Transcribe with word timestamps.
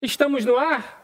Estamos 0.00 0.44
no 0.44 0.56
ar? 0.56 0.96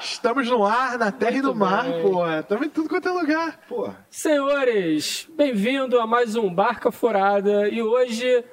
Estamos 0.00 0.48
no 0.48 0.64
ar, 0.64 0.98
na 0.98 1.10
terra 1.10 1.36
e 1.38 1.42
no 1.42 1.54
mar, 1.54 1.84
bem. 1.84 2.02
porra. 2.02 2.40
Estamos 2.40 2.66
em 2.66 2.70
tudo 2.70 2.88
quanto 2.90 3.08
é 3.08 3.12
lugar, 3.12 3.60
porra. 3.66 4.06
Senhores, 4.10 5.26
bem-vindo 5.34 5.98
a 5.98 6.06
mais 6.06 6.36
um 6.36 6.52
Barca 6.52 6.92
Furada. 6.92 7.66
E 7.68 7.82
hoje 7.82 8.44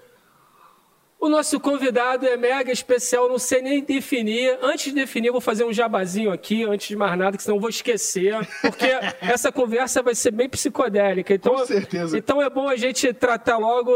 o 1.20 1.28
nosso 1.28 1.60
convidado 1.60 2.26
é 2.26 2.38
mega 2.38 2.71
especial, 2.71 3.28
não 3.28 3.38
sei 3.38 3.62
nem 3.62 3.84
definir. 3.84 4.58
Antes 4.62 4.85
de 4.85 4.94
definir, 4.94 5.29
vou 5.31 5.41
fazer 5.41 5.65
um 5.65 5.73
jabazinho 5.73 6.31
aqui, 6.31 6.63
antes 6.63 6.87
de 6.87 6.96
mais 6.96 7.17
nada, 7.17 7.35
que 7.35 7.43
senão 7.43 7.57
eu 7.57 7.62
vou 7.62 7.69
esquecer. 7.69 8.33
Porque 8.62 8.85
essa 9.21 9.51
conversa 9.51 10.01
vai 10.01 10.15
ser 10.15 10.31
bem 10.31 10.47
psicodélica. 10.47 11.33
Então, 11.33 11.53
Com 11.53 11.65
certeza. 11.65 12.17
Então 12.17 12.41
é 12.41 12.49
bom 12.49 12.69
a 12.69 12.77
gente 12.77 13.12
tratar 13.13 13.57
logo 13.57 13.91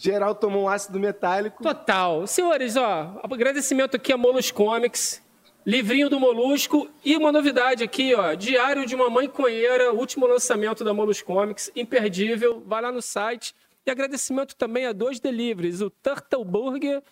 Geral 0.00 0.32
tomou 0.32 0.62
um 0.62 0.68
ácido 0.68 1.00
metálico. 1.00 1.60
Total. 1.60 2.24
Senhores, 2.24 2.76
ó, 2.76 3.20
agradecimento 3.24 3.96
aqui 3.96 4.12
a 4.12 4.16
Molos 4.16 4.52
Comics, 4.52 5.20
livrinho 5.66 6.08
do 6.08 6.20
Molusco 6.20 6.88
e 7.04 7.16
uma 7.16 7.32
novidade 7.32 7.82
aqui, 7.82 8.14
ó, 8.14 8.32
Diário 8.34 8.86
de 8.86 8.94
uma 8.94 9.10
Mãe 9.10 9.28
Conheira, 9.28 9.92
último 9.92 10.24
lançamento 10.24 10.84
da 10.84 10.94
Molos 10.94 11.20
Comics, 11.20 11.68
imperdível, 11.74 12.62
vai 12.64 12.80
lá 12.80 12.92
no 12.92 13.02
site. 13.02 13.52
E 13.84 13.90
agradecimento 13.90 14.54
também 14.54 14.86
a 14.86 14.92
dois 14.92 15.18
deliveries, 15.18 15.80
o 15.80 15.90
Turtle 15.90 16.44
Burger 16.44 17.02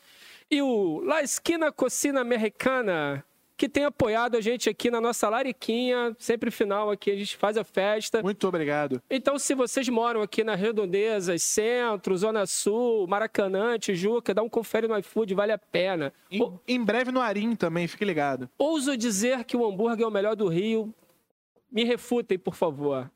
e 0.49 0.63
o 0.63 1.01
La 1.01 1.25
Esquina 1.25 1.73
Cocina 1.73 2.21
Americana, 2.21 3.25
que 3.57 3.69
tem 3.69 3.85
apoiado 3.85 4.37
a 4.37 4.41
gente 4.41 4.69
aqui 4.69 4.91
na 4.91 5.01
nossa 5.01 5.29
lariquinha, 5.29 6.15
sempre 6.19 6.51
final 6.51 6.91
aqui 6.91 7.11
a 7.11 7.17
gente 7.17 7.37
faz 7.37 7.57
a 7.57 7.65
festa. 7.65 8.23
Muito 8.23 8.47
obrigado. 8.47 9.01
Então, 9.09 9.39
se 9.39 9.55
vocês 9.55 9.89
moram 9.89 10.21
aqui 10.21 10.45
na 10.45 10.55
Redondezas, 10.55 11.43
Centro, 11.43 12.17
Zona 12.17 12.45
Sul, 12.47 13.07
Maracanã, 13.07 13.79
Tijuca, 13.79 14.35
dá 14.35 14.43
um 14.43 14.49
confere 14.49 14.87
no 14.87 14.99
iFood, 14.99 15.35
vale 15.35 15.53
a 15.53 15.59
pena. 15.59 16.13
Em, 16.31 16.43
Ou- 16.43 16.61
em 16.69 16.85
breve 16.85 17.11
no 17.11 17.21
Arim 17.21 17.55
também, 17.57 17.87
fique 17.89 18.05
ligado. 18.05 18.49
ouso 18.59 18.97
dizer 18.97 19.45
que 19.45 19.57
o 19.57 19.65
hambúrguer 19.67 20.05
é 20.05 20.09
o 20.09 20.13
melhor 20.13 20.37
do 20.37 20.49
Rio. 20.49 20.95
Me 21.73 21.83
refutem, 21.85 22.39
por 22.39 22.55
favor. 22.55 23.11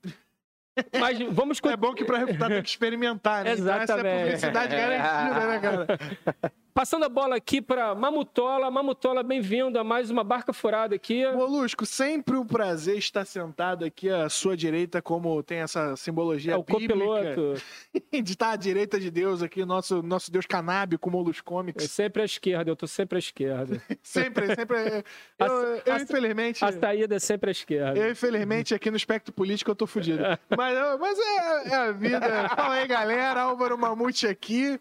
Mas 0.98 1.19
vamos... 1.30 1.60
É 1.64 1.77
bom 1.77 1.92
que 1.94 2.04
pra 2.04 2.19
refutar 2.19 2.48
tem 2.48 2.62
que 2.62 2.69
experimentar, 2.69 3.44
né? 3.44 3.52
Então 3.52 3.64
Exatamente. 3.66 4.32
essa 4.32 4.47
é 4.47 4.50
publicidade 4.50 4.75
garantida, 4.77 5.47
né, 5.47 5.58
cara? 5.60 6.52
Passando 6.81 7.05
a 7.05 7.11
bola 7.11 7.36
aqui 7.36 7.61
para 7.61 7.95
Mamutola. 7.95 8.70
Mamutola, 8.70 9.23
bem-vindo 9.23 9.78
a 9.78 9.84
mais 9.84 10.11
uma 10.11 10.25
Barca 10.25 10.50
Furada 10.50 10.95
aqui. 10.95 11.31
Molusco, 11.31 11.84
sempre 11.84 12.39
um 12.39 12.47
prazer 12.47 12.97
estar 12.97 13.27
sentado 13.27 13.84
aqui 13.84 14.09
à 14.09 14.31
sua 14.31 14.56
direita, 14.56 15.03
como 15.03 15.42
tem 15.42 15.59
essa 15.59 15.95
simbologia 15.95 16.55
É 16.55 16.56
o 16.56 16.62
bíblica 16.62 16.95
copiloto. 16.95 17.62
de 18.25 18.33
estar 18.33 18.53
à 18.53 18.56
direita 18.56 18.98
de 18.98 19.11
Deus 19.11 19.42
aqui, 19.42 19.62
nosso, 19.62 20.03
nosso 20.03 20.33
Deus 20.33 20.47
canábico, 20.47 21.11
Molus 21.11 21.41
É 21.41 21.42
Comics. 21.42 21.91
sempre 21.91 22.22
à 22.22 22.25
esquerda, 22.25 22.70
eu 22.70 22.77
tô 22.77 22.87
sempre 22.87 23.17
à 23.17 23.19
esquerda. 23.19 23.83
Sempre, 24.03 24.47
sempre. 24.56 25.05
Eu, 25.39 25.47
eu, 25.84 25.92
A- 25.92 25.97
a- 25.97 26.00
infelizmente. 26.00 26.65
A 26.65 26.72
saída 26.72 27.15
é 27.15 27.19
sempre 27.19 27.50
à 27.50 27.53
esquerda. 27.53 27.98
Eu, 28.00 28.11
infelizmente, 28.11 28.75
aqui 28.75 28.91
no 28.91 28.97
espectro 28.97 29.34
político 29.34 29.70
eu 29.70 29.75
tô 29.77 29.87
fudido. 29.87 30.22
Mas, 30.56 30.75
eu- 30.78 30.98
mas 30.98 31.19
é, 31.19 31.69
é 31.69 31.75
a 31.75 31.92
vida. 31.92 32.48
Fala 32.56 32.75
aí, 32.77 32.87
galera. 32.87 33.42
Álvaro 33.42 33.77
Mamute 33.77 34.27
aqui. 34.27 34.81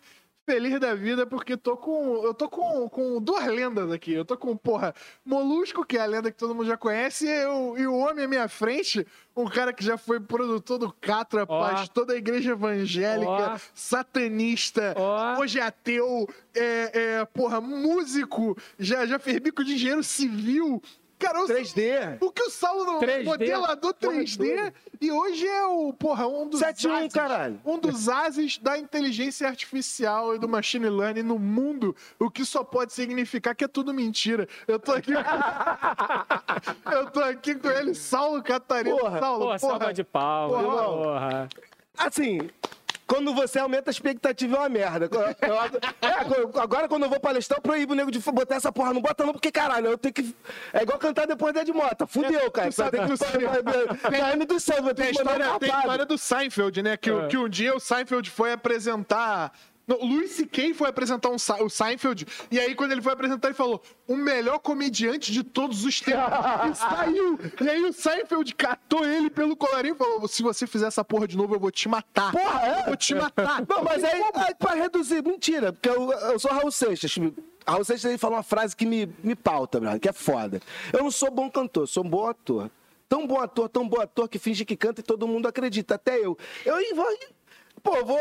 Feliz 0.50 0.80
da 0.80 0.96
vida, 0.96 1.28
porque 1.28 1.56
tô 1.56 1.78
com. 1.78 2.24
Eu 2.24 2.34
tô 2.34 2.50
com, 2.50 2.90
com 2.90 3.22
duas 3.22 3.46
lendas 3.46 3.92
aqui. 3.92 4.12
Eu 4.14 4.26
tô 4.26 4.36
com, 4.36 4.58
porra, 4.58 4.96
Molusco, 5.24 5.86
que 5.86 5.96
é 5.96 6.02
a 6.02 6.08
lenda 6.08 6.32
que 6.32 6.38
todo 6.40 6.56
mundo 6.56 6.66
já 6.66 6.76
conhece, 6.76 7.28
e, 7.28 7.46
o- 7.46 7.78
e 7.78 7.86
o 7.86 7.94
homem 7.96 8.26
à 8.26 8.28
minha 8.28 8.48
frente, 8.50 9.06
um 9.38 9.46
cara 9.46 9.72
que 9.72 9.86
já 9.86 9.96
foi 9.96 10.20
produtor 10.20 10.80
do 10.80 10.92
Catra, 10.92 11.46
Ó. 11.48 11.70
pastor 11.70 12.04
da 12.04 12.16
igreja 12.16 12.54
evangélica, 12.54 13.30
Ó. 13.54 13.60
satanista, 13.76 14.96
Ó. 14.98 15.40
hoje 15.40 15.60
é 15.60 15.62
ateu, 15.64 16.28
é, 16.56 16.92
é, 17.20 17.26
porra, 17.26 17.62
músico, 17.62 18.58
já, 18.80 19.06
já 19.06 19.20
fez 19.20 19.38
bico 19.38 19.64
de 19.64 19.74
engenheiro 19.76 20.04
civil. 20.04 20.82
Cara, 21.20 21.40
eu 21.40 21.48
3D. 21.48 22.18
o 22.22 22.32
que 22.32 22.42
o 22.44 22.50
Saulo 22.50 22.86
não 22.86 23.00
3D, 23.02 23.26
modelador 23.26 23.94
porra 23.94 24.16
3D 24.16 24.74
e 25.02 25.12
hoje 25.12 25.46
é 25.46 25.66
o, 25.66 25.92
porra, 25.94 26.26
um 26.28 26.48
dos 26.48 26.62
7-1, 26.62 26.92
ases, 26.92 27.14
caralho. 27.14 27.62
um 27.66 27.78
dos 27.78 28.08
ases 28.08 28.58
da 28.58 28.78
inteligência 28.78 29.48
artificial 29.48 30.34
e 30.34 30.40
do 30.40 30.48
machine 30.48 30.90
learning 30.90 31.24
no 31.24 31.38
mundo, 31.38 31.96
o 32.18 32.32
que 32.32 32.46
só 32.46 32.64
pode 32.64 32.94
significar 32.94 33.54
que 33.54 33.66
é 33.66 33.68
tudo 33.68 33.94
mentira. 33.94 34.48
Eu 34.68 34.80
tô 34.80 34.94
aqui 34.94 35.12
Eu 36.92 37.12
tô 37.12 37.20
aqui 37.22 37.56
com 37.56 37.70
ele, 37.70 37.94
Saulo 37.94 38.42
Catarina. 38.42 38.96
Porra, 38.98 39.20
Saulo, 39.20 39.40
Porra, 39.46 39.60
porra, 39.60 39.80
salva 39.80 39.94
de 39.94 40.04
palmas. 40.04 40.64
Porra. 40.64 40.84
Porra. 40.84 41.50
Assim, 41.98 42.50
quando 43.10 43.34
você 43.34 43.58
aumenta 43.58 43.90
a 43.90 43.92
expectativa 43.92 44.56
é 44.56 44.60
uma 44.60 44.70
merda. 44.70 45.10
Eu- 45.12 46.08
é, 46.08 46.62
agora, 46.62 46.88
quando 46.88 47.04
eu 47.04 47.10
vou 47.10 47.20
palestrar, 47.20 47.58
eu 47.58 47.62
proíbo 47.64 47.94
o 47.94 47.96
nego 47.96 48.12
de 48.12 48.20
botar 48.20 48.56
essa 48.56 48.72
porra. 48.72 48.94
Não 48.94 49.02
bota 49.02 49.26
não, 49.26 49.34
porque 49.34 49.52
caralho, 49.52 49.88
eu 49.88 49.98
tenho 49.98 50.14
que. 50.14 50.36
É 50.72 50.84
igual 50.84 51.00
cantar 51.00 51.26
depois 51.26 51.54
da 51.54 51.64
de 51.64 51.74
moto. 51.74 52.06
Fudeu, 52.08 52.52
cara. 52.52 52.70
tu 52.70 52.76
sabe 52.76 52.92
Tem 52.92 53.02
que 53.02 53.08
do 54.46 54.60
céu, 54.60 54.84
vou 54.84 54.94
ter 54.94 55.08
que 55.12 55.18
mandar 55.24 55.32
história, 55.32 55.50
uma 55.50 55.60
tem 55.60 55.72
a 55.74 55.80
história 55.80 56.06
do 56.06 56.18
Seinfeld, 56.18 56.82
né? 56.84 56.96
Que, 56.98 57.10
É. 57.10 57.28
que 57.28 57.38
um 57.38 57.50
dia 57.50 57.76
o 57.76 57.80
Seinfeld 57.80 58.30
foi 58.30 58.52
apresentar. 58.54 59.52
Não, 59.90 59.98
Louis 59.98 60.30
C.K. 60.34 60.76
foi 60.76 60.88
apresentar 60.88 61.30
um, 61.30 61.38
o 61.66 61.70
Seinfeld, 61.70 62.24
e 62.52 62.60
aí 62.60 62.76
quando 62.76 62.92
ele 62.92 63.02
foi 63.02 63.12
apresentar, 63.12 63.48
ele 63.48 63.56
falou: 63.56 63.82
o 64.08 64.16
melhor 64.16 64.60
comediante 64.60 65.32
de 65.32 65.44
todos 65.44 65.84
os 65.84 66.00
tempos. 66.00 66.22
e 66.72 66.76
saiu! 66.76 67.40
E 67.60 67.68
aí 67.68 67.84
o 67.84 67.92
Seinfeld 67.92 68.54
catou 68.54 69.04
ele 69.04 69.32
pelo 69.32 69.58
colarinho 69.58 69.96
e 69.96 69.98
falou: 69.98 70.28
se 70.28 70.44
você 70.44 70.68
fizer 70.68 70.86
essa 70.86 71.04
porra 71.04 71.28
de 71.28 71.36
novo, 71.36 71.56
eu 71.56 71.60
vou 71.60 71.72
te 71.72 71.90
matar. 71.90 72.32
Porra, 72.32 72.68
é? 72.68 72.82
Eu 72.82 72.86
vou 72.86 72.96
te 72.96 73.16
matar. 73.16 73.66
Não, 73.68 73.84
mas 73.84 74.04
aí, 74.04 74.22
aí 74.36 74.54
pra 74.54 74.76
reduzir, 74.76 75.24
mentira, 75.24 75.74
porque 75.74 75.90
eu, 75.90 76.12
eu 76.12 76.38
sou 76.38 76.52
Raul 76.52 76.72
Seixas. 76.72 77.16
Raul 77.66 77.84
Seixas 77.84 78.06
ele 78.06 78.20
fala 78.20 78.36
uma 78.36 78.44
frase 78.44 78.76
que 78.76 78.86
me, 78.86 79.12
me 79.24 79.36
pauta, 79.36 79.80
brother, 79.80 80.00
que 80.00 80.08
é 80.08 80.14
foda. 80.14 80.62
Eu 80.94 81.02
não 81.02 81.10
sou 81.10 81.32
bom 81.32 81.50
cantor, 81.50 81.88
sou 81.88 82.06
um 82.06 82.10
bom 82.10 82.28
ator. 82.28 82.70
Tão 83.10 83.26
bom 83.26 83.40
ator, 83.40 83.68
tão 83.68 83.90
bom 83.90 84.00
ator 84.00 84.30
que 84.30 84.38
finge 84.38 84.64
que 84.64 84.78
canta 84.78 85.02
e 85.02 85.04
todo 85.04 85.28
mundo 85.28 85.48
acredita, 85.48 85.96
até 85.96 86.20
eu. 86.20 86.38
Eu 86.64 86.76
vou. 86.96 87.08
Pô, 87.84 88.04
vou, 88.06 88.20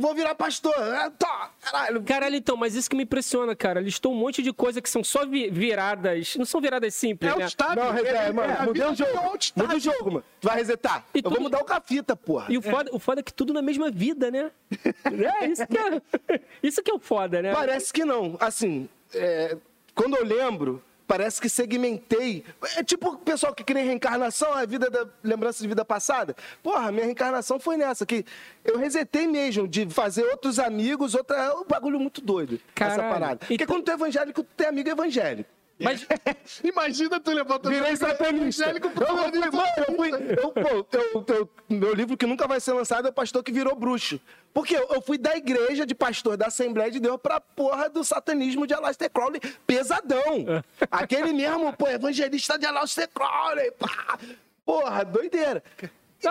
vou 0.00 0.14
virar 0.14 0.34
pastor. 0.34 0.74
Ah, 0.76 1.10
Tá, 1.10 1.50
caralho. 1.60 2.02
Caralho, 2.02 2.36
então, 2.36 2.56
mas 2.56 2.74
isso 2.74 2.88
que 2.90 2.96
me 2.96 3.02
impressiona, 3.04 3.54
cara. 3.54 3.80
Listou 3.80 4.12
um 4.12 4.16
monte 4.16 4.42
de 4.42 4.52
coisa 4.52 4.80
que 4.80 4.88
são 4.88 5.02
só 5.04 5.24
vi- 5.26 5.50
viradas. 5.50 6.36
Não 6.36 6.44
são 6.44 6.60
viradas 6.60 6.94
simples, 6.94 7.32
É 7.32 7.36
né? 7.36 7.44
o 7.44 7.46
estádio. 7.46 7.82
Não, 7.84 7.92
reset, 7.92 8.32
mano. 8.32 8.54
a 8.58 8.62
Mudei 8.64 8.84
o 8.86 8.94
jogo. 8.94 9.10
é 9.10 9.20
um 9.20 9.24
Muda 9.24 9.38
estádio. 9.40 9.76
o 9.76 9.80
jogo, 9.80 10.10
mano. 10.12 10.24
Tu 10.40 10.48
vai 10.48 10.56
resetar? 10.56 11.04
E 11.14 11.18
eu 11.18 11.22
tudo- 11.22 11.34
vou 11.34 11.42
mudar 11.42 11.60
o 11.60 11.64
cafita, 11.64 12.16
porra. 12.16 12.46
E 12.50 12.58
o 12.58 12.62
foda, 12.62 12.90
o 12.92 12.98
foda 12.98 13.20
é 13.20 13.22
que 13.22 13.32
tudo 13.32 13.52
na 13.52 13.62
mesma 13.62 13.90
vida, 13.90 14.30
né? 14.30 14.50
É, 15.40 15.46
isso 15.46 15.66
que 15.66 15.78
é, 15.78 16.40
isso 16.62 16.82
que 16.82 16.90
é 16.90 16.94
o 16.94 16.98
foda, 16.98 17.40
né? 17.42 17.52
Parece 17.52 17.92
que 17.92 18.04
não. 18.04 18.36
Assim, 18.40 18.88
é, 19.14 19.56
quando 19.94 20.16
eu 20.16 20.24
lembro, 20.24 20.82
parece 21.06 21.40
que 21.40 21.48
segmentei. 21.48 22.44
É 22.76 22.82
tipo 22.82 23.08
o 23.10 23.18
pessoal 23.18 23.54
que 23.54 23.62
crê 23.64 23.80
em 23.82 23.86
reencarnação, 23.86 24.52
a 24.52 24.64
vida 24.64 24.88
da 24.90 25.06
lembrança 25.22 25.62
de 25.62 25.68
vida 25.68 25.84
passada. 25.84 26.34
Porra, 26.62 26.90
minha 26.92 27.04
reencarnação 27.04 27.58
foi 27.58 27.76
nessa, 27.76 28.04
que 28.06 28.24
eu 28.64 28.78
resetei 28.78 29.26
mesmo 29.26 29.66
de 29.68 29.88
fazer 29.90 30.24
outros 30.24 30.58
amigos, 30.58 31.14
outra. 31.14 31.36
É 31.36 31.52
um 31.52 31.64
bagulho 31.64 31.98
muito 32.00 32.20
doido. 32.20 32.60
Caralho. 32.74 33.00
Essa 33.00 33.10
parada. 33.12 33.36
Porque 33.40 33.54
Então- 33.54 33.66
quando 33.66 33.84
tu 33.84 33.90
é 33.90 33.94
evangélico, 33.94 34.42
tu 34.42 34.48
tem 34.56 34.66
amigo 34.66 34.88
evangélico. 34.88 35.48
Mas, 35.80 36.06
Imagina 36.62 37.18
tu 37.18 37.32
levantando 37.32 37.70
Virei 37.74 37.96
satanista. 37.96 38.64
Eu, 38.64 38.68
evangélico 38.70 38.86
eu 39.02 39.52
mano, 39.52 39.72
eu 39.76 39.96
fui, 39.96 40.10
eu, 40.12 40.52
pô, 40.52 40.86
eu- 40.92 41.24
eu- 41.36 41.50
meu 41.68 41.92
livro 41.94 42.16
que 42.16 42.26
nunca 42.26 42.46
vai 42.46 42.60
ser 42.60 42.72
lançado 42.72 43.06
é 43.06 43.10
o 43.10 43.12
Pastor 43.12 43.42
que 43.42 43.50
Virou 43.50 43.74
Bruxo. 43.74 44.20
Porque 44.52 44.76
eu, 44.76 44.86
eu 44.92 45.02
fui 45.02 45.18
da 45.18 45.36
igreja 45.36 45.84
de 45.84 45.94
pastor 45.96 46.36
da 46.36 46.46
Assembleia 46.46 46.88
de 46.90 47.00
Deus 47.00 47.18
pra 47.20 47.40
porra 47.40 47.90
do 47.90 48.04
satanismo 48.04 48.68
de 48.68 48.72
Aleister 48.74 49.10
Crowley 49.10 49.40
pesadão. 49.66 50.46
Aquele 50.90 51.32
mesmo, 51.32 51.72
pô, 51.76 51.88
evangelista 51.88 52.56
de 52.56 52.64
Aleister 52.64 53.08
Crowley, 53.12 53.72
pá. 53.72 54.16
Porra, 54.64 55.04
doideira. 55.04 55.62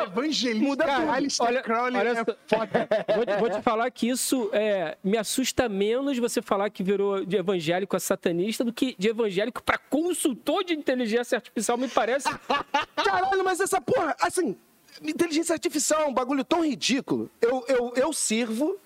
Evangelista. 0.01 0.65
Muda 0.65 0.85
tudo. 0.85 1.09
Aleister 1.09 1.45
olha, 1.45 1.61
Crowley 1.61 1.99
olha 1.99 2.09
é 2.09 2.25
foda. 2.25 2.87
vou, 3.15 3.25
te, 3.25 3.37
vou 3.37 3.49
te 3.49 3.61
falar 3.61 3.89
que 3.91 4.09
isso 4.09 4.49
é, 4.53 4.97
me 5.03 5.17
assusta 5.17 5.69
menos 5.69 6.17
você 6.17 6.41
falar 6.41 6.69
que 6.69 6.83
virou 6.83 7.25
de 7.25 7.37
evangélico 7.37 7.95
a 7.95 7.99
satanista 7.99 8.63
do 8.63 8.73
que 8.73 8.95
de 8.97 9.09
evangélico 9.09 9.63
pra 9.63 9.77
consultor 9.77 10.63
de 10.63 10.73
inteligência 10.73 11.37
artificial, 11.37 11.77
me 11.77 11.87
parece. 11.87 12.27
Caralho, 12.95 13.43
mas 13.43 13.59
essa 13.59 13.79
porra, 13.79 14.15
assim, 14.19 14.55
inteligência 15.01 15.53
artificial 15.53 16.01
é 16.01 16.05
um 16.05 16.13
bagulho 16.13 16.43
tão 16.43 16.65
ridículo. 16.65 17.29
Eu, 17.41 17.65
eu, 17.67 17.93
eu 17.95 18.13
sirvo 18.13 18.77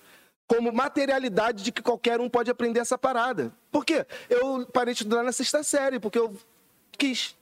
como 0.46 0.72
materialidade 0.72 1.62
de 1.62 1.70
que 1.70 1.82
qualquer 1.82 2.20
um 2.20 2.28
pode 2.28 2.50
aprender 2.50 2.80
essa 2.80 2.96
parada. 2.96 3.52
Por 3.70 3.84
quê? 3.84 4.06
Eu 4.30 4.66
parei 4.72 4.94
de 4.94 5.02
estudar 5.02 5.22
na 5.22 5.30
sexta 5.30 5.62
série, 5.62 6.00
porque 6.00 6.18
eu 6.18 6.34
quis. 6.96 7.36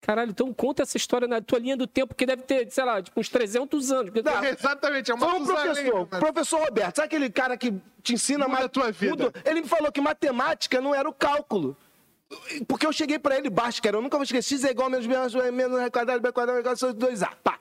Caralho, 0.00 0.30
então 0.30 0.52
conta 0.54 0.82
essa 0.82 0.96
história 0.96 1.26
na 1.28 1.40
tua 1.40 1.58
linha 1.58 1.76
do 1.76 1.86
tempo, 1.86 2.14
que 2.14 2.24
deve 2.24 2.42
ter, 2.42 2.70
sei 2.70 2.84
lá, 2.84 3.02
tipo, 3.02 3.18
uns 3.20 3.28
300 3.28 3.90
anos. 3.92 4.12
Não, 4.24 4.44
Exatamente, 4.44 5.10
é 5.10 5.14
uma 5.14 5.28
Foi 5.28 5.40
um 5.40 5.44
professor, 5.44 6.06
professor 6.06 6.60
Roberto, 6.64 6.96
sabe 6.96 7.06
aquele 7.06 7.28
cara 7.30 7.56
que 7.56 7.74
te 8.02 8.14
ensina 8.14 8.46
Muda 8.46 8.60
ma- 8.60 8.64
a 8.66 8.68
tua 8.68 8.92
vida. 8.92 9.24
Muda- 9.24 9.32
Ele 9.44 9.62
me 9.62 9.68
falou 9.68 9.90
que 9.90 10.00
matemática 10.00 10.80
não 10.80 10.94
era 10.94 11.08
o 11.08 11.12
cálculo. 11.12 11.76
Porque 12.66 12.86
eu 12.86 12.92
cheguei 12.92 13.18
pra 13.18 13.36
ele 13.38 13.48
baixo, 13.50 13.82
cara. 13.82 13.96
Eu 13.96 14.02
nunca 14.02 14.16
vou 14.16 14.22
esquecer. 14.24 14.54
X 14.56 14.64
é 14.64 14.70
igual 14.70 14.86
a 14.86 14.90
menos, 14.90 15.06
menos, 15.06 15.34
menos 15.34 15.80
R 15.80 15.90
quadrado, 15.90 16.20
B 16.20 16.30
quadrado, 16.30 16.60
igual 16.60 16.74
a 16.74 16.76
2A. 16.94 17.30
Pá. 17.42 17.58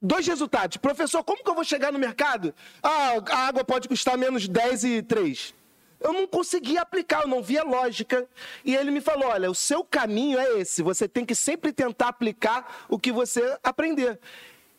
Dois 0.00 0.24
resultados. 0.26 0.76
Professor, 0.76 1.24
como 1.24 1.42
que 1.42 1.50
eu 1.50 1.54
vou 1.54 1.64
chegar 1.64 1.92
no 1.92 1.98
mercado? 1.98 2.54
Ah, 2.80 3.14
a 3.30 3.38
água 3.48 3.64
pode 3.64 3.88
custar 3.88 4.16
menos 4.16 4.46
10 4.46 4.84
e 4.84 5.02
3. 5.02 5.52
Eu 6.00 6.12
não 6.12 6.26
conseguia 6.26 6.82
aplicar, 6.82 7.22
eu 7.22 7.28
não 7.28 7.42
via 7.42 7.62
lógica. 7.62 8.26
E 8.64 8.74
ele 8.74 8.90
me 8.90 9.00
falou: 9.00 9.28
olha, 9.28 9.50
o 9.50 9.54
seu 9.54 9.84
caminho 9.84 10.38
é 10.38 10.58
esse. 10.60 10.82
Você 10.82 11.08
tem 11.08 11.24
que 11.24 11.34
sempre 11.34 11.72
tentar 11.72 12.08
aplicar 12.08 12.86
o 12.88 12.98
que 12.98 13.10
você 13.10 13.58
aprender. 13.62 14.18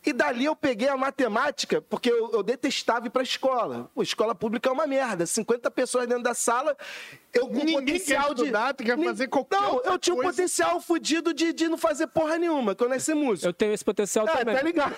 E 0.04 0.12
dali 0.14 0.46
eu 0.46 0.56
peguei 0.56 0.88
a 0.88 0.96
matemática, 0.96 1.82
porque 1.82 2.10
eu, 2.10 2.30
eu 2.32 2.42
detestava 2.42 3.06
ir 3.06 3.10
para 3.10 3.20
a 3.20 3.22
escola. 3.22 3.90
Pô, 3.94 4.02
escola 4.02 4.34
pública 4.34 4.68
é 4.70 4.72
uma 4.72 4.86
merda. 4.86 5.26
50 5.26 5.70
pessoas 5.70 6.06
dentro 6.06 6.22
da 6.22 6.32
sala, 6.32 6.74
eu 7.34 7.46
com 7.46 7.54
Ninguém 7.54 7.74
potencial 7.80 8.28
quer 8.28 8.34
de. 8.34 8.40
estudar, 8.42 8.74
tu 8.74 8.82
quer 8.84 8.98
fazer 8.98 9.28
qualquer 9.28 9.60
Não, 9.60 9.74
outra 9.74 9.92
eu 9.92 9.98
tinha 9.98 10.14
um 10.14 10.16
coisa. 10.16 10.32
potencial 10.32 10.80
fudido 10.80 11.34
de, 11.34 11.52
de 11.52 11.68
não 11.68 11.76
fazer 11.76 12.06
porra 12.06 12.38
nenhuma, 12.38 12.74
que 12.74 12.82
eu 12.82 12.88
nasci 12.88 13.12
músico. 13.12 13.46
Eu 13.46 13.52
tenho 13.52 13.74
esse 13.74 13.84
potencial 13.84 14.26
Ah, 14.26 14.38
também. 14.38 14.54
tá 14.56 14.62
ligado? 14.62 14.94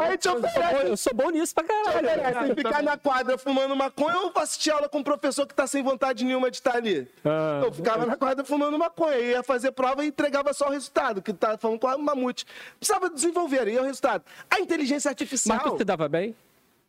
Aí 0.00 0.16
te 0.18 0.28
Eu 0.28 0.32
sou, 0.32 0.40
bom, 0.40 0.48
oferece. 0.48 0.86
eu 0.86 0.96
sou 0.96 1.14
bom 1.14 1.30
nisso 1.30 1.54
pra 1.54 1.64
caralho. 1.64 2.06
oferece 2.06 2.54
ficar 2.54 2.82
na 2.82 2.96
quadra 2.96 3.36
fumando 3.38 3.74
maconha 3.76 4.18
ou 4.18 4.32
assistir 4.36 4.70
aula 4.70 4.88
com 4.88 4.98
um 4.98 5.02
professor 5.02 5.46
que 5.46 5.54
tá 5.54 5.66
sem 5.66 5.82
vontade 5.82 6.24
nenhuma 6.24 6.50
de 6.50 6.58
estar 6.58 6.76
ali. 6.76 7.08
Ah. 7.24 7.62
Eu 7.64 7.72
ficava 7.72 8.06
na 8.06 8.16
quadra 8.16 8.44
fumando 8.44 8.78
maconha, 8.78 9.18
ia 9.18 9.42
fazer 9.42 9.72
prova 9.72 10.04
e 10.04 10.08
entregava 10.08 10.52
só 10.52 10.68
o 10.68 10.70
resultado, 10.70 11.20
que 11.20 11.32
tá 11.32 11.58
falando 11.58 11.78
com 11.78 11.88
a 11.88 11.98
mamute. 11.98 12.46
Precisava 12.84 13.08
desenvolver, 13.10 13.66
e 13.68 13.78
o 13.78 13.82
resultado. 13.82 14.22
A 14.50 14.60
inteligência 14.60 15.08
artificial. 15.08 15.58
Mas 15.62 15.72
tu 15.72 15.78
se 15.78 15.84
dava 15.84 16.08
bem? 16.08 16.36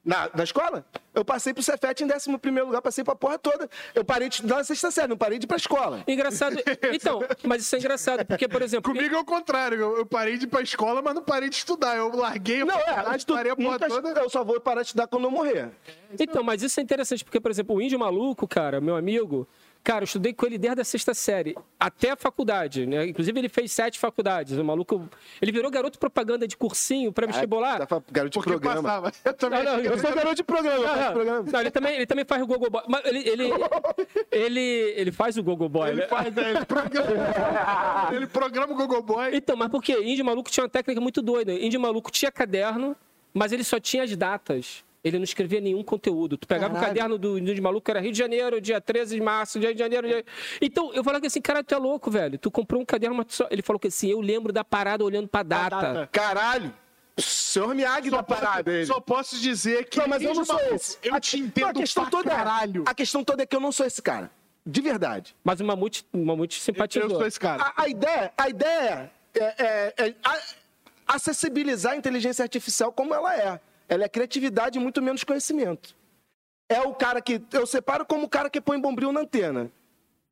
Na, 0.04 0.30
na 0.36 0.44
escola? 0.44 0.86
Eu 1.16 1.26
passei 1.26 1.52
pro 1.52 1.64
Cefet 1.64 2.04
em 2.04 2.06
11 2.14 2.38
primeiro 2.38 2.68
lugar, 2.68 2.80
passei 2.80 3.04
pra 3.04 3.16
porra 3.16 3.40
toda. 3.40 3.68
Eu 3.96 4.06
parei 4.06 4.30
de 4.30 4.36
estudar 4.36 4.58
na 4.58 4.64
sexta 4.64 4.92
série, 4.92 5.08
não 5.08 5.18
parei 5.18 5.40
de 5.40 5.46
ir 5.46 5.48
pra 5.48 5.58
escola. 5.58 6.04
Engraçado. 6.08 6.58
Então, 6.94 7.22
mas 7.44 7.64
isso 7.64 7.76
é 7.76 7.80
engraçado, 7.80 8.24
porque, 8.24 8.48
por 8.48 8.62
exemplo. 8.62 8.94
Comigo 8.94 9.16
é 9.16 9.18
o 9.18 9.26
contrário. 9.26 9.80
Eu, 9.80 9.98
eu 9.98 10.06
parei 10.06 10.38
de 10.38 10.44
ir 10.44 10.48
pra 10.48 10.62
escola, 10.62 11.02
mas 11.02 11.16
não 11.16 11.24
parei 11.24 11.50
de 11.50 11.56
estudar. 11.56 11.98
Eu 11.98 12.16
larguei 12.16 12.62
a 12.62 12.66
Não, 12.66 12.78
é, 12.78 13.16
estu- 13.16 13.34
parei 13.34 13.52
a 13.52 13.56
porra 13.56 13.72
nunca- 13.80 13.88
toda. 13.88 14.10
eu 14.20 14.30
só 14.30 14.44
vou 14.44 14.60
parar 14.62 14.82
de 14.82 14.88
estudar 14.90 15.08
quando 15.08 15.24
eu 15.24 15.32
morrer. 15.32 15.72
Então, 16.20 16.44
mas 16.44 16.62
isso 16.62 16.80
é 16.80 16.84
interessante, 16.84 17.24
porque, 17.24 17.40
por 17.40 17.50
exemplo, 17.50 17.76
o 17.76 17.82
índio 17.82 17.98
maluco, 17.98 18.48
cara, 18.48 18.80
meu 18.80 18.96
amigo, 18.96 19.48
cara, 19.86 20.04
eu 20.04 20.06
estudei 20.06 20.34
com 20.34 20.46
ele 20.48 20.58
desde 20.58 20.82
a 20.82 20.84
sexta 20.84 21.14
série, 21.14 21.56
até 21.80 22.10
a 22.12 22.16
faculdade, 22.16 22.88
né? 22.88 23.06
Inclusive, 23.06 23.40
ele 23.40 23.48
fez 23.48 23.72
sete 23.72 24.00
faculdades. 24.00 24.58
O 24.58 24.64
maluco. 24.66 25.08
Ele 25.40 25.52
virou 25.52 25.70
garoto 25.70 26.00
propaganda 26.00 26.48
de 26.48 26.58
cursinho 26.58 27.14
para 27.14 27.28
vestibular. 27.28 27.78
Tá 27.78 27.86
falando 27.88 28.06
Garoto 28.12 28.40
de 28.40 28.46
programa. 28.46 28.82
passava. 28.82 29.12
Eu 29.24 29.34
também. 29.34 29.64
Não, 29.64 29.74
não, 29.78 29.80
Eu 29.80 30.00
sou 30.00 30.12
garoto 30.14 30.36
de 30.36 30.44
programa, 30.44 31.12
programa. 31.12 31.46
não, 31.52 31.60
ele 31.62 31.72
também, 31.72 31.96
ele 31.96 32.06
também 32.08 32.26
faz 32.26 32.42
o 32.42 32.48
Gogo 32.48 32.70
Boy. 32.70 32.82
Mas 32.90 33.06
ele, 33.06 33.30
ele, 33.30 33.50
ele, 34.32 34.94
ele 34.98 35.12
faz 35.12 35.38
o 35.38 35.44
Gogo 35.44 35.70
Boy, 35.70 35.90
Ele 35.90 36.02
né? 36.02 36.08
faz, 36.08 36.34
né? 36.34 36.50
ele 36.50 36.66
programa, 36.66 38.10
ele 38.12 38.28
programa 38.28 38.74
o 38.74 38.76
Google 38.76 39.04
Boy. 39.04 39.36
Então, 39.36 39.56
mas 39.56 39.70
por 39.70 39.84
quê? 39.84 40.02
Índio 40.04 40.26
maluco 40.26 40.50
tinha 40.50 40.64
uma 40.64 40.70
técnica 40.70 41.00
muito 41.00 41.22
doida. 41.22 41.54
Índio 41.54 41.80
maluco 41.80 42.12
tinha 42.12 42.32
caderno, 42.32 42.96
mas 43.34 43.52
ele 43.52 43.64
só 43.64 43.80
tinha 43.80 44.04
as 44.04 44.16
datas. 44.16 44.84
Ele 45.06 45.18
não 45.20 45.24
escrevia 45.24 45.62
nenhum 45.62 45.84
conteúdo. 45.84 46.36
Tu 46.36 46.48
pegava 46.48 46.74
o 46.74 46.76
Caralho. 46.78 46.96
caderno 46.96 47.18
do 47.20 47.38
Índio 47.38 47.62
maluco, 47.62 47.86
que 47.86 47.92
era 47.92 48.00
Rio 48.00 48.12
de 48.12 48.18
Janeiro, 48.18 48.60
dia 48.60 48.82
13 48.82 49.16
de 49.16 49.22
março, 49.22 49.60
dia 49.60 49.72
de 49.72 49.78
janeiro. 49.80 50.08
Dia... 50.08 50.26
Então, 50.60 50.92
eu 50.96 51.04
falava 51.04 51.28
assim, 51.28 51.40
cara, 51.40 51.64
tu 51.64 51.76
é 51.76 51.78
louco, 51.78 52.10
velho. 52.10 52.40
Tu 52.40 52.50
comprou 52.50 52.82
um 52.82 52.86
caderno, 52.86 53.16
mas 53.16 53.28
tu 53.28 53.34
só... 53.36 53.48
ele 53.52 53.62
falou 53.62 53.80
que 53.80 53.88
assim, 53.90 54.10
eu 54.10 54.20
lembro 54.20 54.52
da 54.52 54.64
parada 54.64 55.04
olhando 55.04 55.28
pra 55.28 55.44
data. 55.44 55.80
data. 55.80 56.10
Caralho! 56.12 56.74
Senhor 57.18 57.74
Miyagi 57.76 58.10
da 58.10 58.22
parada, 58.24 58.70
ele. 58.74 58.86
Só 58.88 59.00
posso 59.00 59.40
dizer 59.40 59.86
que. 59.88 60.00
Não, 60.00 60.08
mas 60.08 60.22
eu 60.24 60.34
não 60.34 60.44
sou 60.44 60.56
Maluco, 60.56 60.76
esse. 60.76 60.98
Eu 61.04 61.14
A- 61.16 61.20
te 61.20 61.38
não, 61.38 61.46
entendo 61.46 61.68
a 61.68 61.74
questão 61.74 62.04
pra 62.04 62.12
toda 62.12 62.30
é- 62.34 62.36
caralho. 62.36 62.84
A 62.86 62.94
questão 62.94 63.24
toda 63.24 63.44
é 63.44 63.46
que 63.46 63.56
eu 63.56 63.60
não 63.62 63.72
sou 63.72 63.86
esse 63.86 64.02
cara. 64.02 64.30
De 64.66 64.82
verdade. 64.82 65.34
Mas 65.44 65.62
o 65.62 65.64
Mamute, 65.64 66.06
o 66.12 66.18
Mamute 66.26 66.60
simpatizou. 66.60 67.10
Eu 67.12 67.16
sou 67.16 67.26
esse 67.28 67.40
cara. 67.40 67.62
A, 67.78 67.84
a 67.84 67.88
ideia, 67.88 68.34
a 68.38 68.50
ideia 68.50 69.12
é, 69.34 69.44
é- 69.44 69.94
é 70.08 70.16
a- 70.26 70.40
acessibilizar 71.08 71.94
a 71.94 71.96
inteligência 71.96 72.44
artificial 72.44 72.92
como 72.92 73.14
ela 73.14 73.34
é. 73.36 73.60
Ela 73.88 74.06
é 74.06 74.10
criatividade 74.10 74.78
e 74.78 74.82
muito 74.82 75.02
menos 75.02 75.24
conhecimento. 75.24 75.96
É 76.68 76.82
o 76.82 76.94
cara 76.94 77.22
que. 77.22 77.42
Eu 77.54 77.66
separo 77.66 78.06
como 78.06 78.26
o 78.26 78.30
cara 78.30 78.50
que 78.50 78.60
põe 78.60 78.80
bombril 78.80 79.12
na 79.12 79.22
antena. 79.22 79.72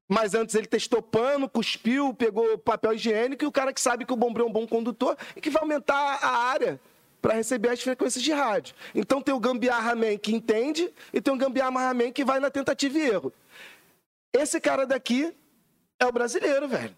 Mas 0.07 0.33
antes 0.33 0.55
ele 0.55 0.67
testou 0.67 1.01
pano, 1.01 1.49
cuspiu, 1.49 2.13
pegou 2.13 2.57
papel 2.57 2.93
higiênico 2.93 3.43
e 3.43 3.47
o 3.47 3.51
cara 3.51 3.73
que 3.73 3.79
sabe 3.79 4.05
que 4.05 4.13
o 4.13 4.17
bombril 4.17 4.45
é 4.45 4.49
um 4.49 4.53
bom 4.53 4.67
condutor 4.67 5.17
e 5.35 5.41
que 5.41 5.49
vai 5.49 5.61
aumentar 5.61 6.19
a 6.21 6.37
área 6.49 6.79
para 7.21 7.35
receber 7.35 7.69
as 7.69 7.81
frequências 7.81 8.21
de 8.21 8.33
rádio. 8.33 8.75
Então 8.93 9.21
tem 9.21 9.33
o 9.33 9.39
gambiarra 9.39 9.95
man 9.95 10.17
que 10.17 10.35
entende 10.35 10.93
e 11.13 11.21
tem 11.21 11.33
o 11.33 11.37
gambiarra 11.37 11.93
man 11.93 12.11
que 12.11 12.25
vai 12.25 12.39
na 12.39 12.49
tentativa 12.49 12.97
e 12.97 13.07
erro. 13.07 13.33
Esse 14.33 14.59
cara 14.59 14.85
daqui 14.85 15.33
é 15.99 16.05
o 16.05 16.11
brasileiro, 16.11 16.67
velho. 16.67 16.95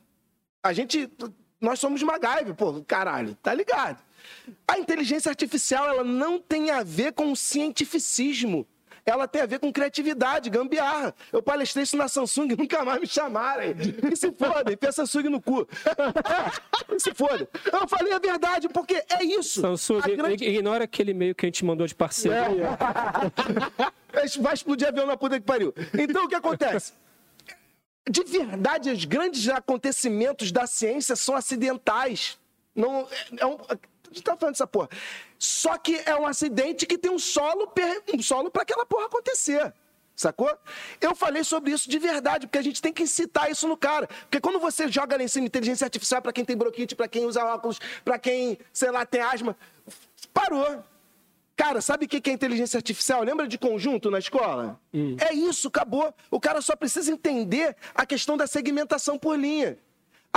A 0.63 0.73
gente. 0.73 1.09
Nós 1.61 1.79
somos 1.79 2.03
MacGyver, 2.03 2.53
pô, 2.53 2.83
caralho, 2.85 3.35
tá 3.41 3.53
ligado? 3.53 3.99
A 4.67 4.77
inteligência 4.77 5.29
artificial, 5.29 5.87
ela 5.87 6.03
não 6.03 6.39
tem 6.39 6.69
a 6.71 6.83
ver 6.83 7.13
com 7.13 7.31
o 7.31 7.35
cientificismo. 7.35 8.67
Ela 9.05 9.27
tem 9.27 9.43
a 9.43 9.45
ver 9.45 9.59
com 9.59 9.71
criatividade, 9.71 10.49
gambiarra. 10.49 11.13
Eu 11.31 11.43
palestrei 11.43 11.83
isso 11.83 11.95
na 11.95 12.07
Samsung 12.07 12.53
e 12.53 12.57
nunca 12.57 12.83
mais 12.83 12.99
me 12.99 13.05
chamaram. 13.05 13.61
E 14.11 14.15
se 14.15 14.31
foda, 14.31 14.73
enfia 14.73 14.89
a 14.89 14.91
Samsung 14.91 15.29
no 15.29 15.41
cu. 15.41 15.67
E 16.95 16.99
se 16.99 17.13
foda. 17.13 17.47
Eu 17.71 17.87
falei 17.87 18.13
a 18.13 18.19
verdade, 18.19 18.69
porque 18.69 19.03
é 19.09 19.23
isso. 19.23 19.61
Samsung, 19.61 20.01
grande- 20.15 20.45
ignora 20.45 20.83
aquele 20.85 21.11
e-mail 21.11 21.35
que 21.35 21.45
a 21.45 21.47
gente 21.47 21.63
mandou 21.65 21.85
de 21.85 21.93
parceiro. 21.95 22.37
Vai 24.41 24.53
explodir 24.53 24.87
avião 24.87 25.05
na 25.05 25.17
puta 25.17 25.39
que 25.39 25.45
pariu. 25.45 25.73
Então 25.97 26.25
o 26.25 26.27
que 26.27 26.35
acontece? 26.35 26.93
De 28.09 28.23
verdade, 28.23 28.91
os 28.91 29.03
grandes 29.05 29.49
acontecimentos 29.49 30.51
da 30.51 30.67
ciência 30.67 31.15
são 31.15 31.35
acidentais. 31.35 32.37
Não, 32.75 33.07
é, 33.09 33.41
é 33.41 33.45
um, 33.45 33.57
tá 33.57 34.37
falando 34.37 34.53
dessa 34.53 34.67
porra. 34.67 34.89
Só 35.39 35.77
que 35.77 36.01
é 36.05 36.15
um 36.15 36.25
acidente 36.25 36.85
que 36.85 36.97
tem 36.97 37.11
um 37.11 37.19
solo, 37.19 37.71
um 38.13 38.21
solo 38.21 38.51
para 38.51 38.61
aquela 38.61 38.85
porra 38.85 39.05
acontecer. 39.05 39.73
Sacou? 40.15 40.49
Eu 41.01 41.13
falei 41.13 41.43
sobre 41.43 41.71
isso 41.71 41.89
de 41.89 41.99
verdade, 41.99 42.47
porque 42.47 42.57
a 42.57 42.61
gente 42.61 42.81
tem 42.81 42.93
que 42.93 43.03
incitar 43.03 43.51
isso 43.51 43.67
no 43.67 43.75
cara. 43.75 44.07
Porque 44.07 44.39
quando 44.39 44.59
você 44.59 44.87
joga 44.87 45.17
lá 45.17 45.23
em 45.23 45.27
cima 45.27 45.45
inteligência 45.45 45.83
artificial 45.83 46.21
para 46.21 46.31
quem 46.31 46.45
tem 46.45 46.55
bronquite, 46.55 46.95
para 46.95 47.07
quem 47.07 47.25
usa 47.25 47.43
óculos, 47.43 47.79
para 48.03 48.17
quem, 48.17 48.57
sei 48.71 48.91
lá, 48.91 49.05
tem 49.05 49.19
asma, 49.19 49.57
parou. 50.33 50.83
Cara, 51.55 51.79
sabe 51.79 52.05
o 52.05 52.07
que 52.07 52.29
é 52.29 52.33
inteligência 52.33 52.77
artificial? 52.77 53.23
Lembra 53.23 53.47
de 53.47 53.57
conjunto 53.57 54.11
na 54.11 54.19
escola? 54.19 54.79
É 55.29 55.33
isso, 55.33 55.69
acabou. 55.69 56.13
O 56.29 56.39
cara 56.39 56.61
só 56.61 56.75
precisa 56.75 57.11
entender 57.11 57.75
a 57.93 58.05
questão 58.05 58.35
da 58.35 58.45
segmentação 58.45 59.17
por 59.17 59.39
linha. 59.39 59.77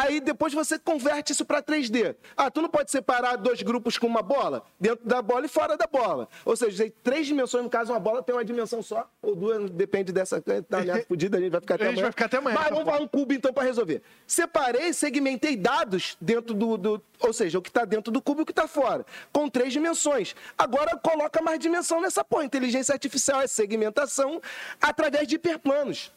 Aí 0.01 0.21
depois 0.21 0.55
você 0.55 0.79
converte 0.79 1.33
isso 1.33 1.45
para 1.45 1.61
3D. 1.61 2.15
Ah, 2.37 2.49
tu 2.53 2.63
não 2.63 2.69
pode 2.69 2.89
separar 2.89 3.35
dois 3.35 3.63
grupos 3.63 3.99
com 3.99 4.07
uma 4.07 4.23
bola? 4.23 4.63
Dentro 4.79 5.05
da 5.05 5.21
bola 5.21 5.47
e 5.47 5.49
fora 5.49 5.77
da 5.77 5.89
bola. 5.89 6.29
Ou 6.45 6.55
seja, 6.55 6.85
tem 6.85 6.93
três 7.03 7.27
dimensões, 7.27 7.65
no 7.65 7.69
caso, 7.69 7.93
uma 7.93 7.99
bola 7.99 8.23
tem 8.23 8.33
uma 8.33 8.45
dimensão 8.45 8.81
só, 8.81 9.11
ou 9.21 9.35
duas, 9.35 9.69
depende 9.71 10.13
dessa. 10.13 10.41
Tá 10.41 10.79
aliás, 10.79 11.05
fodida, 11.05 11.37
a 11.37 11.41
gente 11.41 11.51
vai 11.51 11.61
ficar 11.61 11.75
até 11.75 11.85
A 11.85 11.87
gente 11.89 11.95
amanhã. 11.97 12.03
vai 12.05 12.13
ficar 12.13 12.25
até 12.27 12.37
amanhã, 12.37 12.55
Mas 12.55 12.65
tá 12.65 12.71
vamos 12.71 12.85
bom. 12.85 12.91
falar 12.93 13.03
um 13.03 13.09
cubo 13.09 13.33
então 13.33 13.53
para 13.53 13.65
resolver. 13.65 14.01
Separei, 14.25 14.93
segmentei 14.93 15.57
dados 15.57 16.17
dentro 16.21 16.55
do, 16.55 16.77
do- 16.77 17.03
ou 17.19 17.33
seja, 17.33 17.59
o 17.59 17.63
que 17.63 17.69
está 17.69 17.85
dentro 17.85 18.13
do 18.13 18.23
cubo 18.23 18.41
e 18.41 18.45
o 18.45 18.47
que 18.47 18.53
está 18.53 18.69
fora, 18.69 19.05
com 19.33 19.49
três 19.49 19.73
dimensões. 19.73 20.37
Agora 20.57 20.97
coloca 20.97 21.43
mais 21.43 21.59
dimensão 21.59 22.01
nessa 22.01 22.23
porra. 22.25 22.45
Inteligência 22.45 22.93
artificial 22.93 23.41
é 23.41 23.49
segmentação 23.49 24.41
através 24.81 25.27
de 25.27 25.35
hiperplanos 25.35 26.13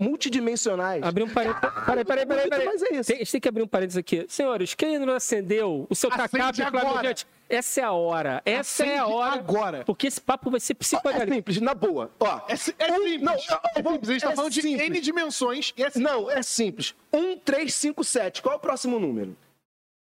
multidimensionais. 0.00 1.02
Abrir 1.02 1.22
um 1.24 1.28
parênteses. 1.28 1.60
Peraí, 1.84 2.04
peraí, 2.04 2.26
peraí. 2.26 2.48
peraí. 2.48 2.66
Mas 2.66 2.82
é 2.82 2.94
isso. 2.94 3.06
Tem, 3.08 3.16
a 3.16 3.18
gente 3.18 3.32
tem 3.32 3.40
que 3.40 3.48
abrir 3.48 3.62
um 3.62 3.66
parênteses 3.68 3.98
aqui. 3.98 4.24
Senhores, 4.28 4.74
quem 4.74 4.98
não 4.98 5.14
acendeu 5.14 5.86
o 5.88 5.94
seu 5.94 6.10
Acende 6.12 6.28
tacape 6.30 6.62
agora. 6.62 6.88
flamejante? 6.88 7.26
Essa 7.48 7.80
é 7.80 7.84
a 7.84 7.92
hora. 7.92 8.42
Essa 8.44 8.84
é 8.86 8.96
a 8.96 9.02
Acende 9.02 9.14
hora. 9.14 9.34
agora. 9.34 9.84
Porque 9.84 10.06
esse 10.06 10.20
papo 10.20 10.50
vai 10.50 10.60
ser 10.60 10.72
É 10.72 10.76
psicodélico. 10.76 11.34
simples, 11.34 11.60
na 11.60 11.74
boa. 11.74 12.10
Ó, 12.20 12.40
É, 12.48 12.56
si- 12.56 12.74
é 12.78 12.92
um- 12.92 12.96
simples. 12.96 13.22
Não, 13.22 13.32
é 13.34 13.38
simples. 13.38 14.08
A 14.08 14.12
gente 14.12 14.22
tá 14.22 14.32
é 14.32 14.36
falando 14.36 14.52
de 14.52 14.62
simples. 14.62 14.86
N 14.88 15.00
dimensões. 15.00 15.72
E 15.76 15.82
é. 15.84 15.90
Não, 15.96 16.30
é 16.30 16.42
simples. 16.42 16.94
1, 17.12 17.36
3, 17.38 17.74
5, 17.74 18.04
7. 18.04 18.40
Qual 18.40 18.54
é 18.54 18.56
o 18.56 18.60
próximo 18.60 18.98
número? 19.00 19.36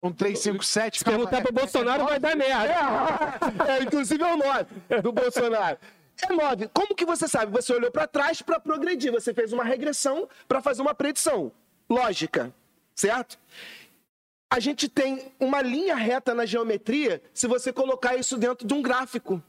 Um 0.01 0.11
3, 0.11 0.37
5, 0.39 0.63
7. 0.63 0.99
Se 0.99 1.03
perguntar 1.05 1.41
pro 1.41 1.51
Bolsonaro, 1.53 2.05
vai 2.05 2.19
dar 2.19 2.35
merda. 2.35 2.75
É, 3.67 3.83
inclusive 3.83 4.23
é 4.23 4.33
o 4.33 4.37
9 4.37 5.01
do 5.01 5.11
Bolsonaro. 5.11 5.77
É 6.21 6.33
9. 6.33 6.69
Como 6.69 6.95
que 6.95 7.05
você 7.05 7.27
sabe? 7.27 7.51
Você 7.51 7.73
olhou 7.73 7.91
para 7.91 8.07
trás 8.07 8.41
para 8.41 8.59
progredir. 8.59 9.11
Você 9.11 9.33
fez 9.33 9.53
uma 9.53 9.63
regressão 9.63 10.27
para 10.47 10.61
fazer 10.61 10.81
uma 10.81 10.95
predição. 10.95 11.51
Lógica. 11.89 12.53
Certo? 12.95 13.37
A 14.49 14.59
gente 14.59 14.87
tem 14.87 15.31
uma 15.39 15.61
linha 15.61 15.95
reta 15.95 16.33
na 16.33 16.45
geometria 16.45 17.21
se 17.33 17.47
você 17.47 17.71
colocar 17.71 18.15
isso 18.15 18.37
dentro 18.37 18.65
de 18.65 18.73
um 18.73 18.81
gráfico. 18.81 19.41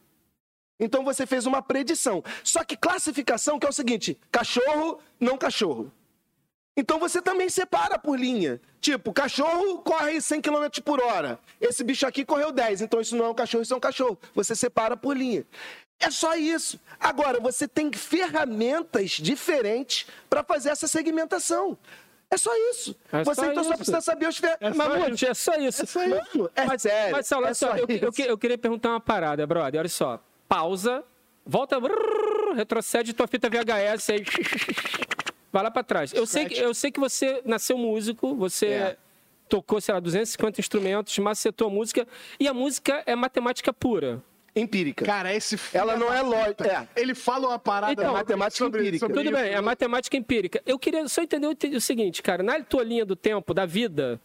Então 0.78 1.04
você 1.04 1.26
fez 1.26 1.46
uma 1.46 1.62
predição. 1.62 2.22
Só 2.44 2.62
que 2.64 2.76
classificação 2.76 3.58
que 3.58 3.66
é 3.66 3.70
o 3.70 3.72
seguinte: 3.72 4.20
cachorro, 4.30 5.00
não 5.18 5.38
cachorro. 5.38 5.90
Então 6.76 6.98
você 7.00 7.20
também 7.20 7.48
separa 7.48 7.98
por 7.98 8.18
linha. 8.18 8.60
Tipo, 8.80 9.12
cachorro 9.12 9.78
corre 9.78 10.20
100 10.20 10.40
km 10.40 10.66
por 10.84 11.02
hora. 11.02 11.40
Esse 11.60 11.82
bicho 11.82 12.06
aqui 12.06 12.24
correu 12.24 12.52
10, 12.52 12.82
então 12.82 13.00
isso 13.00 13.16
não 13.16 13.24
é 13.24 13.28
um 13.30 13.34
cachorro, 13.34 13.62
isso 13.62 13.74
é 13.74 13.76
um 13.76 13.80
cachorro. 13.80 14.16
Você 14.32 14.54
separa 14.54 14.96
por 14.96 15.16
linha. 15.16 15.44
É 16.00 16.10
só 16.10 16.36
isso. 16.36 16.78
Agora, 17.00 17.40
você 17.40 17.66
tem 17.66 17.92
ferramentas 17.92 19.10
diferentes 19.12 20.06
para 20.30 20.42
fazer 20.44 20.70
essa 20.70 20.86
segmentação. 20.86 21.76
É 22.30 22.36
só 22.36 22.50
isso. 22.70 22.94
É 23.12 23.24
você 23.24 23.40
só 23.40 23.46
então 23.50 23.64
só 23.64 23.70
isso. 23.70 23.78
precisa 23.78 24.00
saber 24.00 24.28
os 24.28 24.36
ferramentas. 24.36 24.76
Mamute, 24.76 25.26
é 25.26 25.34
só 25.34 25.54
isso. 25.56 25.82
Mano, 25.98 26.50
é 26.54 26.64
mas, 26.66 26.82
sério. 26.82 27.12
Mas, 27.12 27.26
Saulo, 27.26 27.44
olha 27.46 27.50
é 27.50 27.54
só, 27.54 27.68
só 27.70 27.76
eu, 27.76 27.86
eu, 27.88 28.10
isso. 28.10 28.22
eu 28.22 28.38
queria 28.38 28.58
perguntar 28.58 28.90
uma 28.90 29.00
parada, 29.00 29.46
brother. 29.46 29.80
Olha 29.80 29.88
só. 29.88 30.22
Pausa. 30.48 31.02
Volta. 31.44 31.76
lembro. 31.76 32.52
Retrocede 32.54 33.12
tua 33.14 33.26
fita 33.26 33.48
VHS 33.48 34.10
aí. 34.10 34.24
Vai 35.52 35.62
lá 35.62 35.70
pra 35.70 35.82
trás. 35.82 36.12
Eu 36.12 36.26
sei, 36.26 36.44
que, 36.46 36.58
eu 36.58 36.74
sei 36.74 36.90
que 36.90 37.00
você 37.00 37.40
nasceu 37.44 37.78
músico, 37.78 38.34
você 38.34 38.66
É. 38.66 38.96
tocou, 39.48 39.80
sei 39.80 39.94
lá, 39.94 40.00
250 40.00 40.60
instrumentos, 40.60 41.18
macetou 41.18 41.68
a 41.68 41.70
música. 41.70 42.06
E 42.38 42.46
a 42.46 42.52
música 42.54 43.02
é 43.06 43.16
matemática 43.16 43.72
pura. 43.72 44.22
Empírica. 44.60 45.04
Cara, 45.04 45.34
esse 45.34 45.58
Ela 45.72 45.96
não 45.96 46.12
é 46.12 46.20
lógica. 46.22 46.66
É. 46.96 47.00
Ele 47.00 47.14
fala 47.14 47.48
uma 47.48 47.58
parada 47.58 47.92
Então, 47.92 48.12
matemática 48.12 48.64
sobre, 48.64 48.80
empírica. 48.80 49.06
sobre 49.06 49.16
Tudo 49.22 49.34
isso. 49.34 49.42
bem, 49.42 49.52
é 49.54 49.60
matemática 49.60 50.16
empírica. 50.16 50.62
Eu 50.66 50.78
queria 50.78 51.06
só 51.08 51.22
entender 51.22 51.46
o 51.46 51.54
te- 51.54 51.74
o 51.76 51.80
seguinte, 51.80 52.22
cara, 52.22 52.42
na 52.42 52.60
tua 52.62 52.82
linha 52.82 53.04
do 53.04 53.14
tempo, 53.16 53.52
da 53.54 53.64
vida, 53.66 54.20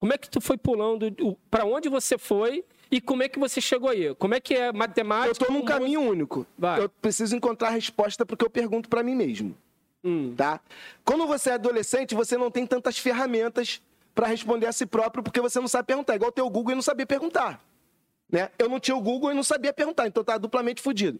como 0.00 0.12
é 0.12 0.18
que 0.18 0.28
tu 0.30 0.40
foi 0.40 0.56
pulando, 0.56 1.10
pra 1.50 1.64
onde 1.64 1.88
você 1.88 2.16
foi 2.16 2.64
e 2.90 3.00
como 3.00 3.22
é 3.22 3.28
que 3.28 3.38
você 3.38 3.60
chegou 3.60 3.90
aí? 3.90 4.14
Como 4.14 4.34
é 4.34 4.40
que 4.40 4.54
é 4.54 4.68
Eu 4.68 4.72
matemática? 4.74 5.44
tô 5.46 5.52
num 5.52 5.60
com 5.60 5.66
caminho 5.66 6.00
único. 6.00 6.46
Vai. 6.56 6.80
Eu 6.82 6.88
preciso 6.88 7.34
encontrar 7.36 7.68
a 7.68 7.72
resposta 7.72 8.24
porque 8.24 8.44
eu 8.44 8.50
pergunto 8.50 8.88
pra 8.88 9.02
mim 9.02 9.14
mesmo. 9.14 9.56
Hum. 10.04 10.32
Tá? 10.36 10.60
Quando 11.04 11.26
você 11.26 11.50
é 11.50 11.54
adolescente, 11.54 12.14
você 12.14 12.36
não 12.38 12.50
tem 12.50 12.64
tantas 12.64 12.96
ferramentas 12.98 13.82
pra 14.14 14.28
responder 14.28 14.66
a 14.66 14.72
si 14.72 14.86
próprio 14.86 15.22
porque 15.24 15.40
você 15.40 15.58
não 15.60 15.66
sabe 15.68 15.86
perguntar. 15.88 16.14
Igual 16.14 16.30
ter 16.30 16.42
o 16.42 16.48
Google 16.48 16.72
e 16.72 16.74
não 16.76 16.82
sabia 16.82 17.04
perguntar. 17.04 17.60
Né? 18.30 18.50
Eu 18.58 18.68
não 18.68 18.78
tinha 18.78 18.96
o 18.96 19.00
Google 19.00 19.30
e 19.30 19.34
não 19.34 19.42
sabia 19.42 19.72
perguntar, 19.72 20.06
então 20.06 20.20
eu 20.20 20.24
tava 20.24 20.38
duplamente 20.38 20.82
fudido. 20.82 21.18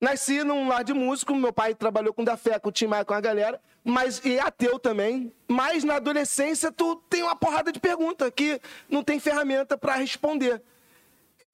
Nasci 0.00 0.42
num 0.44 0.68
lar 0.68 0.82
de 0.82 0.94
músico, 0.94 1.34
meu 1.34 1.52
pai 1.52 1.74
trabalhou 1.74 2.14
com 2.14 2.24
da 2.24 2.36
fé, 2.36 2.58
com 2.58 2.70
o 2.70 2.72
Tim 2.72 2.86
Maia, 2.86 3.04
com 3.04 3.12
a 3.12 3.20
galera, 3.20 3.60
mas 3.84 4.24
e 4.24 4.38
ateu 4.38 4.78
também. 4.78 5.32
Mas 5.46 5.84
na 5.84 5.96
adolescência 5.96 6.72
tu 6.72 6.96
tem 7.08 7.22
uma 7.22 7.36
porrada 7.36 7.70
de 7.70 7.78
pergunta 7.78 8.30
que 8.30 8.60
não 8.88 9.02
tem 9.02 9.20
ferramenta 9.20 9.76
pra 9.76 9.96
responder. 9.96 10.62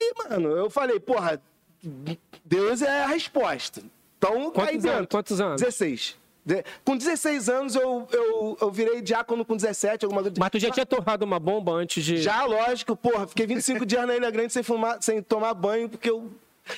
E, 0.00 0.12
mano, 0.22 0.50
eu 0.56 0.70
falei, 0.70 1.00
porra, 1.00 1.42
Deus 2.44 2.82
é 2.82 3.02
a 3.02 3.06
resposta. 3.06 3.82
Então, 4.18 4.50
Quantos 4.50 4.68
aí 4.70 4.78
dentro. 4.78 4.96
anos? 4.98 5.08
Quantos 5.10 5.40
anos? 5.40 5.60
16. 5.60 6.16
Com 6.84 6.96
16 6.96 7.48
anos 7.48 7.74
eu, 7.74 8.06
eu, 8.12 8.58
eu 8.60 8.70
virei 8.70 9.02
diácono 9.02 9.44
com 9.44 9.56
17, 9.56 10.04
alguma 10.04 10.22
coisa. 10.22 10.36
Mas 10.38 10.50
tu 10.50 10.58
já 10.58 10.70
tinha 10.70 10.86
torrado 10.86 11.24
uma 11.24 11.40
bomba 11.40 11.72
antes 11.72 12.04
de. 12.04 12.18
Já, 12.18 12.44
lógico, 12.44 12.94
porra, 12.94 13.26
fiquei 13.26 13.46
25 13.46 13.84
dias 13.84 14.06
na 14.06 14.14
Ilha 14.16 14.30
Grande 14.30 14.52
sem, 14.52 14.62
fumar, 14.62 14.98
sem 15.02 15.20
tomar 15.22 15.54
banho, 15.54 15.88
porque 15.88 16.08
eu. 16.08 16.30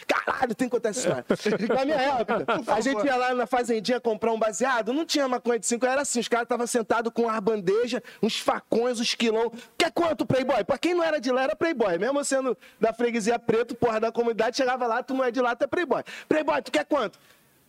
Caralho, 0.07 0.55
tem 0.55 0.69
que 0.69 0.77
contar 0.77 0.91
essa 0.91 1.01
história. 1.01 1.25
Na 1.75 1.85
minha 1.85 1.97
época, 1.97 2.45
a 2.67 2.79
gente 2.79 3.07
ia 3.07 3.17
lá 3.17 3.35
na 3.35 3.47
fazendinha 3.47 3.99
comprar 3.99 4.33
um 4.33 4.39
baseado, 4.39 4.93
não 4.93 5.07
tinha 5.07 5.27
maconha 5.27 5.59
de 5.59 5.67
5, 5.67 5.87
era 5.87 6.03
assim, 6.03 6.21
os 6.21 6.29
caras 6.29 6.45
estavam 6.45 6.67
sentados 6.67 7.11
com 7.11 7.23
uma 7.23 7.41
bandeja, 7.41 8.03
uns 8.23 8.39
facões, 8.39 9.01
uns 9.01 9.15
quilão. 9.15 9.51
Quer 9.79 9.91
quanto, 9.91 10.27
Playboy? 10.27 10.63
Pra 10.65 10.77
quem 10.77 10.93
não 10.93 11.03
era 11.03 11.19
de 11.19 11.33
lá, 11.33 11.45
era 11.45 11.57
Playboy. 11.57 11.99
Mesmo 11.99 12.23
sendo 12.23 12.57
da 12.79 12.93
freguesia 12.93 13.39
preto, 13.39 13.75
porra, 13.75 13.99
da 13.99 14.13
comunidade, 14.13 14.59
chegava 14.59 14.87
lá, 14.87 15.03
tu 15.03 15.15
não 15.15 15.25
é 15.25 15.31
de 15.31 15.41
lá, 15.41 15.57
tu 15.57 15.65
é 15.65 15.67
Playboy. 15.67 16.03
Playboy, 16.29 16.61
tu 16.61 16.71
quer 16.71 16.85
quanto? 16.85 17.19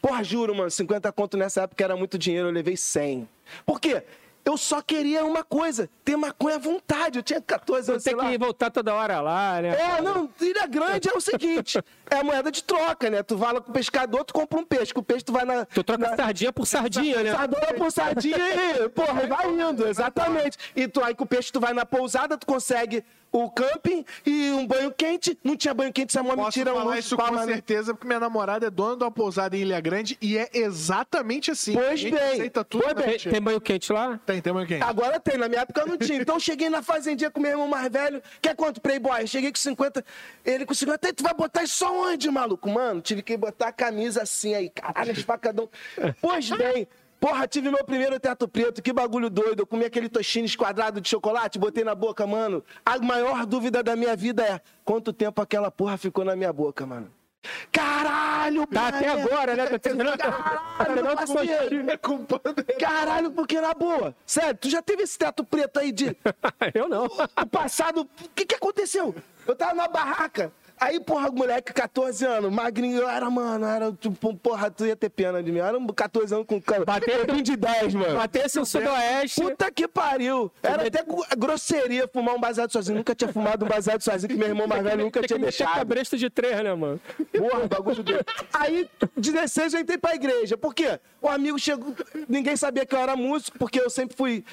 Porra, 0.02 0.24
juro, 0.24 0.56
mano, 0.56 0.72
50 0.72 1.12
conto 1.12 1.38
nessa 1.38 1.64
época 1.64 1.84
era 1.84 1.96
muito 1.96 2.18
dinheiro, 2.18 2.48
eu 2.48 2.52
levei 2.54 2.78
100. 2.78 3.28
Por 3.66 3.80
quê? 3.80 4.04
Eu 4.46 4.58
só 4.58 4.82
queria 4.82 5.24
uma 5.26 5.44
coisa, 5.44 5.90
ter 6.04 6.16
maconha 6.16 6.56
à 6.56 6.60
vontade. 6.60 7.20
Eu 7.20 7.24
tinha 7.24 7.42
14 7.42 7.92
anos, 7.92 8.04
Tem 8.04 8.16
lá. 8.16 8.30
que 8.30 8.38
voltar 8.38 8.72
toda 8.72 8.94
hora 8.96 9.20
lá, 9.20 9.62
né? 9.62 9.78
É, 9.80 10.02
não, 10.02 10.30
ilha 10.42 10.66
grande 10.66 11.10
é 11.10 11.16
o 11.16 11.22
seguinte: 11.22 11.78
é 12.10 12.16
a 12.16 12.24
moeda 12.24 12.52
de 12.52 12.64
troca, 12.64 13.10
né? 13.10 13.22
Tu 13.22 13.38
vai 13.38 13.54
lá 13.54 13.62
com 13.62 13.70
o 13.70 13.74
pescador, 13.74 14.24
tu 14.24 14.34
compra 14.34 14.60
um 14.60 14.66
peixe. 14.66 14.94
Com 14.94 15.02
o 15.02 15.04
peixe, 15.04 15.24
tu 15.24 15.34
vai 15.34 15.46
na. 15.46 15.66
Tu 15.66 15.84
troca 15.84 16.10
na... 16.10 16.16
sardinha 16.16 16.52
por 16.52 16.66
sardinha, 16.66 17.22
né? 17.22 17.32
Sardinha 17.32 17.74
por 17.76 17.92
sardinha 17.92 18.38
e, 18.38 18.90
porra, 18.90 19.28
vai 19.28 19.52
indo, 19.52 19.88
exatamente. 19.88 20.58
E 20.76 20.88
tu 20.88 21.04
aí 21.04 21.14
com 21.14 21.26
o 21.26 21.28
peixe, 21.28 21.52
tu 21.52 21.60
vai 21.60 21.74
na 21.74 21.86
pousada, 21.86 22.38
tu 22.38 22.48
consegue 22.48 23.04
o 23.32 23.50
camping 23.50 24.06
e 24.26 24.52
um 24.52 24.66
banho 24.66 24.92
quente. 24.92 25.38
Não 25.44 25.56
tinha 25.56 25.74
banho 25.74 25.92
quente, 25.94 26.10
isso 26.10 26.20
é 26.20 26.22
uma 26.22 26.36
Posso 26.36 26.58
mentira. 26.60 26.74
falar 26.74 26.92
um 26.92 26.96
isso 26.98 27.16
com 27.18 27.32
mas- 27.32 27.46
certeza, 27.46 27.94
porque 27.94 28.08
minha 28.08 28.20
namorada 28.20 28.68
é 28.68 28.70
dona 28.70 28.98
de 28.98 29.04
uma 29.04 29.12
pousada 29.12 29.56
em 29.56 29.62
Ilha 29.62 29.80
Grande 29.80 30.18
e 30.22 30.38
é 30.38 30.50
exatamente 30.54 31.52
assim. 31.52 31.74
Pois 31.74 32.02
bem, 32.04 32.14
aceita 32.14 32.64
tudo 32.64 32.84
pois 32.84 32.96
bem. 33.06 33.18
Tem, 33.20 33.42
banho 33.42 33.62
quente 33.62 33.92
lá? 33.94 34.20
Tem, 34.26 34.42
tem, 34.42 34.54
quem? 34.66 34.82
Agora 34.82 35.20
tem, 35.20 35.38
na 35.38 35.48
minha 35.48 35.62
época 35.62 35.86
não 35.86 35.98
tinha. 35.98 36.20
Então 36.22 36.36
eu 36.36 36.40
cheguei 36.40 36.70
na 36.70 36.82
fazendinha 36.82 37.30
com 37.30 37.40
meu 37.40 37.52
irmão 37.52 37.68
mais 37.68 37.92
velho. 37.92 38.22
Quer 38.42 38.56
quanto, 38.56 38.82
Playboy? 38.82 39.26
Cheguei 39.28 39.52
com 39.52 39.58
50. 39.58 40.04
Ele 40.46 40.66
com 40.66 40.74
50. 40.74 41.08
"Ei, 41.08 41.14
Tu 41.14 41.24
vai 41.24 41.34
botar 41.34 41.64
isso 41.64 41.86
onde, 41.86 42.30
maluco? 42.32 42.70
Mano, 42.70 43.02
tive 43.02 43.22
que 43.22 43.36
botar 43.38 43.68
a 43.68 43.72
camisa 43.72 44.24
assim 44.24 44.54
aí. 44.56 44.70
Caralho, 44.70 45.12
espacadão. 45.12 45.70
Pois 46.22 46.50
bem. 46.50 46.88
Porra, 47.20 47.48
tive 47.48 47.70
meu 47.70 47.84
primeiro 47.84 48.20
teto 48.20 48.48
preto, 48.48 48.82
que 48.82 48.94
bagulho 48.94 49.30
doido. 49.30 49.62
Eu 49.62 49.68
comi 49.68 49.84
aquele 49.84 50.08
tochines 50.08 50.56
quadrado 50.56 51.02
de 51.02 51.10
chocolate, 51.10 51.60
botei 51.60 51.84
na 51.84 51.94
boca, 51.94 52.26
mano. 52.26 52.64
A 52.86 52.98
maior 53.00 53.46
dúvida 53.46 53.84
da 53.84 53.96
minha 53.96 54.16
vida 54.16 54.44
é 54.44 54.62
quanto 54.86 55.12
tempo 55.12 55.42
aquela 55.42 55.70
porra 55.70 55.98
ficou 55.98 56.24
na 56.24 56.36
minha 56.36 56.54
boca, 56.54 56.86
mano. 56.86 57.12
Caralho, 57.72 58.68
Tá 58.68 58.88
até 58.90 59.08
agora, 59.08 59.56
né? 59.56 59.66
Tá. 60.18 60.32
Caralho. 60.78 61.90
É 61.90 61.98
culpando 61.98 62.66
ele. 62.68 62.80
Caralho, 62.80 63.32
porque 63.32 63.62
na 63.62 63.74
boa. 63.74 64.16
Sério, 64.26 64.58
tu 64.60 64.70
já 64.70 64.82
teve 64.82 65.04
esse 65.04 65.18
teto 65.18 65.44
preto 65.44 65.80
aí 65.80 65.92
de. 65.92 66.16
Eu 66.74 66.88
não. 66.90 67.06
O 67.06 67.46
passado. 67.48 68.02
O 68.02 68.30
que 68.36 68.46
que 68.46 68.56
aconteceu? 68.56 69.16
Eu 69.48 69.56
tava 69.56 69.74
na 69.74 69.88
barraca. 69.88 70.52
Aí, 70.80 71.00
porra, 71.00 71.30
moleque, 71.30 71.74
14 71.74 72.26
anos, 72.26 72.52
magrinho, 72.52 73.00
eu 73.02 73.10
era, 73.10 73.30
mano, 73.30 73.66
era 73.66 73.92
tipo, 73.92 74.34
porra, 74.36 74.72
tu 74.72 74.86
ia 74.86 74.96
ter 74.96 75.10
pena 75.10 75.44
de 75.44 75.52
mim. 75.52 75.60
Eu 75.60 75.66
era 75.66 75.78
um 75.78 75.86
14 75.88 76.34
anos 76.34 76.48
com 76.48 76.62
cara. 76.62 76.86
Bater- 76.86 77.20
Copinho 77.22 77.42
de 77.44 77.56
10, 77.58 77.94
mano. 77.96 78.16
Batesse 78.18 78.60
o 78.60 78.66
sudoeste. 78.66 79.42
Puta 79.42 79.70
que 79.72 79.88
pariu. 79.88 80.50
Era 80.64 80.88
até 80.88 81.04
gro- 81.04 81.26
grosseria 81.38 82.08
fumar 82.08 82.36
um 82.36 82.40
baseado 82.40 82.72
sozinho. 82.72 82.98
Nunca 82.98 83.14
tinha 83.14 83.32
fumado 83.34 83.66
um 83.66 83.68
baseado 83.68 84.02
sozinho, 84.02 84.30
que 84.30 84.36
meu 84.38 84.48
irmão 84.48 84.68
mais 84.68 84.82
velho 84.84 85.04
nunca 85.04 85.22
tinha 85.22 85.38
deixado. 85.38 85.76
cabresto 85.76 86.18
de 86.18 86.30
três, 86.30 86.56
né, 86.64 86.74
mano? 86.74 87.00
Porra, 87.38 87.68
bagulho 87.68 88.02
dele. 88.04 88.20
Aí, 88.54 88.90
16 89.18 89.74
eu 89.74 89.82
entrei 89.82 89.98
pra 89.98 90.16
igreja. 90.16 90.58
Por 90.58 90.74
quê? 90.74 91.00
O 91.22 91.28
amigo 91.28 91.60
chegou. 91.60 91.94
Ninguém 92.28 92.56
sabia 92.56 92.86
que 92.86 92.96
eu 92.96 93.00
era 93.00 93.16
músico, 93.16 93.58
porque 93.60 93.80
eu 93.82 93.90
sempre 93.90 94.16
fui. 94.16 94.46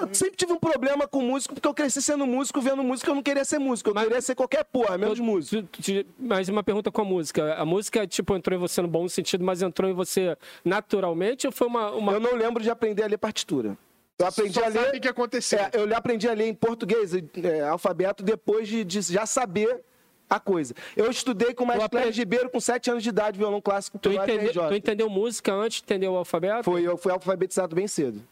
Eu 0.00 0.12
sempre 0.12 0.36
tive 0.36 0.52
um 0.52 0.58
problema 0.58 1.06
com 1.06 1.20
músico, 1.22 1.54
porque 1.54 1.68
eu 1.68 1.74
cresci 1.74 2.02
sendo 2.02 2.26
músico, 2.26 2.60
vendo 2.60 2.82
música, 2.82 3.10
eu 3.10 3.14
não 3.14 3.22
queria 3.22 3.44
ser 3.44 3.58
músico. 3.58 3.90
Eu 3.90 3.94
queria 3.94 4.20
ser 4.20 4.34
qualquer 4.34 4.64
porra, 4.64 4.98
menos 4.98 5.20
músico. 5.20 5.62
Tu- 5.80 5.82
tu- 6.04 6.10
Mas 6.18 6.48
uma 6.48 6.62
pergunta 6.62 6.90
com 6.90 7.00
a 7.02 7.04
música. 7.04 7.54
A 7.54 7.64
música, 7.64 8.06
tipo, 8.06 8.34
entrou 8.34 8.56
em 8.56 8.60
você 8.60 8.82
no 8.82 8.88
bom 8.88 9.08
sentido, 9.08 9.44
mas 9.44 9.62
entrou 9.62 9.88
em 9.88 9.94
você 9.94 10.36
naturalmente 10.64 11.46
ou 11.46 11.52
foi 11.52 11.66
uma. 11.66 11.92
uma... 11.92 12.12
Eu 12.12 12.20
não 12.20 12.34
lembro 12.34 12.62
de 12.62 12.70
aprender 12.70 13.02
a 13.02 13.06
ler 13.06 13.18
partitura. 13.18 13.76
Eu 14.18 14.26
aprendi 14.26 14.54
Só 14.54 14.64
a 14.64 14.68
ler. 14.68 14.84
sabe 14.84 14.98
o 14.98 15.00
que 15.00 15.08
aconteceu. 15.08 15.58
É, 15.58 15.70
eu 15.74 15.94
aprendi 15.96 16.26
a 16.28 16.32
ler 16.32 16.46
em 16.48 16.54
português, 16.54 17.12
é, 17.14 17.60
alfabeto, 17.60 18.22
depois 18.24 18.66
de, 18.66 18.82
de 18.82 19.00
já 19.02 19.26
saber 19.26 19.82
a 20.28 20.40
coisa. 20.40 20.74
Eu 20.96 21.10
estudei 21.10 21.52
com 21.54 21.64
o 21.64 21.66
Maestro 21.66 21.86
aprendi- 21.98 22.18
Ribeiro 22.20 22.48
com 22.50 22.58
7 22.58 22.90
anos 22.90 23.02
de 23.02 23.10
idade, 23.10 23.38
violão 23.38 23.60
clássico 23.60 23.98
Tu, 23.98 24.10
entende- 24.12 24.52
tu 24.52 24.74
entendeu 24.74 25.08
música 25.10 25.52
antes 25.52 25.78
de 25.78 25.84
entender 25.84 26.08
o 26.08 26.16
alfabeto? 26.16 26.64
Foi, 26.64 26.82
eu 26.82 26.96
fui 26.96 27.12
alfabetizado 27.12 27.76
bem 27.76 27.86
cedo. 27.86 28.22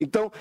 Então, 0.00 0.32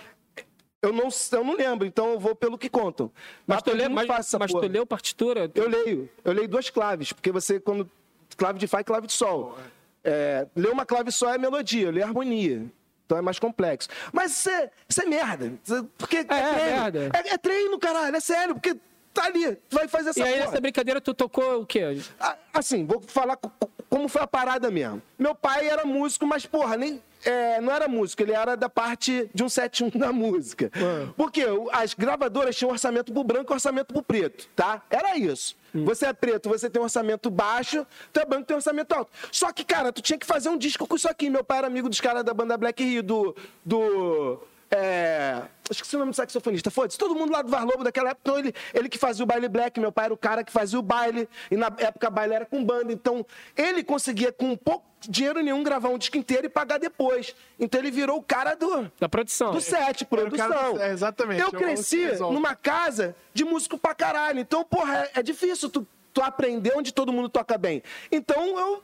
eu 0.82 0.94
não, 0.94 1.10
eu 1.32 1.44
não 1.44 1.56
lembro, 1.56 1.86
então 1.86 2.12
eu 2.14 2.20
vou 2.20 2.34
pelo 2.36 2.58
que 2.58 2.70
contam. 2.70 3.12
Mas, 3.46 3.62
tu, 3.62 3.70
aprendi 3.72 3.88
lê, 3.88 3.94
mas, 3.94 4.10
essa 4.10 4.40
mas 4.40 4.52
tu 4.52 4.60
leu 4.60 4.86
partitura? 4.86 5.52
Eu 5.54 5.68
leio. 5.70 6.10
Eu 6.24 6.34
leio 6.34 6.48
duas 6.48 6.70
claves, 6.70 7.12
porque 7.14 7.32
você, 7.32 7.60
quando. 7.60 7.90
Clave 8.38 8.58
de 8.60 8.68
Fá 8.68 8.80
e 8.80 8.84
clave 8.84 9.08
de 9.08 9.14
Sol. 9.14 9.58
É, 10.04 10.48
ler 10.56 10.72
uma 10.72 10.86
clave 10.86 11.12
só 11.12 11.34
é 11.34 11.38
melodia, 11.38 11.92
leio 11.92 12.06
harmonia. 12.06 12.66
Então 13.06 13.18
é 13.18 13.22
mais 13.22 13.40
complexo. 13.40 13.90
Mas 14.14 14.32
isso 14.38 14.50
é, 14.50 14.70
é 15.02 15.06
merda. 15.06 15.54
Porque 15.98 16.18
é, 16.18 16.20
é 16.20 16.24
treino. 16.24 16.56
merda. 16.56 17.12
É, 17.14 17.30
é 17.34 17.38
treino, 17.38 17.78
caralho, 17.80 18.16
é 18.16 18.20
sério, 18.20 18.54
porque 18.54 18.78
tá 19.14 19.26
ali, 19.26 19.56
tu 19.68 19.76
vai 19.76 19.88
fazer 19.88 20.12
essa 20.12 20.20
E 20.20 20.24
aí, 20.24 20.34
porra. 20.36 20.46
nessa 20.46 20.62
brincadeira, 20.62 21.02
tu 21.02 21.14
tocou 21.14 21.62
o 21.62 21.66
quê? 21.66 22.00
Ah, 22.20 22.38
Assim, 22.54 22.86
vou 22.86 23.02
falar 23.02 23.36
co- 23.36 23.52
co- 23.60 23.70
como 23.90 24.08
foi 24.08 24.22
a 24.22 24.28
parada 24.28 24.70
mesmo. 24.72 25.02
Meu 25.18 25.34
pai 25.36 25.68
era 25.68 25.84
músico, 25.84 26.26
mas, 26.26 26.46
porra, 26.46 26.78
nem, 26.78 27.02
é, 27.26 27.60
não 27.62 27.74
era 27.74 27.88
músico, 27.88 28.22
ele 28.24 28.32
era 28.34 28.56
da 28.56 28.70
parte 28.70 29.30
de 29.34 29.44
um 29.44 29.50
71 29.50 29.90
da 30.00 30.12
música. 30.12 30.72
Porque 31.18 31.44
o- 31.46 31.70
as 31.72 31.94
gravadoras 31.94 32.56
tinham 32.56 32.72
orçamento 32.72 33.12
pro 33.14 33.24
branco 33.24 33.52
e 33.52 33.54
orçamento 33.54 33.94
pro 33.94 34.04
preto, 34.04 34.48
tá? 34.56 34.82
Era 34.90 35.18
isso. 35.18 35.56
Você 35.72 36.08
é 36.08 36.14
preto, 36.14 36.50
você 36.50 36.68
tem 36.70 36.82
um 36.82 36.86
orçamento 36.86 37.30
baixo, 37.30 37.86
tu 38.12 38.20
é 38.20 38.26
branco, 38.26 38.46
tem 38.46 38.56
um 38.56 38.58
orçamento 38.58 38.92
alto. 38.94 39.12
Só 39.32 39.52
que, 39.54 39.64
cara, 39.64 39.92
tu 39.94 40.02
tinha 40.02 40.18
que 40.18 40.26
fazer 40.26 40.50
um 40.50 40.58
disco 40.58 40.88
com 40.88 40.96
isso 40.96 41.08
aqui. 41.08 41.30
Meu 41.30 41.44
pai 41.44 41.60
era 41.60 41.68
amigo 41.68 41.88
dos 41.88 42.02
caras 42.02 42.24
da 42.24 42.34
banda 42.34 42.58
Black 42.58 42.84
Rio, 42.84 43.04
do. 43.04 43.36
do 43.64 44.42
é... 44.72 45.42
Esqueci 45.70 45.96
o 45.96 46.00
nome 46.00 46.12
do 46.12 46.16
saxofonista. 46.16 46.72
Foda-se, 46.72 46.98
todo 46.98 47.14
mundo 47.16 47.32
lá 47.32 47.44
do 47.44 47.50
Varlobo 47.50 47.84
daquela 47.84 48.10
época. 48.10 48.22
Então 48.24 48.40
ele, 48.40 48.54
ele 48.74 48.90
que 48.90 48.98
fazia 48.98 49.24
o 49.24 49.28
baile 49.28 49.48
black, 49.48 49.80
meu 49.80 49.92
pai 49.92 50.06
era 50.06 50.14
o 50.14 50.18
cara 50.18 50.44
que 50.44 50.52
fazia 50.52 50.80
o 50.80 50.82
baile. 50.82 51.30
E 51.52 51.56
na 51.56 51.68
época 51.78 52.10
baile 52.10 52.34
era 52.34 52.46
com 52.46 52.64
banda. 52.64 52.92
Então 52.92 53.24
ele 53.56 53.84
conseguia, 53.84 54.32
com 54.32 54.56
pouco 54.58 54.84
dinheiro 55.02 55.42
nenhum, 55.42 55.62
gravar 55.62 55.90
um 55.90 55.98
disco 55.98 56.18
inteiro 56.18 56.48
e 56.48 56.50
pagar 56.50 56.80
depois. 56.80 57.36
Então 57.60 57.80
ele 57.80 57.92
virou 57.92 58.18
o 58.18 58.24
cara 58.24 58.56
do. 58.56 58.92
Da 59.00 59.08
produção. 59.08 59.52
Do 59.52 59.62
set, 59.62 60.06
produção. 60.06 60.74
do- 60.74 60.82
é, 60.82 60.92
exatamente, 60.92 61.40
Eu 61.42 61.46
é 61.46 61.50
o 61.50 61.52
cresci 61.52 62.08
numa 62.20 62.56
casa 62.56 63.16
de 63.32 63.46
músico 63.46 63.78
pra 63.78 63.94
caralho. 63.94 64.40
Então, 64.40 64.64
porra, 64.64 65.04
é, 65.14 65.20
é 65.20 65.24
difícil 65.24 65.70
tu, 65.70 65.88
tu 66.12 66.22
aprender 66.24 66.74
onde 66.76 66.92
todo 66.92 67.14
mundo 67.14 67.30
toca 67.30 67.58
bem. 67.60 67.84
Então 68.12 68.60
eu. 68.60 68.84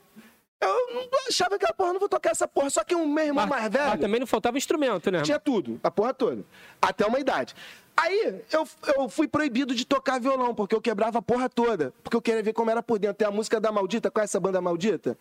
Eu 0.60 0.94
não 0.94 1.08
achava 1.28 1.58
que 1.58 1.66
a 1.66 1.72
porra, 1.72 1.92
não 1.92 2.00
vou 2.00 2.08
tocar 2.08 2.30
essa 2.30 2.48
porra. 2.48 2.70
Só 2.70 2.82
que 2.82 2.94
o 2.94 3.06
meu 3.06 3.26
irmão 3.26 3.46
Mas, 3.46 3.60
mais 3.60 3.72
velho. 3.72 3.90
mas 3.90 4.00
também 4.00 4.20
não 4.20 4.26
faltava 4.26 4.56
instrumento, 4.56 5.10
né? 5.10 5.22
Tinha 5.22 5.38
tudo, 5.38 5.78
a 5.82 5.90
porra 5.90 6.14
toda. 6.14 6.44
Até 6.80 7.04
uma 7.06 7.20
idade. 7.20 7.54
Aí 7.98 8.42
eu, 8.52 8.68
eu 8.94 9.08
fui 9.08 9.26
proibido 9.26 9.74
de 9.74 9.84
tocar 9.86 10.20
violão, 10.20 10.54
porque 10.54 10.74
eu 10.74 10.80
quebrava 10.82 11.18
a 11.18 11.22
porra 11.22 11.48
toda. 11.48 11.94
Porque 12.02 12.16
eu 12.16 12.20
queria 12.20 12.42
ver 12.42 12.52
como 12.52 12.70
era 12.70 12.82
por 12.82 12.98
dentro. 12.98 13.16
Tem 13.16 13.26
a 13.26 13.30
música 13.30 13.58
da 13.58 13.72
Maldita, 13.72 14.10
qual 14.10 14.20
é 14.22 14.24
essa 14.24 14.38
banda 14.38 14.60
Maldita? 14.60 15.16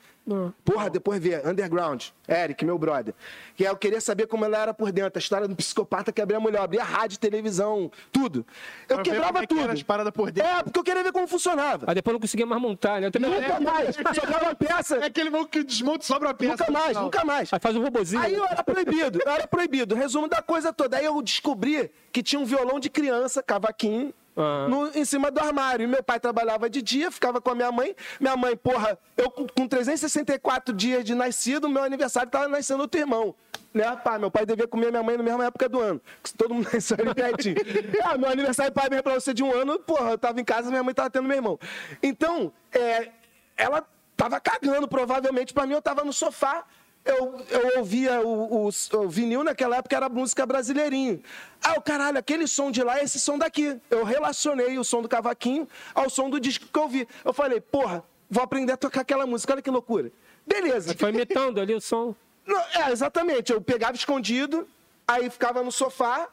Porra, 0.64 0.90
depois 0.90 1.22
vê, 1.22 1.42
Underground. 1.48 2.06
Eric, 2.28 2.66
meu 2.66 2.78
brother. 2.78 3.14
Que 3.56 3.64
eu 3.64 3.78
queria 3.78 4.02
saber 4.02 4.28
como 4.28 4.44
ela 4.44 4.58
era 4.58 4.74
por 4.74 4.92
dentro. 4.92 5.18
A 5.18 5.20
história 5.20 5.48
do 5.48 5.56
psicopata 5.56 6.12
que 6.12 6.22
abria 6.22 6.38
a 6.38 6.40
mulher, 6.42 6.60
abria 6.62 6.84
rádio, 6.84 7.18
televisão, 7.18 7.90
tudo. 8.12 8.46
Eu 8.90 8.96
Pra 8.96 8.98
ver 8.98 9.04
quebrava 9.04 9.28
como 9.28 9.38
é 9.38 9.42
que 9.42 9.48
tudo. 9.48 9.62
era 9.62 9.74
as 9.74 9.84
paradas 9.84 10.12
por 10.12 10.32
dentro. 10.32 10.50
É, 10.52 10.64
porque 10.64 10.80
eu 10.80 10.84
queria 10.84 11.04
ver 11.04 11.12
como 11.14 11.28
funcionava. 11.28 11.86
Aí 11.88 11.96
depois 11.96 12.14
não 12.14 12.20
conseguia 12.20 12.46
mais 12.46 12.62
montar, 12.62 13.00
né? 13.00 13.08
Eu 13.08 13.12
também... 13.12 13.30
Nunca 13.32 13.60
mais. 13.62 13.96
Sobrava 13.96 14.46
uma 14.46 14.56
peça. 14.56 14.98
É 14.98 15.06
aquele 15.06 15.30
maluco 15.30 15.52
que 15.52 15.64
desmonta 15.64 16.04
e 16.04 16.06
sobra 16.08 16.32
a 16.32 16.34
peça. 16.34 16.52
Nunca 16.68 16.72
mais, 16.72 16.98
nunca 16.98 17.24
mais. 17.26 17.54
Aí 17.54 17.60
faz 17.60 17.76
um 17.76 17.82
robozinho. 17.84 18.22
Aí 18.22 18.34
eu 18.34 18.46
era 18.46 18.64
proibido, 18.64 19.20
eu 19.26 19.32
era 19.32 19.48
proibido. 19.48 19.96
Resumo 19.96 20.28
da 20.28 20.42
coisa 20.42 20.74
toda. 20.74 20.98
Aí 20.98 21.06
eu 21.06 21.22
descobri 21.22 21.90
que 22.12 22.22
tinha 22.24 22.40
um 22.40 22.46
violão 22.46 22.65
de 22.80 22.90
criança, 22.90 23.42
cavaquinho, 23.44 24.14
Ah. 24.38 24.68
no- 24.70 24.92
em 24.94 25.06
cima 25.06 25.32
do 25.32 25.40
armário. 25.40 25.84
E 25.84 25.88
meu 25.88 26.04
pai 26.04 26.20
trabalhava 26.20 26.70
de 26.70 26.82
dia, 26.82 27.10
ficava 27.10 27.40
com 27.40 27.52
a 27.52 27.56
minha 27.56 27.72
mãe. 27.72 27.96
Minha 28.20 28.36
mãe, 28.36 28.56
porra, 28.56 28.98
eu 29.16 29.32
com 29.32 29.48
com 29.48 29.68
364 29.68 30.74
dias 30.74 31.04
de 31.06 31.16
nascido, 31.16 31.70
meu 31.70 31.84
aniversário 31.84 32.30
tava 32.30 32.48
nascendo 32.48 32.82
outro 32.82 33.00
irmão. 33.00 33.34
Né, 33.74 33.84
pá, 33.98 34.18
meu 34.18 34.32
pai 34.32 34.46
devia 34.46 34.68
comer 34.68 34.90
minha 34.90 35.04
mãe 35.04 35.18
na 35.18 35.24
mesma 35.24 35.46
época 35.46 35.68
do 35.68 35.80
ano. 35.82 36.02
Todo 36.38 36.54
mundo 36.54 36.68
nasceu 36.74 36.98
ali 37.00 37.14
pertinho. 37.14 37.56
ah, 38.04 38.18
meu 38.18 38.30
aniversário, 38.30 38.72
pai, 38.74 38.88
mesmo 38.90 39.04
pra 39.04 39.14
você 39.16 39.34
de 39.34 39.44
um 39.44 39.54
ano, 39.54 39.78
porra, 39.80 40.12
eu 40.12 40.18
tava 40.18 40.40
em 40.40 40.46
casa, 40.46 40.70
minha 40.70 40.82
mãe 40.84 40.94
tava 40.94 41.10
tendo 41.10 41.28
meu 41.28 41.36
irmão. 41.38 41.60
Então, 42.02 42.52
é, 42.72 43.10
ela 43.58 43.86
tava 44.16 44.40
cagando, 44.40 44.88
provavelmente, 44.88 45.54
pra 45.54 45.66
mim, 45.68 45.74
eu 45.74 45.82
tava 45.82 46.06
no 46.06 46.14
sofá. 46.14 46.64
Eu, 47.06 47.40
eu 47.50 47.78
ouvia 47.78 48.20
o, 48.22 48.68
o- 48.68 48.70
o 48.98 49.10
vinil 49.10 49.44
naquela 49.44 49.78
época, 49.78 49.96
era 49.96 50.10
música 50.10 50.44
brasileirinho. 50.46 51.22
Ah, 51.64 51.74
o 51.78 51.82
caralho, 51.82 52.18
aquele 52.18 52.48
som 52.48 52.72
de 52.72 52.82
lá 52.84 53.00
é 53.00 53.04
esse 53.04 53.20
som 53.20 53.38
daqui. 53.38 53.80
Eu 53.92 54.04
relacionei 54.04 54.78
o 54.80 54.84
som 54.84 55.02
do 55.04 55.08
cavaquinho 55.08 55.68
ao 55.94 56.10
som 56.10 56.30
do 56.30 56.40
disco 56.40 56.66
que 56.66 56.80
eu 56.80 56.84
ouvi. 56.84 57.08
Eu 57.24 57.32
falei, 57.32 57.62
porra, 57.62 58.04
vou 58.30 58.44
aprender 58.44 58.72
a 58.74 58.78
tocar 58.78 59.02
aquela 59.02 59.28
música, 59.28 59.54
olha 59.54 59.62
que 59.62 59.70
loucura. 59.70 60.12
Beleza. 60.48 60.96
Foi 60.98 61.10
imitando 61.12 61.60
ali 61.62 61.76
o 61.76 61.82
som. 61.82 62.16
Não, 62.46 62.60
é, 62.60 62.92
exatamente. 62.92 63.54
Eu 63.54 63.62
pegava 63.62 63.96
escondido, 63.96 64.68
aí 65.08 65.30
ficava 65.30 65.62
no 65.64 65.72
sofá 65.72 66.28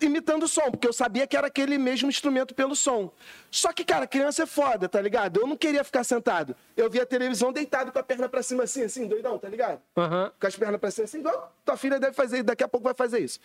imitando 0.00 0.44
o 0.44 0.48
som, 0.48 0.70
porque 0.70 0.86
eu 0.86 0.92
sabia 0.92 1.26
que 1.26 1.36
era 1.36 1.46
aquele 1.46 1.78
mesmo 1.78 2.08
instrumento 2.08 2.54
pelo 2.54 2.74
som. 2.74 3.12
Só 3.50 3.72
que, 3.72 3.84
cara, 3.84 4.06
criança 4.06 4.42
é 4.42 4.46
foda, 4.46 4.88
tá 4.88 5.00
ligado? 5.00 5.40
Eu 5.40 5.46
não 5.46 5.56
queria 5.56 5.84
ficar 5.84 6.04
sentado. 6.04 6.56
Eu 6.76 6.90
via 6.90 7.02
a 7.02 7.06
televisão 7.06 7.52
deitado 7.52 7.92
com 7.92 7.98
a 7.98 8.02
perna 8.02 8.28
pra 8.28 8.42
cima 8.42 8.64
assim, 8.64 8.82
assim, 8.82 9.06
doidão, 9.06 9.38
tá 9.38 9.48
ligado? 9.48 9.80
Aham. 9.96 10.32
Com 10.40 10.46
as 10.46 10.56
pernas 10.56 10.80
pra 10.80 10.90
cima 10.90 11.04
assim, 11.04 11.18
igual 11.18 11.52
tua 11.64 11.76
filha 11.76 12.00
deve 12.00 12.14
fazer, 12.14 12.42
daqui 12.42 12.64
a 12.64 12.68
pouco 12.68 12.84
vai 12.84 12.94
fazer 12.94 13.20
isso. 13.20 13.38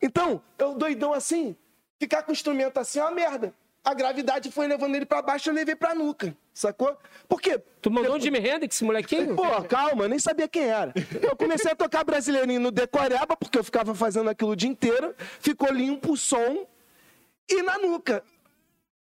Então, 0.00 0.42
eu 0.58 0.74
doidão 0.74 1.12
assim, 1.12 1.56
ficar 1.98 2.22
com 2.22 2.30
o 2.30 2.32
instrumento 2.32 2.78
assim 2.78 2.98
é 2.98 3.02
uma 3.02 3.10
merda. 3.12 3.54
A 3.86 3.94
gravidade 3.94 4.50
foi 4.50 4.66
levando 4.66 4.96
ele 4.96 5.06
pra 5.06 5.22
baixo, 5.22 5.48
eu 5.48 5.54
levei 5.54 5.76
pra 5.76 5.94
nuca, 5.94 6.36
sacou? 6.52 6.98
Por 7.28 7.40
quê? 7.40 7.62
Tu 7.80 7.88
mandou 7.88 8.16
um 8.16 8.20
Jimi 8.20 8.38
Hendrix, 8.38 8.82
molequinho? 8.82 9.36
Pô, 9.36 9.62
calma, 9.62 10.06
eu 10.06 10.08
nem 10.08 10.18
sabia 10.18 10.48
quem 10.48 10.64
era. 10.64 10.92
Eu 11.22 11.36
comecei 11.36 11.70
a 11.70 11.76
tocar 11.76 12.02
brasileirinho 12.02 12.58
no 12.58 12.72
decoreba, 12.72 13.36
porque 13.36 13.56
eu 13.56 13.62
ficava 13.62 13.94
fazendo 13.94 14.28
aquilo 14.28 14.50
o 14.50 14.56
dia 14.56 14.68
inteiro. 14.68 15.14
Ficou 15.38 15.72
limpo 15.72 16.14
o 16.14 16.16
som. 16.16 16.66
E 17.48 17.62
na 17.62 17.78
nuca. 17.78 18.24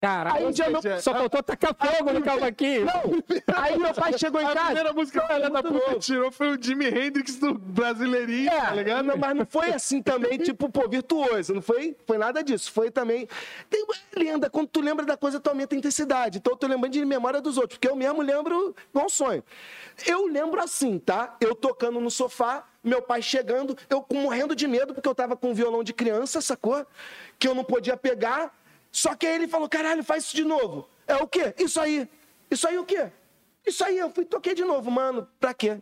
Caralho, 0.04 0.37
Aí 0.37 0.44
um 0.46 0.50
dia 0.50 0.68
meu- 0.68 0.82
só 1.00 1.12
faltou 1.14 1.42
tacar 1.42 1.75
fogo 1.75 2.12
no 2.12 2.20
cavaquinho. 2.23 2.84
Não! 2.84 3.54
Aí 3.56 3.78
meu 3.78 3.94
pai 3.94 4.18
chegou 4.18 4.40
em 4.40 4.44
A 4.44 4.52
casa. 4.52 4.64
primeira 4.66 4.92
música 4.92 5.20
que 5.20 5.32
filha 5.34 5.49
da 5.50 5.62
puta 5.62 5.99
tirou 5.99 6.30
foi 6.30 6.49
o 6.56 6.62
Jimi 6.62 6.87
Hendrix 6.87 7.37
do 7.37 7.54
Brasileirinho, 7.54 8.50
É, 8.50 8.61
tá 8.61 8.75
ligado? 8.75 9.04
não, 9.06 9.16
mas 9.16 9.34
não 9.34 9.46
foi 9.46 9.73
assim 9.73 10.02
também, 10.02 10.37
tipo, 10.38 10.68
pô, 10.68 10.87
virtuoso. 10.88 11.54
Não 11.54 11.62
foi, 11.62 11.96
foi 12.06 12.18
nada 12.18 12.42
disso. 12.44 12.70
Foi 12.70 12.90
também. 12.90 13.26
Tem 13.70 13.82
uma 13.84 13.94
lenda, 14.16 14.50
quando 14.50 14.68
tu 14.68 14.80
lembra 14.80 15.06
da 15.06 15.16
coisa, 15.16 15.40
tu 15.40 15.49
aumenta 15.49 15.75
a 15.75 15.78
intensidade. 15.78 16.37
Então 16.38 16.52
eu 16.52 16.56
tô 16.58 16.66
lembrando 16.66 16.92
de 16.92 17.04
memória 17.04 17.40
dos 17.40 17.56
outros, 17.56 17.78
porque 17.78 17.88
eu 17.88 17.96
mesmo 17.96 18.20
lembro 18.20 18.75
igual 18.90 19.06
um 19.06 19.08
sonho. 19.08 19.42
Eu 20.06 20.26
lembro 20.26 20.61
assim, 20.62 20.99
tá? 20.99 21.34
Eu 21.40 21.54
tocando 21.54 21.99
no 21.99 22.11
sofá, 22.11 22.64
meu 22.82 23.00
pai 23.00 23.23
chegando, 23.23 23.76
eu 23.88 24.02
com- 24.02 24.16
morrendo 24.16 24.54
de 24.54 24.66
medo, 24.68 24.92
porque 24.92 25.08
eu 25.08 25.14
tava 25.14 25.34
com 25.37 25.50
um 25.50 25.54
violão 25.54 25.82
de 25.82 25.92
criança, 25.94 26.40
sacou? 26.40 26.84
Que 27.38 27.49
eu 27.49 27.54
não 27.54 27.64
podia 27.64 27.97
pegar. 27.97 28.52
Só 28.95 29.17
que 29.17 29.26
aí 29.26 29.35
ele 29.35 29.49
falou: 29.49 29.69
caralho, 29.69 30.04
faz 30.04 30.23
isso 30.25 30.37
de 30.37 30.45
novo. 30.45 30.89
É 31.04 31.17
o 31.17 31.26
quê? 31.26 31.52
Isso 31.59 31.80
aí. 31.80 32.09
Isso 32.49 32.67
aí 32.69 32.78
o 32.78 32.85
quê? 32.85 33.09
Isso 33.67 33.83
aí, 33.83 33.99
eu 33.99 34.09
fui 34.11 34.25
toquei 34.25 34.54
de 34.54 34.63
novo, 34.65 34.89
mano. 34.91 35.26
Pra 35.41 35.52
quê? 35.52 35.78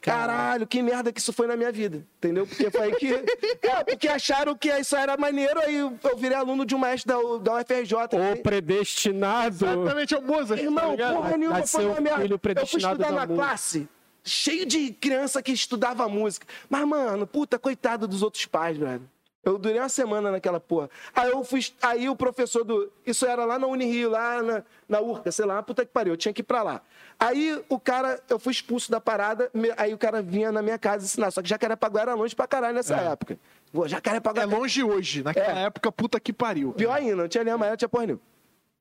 Caralho, 0.00 0.66
que 0.66 0.80
merda 0.80 1.12
que 1.12 1.18
isso 1.18 1.32
foi 1.32 1.46
na 1.46 1.56
minha 1.56 1.72
vida. 1.72 2.06
Entendeu? 2.18 2.46
Porque 2.46 2.70
foi 2.70 2.80
aí 2.82 2.94
que. 2.96 3.10
É, 3.62 3.84
porque 3.84 4.08
acharam 4.08 4.56
que 4.56 4.68
isso 4.70 4.96
era 4.96 5.16
maneiro, 5.16 5.60
aí 5.60 5.76
eu 5.76 5.98
virei 6.16 6.36
aluno 6.36 6.64
de 6.64 6.74
um 6.74 6.78
mestre 6.78 7.12
da, 7.12 7.18
da 7.38 7.60
UFRJ. 7.60 7.94
O 8.32 8.42
predestinado. 8.42 9.54
Exatamente, 9.66 10.14
é 10.14 10.18
o 10.18 10.22
Mozart. 10.22 10.60
tá 10.60 10.64
Irmão, 10.64 10.90
ligado? 10.92 11.14
porra 11.16 11.36
nenhuma 11.36 11.58
Vai 11.58 11.66
foi 11.66 11.84
o 11.86 12.00
merda. 12.00 12.22
filho 12.22 12.34
Eu 12.34 12.38
fui 12.38 12.38
predestinado 12.38 12.94
estudar 12.94 13.08
da 13.10 13.20
na 13.20 13.26
música. 13.26 13.46
classe, 13.46 13.88
cheio 14.24 14.64
de 14.66 14.92
criança 14.92 15.42
que 15.42 15.52
estudava 15.52 16.08
música. 16.08 16.46
Mas, 16.68 16.86
mano, 16.86 17.26
puta, 17.26 17.58
coitado 17.58 18.06
dos 18.08 18.22
outros 18.22 18.46
pais, 18.46 18.76
velho. 18.76 19.08
Eu 19.42 19.56
durei 19.58 19.78
uma 19.80 19.88
semana 19.88 20.30
naquela 20.30 20.60
porra. 20.60 20.90
Aí 21.14 21.30
eu 21.30 21.42
fui. 21.42 21.60
Aí 21.80 22.08
o 22.10 22.14
professor 22.16 22.62
do. 22.62 22.92
Isso 23.06 23.24
era 23.24 23.44
lá 23.46 23.58
na 23.58 23.66
Unirio, 23.66 24.10
lá 24.10 24.42
na, 24.42 24.62
na 24.86 25.00
Urca, 25.00 25.32
sei 25.32 25.46
lá, 25.46 25.62
puta 25.62 25.84
que 25.84 25.90
pariu, 25.90 26.12
eu 26.12 26.16
tinha 26.16 26.32
que 26.32 26.40
ir 26.40 26.44
pra 26.44 26.62
lá. 26.62 26.82
Aí 27.18 27.58
o 27.68 27.80
cara, 27.80 28.20
eu 28.28 28.38
fui 28.38 28.52
expulso 28.52 28.90
da 28.90 29.00
parada, 29.00 29.50
me- 29.54 29.72
aí 29.78 29.94
o 29.94 29.98
cara 29.98 30.20
vinha 30.20 30.52
na 30.52 30.60
minha 30.60 30.78
casa 30.78 31.06
ensinar. 31.06 31.30
Só 31.30 31.40
que 31.40 31.48
Jacarepaguá 31.48 32.02
era 32.02 32.14
longe 32.14 32.36
pra 32.36 32.46
caralho 32.46 32.74
nessa 32.74 32.96
época. 32.96 33.38
Pô, 33.72 33.88
Jacarepaguá 33.88 34.42
É 34.42 34.46
longe 34.46 34.82
hoje. 34.82 35.22
Naquela 35.22 35.58
É. 35.60 35.64
época, 35.64 35.90
puta 35.90 36.20
que 36.20 36.32
pariu. 36.34 36.72
Pior 36.74 36.92
ainda, 36.92 37.16
não 37.16 37.28
tinha 37.28 37.42
linha 37.42 37.54
amarela, 37.54 37.72
não 37.72 37.78
tinha 37.78 37.88
porra 37.88 38.06
nenhuma. 38.06 38.22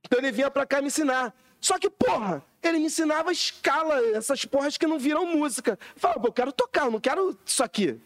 Então 0.05 0.19
ele 0.19 0.31
vinha 0.31 0.51
pra 0.51 0.65
cá 0.65 0.81
me 0.81 0.87
ensinar. 0.87 1.33
Só 1.61 1.77
que, 1.79 1.89
porra, 1.89 2.43
ele 2.63 2.79
me 2.79 2.85
ensinava 2.85 3.31
escala, 3.31 3.97
essas 4.15 4.43
porras 4.45 4.77
que 4.77 4.87
não 4.87 4.99
viram 4.99 5.25
música. 5.25 5.71
Eu 5.95 5.99
Falava, 6.01 6.19
pô, 6.21 6.27
eu 6.27 6.33
quero 6.33 6.51
tocar, 6.51 6.85
eu 6.85 6.91
não 6.91 6.99
quero 6.99 7.37
isso 7.45 7.63
aqui, 7.63 7.97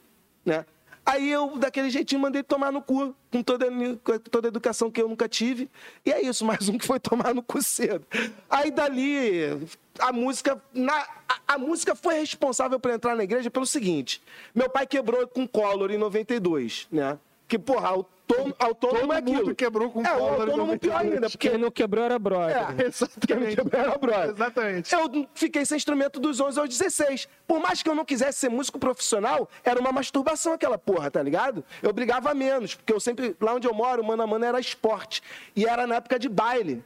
né? 0.45 0.65
Aí 1.05 1.29
eu, 1.29 1.57
daquele 1.57 1.89
jeitinho, 1.89 2.21
mandei 2.21 2.41
tomar 2.41 2.71
no 2.71 2.81
cu, 2.81 3.13
com 3.29 3.43
toda, 3.43 3.65
com 4.03 4.19
toda 4.19 4.47
a 4.47 4.49
educação 4.49 4.89
que 4.89 5.01
eu 5.01 5.07
nunca 5.09 5.27
tive. 5.27 5.69
E 6.05 6.11
é 6.11 6.21
isso, 6.21 6.45
mais 6.45 6.69
um 6.69 6.77
que 6.77 6.85
foi 6.85 6.99
tomar 6.99 7.33
no 7.33 7.43
cu 7.43 7.61
cedo. 7.61 8.05
Aí 8.49 8.71
dali, 8.71 9.67
a 9.99 10.13
música. 10.13 10.61
Na, 10.73 10.95
a, 11.27 11.55
a 11.55 11.57
música 11.57 11.93
foi 11.93 12.15
responsável 12.15 12.79
por 12.79 12.91
entrar 12.91 13.15
na 13.15 13.23
igreja 13.23 13.51
pelo 13.51 13.65
seguinte: 13.65 14.21
meu 14.55 14.69
pai 14.69 14.87
quebrou 14.87 15.27
com 15.27 15.47
Collor 15.47 15.91
em 15.91 15.97
92, 15.97 16.87
né? 16.91 17.17
Que, 17.47 17.59
porra, 17.59 17.89
autônomo, 18.27 18.55
autônomo 18.59 18.99
Todo 19.01 19.13
é 19.13 19.17
aquilo. 19.17 19.37
mundo 19.37 19.55
quebrou 19.55 19.91
com 19.91 20.05
é, 20.05 20.11
o 20.11 20.23
autônomo 20.23 20.79
pior 20.79 20.93
92. 21.03 21.13
ainda, 21.13 21.29
porque 21.29 21.49
Quem 21.49 21.57
não 21.57 21.69
quebrou 21.71 22.03
era 22.05 22.17
brother. 22.19 22.55
é, 22.57 22.65
quem 22.65 22.75
me 22.77 22.83
Exatamente. 22.85 23.55
quebrou 23.55 23.81
era 23.81 23.97
brother. 23.97 24.29
Exatamente. 24.29 24.93
Eu 24.95 25.27
fiquei 25.33 25.65
sem 25.65 25.75
instrumento 25.77 26.19
dos 26.19 26.39
11 26.39 26.59
aos 26.59 26.69
16. 26.69 27.27
Por 27.47 27.59
mais 27.59 27.83
que 27.83 27.89
eu 27.89 27.95
não 27.95 28.05
quisesse 28.05 28.39
ser 28.39 28.49
músico 28.49 28.79
profissional, 28.79 29.49
era 29.63 29.79
uma 29.79 29.91
masturbação 29.91 30.53
aquela 30.53 30.77
porra, 30.77 31.11
tá 31.11 31.21
ligado? 31.21 31.63
Eu 31.81 31.91
brigava 31.93 32.33
menos, 32.33 32.75
porque 32.75 32.93
eu 32.93 32.99
sempre, 32.99 33.35
lá 33.39 33.53
onde 33.53 33.67
eu 33.67 33.73
moro, 33.73 34.03
mano 34.03 34.23
a 34.23 34.27
mano 34.27 34.45
era 34.45 34.59
esporte. 34.59 35.21
E 35.55 35.65
era 35.65 35.85
na 35.85 35.95
época 35.95 36.17
de 36.17 36.29
baile. 36.29 36.83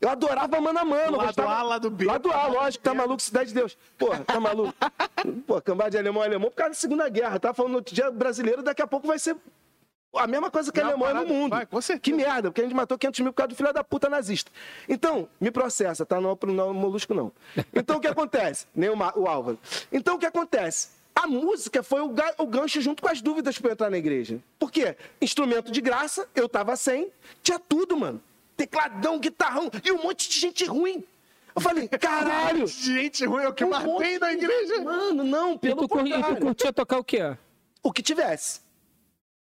Eu 0.00 0.10
adorava 0.10 0.60
mano 0.60 0.78
a 0.78 0.84
mano. 0.84 1.16
Lado 1.16 1.26
gostava- 1.26 1.54
A, 1.54 1.62
lado 1.62 1.90
B. 1.90 2.04
Lado 2.04 2.30
A, 2.30 2.46
lógico, 2.46 2.84
tá 2.84 2.92
maluco, 2.92 3.20
cidade 3.22 3.48
de 3.48 3.54
Deus. 3.54 3.78
Porra, 3.96 4.22
tá 4.24 4.38
maluco. 4.38 4.74
Pô, 5.46 5.60
cambada 5.62 5.90
de 5.90 5.98
alemão, 5.98 6.22
alemão, 6.22 6.50
por 6.50 6.56
causa 6.56 6.70
da 6.70 6.74
Segunda 6.76 7.08
Guerra. 7.08 7.40
Tá 7.40 7.54
falando 7.54 7.72
no 7.72 7.78
outro 7.78 7.94
dia 7.94 8.10
brasileiro, 8.10 8.62
daqui 8.62 8.82
a 8.82 8.86
pouco 8.86 9.06
vai 9.06 9.18
ser 9.18 9.34
a 10.18 10.26
mesma 10.26 10.50
coisa 10.50 10.70
que 10.72 10.80
Não, 10.80 10.88
alemão 10.88 11.08
é 11.08 11.12
no 11.12 11.18
parada- 11.20 11.34
mundo. 11.34 11.50
vai, 11.50 11.66
com 11.66 11.80
certeza. 11.80 12.00
Que 12.00 12.12
merda, 12.12 12.50
porque 12.50 12.60
a 12.60 12.64
gente 12.64 12.74
matou 12.74 12.96
500 12.98 13.20
mil 13.20 13.32
por 13.32 13.36
causa 13.38 13.48
do 13.48 13.56
filho 13.56 13.72
da 13.72 13.84
puta 13.84 14.08
nazista. 14.08 14.50
Então, 14.88 15.28
me 15.40 15.50
processa, 15.50 16.04
tá? 16.06 16.20
Não, 16.20 16.32
é 16.32 16.46
não 16.46 16.70
é 16.70 16.72
molusco, 16.72 17.14
não. 17.14 17.32
Então, 17.74 17.96
o 17.96 18.00
que 18.00 18.06
acontece? 18.08 18.66
Nem 18.74 18.88
o, 18.90 18.96
o 19.16 19.26
Álvaro. 19.28 19.58
Então, 19.92 20.16
o 20.16 20.18
que 20.18 20.26
acontece? 20.26 20.88
A 21.14 21.26
música 21.26 21.82
foi 21.82 22.02
o, 22.02 22.14
o 22.38 22.46
gancho 22.46 22.80
junto 22.82 23.02
com 23.02 23.08
as 23.08 23.22
dúvidas 23.22 23.58
pra 23.58 23.70
eu 23.70 23.72
entrar 23.72 23.88
na 23.90 23.96
igreja. 23.96 24.38
Por 24.58 24.70
quê? 24.70 24.96
Instrumento 25.20 25.72
de 25.72 25.80
graça, 25.80 26.28
eu 26.34 26.46
tava 26.48 26.76
sem, 26.76 27.10
tinha 27.42 27.58
tudo, 27.58 27.96
mano. 27.96 28.20
Tecladão, 28.56 29.18
guitarrão 29.18 29.70
e 29.84 29.92
um 29.92 30.02
monte 30.02 30.28
de 30.28 30.38
gente 30.38 30.64
ruim. 30.66 31.02
Eu 31.54 31.62
falei, 31.62 31.88
caralho! 31.98 32.66
Gente 32.66 33.24
ruim, 33.24 33.44
é 33.44 33.48
o 33.48 33.54
que 33.54 33.64
um 33.64 33.70
mais 33.70 33.82
monte 33.84 34.18
na 34.18 34.32
igreja. 34.32 34.82
Mano, 34.82 35.24
não, 35.24 35.54
E 35.54 35.58
pelo 35.58 35.82
tu, 35.82 35.88
cur- 35.88 36.06
e 36.06 36.10
tu 36.10 36.14
contrário. 36.16 36.40
curtia 36.40 36.72
tocar 36.72 36.98
o 36.98 37.04
quê? 37.04 37.34
O 37.82 37.90
que 37.92 38.02
tivesse. 38.02 38.60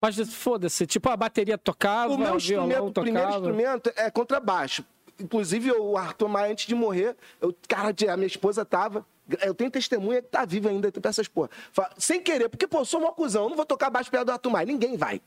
Mas 0.00 0.16
foda-se, 0.34 0.86
tipo 0.86 1.08
a 1.10 1.16
bateria 1.16 1.58
tocava, 1.58 2.12
O 2.14 2.18
meu 2.18 2.36
instrumento, 2.36 2.86
o 2.86 2.92
primeiro 2.92 3.28
instrumento 3.30 3.92
é 3.96 4.10
contrabaixo. 4.10 4.84
Inclusive, 5.18 5.70
o 5.72 5.98
Arthur 5.98 6.28
Maia, 6.28 6.50
antes 6.52 6.66
de 6.66 6.74
morrer, 6.74 7.14
eu, 7.40 7.54
cara, 7.68 7.94
a 8.10 8.16
minha 8.16 8.26
esposa 8.26 8.64
tava. 8.64 9.04
Eu 9.42 9.54
tenho 9.54 9.70
testemunha 9.70 10.22
que 10.22 10.28
tá 10.28 10.44
viva 10.46 10.70
ainda 10.70 10.90
pra 10.90 11.10
essas 11.10 11.28
porra. 11.28 11.50
Fa- 11.70 11.90
Sem 11.98 12.20
querer, 12.22 12.48
porque, 12.48 12.66
pô, 12.66 12.84
sou 12.84 13.00
um 13.00 13.04
eu 13.44 13.48
não 13.50 13.56
vou 13.56 13.66
tocar 13.66 13.90
baixo 13.90 14.10
perto 14.10 14.24
do 14.24 14.32
Arthur 14.32 14.50
Maia, 14.50 14.64
ninguém 14.66 14.96
vai. 14.96 15.20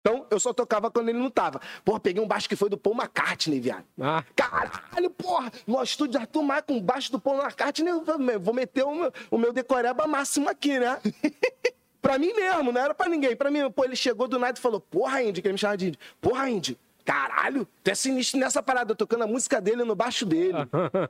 Então, 0.00 0.26
eu 0.30 0.40
só 0.40 0.52
tocava 0.52 0.90
quando 0.90 1.08
ele 1.10 1.18
não 1.18 1.30
tava. 1.30 1.60
Porra, 1.84 2.00
peguei 2.00 2.22
um 2.22 2.26
baixo 2.26 2.48
que 2.48 2.56
foi 2.56 2.68
do 2.68 2.76
Paul 2.76 2.94
McCartney, 2.96 3.60
viado. 3.60 3.84
Ah, 4.00 4.24
Caralho, 4.34 5.10
porra! 5.10 5.50
No 5.66 5.82
estúdio 5.82 6.18
Arthur 6.20 6.42
Maia 6.42 6.62
com 6.62 6.80
baixo 6.80 7.12
do 7.12 7.18
Paul 7.20 7.40
McCartney, 7.42 7.90
eu 7.90 8.02
vou- 8.04 8.18
vou 8.40 8.54
meter 8.54 8.84
o 8.84 8.94
meu, 8.94 9.12
o 9.30 9.38
meu 9.38 9.52
decoreba 9.52 10.06
máximo 10.06 10.48
aqui, 10.48 10.78
né? 10.78 10.98
Pra 12.04 12.18
mim 12.18 12.34
mesmo, 12.34 12.70
não 12.70 12.78
era 12.82 12.92
pra 12.92 13.08
ninguém. 13.08 13.34
Pra 13.34 13.50
mim, 13.50 13.70
pô, 13.70 13.82
ele 13.82 13.96
chegou 13.96 14.28
do 14.28 14.38
nada 14.38 14.58
e 14.58 14.60
falou, 14.60 14.78
porra, 14.78 15.22
Indy, 15.22 15.40
que 15.40 15.48
ele 15.48 15.54
me 15.54 15.58
chamava 15.58 15.78
de 15.78 15.88
Indy. 15.88 15.98
Porra, 16.20 16.50
Indy, 16.50 16.78
caralho, 17.02 17.66
tu 17.82 17.90
é 17.90 17.94
sinistro 17.94 18.38
nessa 18.38 18.62
parada, 18.62 18.94
tocando 18.94 19.24
a 19.24 19.26
música 19.26 19.58
dele 19.58 19.84
no 19.84 19.94
baixo 19.94 20.26
dele. 20.26 20.58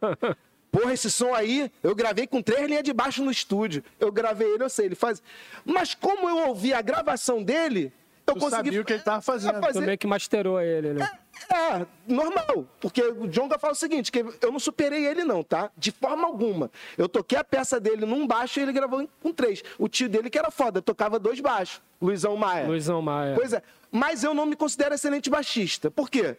Porra, 0.71 0.93
esse 0.93 1.11
som 1.11 1.35
aí, 1.35 1.69
eu 1.83 1.97
gravei 1.97 2.29
com 2.29 2.41
três 2.41 2.69
linhas 2.69 2.85
de 2.85 2.93
baixo 2.93 3.25
no 3.25 3.31
estúdio. 3.33 3.83
Eu 3.99 4.13
gravei 4.13 4.55
ele, 4.55 4.63
eu 4.63 4.69
sei, 4.69 4.87
ele 4.87 4.95
faz. 4.95 5.21
Mas 5.65 5.97
como 5.97 6.29
eu 6.29 6.49
ouvi 6.49 6.73
a 6.73 6.81
gravação 6.81 7.43
dele, 7.43 7.93
eu 8.27 8.35
Tu 8.35 8.41
consegui. 8.41 8.57
sabia 8.57 8.81
o 8.81 8.85
que 8.85 8.93
ele 8.95 9.03
tava 9.03 9.21
fazendo. 9.21 9.61
fazer- 9.61 9.81
Tu 9.81 9.85
meio 9.87 9.99
que 9.99 10.07
masterou 10.07 10.61
ele, 10.61 10.95
né? 10.95 11.11
É, 11.53 11.87
normal. 12.07 12.65
Porque 12.81 13.03
o 13.03 13.27
Jonga 13.27 13.59
fala 13.59 13.73
o 13.73 13.77
seguinte: 13.77 14.11
que 14.11 14.25
eu 14.41 14.51
não 14.53 14.59
superei 14.59 15.05
ele, 15.05 15.25
não, 15.25 15.43
tá? 15.43 15.71
De 15.77 15.91
forma 15.91 16.27
alguma. 16.27 16.71
Eu 16.97 17.09
toquei 17.09 17.37
a 17.37 17.45
peça 17.45 17.79
dele 17.81 18.07
num 18.07 18.27
baixo 18.27 18.61
e 18.61 18.63
ele 18.63 18.73
gravou 18.73 19.03
em- 19.03 19.09
com 19.23 19.33
três. 19.33 19.63
O 19.79 19.89
tio 19.89 20.09
dele, 20.09 20.31
que 20.31 20.39
era 20.39 20.51
foda, 20.51 20.81
tocava 20.81 21.19
dois 21.19 21.41
baixos. 21.41 21.83
Luizão 22.01 22.37
Maia. 22.37 22.67
Luizão 22.67 23.03
Maia. 23.03 23.35
Pois 23.35 23.53
é. 23.53 23.63
Mas 23.91 24.23
eu 24.25 24.33
não 24.33 24.47
me 24.47 24.57
considero 24.57 24.95
excelente 24.95 25.29
baixista. 25.29 25.91
Por 25.91 26.09
quê? 26.09 26.37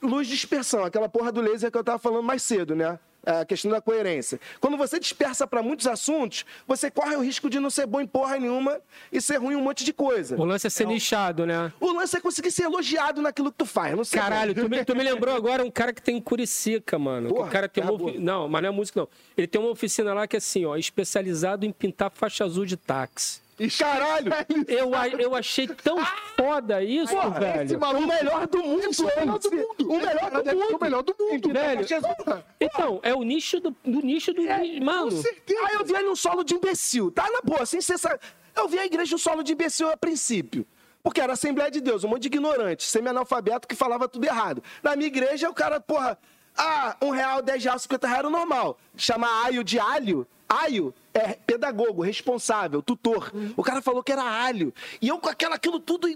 Luz 0.00 0.28
de 0.28 0.34
dispersão, 0.34 0.84
aquela 0.84 1.08
porra 1.08 1.32
do 1.32 1.40
laser 1.40 1.70
que 1.72 1.76
eu 1.76 1.82
tava 1.84 1.98
falando 1.98 2.22
mais 2.22 2.42
cedo, 2.42 2.74
né? 2.76 2.98
A 3.28 3.44
questão 3.44 3.70
da 3.70 3.78
coerência. 3.80 4.40
Quando 4.58 4.78
você 4.78 4.98
dispersa 4.98 5.46
para 5.46 5.62
muitos 5.62 5.86
assuntos, 5.86 6.46
você 6.66 6.90
corre 6.90 7.14
o 7.14 7.20
risco 7.20 7.50
de 7.50 7.60
não 7.60 7.68
ser 7.68 7.86
bom 7.86 8.00
em 8.00 8.06
porra 8.06 8.38
nenhuma 8.38 8.80
e 9.12 9.20
ser 9.20 9.36
ruim 9.36 9.52
em 9.52 9.56
um 9.56 9.62
monte 9.62 9.84
de 9.84 9.92
coisa. 9.92 10.34
O 10.36 10.44
lance 10.46 10.66
é 10.66 10.70
ser 10.70 10.86
nichado, 10.86 11.44
né? 11.44 11.70
O 11.78 11.92
lance 11.92 12.16
é 12.16 12.20
conseguir 12.20 12.50
ser 12.50 12.62
elogiado 12.62 13.20
naquilo 13.20 13.52
que 13.52 13.58
tu 13.58 13.66
faz. 13.66 13.94
Não 13.94 14.02
sei 14.02 14.18
Caralho, 14.18 14.54
tu 14.54 14.68
me, 14.68 14.82
tu 14.84 14.96
me 14.96 15.02
lembrou 15.02 15.34
agora 15.36 15.62
um 15.62 15.70
cara 15.70 15.92
que 15.92 16.00
tem 16.00 16.16
em 16.16 16.20
Curicica, 16.22 16.98
mano. 16.98 17.28
Porra, 17.28 17.48
o 17.48 17.50
cara 17.50 17.68
tem 17.68 17.84
uma 17.84 17.92
cala 17.92 18.02
a 18.02 18.10
ofi- 18.12 18.18
Não, 18.18 18.48
mas 18.48 18.62
não 18.62 18.68
é 18.70 18.72
música, 18.72 19.00
não. 19.00 19.08
Ele 19.36 19.46
tem 19.46 19.60
uma 19.60 19.70
oficina 19.70 20.14
lá 20.14 20.26
que 20.26 20.36
é 20.36 20.38
assim, 20.38 20.64
ó, 20.64 20.74
especializado 20.76 21.66
em 21.66 21.72
pintar 21.72 22.10
faixa 22.10 22.44
azul 22.44 22.64
de 22.64 22.76
táxi. 22.78 23.40
E 23.58 23.68
Caralho! 23.70 24.32
Eu, 24.68 24.90
eu 25.18 25.34
achei 25.34 25.66
tão 25.66 25.98
foda 26.36 26.82
isso, 26.82 27.12
Porra, 27.12 27.40
velho. 27.40 27.62
esse 27.64 27.76
maluco, 27.76 28.04
o 28.04 28.06
melhor 28.06 28.46
do 28.46 28.58
mundo, 28.62 28.84
Esse 28.86 29.02
é 29.02 29.04
o 29.04 29.18
melhor 29.20 29.38
do 29.38 29.46
esse- 29.48 29.56
mundo. 29.56 29.92
O 29.92 29.96
melhor 29.98 30.30
do 30.30 30.54
mundo. 30.54 30.76
o 30.76 30.80
melhor 30.80 31.02
do 31.02 31.16
mundo. 31.18 31.52
Velho. 31.52 31.86
Então, 32.60 33.00
é 33.02 33.14
o 33.14 33.22
nicho 33.22 33.58
do, 33.60 33.70
do 33.84 34.00
nicho 34.00 34.32
do 34.32 34.42
nicho. 34.42 34.84
Mano, 34.84 35.10
Com 35.10 35.22
certeza. 35.22 35.60
Aí 35.66 35.74
eu 35.74 35.84
vi 35.84 35.94
ele 35.94 36.08
um 36.08 36.16
solo 36.16 36.44
de 36.44 36.54
imbecil. 36.54 37.10
Tá 37.10 37.28
na 37.30 37.40
boa, 37.42 37.66
sem 37.66 37.80
ser. 37.80 37.98
sa- 37.98 38.18
Eu 38.56 38.68
vi 38.68 38.78
a 38.78 38.86
igreja 38.86 39.14
um 39.14 39.18
solo 39.18 39.42
de 39.42 39.52
imbecil 39.52 39.90
a 39.90 39.96
princípio. 39.96 40.66
Porque 41.02 41.20
era 41.20 41.32
Assembleia 41.32 41.70
de 41.70 41.80
Deus, 41.80 42.04
um 42.04 42.08
monte 42.08 42.22
de 42.22 42.28
ignorante, 42.28 42.82
semi-analfabeto 42.84 43.66
que 43.66 43.74
falava 43.74 44.08
tudo 44.08 44.24
errado. 44.24 44.62
Na 44.82 44.94
minha 44.96 45.06
igreja, 45.06 45.48
o 45.48 45.54
cara, 45.54 45.80
porra, 45.80 46.18
ah, 46.56 46.96
um 47.00 47.10
real, 47.10 47.40
dez 47.40 47.62
reais, 47.64 47.82
cinquenta 47.82 48.06
reais 48.06 48.18
era 48.20 48.28
o 48.28 48.30
normal. 48.30 48.76
Chamar 48.96 49.44
aio 49.46 49.62
de 49.64 49.78
alho, 49.78 50.26
aio 50.48 50.92
é 51.18 51.38
pedagogo, 51.46 52.02
responsável, 52.02 52.82
tutor. 52.82 53.32
O 53.56 53.62
cara 53.62 53.82
falou 53.82 54.02
que 54.02 54.12
era 54.12 54.22
alho. 54.22 54.72
E 55.00 55.08
eu 55.08 55.18
com 55.18 55.28
aquela, 55.28 55.56
aquilo 55.56 55.80
tudo, 55.80 56.08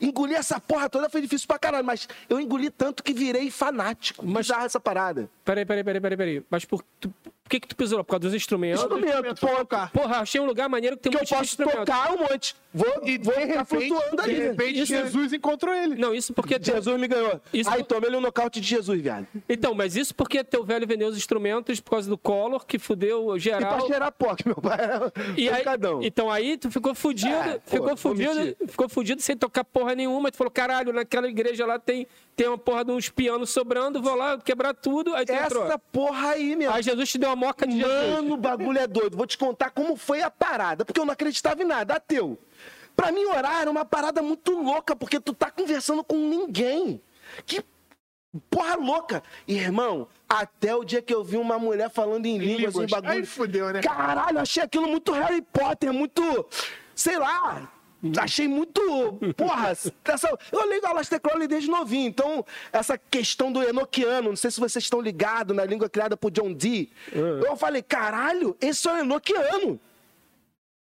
engoli 0.00 0.34
essa 0.34 0.60
porra 0.60 0.88
toda, 0.88 1.08
foi 1.08 1.20
difícil 1.20 1.46
pra 1.46 1.58
caralho. 1.58 1.84
Mas 1.84 2.08
eu 2.28 2.40
engoli 2.40 2.70
tanto 2.70 3.02
que 3.02 3.12
virei 3.12 3.50
fanático. 3.50 4.24
Mas- 4.26 4.48
Mas 4.48 4.64
essa 4.64 4.80
parada. 4.80 5.28
peraí, 5.44 5.64
peraí, 5.64 5.84
peraí, 5.84 6.00
peraí, 6.00 6.16
peraí. 6.16 6.42
Mas 6.50 6.64
por, 6.64 6.82
tu- 7.00 7.08
por 7.10 7.50
que 7.50 7.60
que 7.60 7.68
tu 7.68 7.76
pisou? 7.76 8.04
Por 8.04 8.10
causa 8.10 8.20
dos 8.20 8.34
instrumentos? 8.34 8.82
Instrumento, 8.82 9.40
ponto. 9.40 9.90
Porra, 9.92 10.18
achei 10.18 10.40
um 10.40 10.44
lugar 10.44 10.68
maneiro 10.68 10.96
que 10.96 11.02
tem 11.04 11.10
um 11.10 11.24
Que 11.24 11.34
eu 11.34 11.38
monte 11.38 11.50
de 11.50 11.56
posso 11.64 11.76
tocar 11.78 12.12
um 12.12 12.18
monte. 12.18 12.54
Vou, 12.74 12.86
E 13.02 13.16
vou 13.16 13.34
de 13.34 13.40
ficar 13.40 13.58
repente, 13.60 13.88
flutuando 13.88 14.16
de 14.16 14.30
ali. 14.30 14.34
repente 14.40 14.78
Isso- 14.80 14.86
Jesus 14.92 15.32
encontrou 15.32 15.74
ele. 15.74 15.94
Não, 15.96 16.14
isso 16.14 16.34
porque... 16.34 16.58
Jesus 16.62 17.00
me 17.00 17.08
ganhou. 17.08 17.40
Isso- 17.52 17.70
Aí 17.70 17.82
toma 17.82 18.06
ele 18.06 18.16
o 18.16 18.20
nocaute 18.20 18.60
de 18.60 18.68
Jesus, 18.68 19.00
viado. 19.00 19.26
Então, 19.48 19.72
mas 19.72 19.96
isso 19.96 20.14
porque 20.14 20.44
teu 20.44 20.62
velho 20.62 20.86
vendeu 20.86 21.08
os 21.08 21.16
instrumentos 21.16 21.80
por 21.80 21.92
causa 21.92 22.08
do 22.10 22.18
Collor, 22.18 22.66
que 22.66 22.78
fudeu 22.78 23.34
E 23.34 23.40
geral. 23.40 23.78
pra 23.78 23.86
cheirar 23.86 24.12
pó, 24.12 24.34
que 24.34 24.46
meu 24.46 24.56
pai 24.56 24.78
era 24.78 25.10
E 25.36 25.48
aí, 25.48 25.64
então 26.02 26.30
aí 26.30 26.58
tu 26.58 26.70
ficou 26.70 26.94
fudido, 26.94 27.30
É, 27.34 27.54
pô, 27.58 27.60
ficou 27.76 27.96
fudido, 27.96 28.56
ficou 28.68 28.88
fudido 28.88 29.22
sem 29.22 29.34
tocar 29.36 29.64
porra 29.78 29.94
nenhuma. 29.94 30.30
Tu 30.30 30.36
falou, 30.36 30.50
caralho, 30.50 30.92
naquela 30.92 31.28
igreja 31.28 31.64
lá 31.64 31.78
tem, 31.78 32.06
tem 32.34 32.48
uma 32.48 32.58
porra 32.58 32.84
de 32.84 32.90
uns 32.90 33.08
pianos 33.08 33.50
sobrando, 33.50 34.02
vou 34.02 34.14
lá 34.14 34.38
quebrar 34.38 34.74
tudo, 34.74 35.14
aí 35.14 35.24
tu 35.24 35.32
entrou. 35.32 35.66
Essa 35.66 35.78
porra 35.78 36.30
aí, 36.30 36.56
meu. 36.56 36.72
Aí 36.72 36.82
Jesus 36.82 37.08
te 37.08 37.18
deu 37.18 37.28
uma 37.30 37.36
moca 37.36 37.66
de 37.66 37.76
Jesus. 37.76 38.10
Mano, 38.10 38.34
o 38.34 38.36
bagulho 38.36 38.78
é 38.78 38.86
doido. 38.86 39.16
Vou 39.16 39.26
te 39.26 39.38
contar 39.38 39.70
como 39.70 39.96
foi 39.96 40.22
a 40.22 40.30
parada, 40.30 40.84
porque 40.84 41.00
eu 41.00 41.04
não 41.06 41.12
acreditava 41.12 41.62
em 41.62 41.66
nada, 41.66 41.94
ateu. 41.94 42.38
Pra 42.96 43.12
mim, 43.12 43.24
orar 43.26 43.60
era 43.60 43.70
uma 43.70 43.84
parada 43.84 44.20
muito 44.20 44.52
louca, 44.60 44.96
porque 44.96 45.20
tu 45.20 45.32
tá 45.32 45.50
conversando 45.50 46.02
com 46.02 46.16
ninguém. 46.16 47.00
Que 47.46 47.62
porra 48.50 48.74
louca. 48.74 49.22
Irmão, 49.46 50.08
até 50.28 50.74
o 50.74 50.82
dia 50.82 51.00
que 51.00 51.14
eu 51.14 51.22
vi 51.22 51.36
uma 51.36 51.58
mulher 51.58 51.90
falando 51.90 52.26
em 52.26 52.36
línguas, 52.38 52.74
em 52.74 52.80
línguas. 52.80 52.90
bagulho. 52.90 53.12
Aí 53.12 53.24
fudeu, 53.24 53.72
né? 53.72 53.80
Caralho, 53.80 54.40
achei 54.40 54.62
aquilo 54.62 54.88
muito 54.88 55.12
Harry 55.12 55.42
Potter, 55.42 55.92
muito. 55.92 56.46
Sei 56.94 57.16
lá. 57.16 57.70
Achei 58.18 58.46
muito. 58.46 58.80
Porra, 59.36 59.70
essa, 59.70 60.38
eu 60.52 60.66
leio 60.68 60.86
a 60.86 60.90
Aleister 60.90 61.20
Crowley 61.20 61.48
desde 61.48 61.68
novinho, 61.68 62.08
então 62.08 62.44
essa 62.72 62.96
questão 62.96 63.50
do 63.50 63.62
enoquiano, 63.62 64.28
não 64.30 64.36
sei 64.36 64.50
se 64.52 64.60
vocês 64.60 64.84
estão 64.84 65.00
ligados 65.00 65.56
na 65.56 65.64
língua 65.64 65.88
criada 65.88 66.16
por 66.16 66.30
John 66.30 66.52
Dee. 66.52 66.92
Eu 67.12 67.56
falei, 67.56 67.82
caralho, 67.82 68.56
esse 68.60 68.88
é 68.88 68.92
o 68.92 68.98
enoquiano. 68.98 69.80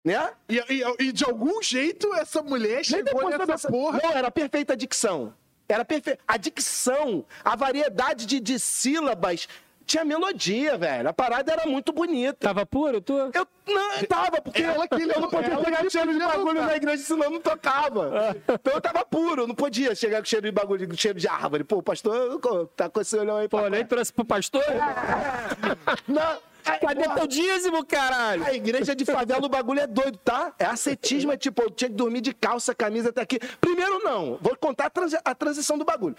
Né? 0.05 0.33
E, 0.49 0.57
e- 0.59 1.05
e 1.09 1.13
de 1.13 1.25
algum 1.25 1.63
jeito 1.63 2.13
essa 2.15 2.43
mulher 2.43 2.85
chegou 2.85 3.31
nessa 3.31 3.47
dessa- 3.47 3.69
porra. 3.71 4.01
Não, 4.03 4.11
era 4.13 4.31
perfeita 4.31 4.75
a 4.75 4.77
dicção. 4.77 5.33
Era 5.69 5.83
perfeita. 5.85 6.21
A 6.29 6.37
dicção, 6.37 7.25
a 7.43 7.57
variedade 7.57 8.27
de, 8.27 8.39
de 8.39 8.59
sílabas. 8.59 9.49
Tinha 9.87 10.05
melodia, 10.05 10.79
velho. 10.79 11.09
A 11.09 11.13
parada 11.13 11.53
era 11.53 11.67
muito 11.67 11.93
bonita. 11.93 12.37
Tava 12.41 12.65
puro, 12.65 13.01
tu? 13.01 13.13
Eu 13.13 13.47
não, 13.67 13.93
eu 13.95 14.07
tava, 14.07 14.41
porque 14.41 14.63
Ela 14.63 14.87
que 14.89 15.03
eu 15.03 15.21
não 15.21 15.29
podia 15.29 15.53
ela 15.53 15.65
pegar 15.65 15.79
que 15.79 15.91
cheiro 15.91 16.13
de 16.13 16.19
bagulho 16.19 16.63
na 16.65 16.77
igreja, 16.77 17.03
senão 17.03 17.25
eu 17.25 17.31
não 17.31 17.41
tocava. 17.41 18.37
Então 18.49 18.73
eu 18.75 18.81
tava 18.81 19.05
puro, 19.05 19.43
eu 19.43 19.47
não 19.47 19.55
podia 19.55 19.95
chegar 19.95 20.21
com 20.21 20.25
cheiro 20.25 20.47
de 20.47 20.53
bagulho, 20.53 20.97
cheiro 20.97 21.19
de 21.19 21.29
árvore. 21.29 21.65
Pô, 21.65 21.83
pastor 21.83 22.41
tá 22.77 22.89
com 22.89 23.01
esse 23.01 23.17
olhão 23.17 23.37
aí 23.37 23.49
pra 23.49 23.63
Pô, 23.63 23.69
nem 23.69 23.85
trouxe 23.85 24.13
pro 24.13 24.25
pastor? 24.25 24.65
Não, 26.09 26.39
Cadê 26.65 27.03
porra, 27.05 27.15
teu 27.17 27.27
dízimo, 27.27 27.85
caralho? 27.85 28.45
A 28.45 28.55
igreja 28.55 28.95
de 28.95 29.05
favela, 29.05 29.45
o 29.45 29.49
bagulho 29.49 29.81
é 29.81 29.87
doido, 29.87 30.19
tá? 30.19 30.55
É 30.59 30.65
ascetismo, 30.65 31.31
é 31.33 31.37
tipo, 31.37 31.63
eu 31.63 31.71
tinha 31.71 31.91
que 31.91 31.95
dormir 31.97 32.21
de 32.23 32.33
calça, 32.33 32.75
camisa 32.75 33.11
até 33.11 33.21
aqui. 33.21 33.39
Primeiro, 33.61 33.99
não. 34.03 34.39
Vou 34.41 34.57
contar 34.57 34.87
a, 34.87 34.91
transi- 34.91 35.19
a 35.25 35.35
transição 35.35 35.77
do 35.77 35.85
bagulho. 35.85 36.17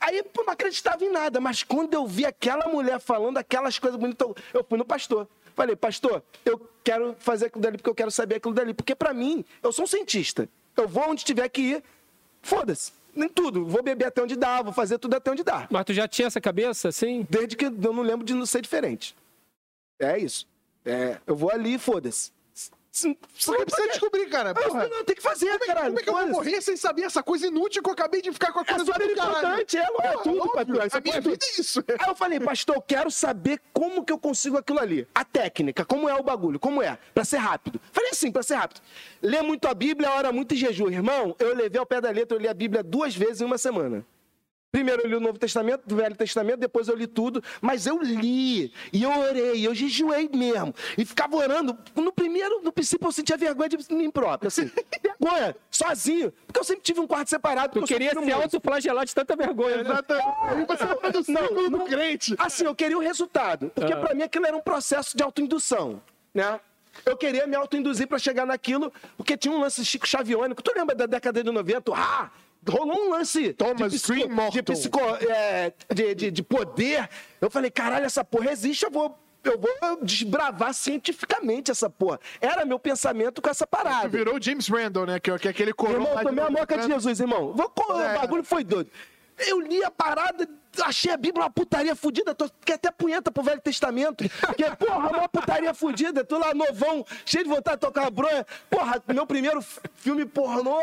Aí, 0.00 0.22
pô, 0.22 0.42
não 0.44 0.52
acreditava 0.52 1.04
em 1.04 1.10
nada, 1.12 1.40
mas 1.40 1.62
quando 1.62 1.94
eu 1.94 2.06
vi 2.06 2.24
aquela 2.26 2.66
mulher 2.68 2.98
falando 3.00 3.36
aquelas 3.38 3.78
coisas 3.78 3.98
bonitas, 4.00 4.26
eu- 4.26 4.34
eu 4.54 4.66
fui 4.68 4.78
no 4.78 4.84
pastor. 4.84 5.28
Falei, 5.54 5.76
pastor, 5.76 6.22
eu 6.44 6.66
quero 6.82 7.14
fazer 7.18 7.46
aquilo 7.46 7.60
dali 7.62 7.76
porque 7.76 7.90
eu 7.90 7.94
quero 7.94 8.10
saber 8.10 8.36
aquilo 8.36 8.54
dali. 8.54 8.72
Porque 8.72 8.94
pra 8.94 9.12
mim, 9.12 9.44
eu 9.62 9.70
sou 9.70 9.84
um 9.84 9.86
cientista. 9.86 10.48
Eu 10.74 10.88
vou 10.88 11.10
onde 11.10 11.22
tiver 11.24 11.46
que 11.50 11.60
ir, 11.60 11.84
foda-se. 12.40 12.92
Nem 13.14 13.28
tudo. 13.28 13.66
Vou 13.66 13.82
beber 13.82 14.06
até 14.06 14.22
onde 14.22 14.34
dá, 14.34 14.62
vou 14.62 14.72
fazer 14.72 14.96
tudo 14.98 15.14
até 15.14 15.30
onde 15.30 15.44
dá. 15.44 15.66
Mas 15.70 15.84
tu 15.84 15.92
já 15.92 16.08
tinha 16.08 16.26
essa 16.26 16.40
cabeça, 16.40 16.88
assim? 16.88 17.26
Desde 17.28 17.54
que 17.54 17.66
eu 17.66 17.70
não 17.70 18.02
lembro 18.02 18.24
de 18.24 18.32
não 18.32 18.46
ser 18.46 18.62
diferente. 18.62 19.14
É 20.02 20.18
isso. 20.18 20.46
É, 20.84 21.18
eu 21.26 21.36
vou 21.36 21.50
ali 21.50 21.78
foda-se. 21.78 22.32
Se- 22.54 23.16
se- 23.38 23.46
Porque 23.46 23.64
precisa 23.64 23.88
descobrir, 23.88 24.26
cara. 24.28 24.52
Porra. 24.52 24.86
Não, 24.86 25.02
tem 25.02 25.16
que 25.16 25.22
fazer, 25.22 25.58
caralho. 25.60 25.86
Como 25.86 26.00
é 26.00 26.02
que 26.02 26.10
eu 26.10 26.12
vou 26.12 26.26
morrer 26.28 26.60
sem 26.60 26.76
saber 26.76 27.04
essa 27.04 27.22
coisa 27.22 27.46
inútil 27.46 27.82
que 27.82 27.88
eu 27.88 27.94
acabei 27.94 28.20
de 28.20 28.30
ficar 28.30 28.52
com 28.52 28.58
a 28.58 28.62
É 28.62 28.66
coisa 28.66 28.84
super 28.84 29.08
do 29.08 29.14
caralho? 29.14 29.38
importante, 29.38 29.76
é, 29.78 29.80
é 29.80 30.12
tudo, 30.18 30.38
óbvio. 30.40 30.52
patrão. 30.52 30.82
Essa 30.82 30.98
A 30.98 31.00
minha 31.00 31.16
é 31.16 31.20
tudo. 31.22 31.30
vida 31.32 31.42
é 31.46 31.60
isso. 31.60 31.82
Aí 31.88 32.08
eu 32.08 32.14
falei, 32.14 32.38
pastor, 32.38 32.74
eu 32.76 32.82
quero 32.82 33.10
saber 33.10 33.58
como 33.72 34.04
que 34.04 34.12
eu 34.12 34.18
consigo 34.18 34.58
aquilo 34.58 34.78
ali. 34.78 35.08
A 35.14 35.24
técnica, 35.24 35.86
como 35.86 36.06
é 36.06 36.14
o 36.14 36.22
bagulho, 36.22 36.60
como 36.60 36.82
é, 36.82 36.98
pra 37.14 37.24
ser 37.24 37.38
rápido. 37.38 37.80
Falei 37.92 38.10
assim, 38.10 38.30
pra 38.30 38.42
ser 38.42 38.56
rápido. 38.56 38.82
Lê 39.22 39.40
muito 39.40 39.66
a 39.68 39.72
Bíblia, 39.72 40.10
ora 40.10 40.30
muito 40.30 40.52
em 40.52 40.58
jejum. 40.58 40.90
Irmão, 40.90 41.34
eu 41.38 41.54
levei 41.54 41.78
ao 41.78 41.86
pé 41.86 41.98
da 41.98 42.10
letra, 42.10 42.36
eu 42.36 42.40
li 42.42 42.48
a 42.48 42.52
Bíblia 42.54 42.82
duas 42.82 43.16
vezes 43.16 43.40
em 43.40 43.44
uma 43.46 43.56
semana. 43.56 44.04
Primeiro 44.72 45.02
eu 45.02 45.08
li 45.08 45.14
o 45.16 45.20
Novo 45.20 45.38
Testamento, 45.38 45.82
o 45.92 45.96
Velho 45.96 46.16
Testamento, 46.16 46.58
depois 46.58 46.88
eu 46.88 46.96
li 46.96 47.06
tudo, 47.06 47.44
mas 47.60 47.86
eu 47.86 48.00
li, 48.02 48.72
e 48.90 49.02
eu 49.02 49.10
orei, 49.10 49.66
eu 49.66 49.74
jejuei 49.74 50.30
mesmo, 50.32 50.74
e 50.96 51.04
ficava 51.04 51.36
orando. 51.36 51.76
No 51.94 52.10
primeiro, 52.10 52.62
no 52.62 52.72
princípio, 52.72 53.06
eu 53.06 53.12
sentia 53.12 53.36
vergonha 53.36 53.68
de 53.68 53.94
mim 53.94 54.10
próprio, 54.10 54.48
assim, 54.48 54.70
vergonha, 55.20 55.54
sozinho, 55.70 56.32
porque 56.46 56.58
eu 56.58 56.64
sempre 56.64 56.82
tive 56.82 57.00
um 57.00 57.06
quarto 57.06 57.28
separado. 57.28 57.78
Eu 57.78 57.84
queria 57.84 58.12
sou 58.12 58.20
se 58.22 58.24
filho 58.24 58.38
único. 58.38 58.56
autoflagelar 58.56 59.04
de 59.04 59.14
tanta 59.14 59.36
vergonha. 59.36 59.82
né? 59.82 59.90
Exatamente. 59.90 60.66
Você 60.66 60.86
tá 60.86 61.12
no 61.18 61.24
círculo 61.24 61.70
do 61.70 61.80
crente. 61.84 62.34
Assim, 62.38 62.64
eu 62.64 62.74
queria 62.74 62.96
o 62.96 63.00
resultado. 63.00 63.70
Porque 63.74 63.92
Ah. 63.92 63.96
pra 64.00 64.14
mim 64.14 64.22
aquilo 64.22 64.46
era 64.46 64.56
um 64.56 64.60
processo 64.62 65.14
de 65.14 65.22
autoindução, 65.22 66.00
né? 66.34 66.58
Eu 67.04 67.16
queria 67.16 67.46
me 67.46 67.54
autoinduzir 67.56 68.06
pra 68.08 68.18
chegar 68.18 68.46
naquilo, 68.46 68.90
porque 69.18 69.36
tinha 69.36 69.54
um 69.54 69.60
lance 69.60 69.84
Chico 69.84 70.08
Xaviônico. 70.08 70.62
Tu 70.62 70.72
lembra 70.74 70.94
da 70.94 71.04
década 71.06 71.42
de 71.44 71.50
90? 71.52 71.92
Ah! 71.94 72.30
Rolou 72.68 73.06
um 73.06 73.10
lance 73.10 73.52
Thomas 73.54 73.92
de, 73.92 73.98
psico, 73.98 74.50
de, 74.50 74.62
psico, 74.62 75.00
é, 75.28 75.72
de, 75.92 76.14
de, 76.14 76.30
de 76.30 76.42
poder. 76.42 77.08
Eu 77.40 77.50
falei, 77.50 77.70
caralho, 77.70 78.06
essa 78.06 78.24
porra 78.24 78.52
existe, 78.52 78.84
eu 78.84 78.90
vou, 78.90 79.18
eu 79.42 79.58
vou 79.58 80.04
desbravar 80.04 80.72
cientificamente 80.72 81.72
essa 81.72 81.90
porra. 81.90 82.20
Era 82.40 82.64
meu 82.64 82.78
pensamento 82.78 83.42
com 83.42 83.50
essa 83.50 83.66
parada. 83.66 84.08
Virou 84.08 84.36
o 84.36 84.42
James 84.42 84.68
Randall, 84.68 85.06
né? 85.06 85.18
Que 85.18 85.32
é 85.32 85.38
que 85.38 85.48
é 85.48 85.50
aquele 85.50 85.72
coroa 85.72 85.94
Irmão, 85.96 86.22
tomei 86.22 86.44
a 86.44 86.50
moca 86.50 86.78
de 86.78 86.86
Jesus, 86.86 87.18
irmão. 87.18 87.52
Vou, 87.52 88.00
É. 88.00 88.16
O 88.16 88.20
bagulho 88.20 88.44
foi 88.44 88.62
doido. 88.62 88.90
Eu 89.38 89.60
li 89.60 89.82
a 89.82 89.90
parada, 89.90 90.48
achei 90.84 91.10
a 91.10 91.16
Bíblia 91.16 91.44
uma 91.44 91.50
putaria 91.50 91.96
fudida, 91.96 92.32
tô, 92.32 92.48
quer 92.64 92.74
até 92.74 92.92
punheta 92.92 93.32
pro 93.32 93.42
Velho 93.42 93.60
Testamento. 93.60 94.24
Porque, 94.40 94.64
porra, 94.76 95.08
uma 95.08 95.28
putaria 95.28 95.74
fudida, 95.74 96.22
tô 96.22 96.38
lá 96.38 96.54
novão, 96.54 97.04
cheio 97.24 97.42
de 97.42 97.50
vontade 97.50 97.78
de 97.78 97.80
tocar 97.80 98.02
uma 98.02 98.10
bronha. 98.10 98.46
Porra, 98.70 99.02
meu 99.08 99.26
primeiro 99.26 99.60
filme 99.96 100.24
pornô 100.24 100.80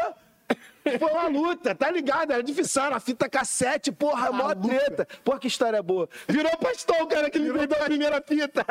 foi 0.97 1.11
uma 1.11 1.27
luta, 1.27 1.75
tá 1.75 1.91
ligado? 1.91 2.31
Era 2.31 2.41
difícil, 2.41 2.81
era 2.81 2.99
fita 2.99 3.29
cassete, 3.29 3.91
porra, 3.91 4.31
mó 4.31 4.53
treta. 4.55 5.07
Porra, 5.23 5.39
que 5.39 5.47
história 5.47 5.81
boa. 5.83 6.09
Virou 6.27 6.55
pastor 6.57 7.01
o 7.01 7.07
cara 7.07 7.29
que 7.29 7.39
me 7.39 7.51
vendeu 7.51 7.77
a 7.81 7.85
primeira 7.85 8.23
fita. 8.25 8.65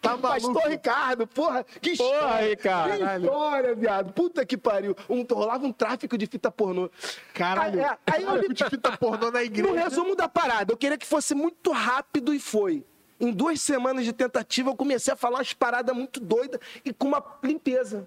Tá 0.00 0.16
pastor 0.18 0.68
Ricardo, 0.68 1.26
porra, 1.26 1.64
que 1.80 1.90
história. 1.90 2.20
Porra, 2.20 2.40
Ricardo. 2.40 2.98
Que 2.98 3.24
história, 3.24 3.74
viado. 3.74 4.12
Puta 4.12 4.44
que 4.44 4.56
pariu. 4.56 4.94
Um, 5.08 5.24
rolava 5.28 5.66
um 5.66 5.72
tráfico 5.72 6.16
de 6.16 6.26
fita 6.26 6.50
pornô. 6.50 6.90
Caralho. 7.32 7.80
Aí, 7.80 7.96
aí 8.06 8.22
eu 8.22 8.32
Tráfico 8.32 8.54
de 8.54 8.64
fita 8.64 8.96
pornô 8.96 9.30
na 9.30 9.42
igreja. 9.42 9.68
no 9.68 9.74
resumo 9.74 10.14
da 10.14 10.28
parada, 10.28 10.72
eu 10.72 10.76
queria 10.76 10.98
que 10.98 11.06
fosse 11.06 11.34
muito 11.34 11.72
rápido 11.72 12.32
e 12.34 12.38
foi. 12.38 12.84
Em 13.18 13.32
duas 13.32 13.60
semanas 13.62 14.04
de 14.04 14.12
tentativa, 14.12 14.70
eu 14.70 14.76
comecei 14.76 15.12
a 15.12 15.16
falar 15.16 15.38
umas 15.38 15.52
paradas 15.52 15.96
muito 15.96 16.20
doidas 16.20 16.60
e 16.84 16.92
com 16.92 17.08
uma 17.08 17.24
limpeza. 17.42 18.06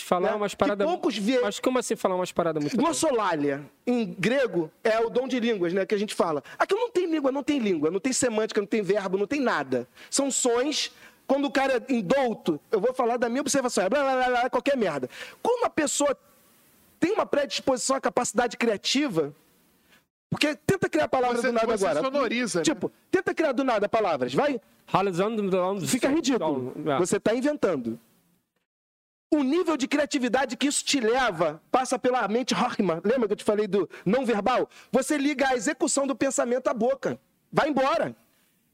Falar 0.00 0.30
né? 0.30 0.34
umas 0.36 0.52
Que 0.52 0.58
paradas. 0.58 0.86
poucos 0.86 1.16
vê- 1.16 1.40
Mas 1.40 1.58
como 1.58 1.78
assim 1.78 1.96
falar 1.96 2.14
umas 2.16 2.32
paradas 2.32 2.62
muito. 2.62 2.76
Glossolalia, 2.76 3.64
em 3.86 4.04
grego, 4.18 4.70
é 4.84 4.98
o 5.00 5.08
dom 5.10 5.26
de 5.28 5.38
línguas, 5.40 5.72
né? 5.72 5.84
Que 5.86 5.94
a 5.94 5.98
gente 5.98 6.14
fala. 6.14 6.42
Aquilo 6.58 6.80
não 6.80 6.90
tem 6.90 7.06
língua, 7.06 7.30
não 7.32 7.42
tem 7.42 7.58
língua, 7.58 7.90
não 7.90 8.00
tem 8.00 8.12
semântica, 8.12 8.60
não 8.60 8.66
tem 8.66 8.82
verbo, 8.82 9.16
não 9.18 9.26
tem 9.26 9.40
nada. 9.40 9.86
São 10.10 10.30
sons. 10.30 10.92
Quando 11.26 11.46
o 11.46 11.50
cara 11.50 11.82
é 11.88 11.92
indouto, 11.92 12.60
eu 12.70 12.78
vou 12.80 12.94
falar 12.94 13.16
da 13.16 13.28
minha 13.28 13.40
observação, 13.40 13.82
é 13.84 13.88
blá, 13.88 14.00
blá, 14.00 14.14
blá, 14.14 14.28
blá, 14.42 14.50
qualquer 14.50 14.76
merda. 14.76 15.10
Quando 15.42 15.58
uma 15.62 15.70
pessoa 15.70 16.16
tem 17.00 17.12
uma 17.12 17.26
predisposição 17.26 17.96
à 17.96 18.00
capacidade 18.00 18.56
criativa, 18.56 19.34
porque 20.30 20.54
tenta 20.54 20.88
criar 20.88 21.08
palavras 21.08 21.40
Você- 21.40 21.48
do 21.48 21.52
nada 21.52 21.66
você 21.76 21.84
agora. 21.86 22.04
sonoriza, 22.04 22.58
né? 22.60 22.64
Tipo, 22.64 22.92
tenta 23.10 23.34
criar 23.34 23.50
do 23.52 23.64
nada 23.64 23.88
palavras, 23.88 24.32
vai. 24.34 24.60
Fica 25.88 26.08
ridículo. 26.08 26.72
É. 26.86 26.98
Você 26.98 27.16
está 27.16 27.34
inventando. 27.34 27.98
O 29.30 29.42
nível 29.42 29.76
de 29.76 29.88
criatividade 29.88 30.56
que 30.56 30.68
isso 30.68 30.84
te 30.84 31.00
leva 31.00 31.60
passa 31.70 31.98
pela 31.98 32.26
mente 32.28 32.54
Hoffman. 32.54 33.00
Lembra 33.04 33.26
que 33.26 33.32
eu 33.32 33.36
te 33.36 33.44
falei 33.44 33.66
do 33.66 33.88
não 34.04 34.24
verbal? 34.24 34.68
Você 34.92 35.18
liga 35.18 35.48
a 35.48 35.56
execução 35.56 36.06
do 36.06 36.14
pensamento 36.14 36.68
à 36.68 36.74
boca. 36.74 37.18
Vai 37.52 37.68
embora. 37.68 38.14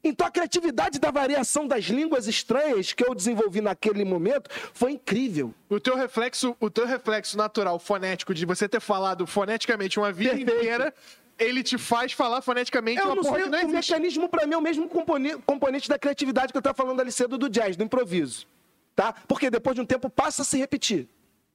Então 0.03 0.27
a 0.27 0.31
criatividade 0.31 0.99
da 0.99 1.09
variação 1.09 1.65
das 1.65 1.85
línguas 1.85 2.27
estranhas 2.27 2.93
que 2.93 3.03
eu 3.07 3.15
desenvolvi 3.15 3.61
naquele 3.61 4.05
momento 4.05 4.49
foi 4.73 4.91
incrível. 4.91 5.53
O 5.69 5.79
teu 5.79 5.95
reflexo, 5.95 6.55
o 6.59 6.69
teu 6.69 6.85
reflexo 6.85 7.35
natural, 7.37 7.79
fonético, 7.79 8.33
de 8.33 8.45
você 8.45 8.67
ter 8.67 8.81
falado 8.81 9.25
foneticamente 9.25 9.97
uma 9.97 10.11
vida 10.11 10.35
Perfeito. 10.35 10.53
inteira, 10.55 10.93
ele 11.39 11.63
te 11.63 11.77
faz 11.79 12.11
falar 12.11 12.41
foneticamente 12.41 12.99
Eu 12.99 13.07
uma 13.07 13.15
não 13.15 13.23
porra 13.23 13.35
sei, 13.35 13.43
que 13.45 13.49
não 13.49 13.57
o 13.59 13.61
existe. 13.69 13.91
mecanismo 13.91 14.29
para 14.29 14.45
mim 14.45 14.53
é 14.53 14.57
o 14.57 14.61
mesmo 14.61 14.87
compone- 14.89 15.37
componente 15.45 15.87
da 15.89 15.97
criatividade 15.97 16.51
que 16.51 16.57
eu 16.57 16.59
estava 16.59 16.75
falando 16.75 16.99
ali 16.99 17.11
cedo 17.11 17.37
do 17.37 17.49
jazz, 17.49 17.75
do 17.77 17.83
improviso. 17.83 18.45
Tá? 18.95 19.13
Porque 19.27 19.49
depois 19.49 19.75
de 19.75 19.81
um 19.81 19.85
tempo 19.85 20.09
passa 20.09 20.43
a 20.43 20.45
se 20.45 20.57
repetir. 20.57 21.07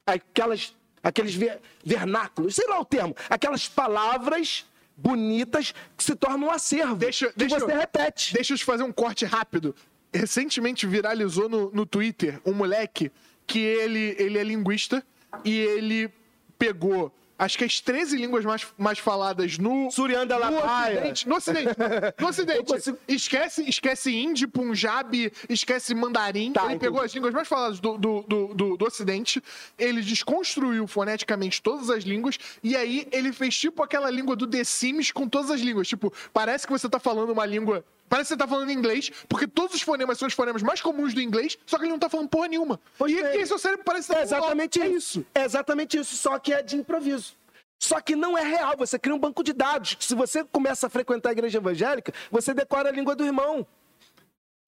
Aquelas, 0.07 0.75
aqueles 1.03 1.35
ver- 1.35 1.61
vernáculos, 1.85 2.55
sei 2.57 2.67
lá 2.67 2.81
o 2.81 2.85
termo, 2.85 3.15
aquelas 3.31 3.69
palavras 3.69 4.67
bonitas 4.97 5.73
que 5.97 6.03
se 6.03 6.15
tornam 6.17 6.49
um 6.49 6.51
acervo. 6.51 6.97
Deixa- 6.97 7.29
que 7.29 7.39
deixa 7.39 7.59
você 7.61 7.73
eu- 7.73 7.79
repete. 7.79 8.35
Deixa 8.35 8.55
eu 8.55 8.59
te 8.59 8.65
fazer 8.65 8.83
um 8.83 8.91
corte 8.93 9.25
rápido. 9.25 9.75
Recentemente 10.13 10.87
viralizou 10.87 11.49
no, 11.49 11.71
no 11.71 11.87
Twitter 11.87 12.41
um 12.45 12.53
moleque 12.53 13.13
que 13.47 13.59
ele, 13.61 14.17
ele 14.19 14.39
é 14.39 14.43
linguista 14.43 15.05
e 15.45 15.57
ele 15.59 16.11
pegou, 16.59 17.15
acho 17.39 17.57
que 17.57 17.65
as 17.65 17.81
13 17.81 18.17
línguas 18.17 18.45
mais, 18.45 18.67
mais 18.77 18.99
faladas 18.99 19.57
no. 19.59 19.91
Surianda 19.91 20.39
no. 20.39 20.59
Ocidente. 20.59 21.29
No 21.29 21.37
Ocidente. 21.37 21.71
No 22.19 22.27
Ocidente. 22.29 22.65
Consigo- 22.65 22.99
Esquece, 23.07 23.63
esquece 23.69 24.11
hindi, 24.15 24.47
punjabi, 24.47 25.33
esquece 25.49 25.95
mandarim. 25.95 26.53
Tá, 26.53 26.63
ele 26.63 26.75
entendi. 26.75 26.85
pegou 26.85 27.01
as 27.01 27.13
línguas 27.15 27.33
mais 27.33 27.47
faladas 27.47 27.79
do, 27.81 27.97
do, 27.97 28.23
do, 28.23 28.47
do, 28.55 28.77
do 28.77 28.85
Ocidente. 28.87 29.43
Ele 29.79 30.01
desconstruiu 30.03 30.87
foneticamente 30.87 31.63
todas 31.63 31.89
as 31.91 32.05
línguas. 32.05 32.39
E 32.63 32.77
aí 32.77 33.07
ele 33.13 33.33
fez 33.33 33.57
tipo 33.57 33.83
aquela 33.83 34.11
língua 34.11 34.35
do 34.35 34.47
The 34.47 34.65
Sims 34.65 35.11
com 35.13 35.29
todas 35.29 35.51
as 35.51 35.61
línguas. 35.61 35.87
Tipo, 35.89 36.13
parece 36.33 36.67
que 36.67 36.73
você 36.73 36.89
tá 36.89 36.99
falando 36.99 37.31
uma 37.33 37.47
língua. 37.47 37.85
Parece 38.09 38.29
que 38.29 38.35
você 38.35 38.39
tá 38.39 38.49
falando 38.49 38.71
inglês, 38.71 39.11
porque 39.29 39.47
todos 39.47 39.75
os 39.75 39.83
fonemas 39.83 40.19
são 40.19 40.29
os 40.29 40.35
fonemas 40.35 40.63
mais 40.63 40.81
comuns 40.81 41.15
do 41.15 41.21
inglês, 41.21 41.59
só 41.67 41.77
que 41.77 41.85
ele 41.85 41.93
não 41.93 41.99
tá 41.99 42.09
falando 42.09 42.29
porra 42.29 42.49
nenhuma. 42.49 42.81
Pois 42.97 43.13
e, 43.13 43.21
é. 43.21 43.37
e 43.37 43.47
seu 43.47 43.59
cérebro 43.59 43.85
parece 43.85 44.09
que 44.09 44.15
tá 44.15 44.21
É 44.21 44.23
exatamente 44.23 44.79
falando, 44.79 44.97
isso. 44.97 45.27
É 45.35 45.45
exatamente 45.45 45.99
isso, 45.99 46.17
só 46.17 46.39
que 46.39 46.53
é 46.53 46.63
de 46.63 46.77
improviso. 46.77 47.37
Só 47.79 48.01
que 48.01 48.17
não 48.17 48.37
é 48.37 48.43
real, 48.43 48.77
você 48.77 48.99
cria 48.99 49.15
um 49.15 49.19
banco 49.19 49.43
de 49.43 49.53
dados. 49.53 49.97
Se 50.01 50.15
você 50.15 50.43
começa 50.45 50.89
a 50.89 50.91
frequentar 50.91 51.29
a 51.29 51.33
igreja 51.33 51.59
evangélica, 51.59 52.13
você 52.31 52.53
decora 52.53 52.89
a 52.89 52.93
língua 52.93 53.15
do 53.15 53.25
irmão. 53.25 53.67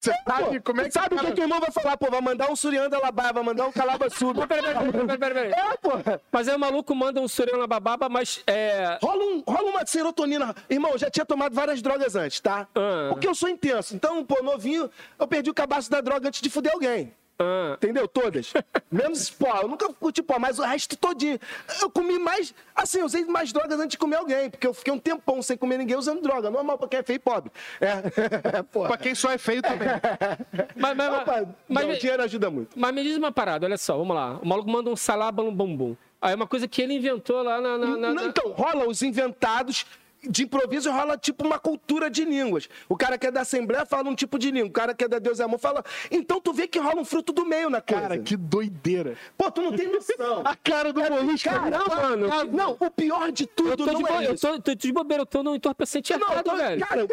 Você 0.01 0.11
sabe 0.27 0.59
Pô, 0.59 0.63
como 0.65 0.81
é 0.81 0.85
que 0.85 0.91
sabe 0.91 1.13
o 1.13 1.17
cara- 1.19 1.31
que, 1.31 1.39
o 1.41 1.43
irmão 1.43 1.59
vai 1.59 1.69
falar? 1.69 1.95
Pô, 1.95 2.09
vai 2.09 2.21
mandar 2.21 2.49
um 2.49 2.55
Surianda 2.55 2.97
Labaia, 2.99 3.31
vai 3.33 3.43
mandar 3.43 3.67
um 3.67 3.71
Calabassuba. 3.71 4.47
Peraí, 4.47 4.73
peraí, 4.73 4.91
peraí, 4.91 5.17
peraí, 5.19 5.33
peraí. 5.33 5.51
É, 5.51 5.77
porra. 5.77 6.21
Mas 6.31 6.47
aí 6.47 6.55
o 6.55 6.59
maluco 6.59 6.95
manda 6.95 7.21
um 7.21 7.27
surema 7.27 7.67
bababa, 7.67 8.09
mas 8.09 8.41
é. 8.47 8.97
Rola, 8.99 9.23
um, 9.23 9.43
rola 9.47 9.69
uma 9.69 9.85
serotonina. 9.85 10.55
Irmão, 10.67 10.91
eu 10.93 10.97
já 10.97 11.11
tinha 11.11 11.23
tomado 11.23 11.53
várias 11.53 11.83
drogas 11.83 12.15
antes, 12.15 12.39
tá? 12.39 12.67
Ah. 12.73 13.09
Porque 13.09 13.27
eu 13.27 13.35
sou 13.35 13.47
intenso. 13.47 13.95
Então, 13.95 14.25
pô, 14.25 14.41
novinho, 14.41 14.89
eu 15.19 15.27
perdi 15.27 15.51
o 15.51 15.53
cabaço 15.53 15.91
da 15.91 16.01
droga 16.01 16.27
antes 16.29 16.41
de 16.41 16.49
fuder 16.49 16.73
alguém. 16.73 17.13
Ah, 17.43 17.73
Entendeu? 17.75 18.07
Todas. 18.07 18.53
Menos 18.91 19.29
pó. 19.29 19.61
Eu 19.63 19.67
nunca 19.67 19.91
curti 19.93 20.21
pó, 20.21 20.37
mas 20.37 20.59
o 20.59 20.61
resto 20.63 20.95
todinho. 20.95 21.39
Eu 21.81 21.89
comi 21.89 22.19
mais. 22.19 22.53
Assim, 22.75 22.99
eu 22.99 23.05
usei 23.05 23.25
mais 23.25 23.51
drogas 23.51 23.79
antes 23.79 23.91
de 23.91 23.97
comer 23.97 24.17
alguém. 24.17 24.49
Porque 24.49 24.67
eu 24.67 24.73
fiquei 24.73 24.93
um 24.93 24.99
tempão 24.99 25.41
sem 25.41 25.57
comer 25.57 25.77
ninguém 25.77 25.97
usando 25.97 26.21
droga. 26.21 26.49
Normal 26.51 26.77
pra 26.77 26.87
quem 26.87 26.99
é 26.99 27.03
feio 27.03 27.15
e 27.17 27.19
pobre. 27.19 27.51
É. 27.81 28.61
Porra. 28.63 28.89
Pra 28.89 28.97
quem 28.97 29.15
só 29.15 29.31
é 29.31 29.37
feio 29.37 29.61
também. 29.61 29.87
mas, 30.75 30.95
mas, 30.95 31.13
Opa, 31.21 31.45
mas, 31.67 31.85
não, 31.87 31.93
o 31.93 31.97
dinheiro 31.97 32.23
ajuda 32.23 32.49
muito. 32.49 32.69
mas 32.77 32.93
me 32.93 33.03
diz 33.03 33.17
uma 33.17 33.31
parada, 33.31 33.65
olha 33.65 33.77
só, 33.77 33.97
vamos 33.97 34.15
lá. 34.15 34.37
O 34.41 34.47
maluco 34.47 34.69
manda 34.69 34.89
um 34.89 34.95
salaba 34.95 35.41
no 35.43 35.51
bumbum. 35.51 35.95
Aí 36.21 36.33
é 36.33 36.35
uma 36.35 36.45
coisa 36.47 36.67
que 36.67 36.81
ele 36.81 36.93
inventou 36.93 37.41
lá 37.41 37.59
na. 37.59 37.77
na- 37.77 37.97
na- 37.97 38.13
Não, 38.13 38.27
então, 38.27 38.51
rola 38.51 38.87
os 38.87 39.01
inventados. 39.01 39.85
De 40.23 40.43
improviso 40.43 40.91
rola 40.91 41.17
tipo 41.17 41.45
uma 41.45 41.57
cultura 41.57 42.07
de 42.09 42.23
línguas. 42.23 42.69
O 42.87 42.95
cara 42.95 43.17
que 43.17 43.25
é 43.25 43.31
da 43.31 43.41
Assembleia 43.41 43.85
fala 43.87 44.07
um 44.07 44.13
tipo 44.13 44.37
de 44.37 44.51
língua. 44.51 44.69
O 44.69 44.71
cara 44.71 44.93
que 44.93 45.03
é 45.03 45.07
da 45.07 45.17
Deus 45.17 45.39
é 45.39 45.43
Amor 45.43 45.59
fala. 45.59 45.83
Então 46.11 46.39
tu 46.39 46.53
vê 46.53 46.67
que 46.67 46.77
rola 46.77 47.01
um 47.01 47.05
fruto 47.05 47.33
do 47.33 47.43
meio 47.43 47.71
na 47.71 47.81
coisa. 47.81 48.01
Cara, 48.03 48.17
que 48.19 48.37
doideira. 48.37 49.17
Pô, 49.35 49.49
tu 49.51 49.61
não 49.61 49.75
tem 49.75 49.87
noção. 49.91 50.41
A 50.45 50.55
cara 50.55 50.93
do 50.93 51.01
Molusco. 51.01 51.49
Cara, 51.49 51.69
Não, 51.71 51.87
mano. 51.87 52.27
Não, 52.51 52.77
o 52.79 52.91
pior 52.91 53.31
de 53.31 53.47
tudo 53.47 53.69
Eu 53.71 53.77
tô, 53.77 53.85
de 53.85 53.93
não 53.93 54.01
bo... 54.01 54.07
é 54.09 54.27
eu, 54.27 54.33
isso. 54.35 54.47
tô, 54.47 54.59
tô 54.61 54.75
de 54.75 54.91
bobeira, 54.93 55.21
eu 55.23 55.25
tô 55.25 55.41
no 55.41 55.55
entorpecente 55.55 56.13
Não, 56.13 56.19
eu 56.19 56.31
errado, 56.33 56.43
tô- 56.45 56.55
velho. 56.55 56.85
Cara, 56.85 57.07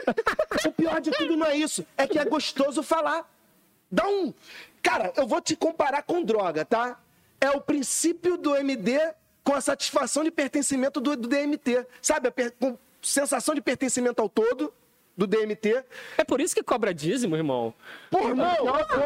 o 0.66 0.72
pior 0.72 1.00
de 1.00 1.10
tudo 1.10 1.34
não 1.36 1.46
é 1.46 1.56
isso. 1.56 1.86
É 1.96 2.06
que 2.06 2.18
é 2.18 2.24
gostoso 2.26 2.82
falar. 2.82 3.26
Dá 3.90 4.06
um. 4.06 4.34
Cara, 4.82 5.14
eu 5.16 5.26
vou 5.26 5.40
te 5.40 5.56
comparar 5.56 6.02
com 6.02 6.22
droga, 6.22 6.62
tá? 6.64 7.00
É 7.40 7.50
o 7.52 7.60
princípio 7.60 8.36
do 8.36 8.54
MD 8.54 9.00
com 9.42 9.54
a 9.54 9.62
satisfação 9.62 10.22
de 10.24 10.30
pertencimento 10.30 11.00
do, 11.00 11.16
do 11.16 11.26
DMT. 11.26 11.86
Sabe? 12.02 12.28
A 12.28 12.30
per- 12.30 12.52
sensação 13.02 13.54
de 13.54 13.61
pertencimento 13.61 14.20
ao 14.22 14.28
todo 14.28 14.72
do 15.16 15.26
DMT. 15.26 15.84
É 16.16 16.22
por 16.22 16.40
isso 16.40 16.54
que 16.54 16.62
cobra 16.62 16.94
dízimo, 16.94 17.34
irmão. 17.37 17.74
Pô, 18.11 18.28
irmão, 18.28 18.46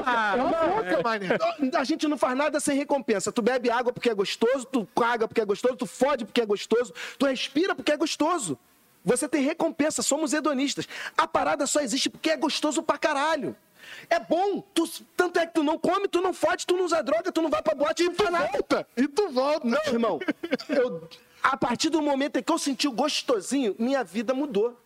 Ah, 0.05 0.37
boca, 0.37 1.02
mané. 1.02 1.28
a 1.74 1.85
gente 1.85 2.07
não 2.07 2.18
faz 2.18 2.37
nada 2.37 2.61
sem 2.61 2.76
recompensa. 2.76 3.33
Tu 3.33 3.40
bebe 3.40 3.70
água 3.70 3.92
porque 3.92 4.11
é 4.11 4.14
gostoso, 4.14 4.66
tu 4.66 4.87
caga 4.94 5.26
porque 5.26 5.40
é 5.40 5.44
gostoso, 5.44 5.74
tu 5.76 5.87
fode 5.87 6.24
porque 6.26 6.40
é 6.42 6.46
gostoso, 6.46 6.92
tu 7.18 7.24
respira 7.26 7.74
porque 7.74 7.92
é 7.92 7.96
gostoso. 7.96 8.59
Você 9.05 9.26
tem 9.28 9.42
recompensa, 9.42 10.02
somos 10.02 10.33
hedonistas. 10.35 10.87
A 11.16 11.26
parada 11.26 11.66
só 11.66 11.81
existe 11.81 12.09
porque 12.11 12.31
é 12.31 12.37
gostoso 12.37 12.83
pra 12.83 12.98
caralho. 12.98 13.57
É 14.09 14.20
bom, 14.20 14.61
tu- 14.74 14.88
tanto 15.16 15.38
é 15.40 15.46
que 15.46 15.55
tu 15.55 15.62
não 15.64 15.76
come, 15.78 16.07
tu 16.07 16.20
não 16.20 16.33
fode, 16.33 16.64
tu 16.66 16.76
não 16.76 16.85
usa 16.85 17.02
droga, 17.02 17.33
tu 17.33 17.42
não 17.42 17.50
vai 17.50 17.61
pra 17.62 17.74
boate, 17.74 18.05
tu 18.05 18.09
não 18.11 18.14
faz 18.14 18.31
nada. 18.31 18.48
Volta! 18.52 18.87
E 18.96 19.09
tu 19.09 19.28
volta. 19.31 19.66
Não, 19.66 19.81
irmão. 19.87 20.20
Eu, 20.68 21.09
a 21.42 21.57
partir 21.57 21.90
do 21.90 22.00
momento 22.00 22.38
em 22.38 22.42
que 22.42 22.52
eu 22.52 22.59
senti 22.59 22.87
o 22.87 22.92
gostosinho, 22.92 23.74
minha 23.78 24.05
vida 24.05 24.33
mudou. 24.33 24.78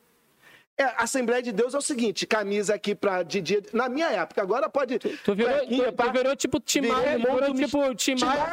É, 0.79 0.85
a 0.85 1.05
Assembleia 1.05 1.43
de 1.43 1.53
Deus 1.53 1.73
é 1.73 1.79
o 1.79 1.81
seguinte, 1.81 2.27
camisa 2.27 2.75
aqui 2.75 2.95
pra 2.95 3.23
de 3.23 3.41
dia. 3.41 3.63
Na 3.73 3.89
minha 3.89 4.09
época, 4.09 4.43
agora 4.43 4.69
pode. 4.69 4.99
Tu 4.99 5.35
virou, 5.35 5.67
tu, 5.67 5.93
pá. 5.95 6.05
tu 6.05 6.13
virou 6.13 6.37
tipo 6.37 6.61
Timaya, 6.61 7.17
Virei 7.17 7.17
virou 7.17 7.49
mundo 7.49 7.55
tipo 7.59 7.95
Timaya 7.95 8.47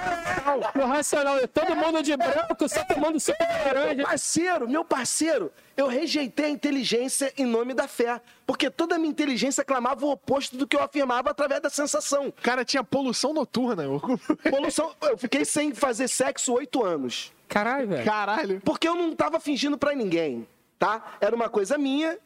no 0.74 0.86
racional. 0.86 1.36
Todo 1.50 1.76
mundo 1.76 2.02
de 2.02 2.16
branco, 2.16 2.70
só 2.70 2.82
tomando 2.86 3.20
suco 3.20 3.38
de 3.38 3.54
Meu 3.74 3.84
laranja. 3.84 4.04
parceiro, 4.04 4.70
meu 4.70 4.86
parceiro, 4.86 5.52
eu 5.76 5.88
rejeitei 5.88 6.46
a 6.46 6.50
inteligência 6.50 7.34
em 7.38 7.46
nome 7.46 7.74
da 7.74 7.90
fé. 7.90 8.22
Porque 8.46 8.70
toda 8.70 8.96
a 8.96 8.98
minha 8.98 9.12
inteligência 9.12 9.64
clamava 9.66 10.06
o 10.06 10.12
oposto 10.12 10.56
do 10.56 10.66
que 10.66 10.78
eu 10.78 10.82
afirmava 10.82 11.30
através 11.30 11.62
da 11.62 11.70
sensação. 11.70 12.34
Cara, 12.42 12.64
tinha 12.64 12.86
poluição 12.86 13.34
noturna. 13.34 13.84
Poluição, 14.50 14.94
eu 15.02 15.18
fiquei 15.18 15.44
sem 15.44 15.74
fazer 15.74 16.08
sexo 16.08 16.54
oito 16.54 16.84
anos. 16.84 17.34
Caralho, 17.48 17.88
velho. 17.88 18.06
Caralho. 18.06 18.62
Porque 18.64 18.88
eu 18.88 18.96
não 18.96 19.16
tava 19.16 19.40
fingindo 19.40 19.78
pra 19.78 19.94
ninguém, 19.94 20.48
tá? 20.84 21.18
Era 21.22 21.36
uma 21.36 21.48
coisa 21.50 21.78
minha 21.78 22.18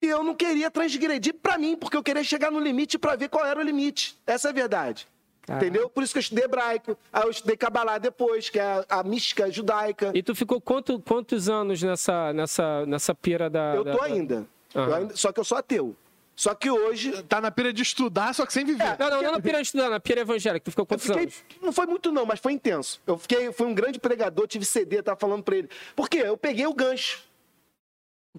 e 0.00 0.06
eu 0.06 0.22
não 0.22 0.34
queria 0.34 0.70
transgredir 0.70 1.34
pra 1.34 1.58
mim, 1.58 1.76
porque 1.76 1.96
eu 1.96 2.02
queria 2.02 2.22
chegar 2.22 2.50
no 2.50 2.60
limite 2.60 2.98
pra 2.98 3.16
ver 3.16 3.28
qual 3.28 3.44
era 3.44 3.58
o 3.58 3.62
limite. 3.62 4.16
Essa 4.26 4.48
é 4.48 4.50
a 4.50 4.54
verdade. 4.54 5.08
Caraca. 5.44 5.64
Entendeu? 5.66 5.88
Por 5.90 6.04
isso 6.04 6.12
que 6.12 6.18
eu 6.18 6.22
estudei 6.22 6.44
hebraico. 6.44 6.96
Aí 7.12 7.24
eu 7.24 7.30
estudei 7.30 7.56
Kabbalah 7.56 7.98
depois, 7.98 8.48
que 8.48 8.60
é 8.60 8.62
a, 8.88 9.00
a 9.00 9.02
mística 9.02 9.50
judaica. 9.50 10.12
E 10.14 10.22
tu 10.22 10.34
ficou 10.36 10.60
quanto- 10.60 11.00
quantos 11.00 11.48
anos 11.48 11.82
nessa, 11.82 12.32
nessa, 12.32 12.86
nessa 12.86 13.12
pira 13.14 13.50
da. 13.50 13.74
Eu 13.74 13.84
tô 13.84 13.96
da- 13.98 14.04
ainda. 14.04 14.46
Aham. 14.74 14.88
Eu 14.88 14.94
ainda- 14.94 15.16
Só 15.16 15.32
que 15.32 15.40
eu 15.40 15.44
sou 15.44 15.58
ateu. 15.58 15.96
Só 16.36 16.54
que 16.54 16.70
hoje. 16.70 17.22
Tá 17.24 17.40
na 17.40 17.50
pira 17.50 17.72
de 17.72 17.82
estudar, 17.82 18.32
só 18.34 18.46
que 18.46 18.52
sem 18.52 18.64
viver. 18.64 18.96
Não, 18.98 19.10
não, 19.10 19.22
não 19.22 19.32
na 19.32 19.40
pira 19.40 19.60
estudando, 19.60 19.90
na 19.90 20.00
pira 20.00 20.20
evangélica. 20.20 20.64
Tu 20.64 20.70
ficou 20.70 20.86
quantos 20.86 21.06
fiquei, 21.06 21.22
anos? 21.24 21.44
não 21.60 21.72
foi 21.72 21.86
muito 21.86 22.10
não, 22.12 22.24
mas 22.24 22.38
foi 22.40 22.52
intenso. 22.52 23.00
Eu 23.06 23.18
fiquei, 23.18 23.52
fui 23.52 23.66
um 23.66 23.74
grande 23.74 23.98
pregador, 24.00 24.46
tive 24.46 24.64
CD, 24.64 25.02
tava 25.02 25.18
falando 25.18 25.42
pra 25.42 25.56
ele. 25.56 25.68
Por 25.96 26.08
quê? 26.08 26.18
Eu 26.24 26.36
peguei 26.36 26.66
o 26.66 26.72
gancho. 26.74 27.20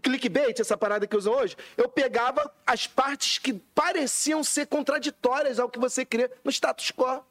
Clickbait, 0.02 0.60
essa 0.60 0.76
parada 0.76 1.06
que 1.06 1.16
usam 1.16 1.34
hoje, 1.34 1.56
eu 1.78 1.88
pegava 1.88 2.52
as 2.66 2.88
partes 2.88 3.38
que 3.38 3.54
pareciam 3.54 4.44
ser 4.44 4.66
contraditórias 4.66 5.60
ao 5.60 5.70
que 5.70 5.80
você 5.80 6.04
crê 6.04 6.32
no 6.44 6.52
status 6.52 6.92
quo. 6.92 7.24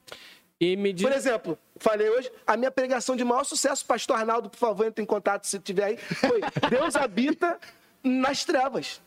E 0.60 0.76
diz. 0.92 1.02
Por 1.02 1.12
exemplo, 1.12 1.58
falei 1.76 2.08
hoje, 2.08 2.30
a 2.46 2.56
minha 2.56 2.70
pregação 2.70 3.16
de 3.16 3.24
maior 3.24 3.42
sucesso, 3.42 3.84
pastor 3.84 4.16
Arnaldo, 4.16 4.48
por 4.48 4.58
favor, 4.58 4.86
entre 4.86 5.02
em 5.02 5.06
contato 5.06 5.44
se 5.44 5.58
tiver 5.58 5.84
aí, 5.84 5.96
foi 5.96 6.40
Deus 6.70 6.94
habita 6.94 7.58
nas 8.02 8.44
trevas. 8.44 9.02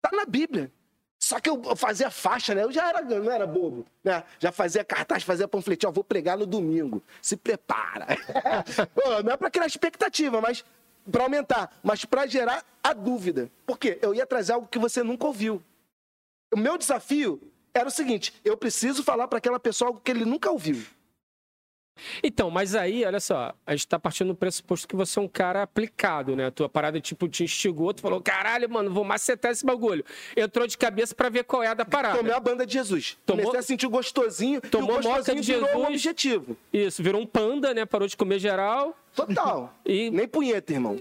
Tá 0.00 0.10
na 0.12 0.24
Bíblia. 0.24 0.72
Só 1.18 1.40
que 1.40 1.50
eu 1.50 1.76
fazia 1.76 2.10
faixa, 2.10 2.54
né? 2.54 2.62
Eu 2.62 2.72
já 2.72 2.88
era, 2.88 3.02
não 3.02 3.30
era 3.30 3.46
bobo, 3.46 3.86
né? 4.04 4.22
Já 4.38 4.52
fazia 4.52 4.84
cartaz, 4.84 5.22
fazia 5.22 5.48
panfletinho, 5.48 5.90
ó, 5.90 5.92
vou 5.92 6.04
pregar 6.04 6.38
no 6.38 6.46
domingo. 6.46 7.02
Se 7.20 7.36
prepara. 7.36 8.06
Pô, 8.94 9.22
não 9.22 9.32
é 9.32 9.36
pra 9.36 9.50
criar 9.50 9.66
expectativa, 9.66 10.40
mas 10.40 10.64
pra 11.10 11.24
aumentar, 11.24 11.78
mas 11.82 12.04
pra 12.04 12.26
gerar 12.26 12.64
a 12.82 12.92
dúvida. 12.92 13.50
Por 13.64 13.78
quê? 13.78 13.98
Eu 14.02 14.14
ia 14.14 14.26
trazer 14.26 14.52
algo 14.52 14.68
que 14.68 14.78
você 14.78 15.02
nunca 15.02 15.26
ouviu. 15.26 15.62
O 16.52 16.58
meu 16.58 16.78
desafio 16.78 17.40
era 17.74 17.88
o 17.88 17.90
seguinte: 17.90 18.34
eu 18.44 18.56
preciso 18.56 19.02
falar 19.02 19.28
para 19.28 19.38
aquela 19.38 19.60
pessoa 19.60 19.88
algo 19.88 20.00
que 20.00 20.10
ele 20.10 20.24
nunca 20.24 20.50
ouviu. 20.50 20.84
Então, 22.22 22.50
mas 22.50 22.74
aí, 22.74 23.04
olha 23.04 23.20
só, 23.20 23.54
a 23.66 23.72
gente 23.74 23.88
tá 23.88 23.98
partindo 23.98 24.28
do 24.28 24.34
pressuposto 24.34 24.86
que 24.86 24.94
você 24.96 25.18
é 25.18 25.22
um 25.22 25.28
cara 25.28 25.62
aplicado, 25.62 26.36
né? 26.36 26.46
A 26.46 26.50
tua 26.50 26.68
parada, 26.68 27.00
tipo, 27.00 27.28
te 27.28 27.44
instigou, 27.44 27.92
tu 27.94 28.00
falou, 28.02 28.20
caralho, 28.20 28.68
mano, 28.68 28.90
vou 28.92 29.04
macetar 29.04 29.50
esse 29.52 29.64
bagulho. 29.64 30.04
Entrou 30.36 30.66
de 30.66 30.76
cabeça 30.76 31.14
pra 31.14 31.28
ver 31.28 31.44
qual 31.44 31.62
é 31.62 31.68
a 31.68 31.74
da 31.74 31.84
parada. 31.84 32.18
Tomei 32.18 32.32
a 32.32 32.40
banda 32.40 32.66
de 32.66 32.72
Jesus. 32.74 33.16
Tomou- 33.24 33.44
Comecei 33.46 33.60
a 33.60 33.62
sentir 33.62 33.86
gostosinho 33.88 34.60
Tomou 34.60 34.96
e 34.96 35.00
o 35.00 35.02
gostosinho 35.02 35.40
de 35.40 35.52
virou 35.52 35.64
um 35.68 35.72
Jesus. 35.72 35.88
objetivo. 35.88 36.56
Isso, 36.72 37.02
virou 37.02 37.20
um 37.20 37.26
panda, 37.26 37.72
né? 37.74 37.84
Parou 37.86 38.06
de 38.08 38.16
comer 38.16 38.38
geral. 38.38 38.96
Total. 39.14 39.72
E- 39.84 40.10
Nem 40.10 40.28
punheta, 40.28 40.72
irmão. 40.72 41.00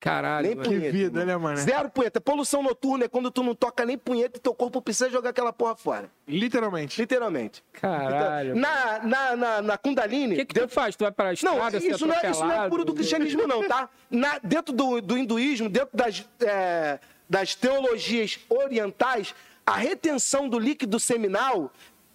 Caralho, 0.00 0.46
Nem 0.46 0.56
mano. 0.56 0.68
Que 0.68 0.74
punheta. 0.76 0.92
vida, 0.92 1.20
irmão. 1.20 1.26
né, 1.26 1.36
mano? 1.36 1.56
Zero 1.58 1.90
punheta. 1.90 2.20
Poluição 2.22 2.62
noturna 2.62 3.04
é 3.04 3.08
quando 3.08 3.30
tu 3.30 3.42
não 3.42 3.54
toca 3.54 3.84
nem 3.84 3.98
punheta 3.98 4.38
e 4.38 4.40
teu 4.40 4.54
corpo 4.54 4.80
precisa 4.80 5.10
jogar 5.10 5.30
aquela 5.30 5.52
porra 5.52 5.76
fora. 5.76 6.10
Literalmente. 6.26 6.98
Literalmente. 6.98 7.62
Caralho. 7.74 8.56
Então, 8.56 8.60
na, 8.62 8.98
na, 9.00 9.36
na, 9.36 9.62
na 9.62 9.76
Kundalini. 9.78 10.34
O 10.34 10.38
que, 10.38 10.46
que 10.46 10.60
tu 10.60 10.68
faz? 10.68 10.96
Tu 10.96 11.04
vai 11.04 11.12
pra 11.12 11.26
Não, 11.26 11.32
estrada, 11.34 11.80
ser 11.80 11.90
isso 11.90 12.06
não, 12.06 12.14
é, 12.14 12.30
isso 12.30 12.44
não 12.44 12.62
é 12.64 12.68
puro 12.70 12.84
do 12.84 12.94
cristianismo, 12.94 13.46
não, 13.46 13.66
tá? 13.68 13.90
Na- 14.10 14.38
dentro 14.42 14.74
do, 14.74 15.02
do 15.02 15.18
hinduísmo, 15.18 15.68
dentro 15.68 15.90
das, 15.94 16.26
é, 16.40 16.98
das 17.28 17.54
teologias 17.54 18.38
orientais, 18.48 19.34
a 19.66 19.76
retenção 19.76 20.48
do 20.48 20.58
líquido 20.58 20.98
seminal 20.98 21.70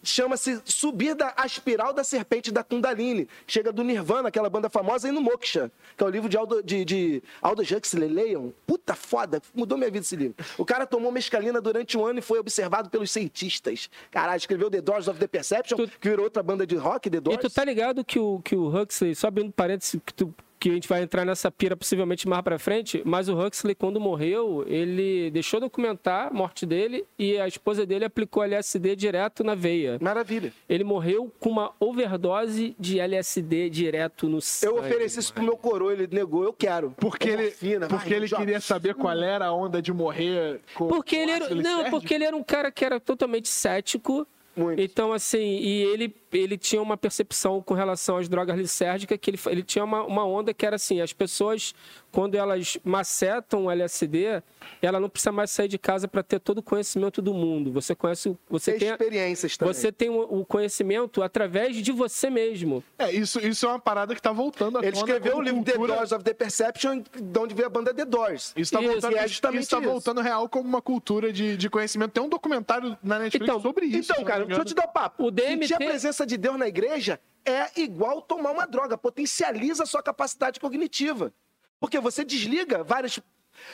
chama-se 0.06 0.62
subir 0.65 1.15
da 1.15 1.34
a 1.36 1.46
espiral 1.46 1.94
da 1.94 2.04
serpente 2.04 2.52
da 2.52 2.63
Kundalini. 2.63 3.28
Chega 3.48 3.72
do 3.72 3.84
Nirvana, 3.84 4.30
aquela 4.30 4.50
banda 4.50 4.70
famosa, 4.70 5.08
e 5.10 5.12
no 5.12 5.22
Moksha, 5.22 5.72
que 5.98 6.04
é 6.04 6.08
o 6.08 6.10
livro 6.10 6.30
de 6.30 6.38
Aldo, 6.38 6.62
de, 6.63 6.86
de 6.86 7.24
Aldo 7.41 7.62
Huxley. 7.62 8.08
Leiam. 8.10 8.54
Puta 8.68 8.94
foda, 8.96 9.41
mudou 9.54 9.78
minha 9.78 9.89
vida 9.89 10.04
esse 10.04 10.15
livro. 10.15 10.36
O 10.58 10.65
cara 10.65 10.86
tomou 10.86 11.12
mescalina 11.12 11.60
durante 11.60 11.98
um 11.98 12.06
ano 12.06 12.20
e 12.20 12.22
foi 12.22 12.39
observado 12.39 12.89
pelos 12.89 13.10
cientistas. 13.12 13.89
Caralho, 14.12 14.38
escreveu 14.38 14.70
The 14.70 14.82
Doors 14.82 15.08
of 15.08 15.20
the 15.20 15.28
Perception, 15.28 15.78
Tu- 15.78 15.88
que 16.00 16.10
virou 16.10 16.26
outra 16.26 16.44
banda 16.44 16.65
de 16.65 16.76
rock, 16.76 17.10
The 17.10 17.18
E 17.18 17.20
Doors. 17.22 17.41
tu 17.41 17.50
tá 17.50 17.65
ligado 17.65 18.04
que 18.04 18.20
o, 18.20 18.39
que 18.44 18.56
o 18.56 18.68
Huxley, 18.68 19.15
só 19.15 19.28
abrindo 19.28 19.52
parênteses, 19.52 20.00
que, 20.06 20.13
tu- 20.13 20.34
que 20.65 20.71
a 20.71 20.73
gente 20.73 20.88
vai 20.89 21.04
entrar 21.04 21.23
nessa 21.23 21.51
pira 21.51 21.75
possivelmente 21.78 22.28
mais 22.28 22.41
pra 22.41 22.58
frente, 22.58 22.99
mas 23.06 23.30
o 23.30 23.38
Huxley, 23.39 23.75
quando 23.75 23.99
morreu, 23.99 24.65
ele 24.67 25.30
deixou 25.30 25.60
documentar 25.60 26.30
a 26.30 26.34
morte 26.34 26.65
dele 26.65 27.06
e 27.19 27.38
a 27.38 27.47
esposa 27.47 27.86
dele 27.86 28.04
aplicou 28.06 28.43
LSD 28.43 28.95
direto 28.95 29.43
na 29.43 29.54
veia. 29.54 29.99
Maravilha. 30.01 30.51
Ele 30.67 30.84
morreu 30.84 31.32
com 31.39 31.49
uma 31.51 31.71
overdose 31.80 32.75
de 32.80 32.99
LSD 32.99 33.69
direto 33.69 34.28
no 34.28 34.41
sangue. 34.41 34.73
Eu 34.75 34.80
ofereci 34.80 35.19
isso 35.19 35.32
pro 35.34 35.43
meu 35.43 35.56
coroa, 35.56 35.93
ele 35.93 36.08
negou, 36.12 36.43
eu 36.43 36.54
quero. 36.54 36.95
Porque 36.97 37.30
É 37.30 37.34
ele, 37.34 37.78
vai, 37.80 37.88
porque 37.88 38.13
ele 38.13 38.25
joga. 38.25 38.43
queria 38.43 38.60
saber 38.60 38.95
qual 38.95 39.15
era 39.21 39.45
a 39.45 39.54
onda 39.54 39.80
de 39.82 39.93
morrer 39.93 40.62
com 40.73 40.88
Porque 40.88 41.15
com 41.15 41.21
ele 41.21 41.32
era, 41.32 41.49
não, 41.49 41.56
lisérgico. 41.58 41.89
porque 41.91 42.13
ele 42.13 42.23
era 42.23 42.36
um 42.36 42.43
cara 42.43 42.71
que 42.71 42.84
era 42.84 42.99
totalmente 42.99 43.47
cético. 43.49 44.28
Muito. 44.58 44.82
Então, 44.82 45.12
assim, 45.12 45.58
e 45.60 45.84
ele, 45.84 46.15
ele 46.38 46.58
tinha 46.58 46.82
uma 46.82 46.98
percepção 46.98 47.62
com 47.62 47.74
relação 47.74 48.17
às 48.17 48.28
drogas 48.28 48.58
lisérgicas, 48.58 49.17
que 49.21 49.30
ele, 49.30 49.39
ele 49.48 49.63
tinha 49.63 49.84
uma, 49.84 50.04
uma 50.04 50.26
onda 50.26 50.54
que 50.54 50.65
era 50.65 50.76
assim, 50.76 51.02
as 51.02 51.13
pessoas, 51.13 51.74
quando 52.12 52.36
elas 52.36 52.78
macetam 52.84 53.65
o 53.65 53.71
LSD, 53.71 54.41
ela 54.82 55.00
não 55.00 55.10
precisa 55.10 55.32
mais 55.32 55.52
sair 55.52 55.67
de 55.67 55.78
casa 55.78 56.08
para 56.08 56.24
ter 56.24 56.39
todo 56.39 56.60
o 56.60 56.63
conhecimento 56.63 57.21
do 57.21 57.34
mundo. 57.34 57.71
Você 57.71 57.93
conhece, 57.95 58.30
o- 58.30 58.38
você 58.50 58.74
Tem 58.74 58.89
experiências 58.89 59.58
também. 59.58 59.74
você 59.74 59.91
tem 59.91 60.10
o, 60.10 60.21
o 60.39 60.45
conhecimento 60.45 61.21
através 61.21 61.76
de 61.78 61.91
você 61.91 62.30
mesmo. 62.30 62.84
É, 62.98 63.12
isso, 63.12 63.39
isso 63.39 63.65
é 63.65 63.69
uma 63.69 63.80
parada 63.80 64.15
que 64.15 64.21
tá 64.21 64.32
voltando 64.32 64.78
à 64.78 64.86
Ele 64.86 64.95
escreveu 64.95 65.38
o 65.38 65.41
livro 65.41 65.63
The. 65.63 65.78
Doors 65.78 66.12
of 66.12 66.24
the 66.24 66.34
Perception, 66.34 67.04
de 67.21 67.39
onde 67.39 67.54
veio 67.54 67.67
a 67.67 67.69
banda 67.69 67.93
The 67.93 68.06
Doors. 68.06 68.54
Isso 68.56 68.71
tá 68.71 68.82
Isso, 68.82 68.91
voltando, 68.91 69.15
é 69.17 69.19
isso, 69.19 69.28
justamente 69.30 69.62
isso 69.62 69.69
tá 69.71 69.80
isso. 69.80 69.89
voltando 69.89 70.21
real 70.21 70.48
como 70.50 70.67
uma 70.67 70.82
cultura 70.82 71.32
de, 71.32 71.56
de 71.58 71.69
conhecimento. 71.69 72.12
Tem 72.12 72.24
um 72.24 72.30
documentário 72.30 72.98
na 73.04 73.19
Netflix 73.19 73.43
Então- 73.50 73.62
sobre 73.62 73.86
isso. 73.86 74.12
Então, 74.12 74.24
cara, 74.24 74.45
deixa 74.45 74.62
eu 74.62 74.65
te 74.65 74.74
dar 74.74 74.86
um 74.88 74.91
papo. 74.91 75.26
O 75.26 75.32
DMT 75.32 75.67
Sentir 75.67 75.74
a 75.76 75.78
presença 75.78 76.25
de 76.26 76.38
Deus 76.38 76.58
na 76.58 76.68
igreja 76.68 77.20
é 77.46 77.70
igual 77.80 78.22
tomar 78.22 78.52
uma 78.52 78.66
droga, 78.66 78.98
potencializa 78.98 79.84
a 79.84 79.86
sua 79.86 80.02
capacidade 80.02 80.60
cognitiva. 80.60 81.34
Porque 81.80 82.00
você 82.00 82.24
desliga 82.24 82.84
várias. 82.84 83.20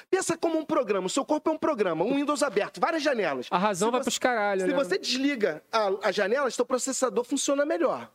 Pensa 0.10 0.38
como 0.38 0.60
um 0.60 0.66
programa, 0.66 1.08
o 1.08 1.10
seu 1.10 1.26
corpo 1.26 1.50
é 1.50 1.54
um 1.54 1.58
programa, 1.58 2.04
um 2.06 2.16
Windows 2.16 2.44
aberto, 2.44 2.80
várias 2.80 3.02
janelas. 3.02 3.48
A 3.50 3.58
razão 3.58 3.88
Se 3.88 3.92
vai 3.92 4.00
você- 4.02 4.04
pros 4.06 4.18
caralho, 4.20 4.62
Se 4.62 4.68
né? 4.68 4.74
você 4.76 4.98
desliga 4.98 5.64
a, 5.72 5.90
a 6.10 6.12
janela, 6.12 6.52
seu 6.52 6.66
processador 6.66 7.24
funciona 7.24 7.66
melhor. 7.66 8.12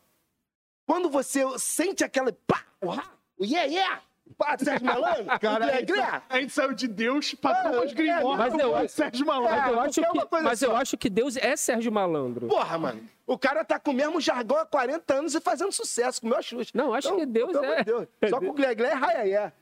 Quando 0.87 1.09
você 1.11 1.42
sente 1.59 2.05
aquela. 2.05 2.33
Pá, 2.46 2.64
uá, 2.85 3.03
yeah, 3.40 3.66
yeah! 3.68 4.03
Pá, 4.36 4.56
Sérgio 4.58 4.86
Malandro! 4.86 5.24
Cara, 5.40 5.54
a 5.56 5.58
Guilherme 5.58 5.78
gente, 5.80 5.86
Guilherme, 5.92 6.22
a 6.28 6.40
gente 6.40 6.52
saiu 6.52 6.72
de 6.74 6.88
Deus 6.88 7.34
pra 7.34 7.50
É, 7.50 7.62
Thomas 7.70 7.90
é, 7.90 7.94
Grimório 7.94 8.38
mas 8.38 8.58
eu 8.58 8.76
acho- 8.76 8.88
Sérgio 8.94 9.26
Malandro. 9.26 9.56
Mas, 9.56 9.66
eu 9.72 9.76
É, 9.80 9.86
acho 9.86 10.00
é 10.00 10.10
que, 10.10 10.42
mas 10.42 10.62
eu 10.62 10.70
só. 10.70 10.76
acho 10.76 10.96
que 10.98 11.08
Deus 11.10 11.36
é 11.36 11.56
Sérgio 11.56 11.90
Malandro. 11.92 12.48
Porra, 12.48 12.76
mano. 12.78 13.08
O 13.26 13.38
cara 13.38 13.64
tá 13.64 13.78
com 13.80 13.90
o 13.92 13.94
mesmo 13.94 14.20
jargão 14.20 14.58
há 14.58 14.66
40 14.66 15.14
anos 15.14 15.34
e 15.34 15.40
fazendo 15.40 15.72
sucesso 15.72 16.20
com 16.20 16.26
o 16.26 16.30
meu 16.30 16.42
Xuxa. 16.42 16.70
Não, 16.74 16.92
acho 16.92 17.14
que 17.16 17.24
Deus 17.26 17.56
é. 17.56 17.84
Deus. 17.84 18.06
Só 18.28 18.38
com 18.38 18.48
o 18.50 18.52
Glé 18.52 18.74
Glé 18.74 18.90
é 18.90 18.94
raiaé. 18.94 19.52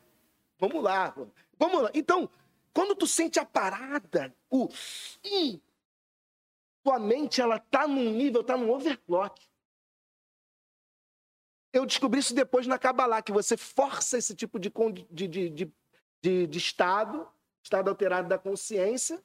Vamos 0.58 0.82
lá. 0.82 1.12
pô. 1.12 1.26
Vamos 1.58 1.82
lá. 1.82 1.90
Então, 1.94 2.28
quando 2.72 2.94
tu 2.96 3.06
sente 3.06 3.38
a 3.38 3.44
parada, 3.44 4.34
o... 4.50 4.68
Ih, 5.24 5.60
tua 6.82 6.98
mente, 6.98 7.40
ela 7.40 7.58
tá 7.58 7.86
num 7.86 8.10
nível, 8.10 8.42
tá 8.42 8.56
num 8.56 8.70
overclock. 8.70 9.40
Eu 11.74 11.84
descobri 11.84 12.20
isso 12.20 12.34
depois 12.34 12.66
na 12.66 12.78
Kabbalah, 12.78 13.20
que 13.20 13.32
você 13.32 13.56
força 13.56 14.16
esse 14.16 14.34
tipo 14.34 14.58
de, 14.60 14.72
de, 15.10 15.26
de, 15.28 15.50
de, 15.50 15.72
de- 16.22 16.46
de 16.46 16.58
estado, 16.58 17.26
estado 17.62 17.88
alterado 17.90 18.28
da 18.28 18.38
consciência, 18.38 19.20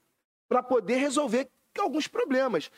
para 0.49 0.63
poder 0.63 0.95
resolver 0.95 1.47
alguns 1.79 2.07
problemas. 2.07 2.71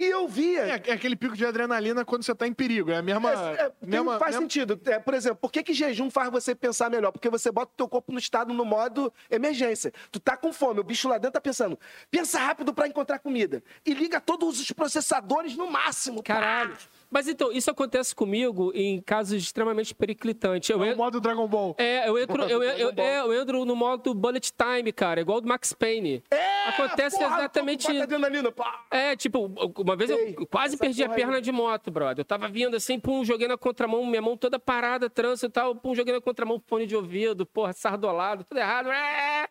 E 0.00 0.04
eu 0.04 0.28
via. 0.28 0.62
É, 0.62 0.82
é 0.90 0.92
aquele 0.92 1.16
pico 1.16 1.36
de 1.36 1.44
adrenalina 1.44 2.04
quando 2.04 2.22
você 2.22 2.32
tá 2.34 2.46
em 2.46 2.54
perigo. 2.54 2.90
É 2.90 2.96
a 2.98 3.02
mesma. 3.02 3.32
É, 3.32 3.52
é, 3.66 3.68
tem- 3.70 3.88
mesma, 3.90 4.16
faz 4.18 4.30
mesma- 4.36 4.40
sentido. 4.42 4.80
É, 4.86 4.98
por 4.98 5.12
exemplo, 5.12 5.38
por 5.40 5.50
que, 5.52 5.62
que 5.62 5.74
jejum 5.74 6.08
faz 6.08 6.30
você 6.30 6.54
pensar 6.54 6.88
melhor? 6.88 7.10
Porque 7.10 7.28
você 7.28 7.50
bota 7.50 7.72
o 7.72 7.76
teu 7.76 7.88
corpo 7.88 8.12
no 8.12 8.18
estado 8.18 8.54
no 8.54 8.64
modo 8.64 9.12
emergência. 9.28 9.92
Tu 10.12 10.20
tá 10.20 10.36
com 10.36 10.52
fome, 10.52 10.78
o 10.80 10.84
bicho 10.84 11.08
lá 11.08 11.18
dentro 11.18 11.32
tá 11.32 11.40
pensando, 11.40 11.76
pensa 12.12 12.38
rápido 12.38 12.72
pra 12.72 12.86
encontrar 12.86 13.18
comida. 13.18 13.60
E 13.84 13.92
liga 13.92 14.20
todos 14.20 14.60
os 14.60 14.70
processadores 14.72 15.56
no 15.56 15.68
máximo. 15.70 16.22
Caralho. 16.22 16.76
Mas 17.10 17.26
então, 17.26 17.50
isso 17.50 17.70
acontece 17.70 18.14
comigo 18.14 18.70
em 18.74 19.00
casos 19.00 19.42
extremamente 19.42 19.94
periclitantes. 19.94 20.68
Eu 20.68 20.84
É 20.84 20.92
o 20.92 20.96
modo 20.96 21.20
Dragon 21.20 21.48
Ball. 21.48 21.74
é, 21.78 22.08
eu 22.08 22.18
entro, 22.18 22.42
eu, 22.44 22.62
eu, 22.62 22.92
é, 22.96 23.20
eu 23.20 23.32
entro 23.40 23.64
no 23.64 23.74
modo 23.74 24.12
bullet 24.14 24.52
time, 24.52 24.92
cara, 24.92 25.20
igual 25.20 25.40
do 25.40 25.48
Max 25.48 25.72
Payne. 25.72 26.22
É, 26.30 26.68
Acontece 26.68 27.18
porra, 27.18 27.38
exatamente 27.38 27.90
isso. 27.90 28.06
É, 28.90 29.16
tipo, 29.16 29.50
uma 29.78 29.96
vez 29.96 30.10
Sei, 30.10 30.34
eu 30.38 30.46
quase 30.46 30.76
perdi 30.76 31.02
a 31.02 31.06
porra 31.06 31.16
aí. 31.16 31.22
perna 31.22 31.40
de 31.40 31.50
moto, 31.50 31.90
brother. 31.90 32.20
Eu 32.20 32.24
tava 32.24 32.48
vindo 32.48 32.76
assim, 32.76 33.00
pum, 33.00 33.24
joguei 33.24 33.48
na 33.48 33.56
contramão, 33.56 34.04
minha 34.04 34.20
mão 34.22 34.36
toda 34.36 34.58
parada, 34.58 35.08
trânsito 35.08 35.46
e 35.46 35.50
tal, 35.50 35.74
pum, 35.74 35.94
joguei 35.94 36.12
na 36.12 36.20
contramão, 36.20 36.62
fone 36.66 36.86
de 36.86 36.94
ouvido, 36.94 37.46
porra, 37.46 37.72
sardolado, 37.72 38.44
tudo 38.44 38.58
errado. 38.58 38.90
É! 38.90 39.48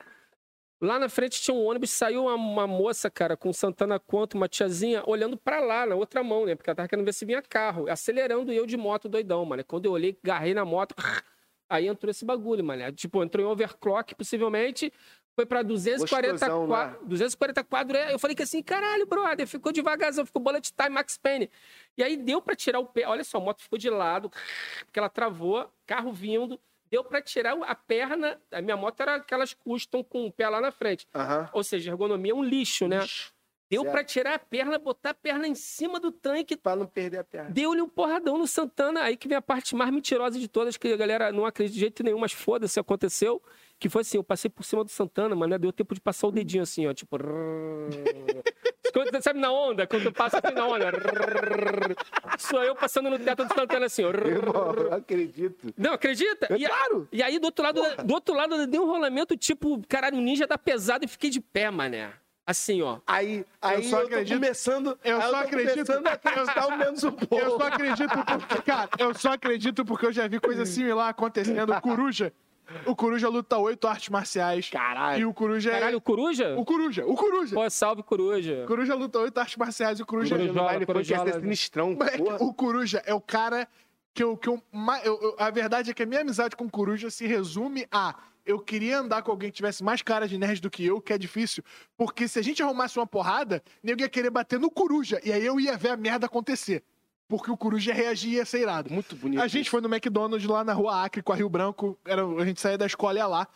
Lá 0.80 1.00
na 1.00 1.10
frente 1.10 1.42
tinha 1.42 1.56
um 1.56 1.66
ônibus, 1.66 1.90
saiu 1.90 2.24
uma, 2.26 2.36
uma 2.36 2.68
moça, 2.68 3.10
cara, 3.10 3.36
com 3.36 3.52
Santana 3.52 4.00
Quanto, 4.00 4.36
uma 4.36 4.48
tiazinha, 4.48 5.02
olhando 5.08 5.36
pra 5.36 5.60
lá, 5.60 5.86
na 5.88 5.96
outra 5.96 6.24
mão, 6.24 6.46
né? 6.46 6.54
Porque 6.56 6.70
ela 6.70 6.76
tava 6.76 6.88
querendo 6.88 7.06
ver 7.06 7.14
se 7.14 7.26
vinha 7.26 7.42
carro, 7.42 7.90
acelerando 7.90 8.52
eu 8.52 8.66
de 8.66 8.78
moto 8.78 9.10
doidão, 9.10 9.44
mano. 9.44 9.64
Quando 9.66 9.86
eu 9.86 9.92
olhei, 9.92 10.16
agarrei 10.24 10.54
na 10.54 10.64
moto, 10.64 10.94
aí 11.68 11.88
entrou 11.88 12.12
esse 12.12 12.24
bagulho, 12.24 12.64
mano. 12.64 12.92
Tipo, 12.92 13.24
entrou 13.24 13.44
em 13.44 13.50
overclock, 13.50 14.14
possivelmente, 14.14 14.94
foi 15.36 15.48
pra 15.48 15.64
240 15.64 16.32
Gostosão, 16.34 16.68
qua- 16.68 16.88
né? 16.92 16.98
240 17.08 17.64
quadros. 17.64 18.00
É, 18.00 18.14
Eu 18.14 18.20
falei 18.20 18.36
que 18.36 18.44
assim, 18.44 18.62
caralho, 18.62 19.08
brother, 19.08 19.48
ficou 19.48 19.72
devagarzão, 19.72 20.28
ficou 20.28 20.42
bullet 20.42 20.72
time, 20.72 20.90
Max 20.90 21.18
Payne. 21.18 21.50
E 21.98 22.04
aí 22.04 22.18
deu 22.18 22.40
pra 22.40 22.56
tirar 22.56 22.80
o 22.80 22.86
pé. 22.86 23.08
Olha 23.08 23.24
só, 23.24 23.38
a 23.40 23.42
moto 23.42 23.64
ficou 23.64 23.80
de 23.80 23.90
lado, 23.90 24.30
porque 24.86 25.00
ela 25.00 25.10
travou, 25.10 25.68
carro 25.88 26.12
vindo. 26.12 26.60
Deu 26.90 27.04
pra 27.04 27.22
tirar 27.22 27.58
a 27.64 27.76
perna. 27.76 28.40
A 28.52 28.62
minha 28.62 28.78
moto 28.78 29.00
era 29.02 29.16
aquelas 29.16 29.54
custom 29.54 30.04
com 30.04 30.26
o 30.26 30.32
pé 30.32 30.48
lá 30.48 30.62
na 30.62 30.72
frente. 30.72 31.08
Aham. 31.14 31.50
Ou 31.54 31.64
seja, 31.64 31.92
ergonomia 31.92 32.32
é 32.32 32.36
um 32.36 32.44
lixo, 32.44 32.88
né? 32.88 33.00
Deu 33.70 33.82
Certo. 33.82 33.92
pra 33.92 34.04
tirar 34.04 34.34
a 34.36 34.40
perna, 34.40 34.80
botar 34.80 35.10
a 35.10 35.14
perna 35.14 35.46
em 35.46 35.54
cima 35.54 36.00
do 36.00 36.10
tanque, 36.10 36.56
Pra 36.56 36.74
não 36.76 36.86
perder 36.88 37.18
a 37.20 37.24
perna. 37.26 37.50
Deu-lhe 37.50 37.82
um 37.82 37.90
porradão 37.90 38.38
no 38.38 38.48
Santana. 38.48 39.02
Aí 39.02 39.18
que 39.18 39.28
vem 39.28 39.36
a 39.38 39.42
parte 39.42 39.76
mais 39.76 39.92
mentirosa 39.92 40.40
de 40.40 40.48
todas, 40.48 40.78
que 40.78 40.88
a 40.88 40.96
galera 40.96 41.34
não 41.34 41.46
acredita 41.46 41.74
de 41.74 41.80
jeito 41.82 42.02
nenhum, 42.02 42.20
mas 42.20 42.32
foda-se, 42.32 42.80
aconteceu. 42.80 43.44
Que 43.80 43.90
foi 43.90 44.02
assim, 44.02 44.18
eu 44.18 44.24
passei 44.24 44.50
por 44.50 44.64
cima 44.64 44.84
do 44.84 44.90
Santana, 44.90 45.36
mas 45.36 45.50
né, 45.50 45.58
deu 45.58 45.72
tempo 45.72 45.94
de 45.94 46.02
passar 46.02 46.28
o 46.28 46.32
dedinho 46.32 46.64
assim, 46.64 46.88
ó, 46.88 46.94
tipo... 46.94 47.16
Quando- 48.94 49.22
Sabe 49.22 49.40
na 49.40 49.52
onda? 49.52 49.86
Quando 49.86 50.04
tu 50.06 50.12
passa 50.12 50.40
assim 50.44 50.56
na 50.56 50.66
onda. 50.66 50.86
Sou 52.40 52.64
eu 52.64 52.76
passando 52.76 53.10
no 53.10 53.20
teto 53.20 53.46
do 53.46 53.54
Santana 53.54 53.86
assim, 53.86 54.04
ó. 54.04 54.10
Irmão, 54.10 54.74
eu 54.74 54.94
acredito. 54.94 55.74
Não, 55.78 55.94
acredita? 55.94 56.48
É 56.52 56.58
E, 56.58 56.66
claro. 56.68 57.08
e 57.12 57.22
aí, 57.22 57.38
do 57.38 57.46
outro 57.46 57.64
lado, 57.64 57.82
do 58.04 58.14
outro 58.14 58.34
lado, 58.36 58.66
deu 58.66 58.84
um 58.84 58.88
rolamento 58.88 59.36
tipo, 59.38 59.82
caralho, 59.88 60.18
o 60.18 60.22
ninja 60.22 60.48
da 60.48 60.58
pesada 60.58 61.06
e 61.06 61.08
fiquei 61.08 61.30
de 61.30 61.40
pé, 61.40 61.70
mané. 61.70 62.12
Assim, 62.46 62.82
ó. 62.82 63.00
Aí, 63.06 63.46
aí 63.62 63.76
eu, 63.78 63.84
só 63.84 64.00
tô 64.00 64.08
acredito- 64.08 64.34
começando. 64.40 64.98
eu 65.04 65.22
só 65.22 65.30
tô 65.30 65.36
acredito- 65.36 65.74
começando 65.86 66.08
a 66.08 66.12
acreditar 66.14 66.68
o 66.68 66.78
menos 66.78 67.04
um 67.04 67.12
pouco. 67.12 67.36
Eu 67.46 67.58
só 67.60 67.68
acredito 67.68 68.10
porque, 68.26 68.62
cara, 68.64 68.90
eu 69.00 69.14
só 69.14 69.32
acredito 69.34 69.86
porque 69.86 70.06
eu 70.06 70.12
já 70.14 70.28
vi 70.28 70.40
coisa 70.40 70.66
similar 70.66 71.10
acontecendo. 71.10 71.80
Coruja, 71.82 72.32
o 72.86 72.96
Coruja 72.96 73.30
luta 73.30 73.58
oito 73.58 73.88
artes 73.88 74.10
marciais. 74.10 74.70
Caralho. 74.70 75.22
E 75.22 75.26
o 75.26 75.34
Coruja 75.34 75.70
é... 75.72 75.74
Caralho, 75.80 75.98
o 75.98 76.02
Coruja? 76.02 76.56
O 76.58 76.66
Coruja, 76.66 77.06
o 77.06 77.16
Coruja. 77.16 77.56
Pô, 77.56 77.70
salve, 77.70 78.04
Coruja. 78.04 78.64
O 78.64 78.68
Coruja 78.68 78.96
luta 78.96 79.20
oito 79.20 79.38
artes 79.40 79.56
marciais 79.58 80.00
e 80.00 80.04
o 80.04 80.06
Coruja... 80.06 80.36
Coruja 80.36 80.54
no 80.54 80.64
baile 80.64 80.86
foi 80.86 81.04
ser 81.04 81.34
sinistrão. 81.40 81.94
Moleque, 81.94 82.18
porra. 82.18 82.38
o 82.44 82.54
Coruja 82.54 83.02
é 83.06 83.14
o 83.14 83.22
cara 83.22 83.68
que 84.14 84.24
eu. 84.24 84.36
Que 84.36 84.50
eu, 84.50 84.62
eu- 85.04 85.20
eu- 85.22 85.36
a 85.38 85.50
verdade 85.50 85.92
é 85.92 85.94
que 85.94 86.04
a 86.04 86.06
minha 86.06 86.22
amizade 86.22 86.56
com 86.56 86.66
o 86.66 86.70
Coruja 86.70 87.10
se 87.10 87.26
resume 87.28 87.88
a. 87.92 88.16
Eu 88.46 88.60
queria 88.60 89.00
andar 89.00 89.22
com 89.24 89.32
alguém 89.32 89.50
que 89.50 89.58
tivesse 89.58 89.84
mais 89.84 90.02
cara 90.02 90.26
de 90.26 90.38
nerd 90.38 90.62
do 90.62 90.70
que 90.70 90.86
eu, 90.86 91.02
que 91.02 91.12
é 91.12 91.18
difícil. 91.18 91.62
Porque 91.98 92.30
se 92.30 92.40
a 92.40 92.42
gente 92.42 92.64
arrumasse 92.64 92.98
uma 92.98 93.06
porrada, 93.06 93.62
nego 93.84 94.00
ia 94.02 94.08
querer 94.08 94.30
bater 94.30 94.58
no 94.58 94.72
Coruja. 94.72 95.20
E 95.24 95.34
aí 95.34 95.46
eu 95.46 95.60
ia 95.60 95.76
ver 95.76 95.90
a 95.90 95.98
merda 95.98 96.28
acontecer. 96.28 96.82
Porque 97.28 97.52
o 97.52 97.58
Coruja 97.58 97.92
ia 97.92 97.96
reagir 97.96 98.32
e 98.32 98.36
ia 98.36 98.46
ser 98.46 98.62
irado. 98.62 98.92
Muito 98.92 99.16
bonito. 99.16 99.42
A 99.42 99.48
gente 99.48 99.70
foi 99.70 99.82
no 99.82 99.94
McDonald's 99.94 100.48
lá 100.48 100.64
na 100.64 100.74
rua 100.74 101.04
Acre 101.04 101.22
com 101.22 101.34
a 101.34 101.36
Rio 101.36 101.50
Branco. 101.50 102.00
Era, 102.06 102.26
a 102.26 102.46
gente 102.46 102.62
saía 102.62 102.78
da 102.78 102.86
escola 102.86 103.16
e 103.16 103.18
ia 103.18 103.28
lá. 103.28 103.48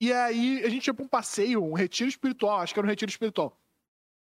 E 0.00 0.12
aí 0.12 0.62
a 0.64 0.68
gente 0.68 0.86
ia 0.86 0.94
pra 0.94 1.04
um 1.04 1.08
passeio, 1.08 1.64
um 1.64 1.72
retiro 1.72 2.08
espiritual. 2.08 2.60
Acho 2.60 2.74
que 2.74 2.80
era 2.80 2.86
um 2.86 2.90
retiro 2.90 3.10
espiritual. 3.10 3.58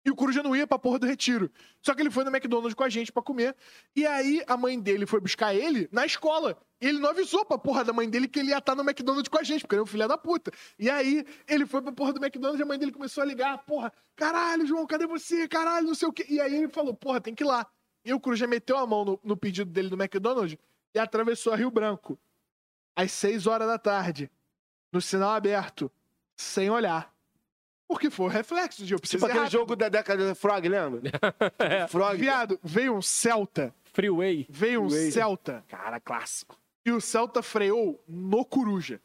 E 0.05 0.11
o 0.11 0.15
Coruja 0.15 0.43
não 0.43 0.55
ia 0.55 0.67
pra 0.67 0.77
porra 0.77 0.99
do 0.99 1.07
retiro. 1.07 1.51
Só 1.81 1.95
que 1.95 2.01
ele 2.01 2.11
foi 2.11 2.23
no 2.23 2.29
McDonald's 2.29 2.75
com 2.75 2.83
a 2.83 2.89
gente 2.89 3.11
pra 3.11 3.23
comer. 3.23 3.55
E 3.95 4.05
aí 4.05 4.43
a 4.45 4.55
mãe 4.55 4.79
dele 4.79 5.07
foi 5.07 5.19
buscar 5.19 5.53
ele 5.55 5.89
na 5.91 6.05
escola. 6.05 6.55
E 6.79 6.87
ele 6.87 6.99
não 6.99 7.09
avisou 7.09 7.43
pra 7.43 7.57
porra 7.57 7.83
da 7.83 7.91
mãe 7.91 8.07
dele 8.07 8.27
que 8.27 8.37
ele 8.37 8.51
ia 8.51 8.59
estar 8.59 8.75
no 8.75 8.83
McDonald's 8.83 9.27
com 9.27 9.39
a 9.39 9.43
gente, 9.43 9.61
porque 9.61 9.73
ele 9.73 9.79
é 9.79 9.83
um 9.83 9.87
filho 9.87 10.07
da 10.07 10.17
puta. 10.17 10.51
E 10.77 10.89
aí 10.89 11.25
ele 11.47 11.65
foi 11.65 11.81
pra 11.81 11.91
porra 11.91 12.13
do 12.13 12.23
McDonald's 12.23 12.59
e 12.59 12.63
a 12.63 12.65
mãe 12.67 12.77
dele 12.77 12.91
começou 12.91 13.23
a 13.23 13.25
ligar: 13.25 13.57
porra, 13.65 13.91
caralho, 14.15 14.67
João, 14.67 14.85
cadê 14.85 15.07
você? 15.07 15.47
Caralho, 15.47 15.87
não 15.87 15.95
sei 15.95 16.07
o 16.07 16.13
quê. 16.13 16.25
E 16.29 16.39
aí 16.39 16.55
ele 16.55 16.67
falou: 16.69 16.93
porra, 16.93 17.19
tem 17.19 17.33
que 17.33 17.43
ir 17.43 17.47
lá. 17.47 17.65
E 18.05 18.13
o 18.13 18.19
Coruja 18.19 18.45
meteu 18.47 18.77
a 18.77 18.85
mão 18.85 19.03
no, 19.03 19.19
no 19.23 19.35
pedido 19.35 19.69
dele 19.71 19.89
do 19.89 19.95
McDonald's 20.01 20.57
e 20.93 20.99
atravessou 20.99 21.51
a 21.51 21.55
Rio 21.55 21.71
Branco. 21.71 22.17
Às 22.95 23.11
6 23.11 23.47
horas 23.47 23.67
da 23.67 23.77
tarde. 23.79 24.29
No 24.93 25.01
sinal 25.01 25.31
aberto. 25.31 25.91
Sem 26.37 26.69
olhar. 26.69 27.13
Porque 27.87 28.09
foi 28.09 28.25
o 28.27 28.29
reflexo 28.29 28.85
de 28.85 28.93
eu 28.93 28.99
preciso 28.99 29.17
Tipo 29.17 29.25
aquele 29.25 29.39
rápido. 29.45 29.51
jogo 29.59 29.75
da 29.75 29.89
década 29.89 30.29
do 30.29 30.35
Frog, 30.35 30.67
lembra? 30.67 31.01
Frog. 31.89 32.17
Viado, 32.17 32.59
veio 32.63 32.95
um 32.95 33.01
Celta. 33.01 33.73
Freeway. 33.93 34.45
Veio 34.49 34.83
um 34.83 34.89
Freeway. 34.89 35.11
Celta. 35.11 35.63
Cara, 35.67 35.99
clássico. 35.99 36.57
E 36.85 36.91
o 36.91 37.01
Celta 37.01 37.41
freou 37.41 38.01
no 38.07 38.45
Coruja. 38.45 39.01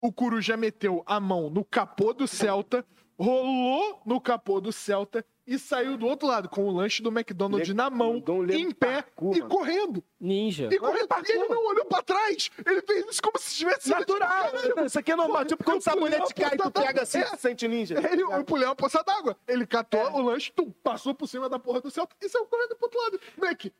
O 0.00 0.12
Coruja 0.12 0.56
meteu 0.56 1.02
a 1.06 1.18
mão 1.18 1.50
no 1.50 1.64
capô 1.64 2.12
do 2.12 2.26
Celta, 2.28 2.84
rolou 3.18 4.00
no 4.06 4.20
capô 4.20 4.60
do 4.60 4.72
Celta 4.72 5.24
e 5.46 5.58
saiu 5.58 5.96
do 5.96 6.06
outro 6.06 6.28
lado 6.28 6.48
com 6.48 6.68
o 6.68 6.70
lanche 6.70 7.02
do 7.02 7.08
McDonald's 7.10 7.68
Le- 7.68 7.74
na 7.74 7.88
mão, 7.88 8.22
em 8.52 8.70
pé 8.70 9.02
parkour, 9.02 9.34
e 9.34 9.40
mano. 9.40 9.50
correndo. 9.50 10.04
Ninja. 10.20 10.68
E 10.70 10.78
correndo. 10.78 11.08
E 11.26 11.32
ele 11.32 11.48
não 11.48 11.66
olhou 11.66 11.84
pra 11.86 12.02
trás. 12.02 12.50
Ele 12.66 12.82
fez 12.82 13.06
isso 13.08 13.22
como 13.22 13.38
se 13.38 13.54
tivesse... 13.56 13.88
Natural. 13.88 14.52
Isso 14.84 14.98
aqui 14.98 15.10
é 15.12 15.16
normal. 15.16 15.44
Tipo 15.46 15.64
quando 15.64 15.80
o 15.80 15.82
sabonete 15.82 16.34
cai, 16.34 16.56
tu 16.56 16.70
pega 16.70 17.02
assim, 17.02 17.18
É. 17.18 17.24
tu 17.24 17.36
sente 17.40 17.66
ninja. 17.66 17.94
Ele, 18.10 18.22
eu 18.22 18.44
pulei 18.44 18.66
uma 18.66 18.76
poça 18.76 19.02
d'água. 19.02 19.36
Ele 19.48 19.66
catou 19.66 20.00
É. 20.00 20.10
o 20.10 20.20
lanche, 20.20 20.52
tum, 20.52 20.70
passou 20.82 21.14
por 21.14 21.26
cima 21.26 21.48
da 21.48 21.58
porra 21.58 21.80
do 21.80 21.90
Celta 21.90 22.14
e 22.20 22.28
saiu 22.28 22.44
correndo 22.44 22.76
pro 22.76 22.84
outro 22.86 23.00
lado. 23.00 23.20
Moleque. 23.36 23.72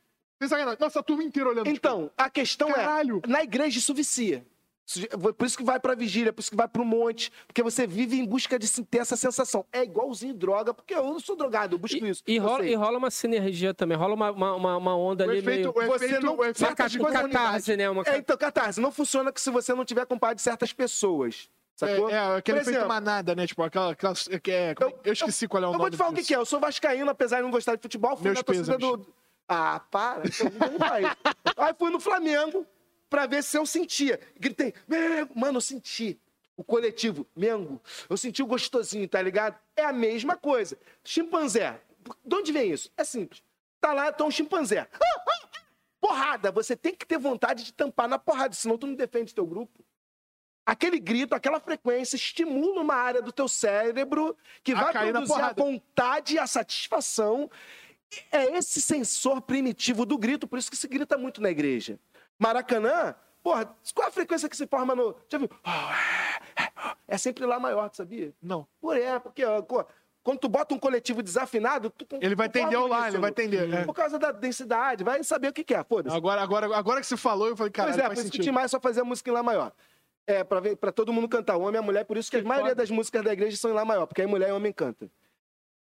Nossa 0.79 1.03
turma 1.03 1.23
inteira 1.23 1.49
olhando. 1.49 1.65
tipo, 1.65 1.75
Então, 1.77 2.09
a 2.17 2.29
questão 2.29 2.71
Caralho. 2.71 3.21
é, 3.23 3.27
na 3.27 3.43
igreja 3.43 3.77
isso 3.77 3.93
vicia. 3.93 4.43
Isso- 4.89 5.07
Por 5.33 5.45
isso 5.45 5.55
que 5.57 5.63
vai 5.63 5.79
pra 5.79 5.93
vigília, 5.93 6.33
por 6.33 6.41
isso 6.41 6.49
que 6.49 6.57
vai 6.57 6.67
pro 6.67 6.83
monte, 6.83 7.31
porque 7.45 7.61
você 7.61 7.85
vive 7.85 8.19
em 8.19 8.25
busca 8.25 8.57
de 8.57 8.67
ter 8.85 8.97
essa 8.99 9.15
sensação. 9.15 9.63
É 9.71 9.83
igualzinho 9.83 10.33
droga, 10.33 10.73
porque 10.73 10.95
eu 10.95 11.03
não 11.03 11.19
sou 11.19 11.35
drogado, 11.35 11.75
eu 11.75 11.79
busco 11.79 12.03
isso. 12.05 12.23
E, 12.25 12.33
e 12.33 12.37
eu 12.37 12.43
rola, 12.43 12.65
e 12.65 12.73
rola 12.73 12.97
uma 12.97 13.11
sinergia 13.11 13.73
também, 13.73 13.95
rola 13.97 14.15
uma, 14.15 14.31
uma, 14.31 14.77
uma- 14.77 14.97
onda 14.97 15.27
o 15.27 15.29
ali 15.29 15.39
efeito, 15.39 15.73
meio... 15.75 15.87
o 15.89 15.93
Você 15.93 16.05
efeito, 16.05 16.25
não- 16.25 16.35
o 16.37 16.43
efeito 16.43 16.59
Uma 16.99 17.11
ca- 17.11 17.21
catarse, 17.29 17.77
né? 17.77 17.89
Uma 17.89 18.03
É, 18.07 18.17
então, 18.17 18.35
catarse, 18.35 18.81
não 18.81 18.91
funciona 18.91 19.31
se 19.35 19.51
você 19.51 19.73
não 19.75 19.85
tiver 19.85 20.05
compadre 20.07 20.35
de 20.37 20.41
certas 20.41 20.73
pessoas. 20.73 21.49
Sacou? 21.75 22.09
É, 22.09 22.13
é 22.13 22.35
aquele 22.37 22.57
Por 22.57 22.61
efeito 22.63 22.69
exemplo, 22.77 22.87
manada, 22.89 23.33
né? 23.35 23.47
Tipo, 23.47 23.63
aquela. 23.63 23.91
aquela 23.91 24.13
que 24.43 24.51
é, 24.51 24.75
como 24.75 24.89
é- 24.89 24.95
eu, 25.05 25.13
esqueci 25.13 25.47
qual 25.47 25.63
é 25.63 25.65
o 25.65 25.69
Eu 25.69 25.71
nome. 25.73 25.81
vou 25.83 25.89
te 25.91 25.95
falar 25.97 26.09
o 26.09 26.13
que, 26.13 26.19
disso. 26.19 26.27
que 26.27 26.33
é. 26.33 26.37
Eu 26.37 26.45
sou 26.45 26.59
vascaíno, 26.59 27.09
apesar 27.09 27.37
de 27.37 27.43
não 27.43 27.51
gostar 27.51 27.75
de 27.75 27.81
futebol. 27.81 28.17
Fui 28.17 28.25
Meus 28.25 28.37
na 28.39 28.43
torcida 28.43 28.77
pêsames. 28.77 28.97
do... 29.05 29.13
Ah, 29.47 29.79
para. 29.89 30.23
então 30.27 30.69
não 30.71 30.77
vai. 30.77 31.03
Aí 31.05 31.73
fui 31.79 31.89
no 31.89 31.99
Flamengo 32.01 32.65
pra 33.09 33.25
ver 33.25 33.43
se 33.43 33.57
eu 33.57 33.65
sentia. 33.65 34.19
Gritei, 34.39 34.73
Mengo. 34.87 35.37
Mano, 35.37 35.57
eu 35.57 35.61
senti. 35.61 36.19
O 36.55 36.63
coletivo, 36.63 37.25
Mengo. 37.35 37.81
Eu 38.09 38.17
senti 38.17 38.43
o 38.43 38.45
gostosinho, 38.45 39.07
tá 39.07 39.21
ligado? 39.21 39.57
É 39.75 39.85
a 39.85 39.93
mesma 39.93 40.35
coisa. 40.35 40.77
Chimpanzé. 41.03 41.81
De 42.23 42.35
onde 42.35 42.51
vem 42.51 42.71
isso? 42.71 42.91
É 42.97 43.03
simples. 43.03 43.41
Tá 43.79 43.93
lá, 43.93 44.11
tá 44.11 44.25
um 44.25 44.31
chimpanzé. 44.31 44.87
Porrada. 46.01 46.51
Você 46.51 46.75
tem 46.75 46.93
que 46.93 47.05
ter 47.05 47.17
vontade 47.17 47.63
de 47.63 47.73
tampar 47.73 48.07
na 48.07 48.19
porrada, 48.19 48.53
senão 48.53 48.77
tu 48.77 48.87
não 48.87 48.95
defende 48.95 49.33
teu 49.33 49.45
grupo. 49.45 49.83
Aquele 50.65 50.99
grito, 50.99 51.33
aquela 51.33 51.59
frequência 51.59 52.15
estimula 52.15 52.81
uma 52.81 52.93
área 52.93 53.21
do 53.21 53.31
teu 53.31 53.47
cérebro 53.47 54.37
que 54.63 54.75
vai 54.75 54.91
produzir 54.91 55.41
a 55.41 55.53
vontade 55.53 56.35
e 56.35 56.39
a 56.39 56.45
satisfação. 56.45 57.49
É 58.31 58.57
esse 58.57 58.81
sensor 58.81 59.41
primitivo 59.41 60.05
do 60.05 60.17
grito, 60.17 60.47
por 60.47 60.59
isso 60.59 60.69
que 60.69 60.77
se 60.77 60.87
grita 60.87 61.17
muito 61.17 61.41
na 61.41 61.49
igreja. 61.49 61.99
Maracanã, 62.39 63.13
porra, 63.43 63.65
qual 63.93 64.07
é 64.07 64.09
a 64.09 64.13
frequência 64.13 64.47
que 64.49 64.55
se 64.57 64.65
forma 64.65 64.95
no. 64.95 65.15
Já 65.29 65.37
viu? 65.37 65.49
É 67.07 67.17
sempre 67.17 67.45
lá 67.45 67.59
maior, 67.59 67.89
tu 67.89 67.97
sabia? 67.97 68.33
Não. 68.41 68.65
Por 68.79 68.95
é, 68.97 69.19
porque 69.19 69.43
quando 70.23 70.39
tu 70.39 70.47
bota 70.49 70.73
um 70.73 70.79
coletivo 70.79 71.21
desafinado, 71.23 71.89
tu, 71.89 72.05
Ele 72.21 72.35
vai 72.35 72.47
tu 72.49 72.53
forma 72.59 72.69
tender 72.69 72.79
o 72.85 72.87
lá, 72.87 73.07
ele 73.07 73.17
vai 73.17 73.31
tender. 73.31 73.73
é. 73.73 73.83
Por 73.85 73.93
causa 73.93 74.17
da 74.19 74.31
densidade, 74.31 75.03
vai 75.03 75.23
saber 75.23 75.47
o 75.49 75.53
que, 75.53 75.63
que 75.63 75.73
é, 75.73 75.83
foda-se. 75.83 76.15
Agora, 76.15 76.41
agora, 76.41 76.77
agora 76.77 77.01
que 77.01 77.07
você 77.07 77.17
falou, 77.17 77.47
eu 77.47 77.57
falei, 77.57 77.71
cara, 77.71 77.89
Pois 77.91 77.99
é, 78.01 78.07
por 78.07 78.13
isso 78.17 78.31
que 78.31 78.39
o. 78.39 78.43
Tim 78.43 78.51
Maia 78.51 78.67
só 78.67 78.79
fazia 78.79 79.03
música 79.03 79.29
em 79.29 79.33
Lá 79.33 79.43
maior. 79.43 79.71
É, 80.27 80.43
pra, 80.43 80.59
ver, 80.59 80.75
pra 80.77 80.91
todo 80.91 81.11
mundo 81.11 81.27
cantar, 81.27 81.57
o 81.57 81.61
homem 81.61 81.75
e 81.75 81.77
a 81.77 81.81
mulher, 81.81 82.05
por 82.05 82.15
isso 82.15 82.29
que, 82.29 82.37
a 82.37 82.43
maioria 82.43 82.75
das 82.75 82.91
músicas 82.91 83.23
da 83.23 83.33
igreja 83.33 83.57
são 83.57 83.71
em 83.71 83.73
Lá 83.73 83.83
maior, 83.83 84.05
porque 84.05 84.21
aí 84.21 84.27
mulher 84.27 84.49
e 84.49 84.51
homem 84.51 84.71
canta. 84.71 85.09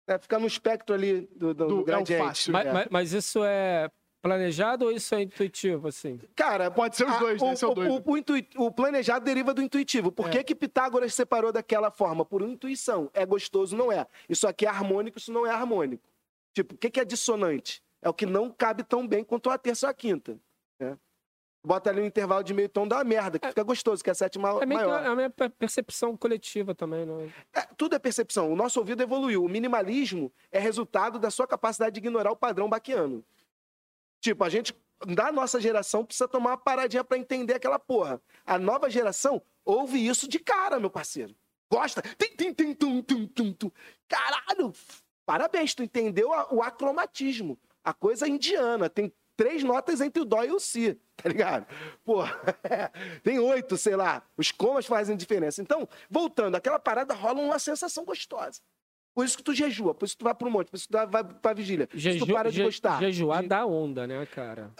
É, 0.08 0.18
fica 0.18 0.36
no 0.38 0.46
espectro 0.48 0.92
ali 0.94 1.28
do, 1.36 1.54
do, 1.54 1.66
Do- 1.68 1.68
do 1.68 1.74
é 1.74 1.80
o 1.80 1.84
gradiente. 1.84 2.24
fácil. 2.26 2.52
Mas, 2.52 2.66
É. 2.66 2.72
mas- 2.72 2.86
mas 2.90 3.12
isso 3.12 3.40
é 3.44 3.88
planejado 4.22 4.84
ou 4.86 4.92
isso 4.92 5.14
é 5.14 5.22
intuitivo, 5.22 5.88
assim? 5.88 6.18
Cara, 6.36 6.70
Pode 6.70 6.96
ser 6.96 7.04
os 7.06 7.12
a- 7.14 7.18
dois, 7.18 7.42
né? 7.42 7.48
o, 7.48 7.52
Esse 7.52 7.64
é 7.64 7.66
o 7.68 7.70
o- 7.72 7.74
doido. 7.74 8.02
o 8.06 8.16
intui- 8.16 8.48
o 8.56 8.70
planejado 8.70 9.24
deriva 9.24 9.52
do 9.52 9.60
intuitivo. 9.60 10.12
Por 10.12 10.28
É. 10.28 10.30
que, 10.30 10.44
que 10.44 10.54
Pitágoras 10.54 11.12
separou 11.12 11.50
daquela 11.52 11.90
forma? 11.90 12.24
Por 12.24 12.40
intuição. 12.42 13.10
É 13.12 13.26
gostoso, 13.26 13.76
não 13.76 13.90
é. 13.90 14.06
Isso 14.28 14.46
aqui 14.46 14.64
é 14.64 14.68
harmônico, 14.68 15.18
isso 15.18 15.32
não 15.32 15.44
é 15.44 15.50
harmônico. 15.50 16.08
Tipo, 16.54 16.74
o 16.74 16.78
que, 16.78 16.88
que 16.88 17.00
é 17.00 17.04
dissonante? 17.04 17.82
É 18.00 18.08
o 18.08 18.14
que 18.14 18.24
não 18.26 18.48
cabe 18.50 18.84
tão 18.84 19.06
bem 19.06 19.24
quanto 19.24 19.50
a 19.50 19.58
terça 19.58 19.86
ou 19.86 19.90
a 19.90 19.94
quinta. 19.94 20.38
né? 20.78 20.96
Bota 21.64 21.90
ali 21.90 22.00
um 22.00 22.06
intervalo 22.06 22.42
de 22.42 22.52
meio 22.52 22.68
tom, 22.68 22.88
dá 22.88 22.96
uma 22.96 23.04
merda, 23.04 23.38
que 23.38 23.46
fica 23.46 23.62
gostoso, 23.62 24.02
que 24.02 24.10
é 24.10 24.12
a 24.12 24.14
sétima 24.16 24.48
É 24.60 24.66
meio 24.66 24.80
que 24.80 24.86
maior. 24.86 25.06
a 25.06 25.14
minha 25.14 25.30
per- 25.30 25.50
percepção 25.50 26.16
coletiva 26.16 26.74
também, 26.74 27.06
não 27.06 27.20
é? 27.20 27.60
É, 27.60 27.68
tudo 27.76 27.94
é 27.94 28.00
percepção. 28.00 28.52
O 28.52 28.56
nosso 28.56 28.80
ouvido 28.80 29.00
evoluiu. 29.00 29.44
O 29.44 29.48
minimalismo 29.48 30.32
é 30.50 30.58
resultado 30.58 31.20
da 31.20 31.30
sua 31.30 31.46
capacidade 31.46 31.94
de 31.94 32.00
ignorar 32.00 32.32
o 32.32 32.36
padrão 32.36 32.68
baquiano. 32.68 33.24
Tipo, 34.22 34.44
a 34.44 34.48
gente, 34.48 34.72
da 35.04 35.32
nossa 35.32 35.60
geração, 35.60 36.04
precisa 36.04 36.28
tomar 36.28 36.50
uma 36.50 36.56
paradinha 36.56 37.02
pra 37.02 37.18
entender 37.18 37.54
aquela 37.54 37.78
porra. 37.78 38.22
A 38.46 38.56
nova 38.56 38.88
geração 38.88 39.42
ouve 39.64 39.98
isso 39.98 40.28
de 40.28 40.38
cara, 40.38 40.78
meu 40.78 40.88
parceiro. 40.88 41.34
Gosta. 41.68 42.00
Tum, 42.00 42.54
tum, 43.02 43.26
tum, 43.26 43.52
tum. 43.52 43.70
Caralho! 44.08 44.72
Parabéns, 45.26 45.74
tu 45.74 45.82
entendeu 45.82 46.30
o 46.50 46.62
acromatismo. 46.62 47.58
A 47.82 47.92
coisa 47.92 48.28
indiana. 48.28 48.88
Tem 48.88 49.12
três 49.36 49.64
notas 49.64 50.00
entre 50.00 50.22
o 50.22 50.24
dó 50.24 50.44
e 50.44 50.52
o 50.52 50.60
si, 50.60 50.96
tá 51.16 51.28
ligado? 51.28 51.66
Pô, 52.04 52.22
tem 53.24 53.40
oito, 53.40 53.76
sei 53.76 53.96
lá. 53.96 54.22
Os 54.36 54.52
comas 54.52 54.86
fazem 54.86 55.16
diferença. 55.16 55.60
Então, 55.60 55.88
voltando, 56.08 56.54
aquela 56.54 56.78
parada 56.78 57.12
rola 57.12 57.40
uma 57.40 57.58
sensação 57.58 58.04
gostosa. 58.04 58.60
Por 59.14 59.24
isso 59.24 59.36
que 59.36 59.42
tu 59.42 59.54
jejua, 59.54 59.94
por 59.94 60.06
isso 60.06 60.14
que 60.14 60.20
tu 60.20 60.24
vai 60.24 60.34
pro 60.34 60.50
monte, 60.50 60.70
por 60.70 60.76
isso 60.76 60.88
que 60.88 60.92
tu 60.96 61.06
vai 61.10 61.22
pra 61.24 61.52
vigília. 61.52 61.88
Jeju, 61.92 62.26
tu 62.26 62.32
para 62.32 62.50
de 62.50 62.56
je- 62.56 62.62
gostar. 62.64 62.98
Jejuar 63.00 63.46
dá 63.46 63.66
onda, 63.66 64.06
né, 64.06 64.24
cara? 64.26 64.72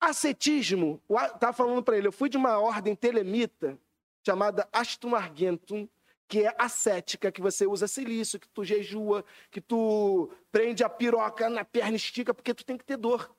Ascetismo, 0.00 1.00
tava 1.40 1.52
falando 1.52 1.82
pra 1.82 1.96
ele, 1.96 2.06
eu 2.06 2.12
fui 2.12 2.28
de 2.28 2.36
uma 2.36 2.58
ordem 2.58 2.94
telemita 2.94 3.78
chamada 4.24 4.68
Astum 4.72 5.14
Argentum, 5.16 5.88
que 6.28 6.44
é 6.44 6.54
ascética, 6.58 7.32
que 7.32 7.40
você 7.40 7.66
usa 7.66 7.88
silício, 7.88 8.38
que 8.38 8.48
tu 8.48 8.62
jejua, 8.64 9.24
que 9.50 9.60
tu 9.60 10.30
prende 10.52 10.84
a 10.84 10.88
piroca 10.88 11.48
na 11.48 11.64
perna 11.64 11.92
e 11.92 11.96
estica, 11.96 12.34
porque 12.34 12.52
tu 12.52 12.64
tem 12.64 12.76
que 12.76 12.84
ter 12.84 12.96
dor. 12.96 13.34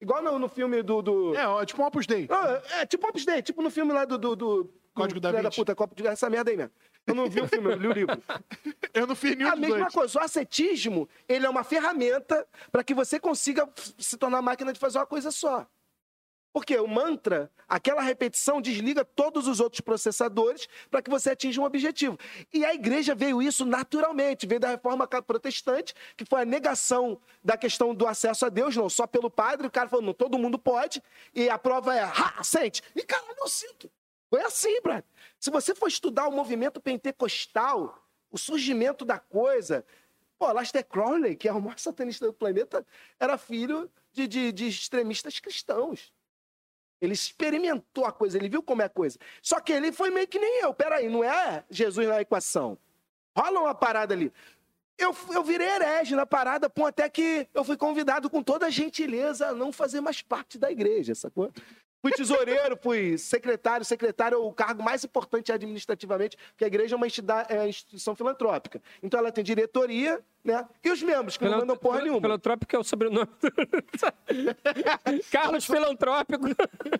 Igual 0.00 0.22
no, 0.22 0.38
no 0.38 0.48
filme 0.48 0.82
do... 0.82 1.00
do... 1.00 1.34
É, 1.34 1.64
tipo 1.64 1.80
um 1.82 1.86
Opus 1.86 2.06
Dei. 2.06 2.28
Ah, 2.30 2.60
é 2.82 2.86
tipo 2.86 3.06
Opus 3.08 3.24
Dei, 3.24 3.40
tipo 3.40 3.62
no 3.62 3.70
filme 3.70 3.92
lá 3.92 4.04
do... 4.04 4.18
do, 4.18 4.36
do 4.36 4.70
Código 4.94 5.18
do- 5.20 5.22
da 5.32 5.40
Vinci. 5.40 5.56
puta, 5.56 5.74
Copo 5.74 5.94
de 5.94 6.06
essa 6.06 6.28
merda 6.28 6.50
aí 6.50 6.56
mesmo. 6.56 6.72
Eu 7.06 7.14
não 7.14 7.28
vi 7.28 7.40
o 7.40 7.48
filme, 7.48 7.72
eu 7.72 7.76
li 7.76 7.88
o 7.88 7.92
livro. 7.92 8.22
Eu 8.92 9.06
não 9.06 9.14
fiz 9.14 9.36
nenhum 9.36 9.50
A 9.50 9.56
mesma 9.56 9.78
dois. 9.78 9.94
coisa, 9.94 10.18
o 10.18 10.22
ascetismo, 10.22 11.08
ele 11.28 11.46
é 11.46 11.48
uma 11.48 11.62
ferramenta 11.62 12.46
para 12.72 12.82
que 12.82 12.94
você 12.94 13.20
consiga 13.20 13.68
se 13.98 14.16
tornar 14.16 14.42
máquina 14.42 14.72
de 14.72 14.80
fazer 14.80 14.98
uma 14.98 15.06
coisa 15.06 15.30
só. 15.30 15.66
Porque 16.52 16.74
o 16.78 16.88
mantra, 16.88 17.50
aquela 17.68 18.00
repetição 18.00 18.62
desliga 18.62 19.04
todos 19.04 19.46
os 19.46 19.60
outros 19.60 19.82
processadores 19.82 20.66
para 20.90 21.02
que 21.02 21.10
você 21.10 21.32
atinja 21.32 21.60
um 21.60 21.64
objetivo. 21.64 22.18
E 22.50 22.64
a 22.64 22.72
igreja 22.72 23.14
veio 23.14 23.42
isso 23.42 23.66
naturalmente, 23.66 24.46
veio 24.46 24.58
da 24.58 24.68
reforma 24.68 25.06
protestante, 25.06 25.92
que 26.16 26.24
foi 26.24 26.40
a 26.40 26.44
negação 26.46 27.20
da 27.44 27.58
questão 27.58 27.94
do 27.94 28.06
acesso 28.06 28.46
a 28.46 28.48
Deus, 28.48 28.74
não 28.74 28.88
só 28.88 29.06
pelo 29.06 29.30
padre, 29.30 29.66
o 29.66 29.70
cara 29.70 29.86
falou, 29.90 30.06
não, 30.06 30.14
todo 30.14 30.38
mundo 30.38 30.58
pode, 30.58 31.02
e 31.34 31.46
a 31.50 31.58
prova 31.58 31.94
é, 31.94 32.02
ha, 32.02 32.42
sente. 32.42 32.82
E 32.94 33.02
caralho, 33.02 33.36
eu 33.38 33.48
sinto. 33.48 33.90
Foi 34.36 34.44
assim, 34.44 34.82
brother. 34.82 35.04
Se 35.40 35.48
você 35.48 35.74
for 35.74 35.88
estudar 35.88 36.28
o 36.28 36.30
movimento 36.30 36.78
pentecostal, 36.78 38.06
o 38.30 38.36
surgimento 38.36 39.02
da 39.02 39.18
coisa, 39.18 39.82
pô, 40.38 40.52
Lester 40.52 40.84
Crowley, 40.84 41.34
que 41.36 41.48
é 41.48 41.52
o 41.52 41.58
maior 41.58 41.78
satanista 41.78 42.26
do 42.26 42.34
planeta, 42.34 42.86
era 43.18 43.38
filho 43.38 43.90
de, 44.12 44.28
de, 44.28 44.52
de 44.52 44.68
extremistas 44.68 45.40
cristãos. 45.40 46.12
Ele 47.00 47.14
experimentou 47.14 48.04
a 48.04 48.12
coisa, 48.12 48.36
ele 48.36 48.50
viu 48.50 48.62
como 48.62 48.82
é 48.82 48.84
a 48.84 48.90
coisa. 48.90 49.18
Só 49.40 49.58
que 49.58 49.72
ele 49.72 49.90
foi 49.90 50.10
meio 50.10 50.28
que 50.28 50.38
nem 50.38 50.60
eu. 50.60 50.74
Peraí, 50.74 51.08
não 51.08 51.24
é 51.24 51.64
Jesus 51.70 52.06
na 52.06 52.20
equação. 52.20 52.76
Rola 53.34 53.60
uma 53.60 53.74
parada 53.74 54.12
ali. 54.12 54.30
Eu, 54.98 55.16
eu 55.32 55.42
virei 55.42 55.66
herege 55.66 56.14
na 56.14 56.26
parada, 56.26 56.68
pô, 56.68 56.84
até 56.84 57.08
que 57.08 57.48
eu 57.54 57.64
fui 57.64 57.78
convidado 57.78 58.28
com 58.28 58.42
toda 58.42 58.66
a 58.66 58.70
gentileza 58.70 59.48
a 59.48 59.54
não 59.54 59.72
fazer 59.72 60.02
mais 60.02 60.20
parte 60.20 60.58
da 60.58 60.70
igreja, 60.70 61.14
sacou? 61.14 61.50
Fui 62.08 62.12
tesoureiro, 62.16 62.76
fui 62.80 63.18
secretário. 63.18 63.84
Secretário 63.84 64.36
é 64.36 64.38
o 64.38 64.52
cargo 64.52 64.82
mais 64.82 65.02
importante 65.04 65.50
administrativamente, 65.50 66.36
porque 66.50 66.64
a 66.64 66.66
igreja 66.68 66.94
é 66.94 66.96
uma 66.96 67.06
entidade- 67.06 67.52
é 67.52 67.58
uma 67.58 67.68
instituição 67.68 68.14
filantrópica. 68.14 68.80
Então 69.02 69.18
ela 69.18 69.32
tem 69.32 69.42
diretoria, 69.42 70.20
né? 70.44 70.64
E 70.84 70.90
os 70.90 71.02
membros, 71.02 71.36
que 71.36 71.44
não 71.44 71.58
mandam 71.58 71.76
porra 71.76 72.00
nenhuma. 72.02 72.20
Filantrópico 72.20 72.76
é 72.76 72.78
o 72.78 72.84
sobrenome. 72.84 73.28
Carlos 75.30 75.64
Filantrópico. 75.64 76.46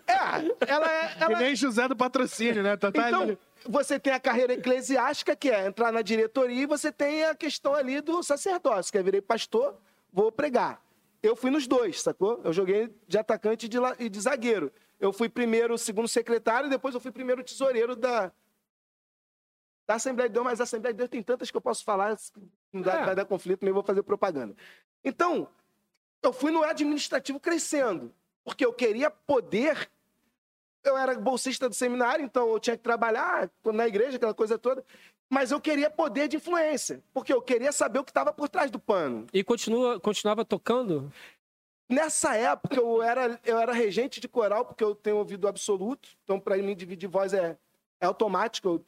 É, 0.07 0.71
ela 0.71 0.91
é. 0.91 1.07
Que 1.15 1.23
Ela... 1.23 1.39
nem 1.39 1.55
José 1.55 1.87
do 1.87 1.95
patrocínio, 1.95 2.63
né? 2.63 2.75
Tá, 2.77 2.91
tá 2.91 3.07
Então, 3.07 3.21
ali. 3.21 3.37
você 3.65 3.99
tem 3.99 4.13
a 4.13 4.19
carreira 4.19 4.53
eclesiástica, 4.53 5.35
que 5.35 5.49
é 5.49 5.67
entrar 5.67 5.91
na 5.91 6.01
diretoria, 6.01 6.61
e 6.63 6.65
você 6.65 6.91
tem 6.91 7.23
a 7.25 7.35
questão 7.35 7.73
ali 7.73 8.01
do 8.01 8.21
sacerdócio, 8.23 8.91
que 8.91 8.97
é 8.97 9.03
virei 9.03 9.21
pastor, 9.21 9.75
vou 10.11 10.31
pregar. 10.31 10.81
Eu 11.21 11.35
fui 11.35 11.49
nos 11.49 11.67
dois, 11.67 12.01
sacou? 12.01 12.41
Eu 12.43 12.53
joguei 12.53 12.93
de 13.07 13.17
atacante 13.17 13.65
e 13.65 14.09
de, 14.09 14.19
zagueiro. 14.19 14.71
Eu 14.99 15.11
fui 15.11 15.29
primeiro 15.29 15.77
segundo 15.77 16.07
secretário, 16.07 16.67
e 16.67 16.69
depois 16.69 16.93
eu 16.93 17.01
fui 17.01 17.11
primeiro 17.11 17.43
tesoureiro 17.43 17.95
da, 17.95 18.31
da 19.87 19.95
Assembleia 19.95 20.29
de 20.29 20.33
Deus, 20.33 20.45
mas 20.45 20.59
a 20.59 20.63
Assembleia 20.63 20.93
de 20.93 20.97
Deus 20.97 21.09
tem 21.09 21.23
tantas 21.23 21.49
que 21.49 21.57
eu 21.57 21.61
posso 21.61 21.83
falar, 21.83 22.15
não 22.71 22.81
dá, 22.81 22.93
É. 23.01 23.05
vai 23.05 23.15
dar 23.15 23.25
conflito, 23.25 23.63
nem 23.63 23.73
vou 23.73 23.83
fazer 23.83 24.03
propaganda. 24.03 24.55
Então, 25.03 25.49
eu 26.21 26.33
fui 26.33 26.51
no 26.51 26.63
administrativo 26.63 27.39
crescendo, 27.39 28.13
porque 28.43 28.65
eu 28.65 28.73
queria 28.73 29.09
poder. 29.09 29.89
Eu 30.83 30.97
era 30.97 31.15
bolsista 31.19 31.67
do 31.67 31.75
seminário, 31.75 32.23
então 32.23 32.49
eu 32.49 32.59
tinha 32.59 32.77
que 32.77 32.83
trabalhar 32.83 33.49
na 33.65 33.87
igreja, 33.87 34.17
aquela 34.17 34.33
coisa 34.33 34.57
toda. 34.57 34.85
Mas 35.29 35.51
eu 35.51 35.59
queria 35.59 35.89
poder 35.89 36.27
de 36.27 36.37
influência, 36.37 37.03
porque 37.13 37.33
eu 37.33 37.41
queria 37.41 37.71
saber 37.71 37.99
o 37.99 38.03
que 38.03 38.11
estava 38.11 38.31
por 38.31 38.47
trás 38.47 38.71
do 38.71 38.79
pano. 38.79 39.27
E 39.33 39.43
continua, 39.43 39.99
continuava 39.99 40.45
tocando? 40.45 41.11
Nessa 41.89 42.35
época, 42.35 42.75
eu 42.75 43.01
era, 43.01 43.39
eu 43.45 43.57
era 43.57 43.71
regente 43.73 44.19
de 44.19 44.27
coral, 44.27 44.65
porque 44.65 44.83
eu 44.83 44.93
tenho 44.93 45.17
ouvido 45.17 45.47
absoluto. 45.47 46.09
Então, 46.23 46.39
para 46.39 46.57
mim, 46.57 46.75
dividir 46.75 47.07
voz 47.09 47.33
é, 47.33 47.57
é 47.99 48.05
automático, 48.05 48.67
eu 48.67 48.85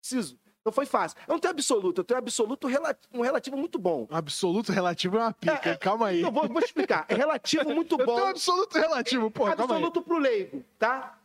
preciso. 0.00 0.38
Então, 0.60 0.72
foi 0.72 0.86
fácil. 0.86 1.18
Eu 1.26 1.32
não 1.32 1.38
tenho 1.40 1.52
absoluto, 1.52 2.00
eu 2.00 2.04
tenho 2.04 2.18
absoluto 2.18 2.68
um 3.12 3.22
relativo 3.22 3.56
muito 3.56 3.78
bom. 3.78 4.06
Absoluto 4.10 4.70
relativo 4.70 5.16
é 5.16 5.20
uma 5.20 5.32
pica. 5.32 5.68
É, 5.68 5.72
é, 5.72 5.76
calma 5.76 6.08
aí. 6.08 6.20
Eu 6.20 6.30
vou, 6.30 6.46
vou 6.48 6.62
explicar. 6.62 7.06
É 7.08 7.14
relativo 7.14 7.74
muito 7.74 7.96
Eu 7.98 8.06
bom. 8.06 8.16
tenho 8.16 8.28
absoluto 8.28 8.78
relativo, 8.78 9.30
pô, 9.30 9.44
calma 9.44 9.64
aí. 9.64 9.70
absoluto 9.70 10.02
pro 10.02 10.18
leigo, 10.18 10.64
tá? 10.78 11.17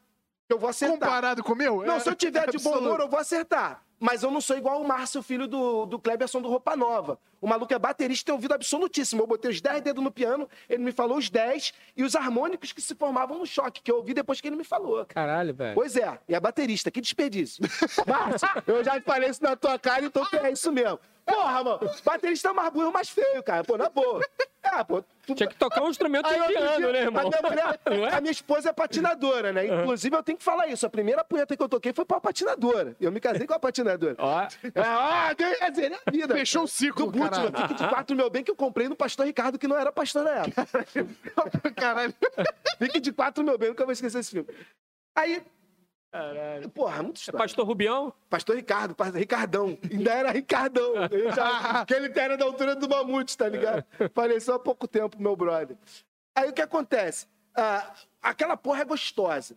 Eu 0.54 0.60
vou 0.60 0.70
acertar. 0.70 0.98
Comparado 1.00 1.44
com 1.44 1.54
o 1.54 1.56
meu? 1.56 1.84
Não, 1.84 1.96
é- 1.96 2.00
se 2.00 2.10
eu 2.10 2.16
tiver 2.16 2.50
de 2.50 2.58
bom 2.60 2.78
humor, 2.78 3.00
eu 3.00 3.08
vou 3.10 3.20
acertar. 3.20 3.84
Mas 4.00 4.22
eu 4.22 4.30
não 4.30 4.42
sou 4.42 4.58
igual 4.58 4.82
o 4.82 4.88
Márcio, 4.88 5.24
filho 5.24 5.48
do, 5.48 5.86
do 5.86 5.98
Kleberson 5.98 6.42
do 6.42 6.50
Roupa 6.50 6.76
Nova. 6.76 7.18
O 7.40 7.48
maluco 7.48 7.74
é 7.74 7.80
baterista 7.80 8.24
e 8.24 8.26
tem 8.26 8.34
ouvido 8.36 8.54
absolutíssimo. 8.54 9.22
Eu 9.22 9.28
botei 9.28 9.50
os 9.50 9.62
10 9.62 9.82
dedos 9.82 10.04
no 10.04 10.12
piano, 10.12 10.50
ele 10.70 10.84
me 10.84 10.92
falou 10.92 11.18
os 11.18 11.30
10 11.30 11.74
e 11.96 12.04
os 12.04 12.14
harmônicos 12.16 12.74
que 12.74 12.82
se 12.82 12.96
formavam 12.96 13.38
no 13.40 13.46
choque, 13.46 13.82
que 13.82 13.90
eu 13.92 13.98
ouvi 13.98 14.14
depois 14.14 14.42
que 14.42 14.48
ele 14.48 14.58
me 14.58 14.64
falou. 14.66 15.06
Caralho, 15.06 15.54
velho. 15.54 15.74
Pois 15.74 15.96
é, 15.96 16.20
e 16.28 16.36
é 16.36 16.40
baterista, 16.40 16.92
que 16.92 17.00
desperdício. 17.00 17.64
Márcio, 18.06 18.48
eu 18.68 18.84
já 18.84 19.00
falei 19.02 19.30
isso 19.30 19.42
na 19.42 19.56
tua 19.56 19.80
cara, 19.80 20.06
então 20.06 20.28
é 20.34 20.52
isso 20.52 20.72
mesmo. 20.72 21.00
Porra, 21.26 21.64
mano, 21.64 21.80
baterista 22.04 22.50
é 22.50 22.54
mais 22.54 22.72
burro 22.74 22.92
mais 22.92 23.10
feio, 23.10 23.42
cara. 23.44 23.64
Pô, 23.64 23.78
na 23.78 23.90
boa. 23.90 24.22
É, 24.62 24.84
pô. 24.84 25.04
Tu... 25.26 25.36
Tinha 25.36 25.48
que 25.48 25.56
tocar 25.56 25.82
um 25.82 25.90
instrumento 25.90 26.26
Aí, 26.28 26.36
piano, 26.48 26.78
dia, 26.78 26.92
né, 26.92 27.00
irmão? 27.02 27.22
A 27.22 27.30
minha, 27.30 27.42
mulher- 27.42 27.80
é? 28.12 28.16
a 28.16 28.22
minha 28.22 28.32
esposa 28.32 28.70
é 28.70 28.74
patinadora, 28.74 29.54
né? 29.54 29.66
Inclusive, 29.68 30.16
eu 30.16 30.24
tenho 30.24 30.38
que 30.38 30.44
falar 30.44 30.68
isso. 30.68 30.86
A 30.86 30.90
primeira 30.90 31.24
punheta 31.24 31.56
que 31.56 31.64
eu 31.64 31.70
toquei 31.70 31.94
foi 31.94 32.04
pra 32.06 32.16
uma 32.18 32.22
patinadora. 32.22 32.96
Eu 33.00 33.12
me 33.12 33.20
casei 33.22 33.46
com 33.48 33.54
a 33.54 33.60
patinadora. 33.60 34.16
Ó, 34.20 34.48
Ah, 34.76 35.32
quer 35.38 35.70
dizer, 35.72 35.92
é 35.94 36.00
a 36.06 36.12
vida. 36.12 36.34
Fechou 36.36 36.64
o 36.64 36.68
ciclo, 36.68 37.12
Do 37.12 37.20
caralho. 37.20 37.52
fique 37.56 37.74
de 37.76 37.88
quatro, 37.88 38.16
meu 38.16 38.30
bem, 38.30 38.44
que 38.44 38.52
eu 38.52 38.56
comprei 38.56 38.90
no 38.90 38.96
pastor 38.96 39.26
Ricardo, 39.26 39.58
que 39.58 39.68
não 39.68 39.78
era 39.78 39.92
pastor 39.92 40.24
na 40.24 40.32
época. 40.32 40.68
Caralho. 41.76 42.14
Fique 42.80 43.00
de 43.00 43.12
quatro, 43.14 43.44
meu 43.44 43.58
bem, 43.58 43.70
nunca 43.70 43.86
vou 43.86 43.94
esquecer 43.94 44.20
esse 44.20 44.32
filme. 44.32 44.50
Aí, 45.16 45.42
porra, 46.74 47.02
muito 47.02 47.18
é 47.18 47.20
estranho. 47.20 47.44
Pastor 47.44 47.66
Rubião? 47.66 48.14
Pastor 48.30 48.56
Ricardo, 48.56 48.96
pastor 48.96 49.20
Ricardão. 49.20 49.78
Ainda 49.92 50.12
era 50.12 50.32
Ricardão. 50.32 50.94
Ele 51.12 51.32
já, 51.32 51.82
aquele 51.82 52.10
que 52.14 52.20
era 52.20 52.38
da 52.38 52.46
altura 52.46 52.76
do 52.76 52.88
mamute, 52.88 53.38
tá 53.38 53.50
ligado? 53.50 53.84
Faleceu 54.14 54.54
há 54.54 54.60
pouco 54.60 54.88
tempo, 54.88 55.22
meu 55.22 55.36
brother. 55.36 55.76
Aí 56.36 56.50
o 56.50 56.54
que 56.54 56.62
acontece? 56.62 57.28
Ah, 57.56 57.94
aquela 58.22 58.56
porra 58.56 58.82
é 58.82 58.86
gostosa, 58.86 59.56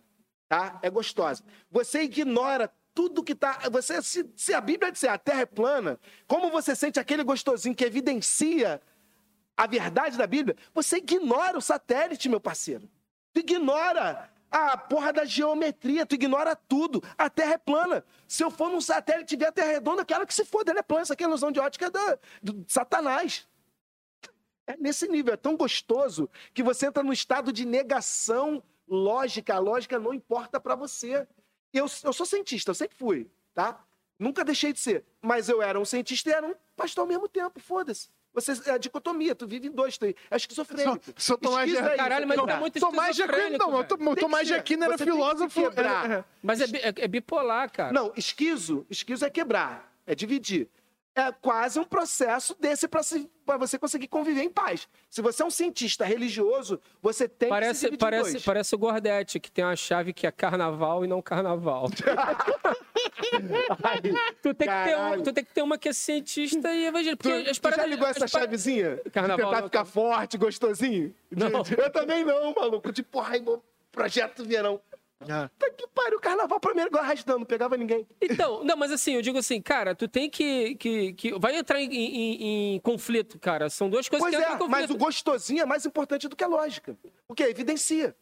tá? 0.49 0.79
É 0.81 0.89
gostosa. 0.89 1.43
Você 1.71 2.03
ignora 2.03 2.71
tudo 2.93 3.23
que 3.23 3.35
tá. 3.35 3.59
Você, 3.71 4.01
se, 4.01 4.27
se 4.35 4.53
a 4.53 4.61
Bíblia 4.61 4.91
disser 4.91 5.11
a 5.11 5.17
terra 5.17 5.41
é 5.41 5.45
plana, 5.45 5.99
como 6.27 6.49
você 6.49 6.75
sente 6.75 6.99
aquele 6.99 7.23
gostosinho 7.23 7.75
que 7.75 7.85
evidencia 7.85 8.81
a 9.55 9.67
verdade 9.67 10.17
da 10.17 10.27
Bíblia, 10.27 10.55
você 10.73 10.97
ignora 10.97 11.57
o 11.57 11.61
satélite, 11.61 12.29
meu 12.29 12.39
parceiro. 12.39 12.89
Ignora 13.35 14.29
a 14.49 14.77
porra 14.77 15.11
da 15.11 15.25
geometria, 15.25 16.05
tu 16.05 16.15
ignora 16.15 16.55
tudo. 16.55 17.03
A 17.17 17.29
Terra 17.29 17.53
é 17.53 17.57
plana. 17.57 18.03
Se 18.27 18.43
eu 18.43 18.49
for 18.49 18.69
num 18.69 18.81
satélite 18.81 19.35
e 19.35 19.37
ver 19.37 19.47
a 19.47 19.51
Terra 19.51 19.71
redonda, 19.73 20.05
quero 20.05 20.25
que 20.25 20.33
se 20.33 20.45
foda, 20.45 20.71
ela 20.71 20.79
é 20.79 20.83
plana. 20.83 21.03
Isso 21.03 21.13
aqui 21.13 21.23
é 21.23 21.27
ilusão 21.27 21.51
de 21.51 21.59
ótica 21.59 21.89
da, 21.91 22.19
do 22.41 22.65
Satanás. 22.67 23.47
É 24.65 24.75
nesse 24.77 25.07
nível, 25.07 25.33
é 25.33 25.37
tão 25.37 25.55
gostoso 25.55 26.29
que 26.53 26.63
você 26.63 26.87
entra 26.87 27.03
no 27.03 27.13
estado 27.13 27.51
de 27.51 27.65
negação 27.65 28.63
lógica. 28.87 29.55
A 29.55 29.59
lógica 29.59 29.99
não 29.99 30.13
importa 30.13 30.59
pra 30.59 30.75
você. 30.75 31.27
Eu, 31.73 31.85
eu 32.03 32.13
sou 32.13 32.25
cientista, 32.25 32.71
eu 32.71 32.75
sempre 32.75 32.97
fui, 32.97 33.29
tá? 33.53 33.85
Nunca 34.17 34.43
deixei 34.43 34.73
de 34.73 34.79
ser. 34.79 35.05
Mas 35.21 35.47
eu 35.47 35.61
era 35.61 35.79
um 35.79 35.85
cientista 35.85 36.29
e 36.29 36.33
era 36.33 36.47
um 36.47 36.55
pastor 36.75 37.03
ao 37.03 37.07
mesmo 37.07 37.27
tempo, 37.27 37.59
foda-se. 37.59 38.09
Você 38.37 38.53
é 38.69 38.73
a 38.73 38.77
dicotomia, 38.77 39.33
tu 39.33 39.47
vive 39.47 39.67
em 39.67 39.71
dois, 39.71 39.97
tu 39.97 40.05
é 40.05 40.13
Sou, 40.29 40.37
esquizofrênico. 40.37 40.99
sou 41.17 41.37
Tomás 41.39 41.67
de 41.67 41.75
aí, 41.75 41.97
Caralho, 41.97 42.27
mas 42.27 42.35
você 42.35 42.41
tá 42.41 42.41
quebrar. 42.45 42.59
muito 42.59 42.79
Tomás 42.79 43.15
de 43.15 43.23
Aquino, 43.23 43.57
não, 43.57 43.77
eu 43.79 43.83
tô- 43.83 43.97
Tem 43.97 44.15
Tomás 44.15 44.47
de. 44.47 44.53
Aquino 44.53 44.83
era 44.83 44.95
filósofo. 44.99 45.59
quebrar. 45.69 46.11
é, 46.11 46.13
é. 46.17 46.23
Mas 46.43 46.61
é, 46.61 46.65
é- 46.65 46.93
é 46.97 47.07
bipolar, 47.07 47.71
cara. 47.71 47.91
Não, 47.91 48.13
esquizo, 48.15 48.85
esquizo 48.91 49.25
é 49.25 49.29
quebrar, 49.31 49.91
é 50.05 50.13
dividir. 50.13 50.69
É 51.19 51.31
quase 51.31 51.79
um 51.79 51.83
processo 51.83 52.55
desse 52.59 52.87
para 52.87 53.57
você 53.57 53.79
conseguir 53.79 54.07
conviver 54.07 54.43
em 54.43 54.51
paz. 54.51 54.87
Se 55.09 55.19
você 55.19 55.41
é 55.41 55.45
um 55.47 55.49
cientista 55.49 56.05
religioso, 56.05 56.79
você 57.01 57.27
tem 57.27 57.47
que 57.49 57.55
Parece, 57.55 57.87
em 57.87 57.97
parece, 57.97 58.31
dois. 58.33 58.45
parece 58.45 58.75
o 58.75 58.77
Gordete, 58.77 59.39
que 59.39 59.49
tem 59.49 59.65
uma 59.65 59.75
chave 59.75 60.13
que 60.13 60.27
é 60.27 60.31
carnaval 60.31 61.03
e 61.03 61.07
não 61.07 61.19
carnaval. 61.19 61.87
Aí, 63.83 64.01
Tu 64.41 64.53
tem, 64.53 64.67
que 64.67 64.73
ter 64.83 64.95
um, 64.95 64.97
Caralho. 64.99 65.23
tu 65.23 65.33
tem 65.33 65.43
que 65.43 65.53
ter 65.53 65.61
uma 65.63 65.77
que 65.77 65.89
é 65.89 65.93
cientista 65.93 66.71
e 66.73 66.85
evangélica. 66.85 67.23
Tu, 67.23 67.59
paradas. 67.61 67.83
já 67.83 67.89
ligou 67.89 68.07
essa 68.07 68.19
pa- 68.21 68.27
chavezinha? 68.27 68.97
de 69.03 69.09
Carnaval, 69.09 69.45
tentar 69.47 69.61
não, 69.61 69.67
ficar 69.67 69.85
forte, 69.85 70.37
gostosinho? 70.37 71.13
De- 71.31 71.49
Não. 71.49 71.63
de- 71.63 71.73
eu 71.79 71.89
também 71.91 72.23
não, 72.23 72.53
maluco. 72.53 72.91
Tipo, 72.93 73.19
ai, 73.21 73.39
meu 73.39 73.63
projeto 73.91 74.43
verão. 74.45 74.79
Ah. 75.21 75.49
Tá 75.57 75.69
que 75.71 75.87
pariu, 75.87 76.17
o 76.19 76.21
carnaval 76.21 76.59
pra 76.59 76.73
mim 76.73 76.81
era 76.81 76.89
igual 76.89 77.03
arrastando, 77.03 77.39
não 77.39 77.45
pegava 77.45 77.75
ninguém. 77.75 78.07
Então, 78.21 78.63
não, 78.63 78.77
mas 78.77 78.91
assim, 78.91 79.13
eu 79.15 79.21
digo 79.21 79.37
assim, 79.39 79.59
cara, 79.61 79.95
tu 79.95 80.07
tem 80.07 80.29
que. 80.29 80.75
que, 80.75 81.13
que 81.13 81.39
vai 81.39 81.55
entrar 81.55 81.81
em, 81.81 81.89
em- 81.91 82.75
em 82.75 82.79
conflito, 82.81 83.39
cara. 83.39 83.69
São 83.69 83.89
duas 83.89 84.07
coisas 84.07 84.23
Pois 84.23 84.35
que 84.35 84.41
entram 84.41 84.65
em 84.65 84.67
é, 84.67 84.69
mas 84.71 84.81
conflito. 84.83 85.01
o 85.01 85.05
gostosinho 85.05 85.61
é 85.61 85.65
mais 85.65 85.85
importante 85.85 86.27
do 86.27 86.35
que 86.35 86.43
a 86.43 86.47
lógica. 86.47 86.95
Porque 87.27 87.43
evidencia. 87.43 88.15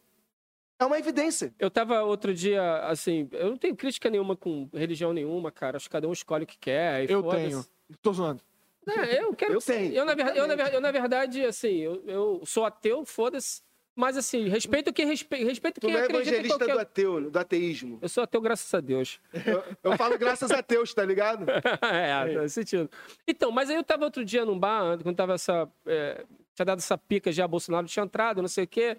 É 0.79 0.85
uma 0.85 0.99
evidência. 0.99 1.53
Eu 1.57 1.69
tava 1.71 2.01
outro 2.03 2.33
dia, 2.33 2.79
assim, 2.87 3.29
eu 3.31 3.51
não 3.51 3.57
tenho 3.57 3.75
crítica 3.75 4.09
nenhuma 4.09 4.35
com 4.35 4.69
religião 4.73 5.13
nenhuma, 5.13 5.49
cara. 5.51 5.77
Acho 5.77 5.85
que 5.87 5.91
cada 5.93 6.07
um 6.07 6.11
escolhe 6.13 6.43
o 6.43 6.47
que 6.47 6.57
quer. 6.57 7.09
Eu 7.09 7.23
tenho. 7.23 7.65
Tô 8.01 8.11
zoando. 8.13 8.41
É, 8.87 9.21
eu 9.23 9.33
quero. 9.33 9.53
Eu 9.53 9.59
que- 9.59 9.65
tenho. 9.65 9.93
Eu, 9.93 10.05
na, 10.05 10.13
ver- 10.13 10.35
eu, 10.35 10.45
na, 10.47 10.55
ver- 10.55 10.73
eu, 10.73 10.81
na 10.81 10.91
verdade, 10.91 11.43
assim, 11.45 11.77
eu, 11.77 12.03
eu 12.05 12.41
sou 12.45 12.65
ateu, 12.65 13.05
foda-se. 13.05 13.61
Mas, 13.95 14.17
assim, 14.17 14.49
respeito 14.49 14.91
quem 14.91 15.07
respeita. 15.07 15.45
Respeito 15.45 15.79
Tu 15.79 15.87
não 15.87 15.97
é 15.97 16.05
evangelista 16.05 16.57
qualquer... 16.57 16.73
do 16.73 16.79
ateu, 16.79 17.31
do 17.31 17.39
ateísmo. 17.39 17.97
Eu 18.01 18.09
sou 18.09 18.23
ateu, 18.23 18.41
graças 18.41 18.71
a 18.73 18.81
Deus. 18.81 19.21
Eu, 19.33 19.63
eu 19.91 19.97
falo 19.97 20.17
graças 20.17 20.51
a 20.51 20.59
Deus, 20.59 20.93
tá 20.93 21.05
ligado? 21.05 21.45
é, 21.81 22.33
faz 22.35 22.53
sentido. 22.53 22.89
Então, 23.25 23.51
mas 23.51 23.69
aí 23.69 23.77
eu 23.77 23.83
tava 23.83 24.03
outro 24.03 24.25
dia 24.25 24.43
num 24.43 24.59
bar, 24.59 25.01
quando 25.01 25.15
tava 25.15 25.35
essa. 25.35 25.69
é, 25.85 26.25
tinha 26.53 26.65
dado 26.65 26.79
essa 26.79 26.97
pica 26.97 27.31
já, 27.31 27.47
Bolsonaro 27.47 27.87
tinha 27.87 28.03
entrado, 28.03 28.41
não 28.41 28.49
sei 28.49 28.65
o 28.65 28.67
quê. 28.67 28.97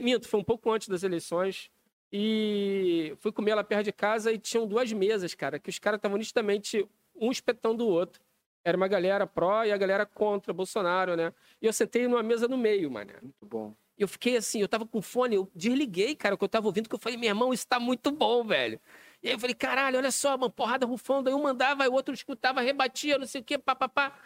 Minto, 0.00 0.28
foi 0.28 0.40
um 0.40 0.44
pouco 0.44 0.70
antes 0.72 0.88
das 0.88 1.04
eleições. 1.04 1.70
E 2.12 3.14
fui 3.18 3.30
comer 3.30 3.54
lá 3.54 3.62
perto 3.62 3.84
de 3.84 3.92
casa 3.92 4.32
e 4.32 4.38
tinham 4.38 4.66
duas 4.66 4.92
mesas, 4.92 5.34
cara, 5.34 5.58
que 5.58 5.70
os 5.70 5.78
caras 5.78 5.98
estavam 5.98 6.18
nitidamente 6.18 6.88
um 7.14 7.30
espetando 7.30 7.84
o 7.84 7.88
outro. 7.88 8.20
Era 8.64 8.76
uma 8.76 8.88
galera 8.88 9.26
pró 9.26 9.64
e 9.64 9.70
a 9.70 9.76
galera 9.76 10.04
contra 10.04 10.52
Bolsonaro, 10.52 11.14
né? 11.14 11.32
E 11.62 11.66
eu 11.66 11.72
sentei 11.72 12.08
numa 12.08 12.22
mesa 12.22 12.48
no 12.48 12.58
meio, 12.58 12.90
mano. 12.90 13.12
Muito 13.22 13.46
bom. 13.46 13.74
Eu 13.98 14.06
fiquei 14.06 14.36
assim, 14.36 14.60
eu 14.60 14.68
tava 14.68 14.86
com 14.86 15.00
fone, 15.00 15.36
eu 15.36 15.50
desliguei, 15.54 16.14
cara, 16.14 16.34
o 16.34 16.38
que 16.38 16.44
eu 16.44 16.48
tava 16.48 16.66
ouvindo, 16.66 16.88
que 16.88 16.94
eu 16.94 16.98
falei, 16.98 17.16
meu 17.16 17.28
irmão, 17.28 17.52
isso 17.52 17.66
tá 17.66 17.80
muito 17.80 18.10
bom, 18.10 18.44
velho. 18.44 18.78
E 19.22 19.28
aí 19.28 19.34
eu 19.34 19.38
falei, 19.38 19.54
caralho, 19.54 19.96
olha 19.96 20.10
só, 20.10 20.36
uma 20.36 20.50
porrada 20.50 20.84
rufando, 20.84 21.28
aí 21.28 21.34
um 21.34 21.42
mandava, 21.42 21.82
aí 21.82 21.88
o 21.88 21.92
outro 21.92 22.14
escutava, 22.14 22.60
rebatia, 22.60 23.16
não 23.16 23.26
sei 23.26 23.40
o 23.40 23.44
quê, 23.44 23.56
papapá. 23.56 24.18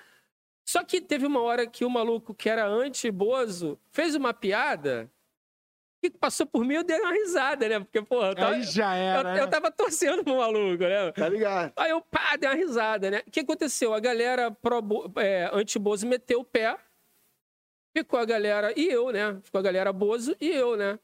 Só 0.64 0.84
que 0.84 1.00
teve 1.00 1.26
uma 1.26 1.40
hora 1.40 1.66
que 1.66 1.84
o 1.84 1.90
maluco 1.90 2.34
que 2.34 2.48
era 2.48 2.66
anti-Bozo 2.66 3.78
fez 3.90 4.14
uma 4.14 4.34
piada 4.34 5.10
que 6.00 6.10
passou 6.10 6.46
por 6.46 6.64
mim, 6.64 6.74
eu 6.74 6.84
dei 6.84 6.98
uma 6.98 7.12
risada, 7.12 7.68
né? 7.68 7.78
Porque, 7.78 8.00
porra, 8.00 8.28
eu 8.28 8.34
tava, 8.34 8.54
Aí 8.54 8.62
já 8.62 8.96
eu, 8.96 9.02
era. 9.02 9.36
eu 9.36 9.44
né? 9.44 9.46
tava 9.46 9.70
torcendo 9.70 10.24
pro 10.24 10.38
maluco, 10.38 10.82
né? 10.82 11.12
Tá 11.12 11.28
ligado? 11.28 11.72
Aí 11.76 11.90
eu, 11.90 12.00
pá, 12.00 12.36
dei 12.36 12.48
uma 12.48 12.56
risada, 12.56 13.10
né? 13.10 13.22
O 13.26 13.30
que 13.30 13.40
aconteceu? 13.40 13.92
A 13.92 14.00
galera 14.00 14.56
é, 15.16 15.50
anti-Bozo 15.52 16.06
meteu 16.06 16.40
o 16.40 16.44
pé, 16.44 16.76
ficou 17.92 18.18
a 18.18 18.24
galera, 18.24 18.72
e 18.78 18.88
eu, 18.88 19.10
né? 19.10 19.40
Ficou 19.42 19.58
a 19.58 19.62
galera 19.62 19.92
Bozo 19.92 20.36
e 20.40 20.48
eu, 20.48 20.76
né? 20.76 20.98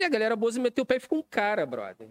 E 0.00 0.04
a 0.04 0.08
galera 0.08 0.34
Bozo 0.34 0.60
meteu 0.60 0.82
o 0.82 0.86
pé 0.86 0.96
e 0.96 1.00
ficou 1.00 1.18
um 1.18 1.22
cara, 1.22 1.66
brother. 1.66 2.10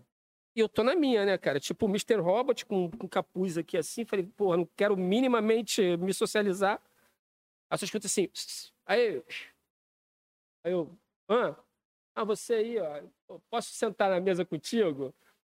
E 0.56 0.60
eu 0.60 0.70
tô 0.70 0.84
na 0.84 0.96
minha, 0.96 1.26
né, 1.26 1.38
cara? 1.38 1.60
Tipo 1.60 1.86
o 1.86 1.90
Mr. 1.90 2.16
Robot 2.16 2.66
com, 2.66 2.90
com 2.92 3.08
capuz 3.08 3.58
aqui 3.58 3.78
assim. 3.78 4.06
Falei, 4.06 4.26
porra, 4.26 4.58
não 4.58 4.66
quero 4.76 4.98
minimamente 4.98 5.98
me 5.98 6.14
socializar. 6.14 6.82
Aí 7.70 7.78
só 7.78 7.86
escuta 7.86 8.08
assim. 8.08 8.30
Aí. 8.86 9.24
Aí 10.64 10.72
eu. 10.72 10.98
Hã? 11.30 11.56
Ah, 12.16 12.24
você 12.24 12.56
aí, 12.56 12.80
ó. 12.80 13.40
Posso 13.50 13.72
sentar 13.72 14.10
na 14.10 14.20
mesa 14.20 14.44
contigo? 14.44 15.14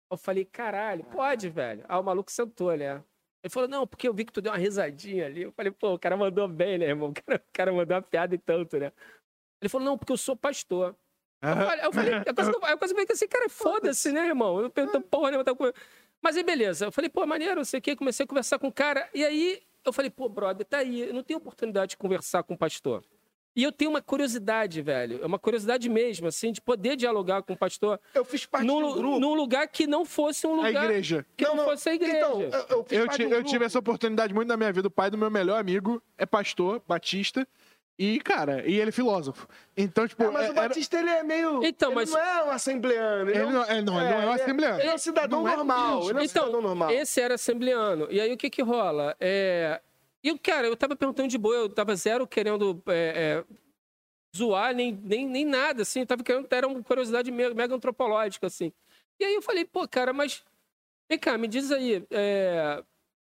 Eu 0.10 0.18
falei, 0.18 0.46
caralho, 0.46 1.04
pode, 1.06 1.50
velho. 1.50 1.84
Aí 1.90 1.98
o 2.00 2.04
maluco 2.04 2.32
sentou, 2.32 2.76
né? 2.78 3.04
Ele 3.44 3.52
falou, 3.52 3.68
não, 3.68 3.86
porque 3.86 4.08
eu 4.08 4.14
vi 4.14 4.24
que 4.24 4.32
tu 4.32 4.42
deu 4.42 4.52
uma 4.54 4.58
risadinha 4.58 5.26
ali. 5.26 5.42
Eu 5.44 5.52
falei, 5.52 5.72
pô, 5.72 5.94
o 5.96 6.00
cara 6.00 6.16
mandou 6.16 6.48
bem, 6.48 6.78
né, 6.78 6.86
irmão? 6.88 7.10
O 7.12 7.14
cara, 7.14 7.38
o 7.38 7.52
cara 7.54 7.74
mandou 7.74 7.96
uma 7.98 8.02
piada 8.02 8.34
e 8.34 8.38
tanto, 8.38 8.78
né? 8.80 8.92
Ele 9.62 9.70
falou, 9.70 9.86
não, 9.86 9.98
porque 9.98 10.14
eu 10.14 10.18
sou 10.18 10.36
pastor. 10.36 10.96
Eu 11.42 11.66
falei, 11.66 11.86
eu 11.86 11.94
falei, 11.94 12.14
eu 12.26 12.34
quase, 12.34 12.52
eu 12.52 12.78
quase 12.78 12.94
falei 12.94 13.08
assim, 13.12 13.28
cara, 13.28 13.50
foda-se, 13.50 14.12
né, 14.14 14.28
irmão? 14.28 14.62
Eu 14.62 14.70
pergunto 14.70 15.02
porra 15.02 15.32
nenhuma. 15.32 15.44
tá 15.44 15.54
com- 15.54 15.72
Mas 16.22 16.38
aí, 16.38 16.44
beleza. 16.44 16.86
Eu 16.86 16.92
falei, 16.92 17.10
pô, 17.10 17.26
maneiro, 17.26 17.56
não 17.58 17.66
sei 17.66 17.80
o 17.80 17.82
quê. 17.82 17.96
Comecei 17.98 18.24
a 18.24 18.28
conversar 18.28 18.58
com 18.60 18.68
o 18.68 18.72
cara. 18.74 19.10
E 19.14 19.26
aí, 19.26 19.62
eu 19.84 19.92
falei, 19.92 20.10
pô, 20.10 20.30
brother, 20.30 20.66
tá 20.66 20.78
aí. 20.78 21.02
Eu 21.02 21.14
não 21.14 21.22
tenho 21.24 21.38
oportunidade 21.38 21.92
de 21.92 21.98
conversar 21.98 22.44
com 22.44 22.54
o 22.54 22.58
pastor. 22.58 23.04
E 23.56 23.62
eu 23.64 23.72
tenho 23.72 23.92
uma 23.92 24.02
curiosidade, 24.02 24.82
velho. 24.82 25.20
É 25.22 25.26
uma 25.26 25.38
curiosidade 25.38 25.88
mesmo, 25.88 26.28
assim, 26.28 26.52
de 26.52 26.60
poder 26.60 26.96
dialogar 26.96 27.44
com 27.44 27.54
o 27.54 27.58
pastor 27.58 28.00
Eu 28.16 28.26
fiz 28.26 28.46
parte 28.48 28.66
num, 28.66 28.82
do 28.82 28.88
lu- 28.88 28.96
grupo. 28.96 29.20
num 29.20 29.34
lugar 29.36 29.68
que 29.68 29.86
não 29.86 30.04
fosse 30.06 30.48
um 30.48 30.54
A 30.64 30.68
lugar 30.68 30.86
igreja. 30.86 31.26
que 31.38 31.44
não, 31.46 31.58
fosse 31.64 31.90
a 31.90 31.94
igreja. 31.94 32.18
Então, 32.18 32.42
eu, 32.42 32.50
eu 32.70 32.84
fiz 32.84 32.98
Eu, 33.00 33.06
parte 33.06 33.18
ti- 33.18 33.22
de 33.22 33.26
um 33.26 33.30
eu 33.30 33.36
grupo. 33.38 33.50
tive 33.52 33.66
essa 33.66 33.78
oportunidade 33.78 34.34
muito 34.34 34.48
na 34.48 34.58
minha 34.58 34.72
vida. 34.74 34.88
O 34.88 34.92
pai 34.92 35.12
do 35.12 35.18
meu 35.18 35.30
melhor 35.30 35.60
amigo 35.60 36.02
é 36.18 36.26
pastor, 36.26 36.82
batista. 36.88 37.48
E, 38.00 38.20
cara, 38.22 38.68
e 38.68 38.80
ele 38.80 38.90
é 38.90 38.92
filósofo. 38.92 39.48
Então, 39.78 40.08
tipo. 40.08 40.24
É, 40.24 40.32
mas 40.32 40.46
é- 40.46 40.50
o 40.50 40.52
era- 40.54 40.62
Batista, 40.70 40.98
ele 41.00 41.10
é 41.12 41.22
meio... 41.22 41.64
Então, 41.64 41.90
ele 41.92 41.96
mas- 41.96 42.10
não 42.10 42.20
é 42.20 42.44
um 42.46 42.50
assembleano. 42.50 43.30
Ele, 43.30 43.38
Ele 43.38 43.38
é 43.38 43.46
um- 43.46 43.52
não, 43.52 43.62
ele 43.70 43.82
não, 43.84 44.02
ele 44.02 44.10
não 44.10 44.16
é 44.16 44.18
um 44.18 44.32
ele 44.34 44.42
assembleano. 44.42 44.80
Ele 44.80 44.90
é 44.90 44.96
um 44.96 44.98
cidadão 44.98 45.44
Não 45.44 45.48
é 45.48 45.56
normal. 45.58 46.00
Ele 46.10 46.18
é 46.18 46.22
um 46.22 46.24
Então, 46.24 46.28
cidadão 46.46 46.60
normal. 46.62 46.90
Esse 46.90 47.22
era 47.22 47.36
assembleano. 47.36 48.08
E 48.10 48.20
aí 48.20 48.34
o 48.34 48.38
que 48.38 48.50
que 48.50 48.64
rola? 48.64 49.16
É... 49.20 49.80
E, 50.24 50.38
cara, 50.40 50.68
eu 50.68 50.76
tava 50.78 50.96
perguntando 50.96 51.28
de 51.28 51.38
boa, 51.38 51.56
eu 51.56 51.70
tava 51.70 51.96
zero 51.96 52.26
querendo 52.26 52.82
é, 52.88 53.44
é, 53.44 53.46
zoar, 54.36 54.74
nem, 54.74 54.94
nem, 54.94 55.28
nem 55.28 55.46
nada, 55.46 55.82
assim. 55.82 56.00
Eu 56.02 56.06
tava 56.08 56.24
querendo, 56.24 56.48
era 56.50 56.68
uma 56.68 56.82
curiosidade 56.82 57.30
me- 57.30 57.54
mega 57.54 57.76
antropológica, 57.76 58.48
assim. 58.48 58.72
E 59.20 59.26
aí 59.26 59.34
eu 59.36 59.42
falei, 59.42 59.66
pô, 59.66 59.88
cara, 59.88 60.14
mas... 60.14 60.44
Vem 61.10 61.20
cá, 61.20 61.38
me 61.38 61.48
diz 61.48 61.72
aí, 61.72 62.06
é... 62.10 62.82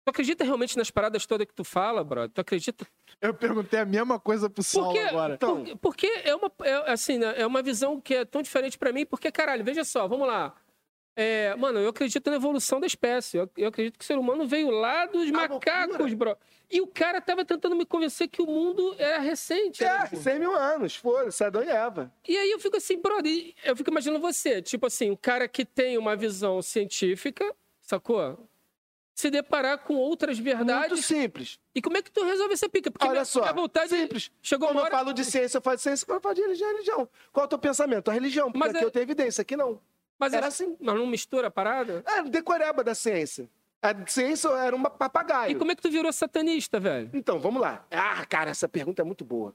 Tu 0.05 0.11
acredita 0.11 0.45
realmente 0.45 0.77
nas 0.79 0.91
paradas 0.91 1.27
todas 1.27 1.47
que 1.47 1.53
tu 1.55 1.65
fala, 1.65 2.03
brother? 2.03 2.31
Tu 2.31 2.41
acredita? 2.41 2.87
Eu 3.21 3.35
perguntei 3.35 3.81
a 3.81 3.85
mesma 3.85 4.19
coisa 4.21 4.49
pro 4.49 4.63
Saulo 4.63 4.93
Porque, 4.93 5.01
agora. 5.09 5.35
Então- 5.35 5.65
por- 5.65 5.77
porque 5.79 6.07
é 6.25 6.35
uma, 6.35 6.51
é, 6.63 6.93
assim, 6.93 7.19
né, 7.19 7.35
é 7.37 7.45
uma 7.47 7.61
visão 7.61 8.01
que 8.01 8.15
é 8.15 8.25
tão 8.25 8.41
diferente 8.41 8.79
pra 8.79 8.93
mim, 8.93 9.05
porque, 9.05 9.31
caralho, 9.33 9.65
veja 9.65 9.85
só, 9.85 10.07
vamos 10.09 10.27
lá. 10.29 10.55
É, 11.19 11.55
mano, 11.57 11.79
eu 11.79 11.89
acredito 11.89 12.29
na 12.31 12.37
evolução 12.37 12.79
da 12.79 12.87
espécie. 12.87 13.39
Eu, 13.39 13.51
eu 13.57 13.69
acredito 13.69 13.99
que 13.99 14.05
o 14.05 14.07
ser 14.07 14.19
humano 14.19 14.47
veio 14.47 14.69
lá 14.71 15.07
dos 15.07 15.27
A 15.31 15.33
macacos, 15.33 15.97
loucura. 15.99 16.15
bro. 16.17 16.37
E 16.71 16.81
o 16.83 16.87
cara 16.87 17.21
tava 17.23 17.43
tentando 17.45 17.75
me 17.75 17.87
convencer 17.87 18.29
que 18.29 18.43
o 18.43 18.47
mundo 18.47 18.95
era 18.99 19.19
recente. 19.19 19.83
né, 19.83 20.01
É, 20.05 20.07
pô? 20.09 20.17
100 20.17 20.39
mil 20.39 20.55
anos, 20.55 20.95
foda-se, 20.97 21.43
Adão 21.43 21.63
e 21.63 21.69
Eva. 21.69 22.13
E 22.29 22.37
aí 22.37 22.51
eu 22.51 22.59
fico 22.59 22.77
assim, 22.77 23.01
brother, 23.01 23.55
eu 23.65 23.75
fico 23.75 23.89
imaginando 23.91 24.21
você, 24.21 24.61
tipo 24.61 24.85
assim, 24.87 25.11
o 25.11 25.17
cara 25.17 25.49
que 25.49 25.65
tem 25.65 25.97
uma 25.97 26.15
visão 26.17 26.61
científica, 26.61 27.51
sacou? 27.81 28.39
Se 29.15 29.31
deparar 29.31 29.79
com 29.79 29.95
outras 29.95 30.39
Muito 30.39 30.57
verdades. 30.59 31.07
simples. 31.07 31.59
E 31.75 31.81
como 31.81 31.97
é 31.97 32.03
que 32.03 32.11
tu 32.11 32.23
resolve 32.25 32.53
essa 32.53 32.69
pica? 32.69 32.91
Porque 32.91 33.07
Olha 33.07 33.13
minha, 33.15 33.25
só, 33.25 33.41
minha 33.41 33.53
vontade 33.55 33.89
simples. 33.89 34.31
chegou 34.43 34.69
Quando 34.69 34.77
uma 34.77 34.83
eu 34.83 34.85
hora... 34.87 34.97
falo 34.99 35.13
de 35.15 35.25
ciência, 35.25 35.57
eu 35.57 35.63
falo 35.63 35.77
de 35.77 35.83
ciência, 35.83 36.05
quando 36.05 36.17
eu 36.19 36.21
falo 36.23 36.35
de 36.35 36.43
religião, 36.43 36.69
religião. 36.73 37.09
Qual 37.33 37.45
é 37.45 37.47
o 37.47 37.49
teu 37.49 37.59
pensamento? 37.59 38.11
A 38.11 38.13
religião, 38.13 38.53
porque 38.53 38.59
Mas 38.59 38.75
aqui 38.75 38.85
é- 38.85 38.87
eu 38.87 38.91
tenho 38.91 39.05
evidência, 39.05 39.41
aqui 39.41 39.57
não. 39.57 39.81
Mas, 40.19 40.33
Era 40.33 40.47
é- 40.47 40.49
assim. 40.49 40.77
mas 40.81 40.95
não 40.95 41.07
mistura 41.07 41.49
a 41.49 41.51
parada? 41.51 42.03
É, 42.07 42.23
decoreba 42.23 42.83
da 42.83 42.95
ciência. 42.95 43.49
A 43.83 43.95
ciência 44.07 44.49
era 44.49 44.75
uma 44.75 44.89
papagaio. 44.91 45.53
E 45.53 45.55
como 45.55 45.71
é 45.71 45.77
que 45.77 45.83
tu 45.83 45.91
virou 45.91 46.13
satanista, 46.13 46.81
velho? 46.81 47.11
Então, 47.13 47.39
vamos 47.39 47.61
lá. 47.61 47.85
Ah, 47.91 48.25
cara, 48.27 48.51
essa 48.51 48.69
pergunta 48.69 49.03
é 49.03 49.05
muito 49.05 49.25
boa. 49.25 49.55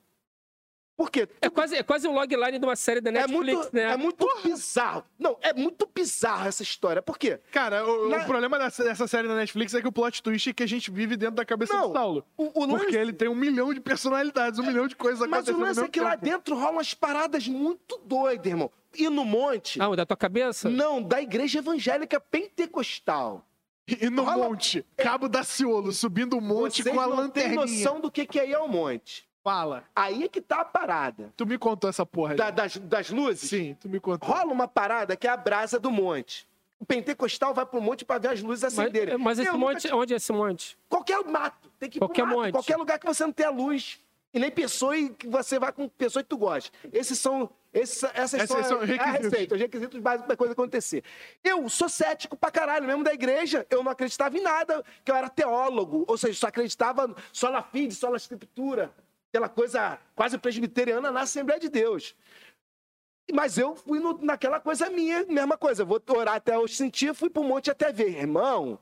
Por 0.97 1.09
quê? 1.09 1.27
É 1.41 1.49
quase, 1.49 1.75
é 1.75 1.81
quase 1.81 2.07
um 2.07 2.13
logline 2.13 2.59
de 2.59 2.65
uma 2.65 2.75
série 2.75 3.01
da 3.01 3.09
É 3.09 3.13
Netflix, 3.13 3.53
muito, 3.57 3.75
né? 3.75 3.81
é 3.93 3.97
muito 3.97 4.27
bizarro. 4.43 5.03
Não, 5.17 5.35
é 5.41 5.51
muito 5.53 5.89
bizarro 5.93 6.47
essa 6.47 6.61
história. 6.61 7.01
Por 7.01 7.17
quê? 7.17 7.39
Cara, 7.51 7.83
o, 7.87 8.05
o 8.05 8.09
Na- 8.09 8.23
problema 8.25 8.59
dessa, 8.59 8.83
dessa 8.83 9.07
série 9.07 9.27
da 9.27 9.35
Netflix 9.35 9.73
é 9.73 9.81
que 9.81 9.87
o 9.87 9.91
plot 9.91 10.21
twist 10.21 10.49
é 10.49 10.53
que 10.53 10.61
a 10.61 10.67
gente 10.67 10.91
vive 10.91 11.17
dentro 11.17 11.35
da 11.35 11.45
cabeça 11.45 11.73
Não, 11.73 11.87
do 11.87 11.93
Saulo. 11.93 12.25
O, 12.37 12.51
o 12.61 12.65
lance, 12.65 12.83
Porque 12.83 12.97
ele 12.97 13.13
tem 13.13 13.27
um 13.27 13.33
milhão 13.35 13.73
de 13.73 13.79
personalidades, 13.79 14.59
um 14.59 14.63
milhão 14.65 14.87
de 14.87 14.95
coisas 14.95 15.19
mas 15.27 15.47
o 15.47 15.51
acontecendo 15.51 15.61
lance 15.65 15.81
é 15.81 15.87
que 15.87 15.99
lá 15.99 16.11
tempo. 16.11 16.23
dentro 16.25 16.55
rolam 16.55 16.73
umas 16.73 16.93
paradas 16.93 17.47
muito 17.47 17.97
doidas, 18.05 18.45
irmão. 18.45 18.69
E 18.95 19.09
no 19.09 19.25
monte, 19.25 19.81
Ah, 19.81 19.89
o 19.89 19.95
da 19.95 20.05
tua 20.05 20.17
cabeça? 20.17 20.69
não, 20.69 21.01
da 21.01 21.19
igreja 21.21 21.59
evangélica 21.59 22.19
pentecostal. 22.19 23.45
E 23.87 24.09
no 24.09 24.23
Rola- 24.23 24.49
monte, 24.49 24.85
Cabo 24.95 25.27
Daciolo, 25.27 25.91
subindo 25.91 26.37
um 26.37 26.41
monte 26.41 26.83
Vocês 26.83 26.93
com 26.95 27.01
a 27.01 27.07
não 27.07 27.11
têm 27.15 27.23
lanterninha. 27.47 27.61
noção 27.61 27.99
do 27.99 28.11
que, 28.11 28.25
que 28.25 28.39
é 28.39 28.49
ir 28.49 28.53
ao 28.53 28.67
monte. 28.67 29.27
Fala. 29.43 29.83
Aí 29.95 30.23
é 30.23 30.27
que 30.27 30.39
tá 30.39 30.61
a 30.61 30.65
parada. 30.65 31.33
Tu 31.35 31.45
me 31.45 31.57
contou 31.57 31.89
essa 31.89 32.05
porra. 32.05 32.35
Da- 32.35 32.51
das, 32.51 32.77
das 32.77 33.09
luzes, 33.09 33.49
Sim, 33.49 33.75
tu 33.79 33.89
me 33.89 33.99
contou. 33.99 34.29
rola 34.29 34.51
uma 34.51 34.67
parada 34.67 35.15
que 35.15 35.27
é 35.27 35.31
a 35.31 35.37
brasa 35.37 35.79
do 35.79 35.89
monte. 35.89 36.47
O 36.79 36.85
pentecostal 36.85 37.53
vai 37.53 37.65
pro 37.65 37.81
monte 37.81 38.03
pra 38.05 38.17
ver 38.17 38.29
as 38.29 38.41
luzes 38.41 38.63
acenderem. 38.63 39.15
Mas, 39.17 39.37
mas 39.37 39.47
esse 39.47 39.57
monte, 39.57 39.93
onde 39.93 40.13
é 40.13 40.17
esse 40.17 40.31
monte? 40.31 40.77
Qualquer 40.89 41.23
mato. 41.25 41.69
Tem 41.79 41.89
que 41.89 41.97
ir 41.97 41.99
Qualquer 41.99 42.21
pro 42.23 42.27
mato. 42.29 42.39
monte. 42.39 42.51
Qualquer 42.53 42.75
lugar 42.77 42.99
que 42.99 43.05
você 43.05 43.23
não 43.23 43.31
tenha 43.31 43.49
luz. 43.49 43.99
E 44.33 44.39
nem 44.39 44.49
pessoa 44.49 44.95
e 44.97 45.09
que 45.09 45.27
você 45.27 45.59
vai 45.59 45.71
com 45.73 45.87
pessoa 45.89 46.23
que 46.23 46.29
tu 46.29 46.37
gosta. 46.37 46.71
Esses 46.93 47.19
são. 47.19 47.49
Esses, 47.73 48.03
essas 48.13 48.33
Esses 48.33 48.49
são, 48.49 48.63
são 48.63 48.77
a- 48.79 48.81
a 48.81 48.85
requisitos. 48.85 49.23
receita, 49.31 49.55
os 49.55 49.61
requisitos 49.61 49.99
básicos 49.99 50.27
da 50.27 50.35
coisa 50.37 50.53
acontecer. 50.53 51.03
Eu 51.43 51.67
sou 51.69 51.87
cético 51.89 52.35
pra 52.37 52.49
caralho, 52.51 52.85
mesmo 52.85 53.03
da 53.03 53.13
igreja. 53.13 53.65
Eu 53.69 53.83
não 53.83 53.91
acreditava 53.91 54.37
em 54.37 54.41
nada, 54.41 54.83
que 55.05 55.11
eu 55.11 55.15
era 55.15 55.29
teólogo. 55.29 56.03
Ou 56.07 56.17
seja, 56.17 56.37
só 56.39 56.47
acreditava 56.47 57.13
só 57.33 57.51
na 57.51 57.61
fide, 57.61 57.93
só 57.95 58.09
na 58.09 58.17
escritura. 58.17 58.91
Aquela 59.33 59.47
coisa 59.47 59.97
quase 60.13 60.37
presbiteriana 60.37 61.09
na 61.09 61.21
Assembleia 61.21 61.57
de 61.57 61.69
Deus. 61.69 62.13
Mas 63.33 63.57
eu 63.57 63.77
fui 63.77 63.97
no- 63.97 64.19
naquela 64.21 64.59
coisa 64.59 64.89
minha, 64.89 65.25
mesma 65.25 65.57
coisa. 65.57 65.85
Vou 65.85 66.01
orar 66.09 66.35
até 66.35 66.53
eu 66.55 66.67
sentir, 66.67 67.13
fui 67.15 67.29
pro 67.29 67.41
monte 67.41 67.71
até 67.71 67.93
ver. 67.93 68.09
Irmão, 68.19 68.77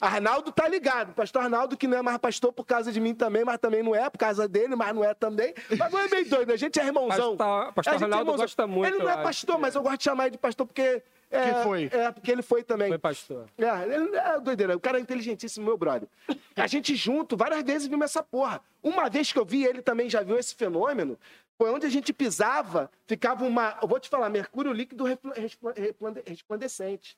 Arnaldo 0.00 0.50
tá 0.50 0.66
ligado. 0.66 1.14
Pastor 1.14 1.42
Arnaldo, 1.44 1.76
que 1.76 1.86
não 1.86 1.98
é 1.98 2.02
mais 2.02 2.18
pastor 2.18 2.52
por 2.52 2.64
causa 2.66 2.90
de 2.90 2.98
mim 2.98 3.14
também, 3.14 3.44
mas 3.44 3.58
também 3.58 3.80
não 3.80 3.94
é, 3.94 4.10
por 4.10 4.18
causa 4.18 4.48
dele, 4.48 4.74
mas 4.74 4.92
não 4.92 5.04
é 5.04 5.14
também. 5.14 5.54
Mas 5.78 5.92
não 5.92 6.00
é 6.00 6.08
meio 6.08 6.28
doido, 6.28 6.50
a 6.52 6.56
gente 6.56 6.80
é 6.80 6.84
irmãozão. 6.84 7.36
Pastor- 7.36 7.72
pastor 7.72 7.92
é 7.92 7.96
Arnaldo 7.98 8.16
irmãozão. 8.24 8.44
gosta 8.44 8.66
muito, 8.66 8.92
Ele 8.92 9.04
não 9.04 9.08
é 9.08 9.22
pastor, 9.22 9.56
mas 9.60 9.76
eu 9.76 9.82
gosto 9.82 9.98
de 9.98 10.04
chamar 10.04 10.24
ele 10.24 10.32
de 10.32 10.38
pastor 10.38 10.66
porque. 10.66 11.00
É, 11.32 11.54
Que 11.54 11.62
foi. 11.62 11.90
É, 11.92 12.10
porque 12.12 12.30
ele 12.30 12.42
foi 12.42 12.62
também. 12.62 12.88
Foi 12.88 12.98
pastor. 12.98 13.46
É, 13.58 13.94
ele 13.94 14.16
é 14.16 14.38
doideira. 14.40 14.76
O 14.76 14.80
cara 14.80 14.98
é 14.98 15.00
inteligentíssimo, 15.00 15.64
meu 15.66 15.76
brother. 15.78 16.08
A 16.54 16.66
gente 16.66 16.94
junto, 16.94 17.36
várias 17.36 17.62
vezes 17.62 17.88
vimos 17.88 18.04
essa 18.04 18.22
porra. 18.22 18.60
Uma 18.82 19.08
vez 19.08 19.32
que 19.32 19.38
eu 19.38 19.44
vi, 19.44 19.64
ele 19.64 19.80
também 19.82 20.08
já 20.10 20.22
viu 20.22 20.38
esse 20.38 20.54
fenômeno. 20.54 21.18
Foi 21.58 21.70
onde 21.70 21.86
a 21.86 21.90
gente 21.90 22.12
pisava, 22.12 22.90
ficava 23.06 23.44
uma. 23.44 23.78
Eu 23.80 23.88
vou 23.88 23.98
te 24.00 24.08
falar, 24.08 24.28
mercúrio 24.28 24.72
líquido 24.72 25.04
respla- 25.04 25.34
respla- 25.34 25.72
resplande- 25.76 26.22
resplandecente. 26.26 27.16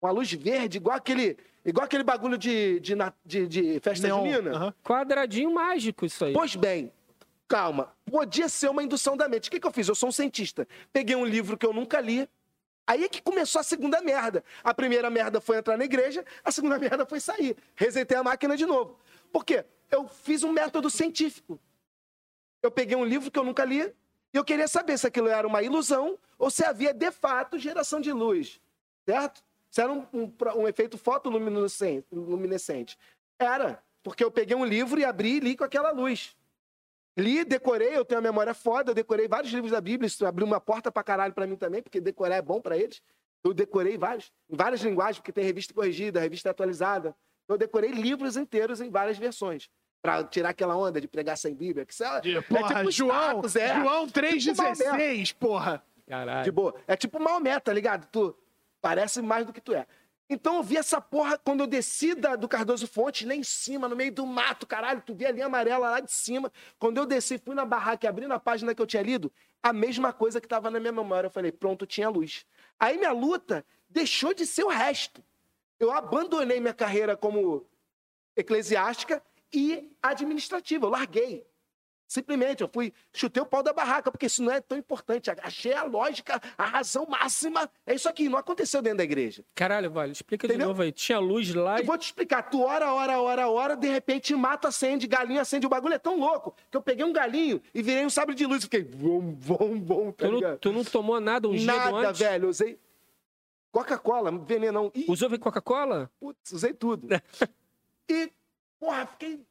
Uma 0.00 0.10
luz 0.12 0.30
verde, 0.32 0.76
igual 0.76 0.96
aquele, 0.96 1.36
igual 1.64 1.84
aquele 1.84 2.04
bagulho 2.04 2.36
de, 2.38 2.78
de, 2.80 2.94
de, 3.24 3.46
de 3.48 3.80
festa 3.80 4.06
Neon. 4.06 4.18
junina. 4.20 4.50
Aham. 4.56 4.74
Quadradinho 4.84 5.52
mágico 5.52 6.04
isso 6.06 6.24
aí. 6.24 6.32
Pois 6.32 6.54
bem, 6.54 6.92
calma. 7.48 7.92
Podia 8.08 8.48
ser 8.48 8.68
uma 8.70 8.82
indução 8.82 9.16
da 9.16 9.26
mente. 9.28 9.48
O 9.48 9.50
que, 9.50 9.58
que 9.58 9.66
eu 9.66 9.72
fiz? 9.72 9.88
Eu 9.88 9.94
sou 9.94 10.10
um 10.10 10.12
cientista. 10.12 10.68
Peguei 10.92 11.16
um 11.16 11.24
livro 11.24 11.56
que 11.56 11.66
eu 11.66 11.72
nunca 11.72 12.00
li. 12.00 12.28
Aí 12.86 13.04
é 13.04 13.08
que 13.08 13.20
começou 13.20 13.60
a 13.60 13.64
segunda 13.64 14.00
merda. 14.00 14.44
A 14.62 14.72
primeira 14.72 15.10
merda 15.10 15.40
foi 15.40 15.58
entrar 15.58 15.76
na 15.76 15.84
igreja, 15.84 16.24
a 16.44 16.52
segunda 16.52 16.78
merda 16.80 17.04
foi 17.04 17.18
sair. 17.18 17.56
Resetei 17.74 18.16
a 18.16 18.22
máquina 18.22 18.56
de 18.56 18.64
novo. 18.64 18.98
Por 19.32 19.44
quê? 19.44 19.64
Eu 19.90 20.06
fiz 20.08 20.44
um 20.44 20.52
método 20.52 20.88
científico. 20.88 21.58
Eu 22.62 22.70
peguei 22.70 22.96
um 22.96 23.04
livro 23.04 23.30
que 23.30 23.38
eu 23.38 23.44
nunca 23.44 23.64
li 23.64 23.82
e 24.32 24.36
eu 24.36 24.44
queria 24.44 24.68
saber 24.68 24.98
se 24.98 25.06
aquilo 25.06 25.28
era 25.28 25.46
uma 25.46 25.62
ilusão 25.62 26.18
ou 26.38 26.50
se 26.50 26.64
havia 26.64 26.92
de 26.92 27.10
fato 27.10 27.58
geração 27.58 28.00
de 28.00 28.12
luz. 28.12 28.60
Certo? 29.04 29.42
Se 29.70 29.80
era 29.80 29.92
um, 29.92 30.06
um, 30.12 30.32
um 30.56 30.68
efeito 30.68 30.96
fotoluminescente. 30.96 32.06
luminescente. 32.12 32.98
Era, 33.38 33.82
porque 34.02 34.22
eu 34.22 34.30
peguei 34.30 34.56
um 34.56 34.64
livro 34.64 35.00
e 35.00 35.04
abri 35.04 35.36
e 35.36 35.40
li 35.40 35.56
com 35.56 35.64
aquela 35.64 35.90
luz. 35.90 36.35
Li, 37.16 37.44
decorei, 37.44 37.96
eu 37.96 38.04
tenho 38.04 38.20
uma 38.20 38.28
memória 38.28 38.52
foda, 38.52 38.90
eu 38.90 38.94
decorei 38.94 39.26
vários 39.26 39.52
livros 39.52 39.72
da 39.72 39.80
Bíblia, 39.80 40.06
isso 40.06 40.24
abriu 40.26 40.46
uma 40.46 40.60
porta 40.60 40.92
pra 40.92 41.02
caralho 41.02 41.32
pra 41.32 41.46
mim 41.46 41.56
também, 41.56 41.80
porque 41.82 42.00
decorar 42.00 42.36
é 42.36 42.42
bom 42.42 42.60
pra 42.60 42.76
eles. 42.76 43.00
Eu 43.42 43.54
decorei 43.54 43.96
vários, 43.96 44.30
em 44.50 44.56
várias 44.56 44.80
linguagens, 44.82 45.18
porque 45.18 45.32
tem 45.32 45.44
revista 45.44 45.72
corrigida, 45.72 46.20
revista 46.20 46.50
atualizada. 46.50 47.16
Eu 47.48 47.56
decorei 47.56 47.90
livros 47.90 48.36
inteiros 48.36 48.80
em 48.80 48.90
várias 48.90 49.16
versões. 49.16 49.70
Pra 50.02 50.22
tirar 50.24 50.50
aquela 50.50 50.76
onda 50.76 51.00
de 51.00 51.08
pregar 51.08 51.36
sem 51.38 51.54
Bíblia. 51.54 51.84
Que 51.86 51.92
isso 51.92 52.04
é, 52.04 52.20
De- 52.20 52.36
é 52.36 52.40
Porra, 52.42 52.74
tipo 52.80 52.90
João, 52.92 53.40
status, 53.42 53.56
é. 53.56 53.80
João 53.80 54.06
Tipo 54.06 54.20
3,16, 54.20 55.32
porra. 55.34 55.82
De 55.96 56.10
Caralho. 56.10 56.52
boa. 56.52 56.74
É 56.86 56.94
tipo 56.96 57.18
Maomé, 57.18 57.58
tá 57.58 57.72
ligado? 57.72 58.06
Tu 58.12 58.36
parece 58.80 59.20
mais 59.22 59.46
do 59.46 59.52
que 59.52 59.60
tu 59.60 59.72
é. 59.74 59.86
Então 60.28 60.56
eu 60.56 60.62
vi 60.62 60.76
essa 60.76 61.00
porra 61.00 61.38
quando 61.38 61.60
eu 61.60 61.66
desci 61.68 62.14
da- 62.14 62.34
do 62.34 62.48
Cardoso 62.48 62.86
Fonte, 62.88 63.24
lá 63.24 63.34
em 63.34 63.44
cima, 63.44 63.88
no 63.88 63.94
meio 63.94 64.12
do 64.12 64.26
mato, 64.26 64.66
caralho. 64.66 65.00
Tu 65.00 65.14
vê 65.14 65.26
a 65.26 65.30
linha 65.30 65.46
amarela 65.46 65.88
lá 65.90 66.00
de 66.00 66.10
cima. 66.10 66.52
Quando 66.78 66.98
eu 66.98 67.06
desci, 67.06 67.38
fui 67.38 67.54
na 67.54 67.64
barraca 67.64 68.04
e 68.04 68.08
abri 68.08 68.26
na 68.26 68.38
página 68.40 68.74
que 68.74 68.82
eu 68.82 68.86
tinha 68.86 69.02
lido, 69.02 69.32
a 69.62 69.72
mesma 69.72 70.12
coisa 70.12 70.40
que 70.40 70.48
tava 70.48 70.70
na 70.70 70.80
minha 70.80 70.92
memória. 70.92 71.28
Eu 71.28 71.30
falei, 71.30 71.52
pronto, 71.52 71.86
tinha 71.86 72.08
luz. 72.08 72.44
Aí 72.78 72.98
minha 72.98 73.12
luta 73.12 73.64
deixou 73.88 74.34
de 74.34 74.44
ser 74.44 74.64
o 74.64 74.68
resto. 74.68 75.22
Eu 75.78 75.92
abandonei 75.92 76.58
minha 76.58 76.74
carreira 76.74 77.16
como 77.16 77.64
eclesiástica 78.34 79.22
e 79.52 79.92
administrativa. 80.02 80.86
Eu 80.86 80.90
larguei. 80.90 81.46
Simplesmente, 82.06 82.62
eu 82.62 82.68
fui, 82.68 82.92
chutei 83.12 83.42
o 83.42 83.46
pau 83.46 83.62
da 83.62 83.72
barraca, 83.72 84.10
porque 84.12 84.26
isso 84.26 84.42
não 84.42 84.52
é 84.52 84.60
tão 84.60 84.78
importante. 84.78 85.30
Achei 85.42 85.72
a 85.72 85.82
lógica, 85.82 86.40
a 86.56 86.64
razão 86.64 87.04
máxima. 87.08 87.68
É 87.84 87.94
isso 87.94 88.08
aqui, 88.08 88.28
não 88.28 88.38
aconteceu 88.38 88.80
dentro 88.80 88.98
da 88.98 89.04
igreja. 89.04 89.44
Caralho, 89.54 89.90
Vale, 89.90 90.12
explica 90.12 90.46
de 90.46 90.52
Entendeu? 90.54 90.68
novo 90.68 90.82
aí. 90.82 90.92
Tinha 90.92 91.18
luz 91.18 91.52
lá 91.54 91.78
Eu 91.78 91.82
e. 91.82 91.86
vou 91.86 91.98
te 91.98 92.04
explicar. 92.04 92.42
Tu 92.44 92.62
ora, 92.62 92.92
ora, 92.92 93.20
ora, 93.20 93.48
ora, 93.48 93.76
de 93.76 93.88
repente 93.88 94.34
mato, 94.34 94.68
acende, 94.68 95.06
galinho 95.06 95.40
acende. 95.40 95.66
O 95.66 95.68
bagulho 95.68 95.94
é 95.94 95.98
tão 95.98 96.18
louco 96.18 96.54
que 96.70 96.76
eu 96.76 96.82
peguei 96.82 97.04
um 97.04 97.12
galinho 97.12 97.60
e 97.74 97.82
virei 97.82 98.04
um 98.06 98.10
sabre 98.10 98.34
de 98.34 98.46
luz. 98.46 98.62
Fiquei 98.64 98.84
vom, 98.84 99.34
vom, 99.34 99.80
vom, 99.80 100.12
tá 100.12 100.26
Tu 100.26 100.40
não, 100.40 100.56
tu 100.58 100.72
não 100.72 100.84
tomou 100.84 101.20
nada 101.20 101.48
um 101.48 101.60
Nada, 101.64 101.84
gelo 101.86 101.96
antes? 101.96 102.20
velho. 102.20 102.44
Eu 102.44 102.50
usei 102.50 102.78
Coca-Cola, 103.72 104.30
venenão. 104.38 104.90
Ih, 104.94 105.06
Usou 105.08 105.38
Coca-Cola? 105.38 106.10
Putz, 106.20 106.52
usei 106.52 106.72
tudo. 106.72 107.08
e, 108.08 108.32
porra, 108.78 109.06
fiquei 109.06 109.44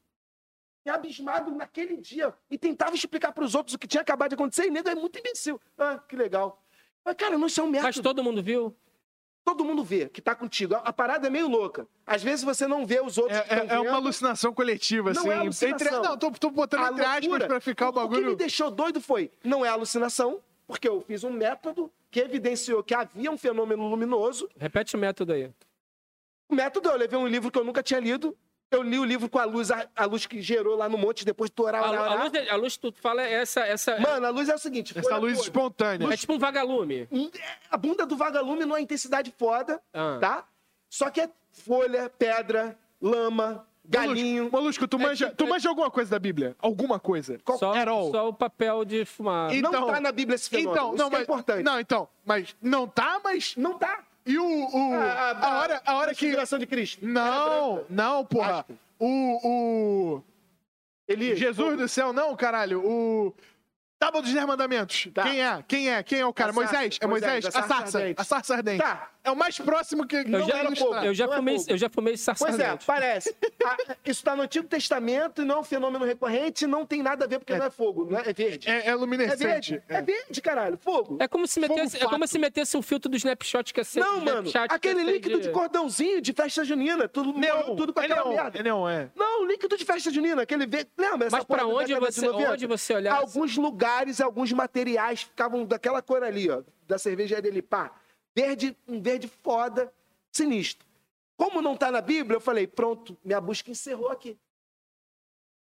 abismado 0.90 1.52
naquele 1.52 1.98
dia. 1.98 2.34
E 2.50 2.58
tentava 2.58 2.96
explicar 2.96 3.32
pros 3.32 3.56
outros 3.56 3.76
o 3.76 3.80
que 3.80 3.88
tinha 3.88 4.02
acabado 4.02 4.30
de 4.30 4.36
acontecer. 4.36 4.66
E 4.68 4.70
nego 4.72 4.90
é 4.90 4.96
muito 4.96 5.18
imbecil. 5.20 5.60
Ah, 5.78 5.98
que 5.98 6.16
legal. 6.16 6.62
Mas, 7.04 7.16
cara, 7.16 7.38
não 7.38 7.48
isso 7.48 7.60
é 7.60 7.64
um 7.64 7.68
método. 7.68 7.88
Mas 7.88 8.00
todo 8.00 8.24
mundo 8.24 8.42
viu? 8.42 8.76
Todo 9.44 9.64
mundo 9.64 9.84
vê 9.84 10.10
que 10.10 10.22
tá 10.22 10.34
contigo. 10.34 10.74
A, 10.74 10.80
a 10.80 10.92
parada 10.94 11.28
é 11.28 11.30
meio 11.30 11.48
louca. 11.48 11.88
Às 12.06 12.24
vezes 12.24 12.44
você 12.44 12.66
não 12.66 12.84
vê 12.86 13.00
os 13.00 13.16
outros 13.18 13.40
que 13.42 13.54
É, 13.54 13.58
é- 13.60 13.74
é 13.76 13.80
uma 13.80 13.94
alucinação 13.98 14.52
coletiva, 14.54 15.14
Não 15.14 15.22
assim. 15.22 15.30
é 15.30 15.34
alucinação. 15.36 15.88
Entre- 15.88 16.08
Não, 16.08 16.18
tô, 16.18 16.32
tô 16.32 16.50
botando 16.50 16.84
A 16.84 16.90
entre 16.92 17.06
aspas 17.06 17.46
pra 17.46 17.60
ficar 17.62 17.86
o 17.86 17.90
O 17.90 17.94
que 17.94 18.00
me 18.00 18.08
bagulho. 18.10 18.36
deixou 18.36 18.72
doido 18.72 19.00
foi, 19.00 19.30
não 19.44 19.64
é 19.64 19.70
alucinação, 19.70 20.42
porque 20.66 20.88
eu 20.90 21.00
fiz 21.02 21.24
um 21.24 21.30
método 21.30 21.92
que 22.10 22.20
evidenciou 22.22 22.84
que 22.84 22.96
havia 22.96 23.30
um 23.30 23.38
fenômeno 23.38 23.88
luminoso. 23.88 24.50
Repete 24.58 24.96
o 24.96 25.00
método 25.00 25.34
aí. 25.34 25.52
O 26.50 26.56
método, 26.56 26.90
eu 26.90 26.98
levei 26.98 27.18
um 27.20 27.28
livro 27.28 27.52
que 27.52 27.60
eu 27.60 27.64
nunca 27.64 27.84
tinha 27.84 28.00
lido. 28.00 28.36
Eu 28.72 28.82
li 28.82 28.98
o 29.00 29.06
livro 29.06 29.30
com 29.30 29.40
a 29.40 29.46
luz, 29.46 29.70
a, 29.72 29.88
a 29.96 30.06
luz 30.06 30.26
que 30.26 30.42
gerou 30.42 30.76
lá 30.76 30.90
no 30.90 30.98
monte, 30.98 31.24
depois 31.24 31.50
tu 31.50 31.64
orar, 31.64 31.84
A, 31.84 31.90
orar, 31.92 32.02
a 32.02 32.14
orar. 32.16 32.24
luz, 32.32 32.50
a 32.50 32.56
luz 32.56 32.76
que 32.78 32.92
tu 32.92 32.94
fala 33.02 33.22
é 33.22 33.34
essa. 33.34 33.62
essa 33.62 33.98
Mano, 34.00 34.26
a 34.26 34.30
luz 34.30 34.50
é 34.50 34.56
o 34.56 34.58
seguinte. 34.58 34.98
Essa 34.98 35.18
luz 35.18 35.38
por- 35.38 35.44
espontânea. 35.44 36.12
é 36.14 36.18
tipo 36.18 36.34
um 36.34 36.40
vagalume. 36.40 37.08
A 37.70 37.78
bunda 37.78 38.06
do 38.06 38.18
vagalume 38.18 38.62
numa 38.66 38.82
intensidade 38.82 39.34
foda, 39.38 39.80
Ah. 39.94 40.18
tá? 40.20 40.44
Só 40.90 41.10
que 41.10 41.22
é 41.22 41.30
folha, 41.52 42.10
pedra, 42.18 42.78
lama, 43.02 43.66
galinho. 43.86 44.50
Molusco, 44.52 44.88
tu, 44.88 44.98
É 44.98 45.00
manja, 45.04 45.26
tipo- 45.28 45.38
tu 45.38 45.48
manja 45.48 45.70
alguma 45.70 45.92
coisa 45.92 46.10
da 46.12 46.20
Bíblia? 46.20 46.56
Alguma 46.60 47.00
coisa? 47.00 47.38
Qual- 47.46 47.58
Só, 47.60 47.74
só 48.12 48.30
o 48.30 48.34
papel 48.34 48.84
de 48.84 49.06
fumar. 49.06 49.54
E- 49.54 49.62
Não 49.62 49.70
então- 49.70 49.88
tá 49.88 50.00
na 50.02 50.12
Bíblia 50.12 50.36
esse 50.36 50.50
fenômeno. 50.50 50.72
Então, 50.74 50.94
Isso 50.96 51.04
não, 51.04 51.10
que 51.10 51.16
é 51.16 51.20
mas. 51.20 51.24
importante. 51.28 51.64
Não, 51.64 51.80
então. 51.80 52.10
Mas 52.26 52.56
não 52.62 52.88
tá, 52.88 53.22
mas. 53.24 53.56
Não 53.56 53.78
tá. 53.78 54.04
E 54.26 54.38
o. 54.38 54.44
o 54.44 54.94
A, 54.96 55.32
a, 55.32 55.60
hora, 55.60 55.82
a 55.86 55.96
hora 55.96 56.12
que. 56.12 56.20
transfiguração 56.20 56.60
de 56.60 56.66
Cristo. 56.66 57.06
Não, 57.06 57.86
não, 57.90 58.26
porra. 58.26 58.66
O. 59.00 60.18
o... 60.18 60.24
Ele, 61.08 61.36
Jesus 61.36 61.78
do 61.78 61.88
céu, 61.88 62.12
não, 62.12 62.36
caralho. 62.36 62.84
O. 62.84 63.36
Tábua 64.00 64.22
dos 64.22 64.34
Dez 64.34 64.46
Mandamentos. 64.46 65.08
Tá. 65.14 65.24
Quem 65.24 65.42
é? 65.42 65.64
Quem 65.68 65.90
é? 65.90 66.04
Quem 66.04 66.20
é 66.20 66.26
o 66.26 66.34
cara? 66.34 66.50
A. 66.50 66.54
Moisés? 66.54 66.98
É 67.00 67.08
Moisés? 67.08 67.44
Moisés, 67.46 67.56
a 67.56 67.60
A 67.60 67.68
sarça. 67.68 68.00
A 68.18 68.24
sarça 68.24 68.56
ardente. 68.56 68.82
Tá. 68.82 69.10
É 69.26 69.32
o 69.32 69.36
mais 69.36 69.58
próximo 69.58 70.06
que. 70.08 70.16
Eu 70.18 70.28
não 70.30 70.48
já, 70.48 70.58
era 70.60 70.76
fogo. 70.76 70.94
fogo. 70.94 71.06
eu 71.06 71.14
já 71.14 71.26
Não 71.26 71.34
é 71.34 71.36
fumei, 71.38 71.58
fogo. 71.58 71.72
eu 71.72 71.78
já 71.78 71.90
fumei 71.90 72.16
Pois 72.38 72.60
é, 72.60 72.78
parece. 72.86 73.36
Ah, 73.66 73.78
isso 74.06 74.20
está 74.22 74.36
no 74.36 74.44
Antigo 74.44 74.68
Testamento 74.68 75.42
e 75.42 75.46
não 75.46 75.56
é 75.56 75.60
um 75.60 75.64
fenômeno 75.64 76.06
recorrente, 76.06 76.68
não 76.68 76.86
tem 76.86 77.02
nada 77.02 77.26
a 77.26 77.28
ver 77.28 77.40
porque 77.40 77.56
não 77.58 77.66
é 77.66 77.70
fogo, 77.72 78.06
não 78.10 78.20
é, 78.20 78.30
é 78.30 78.34
verde. 78.34 78.70
É, 78.70 78.88
é 78.88 78.88
É 78.90 78.96
luminescente. 78.96 79.44
verde. 79.44 79.84
É. 79.90 80.02
verde, 80.02 80.42
caralho. 80.42 80.78
Fogo. 80.78 81.18
É 81.20 81.28
como 81.28 81.48
se 81.48 81.60
Fogo 81.60 81.74
metesse, 81.74 81.98
é 81.98 82.06
como 82.08 82.28
se 82.28 82.38
metesse 82.40 82.78
um 82.78 82.82
filtro 82.82 83.10
do 83.10 83.18
Snapshot 83.18 83.74
que 83.74 83.80
é 83.82 83.84
sempre 83.84 84.10
não, 84.10 84.22
mano. 84.22 84.50
É 84.54 84.60
Aquele 84.70 85.04
líquido 85.04 85.42
de 85.42 85.50
cordãozinho 85.50 86.22
de 86.22 86.32
festa 86.34 86.64
junina. 86.64 87.08
Tudo, 87.08 87.34
Neon. 87.38 87.76
tudo 87.76 87.94
com 87.94 88.02
é 88.02 88.06
aquela 88.06 88.24
neon. 88.24 88.34
merda. 88.36 88.60
É 88.60 88.64
neon, 88.64 88.88
é. 88.88 89.10
Não, 89.16 89.46
líquido 89.46 89.76
de 89.78 89.86
festa 89.86 90.12
junina. 90.12 90.44
Aquele 90.44 90.66
verde. 90.68 90.90
Lembra? 90.98 91.28
essa 91.28 91.38
Mas 91.38 91.46
pra 91.46 91.58
da 91.58 91.68
onde 91.68 91.94
você, 91.96 92.28
90? 92.28 92.52
onde 92.52 92.68
você 92.68 92.94
olhar? 92.94 93.16
Alguns 93.16 93.58
lugares, 93.58 94.22
alguns 94.22 94.52
materiais 94.52 95.24
ficavam 95.24 95.66
daquela 95.66 96.02
cor 96.02 96.24
ali, 96.24 96.50
ó, 96.50 96.62
da 96.88 96.98
cervejaria 96.98 97.42
dele, 97.42 97.62
pá. 97.62 97.92
Verde, 98.36 98.78
um 98.88 99.02
verde 99.02 99.28
foda, 99.28 99.94
sinistro. 100.32 100.86
Como 101.38 101.62
não 101.62 101.76
tá 101.76 101.92
na 101.92 102.02
Bíblia, 102.02 102.38
eu 102.38 102.42
falei, 102.42 102.68
pronto, 102.68 103.18
minha 103.24 103.40
busca 103.40 103.72
encerrou 103.72 104.10
aqui. 104.10 104.38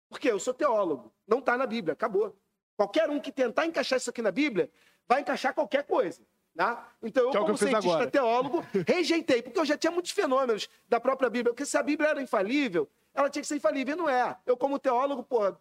Porque 0.09 0.29
eu 0.29 0.39
sou 0.39 0.53
teólogo, 0.53 1.11
não 1.27 1.41
tá 1.41 1.57
na 1.57 1.65
Bíblia, 1.65 1.93
acabou. 1.93 2.35
Qualquer 2.75 3.09
um 3.09 3.19
que 3.19 3.31
tentar 3.31 3.65
encaixar 3.65 3.97
isso 3.97 4.09
aqui 4.09 4.21
na 4.21 4.31
Bíblia, 4.31 4.71
vai 5.07 5.21
encaixar 5.21 5.53
qualquer 5.53 5.83
coisa. 5.85 6.21
Tá? 6.55 6.91
Então 7.01 7.23
eu, 7.23 7.31
Que 7.31 7.37
como 7.37 7.51
eu 7.51 7.57
cientista 7.57 7.89
agora. 7.89 8.11
teólogo, 8.11 8.65
rejeitei, 8.87 9.41
porque 9.41 9.59
eu 9.59 9.65
já 9.65 9.77
tinha 9.77 9.91
muitos 9.91 10.11
fenômenos 10.11 10.67
da 10.87 10.99
própria 10.99 11.29
Bíblia. 11.29 11.53
Porque 11.53 11.65
se 11.65 11.77
a 11.77 11.83
Bíblia 11.83 12.09
era 12.09 12.21
infalível, 12.21 12.89
ela 13.13 13.29
tinha 13.29 13.41
que 13.41 13.47
ser 13.47 13.55
infalível, 13.55 13.95
e 13.95 13.97
não 13.97 14.09
é. 14.09 14.37
Eu, 14.45 14.57
como 14.57 14.79
teólogo, 14.79 15.23
pô, 15.23 15.55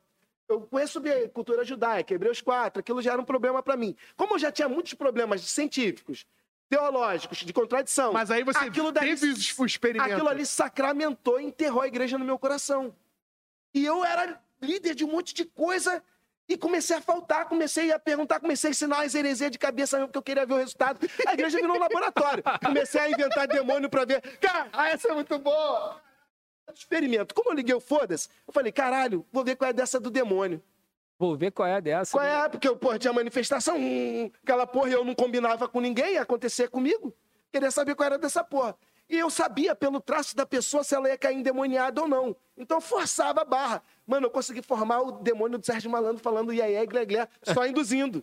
eu 0.48 0.62
conheço 0.62 0.94
sobre 0.94 1.28
cultura 1.28 1.64
judaica, 1.64 2.14
Hebreus 2.14 2.40
4, 2.40 2.80
aquilo 2.80 3.02
já 3.02 3.12
era 3.12 3.20
um 3.20 3.24
problema 3.24 3.62
para 3.62 3.76
mim. 3.76 3.94
Como 4.16 4.34
eu 4.34 4.38
já 4.38 4.50
tinha 4.50 4.68
muitos 4.68 4.94
problemas 4.94 5.42
científicos, 5.42 6.26
teológicos, 6.68 7.38
de 7.38 7.52
contradição, 7.52 8.12
Mas 8.12 8.30
aí 8.30 8.44
você 8.44 8.58
aquilo 8.58 8.92
dali, 8.92 9.08
teve 9.16 9.32
os- 9.32 9.58
o 9.58 9.64
experimento. 9.64 10.12
aquilo 10.12 10.28
ali 10.28 10.44
sacramentou 10.44 11.40
e 11.40 11.44
enterrou 11.44 11.82
a 11.82 11.86
igreja 11.88 12.18
no 12.18 12.24
meu 12.24 12.38
coração. 12.38 12.94
E 13.74 13.84
eu 13.84 14.04
era 14.04 14.40
líder 14.60 14.94
de 14.94 15.04
um 15.04 15.08
monte 15.08 15.34
de 15.34 15.44
coisa 15.44 16.02
e 16.48 16.56
comecei 16.56 16.96
a 16.96 17.00
faltar, 17.00 17.46
comecei 17.46 17.92
a 17.92 17.98
perguntar, 17.98 18.40
comecei 18.40 18.68
a 18.68 18.70
ensinar 18.72 19.02
as 19.04 19.14
heresias 19.14 19.50
de 19.50 19.58
cabeça 19.58 19.96
mesmo, 19.96 20.08
porque 20.08 20.18
eu 20.18 20.22
queria 20.22 20.46
ver 20.46 20.54
o 20.54 20.56
resultado. 20.58 20.98
A 21.26 21.34
igreja 21.34 21.58
virou 21.58 21.76
um 21.76 21.80
laboratório. 21.80 22.42
Comecei 22.64 23.00
a 23.00 23.10
inventar 23.10 23.46
demônio 23.46 23.88
para 23.88 24.04
ver. 24.04 24.20
Cara, 24.38 24.68
ah, 24.72 24.88
essa 24.88 25.08
é 25.08 25.14
muito 25.14 25.38
boa! 25.38 26.00
Experimento. 26.74 27.34
Como 27.34 27.50
eu 27.50 27.54
liguei 27.54 27.74
o 27.74 27.80
foda-se, 27.80 28.28
eu 28.46 28.52
falei, 28.52 28.70
caralho, 28.72 29.26
vou 29.32 29.42
ver 29.44 29.56
qual 29.56 29.70
é 29.70 29.72
dessa 29.72 29.98
do 29.98 30.10
demônio. 30.10 30.62
Vou 31.18 31.36
ver 31.36 31.50
qual 31.50 31.66
é 31.68 31.80
dessa. 31.80 32.12
Qual 32.12 32.24
é? 32.24 32.48
Porque, 32.48 32.68
porra, 32.76 32.98
tinha 32.98 33.12
manifestação, 33.12 33.76
hum, 33.76 34.30
aquela 34.42 34.66
porra, 34.66 34.90
e 34.90 34.92
eu 34.92 35.04
não 35.04 35.14
combinava 35.14 35.66
com 35.68 35.80
ninguém, 35.80 36.14
ia 36.14 36.22
acontecer 36.22 36.68
comigo. 36.68 37.12
Queria 37.50 37.70
saber 37.70 37.94
qual 37.94 38.06
era 38.06 38.18
dessa 38.18 38.44
porra. 38.44 38.76
E 39.10 39.18
eu 39.18 39.30
sabia 39.30 39.74
pelo 39.74 40.00
traço 40.00 40.36
da 40.36 40.44
pessoa 40.44 40.84
se 40.84 40.94
ela 40.94 41.08
ia 41.08 41.16
cair 41.16 41.34
endemoniada 41.36 42.02
ou 42.02 42.06
não. 42.06 42.36
Então 42.56 42.76
eu 42.76 42.80
forçava 42.82 43.40
a 43.40 43.44
barra. 43.44 43.82
Mano, 44.06 44.26
eu 44.26 44.30
consegui 44.30 44.60
formar 44.62 45.00
o 45.00 45.12
demônio 45.12 45.58
do 45.58 45.64
Sérgio 45.64 45.90
Malandro 45.90 46.22
falando 46.22 46.52
iaié, 46.52 46.84
glé, 46.86 47.26
só 47.42 47.66
induzindo. 47.66 48.22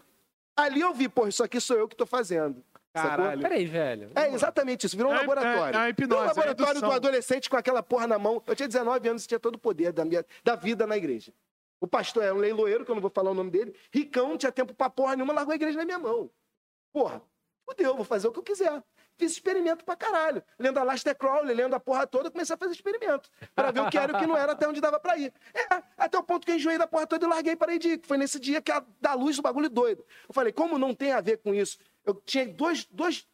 Ali 0.55 0.81
eu 0.81 0.93
vi, 0.93 1.09
pô, 1.09 1.27
isso 1.27 1.43
aqui 1.43 1.59
sou 1.59 1.75
eu 1.75 1.87
que 1.87 1.95
tô 1.95 2.05
fazendo. 2.05 2.63
Caralho. 2.93 3.41
Peraí, 3.41 3.65
velho. 3.65 4.11
É 4.15 4.29
exatamente 4.33 4.85
isso, 4.85 4.95
virou 4.95 5.11
um 5.11 5.15
É, 5.15 5.19
laboratório. 5.19 5.77
é, 5.77 5.81
é 5.81 5.85
a 5.85 5.89
hipnose, 5.89 6.07
Virou 6.07 6.19
um 6.19 6.21
é 6.21 6.25
a 6.25 6.27
laboratório 6.29 6.73
do 6.73 6.77
indução. 6.77 6.91
adolescente 6.95 7.49
com 7.49 7.57
aquela 7.57 7.83
porra 7.83 8.07
na 8.07 8.17
mão. 8.17 8.41
Eu 8.47 8.55
tinha 8.55 8.67
19 8.67 9.09
anos 9.09 9.25
e 9.25 9.27
tinha 9.27 9.39
todo 9.39 9.55
o 9.55 9.59
poder 9.59 9.91
da, 9.91 10.05
minha, 10.05 10.23
da 10.45 10.55
vida 10.55 10.87
na 10.87 10.95
igreja. 10.95 11.33
O 11.79 11.87
pastor 11.87 12.23
era 12.23 12.33
um 12.33 12.39
leiloeiro, 12.39 12.85
que 12.85 12.91
eu 12.91 12.95
não 12.95 13.01
vou 13.01 13.11
falar 13.11 13.31
o 13.31 13.33
nome 13.33 13.51
dele. 13.51 13.75
Ricão, 13.91 14.29
não 14.29 14.37
tinha 14.37 14.51
tempo 14.51 14.73
pra 14.73 14.89
porra 14.89 15.15
nenhuma, 15.15 15.33
largou 15.33 15.51
a 15.51 15.55
igreja 15.55 15.77
na 15.77 15.85
minha 15.85 15.99
mão. 15.99 16.29
Porra, 16.93 17.21
fudeu, 17.65 17.95
vou 17.95 18.05
fazer 18.05 18.27
o 18.27 18.31
que 18.31 18.39
eu 18.39 18.43
quiser. 18.43 18.83
Fiz 19.17 19.31
experimento 19.31 19.85
pra 19.85 19.95
caralho. 19.95 20.43
Lendo 20.59 20.77
a 20.77 20.83
Laster 20.83 21.15
Crowley, 21.15 21.55
lendo 21.55 21.73
a 21.73 21.79
porra 21.79 22.05
toda, 22.05 22.29
comecei 22.29 22.53
a 22.53 22.57
fazer 22.57 22.73
experimento. 22.73 23.29
Pra 23.53 23.71
ver 23.71 23.81
o 23.81 23.89
que 23.89 23.97
era 23.97 24.11
e 24.11 24.15
o 24.15 24.19
que 24.19 24.27
não 24.27 24.35
era, 24.35 24.51
até 24.51 24.67
onde 24.67 24.81
dava 24.81 24.99
pra 24.99 25.17
ir. 25.17 25.33
É, 25.53 25.83
até 25.97 26.17
o 26.17 26.23
ponto 26.23 26.45
que 26.45 26.51
eu 26.51 26.55
enjoei 26.55 26.77
da 26.77 26.87
porra 26.87 27.07
toda 27.07 27.25
e 27.25 27.29
larguei 27.29 27.53
e 27.53 27.55
parei 27.55 27.79
de 27.79 27.89
ir. 27.89 28.01
Foi 28.03 28.17
nesse 28.17 28.39
dia 28.39 28.61
que 28.61 28.71
a, 28.71 28.83
da 28.99 29.13
luz 29.13 29.37
do 29.37 29.41
bagulho 29.41 29.69
doido. 29.69 30.05
Eu 30.27 30.33
falei, 30.33 30.51
como 30.51 30.77
não 30.77 30.93
tem 30.93 31.13
a 31.13 31.21
ver 31.21 31.37
com 31.37 31.53
isso? 31.53 31.77
Eu 32.05 32.15
tinha 32.15 32.45
dois, 32.45 32.85
dois 32.85 33.25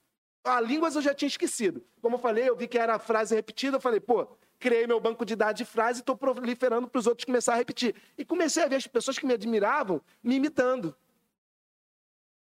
a 0.44 0.60
línguas 0.60 0.96
eu 0.96 1.02
já 1.02 1.14
tinha 1.14 1.28
esquecido. 1.28 1.84
Como 2.02 2.16
eu 2.16 2.20
falei, 2.20 2.48
eu 2.50 2.56
vi 2.56 2.68
que 2.68 2.78
era 2.78 2.98
frase 3.00 3.36
repetida, 3.36 3.78
eu 3.78 3.82
falei, 3.82 4.00
pô, 4.00 4.28
criei 4.62 4.86
meu 4.86 5.00
banco 5.00 5.26
de 5.26 5.36
dados 5.36 5.58
de 5.58 5.66
frase 5.66 6.00
e 6.00 6.02
estou 6.02 6.16
proliferando 6.16 6.88
para 6.88 7.00
os 7.00 7.08
outros 7.08 7.26
começar 7.26 7.54
a 7.54 7.58
repetir. 7.58 7.96
E 8.16 8.24
comecei 8.24 8.64
a 8.64 8.68
ver 8.68 8.76
as 8.76 8.86
pessoas 8.86 9.18
que 9.18 9.26
me 9.26 9.34
admiravam 9.34 10.00
me 10.24 10.36
imitando. 10.36 10.96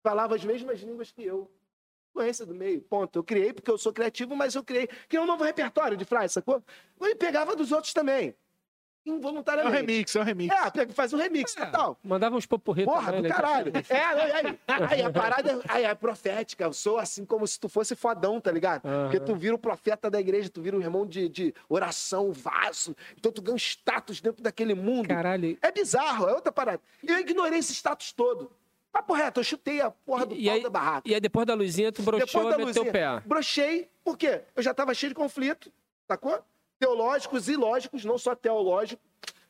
Falava 0.03 0.35
as 0.35 0.43
mesmas 0.43 0.81
línguas 0.81 1.13
que 1.13 1.23
eu. 1.23 1.51
Influência 2.11 2.47
do 2.47 2.55
meio, 2.55 2.81
ponto. 2.81 3.19
Eu 3.19 3.23
criei 3.23 3.53
porque 3.53 3.71
eu 3.71 3.77
sou 3.77 3.93
criativo, 3.93 4.35
mas 4.35 4.55
eu 4.55 4.65
criei. 4.65 4.87
Criei 5.07 5.23
um 5.23 5.27
novo 5.27 5.45
repertório 5.45 5.97
de 5.99 6.05
frase, 6.07 6.33
sacou? 6.33 6.65
E 6.99 7.15
pegava 7.15 7.55
dos 7.55 7.71
outros 7.71 7.93
também. 7.93 8.35
É 9.09 9.13
o 9.13 9.17
Involuntariamente. 9.17 9.77
remix, 9.77 10.17
é 10.17 10.21
o 10.21 10.23
remix. 10.25 10.55
É, 10.55 10.71
pega- 10.71 10.93
faz 10.93 11.13
um 11.13 11.17
remix, 11.17 11.55
total. 11.55 11.99
Mandava 12.05 12.37
uns 12.37 12.47
popurri 12.47 12.85
Porra, 12.85 13.07
também, 13.07 13.23
do 13.23 13.29
né? 13.29 13.35
caralho. 13.35 13.73
É, 13.89 14.01
aí, 14.05 14.33
aí, 14.33 14.59
aí 14.91 15.03
a 15.03 15.11
parada 15.11 15.61
aí 15.69 15.85
é 15.85 15.95
profética. 15.95 16.65
Eu 16.65 16.73
sou 16.73 16.99
assim 16.99 17.25
como 17.25 17.47
se 17.47 17.59
tu 17.59 17.69
fosse 17.69 17.95
fodão, 17.97 18.41
tá 18.41 18.51
ligado? 18.53 18.85
Aham. 18.87 19.05
Porque 19.11 19.21
tu 19.21 19.35
vira 19.35 19.55
o 19.55 19.59
profeta 19.59 20.11
da 20.11 20.21
igreja, 20.21 20.49
tu 20.49 20.61
vira 20.61 20.77
um 20.77 20.81
irmão 20.81 21.07
de, 21.07 21.29
de 21.29 21.55
oração, 21.69 22.33
vaso. 22.33 22.95
Então 23.17 23.33
tu 23.33 23.41
ganha 23.43 23.55
um 23.55 23.59
status 23.59 24.21
dentro 24.21 24.43
daquele 24.43 24.75
mundo. 24.75 25.09
Caralho. 25.09 25.57
É 25.63 25.73
bizarro, 25.73 26.29
é 26.29 26.33
outra 26.35 26.53
parada. 26.53 26.81
E 27.03 27.11
eu 27.11 27.19
ignorei 27.19 27.59
esse 27.59 27.73
status 27.75 28.13
todo. 28.13 28.51
Papo 28.91 29.13
reto, 29.13 29.41
eu 29.41 29.45
chutei 29.45 29.81
a 29.81 29.91
porra 29.91 30.25
do 30.27 30.35
E 30.35 30.47
pau 30.47 30.55
aí, 30.55 30.63
da 30.63 30.71
barraca. 30.71 31.09
e 31.09 31.15
aí 31.15 31.21
depois 31.21 31.47
da 31.47 31.55
luzinha, 31.55 31.93
tu 31.93 32.03
broxou 32.03 32.43
e 32.43 32.45
meteu 32.47 32.65
o 32.65 32.67
luzinha, 32.67 32.91
pé. 32.93 33.21
brochei, 33.25 33.89
por 34.03 34.17
quê? 34.17 34.41
Eu 34.57 34.63
já 34.63 34.73
tava 34.73 34.95
cheio 34.95 35.11
de 35.11 35.15
conflito, 35.15 35.71
sacou? 36.09 36.43
Teológicos 36.79 37.49
e 37.49 37.57
lógicos, 37.57 38.05
não 38.05 38.19
só 38.19 38.35
teológico, 38.35 39.03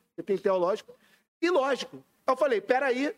porque 0.09 0.22
tem 0.22 0.39
teológico, 0.39 0.95
e 1.41 1.51
lógico. 1.51 2.03
Eu 2.26 2.37
falei, 2.37 2.61
peraí, 2.61 3.14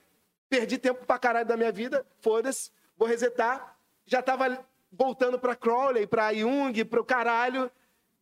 perdi 0.49 0.79
tempo 0.79 1.05
pra 1.07 1.19
caralho 1.19 1.47
da 1.47 1.57
minha 1.57 1.73
vida, 1.73 2.07
foda-se, 2.21 2.71
vou 2.97 3.09
resetar. 3.09 3.77
Já 4.05 4.21
tava 4.21 4.65
voltando 4.93 5.39
pra 5.39 5.55
Crowley, 5.55 6.07
pra 6.07 6.35
Jung, 6.35 6.85
pro 6.85 7.05
caralho, 7.05 7.71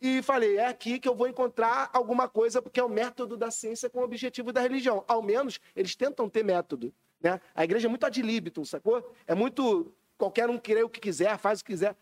e 0.01 0.23
falei, 0.23 0.59
é 0.59 0.67
aqui 0.67 1.01
que 1.01 1.09
eu 1.09 1.15
vou 1.15 1.27
encontrar 1.27 1.91
alguma 1.93 2.29
coisa, 2.29 2.63
porque 2.63 2.79
é 2.79 2.85
o 2.85 2.89
método 2.89 3.37
da 3.37 3.51
ciência 3.51 3.91
com 3.91 4.01
o 4.01 4.05
objetivo 4.05 4.53
da 4.53 4.61
religião. 4.61 5.05
Ao 5.09 5.21
menos, 5.21 5.59
eles 5.75 5.97
tentam 5.97 6.29
ter 6.29 6.45
método. 6.45 6.95
Né? 7.21 7.41
A 7.55 7.65
igreja 7.65 7.89
é 7.89 7.91
muito 7.91 8.07
ad 8.07 8.23
libitum, 8.23 8.65
sacou? 8.65 9.13
É 9.27 9.35
muito. 9.35 9.93
Qualquer 10.17 10.51
um 10.51 10.59
crê 10.59 10.83
o 10.83 10.89
que 10.89 10.99
quiser, 10.99 11.37
faz 11.39 11.61
o 11.61 11.65
que 11.65 11.73
quiser. 11.73 11.97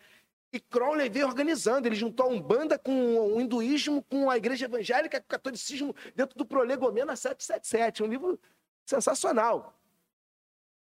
E 0.57 0.59
Crowley 0.59 1.07
veio 1.07 1.27
organizando, 1.27 1.87
ele 1.87 1.95
juntou 1.95 2.25
a 2.25 2.29
Umbanda 2.29 2.79
com 2.79 2.91
o 3.35 3.39
hinduísmo, 3.39 4.01
com 4.09 4.27
a 4.27 4.37
igreja 4.37 4.65
evangélica, 4.65 5.19
com 5.19 5.25
o 5.25 5.29
catolicismo, 5.29 5.95
dentro 6.15 6.35
do 6.35 6.43
Prolegomena 6.43 7.15
777. 7.15 8.01
Um 8.01 8.07
livro 8.07 8.39
sensacional. 8.83 9.79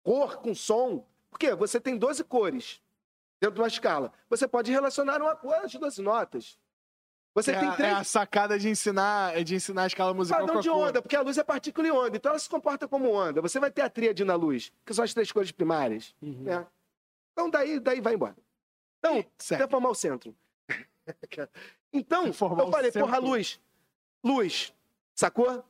Cor 0.04 0.38
com 0.38 0.54
som. 0.54 1.04
Por 1.32 1.40
quê? 1.40 1.56
Você 1.56 1.80
tem 1.80 1.98
12 1.98 2.24
cores 2.24 2.80
dentro 3.42 3.56
de 3.56 3.62
uma 3.62 3.68
escala. 3.68 4.14
Você 4.30 4.48
pode 4.48 4.72
relacionar 4.72 5.20
uma 5.20 5.36
cor 5.36 5.56
às 5.56 5.74
12 5.74 6.04
notas. 6.04 6.60
Você 7.34 7.52
é, 7.52 7.60
tem 7.60 7.70
a- 7.70 7.76
três 7.76 7.92
é 7.94 7.96
a 7.96 8.04
sacada 8.04 8.60
de 8.60 8.70
ensinar, 8.70 9.36
é 9.36 9.44
de 9.44 9.56
ensinar 9.56 9.84
a 9.86 9.88
escala 9.88 10.14
musical 10.14 10.42
padrão 10.46 10.62
de 10.62 10.70
onda, 10.70 11.02
porque 11.02 11.16
a 11.16 11.22
luz 11.22 11.40
é 11.40 11.44
partícula 11.44 11.88
e 11.88 11.92
onda. 11.92 12.16
Então 12.16 12.30
ela 12.30 12.38
se 12.38 12.48
comporta 12.48 12.88
como 12.88 13.10
onda. 13.10 13.42
Você 13.42 13.60
vai 13.60 13.72
ter 13.72 13.82
a 13.82 13.90
tríade 13.90 14.24
na 14.24 14.36
luz, 14.36 14.72
que 14.86 14.94
são 14.94 15.04
as 15.04 15.16
três 15.16 15.32
cores 15.32 15.52
primárias. 15.52 16.14
Uhum. 16.22 16.44
né? 16.44 16.68
Então 17.32 17.50
daí, 17.50 17.80
daí 17.80 18.00
vai 18.00 18.14
embora. 18.14 18.36
Então, 19.04 19.26
Certo. 19.38 19.62
reformar 19.62 19.90
o 19.90 19.96
centro. 19.96 20.34
Então, 21.96 22.26
eu 22.26 22.34
falei, 22.34 22.92
porra, 22.92 23.20
luz. 23.20 23.60
Luz. 24.24 24.74
Sacou? 25.14 25.64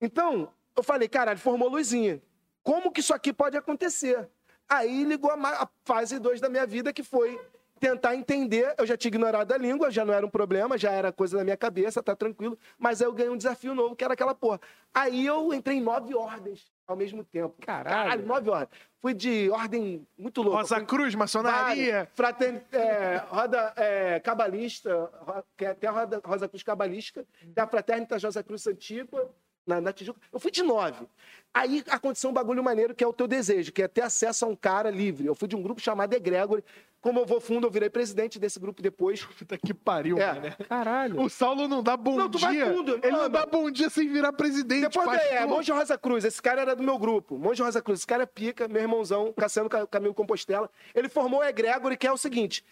Então, 0.00 0.50
eu 0.74 0.82
falei, 0.82 1.06
caralho, 1.06 1.38
formou 1.38 1.68
luzinha. 1.68 2.22
Como 2.62 2.90
que 2.90 3.00
isso 3.00 3.12
aqui 3.12 3.30
pode 3.30 3.54
acontecer? 3.54 4.26
Aí 4.66 5.04
ligou 5.04 5.30
a 5.30 5.68
fase 5.84 6.18
2 6.18 6.40
da 6.40 6.48
minha 6.48 6.66
vida, 6.66 6.94
que 6.94 7.02
foi 7.02 7.38
tentar 7.78 8.14
entender. 8.14 8.74
Eu 8.78 8.86
já 8.86 8.96
tinha 8.96 9.10
ignorado 9.10 9.52
a 9.52 9.58
língua, 9.58 9.90
já 9.90 10.02
não 10.02 10.14
era 10.14 10.24
um 10.24 10.30
problema, 10.30 10.78
já 10.78 10.92
era 10.92 11.12
coisa 11.12 11.36
da 11.36 11.44
minha 11.44 11.58
cabeça, 11.58 12.02
tá 12.02 12.16
tranquilo. 12.16 12.58
Mas 12.78 13.02
aí 13.02 13.06
eu 13.08 13.12
ganhei 13.12 13.30
um 13.30 13.36
desafio 13.36 13.74
novo, 13.74 13.94
que 13.94 14.04
era 14.04 14.14
aquela 14.14 14.34
porra. 14.34 14.60
Aí 14.94 15.26
eu 15.26 15.52
entrei 15.52 15.76
em 15.76 15.82
nove 15.82 16.14
ordens 16.14 16.64
ao 16.88 16.96
mesmo 16.96 17.22
tempo. 17.22 17.54
Caralho. 17.60 18.26
nove 18.26 18.48
ordens. 18.50 18.80
Fui 19.00 19.14
de 19.14 19.48
ordem 19.50 20.04
muito 20.18 20.42
louca. 20.42 20.58
Rosa 20.58 20.76
Fui- 20.76 20.86
Cruz, 20.86 21.14
maçonaria. 21.14 22.08
Frater, 22.14 22.64
é, 22.72 23.18
roda 23.28 23.72
é, 23.76 24.18
cabalista, 24.18 25.08
que 25.56 25.64
é 25.66 25.68
até 25.68 25.86
a 25.86 25.90
roda, 25.92 26.20
Rosa 26.24 26.48
Cruz 26.48 26.62
cabalística, 26.64 27.24
tem 27.54 27.62
a 27.62 27.66
Fraternitas 27.66 28.24
Rosa 28.24 28.42
Cruz 28.42 28.66
Antiga, 28.66 29.28
na, 29.68 29.80
na 29.80 29.92
Tijuca. 29.92 30.18
Eu 30.32 30.40
fui 30.40 30.50
de 30.50 30.62
nove. 30.62 31.06
Aí 31.54 31.82
aconteceu 31.88 32.28
um 32.30 32.32
bagulho 32.32 32.62
maneiro 32.62 32.94
que 32.94 33.02
é 33.02 33.06
o 33.06 33.12
teu 33.12 33.26
desejo, 33.26 33.72
que 33.72 33.82
é 33.82 33.88
ter 33.88 34.02
acesso 34.02 34.44
a 34.44 34.48
um 34.48 34.56
cara 34.56 34.90
livre. 34.90 35.26
Eu 35.26 35.34
fui 35.34 35.46
de 35.48 35.54
um 35.56 35.62
grupo 35.62 35.80
chamado 35.80 36.12
Egregore. 36.14 36.64
Como 37.00 37.20
eu 37.20 37.24
vou 37.26 37.40
fundo, 37.40 37.66
eu 37.66 37.70
virei 37.70 37.88
presidente 37.88 38.38
desse 38.40 38.58
grupo 38.58 38.82
depois. 38.82 39.24
Puta 39.38 39.56
que 39.56 39.72
pariu, 39.72 40.18
É. 40.18 40.32
mano. 40.34 40.56
Caralho. 40.68 41.20
O 41.20 41.28
Saulo 41.30 41.68
não 41.68 41.82
dá 41.82 41.96
bom 41.96 42.16
Não, 42.16 42.28
tu 42.28 42.38
vai 42.38 42.54
dia. 42.54 42.66
fundo, 42.66 42.94
Ele 43.02 43.10
não 43.12 43.18
mano. 43.20 43.28
dá 43.30 43.46
bom 43.46 43.70
dia 43.70 43.88
sem 43.88 44.08
virar 44.08 44.32
presidente, 44.32 44.82
Depois 44.88 45.06
pastor. 45.06 45.32
é, 45.32 45.46
Monge 45.46 45.70
Rosa 45.72 45.96
Cruz. 45.96 46.24
Esse 46.24 46.42
cara 46.42 46.60
era 46.60 46.74
do 46.76 46.82
meu 46.82 46.98
grupo. 46.98 47.38
Monge 47.38 47.62
Rosa 47.62 47.80
Cruz. 47.80 48.00
Esse 48.00 48.06
cara 48.06 48.24
é 48.24 48.26
pica, 48.26 48.66
meu 48.68 48.82
irmãozão, 48.82 49.32
Cassiano 49.32 49.68
Ca- 49.68 49.86
Camilo 49.86 50.12
Compostela. 50.14 50.68
Ele 50.94 51.08
formou 51.08 51.40
o 51.40 51.44
Egregore, 51.44 51.96
que 51.96 52.06
é 52.06 52.12
o 52.12 52.16
seguinte: 52.18 52.62
Tu, 52.62 52.66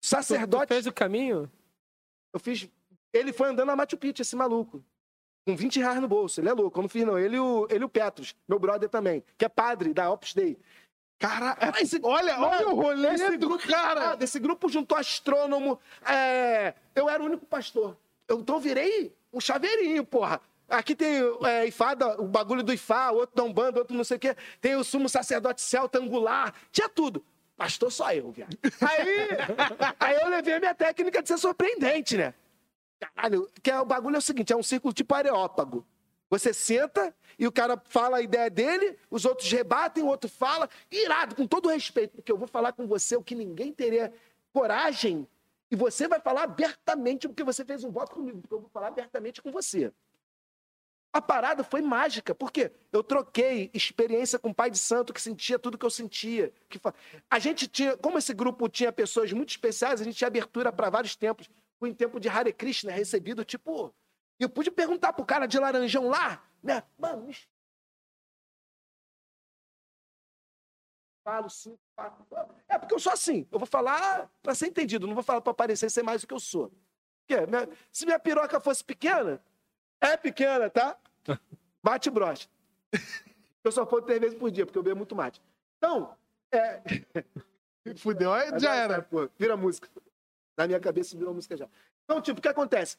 tu 0.00 0.06
sacerdote. 0.06 0.68
fez 0.68 0.86
o 0.86 0.92
caminho? 0.92 1.50
Eu 2.32 2.38
fiz. 2.40 2.68
Ele 3.12 3.32
foi 3.32 3.50
andando 3.50 3.70
a 3.70 3.76
Machu 3.76 3.96
Picchu, 3.96 4.22
esse 4.22 4.34
maluco. 4.36 4.82
Com 5.44 5.56
20 5.56 5.78
reais 5.80 6.00
no 6.00 6.06
bolso. 6.08 6.40
Ele 6.40 6.48
é 6.48 6.52
louco. 6.52 6.78
Eu 6.78 6.82
não 6.82 6.88
fiz, 6.88 7.04
não. 7.04 7.18
Ele 7.18 7.36
e 7.36 7.40
o, 7.40 7.66
ele 7.70 7.84
o 7.84 7.88
Petros, 7.88 8.34
meu 8.48 8.58
brother 8.58 8.88
também, 8.88 9.24
que 9.36 9.44
é 9.44 9.48
padre 9.48 9.92
da 9.92 10.10
Opus 10.10 10.34
Dei. 10.34 10.56
Cara, 11.18 11.56
Esse- 11.80 12.00
olha, 12.02 12.38
olha 12.40 12.68
o 12.68 12.74
rolê 12.74 13.08
esse 13.14 13.36
do 13.36 13.48
grupo, 13.48 13.66
cara. 13.68 14.16
Desse 14.16 14.40
grupo 14.40 14.68
juntou 14.68 14.98
astrônomo. 14.98 15.78
é, 16.04 16.74
eu 16.94 17.08
era 17.08 17.22
o 17.22 17.26
único 17.26 17.46
pastor. 17.46 17.96
Eu, 18.26 18.40
então 18.40 18.56
eu 18.56 18.60
virei 18.60 19.14
um 19.32 19.40
chaveirinho, 19.40 20.04
porra. 20.04 20.40
Aqui 20.68 20.96
tem 20.96 21.18
é, 21.18 21.68
o 22.18 22.24
bagulho 22.24 22.62
do 22.62 22.72
Ifá, 22.72 23.10
outro 23.10 23.36
da 23.36 23.42
Umbanda, 23.44 23.78
outro 23.78 23.96
não 23.96 24.02
sei 24.04 24.16
o 24.16 24.20
quê. 24.20 24.34
Tem 24.60 24.74
o 24.74 24.82
sumo 24.82 25.08
sacerdote 25.08 25.60
celta 25.60 25.98
angular. 25.98 26.54
Tinha 26.72 26.88
tudo. 26.88 27.24
Pastor 27.56 27.92
só 27.92 28.12
eu, 28.12 28.30
viado. 28.32 28.56
Aí, 28.80 29.28
aí 30.00 30.16
eu 30.22 30.28
levei 30.28 30.54
a 30.54 30.58
minha 30.58 30.74
técnica 30.74 31.22
de 31.22 31.28
ser 31.28 31.38
surpreendente, 31.38 32.16
né? 32.16 32.34
Caralho, 33.02 33.50
que 33.62 33.70
é, 33.70 33.80
o 33.80 33.84
bagulho 33.84 34.14
é 34.14 34.18
o 34.18 34.22
seguinte, 34.22 34.52
é 34.52 34.56
um 34.56 34.62
círculo 34.62 34.94
tipo 34.94 35.12
areópago. 35.14 35.84
Você 36.30 36.54
senta 36.54 37.14
e 37.38 37.46
o 37.46 37.52
cara 37.52 37.80
fala 37.86 38.18
a 38.18 38.22
ideia 38.22 38.48
dele, 38.48 38.96
os 39.10 39.24
outros 39.24 39.50
rebatem, 39.50 40.02
o 40.04 40.06
outro 40.06 40.30
fala, 40.30 40.68
irado, 40.90 41.34
com 41.34 41.46
todo 41.46 41.68
respeito, 41.68 42.14
porque 42.14 42.30
eu 42.30 42.38
vou 42.38 42.46
falar 42.48 42.72
com 42.72 42.86
você 42.86 43.16
o 43.16 43.22
que 43.22 43.34
ninguém 43.34 43.72
teria 43.72 44.12
coragem, 44.52 45.26
e 45.70 45.76
você 45.76 46.06
vai 46.06 46.20
falar 46.20 46.42
abertamente 46.44 47.26
porque 47.26 47.42
você 47.42 47.64
fez 47.64 47.82
um 47.82 47.90
voto 47.90 48.14
comigo, 48.14 48.40
porque 48.40 48.54
eu 48.54 48.60
vou 48.60 48.68
falar 48.70 48.88
abertamente 48.88 49.42
com 49.42 49.50
você. 49.50 49.92
A 51.14 51.20
parada 51.20 51.62
foi 51.64 51.82
mágica, 51.82 52.34
porque 52.34 52.72
eu 52.90 53.02
troquei 53.02 53.70
experiência 53.74 54.38
com 54.38 54.50
o 54.50 54.54
pai 54.54 54.70
de 54.70 54.78
santo 54.78 55.12
que 55.12 55.20
sentia 55.20 55.58
tudo 55.58 55.76
que 55.76 55.84
eu 55.84 55.90
sentia. 55.90 56.52
Que 56.70 56.78
fa- 56.78 56.94
A 57.30 57.38
gente 57.38 57.68
tinha, 57.68 57.96
como 57.98 58.16
esse 58.16 58.32
grupo 58.32 58.66
tinha 58.68 58.90
pessoas 58.90 59.30
muito 59.32 59.50
especiais, 59.50 60.00
a 60.00 60.04
gente 60.04 60.16
tinha 60.16 60.28
abertura 60.28 60.72
para 60.72 60.88
vários 60.88 61.14
tempos. 61.14 61.50
Fui 61.82 61.90
em 61.90 61.94
tempo 61.94 62.20
de 62.20 62.28
Hare 62.28 62.52
Krishna, 62.52 62.92
recebido 62.92 63.44
tipo. 63.44 63.92
Eu 64.38 64.48
pude 64.48 64.70
perguntar 64.70 65.12
pro 65.12 65.26
cara 65.26 65.46
de 65.46 65.58
laranjão 65.58 66.08
lá, 66.08 66.40
né? 66.62 66.84
Mano, 66.96 67.24
me... 67.26 67.36
Falo 71.24 71.50
sim, 71.50 71.76
falo. 71.96 72.24
É 72.68 72.78
porque 72.78 72.94
eu 72.94 73.00
sou 73.00 73.12
assim. 73.12 73.48
Eu 73.50 73.58
vou 73.58 73.66
falar 73.66 74.30
para 74.40 74.54
ser 74.54 74.68
entendido, 74.68 75.08
não 75.08 75.14
vou 75.14 75.24
falar 75.24 75.40
para 75.40 75.52
parecer 75.52 75.90
ser 75.90 76.04
mais 76.04 76.20
do 76.20 76.28
que 76.28 76.34
eu 76.34 76.38
sou. 76.38 76.72
Porque 77.26 77.44
minha- 77.46 77.68
se 77.90 78.06
minha 78.06 78.18
piroca 78.20 78.60
fosse 78.60 78.84
pequena, 78.84 79.42
é 80.00 80.16
pequena, 80.16 80.70
tá? 80.70 80.96
Bate 81.82 82.08
brocha. 82.10 82.48
Eu 83.64 83.72
só 83.72 83.84
fodo 83.84 84.06
três 84.06 84.20
vezes 84.20 84.38
por 84.38 84.52
dia, 84.52 84.64
porque 84.64 84.78
eu 84.78 84.84
bebo 84.84 84.98
muito 84.98 85.16
mate. 85.16 85.42
Então, 85.78 86.16
é. 86.52 86.80
Fudeu, 87.98 88.32
aí 88.32 88.56
já 88.60 88.72
era. 88.72 89.02
Pô, 89.02 89.28
vira 89.36 89.56
música. 89.56 89.88
Na 90.56 90.66
minha 90.66 90.80
cabeça 90.80 91.16
virou 91.16 91.34
música 91.34 91.56
já. 91.56 91.68
Então, 92.04 92.20
tipo, 92.20 92.38
o 92.38 92.42
que 92.42 92.48
acontece? 92.48 92.96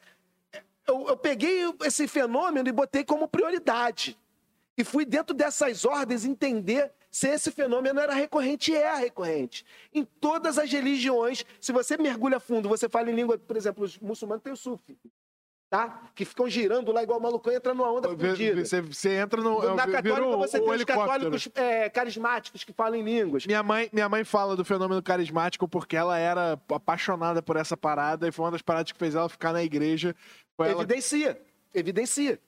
Eu, 0.86 1.08
eu 1.08 1.16
peguei 1.16 1.62
esse 1.84 2.06
fenômeno 2.06 2.68
e 2.68 2.72
botei 2.72 3.04
como 3.04 3.28
prioridade. 3.28 4.18
E 4.76 4.82
fui 4.82 5.04
dentro 5.04 5.34
dessas 5.34 5.84
ordens 5.84 6.24
entender 6.24 6.92
se 7.10 7.28
esse 7.28 7.52
fenômeno 7.52 8.00
era 8.00 8.12
recorrente 8.12 8.72
e 8.72 8.76
é 8.76 8.92
recorrente. 8.94 9.64
Em 9.92 10.04
todas 10.04 10.58
as 10.58 10.70
religiões, 10.70 11.46
se 11.60 11.72
você 11.72 11.96
mergulha 11.96 12.40
fundo, 12.40 12.68
você 12.68 12.88
fala 12.88 13.08
em 13.08 13.14
língua, 13.14 13.38
por 13.38 13.56
exemplo, 13.56 13.84
os 13.84 13.96
muçulmanos 13.98 14.42
têm 14.42 14.52
o 14.52 14.56
sufi, 14.56 14.98
tá? 15.74 16.02
Que 16.14 16.24
ficam 16.24 16.48
girando 16.48 16.92
lá 16.92 17.02
igual 17.02 17.18
maluco, 17.18 17.50
entra 17.50 17.74
numa 17.74 17.90
onda 17.90 18.08
fodida. 18.08 18.64
Você, 18.64 18.80
você 18.80 19.16
entra 19.16 19.42
no. 19.42 19.74
Na 19.74 19.88
católica 19.88 20.24
o- 20.24 20.38
você 20.38 20.58
o 20.58 20.64
tem 20.64 20.74
os 20.74 20.84
católicos 20.84 21.48
é, 21.56 21.90
carismáticos 21.90 22.62
que 22.62 22.72
falam 22.72 22.94
em 23.00 23.02
línguas. 23.02 23.44
Minha 23.44 23.62
mãe, 23.62 23.88
minha 23.92 24.08
mãe 24.08 24.22
fala 24.22 24.54
do 24.54 24.64
fenômeno 24.64 25.02
carismático 25.02 25.66
porque 25.66 25.96
ela 25.96 26.16
era 26.16 26.60
apaixonada 26.70 27.42
por 27.42 27.56
essa 27.56 27.76
parada 27.76 28.28
e 28.28 28.30
foi 28.32 28.44
uma 28.44 28.52
das 28.52 28.62
paradas 28.62 28.92
que 28.92 28.98
fez 28.98 29.16
ela 29.16 29.28
ficar 29.28 29.52
na 29.52 29.64
igreja. 29.64 30.14
Foi 30.56 30.68
ela... 30.68 30.82
Evidencia. 30.82 31.40
Evidencia. 31.74 32.38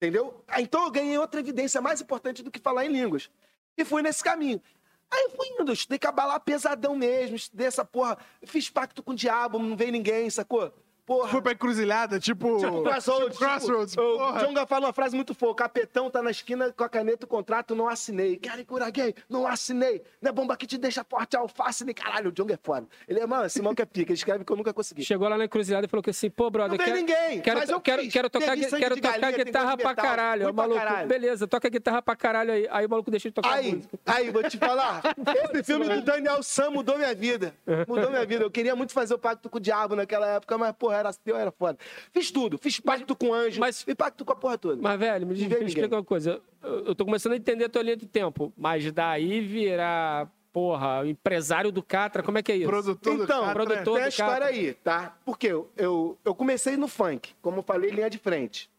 Entendeu? 0.00 0.44
Ah, 0.46 0.60
Então 0.60 0.84
eu 0.84 0.90
ganhei 0.92 1.18
outra 1.18 1.40
evidência 1.40 1.80
mais 1.80 2.00
importante 2.00 2.44
do 2.44 2.50
que 2.52 2.60
falar 2.60 2.86
em 2.86 2.92
línguas. 2.92 3.28
E 3.76 3.84
fui 3.84 4.02
nesse 4.02 4.22
caminho. 4.22 4.62
Aí 5.10 5.24
eu 5.24 5.30
fui 5.30 5.48
indo, 5.48 5.70
eu 5.70 5.74
estudei 5.74 5.98
cabalá 5.98 6.38
pesadão 6.38 6.94
mesmo, 6.94 7.34
estudei 7.34 7.66
essa 7.66 7.84
porra. 7.84 8.16
Fiz 8.44 8.70
pacto 8.70 9.02
com 9.02 9.10
o 9.10 9.16
diabo, 9.16 9.58
não 9.58 9.76
veio 9.76 9.90
ninguém, 9.90 10.30
sacou? 10.30 10.72
Porra. 11.08 11.28
Foi 11.30 11.40
pra 11.40 11.52
encruzilhada, 11.52 12.20
tipo. 12.20 12.58
Tipo 12.58 12.82
Crossroads. 12.82 13.24
tipo 13.32 13.38
Crossroads. 13.38 13.90
Tipo, 13.92 14.02
o. 14.02 14.38
Jonga 14.40 14.66
fala 14.66 14.88
uma 14.88 14.92
frase 14.92 15.16
muito 15.16 15.34
foda. 15.34 15.52
O 15.52 15.54
capetão 15.54 16.10
tá 16.10 16.22
na 16.22 16.30
esquina 16.30 16.70
com 16.70 16.84
a 16.84 16.88
caneta 16.88 17.24
o 17.24 17.28
contrato, 17.28 17.74
não 17.74 17.88
assinei. 17.88 18.36
Querem 18.36 18.62
cura 18.62 18.90
gay? 18.90 19.14
Não 19.26 19.46
assinei. 19.46 20.02
Não 20.20 20.28
é 20.28 20.32
bomba 20.32 20.54
que 20.54 20.66
te 20.66 20.76
deixa 20.76 21.02
forte, 21.02 21.34
alface, 21.34 21.82
nem 21.82 21.94
caralho. 21.94 22.28
O 22.28 22.32
Jonga 22.32 22.52
é 22.52 22.58
foda. 22.62 22.86
Ele 23.08 23.20
é, 23.20 23.26
mano, 23.26 23.46
esse 23.46 23.62
mal 23.62 23.74
que 23.74 23.80
é 23.80 23.86
pica. 23.86 24.12
Ele 24.12 24.18
escreve 24.18 24.44
que 24.44 24.52
eu 24.52 24.56
nunca 24.56 24.74
consegui. 24.74 25.02
Chegou 25.02 25.26
lá 25.26 25.38
na 25.38 25.46
encruzilhada 25.46 25.86
e 25.86 25.88
falou 25.88 26.02
que 26.02 26.10
assim, 26.10 26.28
pô, 26.28 26.50
brother, 26.50 26.76
Não 26.76 26.84
quero, 26.84 26.96
ninguém, 26.98 27.40
quero, 27.40 27.58
mas 27.58 27.70
eu 27.70 27.80
quero, 27.80 28.02
fiz. 28.02 28.12
quero 28.12 28.28
tocar, 28.28 28.54
quero 28.54 28.96
tocar 28.96 29.18
galinha, 29.18 29.44
guitarra 29.44 29.76
pra 29.78 29.88
metal. 29.88 30.04
caralho. 30.04 30.42
O 30.50 30.52
pra 30.54 30.62
maluco, 30.62 30.78
caralho. 30.78 31.08
beleza, 31.08 31.48
toca 31.48 31.70
guitarra 31.70 32.02
pra 32.02 32.14
caralho 32.14 32.52
aí. 32.52 32.68
Aí 32.70 32.84
o 32.84 32.90
maluco 32.90 33.10
deixou 33.10 33.30
de 33.30 33.34
tocar 33.34 33.50
Aí, 33.54 33.82
aí, 34.04 34.30
vou 34.30 34.42
te 34.42 34.58
falar. 34.58 35.00
Esse 35.54 35.62
filme 35.64 35.88
do 35.88 36.02
Daniel 36.02 36.42
Sam 36.42 36.70
mudou 36.72 36.98
minha 36.98 37.14
vida. 37.14 37.54
Mudou 37.86 38.10
minha 38.10 38.26
vida. 38.26 38.44
Eu 38.44 38.50
queria 38.50 38.76
muito 38.76 38.92
fazer 38.92 39.14
o 39.14 39.18
pacto 39.18 39.48
com 39.48 39.56
o 39.56 39.60
diabo 39.60 39.96
naquela 39.96 40.26
época, 40.26 40.58
mas, 40.58 40.72
porra, 40.76 40.97
era 40.98 41.10
eu 41.26 41.36
era 41.36 41.50
foda. 41.50 41.78
Fiz 42.12 42.30
tudo. 42.30 42.58
Fiz 42.58 42.78
pacto 42.80 43.14
com 43.16 43.32
anjo. 43.32 43.60
mas- 43.60 43.82
Fiz 43.82 43.94
pacto 43.94 44.24
com 44.24 44.32
a 44.32 44.36
porra 44.36 44.58
toda. 44.58 44.80
Mas, 44.80 44.98
velho, 44.98 45.26
me, 45.26 45.34
me 45.34 45.64
explica 45.64 45.96
uma 45.96 46.04
coisa. 46.04 46.40
Eu, 46.62 46.86
eu 46.86 46.94
tô 46.94 47.04
começando 47.04 47.32
a 47.32 47.36
entender 47.36 47.64
a 47.64 47.68
tua 47.68 47.82
linha 47.82 47.96
de 47.96 48.06
tempo. 48.06 48.52
Mas 48.56 48.90
daí 48.92 49.40
virar, 49.40 50.30
porra, 50.52 51.06
empresário 51.06 51.70
do 51.72 51.82
Catra, 51.82 52.22
como 52.22 52.38
é 52.38 52.42
que 52.42 52.52
é 52.52 52.56
isso? 52.56 52.66
Produtor 52.66 53.16
do 53.16 53.24
Então, 53.24 53.40
Catra. 53.44 53.54
produtor- 53.54 53.94
tem 53.94 54.02
a 54.02 54.06
do 54.06 54.10
história 54.10 54.46
Catra. 54.46 54.48
aí, 54.56 54.74
tá? 54.74 55.16
Porque 55.24 55.46
eu, 55.46 55.70
eu, 55.76 56.18
eu 56.24 56.34
comecei 56.34 56.76
no 56.76 56.88
funk, 56.88 57.34
como 57.40 57.58
eu 57.58 57.62
falei, 57.62 57.90
linha 57.90 58.10
de 58.10 58.18
frente. 58.18 58.70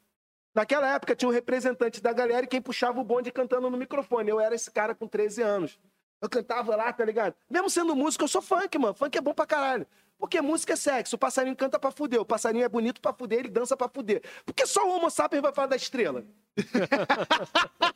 Naquela 0.54 0.94
época 0.96 1.16
tinha 1.16 1.30
um 1.30 1.32
representante 1.32 2.02
da 2.02 2.12
galera 2.12 2.44
e 2.44 2.48
quem 2.48 2.62
puxava 2.62 3.00
o 3.00 3.04
bonde 3.04 3.32
cantando 3.32 3.70
no 3.70 3.78
microfone. 3.78 4.30
Eu 4.30 4.40
era 4.40 4.56
esse 4.56 4.70
cara 4.72 4.96
com 4.96 5.08
13 5.08 5.42
anos. 5.42 5.80
Eu 6.22 6.28
cantava 6.28 6.76
lá, 6.76 6.92
tá 6.92 7.06
ligado? 7.06 7.34
Mesmo 7.50 7.70
sendo 7.70 7.96
músico, 7.96 8.24
eu 8.24 8.28
sou 8.28 8.42
funk, 8.42 8.78
mano. 8.78 8.94
Funk 8.94 9.16
é 9.18 9.22
bom 9.22 9.34
pra 9.34 9.46
caralho. 9.46 9.86
Porque 10.20 10.42
música 10.42 10.74
é 10.74 10.76
sexo. 10.76 11.16
O 11.16 11.20
passarinho 11.20 11.56
canta 11.56 11.80
pra 11.80 11.92
fuder. 11.92 12.20
O 12.20 12.26
passarinho 12.26 12.66
é 12.66 12.70
bonito 12.70 13.00
pra 13.00 13.14
fuder, 13.14 13.40
ele 13.40 13.50
dança 13.50 13.78
pra 13.78 13.88
fuder. 13.88 14.22
Porque 14.46 14.68
só 14.68 14.86
o 14.86 14.92
Homo 14.92 15.10
sapiens 15.10 15.42
vai 15.42 15.54
falar 15.54 15.68
da 15.68 15.76
estrela. 15.76 16.26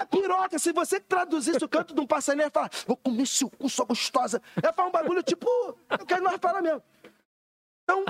É 0.00 0.04
piroca, 0.06 0.58
se 0.58 0.72
você 0.72 0.98
traduzisse 0.98 1.62
o 1.64 1.68
canto 1.68 1.94
de 1.94 2.00
um 2.00 2.06
passarinho, 2.06 2.44
ele 2.44 2.50
fala, 2.50 2.70
vou 2.86 2.96
comer 2.96 3.26
seu 3.26 3.48
cu, 3.48 3.68
sua 3.68 3.84
gostosa. 3.84 4.42
É 4.60 4.72
falar 4.72 4.88
um 4.88 4.92
bagulho 4.92 5.22
tipo, 5.22 5.46
eu 5.90 6.06
quero 6.06 6.22
nós 6.24 6.36
falar 6.40 6.60
mesmo. 6.60 6.82
Então, 7.82 8.04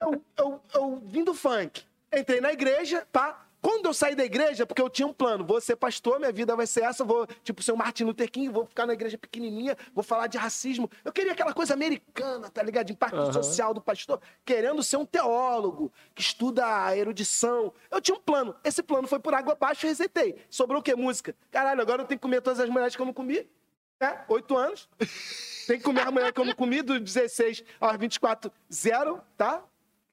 eu, 0.00 0.24
eu, 0.38 0.62
eu 0.72 0.96
vim 1.04 1.22
do 1.22 1.34
funk, 1.34 1.84
entrei 2.12 2.40
na 2.40 2.52
igreja, 2.52 3.06
tá? 3.12 3.43
Quando 3.64 3.86
eu 3.86 3.94
saí 3.94 4.14
da 4.14 4.22
igreja, 4.22 4.66
porque 4.66 4.82
eu 4.82 4.90
tinha 4.90 5.08
um 5.08 5.12
plano, 5.14 5.42
vou 5.42 5.58
ser 5.58 5.74
pastor, 5.74 6.18
minha 6.18 6.30
vida 6.30 6.54
vai 6.54 6.66
ser 6.66 6.82
essa, 6.82 7.02
vou, 7.02 7.26
tipo, 7.42 7.62
ser 7.62 7.72
o 7.72 7.76
Martin 7.78 8.04
Luther 8.04 8.30
King, 8.30 8.50
vou 8.50 8.66
ficar 8.66 8.84
na 8.84 8.92
igreja 8.92 9.16
pequenininha, 9.16 9.74
vou 9.94 10.04
falar 10.04 10.26
de 10.26 10.36
racismo. 10.36 10.90
Eu 11.02 11.10
queria 11.10 11.32
aquela 11.32 11.54
coisa 11.54 11.72
americana, 11.72 12.50
tá 12.50 12.62
ligado? 12.62 12.84
De 12.84 12.92
impacto 12.92 13.16
Aham. 13.16 13.32
social 13.32 13.72
do 13.72 13.80
pastor, 13.80 14.20
querendo 14.44 14.82
ser 14.82 14.98
um 14.98 15.06
teólogo, 15.06 15.90
que 16.14 16.20
estuda 16.20 16.84
a 16.84 16.94
erudição. 16.94 17.72
Eu 17.90 18.02
tinha 18.02 18.14
um 18.14 18.20
plano. 18.20 18.54
Esse 18.62 18.82
plano 18.82 19.08
foi 19.08 19.18
por 19.18 19.32
água 19.32 19.54
abaixo 19.54 19.86
e 19.86 19.88
resetei. 19.88 20.36
Sobrou 20.50 20.80
o 20.80 20.82
quê? 20.82 20.94
Música. 20.94 21.34
Caralho, 21.50 21.80
agora 21.80 22.02
eu 22.02 22.06
tenho 22.06 22.18
que 22.18 22.22
comer 22.22 22.42
todas 22.42 22.60
as 22.60 22.68
mulheres 22.68 22.94
que 22.94 23.00
eu 23.00 23.06
não 23.06 23.14
comi. 23.14 23.48
É, 23.98 24.18
oito 24.28 24.58
anos. 24.58 24.90
Tem 25.66 25.78
que 25.78 25.84
comer 25.84 26.06
a 26.06 26.10
mulher 26.10 26.30
que 26.34 26.38
eu 26.38 26.44
não 26.44 26.54
comi, 26.54 26.82
dos 26.82 27.00
16 27.00 27.64
aos 27.80 27.96
24, 27.96 28.52
zero, 28.70 29.22
tá? 29.38 29.64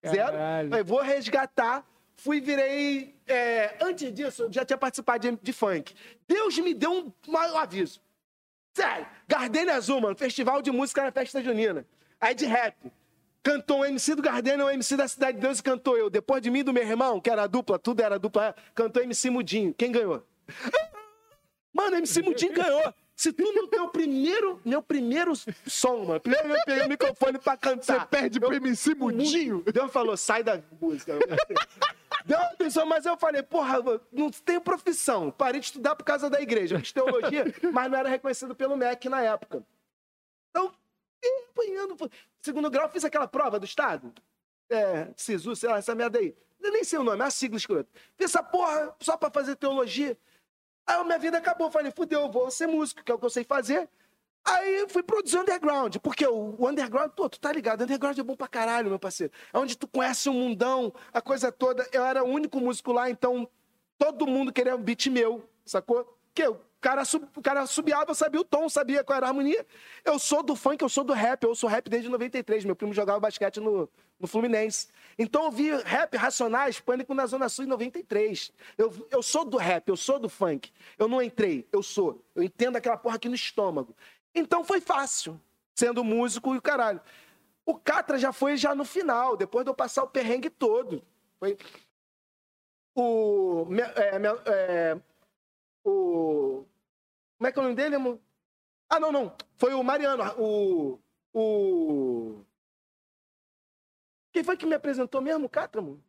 Zero. 0.08 0.32
Caralho. 0.32 0.74
Aí 0.74 0.84
vou 0.84 1.02
resgatar. 1.02 1.86
Fui, 2.24 2.40
virei. 2.40 3.16
é, 3.28 3.78
antes 3.82 4.14
disso, 4.14 4.44
eu 4.44 4.54
já 4.54 4.64
tinha 4.64 4.78
participado 4.78 5.28
de, 5.28 5.36
de 5.42 5.52
funk. 5.52 5.96
Deus 6.28 6.56
me 6.60 6.72
deu 6.72 6.92
um, 6.92 7.12
um 7.28 7.58
aviso. 7.58 8.00
Sério, 8.76 9.08
Gardenia 9.28 9.74
Azul, 9.74 10.00
mano, 10.00 10.16
festival 10.16 10.62
de 10.62 10.70
música 10.70 11.02
na 11.02 11.12
festa 11.12 11.42
junina. 11.42 11.84
Aí 12.20 12.36
de 12.36 12.46
rap. 12.46 12.76
Cantou 13.42 13.80
o 13.80 13.86
MC 13.86 14.14
do 14.14 14.22
Gardenia, 14.22 14.64
o 14.64 14.70
MC 14.70 14.96
da 14.96 15.08
Cidade 15.08 15.38
de 15.38 15.42
Deus 15.42 15.58
e 15.58 15.64
cantou 15.64 15.98
eu. 15.98 16.12
Depois 16.12 16.44
de 16.44 16.52
mim 16.52 16.60
e 16.60 16.64
do 16.64 16.72
meu 16.72 16.84
irmão, 16.84 17.20
que 17.20 17.28
era 17.28 17.48
dupla, 17.48 17.80
tudo 17.80 18.02
era 18.02 18.20
dupla, 18.20 18.56
cantou 18.76 19.02
MC 19.02 19.32
Mudinho. 19.32 19.74
Quem 19.74 19.92
ganhou? 19.92 20.24
Mano, 21.74 21.96
MC 21.96 22.22
Mudinho 22.22 22.54
ganhou. 22.54 22.94
Se 23.16 23.34
tu 23.34 23.52
não 23.52 23.68
tem 23.68 23.80
o 23.80 23.90
primeiro, 23.90 24.62
meu 24.64 24.84
primeiro 24.84 25.34
som, 25.66 26.06
mano, 26.06 26.20
primeiro 26.20 26.50
eu 26.50 26.58
peguei 26.68 26.86
o 26.86 26.90
microfone 26.90 27.40
pra 27.40 27.58
cantar. 27.58 28.02
Você 28.02 28.06
perde 28.06 28.40
pro 28.40 28.54
MC 28.54 28.94
Mudinho. 28.94 29.64
Deus 29.74 29.92
falou, 29.92 30.16
sai 30.16 30.44
da 30.44 30.62
música. 30.80 31.14
Uma 32.28 32.46
atenção, 32.48 32.86
mas 32.86 33.06
eu 33.06 33.18
falei, 33.18 33.44
porra, 33.44 33.78
não 34.12 34.30
tenho 34.30 34.62
profissão. 34.62 35.32
Parei 35.32 35.60
de 35.60 35.68
estudar 35.68 35.96
por 35.96 36.04
causa 36.04 36.30
da 36.30 36.42
igreja. 36.42 36.80
Fiz 36.80 36.92
teologia, 36.92 37.46
mas 37.72 37.92
não 37.92 37.98
era 37.98 38.10
reconhecido 38.10 38.56
pelo 38.56 38.78
MEC 38.78 39.10
na 39.10 39.22
época. 39.22 39.66
Então, 40.50 40.74
apanhando. 41.52 42.12
Segundo 42.42 42.70
grau, 42.70 42.90
fiz 42.90 43.04
aquela 43.04 43.28
prova 43.28 43.60
do 43.60 43.66
Estado. 43.66 44.14
É, 44.70 45.10
SISU, 45.16 45.56
sei 45.56 45.70
lá, 45.70 45.78
essa 45.78 45.94
merda 45.94 46.20
aí. 46.20 46.36
Eu 46.60 46.72
nem 46.72 46.84
sei 46.84 47.00
o 47.00 47.04
nome, 47.04 47.22
é 47.22 47.26
a 47.26 47.32
sigla 47.32 47.58
escrota. 47.58 47.90
Fiz 48.18 48.30
essa 48.30 48.44
porra 48.44 48.96
só 49.00 49.18
pra 49.18 49.32
fazer 49.32 49.56
teologia. 49.56 50.18
Aí 50.86 51.04
minha 51.04 51.20
vida 51.20 51.38
acabou. 51.38 51.72
Falei, 51.72 51.92
fudeu, 51.92 52.22
eu 52.22 52.32
vou 52.32 52.50
ser 52.50 52.68
músico, 52.68 53.04
que 53.04 53.12
é 53.12 53.16
o 53.16 53.20
que 53.20 53.26
eu 53.26 53.30
sei 53.30 53.44
fazer. 53.44 53.90
Aí 54.44 54.80
eu 54.80 54.90
fui 54.90 55.04
produzir 55.04 55.38
underground, 55.38 55.98
porque 55.98 56.26
o, 56.26 56.56
underground, 56.68 57.12
pô, 57.12 57.30
tu 57.30 57.40
tá 57.40 57.52
ligado, 57.52 57.84
underground 57.84 58.18
é 58.18 58.24
bom 58.24 58.36
pra 58.36 58.48
caralho, 58.48 58.90
meu 58.90 59.00
parceiro. 59.00 59.32
É 59.54 59.58
onde 59.58 59.78
tu 59.78 59.88
conhece 59.88 60.30
o 60.30 60.34
mundão, 60.34 60.92
a 61.14 61.22
coisa 61.22 61.52
toda. 61.52 61.88
Eu 61.92 62.04
era 62.04 62.24
o 62.24 62.28
único 62.28 62.60
músico 62.60 62.92
lá, 62.92 63.10
então 63.10 63.48
todo 63.98 64.26
mundo 64.26 64.52
queria 64.52 64.76
um 64.76 64.82
beat 64.82 65.08
meu, 65.08 65.48
sacou? 65.64 66.18
Que 66.34 66.48
o 66.48 66.60
cara, 66.80 67.06
sub, 67.06 67.28
o 67.36 67.42
cara 67.42 67.68
subiava, 67.68 68.10
eu 68.10 68.16
sabia 68.16 68.42
o 68.42 68.44
tom, 68.44 68.68
sabia 68.68 69.04
qual 69.04 69.18
era 69.18 69.28
a 69.28 69.30
harmonia. 69.30 69.64
Eu 70.04 70.18
sou 70.18 70.42
do 70.42 70.56
funk, 70.56 70.82
eu 70.82 70.90
sou 70.90 71.04
do 71.04 71.14
rap, 71.14 71.44
eu 71.44 71.54
sou 71.54 71.70
rap 71.70 71.88
desde 71.88 72.10
93. 72.10 72.66
Meu 72.66 72.76
primo 72.76 72.94
jogava 72.94 73.20
basquete 73.20 73.60
no, 73.60 73.88
no 74.20 74.28
Fluminense. 74.28 74.88
Então 75.20 75.46
eu 75.46 75.52
vi 75.52 75.70
rap 75.84 76.18
Racionais, 76.18 76.80
Pânico 76.80 77.14
na 77.14 77.28
Zona 77.28 77.48
Sul 77.48 77.66
em 77.66 77.68
93. 77.68 78.52
Eu, 78.76 79.08
eu 79.12 79.22
sou 79.22 79.46
do 79.46 79.58
rap, 79.58 79.88
eu 79.88 79.96
sou 79.96 80.18
do 80.18 80.28
funk. 80.28 80.72
Eu 80.98 81.08
não 81.08 81.22
entrei, 81.22 81.68
eu 81.72 81.84
sou. 81.84 82.24
Eu 82.34 82.42
entendo 82.42 82.78
aquela 82.78 82.98
porra 82.98 83.18
aqui 83.18 83.30
no 83.30 83.36
estômago. 83.36 83.96
Então 84.34 84.64
foi 84.64 84.80
fácil, 84.80 85.40
sendo 85.76 86.04
músico 86.04 86.54
e 86.56 86.58
o 86.58 86.62
caralho. 86.62 87.02
O 87.66 87.78
Catra 87.78 88.18
já 88.18 88.34
foi 88.34 88.58
já 88.58 88.74
no 88.74 88.86
final, 88.86 89.38
depois 89.38 89.64
de 89.66 89.70
eu 89.70 89.76
passar 89.76 90.04
o 90.04 90.08
perrengue 90.10 90.50
todo. 90.50 91.04
Foi 91.40 91.58
o. 92.96 93.68
é, 93.96 94.92
é, 94.94 95.02
o. 95.84 96.66
Como 97.38 97.48
é 97.48 97.52
que 97.52 97.60
é 97.60 97.62
o 97.62 97.64
nome 97.64 97.76
dele? 97.76 97.96
amor? 97.96 98.20
Ah, 98.90 99.00
não, 99.00 99.12
não. 99.12 99.36
Foi 99.56 99.74
o 99.74 99.84
Mariano. 99.84 100.24
O. 100.38 101.00
O. 101.34 102.46
Quem 104.34 104.44
foi 104.44 104.58
que 104.58 104.66
me 104.66 104.76
apresentou 104.76 105.22
mesmo, 105.22 105.50
Catra, 105.50 105.82
mano? 105.82 106.04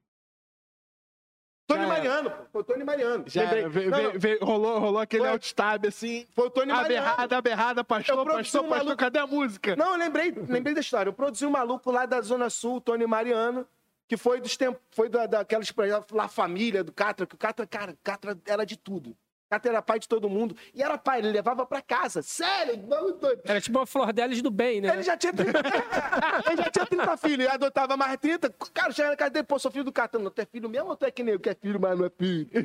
Tony. 1.76 1.86
Mariano, 1.88 2.30
pô. 2.30 2.36
Foi 2.52 2.60
o 2.60 2.64
Tony 2.64 2.84
Mariano. 2.84 3.24
Já 3.26 3.42
Lembrei. 3.42 3.60
era, 3.60 3.68
veio- 3.68 3.90
Não, 3.90 3.96
veio- 3.98 4.12
não. 4.12 4.20
veio- 4.20 4.44
rolou, 4.44 4.78
rolou 4.78 4.98
aquele 5.00 5.22
Foi- 5.22 5.30
alt-tab 5.32 5.86
assim. 5.86 6.26
Foi 6.34 6.46
o 6.46 6.50
Tony 6.50 6.72
Mariano. 6.72 7.06
Aberrada, 7.08 7.36
aberrada, 7.36 7.84
pastor, 7.84 8.16
pastor, 8.16 8.34
um 8.34 8.38
pastor, 8.38 8.68
maluco- 8.68 8.96
cadê 8.96 9.18
a 9.18 9.26
música? 9.26 9.76
Não, 9.76 9.92
eu 9.92 9.98
lembrei, 9.98 10.32
lembrei 10.48 10.74
da 10.74 10.80
história. 10.80 11.08
Eu 11.08 11.12
produzi 11.14 11.44
um 11.46 11.50
maluco 11.50 11.90
lá 11.90 12.06
da 12.06 12.20
Zona 12.20 12.48
Sul, 12.50 12.80
Tony 12.80 13.06
Mariano, 13.06 13.66
que 14.08 14.16
foi 14.16 14.40
dos 14.40 14.56
tempos, 14.56 14.80
foi 14.90 15.08
da, 15.08 15.26
daquelas 15.26 15.72
lá 16.10 16.28
família 16.28 16.84
do 16.84 16.92
Catra, 16.92 17.26
que 17.26 17.34
o 17.34 17.38
Catra, 17.38 17.66
cara, 17.66 17.92
o 17.92 17.96
Catra 18.02 18.38
era 18.46 18.64
de 18.66 18.76
tudo. 18.76 19.16
Catra 19.52 19.70
era 19.70 19.82
pai 19.82 19.98
de 19.98 20.08
todo 20.08 20.30
mundo. 20.30 20.56
E 20.72 20.82
era 20.82 20.96
pai, 20.96 21.18
ele 21.18 21.30
levava 21.30 21.66
pra 21.66 21.82
casa. 21.82 22.22
Sério, 22.22 22.74
doido. 22.78 23.42
Era 23.44 23.60
tipo 23.60 23.78
uma 23.78 23.84
flor 23.86 24.10
deles 24.10 24.40
do 24.40 24.50
bem, 24.50 24.80
né? 24.80 24.94
Ele 24.94 25.02
já 25.02 25.14
tinha 25.14 25.32
30, 25.32 25.58
ele 26.48 26.56
já 26.56 26.70
tinha 26.70 26.86
30 26.86 27.16
filhos, 27.18 27.46
adotava 27.48 27.94
mais 27.94 28.16
30. 28.18 28.48
Cara, 28.72 28.92
chega 28.92 29.10
na 29.10 29.16
casa 29.16 29.30
dele, 29.30 29.44
pô, 29.44 29.58
sou 29.58 29.70
filho 29.70 29.84
do 29.84 29.92
Catra. 29.92 30.18
Não, 30.18 30.30
tu 30.30 30.40
é 30.40 30.46
filho 30.46 30.70
mesmo 30.70 30.88
ou 30.88 30.96
tu 30.96 31.04
é 31.04 31.10
que 31.10 31.22
nem 31.22 31.34
eu, 31.34 31.40
que 31.40 31.50
é 31.50 31.54
filho, 31.54 31.78
mas 31.78 31.98
não 31.98 32.06
é 32.06 32.10
filho? 32.10 32.48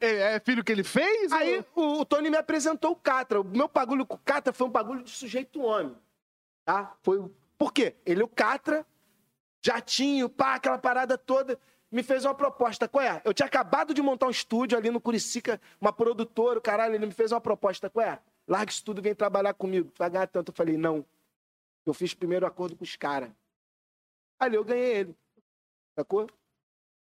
É, 0.00 0.36
é 0.36 0.40
filho 0.40 0.64
que 0.64 0.72
ele 0.72 0.82
fez? 0.82 1.30
Aí 1.32 1.62
o, 1.74 2.00
o 2.00 2.04
Tony 2.04 2.30
me 2.30 2.36
apresentou 2.36 2.92
o 2.92 2.96
Catra. 2.96 3.40
O 3.40 3.44
meu 3.44 3.68
bagulho 3.68 4.06
com 4.06 4.14
o 4.14 4.20
Catra 4.24 4.52
foi 4.52 4.66
um 4.66 4.70
bagulho 4.70 5.02
de 5.02 5.10
sujeito 5.10 5.60
homem. 5.62 5.94
Tá? 6.64 6.94
Foi. 7.02 7.30
Por 7.58 7.72
quê? 7.72 7.96
Ele, 8.06 8.22
o 8.22 8.28
Catra, 8.28 8.86
jatinho, 9.62 10.28
pá, 10.28 10.54
aquela 10.54 10.78
parada 10.78 11.18
toda, 11.18 11.58
me 11.90 12.02
fez 12.02 12.24
uma 12.24 12.34
proposta. 12.34 12.88
Qual 12.88 13.04
é? 13.04 13.20
Eu 13.24 13.34
tinha 13.34 13.46
acabado 13.46 13.92
de 13.92 14.00
montar 14.00 14.26
um 14.26 14.30
estúdio 14.30 14.78
ali 14.78 14.90
no 14.90 15.00
Curicica, 15.00 15.60
uma 15.80 15.92
produtora, 15.92 16.58
o 16.58 16.62
caralho, 16.62 16.94
ele 16.94 17.06
me 17.06 17.12
fez 17.12 17.32
uma 17.32 17.40
proposta. 17.40 17.90
Qual 17.90 18.06
é? 18.06 18.20
Larga 18.46 18.70
isso 18.70 18.84
tudo, 18.84 19.02
vem 19.02 19.14
trabalhar 19.14 19.54
comigo. 19.54 19.90
Tu 19.90 19.98
vai 19.98 20.10
ganhar 20.10 20.26
tanto. 20.26 20.50
Eu 20.50 20.54
falei, 20.54 20.76
não. 20.76 21.04
Eu 21.84 21.94
fiz 21.94 22.14
primeiro 22.14 22.46
acordo 22.46 22.76
com 22.76 22.84
os 22.84 22.96
caras. 22.96 23.30
Ali 24.38 24.56
eu 24.56 24.64
ganhei 24.64 24.96
ele. 24.96 25.16
Sacou? 25.94 26.28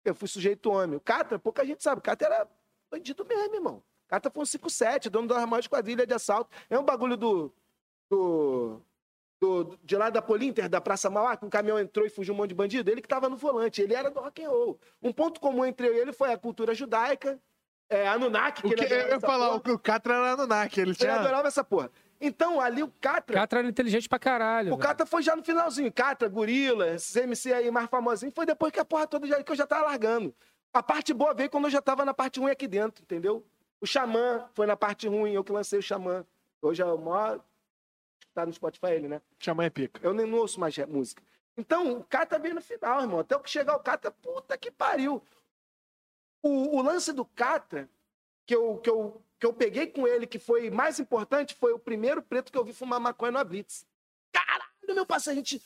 Eu 0.04 0.14
fui 0.14 0.28
sujeito 0.28 0.70
homem. 0.70 0.98
O 0.98 1.02
Catra, 1.02 1.40
pouca 1.40 1.66
gente 1.66 1.82
sabe. 1.82 2.00
O 2.00 2.02
Catra 2.02 2.28
era 2.28 2.48
bandido 2.92 3.26
mesmo, 3.26 3.56
irmão. 3.56 3.84
O 4.06 4.08
Catra 4.08 4.32
foi 4.32 4.44
um 4.44 4.46
5-7, 4.46 5.10
dono 5.10 5.28
das 5.28 5.44
maiores 5.46 5.68
quadrilhas 5.68 6.08
de 6.08 6.14
assalto. 6.14 6.50
É 6.70 6.78
um 6.78 6.84
bagulho 6.84 7.18
do. 7.18 7.52
do, 8.10 8.80
do 9.40 9.78
de 9.84 9.96
lá 9.96 10.10
da 10.10 10.22
Polinter, 10.22 10.70
da 10.70 10.80
Praça 10.80 11.10
Mauá, 11.10 11.36
que 11.36 11.46
um 11.46 11.50
caminhão 11.50 11.80
entrou 11.80 12.06
e 12.06 12.10
fugiu 12.10 12.34
um 12.34 12.38
monte 12.38 12.50
de 12.50 12.56
bandido. 12.56 12.90
Ele 12.90 13.02
que 13.02 13.08
tava 13.08 13.28
no 13.30 13.36
volante, 13.36 13.82
ele 13.82 13.94
era 13.94 14.10
do 14.10 14.20
rock 14.20 14.44
and 14.44 14.50
roll. 14.50 14.80
Um 15.02 15.12
ponto 15.12 15.40
comum 15.40 15.66
entre 15.66 15.88
eu 15.88 15.94
e 15.96 16.00
ele 16.00 16.14
foi 16.14 16.32
a 16.32 16.38
cultura 16.38 16.74
judaica, 16.74 17.40
é, 17.90 18.08
Anunnaki, 18.08 18.62
que 18.64 18.68
O 18.68 18.76
que, 18.76 18.84
ele 18.84 18.94
eu 18.94 19.08
ia 19.10 19.20
falar, 19.20 19.60
porra. 19.60 19.76
o 19.76 19.80
Catra 19.80 20.16
era 20.16 20.48
NAC, 20.48 20.78
ele 20.80 20.90
Ele 20.90 20.96
tinha... 20.96 21.16
adorava 21.16 21.48
essa 21.48 21.64
porra. 21.64 21.92
Então, 22.20 22.60
ali 22.62 22.82
o 22.82 22.88
Catra. 23.00 23.36
Catra 23.36 23.60
era 23.60 23.68
inteligente 23.68 24.08
pra 24.10 24.18
caralho. 24.18 24.74
O 24.74 24.78
velho. 24.78 24.88
Catra 24.88 25.06
foi 25.06 25.22
já 25.22 25.36
no 25.36 25.44
finalzinho. 25.44 25.92
Catra, 25.92 26.28
Gorila, 26.30 26.88
esses 26.96 27.16
MC 27.16 27.54
aí 27.54 27.70
mais 27.70 27.90
famosinhos. 27.90 28.34
Foi 28.34 28.46
depois 28.46 28.72
que 28.72 28.80
a 28.80 28.86
porra 28.86 29.06
toda 29.06 29.28
já, 29.28 29.44
que 29.44 29.52
eu 29.52 29.56
já 29.56 29.68
tava 29.68 29.86
largando. 29.86 30.34
A 30.74 30.82
parte 30.82 31.14
boa 31.14 31.34
veio 31.34 31.50
quando 31.50 31.66
eu 31.66 31.70
já 31.70 31.82
tava 31.82 32.04
na 32.06 32.14
parte 32.14 32.40
ruim 32.40 32.52
aqui 32.52 32.68
dentro, 32.68 33.04
entendeu? 33.04 33.46
O 33.80 33.86
Xamã 33.86 34.46
foi 34.54 34.66
na 34.66 34.76
parte 34.76 35.08
ruim, 35.08 35.34
eu 35.34 35.44
que 35.44 35.52
lancei 35.52 35.78
o 35.78 35.82
Xamã. 35.84 36.26
Hoje 36.62 36.82
é 36.82 36.86
o 36.86 36.98
maior. 36.98 37.40
Tá 38.36 38.46
no 38.46 38.52
Spotify 38.52 38.88
ele, 38.88 39.08
né? 39.08 39.22
Xamã 39.40 39.64
é 39.64 39.70
pica. 39.70 40.02
Eu 40.04 40.14
nem 40.14 40.26
não 40.26 40.40
ouço 40.40 40.60
mais 40.60 40.78
música. 40.90 41.24
Então, 41.58 42.00
o 42.00 42.04
Catra 42.04 42.38
veio 42.38 42.54
no 42.54 42.62
final, 42.62 43.02
irmão. 43.02 43.20
Até 43.20 43.34
o 43.34 43.40
que 43.40 43.50
chegar 43.50 43.78
o 43.78 43.80
Catra, 43.80 44.12
puta 44.12 44.58
que 44.58 44.70
pariu. 44.70 45.24
O, 46.44 46.78
o 46.78 46.82
lance 46.82 47.14
do 47.14 47.24
Catra, 47.24 47.90
que 48.46 48.54
eu, 48.54 48.78
que, 48.80 48.90
eu, 48.90 49.24
que 49.40 49.46
eu 49.46 49.54
peguei 49.54 49.88
com 49.88 50.06
ele, 50.06 50.28
que 50.28 50.38
foi 50.38 50.70
mais 50.70 51.00
importante, 51.00 51.56
foi 51.56 51.72
o 51.72 51.80
primeiro 51.80 52.22
preto 52.22 52.52
que 52.52 52.58
eu 52.58 52.66
vi 52.66 52.74
fumar 52.74 53.00
maconha 53.00 53.32
no 53.32 53.46
Blitz. 53.46 53.88
Caralho, 54.34 54.94
meu 54.94 55.06
parceiro, 55.06 55.40
a 55.40 55.42
gente... 55.42 55.64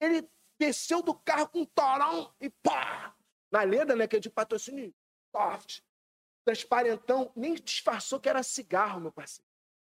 Ele 0.00 0.26
desceu 0.58 1.02
do 1.02 1.12
carro 1.12 1.48
com 1.48 1.60
um 1.60 1.66
torão 1.66 2.32
e 2.40 2.48
pá! 2.48 3.14
Na 3.50 3.62
leda, 3.64 3.94
né, 3.94 4.06
que 4.06 4.16
é 4.16 4.20
de 4.20 4.30
patrocínio 4.30 4.94
soft, 5.30 5.82
transparentão, 6.42 7.30
nem 7.36 7.54
disfarçou 7.54 8.18
que 8.18 8.28
era 8.30 8.42
cigarro, 8.42 9.00
meu 9.00 9.12
parceiro. 9.12 9.47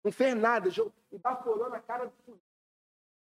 Não 0.06 0.12
fez 0.12 0.36
nada, 0.36 0.70
jogou- 0.70 0.92
evaporou 1.10 1.68
na 1.68 1.80
cara 1.80 2.06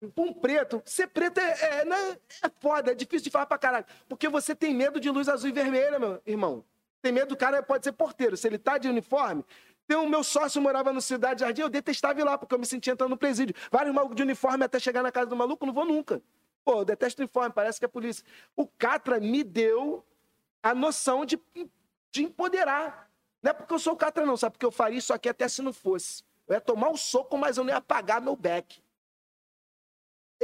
do 0.01 0.21
um 0.21 0.33
preto, 0.33 0.83
ser 0.85 1.07
preto 1.07 1.39
é, 1.39 1.45
é, 1.53 1.89
é- 1.89 2.19
é 2.43 2.51
foda, 2.59 2.91
é 2.91 2.95
difícil 2.97 3.23
de 3.27 3.31
falar 3.31 3.47
pra 3.47 3.57
caralho. 3.57 3.87
Porque 4.09 4.29
você 4.29 4.53
tem 4.53 4.75
medo 4.75 4.99
de 4.99 5.09
luz 5.09 5.29
azul 5.29 5.49
e 5.49 5.53
vermelha, 5.53 5.97
meu 6.01 6.21
irmão. 6.27 6.65
Tem 7.01 7.13
medo 7.13 7.29
do 7.29 7.37
cara, 7.37 7.63
pode 7.63 7.85
ser 7.85 7.93
porteiro. 7.93 8.37
Se 8.37 8.49
ele 8.49 8.59
tá 8.59 8.79
de 8.79 8.89
uniforme. 8.89 9.45
Tem 9.87 9.97
o 9.97 10.09
meu 10.09 10.25
sócio 10.25 10.61
morava 10.61 10.93
no 10.93 11.01
Cidade 11.01 11.43
Jardim, 11.43 11.61
eu 11.63 11.69
detestava 11.69 12.19
ir 12.21 12.25
lá, 12.25 12.37
porque 12.37 12.53
eu 12.53 12.59
me 12.59 12.67
sentia 12.67 12.95
entrando 12.95 13.11
no 13.11 13.17
presídio. 13.17 13.55
Vários 13.71 13.95
malucos 13.95 14.17
de 14.17 14.25
uniforme 14.25 14.65
até 14.65 14.81
chegar 14.81 15.05
na 15.05 15.13
casa 15.13 15.27
do 15.31 15.37
maluco, 15.37 15.65
não 15.65 15.73
vou 15.73 15.85
nunca. 15.85 16.21
Pô, 16.65 16.81
eu 16.81 16.85
detesto 16.85 17.23
uniforme, 17.23 17.55
parece 17.55 17.79
que 17.79 17.85
é 17.85 17.89
polícia. 17.89 18.25
O 18.57 18.67
Catra 18.67 19.21
me 19.21 19.45
deu 19.45 20.05
a 20.61 20.75
noção 20.75 21.25
de, 21.25 21.41
de 22.11 22.25
empoderar. 22.25 23.09
Não 23.41 23.51
é 23.53 23.55
porque 23.55 23.73
eu 23.73 23.79
sou 23.79 23.93
o 23.93 23.97
Catra, 23.97 24.27
não, 24.27 24.37
sabe? 24.37 24.55
Porque 24.55 24.67
eu 24.67 24.73
faria 24.73 24.99
isso 24.99 25.13
aqui 25.13 25.29
até 25.29 25.47
se 25.47 25.63
não 25.63 25.73
fosse. 25.73 26.25
Eu 26.53 26.57
ia 26.57 26.61
tomar 26.61 26.91
um 26.91 26.97
soco, 26.97 27.37
mas 27.37 27.57
eu 27.57 27.65
não 27.65 27.71
ia 27.71 27.79
apagar 27.79 28.21
meu 28.21 28.37
back 28.37 28.83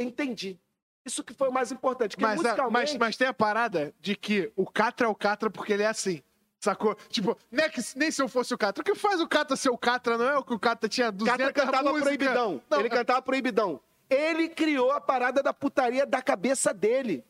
entendi. 0.03 0.59
Isso 1.05 1.25
que 1.25 1.33
foi 1.33 1.49
o 1.49 1.53
mais 1.53 1.73
importante. 1.73 2.17
Que 2.17 2.23
Mas, 2.23 2.37
musicalmente... 2.37 2.93
mas, 2.93 2.99
mas 2.99 3.17
tem 3.17 3.29
a 3.29 3.35
parada 3.35 3.95
de 4.01 4.15
que 4.15 4.53
o 4.55 4.67
Catra 4.67 5.07
é 5.07 5.11
o 5.11 5.15
Catra 5.15 5.51
porque 5.51 5.73
ele 5.73 5.83
é 5.83 5.87
assim. 5.87 6.23
Sacou? 6.61 6.97
Tipo, 7.09 7.39
nem, 7.51 7.67
é 7.67 7.69
que, 7.69 7.81
nem 7.97 8.11
se 8.11 8.21
eu 8.21 8.29
fosse 8.29 8.53
o 8.53 8.59
Catra. 8.59 8.83
O 8.83 8.85
que 8.85 8.95
faz 8.95 9.21
o 9.21 9.29
Catra 9.29 9.57
ser 9.57 9.71
o 9.71 9.79
Catra 9.79 10.19
não 10.19 10.27
é 10.27 10.37
o 10.37 10.45
que 10.45 10.53
o 10.53 10.59
Catra 10.59 10.89
tinha 10.89 11.11
200 11.11 11.47
Catra 11.47 11.53
cantava 11.53 11.91
músicas. 11.91 12.03
proibidão. 12.03 12.63
Não, 12.69 12.79
ele 12.81 12.89
é- 12.89 12.91
cantava 12.91 13.23
proibidão. 13.23 13.81
Ele 14.11 14.49
criou 14.49 14.91
a 14.91 15.01
parada 15.01 15.43
da 15.43 15.53
putaria 15.53 16.05
da 16.05 16.21
cabeça 16.21 16.75
dele. 16.75 17.25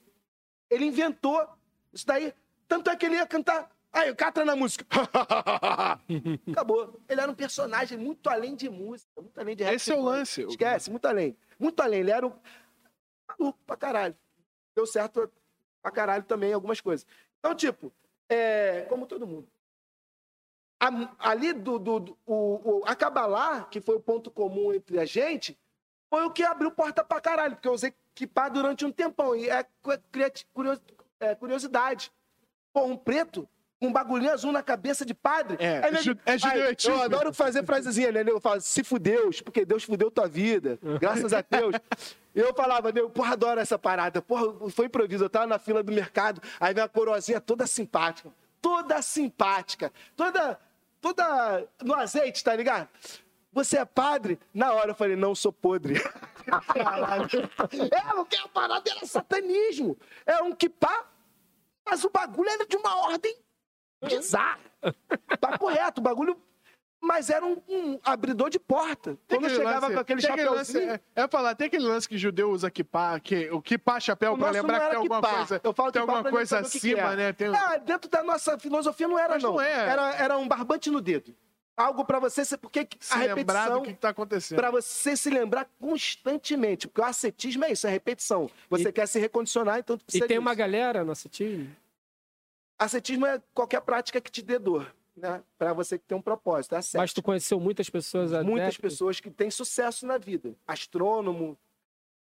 Ele 0.70 0.87
inventou 0.87 1.47
isso 1.93 2.07
daí. 2.07 2.33
Tanto 2.66 2.89
é 2.91 2.97
que 2.97 3.05
ele 3.05 3.16
ia 3.16 3.26
cantar. 3.26 3.70
Aí, 3.93 4.11
o 4.11 4.16
Catra 4.16 4.45
na 4.45 4.55
música. 4.55 4.84
Acabou. 6.53 7.01
Ele 7.09 7.20
era 7.20 7.30
um 7.30 7.34
personagem 7.34 7.97
muito 7.99 8.28
além 8.28 8.55
de 8.55 8.68
música, 8.68 9.11
muito 9.20 9.39
além 9.41 9.57
de 9.57 9.64
rap. 9.64 9.74
Esse 9.74 9.93
é 9.93 9.97
o 9.97 10.03
lance. 10.03 10.43
Esquece, 10.43 10.91
muito 10.91 11.07
além. 11.07 11.36
Muito 11.59 11.80
além. 11.80 12.01
Ele 12.01 12.11
era 12.11 12.26
um 12.26 12.32
maluco 13.28 13.59
pra 13.66 13.76
caralho. 13.76 14.16
Deu 14.74 14.86
certo 14.86 15.30
pra 15.82 15.91
caralho 15.91 16.24
também 16.24 16.53
algumas 16.53 16.80
coisas. 16.80 17.07
Então, 17.39 17.55
tipo, 17.55 17.93
é, 18.28 18.82
como 18.89 19.07
todo 19.07 19.26
mundo. 19.26 19.49
A- 20.80 21.14
ali 21.30 21.53
do, 21.53 21.78
do, 21.78 21.99
do- 22.01 22.18
o, 22.26 22.78
o 22.80 22.84
Acabalá, 22.86 23.64
que 23.64 23.80
foi 23.80 23.97
o 23.97 24.01
ponto 24.01 24.30
comum 24.30 24.72
entre 24.72 24.99
a 25.01 25.05
gente, 25.05 25.59
foi 26.09 26.22
o 26.24 26.30
que 26.30 26.45
abriu 26.45 26.70
porta 26.70 27.03
pra 27.03 27.20
caralho, 27.20 27.57
porque 27.57 27.66
eu 27.68 27.72
usei 27.72 27.93
equipar 28.14 28.53
durante 28.53 28.84
um 28.84 28.93
tempão. 28.93 29.34
E 29.34 29.49
é, 29.51 29.66
é 31.20 31.34
curiosidade. 31.34 32.12
Pô, 32.72 32.84
um 32.84 32.97
preto 32.97 33.49
um 33.81 33.93
bagulhinho 33.93 34.33
azul 34.33 34.51
na 34.53 34.62
cabeça 34.62 35.05
de 35.07 35.14
padre. 35.14 35.57
É, 35.61 35.85
Aí, 35.85 35.93
nego- 35.93 36.20
é 36.26 36.33
Ai, 36.33 36.39
judaísmo. 36.39 36.91
Eu 36.91 37.03
adoro 37.03 37.33
fazer 37.33 37.64
frasezinha, 37.64 38.11
né? 38.11 38.24
Eu 38.26 38.41
falo, 38.41 38.61
se 38.61 38.83
fudeus, 38.83 39.41
porque 39.41 39.64
Deus 39.64 39.85
fudeu 39.85 40.11
tua 40.11 40.26
vida. 40.29 40.79
Graças 41.01 41.33
a 41.33 41.41
Deus. 41.43 41.74
E 42.35 42.41
eu 42.41 42.53
falava, 42.55 42.91
nego, 42.93 43.09
porra, 43.11 43.33
adoro 43.35 43.61
essa 43.61 43.79
parada. 43.79 44.20
Porra, 44.20 44.68
foi 44.70 44.87
improviso. 44.87 45.24
Eu 45.24 45.31
tava 45.31 45.47
na 45.47 45.59
fila 45.59 45.83
do 45.83 45.93
mercado, 45.93 46.41
aí 46.59 46.74
vem 46.74 46.83
uma 46.83 46.89
coroazinha 46.89 47.41
toda 47.41 47.66
simpática. 47.66 48.31
Toda 48.61 49.01
simpática. 49.01 49.93
Toda, 50.16 50.59
toda 51.01 51.66
no 51.83 51.95
azeite, 51.95 52.43
tá 52.43 52.55
ligado? 52.57 52.89
Você 53.53 53.79
é 53.79 53.85
padre? 53.85 54.39
Na 54.53 54.72
hora 54.72 54.91
eu 54.91 54.95
falei, 54.95 55.14
não, 55.16 55.31
eu 55.31 55.35
sou 55.37 55.53
podre. 55.53 55.95
É, 56.49 58.14
porque 58.14 58.37
a 58.37 58.49
parada 58.49 58.91
era 58.91 59.05
satanismo. 59.07 59.99
É 60.24 60.43
um 60.43 60.53
kipá, 60.53 61.05
mas 61.87 62.05
o 62.05 62.11
bagulho 62.11 62.49
era 62.49 62.66
de 62.66 62.74
uma 62.76 63.07
ordem 63.09 63.37
bizarra. 64.03 64.59
Papo 65.41 65.67
reto, 65.69 66.01
o 66.01 66.03
bagulho. 66.03 66.41
Mas 67.01 67.31
era 67.31 67.47
um, 67.47 67.63
um 67.69 68.01
abridor 68.05 68.51
de 68.51 68.59
porta. 68.59 69.17
Tem 69.29 69.39
Quando 69.39 69.53
chegava 69.53 69.81
lance- 69.83 69.95
com 69.95 70.01
aquele 70.01 70.21
chapéuzinho. 70.21 70.53
lance- 70.57 71.01
é, 71.15 71.23
é 71.23 71.29
falar, 71.29 71.55
tem 71.55 71.69
aquele 71.69 71.85
lance 71.85 72.09
que 72.09 72.19
judeu 72.19 72.51
usa 72.51 72.69
kippah, 72.73 73.21
que, 73.21 73.49
o 73.53 73.63
kippah 73.63 74.01
chapéu, 74.01 74.33
O 74.33 74.39
pra 74.39 74.51
lembrar 74.51 74.81
que 74.81 74.87
tem 74.89 74.97
alguma 74.97 75.21
kippah. 75.21 75.37
coisa, 75.37 75.61
Eu 75.63 75.73
falo 75.73 75.93
tem 75.93 76.01
alguma 76.03 76.25
coisa 76.25 76.59
acima, 76.59 77.13
é. 77.13 77.17
né? 77.17 77.33
Tem, 77.33 77.55
Ah, 77.55 77.77
dentro 77.77 78.11
da 78.11 78.25
nossa 78.25 78.59
filosofia 78.59 79.07
não 79.07 79.17
era, 79.17 79.35
Mas 79.35 79.43
não. 79.45 79.53
não 79.53 79.61
é. 79.61 79.71
Era, 79.89 80.15
era 80.17 80.39
um 80.39 80.49
barbante 80.49 80.91
no 80.91 81.01
dedo. 81.01 81.33
Algo 81.77 82.05
pra 82.05 82.19
você, 82.19 82.45
ser- 82.45 82.59
porque 82.59 82.89
se 82.99 83.15
a 83.15 83.19
lembrar 83.19 83.37
repetição, 83.63 83.83
do 83.83 83.83
que, 83.89 83.95
tá 83.95 84.09
acontecendo. 84.09 84.59
pra 84.59 84.73
você 84.73 85.17
se 85.17 85.31
lembrar 85.31 85.69
constantemente. 85.81 86.89
Porque 86.89 87.01
o 87.01 87.05
ascetismo 87.05 87.65
é 87.65 87.71
isso, 87.71 87.87
é 87.87 87.91
repetição. 87.91 88.51
Você 88.69 88.89
E- 88.89 88.93
quer 88.93 89.07
se 89.07 89.21
recondicionar, 89.21 89.79
então 89.79 89.97
tu 89.97 90.01
E 90.03 90.05
precisa 90.05 90.27
tem 90.27 90.37
disso. 90.39 90.41
uma 90.41 90.55
galera 90.55 91.01
no 91.01 91.07
nosso 91.07 91.29
time. 91.29 91.71
Ascetismo 92.79 93.26
é 93.26 93.43
qualquer 93.53 93.81
prática 93.81 94.20
que 94.20 94.31
te 94.31 94.41
dê 94.41 94.59
dor, 94.59 94.95
né? 95.16 95.43
Pra 95.59 95.72
você 95.72 95.99
que 95.99 96.05
tem 96.05 96.16
um 96.16 96.22
propósito, 96.22 96.76
é. 96.76 96.81
Mas 96.95 97.12
tu 97.12 97.22
conheceu 97.22 97.59
muitas 97.59 97.91
pessoas 97.91 98.31
muitas 98.31 98.66
adeptas? 98.66 98.76
pessoas 98.76 99.20
que 99.20 99.31
têm 99.31 99.51
sucesso 99.51 100.07
na 100.07 100.16
vida, 100.16 100.55
astrônomo, 100.66 101.59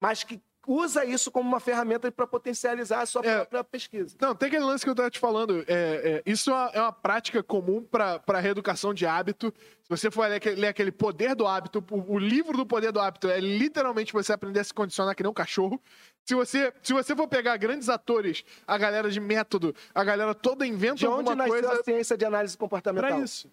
mas 0.00 0.22
que 0.22 0.40
usa 0.66 1.04
isso 1.04 1.30
como 1.30 1.48
uma 1.48 1.60
ferramenta 1.60 2.10
para 2.10 2.26
potencializar 2.26 3.00
a 3.02 3.06
sua 3.06 3.24
É. 3.24 3.38
própria 3.38 3.64
pesquisa. 3.64 4.16
Não, 4.20 4.34
tem 4.34 4.48
aquele 4.48 4.64
lance 4.64 4.84
que 4.84 4.90
eu 4.90 4.94
tava 4.94 5.10
te 5.10 5.18
falando. 5.18 5.64
é, 5.66 5.72
é, 6.16 6.22
isso 6.26 6.50
é 6.50 6.54
uma, 6.54 6.70
é 6.74 6.80
uma 6.80 6.92
prática 6.92 7.42
comum 7.42 7.82
para 7.82 8.40
reeducação 8.40 8.92
de 8.94 9.06
hábito. 9.06 9.52
Se 9.82 9.88
você 9.90 10.10
for 10.10 10.26
ler 10.28 10.36
aquele, 10.36 10.60
ler 10.60 10.68
aquele 10.68 10.90
poder 10.92 11.34
do 11.34 11.46
hábito, 11.46 11.84
o, 11.90 12.14
o 12.14 12.18
livro 12.18 12.56
do 12.56 12.64
poder 12.66 12.90
do 12.92 13.00
hábito 13.00 13.28
é 13.28 13.38
literalmente 13.38 14.12
você 14.12 14.32
aprender 14.32 14.60
a 14.60 14.64
se 14.64 14.72
condicionar 14.72 15.14
que 15.14 15.22
nem 15.22 15.30
um 15.30 15.34
cachorro. 15.34 15.80
Se 16.24 16.34
você, 16.34 16.72
se 16.82 16.92
você 16.94 17.14
for 17.14 17.28
pegar 17.28 17.56
grandes 17.58 17.88
atores, 17.90 18.45
a 18.66 18.78
galera 18.78 19.11
de 19.11 19.20
método, 19.20 19.74
a 19.95 20.03
galera 20.03 20.34
toda 20.34 20.66
inventa 20.66 20.95
De 20.96 21.07
onde 21.07 21.28
alguma 21.28 21.36
nasceu 21.36 21.53
coisa 21.62 21.80
a 21.80 21.84
ciência 21.84 22.16
de 22.16 22.24
análise 22.24 22.57
comportamental? 22.57 23.11
pra 23.11 23.20
isso. 23.20 23.50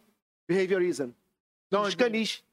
Behaviorism. 0.47 1.07
De 1.07 1.13
Dos 1.69 1.87
onde? 1.87 1.97
canis. 1.97 2.43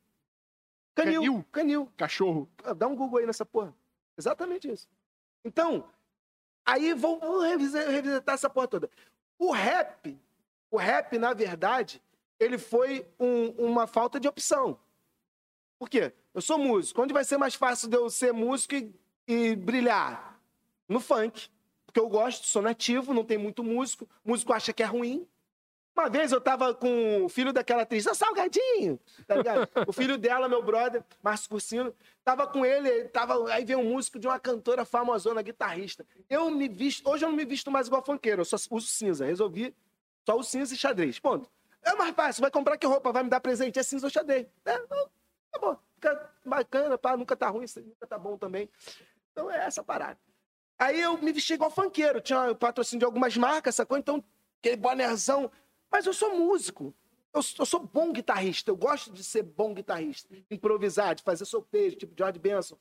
Canil. 0.95 1.21
Canil? 1.23 1.45
Canil. 1.53 1.93
Cachorro. 1.97 2.49
Dá 2.77 2.89
um 2.89 2.97
Google 2.97 3.21
aí 3.21 3.27
nessa 3.27 3.47
porra. 3.47 3.73
Exatamente 4.19 4.69
isso. 4.71 4.89
Então, 5.45 5.89
aí 6.67 6.93
vou, 6.93 7.19
vou 7.21 7.41
revisi- 7.41 7.79
revisitar 7.85 8.35
essa 8.35 8.51
porra 8.51 8.67
toda. 8.69 8.91
O 9.39 9.53
rap, 9.53 10.19
o 10.71 10.77
rap, 10.77 11.17
na 11.17 11.33
verdade, 11.33 12.03
ele 12.41 12.59
foi 12.59 13.07
um- 13.19 13.51
uma 13.67 13.87
falta 13.87 14.19
de 14.19 14.27
opção. 14.27 14.79
Por 15.79 15.89
quê? 15.89 16.13
Eu 16.35 16.43
sou 16.43 16.59
músico. 16.59 17.01
Onde 17.01 17.15
vai 17.15 17.25
ser 17.25 17.39
mais 17.39 17.55
fácil 17.55 17.89
de 17.89 17.97
eu 17.97 18.11
ser 18.11 18.33
músico 18.33 18.75
e, 18.75 18.93
e 19.29 19.55
brilhar? 19.55 20.41
No 20.89 20.99
funk. 21.01 21.49
Porque 21.87 22.01
eu 22.01 22.09
gosto, 22.09 22.47
sou 22.47 22.61
nativo, 22.61 23.15
não 23.15 23.25
tem 23.25 23.39
muito 23.39 23.63
músico. 23.63 24.09
Músico 24.25 24.53
acha 24.53 24.73
que 24.73 24.83
é 24.83 24.87
ruim. 24.87 25.27
Uma 25.99 26.09
vez 26.09 26.31
eu 26.31 26.41
tava 26.41 26.73
com 26.73 27.25
o 27.25 27.29
filho 27.29 27.53
daquela 27.53 27.83
atriz, 27.83 28.07
"Ô, 28.07 28.15
Salgadinho, 28.15 29.01
tá 29.27 29.35
ligado? 29.35 29.69
o 29.85 29.93
filho 29.93 30.17
dela, 30.17 30.49
meu 30.49 30.63
brother, 30.63 31.03
Márcio 31.21 31.51
Cursino, 31.51 31.93
tava 32.25 32.47
com 32.47 32.65
ele, 32.65 33.09
tava, 33.09 33.53
aí 33.53 33.65
veio 33.65 33.81
um 33.81 33.91
músico 33.95 34.17
de 34.17 34.29
uma 34.29 34.39
cantora 34.39 34.85
famosona, 34.85 35.43
guitarrista. 35.43 36.07
Eu 36.31 36.53
me 36.53 36.69
visto, 36.69 37.09
hoje 37.11 37.25
eu 37.25 37.31
não 37.31 37.37
me 37.37 37.45
visto 37.45 37.69
mais 37.69 37.89
igual 37.89 38.05
funkeiro, 38.05 38.43
eu 38.43 38.45
só 38.45 38.57
uso 38.71 38.87
cinza, 38.87 39.27
resolvi 39.27 39.75
só 40.25 40.39
o 40.39 40.43
cinza 40.45 40.73
e 40.73 40.77
xadrez, 40.77 41.19
ponto. 41.19 41.51
É 41.83 41.93
mais 41.97 42.15
fácil, 42.15 42.43
vai 42.43 42.51
comprar 42.53 42.79
que 42.79 42.87
roupa, 42.87 43.11
vai 43.11 43.25
me 43.25 43.29
dar 43.29 43.41
presente, 43.41 43.77
é 43.77 43.83
cinza 43.83 44.07
ou 44.07 44.11
xadrez. 44.11 44.47
É, 44.65 44.79
tá 44.79 45.59
bom, 45.61 45.77
fica 45.95 46.33
bacana, 46.45 46.97
pá, 46.97 47.17
nunca 47.17 47.35
tá 47.35 47.49
ruim, 47.49 47.67
nunca 47.77 48.07
tá 48.07 48.17
bom 48.17 48.39
também. 48.39 48.71
Então 49.33 49.51
é 49.51 49.67
essa 49.67 49.83
parada. 49.83 50.17
Aí 50.79 51.01
eu 51.01 51.19
me 51.19 51.33
vesti 51.33 51.55
igual 51.55 51.73
funkeiro, 51.73 52.21
tinha 52.21 52.55
patrocínio 52.55 53.01
de 53.01 53.05
algumas 53.05 53.37
marcas, 53.37 53.75
sacou? 53.75 53.99
Então, 53.99 54.23
aquele 54.61 54.77
bonézão. 54.77 55.51
Mas 55.91 56.07
eu 56.07 56.13
sou 56.13 56.37
músico. 56.37 56.95
Eu, 57.33 57.41
eu 57.59 57.67
sou 57.67 57.81
bom 57.81 58.13
guitarrista. 58.13 58.71
Eu 58.71 58.77
gosto 58.77 59.13
de 59.13 59.23
ser 59.23 59.43
bom 59.43 59.75
guitarrista. 59.75 60.35
Improvisar, 60.51 61.15
de 61.15 61.23
fazer 61.23 61.45
solfejo, 61.45 61.97
tipo 61.97 62.15
George 62.17 62.39
Benson. 62.39 62.79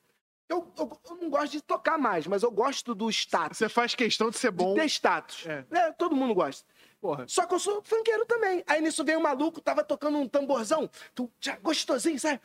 Eu, 0.50 0.72
eu, 0.78 1.00
eu 1.10 1.16
não 1.18 1.30
gosto 1.30 1.52
de 1.52 1.62
tocar 1.62 1.98
mais, 1.98 2.26
mas 2.26 2.42
eu 2.42 2.50
gosto 2.50 2.96
do 2.96 3.10
status. 3.10 3.58
Você 3.58 3.68
faz 3.68 3.94
questão 3.94 4.30
de 4.30 4.38
ser 4.38 4.50
bom. 4.50 4.74
De 4.74 4.80
ter 4.80 4.86
status. 4.86 5.46
É. 5.46 5.66
É, 5.72 5.92
todo 5.92 6.16
mundo 6.16 6.34
gosta. 6.34 6.66
Porra. 7.02 7.26
Só 7.28 7.46
que 7.46 7.54
eu 7.54 7.60
sou 7.60 7.82
funkeiro 7.84 8.26
também. 8.26 8.64
Aí 8.66 8.82
nisso 8.82 9.04
veio 9.04 9.20
um 9.20 9.24
maluco, 9.24 9.60
tava 9.60 9.84
tocando 9.84 10.18
um 10.18 10.28
tamborzão, 10.28 10.90
tu, 11.14 11.30
já, 11.40 11.58
gostosinho, 11.58 12.20
sabe? 12.20 12.40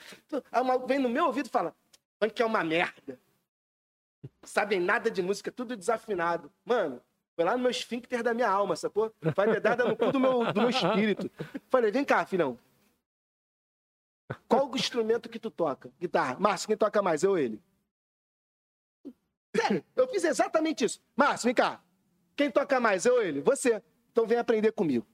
Aí 0.50 0.60
o 0.60 0.64
maluco 0.64 0.86
vem 0.86 0.98
no 0.98 1.08
meu 1.08 1.26
ouvido 1.26 1.46
e 1.46 1.50
fala: 1.50 1.74
funk 2.20 2.42
é 2.42 2.44
uma 2.44 2.64
merda. 2.64 3.18
Sabem 4.42 4.80
nada 4.80 5.10
de 5.10 5.22
música, 5.22 5.50
tudo 5.52 5.76
desafinado. 5.76 6.52
Mano, 6.64 7.00
foi 7.42 7.44
lá 7.44 7.56
no 7.56 7.62
meu 7.62 7.70
esfíncter 7.70 8.22
da 8.22 8.32
minha 8.32 8.48
alma, 8.48 8.76
sacou? 8.76 9.12
Vai 9.34 9.50
dedada 9.50 9.84
no 9.84 9.96
cu 9.96 10.12
do 10.12 10.20
meu, 10.20 10.52
do 10.52 10.60
meu 10.60 10.70
espírito. 10.70 11.30
Falei: 11.68 11.90
vem 11.90 12.04
cá, 12.04 12.24
filhão. 12.24 12.56
Qual 14.48 14.70
o 14.70 14.76
instrumento 14.76 15.28
que 15.28 15.38
tu 15.38 15.50
toca? 15.50 15.90
Guitarra. 16.00 16.36
Márcio, 16.38 16.68
quem 16.68 16.76
toca 16.76 17.02
mais? 17.02 17.22
Eu 17.22 17.32
ou 17.32 17.38
ele? 17.38 17.60
Sério, 19.54 19.84
eu 19.96 20.08
fiz 20.08 20.24
exatamente 20.24 20.84
isso. 20.84 21.00
Márcio, 21.16 21.46
vem 21.46 21.54
cá. 21.54 21.82
Quem 22.36 22.50
toca 22.50 22.80
mais? 22.80 23.04
Eu 23.04 23.14
ou 23.14 23.22
ele? 23.22 23.40
Você. 23.40 23.82
Então 24.12 24.26
vem 24.26 24.38
aprender 24.38 24.72
comigo. 24.72 25.06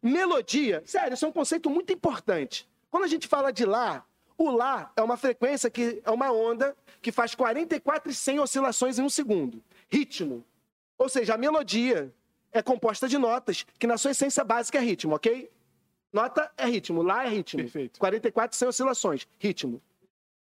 Melodia, 0.00 0.82
sério, 0.86 1.14
isso 1.14 1.24
é 1.24 1.28
um 1.28 1.32
conceito 1.32 1.68
muito 1.68 1.92
importante. 1.92 2.68
Quando 2.90 3.04
a 3.04 3.08
gente 3.08 3.28
fala 3.28 3.52
de 3.52 3.64
Lá, 3.64 4.04
o 4.44 4.50
Lá 4.50 4.92
é 4.96 5.02
uma 5.02 5.16
frequência 5.16 5.70
que 5.70 6.00
é 6.04 6.10
uma 6.10 6.30
onda 6.32 6.76
que 7.00 7.10
faz 7.12 7.34
44 7.34 8.10
e 8.10 8.14
100 8.14 8.40
oscilações 8.40 8.98
em 8.98 9.02
um 9.02 9.08
segundo. 9.08 9.62
Ritmo. 9.90 10.44
Ou 10.98 11.08
seja, 11.08 11.34
a 11.34 11.38
melodia 11.38 12.12
é 12.52 12.62
composta 12.62 13.08
de 13.08 13.18
notas, 13.18 13.64
que 13.78 13.86
na 13.86 13.96
sua 13.96 14.10
essência 14.12 14.44
básica 14.44 14.78
é 14.78 14.80
ritmo, 14.80 15.14
ok? 15.14 15.50
Nota 16.12 16.50
é 16.56 16.66
ritmo, 16.66 17.02
Lá 17.02 17.24
é 17.24 17.28
ritmo. 17.28 17.62
Perfeito. 17.62 17.98
44 17.98 18.54
e 18.54 18.58
100 18.58 18.68
oscilações, 18.68 19.26
ritmo. 19.38 19.80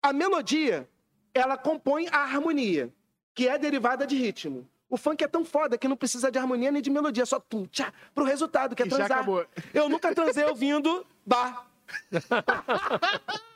A 0.02 0.12
melodia, 0.12 0.88
ela 1.34 1.58
compõe 1.58 2.08
a 2.12 2.20
harmonia, 2.20 2.94
que 3.34 3.48
é 3.48 3.58
derivada 3.58 4.06
de 4.06 4.16
ritmo. 4.16 4.68
O 4.90 4.98
funk 4.98 5.24
é 5.24 5.28
tão 5.28 5.44
foda 5.44 5.78
que 5.78 5.88
não 5.88 5.96
precisa 5.96 6.30
de 6.30 6.38
harmonia 6.38 6.72
nem 6.72 6.82
de 6.82 6.90
melodia, 6.90 7.24
é 7.24 7.26
só 7.26 7.40
tum, 7.40 7.66
tchá, 7.66 7.92
pro 8.14 8.24
resultado, 8.24 8.76
que 8.76 8.84
é 8.84 8.86
já 8.86 8.98
transar. 8.98 9.18
acabou. 9.20 9.46
Eu 9.74 9.90
nunca 9.90 10.14
transei 10.14 10.46
ouvindo 10.46 11.06
bar. 11.26 11.66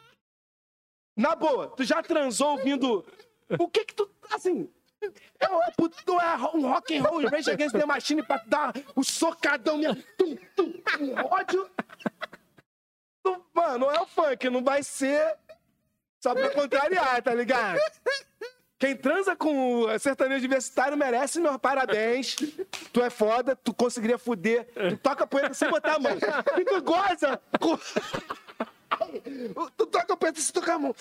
Na 1.20 1.36
boa, 1.36 1.68
tu 1.68 1.84
já 1.84 2.02
transou 2.02 2.52
ouvindo. 2.52 3.06
O 3.60 3.68
que 3.68 3.84
que 3.84 3.94
tu. 3.94 4.10
Assim. 4.32 4.70
É, 5.02 5.46
é, 5.46 5.72
pu- 5.78 5.90
tu 5.90 6.20
é 6.20 6.36
um 6.56 6.62
rock 6.72 6.98
and 6.98 7.04
roll 7.04 7.28
Rage 7.28 7.52
Against 7.52 7.76
the 7.76 7.86
Machine 7.86 8.24
pra 8.26 8.38
dar 8.48 8.74
o 8.96 9.04
socadão 9.04 9.78
mesmo. 9.78 10.02
Tum, 10.18 10.36
tum, 10.56 10.74
um 11.02 11.16
ódio. 11.26 11.70
Tu, 13.24 13.46
mano, 13.54 13.92
é 13.92 14.00
o 14.00 14.06
funk, 14.06 14.50
não 14.50 14.64
vai 14.64 14.82
ser 14.82 15.38
só 16.22 16.34
pra 16.34 16.50
contrariar, 16.52 17.22
tá 17.22 17.34
ligado? 17.34 17.80
Quem 18.78 18.96
transa 18.96 19.36
com 19.36 19.82
o 19.82 20.00
sertanejo 20.00 20.40
universitário 20.40 20.96
merece 20.98 21.42
meus 21.42 21.58
parabéns. 21.58 22.36
Tu 22.94 23.02
é 23.02 23.10
foda, 23.10 23.56
tu 23.58 23.74
conseguiria 23.74 24.18
fuder. 24.18 24.66
Tu 24.74 24.98
toca 24.98 25.28
poeta 25.28 25.54
sem 25.54 25.70
botar 25.70 25.96
a 25.96 26.00
mão. 26.00 26.14
E 26.58 26.64
tu 26.64 26.82
goza 26.82 27.42
com... 27.60 27.78
Tu 29.78 29.86
toca 29.88 30.16
poeta 30.18 30.40
sem 30.42 30.54
tocar 30.54 30.76
a 30.76 30.80
mão. 30.80 30.96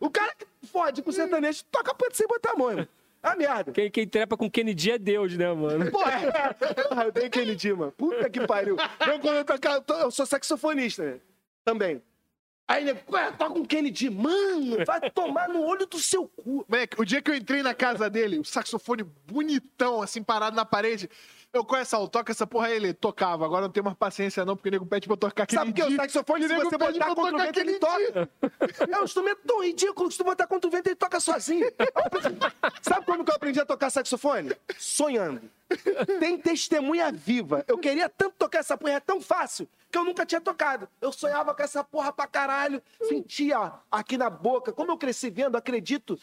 O 0.00 0.10
cara 0.10 0.34
que 0.34 0.46
fode 0.66 1.02
com 1.02 1.10
o 1.10 1.12
sertanejo 1.12 1.64
toca 1.70 1.94
poeta 1.94 2.14
sem 2.16 2.26
botar 2.26 2.52
a 2.52 2.56
mão, 2.56 2.70
irmão. 2.70 2.88
Ah, 3.22 3.36
merda. 3.36 3.70
Quem, 3.70 3.88
quem 3.88 4.06
trepa 4.06 4.36
com 4.36 4.50
Kennedy 4.50 4.90
é 4.90 4.98
Deus, 4.98 5.36
né, 5.36 5.52
mano? 5.52 5.88
Porra, 5.92 6.10
é. 6.12 7.06
eu 7.06 7.12
tenho 7.12 7.30
Kennedy, 7.30 7.72
mano. 7.72 7.92
Puta 7.92 8.28
que 8.28 8.44
pariu. 8.46 8.76
Eu, 9.06 9.20
quando 9.20 9.36
eu, 9.36 9.44
tocar, 9.44 9.74
eu, 9.74 9.80
tô- 9.82 9.94
eu 9.94 10.10
sou 10.10 10.26
saxofonista, 10.26 11.04
né? 11.04 11.20
Também. 11.64 12.02
Aí, 12.66 12.84
ué, 13.10 13.30
toca 13.32 13.58
um 13.58 13.64
Kennedy. 13.64 14.10
Mano, 14.10 14.84
vai 14.84 15.08
tomar 15.10 15.48
no 15.48 15.62
olho 15.62 15.86
do 15.86 16.00
seu 16.00 16.26
cu. 16.26 16.64
Moleque, 16.68 17.00
o 17.00 17.04
dia 17.04 17.22
que 17.22 17.30
eu 17.30 17.34
entrei 17.36 17.62
na 17.62 17.74
casa 17.74 18.10
dele, 18.10 18.40
o 18.40 18.44
saxofone 18.44 19.04
bonitão, 19.26 20.02
assim, 20.02 20.20
parado 20.22 20.56
na 20.56 20.64
parede. 20.64 21.08
Eu 21.52 21.64
conheço, 21.66 21.90
Saulo, 21.90 22.08
toca 22.08 22.32
essa 22.32 22.46
porra 22.46 22.68
aí. 22.68 22.76
Ele 22.76 22.94
tocava. 22.94 23.44
Agora 23.44 23.62
não 23.62 23.70
tenho 23.70 23.84
mais 23.84 23.96
paciência, 23.96 24.44
não, 24.44 24.56
porque 24.56 24.70
o 24.70 24.72
nego 24.72 24.86
pede 24.86 25.06
pra 25.06 25.12
eu 25.12 25.18
tocar 25.18 25.42
aquele 25.42 25.58
Sabe 25.58 25.72
que 25.74 25.82
o 25.82 25.96
saxofone, 25.96 26.42
se 26.44 26.48
nego 26.48 26.70
você 26.70 26.78
botar 26.78 27.14
contra 27.14 27.34
o 27.34 27.38
vento, 27.38 27.60
ele 27.60 27.78
toca. 27.78 28.30
É 28.90 29.00
um 29.00 29.04
instrumento 29.04 29.40
tão 29.46 29.62
ridículo 29.62 30.08
que 30.08 30.14
se 30.14 30.18
tu 30.18 30.24
botar 30.24 30.46
contra 30.46 30.66
o 30.66 30.70
vento, 30.70 30.86
ele 30.86 30.96
toca 30.96 31.20
sozinho. 31.20 31.70
Sabe 32.80 33.04
como 33.04 33.22
que 33.22 33.30
eu 33.30 33.36
aprendi 33.36 33.60
a 33.60 33.66
tocar 33.66 33.90
saxofone? 33.90 34.56
Sonhando. 34.78 35.42
Tem 36.18 36.38
testemunha 36.38 37.12
viva. 37.12 37.64
Eu 37.68 37.76
queria 37.76 38.08
tanto 38.08 38.34
tocar 38.38 38.60
essa 38.60 38.76
porra, 38.76 38.94
é 38.94 39.00
tão 39.00 39.20
fácil, 39.20 39.68
que 39.90 39.98
eu 39.98 40.04
nunca 40.04 40.24
tinha 40.24 40.40
tocado. 40.40 40.88
Eu 41.00 41.12
sonhava 41.12 41.54
com 41.54 41.62
essa 41.62 41.84
porra 41.84 42.12
pra 42.12 42.26
caralho, 42.26 42.82
sentia 43.02 43.72
aqui 43.90 44.16
na 44.16 44.30
boca. 44.30 44.72
Como 44.72 44.90
eu 44.90 44.96
cresci 44.96 45.28
vendo, 45.28 45.56
acredito 45.56 46.18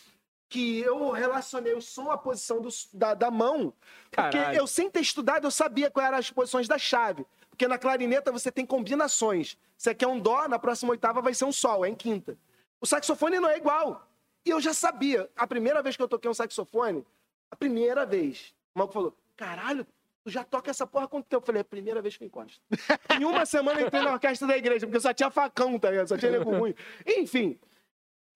que 0.49 0.80
eu 0.80 1.11
relacionei 1.11 1.73
o 1.76 1.81
som 1.81 2.09
à 2.11 2.17
posição 2.17 2.59
do- 2.59 2.69
da, 2.93 3.13
da 3.13 3.30
mão. 3.30 3.71
Porque 4.09 4.38
Caralho. 4.38 4.57
eu, 4.57 4.65
sem 4.67 4.89
ter 4.89 4.99
estudado, 5.01 5.45
eu 5.45 5.51
sabia 5.51 5.91
quais 5.91 6.07
eram 6.07 6.17
as 6.17 6.31
posições 6.31 6.67
da 6.67 6.77
chave. 6.77 7.26
Porque 7.49 7.67
na 7.67 7.77
clarineta 7.77 8.31
você 8.31 8.51
tem 8.51 8.65
combinações. 8.65 9.57
Se 9.77 9.89
aqui 9.91 10.03
é 10.03 10.07
um 10.07 10.19
dó, 10.19 10.47
na 10.47 10.57
próxima 10.57 10.91
oitava 10.91 11.21
vai 11.21 11.34
ser 11.34 11.45
um 11.45 11.51
sol, 11.51 11.85
é 11.85 11.89
em 11.89 11.95
quinta. 11.95 12.38
O 12.81 12.85
saxofone 12.88 13.39
não 13.39 13.49
é 13.49 13.57
igual. 13.57 14.07
E 14.45 14.49
eu 14.49 14.59
já 14.59 14.73
sabia. 14.73 15.30
A 15.35 15.45
primeira 15.45 15.84
vez 15.84 15.95
que 15.95 16.01
eu 16.01 16.07
toquei 16.07 16.30
um 16.30 16.34
saxofone, 16.34 17.05
a 17.51 17.55
primeira 17.55 18.05
vez, 18.05 18.53
o 18.73 18.80
maluco 18.80 18.93
falou: 18.93 19.17
caralho, 19.35 19.85
tu 20.23 20.31
já 20.31 20.43
toca 20.43 20.71
essa 20.71 20.88
porra 20.88 21.05
há 21.05 21.07
quanto 21.07 21.26
tempo? 21.26 21.43
Eu 21.43 21.45
falei, 21.45 21.59
é 21.59 21.61
a 21.61 21.65
primeira 21.65 22.01
vez 22.01 22.17
que 22.17 22.23
eu 22.23 22.27
encosto. 22.27 22.59
em 23.19 23.26
uma 23.26 23.45
semana 23.45 23.81
eu 23.81 23.88
entrei 23.88 24.01
na 24.01 24.13
orquestra 24.13 24.47
da 24.47 24.57
igreja, 24.57 24.88
porque 24.88 24.99
só 24.99 25.13
tinha 25.13 25.30
facão, 25.30 25.77
tá 25.77 25.91
ligado? 25.91 26.07
Só 26.07 26.17
tinha 26.17 26.31
nego 26.31 26.49
ruim. 26.57 26.73
Enfim. 27.05 27.59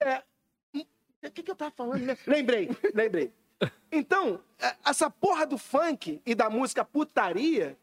É... 0.02 0.22
O 1.24 1.32
que, 1.32 1.44
que 1.44 1.52
eu 1.52 1.56
tava 1.56 1.72
falando? 1.72 2.02
né? 2.02 2.18
Lembrei, 2.28 2.70
lembrei. 2.94 3.32
Então, 3.91 4.41
é, 4.60 4.76
essa 4.86 5.10
porra 5.10 5.45
do 5.45 5.58
funk 5.58 6.22
e 6.26 6.36
da 6.36 6.50
música 6.50 6.84
putaria. 6.84 7.78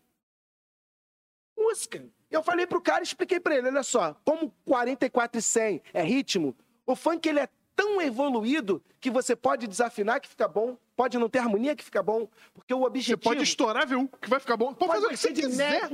Música. 1.57 2.05
Eu 2.31 2.43
falei 2.43 2.67
pro 2.67 2.81
cara, 2.81 3.03
expliquei 3.03 3.41
pra 3.41 3.57
ele, 3.57 3.69
olha 3.69 3.83
só, 3.83 4.15
como 4.25 4.55
44 4.65 5.39
e 5.39 5.43
100 5.43 5.83
é 5.93 6.03
ritmo, 6.03 6.55
o 6.87 6.95
funk 6.95 7.29
ele 7.29 7.41
é 7.41 7.49
tão 7.75 8.01
evoluído 8.01 8.83
que 9.01 9.11
você 9.11 9.35
pode 9.35 9.67
desafinar 9.67 10.21
que 10.21 10.29
fica 10.29 10.47
bom, 10.47 10.77
pode 10.95 11.19
não 11.19 11.29
ter 11.29 11.39
harmonia 11.39 11.75
que 11.75 11.83
fica 11.83 12.03
bom, 12.03 12.29
porque 12.55 12.75
o 12.75 12.81
Você 12.81 12.87
objetivo 12.87 13.21
pode 13.21 13.43
estourar, 13.43 13.87
viu? 13.87 14.09
Que 14.21 14.29
vai 14.29 14.39
ficar 14.39 14.57
bom. 14.57 14.75
Pode 14.75 14.93
fazer 14.93 15.07
o 15.07 15.11
que 15.11 15.17
você 15.17 15.33
quiser. 15.33 15.91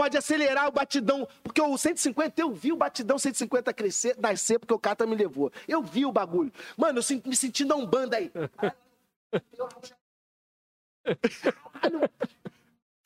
Pode 0.00 0.16
acelerar 0.16 0.66
o 0.66 0.72
batidão, 0.72 1.28
porque 1.42 1.60
o 1.60 1.76
150, 1.76 2.40
eu 2.40 2.54
vi 2.54 2.72
o 2.72 2.76
batidão 2.76 3.18
150 3.18 3.70
crescer, 3.74 4.16
nascer, 4.18 4.58
porque 4.58 4.72
o 4.72 4.78
Cata 4.78 5.06
me 5.06 5.14
levou. 5.14 5.52
Eu 5.68 5.82
vi 5.82 6.06
o 6.06 6.12
bagulho. 6.12 6.50
Mano, 6.74 7.00
eu 7.00 7.22
me 7.26 7.36
senti 7.36 7.66
na 7.66 7.74
Umbanda 7.74 8.16
aí. 8.16 8.32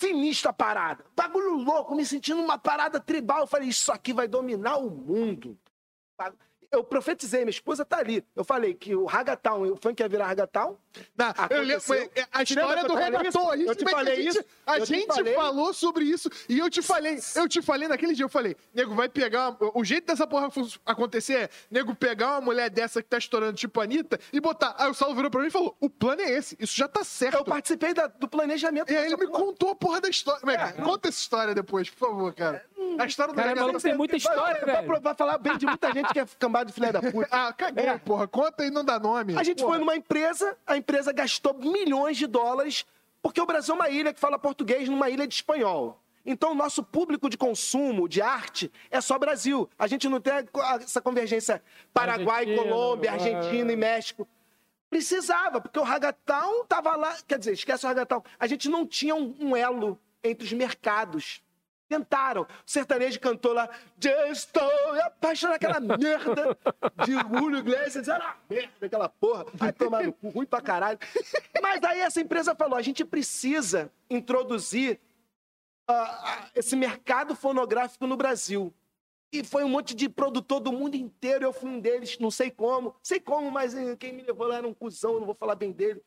Sinistra 0.01 0.51
a 0.51 0.53
parada. 0.53 1.05
Bagulho 1.16 1.57
louco, 1.57 1.97
me 1.97 2.07
sentindo 2.07 2.41
uma 2.41 2.57
parada 2.57 3.01
tribal. 3.01 3.41
Eu 3.41 3.49
falei, 3.49 3.71
isso 3.71 3.91
aqui 3.91 4.12
vai 4.12 4.29
dominar 4.29 4.77
o 4.77 4.89
mundo. 4.89 5.59
Eu 6.75 6.85
profetizei, 6.85 7.41
minha 7.41 7.51
esposa 7.51 7.85
tá 7.85 7.99
ali. 7.99 8.25
Eu 8.35 8.45
falei 8.45 8.75
que 8.75 8.95
o 8.95 9.05
Ragatown, 9.05 9.63
o 9.73 9.77
funk 9.77 10.01
ia 10.01 10.09
virar 10.09 10.27
Ragatown. 10.27 10.77
Não, 11.17 11.27
eu 11.51 11.63
lembro, 11.63 11.83
Aconteceu. 11.83 12.11
a 12.33 12.43
história 12.43 12.85
do 12.85 12.95
isso? 13.29 13.39
a 13.51 13.57
gente, 13.57 13.69
Eu 13.69 13.75
te 13.75 13.85
falei 13.91 14.13
a 14.13 14.17
gente, 14.17 14.29
isso? 14.29 14.45
a 14.67 14.79
gente 14.81 15.07
falei. 15.07 15.35
falou 15.35 15.75
sobre 15.75 16.05
isso 16.05 16.31
e 16.49 16.59
eu 16.59 16.71
te 16.71 16.83
falei, 16.83 17.19
eu 17.37 17.49
te 17.49 17.61
falei 17.63 17.89
naquele 17.89 18.13
dia, 18.15 18.25
eu 18.25 18.29
falei, 18.29 18.57
nego, 18.73 18.95
vai 18.95 19.09
pegar, 19.09 19.57
o 19.75 19.85
jeito 19.85 20.07
dessa 20.07 20.27
porra 20.27 20.49
acontecer 20.87 21.35
é, 21.35 21.49
nego, 21.71 21.95
pegar 21.95 22.33
uma 22.33 22.41
mulher 22.41 22.71
dessa 22.71 23.03
que 23.03 23.09
tá 23.09 23.19
estourando 23.19 23.55
tipo 23.55 23.81
a 23.81 23.85
Anitta 23.85 24.19
e 24.33 24.41
botar, 24.41 24.75
aí 24.79 24.91
o 24.91 24.95
Saulo 24.95 25.15
virou 25.15 25.31
pra 25.31 25.41
mim 25.41 25.49
e 25.49 25.51
falou, 25.51 25.77
o 25.81 25.91
plano 25.91 26.21
é 26.23 26.31
esse, 26.31 26.57
isso 26.61 26.77
já 26.77 26.87
tá 26.89 27.03
certo. 27.03 27.39
Eu 27.39 27.45
participei 27.45 27.93
da- 27.93 28.07
do 28.07 28.29
planejamento. 28.29 28.91
E 28.93 28.97
aí 28.97 29.07
ele 29.07 29.11
dessa 29.17 29.25
me 29.25 29.31
porra. 29.31 29.45
contou 29.45 29.71
a 29.71 29.75
porra 29.75 30.01
da 30.01 30.09
história. 30.09 30.41
É. 30.53 30.73
Conta 30.83 31.09
essa 31.09 31.19
história 31.19 31.55
depois, 31.55 31.91
por 31.91 31.99
favor, 32.09 32.35
cara. 32.35 32.65
A 32.98 33.06
história 33.06 33.32
do 33.35 33.36
Cara, 33.36 33.55
maluco, 33.55 33.81
tem 33.81 33.94
muita 33.97 34.16
história, 34.16 34.61
vai, 34.65 34.74
velho. 34.74 34.89
vai, 34.89 35.01
vai 35.01 35.15
falar 35.15 35.39
bem 35.39 35.56
de 35.59 35.66
muita 35.66 35.93
gente 35.93 36.12
que 36.12 36.20
é 36.20 36.27
cambado 36.39 36.66
de 36.69 36.73
filha 36.73 36.93
da 36.93 37.01
puta. 37.02 37.28
Ah, 37.31 37.52
caguei, 37.52 37.86
É. 37.86 37.98
porra. 37.98 38.27
Conta 38.28 38.65
e 38.65 38.70
não 38.70 38.85
dá 38.85 38.98
nome. 38.98 39.36
A 39.36 39.43
gente 39.43 39.59
Porra. 39.62 39.70
foi 39.74 39.78
numa 39.78 39.97
empresa, 39.97 40.56
a 40.66 40.77
empresa 40.77 41.12
gastou 41.12 41.55
milhões 41.55 42.16
de 42.16 42.27
dólares, 42.27 42.85
porque 43.23 43.40
o 43.40 43.47
Brasil 43.47 43.74
é 43.74 43.77
uma 43.78 43.89
ilha 43.90 44.12
que 44.15 44.20
fala 44.20 44.39
português 44.39 44.89
numa 44.89 45.11
ilha 45.11 45.27
de 45.27 45.35
espanhol. 45.35 46.01
Então, 46.27 46.52
o 46.52 46.55
nosso 46.55 46.82
público 46.82 47.28
de 47.28 47.36
consumo, 47.36 48.09
de 48.09 48.23
arte, 48.23 48.73
é 48.90 48.98
só 49.01 49.19
Brasil. 49.19 49.69
A 49.78 49.86
gente 49.86 50.09
não 50.09 50.20
tem 50.20 50.32
essa 50.81 51.01
convergência 51.01 51.62
Paraguai, 51.93 52.44
Argentina, 52.44 52.62
Colômbia, 52.62 53.09
é. 53.11 53.12
Argentina 53.12 53.73
e 53.73 53.77
México. 53.77 54.27
Precisava, 54.89 55.61
porque 55.61 55.78
o 55.78 55.82
Ragatão 55.82 56.65
tava 56.66 56.97
lá. 56.97 57.15
Quer 57.27 57.39
dizer, 57.39 57.52
esquece 57.52 57.85
o 57.85 57.89
Ragatão. 57.89 58.23
A 58.39 58.47
gente 58.47 58.69
não 58.69 58.86
tinha 58.86 59.15
um, 59.15 59.35
um 59.40 59.56
elo 59.56 59.98
entre 60.23 60.47
os 60.47 60.52
mercados. 60.52 61.43
Tentaram. 61.95 62.43
O 62.43 62.47
sertanejo 62.66 63.21
cantou 63.21 63.53
lá, 63.53 63.69
"Já 64.01 64.29
estou 64.29 64.71
apaixonado, 65.05 65.57
aquela 65.57 65.79
merda 65.99 66.59
de 67.05 67.12
Julio 67.12 67.59
Iglesias, 67.59 68.09
era 68.09 68.37
merda, 68.51 68.87
aquela 68.87 69.09
porra. 69.09 69.47
Vai 69.55 69.73
tomar 69.73 70.03
no 70.03 70.12
cu, 70.12 70.29
ruim 70.31 70.47
pra 70.47 70.61
caralho. 70.61 70.99
Mas 71.62 71.83
aí 71.85 72.01
essa 72.01 72.21
empresa 72.21 72.55
falou, 72.55 72.77
a 72.77 72.83
gente 72.83 73.05
precisa 73.05 73.93
introduzir 74.11 74.99
ah, 75.89 76.49
esse 76.55 76.75
mercado 76.75 77.37
fonográfico 77.37 78.07
no 78.07 78.16
Brasil. 78.16 78.73
E 79.33 79.43
foi 79.45 79.65
um 79.65 79.69
monte 79.69 79.95
de 79.95 80.09
produtor 80.09 80.61
do 80.61 80.73
mundo 80.73 80.95
inteiro, 80.95 81.45
eu 81.45 81.53
fui 81.53 81.69
um 81.69 81.81
deles, 81.81 82.19
não 82.19 82.31
sei 82.31 82.51
como. 82.51 82.95
Sei 83.03 83.19
como, 83.19 83.51
mas 83.51 83.75
eh, 83.75 83.97
quem 83.97 84.12
me 84.12 84.23
levou 84.23 84.47
lá 84.47 84.57
era 84.59 84.66
um 84.66 84.73
cuzão, 84.73 85.19
não 85.19 85.27
vou 85.27 85.35
falar 85.35 85.57
bem 85.57 85.73
dele. 85.73 86.01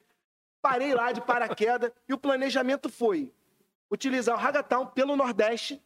Parei 0.61 0.93
lá 0.93 1.11
de 1.11 1.21
paraquedas 1.21 1.91
e 2.07 2.13
o 2.13 2.17
planejamento 2.17 2.89
foi 2.89 3.33
utilizar 3.91 4.35
o 4.35 4.39
Ragatown 4.39 4.85
pelo 4.87 5.15
Nordeste. 5.15 5.81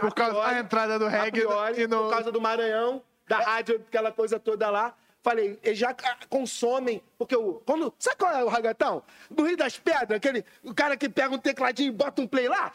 Por 0.00 0.14
causa 0.14 0.40
da 0.40 0.58
entrada 0.58 0.98
do 0.98 1.06
reggae 1.06 1.30
priori, 1.42 1.82
e 1.82 1.86
no- 1.86 2.04
por 2.04 2.10
causa 2.10 2.32
do 2.32 2.40
Maranhão, 2.40 3.02
da 3.28 3.38
rádio, 3.38 3.76
aquela 3.86 4.10
coisa 4.10 4.38
toda 4.40 4.68
lá. 4.70 4.94
Falei, 5.22 5.58
eles 5.62 5.76
já 5.78 5.92
consomem, 6.28 7.02
porque 7.18 7.34
o. 7.34 7.54
Quando, 7.66 7.92
sabe 7.98 8.16
qual 8.16 8.30
é 8.32 8.44
o 8.44 8.48
ragatão? 8.48 9.02
No 9.28 9.44
Rio 9.44 9.56
das 9.56 9.76
Pedras, 9.76 10.16
aquele. 10.18 10.44
O 10.62 10.72
cara 10.72 10.96
que 10.96 11.08
pega 11.08 11.34
um 11.34 11.38
tecladinho 11.38 11.88
e 11.88 11.90
bota 11.90 12.22
um 12.22 12.28
play 12.28 12.48
lá, 12.48 12.72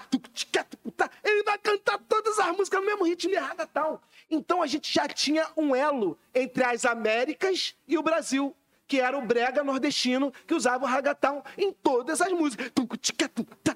tá, 0.97 1.09
ele 1.23 1.43
vai 1.43 1.57
cantar 1.57 1.97
todas 2.09 2.37
as 2.39 2.55
músicas 2.57 2.81
no 2.81 2.85
mesmo 2.85 3.05
ritmo 3.05 3.31
e 3.31 3.35
é 3.37 3.39
ragatão. 3.39 4.01
Então 4.29 4.61
a 4.61 4.67
gente 4.67 4.93
já 4.93 5.07
tinha 5.07 5.47
um 5.55 5.73
elo 5.73 6.17
entre 6.35 6.61
as 6.63 6.83
Américas 6.85 7.73
e 7.87 7.97
o 7.97 8.03
Brasil. 8.03 8.53
Que 8.91 8.99
era 8.99 9.17
o 9.17 9.25
brega 9.25 9.63
nordestino 9.63 10.33
que 10.45 10.53
usava 10.53 10.83
o 10.83 10.85
ragatão 10.85 11.41
em 11.57 11.71
todas 11.71 12.19
as 12.19 12.29
músicas. 12.33 12.69
Tá, 13.63 13.73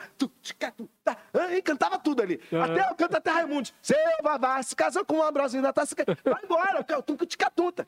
tá. 1.05 1.53
E 1.53 1.61
cantava 1.61 1.97
tudo 1.97 2.21
ali. 2.21 2.37
Até 2.51 2.91
o 2.91 2.95
canta 2.95 3.17
até 3.19 3.31
Raimundo. 3.31 3.69
Seu 3.81 3.95
Vavá 4.21 4.61
se 4.61 4.75
casou 4.75 5.05
com 5.05 5.13
uma 5.15 5.31
brosinha 5.31 5.63
da 5.63 5.71
taça. 5.71 5.95
Vai 6.21 6.43
embora, 6.43 6.83
que 6.83 6.91
é 6.91 6.97
o 6.97 7.01
tuc, 7.01 7.25
tica, 7.25 7.49
tunta. 7.49 7.87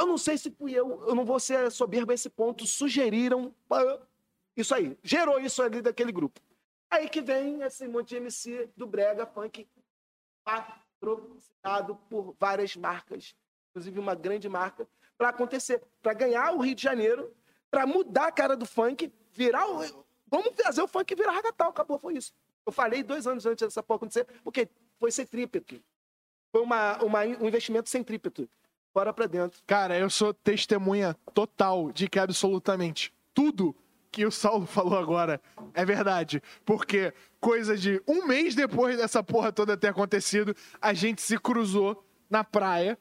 Eu 0.00 0.08
não 0.08 0.18
sei 0.18 0.36
se 0.36 0.50
fui 0.50 0.72
eu, 0.72 1.04
eu 1.06 1.14
não 1.14 1.24
vou 1.24 1.38
ser 1.38 1.70
soberbo 1.70 2.10
a 2.10 2.16
esse 2.16 2.28
ponto, 2.28 2.66
sugeriram 2.66 3.54
isso 4.56 4.74
aí. 4.74 4.98
Gerou 5.04 5.38
isso 5.38 5.62
ali 5.62 5.80
daquele 5.80 6.10
grupo. 6.10 6.40
Aí 6.90 7.08
que 7.08 7.22
vem 7.22 7.62
esse 7.62 7.86
monte 7.86 8.08
de 8.08 8.16
MC 8.16 8.70
do 8.76 8.88
Brega 8.88 9.24
Funk 9.24 9.68
patrocinado 10.44 11.94
por 12.10 12.34
várias 12.40 12.74
marcas, 12.74 13.36
inclusive 13.70 14.00
uma 14.00 14.16
grande 14.16 14.48
marca, 14.48 14.88
para 15.16 15.28
acontecer, 15.30 15.82
para 16.02 16.12
ganhar 16.12 16.52
o 16.52 16.60
Rio 16.60 16.74
de 16.74 16.82
Janeiro, 16.82 17.32
para 17.70 17.86
mudar 17.86 18.28
a 18.28 18.32
cara 18.32 18.56
do 18.56 18.66
funk, 18.66 19.12
virar 19.32 19.66
o. 19.68 20.04
Vamos 20.28 20.52
fazer 20.62 20.82
o 20.82 20.88
funk 20.88 21.14
virar 21.14 21.32
ragatão, 21.32 21.68
acabou, 21.68 21.98
foi 21.98 22.14
isso. 22.14 22.32
Eu 22.66 22.72
falei 22.72 23.02
dois 23.02 23.26
anos 23.26 23.44
antes 23.46 23.66
dessa 23.66 23.82
porra 23.82 23.96
acontecer, 23.98 24.26
porque 24.42 24.68
foi 24.98 25.10
centrípeto. 25.10 25.80
Foi 26.50 26.62
uma, 26.62 27.02
uma, 27.02 27.20
um 27.20 27.46
investimento 27.46 27.88
centrípeto. 27.88 28.48
Fora 28.92 29.12
pra 29.12 29.26
dentro. 29.26 29.60
Cara, 29.66 29.98
eu 29.98 30.08
sou 30.08 30.32
testemunha 30.32 31.16
total 31.34 31.90
de 31.90 32.08
que 32.08 32.18
absolutamente 32.18 33.12
tudo 33.34 33.74
que 34.10 34.24
o 34.24 34.30
Saulo 34.30 34.64
falou 34.66 34.96
agora 34.96 35.40
é 35.74 35.84
verdade. 35.84 36.40
Porque 36.64 37.12
coisa 37.40 37.76
de 37.76 38.00
um 38.06 38.26
mês 38.26 38.54
depois 38.54 38.96
dessa 38.96 39.22
porra 39.22 39.52
toda 39.52 39.76
ter 39.76 39.88
acontecido, 39.88 40.54
a 40.80 40.94
gente 40.94 41.20
se 41.20 41.36
cruzou 41.38 42.04
na 42.30 42.44
praia. 42.44 42.96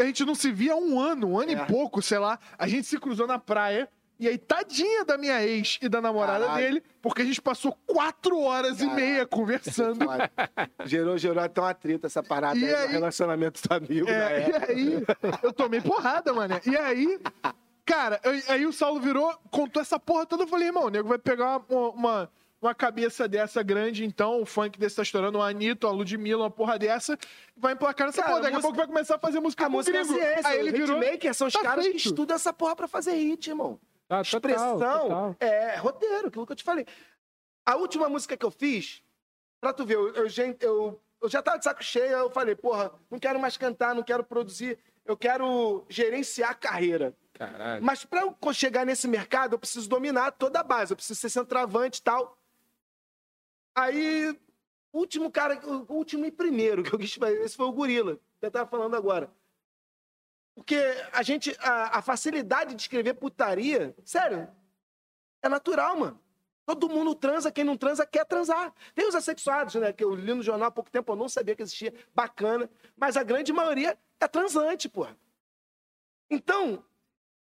A 0.00 0.04
gente 0.04 0.24
não 0.24 0.34
se 0.34 0.50
via 0.50 0.72
há 0.72 0.76
um 0.76 0.98
ano, 0.98 1.32
um 1.32 1.38
ano 1.38 1.50
É. 1.50 1.54
e 1.54 1.66
pouco, 1.66 2.00
sei 2.00 2.18
lá. 2.18 2.38
A 2.58 2.66
gente 2.66 2.86
se 2.86 2.98
cruzou 2.98 3.26
na 3.26 3.38
praia. 3.38 3.88
E 4.18 4.28
aí, 4.28 4.36
tadinha 4.36 5.02
da 5.04 5.16
minha 5.16 5.42
ex 5.42 5.78
e 5.80 5.88
da 5.88 5.98
namorada 6.00 6.44
Caralho. 6.44 6.62
dele, 6.62 6.82
porque 7.00 7.22
a 7.22 7.24
gente 7.24 7.40
passou 7.40 7.72
quatro 7.86 8.38
horas 8.40 8.76
e 8.80 8.86
Caralho. 8.86 8.94
meia 8.96 9.26
conversando. 9.26 10.00
gerou, 10.84 11.16
gerou 11.16 11.42
até 11.42 11.58
uma 11.60 11.72
treta 11.72 12.06
essa 12.06 12.22
parada 12.22 12.58
E 12.58 12.64
aí, 12.66 12.74
aí- 12.74 12.88
relacionamento 12.88 13.60
do 13.66 13.72
amigo. 13.74 14.08
É, 14.10 14.48
e 14.50 14.72
aí, 14.72 15.04
eu 15.42 15.52
tomei 15.54 15.80
porrada, 15.80 16.34
mané. 16.34 16.60
E 16.66 16.76
aí, 16.76 17.18
cara, 17.86 18.20
aí, 18.22 18.42
aí 18.48 18.66
o 18.66 18.72
Saulo 18.74 19.00
virou, 19.00 19.34
contou 19.50 19.80
essa 19.80 19.98
porra 19.98 20.26
toda. 20.26 20.42
Eu 20.42 20.48
falei, 20.48 20.66
irmão, 20.68 20.84
o 20.84 20.90
nego 20.90 21.08
vai 21.08 21.18
pegar 21.18 21.62
uma, 21.70 21.88
uma, 21.90 22.30
uma 22.60 22.74
cabeça 22.74 23.26
dessa 23.26 23.62
grande, 23.62 24.04
então, 24.04 24.42
o 24.42 24.46
funk 24.46 24.78
desse 24.78 24.96
tá 24.96 25.02
estourando, 25.02 25.38
uma 25.38 25.48
Anitta, 25.48 25.86
uma 25.86 25.94
Ludmilla, 25.94 26.42
uma 26.44 26.50
porra 26.50 26.78
dessa, 26.78 27.18
vai 27.56 27.72
emplacar 27.72 28.06
nessa 28.06 28.20
Cara, 28.20 28.28
porra. 28.34 28.42
Daqui 28.42 28.54
a 28.54 28.58
música- 28.58 28.68
pouco 28.68 28.76
vai 28.76 28.86
começar 28.86 29.14
a 29.14 29.18
fazer 29.18 29.40
música 29.40 29.64
A 29.64 29.66
com 29.66 29.72
música 29.72 29.96
é 29.98 30.02
gringo. 30.02 30.18
ciência. 30.18 30.48
Aí 30.48 30.58
ele 30.58 30.72
virou. 30.72 30.98
Hitmaker 31.02 31.34
são 31.34 31.46
os 31.46 31.52
tá 31.54 31.62
caras 31.62 31.84
que 31.86 31.92
feito. 31.92 32.06
estudam 32.06 32.36
essa 32.36 32.52
porra 32.52 32.76
pra 32.76 32.86
fazer 32.88 33.12
hit, 33.14 33.48
irmão. 33.48 33.80
Ah, 34.08 34.22
total, 34.22 34.22
Expressão 34.22 34.78
total. 34.78 35.36
é 35.40 35.76
roteiro, 35.76 36.28
aquilo 36.28 36.44
que 36.46 36.52
eu 36.52 36.56
te 36.56 36.64
falei. 36.64 36.86
A 37.64 37.76
última 37.76 38.08
música 38.08 38.36
que 38.36 38.44
eu 38.44 38.50
fiz, 38.50 39.02
pra 39.60 39.72
tu 39.72 39.86
ver, 39.86 39.94
eu, 39.94 40.12
eu, 40.14 40.28
já- 40.28 40.44
eu, 40.60 41.00
eu 41.22 41.28
já 41.28 41.40
tava 41.42 41.58
de 41.58 41.64
saco 41.64 41.82
cheio, 41.82 42.10
eu 42.12 42.30
falei, 42.30 42.54
porra, 42.56 42.92
não 43.10 43.18
quero 43.18 43.38
mais 43.38 43.56
cantar, 43.56 43.94
não 43.94 44.02
quero 44.02 44.24
produzir, 44.24 44.78
eu 45.06 45.16
quero 45.16 45.84
gerenciar 45.88 46.50
a 46.50 46.54
carreira. 46.54 47.14
Caralho. 47.34 47.82
Mas 47.82 48.04
pra 48.04 48.20
eu 48.22 48.36
chegar 48.52 48.84
nesse 48.84 49.06
mercado, 49.08 49.54
eu 49.54 49.58
preciso 49.58 49.88
dominar 49.88 50.32
toda 50.32 50.60
a 50.60 50.62
base, 50.64 50.92
eu 50.92 50.96
preciso 50.96 51.18
ser 51.18 51.30
centroavante 51.30 52.00
e 52.00 52.02
tal. 52.02 52.36
Aí, 53.80 54.38
último 54.92 55.30
cara, 55.30 55.58
o 55.66 55.92
último 55.92 56.26
e 56.26 56.30
primeiro 56.30 56.82
que 56.82 56.92
eu 56.92 56.98
quis 56.98 57.14
fazer, 57.14 57.40
esse 57.40 57.56
foi 57.56 57.66
o 57.66 57.72
Gorila, 57.72 58.16
que 58.38 58.46
eu 58.46 58.50
tava 58.50 58.68
falando 58.68 58.94
agora. 58.94 59.32
Porque 60.54 60.76
a 61.12 61.22
gente, 61.22 61.56
a, 61.60 61.98
a 61.98 62.02
facilidade 62.02 62.74
de 62.74 62.82
escrever 62.82 63.14
putaria, 63.14 63.94
sério, 64.04 64.48
é 65.42 65.48
natural, 65.48 65.96
mano. 65.98 66.20
Todo 66.66 66.88
mundo 66.88 67.14
transa, 67.14 67.50
quem 67.50 67.64
não 67.64 67.76
transa 67.76 68.06
quer 68.06 68.24
transar. 68.26 68.72
Tem 68.94 69.08
os 69.08 69.14
assexuados, 69.14 69.74
né? 69.76 69.92
Que 69.92 70.04
eu 70.04 70.14
li 70.14 70.34
no 70.34 70.42
jornal 70.42 70.68
há 70.68 70.70
pouco 70.70 70.90
tempo, 70.90 71.10
eu 71.10 71.16
não 71.16 71.28
sabia 71.28 71.56
que 71.56 71.62
existia, 71.62 71.92
bacana. 72.14 72.70
Mas 72.96 73.16
a 73.16 73.22
grande 73.22 73.52
maioria 73.52 73.98
é 74.20 74.28
transante, 74.28 74.88
porra. 74.88 75.16
Então, 76.28 76.84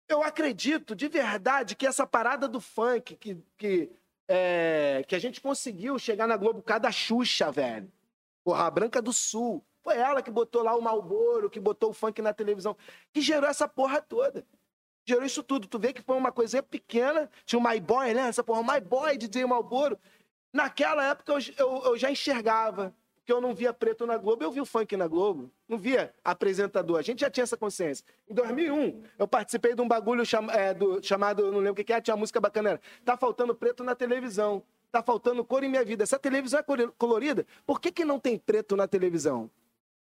eu 0.08 0.22
acredito 0.22 0.94
de 0.94 1.08
verdade 1.08 1.74
que 1.74 1.86
essa 1.86 2.06
parada 2.06 2.48
do 2.48 2.60
funk, 2.60 3.16
que, 3.16 3.42
que, 3.58 3.90
é, 4.32 5.04
que 5.08 5.16
a 5.16 5.18
gente 5.18 5.40
conseguiu 5.40 5.98
chegar 5.98 6.28
na 6.28 6.36
Globo 6.36 6.60
por 6.60 6.66
causa 6.66 6.82
da 6.82 6.92
Xuxa, 6.92 7.50
velho. 7.50 7.90
Porra, 8.44 8.64
a 8.66 8.70
Branca 8.70 9.02
do 9.02 9.12
Sul. 9.12 9.64
Foi 9.82 9.96
ela 9.96 10.22
que 10.22 10.30
botou 10.30 10.62
lá 10.62 10.76
o 10.76 10.80
Malboro, 10.80 11.50
que 11.50 11.58
botou 11.58 11.90
o 11.90 11.92
funk 11.92 12.22
na 12.22 12.32
televisão, 12.32 12.76
que 13.12 13.20
gerou 13.20 13.50
essa 13.50 13.66
porra 13.66 14.00
toda. 14.00 14.46
Gerou 15.04 15.24
isso 15.24 15.42
tudo. 15.42 15.66
Tu 15.66 15.78
vê 15.80 15.92
que 15.92 16.00
foi 16.00 16.16
uma 16.16 16.30
coisinha 16.30 16.62
pequena. 16.62 17.28
Tinha 17.44 17.58
o 17.58 17.62
My 17.62 17.80
Boy, 17.80 18.14
né? 18.14 18.28
Essa 18.28 18.44
porra, 18.44 18.62
My 18.62 18.80
Boy, 18.80 19.18
DJ 19.18 19.46
Malboro. 19.46 19.98
Naquela 20.52 21.04
época 21.08 21.32
eu, 21.32 21.38
eu, 21.58 21.84
eu 21.86 21.96
já 21.96 22.08
enxergava. 22.08 22.94
Porque 23.30 23.36
eu 23.36 23.40
não 23.40 23.54
via 23.54 23.72
preto 23.72 24.04
na 24.06 24.16
Globo, 24.16 24.42
eu 24.42 24.50
vi 24.50 24.60
o 24.60 24.66
funk 24.66 24.96
na 24.96 25.06
Globo. 25.06 25.52
Não 25.68 25.78
via 25.78 26.12
apresentador. 26.24 26.98
A 26.98 27.02
gente 27.02 27.20
já 27.20 27.30
tinha 27.30 27.44
essa 27.44 27.56
consciência. 27.56 28.04
Em 28.28 28.34
2001, 28.34 29.04
eu 29.16 29.28
participei 29.28 29.72
de 29.72 29.80
um 29.80 29.86
bagulho 29.86 30.26
cham- 30.26 30.50
é, 30.50 30.74
do- 30.74 31.00
chamado, 31.00 31.44
não 31.52 31.58
lembro 31.58 31.72
o 31.72 31.74
que 31.76 31.84
que 31.84 31.92
é, 31.92 32.00
tinha 32.00 32.12
uma 32.16 32.18
música 32.20 32.40
bacana. 32.40 32.70
Era, 32.70 32.80
tá 33.04 33.16
faltando 33.16 33.54
preto 33.54 33.84
na 33.84 33.94
televisão. 33.94 34.64
Tá 34.90 35.00
faltando 35.00 35.44
cor 35.44 35.62
em 35.62 35.68
minha 35.68 35.84
vida. 35.84 36.02
Essa 36.02 36.18
televisão 36.18 36.58
é 36.58 36.64
colorida. 36.98 37.46
Por 37.64 37.80
que, 37.80 37.92
que 37.92 38.04
não 38.04 38.18
tem 38.18 38.36
preto 38.36 38.74
na 38.74 38.88
televisão? 38.88 39.48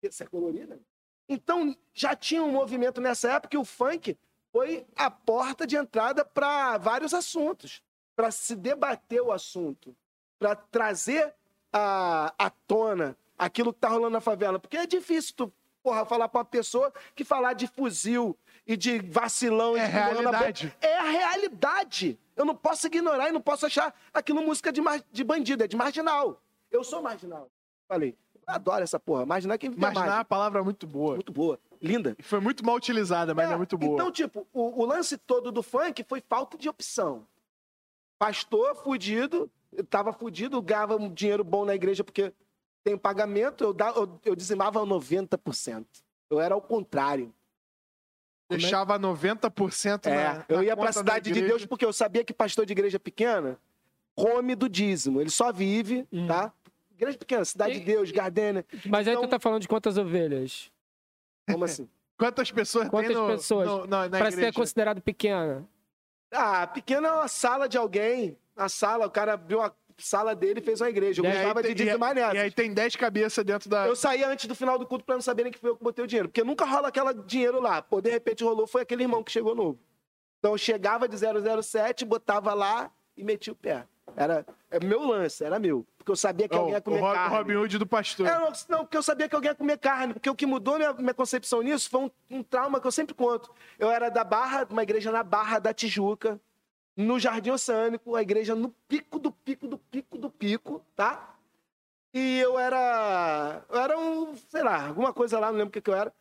Isso 0.02 0.24
é 0.24 0.26
colorida? 0.26 0.80
Então, 1.28 1.76
já 1.94 2.16
tinha 2.16 2.42
um 2.42 2.52
movimento 2.54 3.02
nessa 3.02 3.34
época 3.34 3.54
e 3.58 3.60
o 3.60 3.66
funk 3.66 4.18
foi 4.54 4.86
a 4.96 5.12
porta 5.12 5.68
de 5.68 5.76
entrada 5.76 6.24
para 6.24 6.78
vários 6.78 7.14
assuntos, 7.14 7.84
para 8.16 8.32
se 8.32 8.56
debater 8.56 9.22
o 9.22 9.34
assunto, 9.34 9.94
para 10.40 10.56
trazer 10.56 11.34
à, 11.72 12.34
à 12.38 12.50
tona 12.50 13.18
aquilo 13.38 13.72
que 13.74 13.78
está 13.78 13.90
rolando 13.90 14.12
na 14.12 14.22
favela. 14.22 14.60
Porque 14.60 14.78
é 14.78 14.86
difícil 14.86 15.34
tu 15.36 15.54
porra, 15.82 16.06
falar 16.06 16.28
pra 16.28 16.40
uma 16.40 16.46
pessoa 16.46 16.92
que 17.16 17.24
falar 17.24 17.54
de 17.54 17.68
fuzil 17.68 18.38
e 18.68 18.76
de 18.76 19.00
vacilão 19.00 19.76
e 19.76 19.80
É 19.80 19.88
de 19.88 19.94
na 19.94 20.06
boca 20.06 20.22
realidade. 20.22 20.76
É 20.82 20.98
a 20.98 21.04
realidade. 21.04 22.20
Eu 22.36 22.46
não 22.46 22.56
posso 22.56 22.88
ignorar 22.88 23.30
e 23.30 23.32
não 23.32 23.42
posso 23.42 23.66
achar 23.66 23.94
aquilo 24.14 24.42
música 24.42 24.72
de, 24.72 24.82
de 25.12 25.24
bandido, 25.24 25.64
é 25.64 25.68
de 25.68 25.76
marginal. 25.76 26.42
Eu 26.70 26.84
sou 26.84 27.02
marginal. 27.02 27.50
Falei, 27.88 28.16
eu 28.36 28.54
adoro 28.54 28.84
essa 28.84 29.00
porra. 29.00 29.26
Marginal 29.26 29.56
é 29.56 29.58
quem 29.58 29.70
vive 29.72 29.84
a 29.84 29.88
Imaginar 29.88 30.06
margem. 30.06 30.22
a 30.22 30.26
palavra 30.26 30.64
muito 30.64 30.86
boa. 30.86 31.16
Muito 31.16 31.32
boa, 31.32 31.60
linda. 31.82 32.16
Foi 32.22 32.40
muito 32.40 32.64
mal 32.64 32.76
utilizada, 32.76 33.34
mas 33.34 33.50
é, 33.50 33.54
É, 33.54 33.58
muito 33.58 33.78
boa. 33.78 33.94
Então, 33.94 34.12
tipo, 34.12 34.46
o, 34.54 34.82
o 34.84 34.86
lance 34.86 35.18
todo 35.18 35.52
do 35.52 35.64
funk 35.64 36.04
foi 36.08 36.22
falta 36.22 36.58
de 36.58 36.70
opção. 36.70 37.26
Pastor 38.18 38.76
fudido, 38.76 39.50
eu 39.72 39.84
tava 39.84 40.12
fudido, 40.14 40.62
ganhava 40.62 40.96
um 40.96 41.12
dinheiro 41.14 41.44
bom 41.44 41.66
na 41.66 41.76
igreja 41.76 42.04
porque 42.04 42.34
tem 42.84 42.98
pagamento, 42.98 43.64
eu, 43.64 43.74
da- 43.74 43.90
eu, 43.96 44.20
eu 44.26 44.36
dizimava 44.36 44.80
90%. 44.86 45.86
Eu 46.30 46.40
era 46.40 46.54
ao 46.56 46.62
contrário. 46.62 47.34
Deixava 48.50 48.98
90% 49.00 50.08
É, 50.08 50.10
na, 50.16 50.46
eu 50.50 50.58
na 50.58 50.64
ia 50.64 50.76
pra 50.76 50.88
conta 50.88 50.94
da 51.04 51.12
cidade 51.12 51.26
de 51.26 51.30
igreja. 51.32 51.48
Deus 51.50 51.66
porque 51.66 51.86
eu 51.86 51.94
sabia 51.94 52.24
que 52.24 52.34
pastor 52.34 52.66
de 52.66 52.74
igreja 52.74 53.00
pequena 53.00 53.60
come 54.16 54.56
do 54.56 54.68
dízimo. 54.68 55.22
Ele 55.22 55.30
só 55.30 55.52
vive, 55.54 56.08
Hum. 56.12 56.26
tá? 56.28 56.52
Igreja 56.92 57.18
pequena, 57.18 57.46
cidade 57.46 57.76
de 57.76 57.82
E- 57.82 57.86
Deus, 57.86 58.12
Gardênia. 58.12 58.66
Mas 58.88 59.08
aí 59.08 59.14
tu 59.14 59.20
Então- 59.20 59.30
tá 59.30 59.40
falando 59.40 59.62
de 59.62 59.68
quantas 59.68 59.98
ovelhas? 59.98 60.72
Como 61.50 61.64
assim? 61.64 61.88
Quantas 62.18 62.52
pessoas 62.52 62.90
Quantas 62.90 63.14
tem 63.14 63.18
no, 63.18 63.28
pessoas? 63.28 63.66
no- 63.68 63.88
na, 63.88 64.10
na 64.10 64.18
Pra 64.18 64.30
ser 64.30 64.38
igreja? 64.40 64.54
considerado 64.54 65.02
pequena. 65.02 65.66
Ah, 66.32 66.68
pequena 66.68 67.08
é 67.08 67.12
uma 67.14 67.28
sala 67.30 67.70
de 67.70 67.78
alguém. 67.78 68.38
A 68.60 68.70
sala, 68.70 69.06
o 69.08 69.12
cara 69.12 69.34
abriu 69.34 69.62
a 69.62 69.72
sala 69.98 70.36
dele 70.36 70.60
e 70.60 70.64
fez 70.64 70.82
uma 70.82 70.90
igreja. 70.90 71.22
Eu 71.22 71.26
E 71.26 71.32
gostava 71.32 71.62
tem- 71.62 71.74
de 71.76 71.84
dizimar 71.84 72.12
e, 72.12 72.16
nessa. 72.20 72.36
e 72.36 72.40
aí 72.40 72.52
tem 72.52 72.74
10 72.74 72.96
cabeças 72.96 73.44
dentro 73.46 73.70
da... 73.70 73.88
Eu 73.88 73.96
saía 73.96 74.28
antes 74.30 74.46
do 74.48 74.56
final 74.56 74.78
do 74.78 74.86
culto 74.86 75.04
pra 75.06 75.16
não 75.16 75.22
saberem 75.22 75.52
que 75.52 75.60
foi 75.60 75.70
eu 75.72 75.76
que 75.78 75.84
botei 75.84 76.04
o 76.04 76.08
dinheiro. 76.08 76.30
Porque 76.30 76.44
nunca 76.44 76.66
rola 76.66 76.88
aquele 76.90 77.14
dinheiro 77.26 77.60
lá. 77.62 77.82
Pô, 77.82 78.00
de 78.02 78.10
repente 78.10 78.44
rolou, 78.44 78.66
foi 78.68 78.82
aquele 78.82 79.04
irmão 79.04 79.24
que 79.24 79.32
chegou 79.32 79.54
novo. 79.56 79.80
Então 80.40 80.52
eu 80.54 80.58
chegava 80.58 81.08
de 81.08 81.16
007, 81.18 82.06
botava 82.06 82.54
lá 82.54 82.90
e 83.18 83.24
metia 83.24 83.52
o 83.52 83.56
pé. 83.56 83.86
Era 84.16 84.46
é 84.72 84.80
meu 84.84 85.06
lance, 85.06 85.44
era 85.44 85.60
meu. 85.60 85.86
Porque 85.98 86.12
eu 86.12 86.16
sabia 86.16 86.48
que 86.50 86.56
Ó, 86.56 86.60
alguém 86.60 86.74
ia 86.74 86.80
o 86.80 86.82
comer 86.82 87.00
Ro- 87.02 87.14
carne. 87.14 87.36
Robin 87.38 87.56
Hood 87.56 87.78
do 87.78 87.86
pastor. 87.86 88.26
É, 88.28 88.40
não, 88.40 88.52
não, 88.70 88.80
porque 88.80 88.98
eu 88.98 89.04
sabia 89.04 89.30
que 89.30 89.36
alguém 89.36 89.52
ia 89.52 89.56
comer 89.56 89.78
carne. 89.78 90.14
Porque 90.14 90.30
o 90.30 90.36
que 90.36 90.46
mudou 90.46 90.78
minha, 90.78 90.94
minha 90.94 91.14
concepção 91.14 91.62
nisso 91.62 91.90
foi 91.90 92.02
um, 92.02 92.12
um 92.30 92.44
trauma 92.44 92.80
que 92.80 92.88
eu 92.88 92.92
sempre 92.92 93.14
conto. 93.14 93.54
Eu 93.78 93.90
era 93.92 94.10
da 94.10 94.24
Barra, 94.24 94.66
uma 94.70 94.82
igreja 94.84 95.12
na 95.12 95.24
Barra 95.24 95.60
da 95.60 95.74
Tijuca, 95.74 96.40
no 96.96 97.20
Jardim 97.20 97.52
Oceânico, 97.52 98.16
a 98.16 98.22
igreja 98.22 98.56
no 98.56 98.70
pico 98.88 99.20
do 99.20 99.32
pico 99.32 99.68
do 99.68 99.78
pico 99.78 100.18
do 100.18 100.30
pico, 100.30 100.86
tá? 100.96 101.36
E 102.14 102.40
eu 102.40 102.58
era. 102.58 103.64
Eu 103.70 103.80
era 103.80 103.98
um, 103.98 104.36
sei 104.36 104.64
lá, 104.64 104.88
alguma 104.88 105.14
coisa 105.14 105.40
lá, 105.40 105.52
não 105.52 105.60
lembro 105.60 105.78
o 105.78 105.82
que, 105.82 105.90
eu 105.90 105.96
era. 105.96 106.14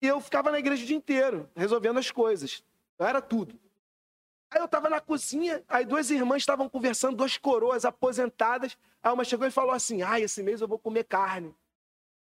E 0.00 0.06
eu 0.06 0.20
ficava 0.20 0.50
na 0.50 0.58
igreja 0.58 0.82
o 0.82 0.86
dia 0.86 0.96
inteiro, 0.96 1.48
resolvendo 1.56 1.98
as 1.98 2.10
coisas. 2.10 2.62
Eu 2.98 3.06
era 3.06 3.20
tudo. 3.20 3.58
Aí 4.50 4.60
eu 4.60 4.68
tava 4.68 4.88
na 4.88 5.00
cozinha, 5.00 5.64
aí 5.68 5.84
duas 5.84 6.10
irmãs 6.10 6.42
estavam 6.42 6.68
conversando, 6.68 7.16
duas 7.16 7.36
coroas 7.36 7.84
aposentadas. 7.84 8.78
Aí 9.02 9.12
uma 9.12 9.24
chegou 9.24 9.46
e 9.46 9.50
falou 9.50 9.72
assim: 9.72 10.02
ai, 10.02 10.22
esse 10.22 10.42
mês 10.42 10.60
eu 10.60 10.68
vou 10.68 10.78
comer 10.78 11.04
carne. 11.04 11.54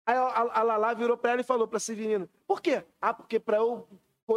Aí 0.06 0.16
a, 0.16 0.24
a, 0.24 0.60
a 0.60 0.64
Lala 0.64 0.94
virou 0.96 1.18
pra 1.18 1.32
ela 1.32 1.42
e 1.42 1.44
falou 1.44 1.68
pra 1.68 1.80
Severino: 1.80 2.28
por 2.48 2.62
quê? 2.62 2.84
Ah, 3.00 3.14
porque 3.14 3.40
pra 3.40 3.58
eu 3.58 3.88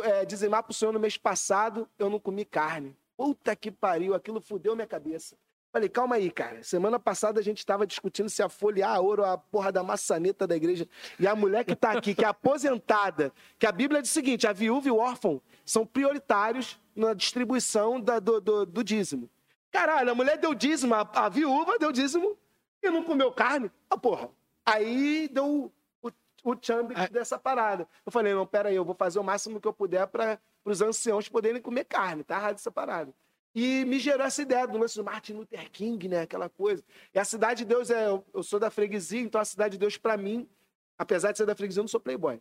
é, 0.03 0.25
dizimar 0.25 0.62
pro 0.62 0.75
senhor 0.75 0.93
no 0.93 1.01
mês 1.01 1.17
passado, 1.17 1.89
eu 1.99 2.11
não 2.11 2.21
comi 2.21 2.45
carne. 2.45 2.97
Puta 3.20 3.55
que 3.55 3.70
pariu, 3.70 4.14
aquilo 4.14 4.40
fudeu 4.40 4.74
minha 4.74 4.86
cabeça. 4.86 5.36
Falei, 5.70 5.88
calma 5.90 6.16
aí, 6.16 6.30
cara. 6.30 6.62
Semana 6.62 6.98
passada 6.98 7.38
a 7.38 7.42
gente 7.42 7.64
tava 7.66 7.86
discutindo 7.86 8.30
se 8.30 8.40
ia 8.40 8.48
folhear 8.48 8.92
a 8.97 8.98
ouro 9.01 9.24
a 9.24 9.36
porra 9.36 9.70
da 9.70 9.82
maçaneta 9.82 10.47
da 10.47 10.56
igreja. 10.56 10.88
E 11.18 11.26
a 11.26 11.36
mulher 11.36 11.62
que 11.64 11.76
tá 11.76 11.92
aqui, 11.92 12.14
que 12.14 12.24
é 12.24 12.28
aposentada, 12.28 13.30
que 13.59 13.66
a 13.66 13.72
Bíblia 13.72 14.01
diz 14.01 14.10
o 14.10 14.14
seguinte: 14.14 14.47
a 14.47 14.52
viúva 14.55 14.88
e 14.88 14.90
o 14.90 14.97
órfão 14.97 15.40
são 15.66 15.84
prioritários 15.86 16.80
na 16.97 17.12
distribuição 17.12 18.01
da- 18.01 18.18
do, 18.18 18.40
do- 18.40 18.64
do 18.66 18.82
dízimo. 18.82 19.28
Caralho, 19.70 20.10
a 20.10 20.14
mulher 20.14 20.38
deu 20.38 20.55
dízimo, 20.55 20.94
a, 20.94 21.09
a 21.14 21.28
viúva 21.28 21.78
deu 21.78 21.92
dízimo 21.92 22.36
e 22.82 22.90
não 22.90 23.05
comeu 23.05 23.30
carne. 23.30 23.70
Ah, 23.90 23.98
porra. 23.98 24.30
Aí 24.64 25.28
deu 25.28 25.70
o, 26.02 26.10
o 26.42 26.56
chambre 26.60 26.97
É. 26.98 27.06
dessa 27.09 27.38
parada. 27.38 27.86
Eu 28.05 28.10
falei, 28.10 28.34
não, 28.34 28.47
pera 28.47 28.70
aí, 28.70 28.74
eu 28.76 28.84
vou 28.84 28.94
fazer 28.94 29.18
o 29.18 29.22
máximo 29.24 29.60
que 29.60 29.68
eu 29.68 29.72
puder 29.74 30.06
para 30.09 30.38
os 30.65 30.81
anciãos 30.82 31.28
poderem 31.28 31.61
comer 31.61 31.85
carne. 31.85 32.23
Tá 32.24 32.37
errado 32.37 32.55
essa 32.57 32.70
parada. 32.70 33.12
E 33.55 33.85
me 33.85 33.99
gerou 33.99 34.24
essa 34.24 34.43
ideia 34.43 34.66
do 34.66 34.78
lance 34.78 34.97
do 34.97 35.03
Martin 35.05 35.32
Luther 35.32 35.69
King, 35.70 36.07
né? 36.09 36.20
Aquela 36.23 36.49
coisa. 36.49 36.85
E 37.12 37.19
a 37.19 37.24
Cidade 37.24 37.59
de 37.61 37.65
Deus 37.65 37.91
é. 37.91 38.07
Eu, 38.07 38.24
eu 38.32 38.43
sou 38.43 38.61
da 38.61 38.70
freguesia, 38.70 39.20
então 39.20 39.41
a 39.41 39.45
Cidade 39.45 39.73
de 39.73 39.78
Deus, 39.78 39.97
pra 39.97 40.16
mim, 40.16 40.49
apesar 40.97 41.32
de 41.32 41.39
ser 41.39 41.47
da 41.47 41.55
freguesia, 41.57 41.81
eu 41.81 41.85
não 41.85 41.89
sou 41.89 42.01
playboy. 42.01 42.41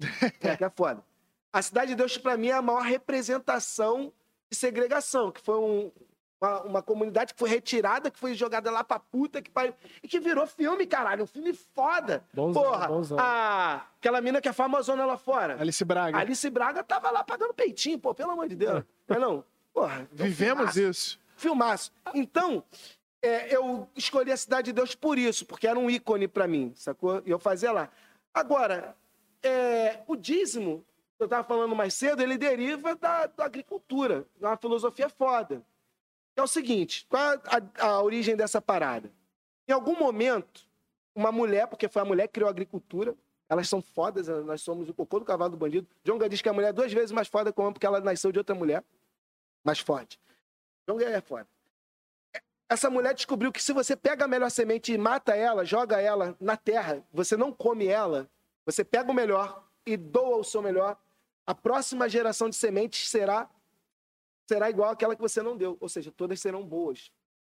É, 0.42 0.56
que 0.56 0.64
é 0.64 0.70
foda. 0.70 1.02
A 1.52 1.62
Cidade 1.62 1.90
de 1.92 1.94
Deus, 1.96 2.18
pra 2.18 2.36
mim, 2.36 2.48
é 2.48 2.52
a 2.52 2.62
maior 2.62 2.82
representação 2.82 4.12
de 4.50 4.56
segregação, 4.56 5.30
que 5.32 5.40
foi 5.40 5.56
um- 5.58 5.92
uma, 6.42 6.62
uma 6.62 6.82
comunidade 6.82 7.32
que 7.32 7.38
foi 7.38 7.48
retirada, 7.48 8.10
que 8.10 8.18
foi 8.18 8.34
jogada 8.34 8.70
lá 8.70 8.82
pra 8.82 8.98
puta 8.98 9.40
que 9.40 9.48
pariu. 9.50 9.72
E 10.02 10.08
que 10.08 10.18
virou 10.18 10.44
filme, 10.46 10.86
caralho. 10.86 11.22
Um 11.22 11.26
filme 11.26 11.52
foda. 11.52 12.24
Bonzão, 12.34 12.62
Porra, 12.62 12.88
bonzão. 12.88 13.18
a, 13.20 13.86
aquela 13.98 14.20
mina 14.20 14.40
que 14.40 14.48
é 14.48 14.52
famosona 14.52 15.06
lá 15.06 15.16
fora. 15.16 15.56
Alice 15.60 15.84
Braga. 15.84 16.18
Alice 16.18 16.50
Braga 16.50 16.82
tava 16.82 17.10
lá 17.10 17.22
pagando 17.22 17.54
peitinho, 17.54 17.98
pô, 17.98 18.12
pelo 18.12 18.32
amor 18.32 18.48
de 18.48 18.56
Deus. 18.56 18.82
Não 19.06 19.16
é 19.16 19.18
não? 19.20 19.44
Porra, 19.72 20.02
é 20.02 20.06
Vivemos 20.24 20.72
filmaço. 20.72 20.80
isso. 20.80 21.20
Filmaço. 21.36 21.92
Então, 22.14 22.64
é, 23.22 23.54
eu 23.54 23.88
escolhi 23.96 24.32
a 24.32 24.36
Cidade 24.36 24.66
de 24.66 24.72
Deus 24.72 24.94
por 24.94 25.16
isso, 25.18 25.46
porque 25.46 25.66
era 25.68 25.78
um 25.78 25.88
ícone 25.88 26.26
pra 26.26 26.48
mim, 26.48 26.72
sacou? 26.74 27.22
E 27.24 27.30
eu 27.30 27.38
fazia 27.38 27.70
lá. 27.72 27.88
Agora, 28.34 28.96
é, 29.42 30.00
o 30.06 30.16
dízimo, 30.16 30.84
que 31.16 31.22
eu 31.24 31.28
tava 31.28 31.44
falando 31.44 31.74
mais 31.76 31.94
cedo, 31.94 32.22
ele 32.22 32.36
deriva 32.36 32.94
da, 32.96 33.26
da 33.26 33.44
agricultura, 33.44 34.24
uma 34.40 34.56
filosofia 34.56 35.08
foda. 35.08 35.62
É 36.36 36.42
o 36.42 36.46
seguinte, 36.46 37.06
qual 37.08 37.22
a, 37.22 37.86
a 37.86 38.02
origem 38.02 38.34
dessa 38.36 38.60
parada? 38.60 39.12
Em 39.68 39.72
algum 39.72 39.98
momento, 39.98 40.66
uma 41.14 41.30
mulher, 41.30 41.66
porque 41.66 41.88
foi 41.88 42.02
a 42.02 42.04
mulher 42.04 42.26
que 42.26 42.34
criou 42.34 42.48
a 42.48 42.50
agricultura, 42.50 43.14
elas 43.48 43.68
são 43.68 43.82
fodas, 43.82 44.28
nós 44.28 44.62
somos 44.62 44.88
o 44.88 44.94
cocô 44.94 45.18
do 45.18 45.26
cavalo 45.26 45.50
do 45.50 45.56
bandido. 45.58 45.86
Jonga 46.02 46.28
diz 46.28 46.40
que 46.40 46.48
a 46.48 46.52
mulher 46.52 46.68
é 46.68 46.72
duas 46.72 46.92
vezes 46.92 47.12
mais 47.12 47.28
foda 47.28 47.52
que 47.52 47.60
o 47.60 47.62
homem, 47.62 47.74
porque 47.74 47.86
ela 47.86 48.00
nasceu 48.00 48.32
de 48.32 48.38
outra 48.38 48.54
mulher, 48.54 48.82
mais 49.62 49.78
forte. 49.78 50.18
Jonga 50.88 51.04
é 51.04 51.20
foda. 51.20 51.46
Essa 52.66 52.88
mulher 52.88 53.12
descobriu 53.12 53.52
que 53.52 53.62
se 53.62 53.74
você 53.74 53.94
pega 53.94 54.24
a 54.24 54.28
melhor 54.28 54.50
semente 54.50 54.92
e 54.92 54.96
mata 54.96 55.36
ela, 55.36 55.66
joga 55.66 56.00
ela 56.00 56.34
na 56.40 56.56
terra, 56.56 57.04
você 57.12 57.36
não 57.36 57.52
come 57.52 57.86
ela, 57.86 58.26
você 58.64 58.82
pega 58.82 59.10
o 59.10 59.14
melhor 59.14 59.62
e 59.84 59.98
doa 59.98 60.38
o 60.38 60.44
seu 60.44 60.62
melhor, 60.62 60.96
a 61.46 61.54
próxima 61.54 62.08
geração 62.08 62.48
de 62.48 62.56
sementes 62.56 63.10
será 63.10 63.50
será 64.46 64.68
igual 64.70 64.90
àquela 64.90 65.14
que 65.14 65.22
você 65.22 65.42
não 65.42 65.56
deu, 65.56 65.76
ou 65.80 65.88
seja, 65.88 66.10
todas 66.12 66.40
serão 66.40 66.64
boas. 66.66 67.10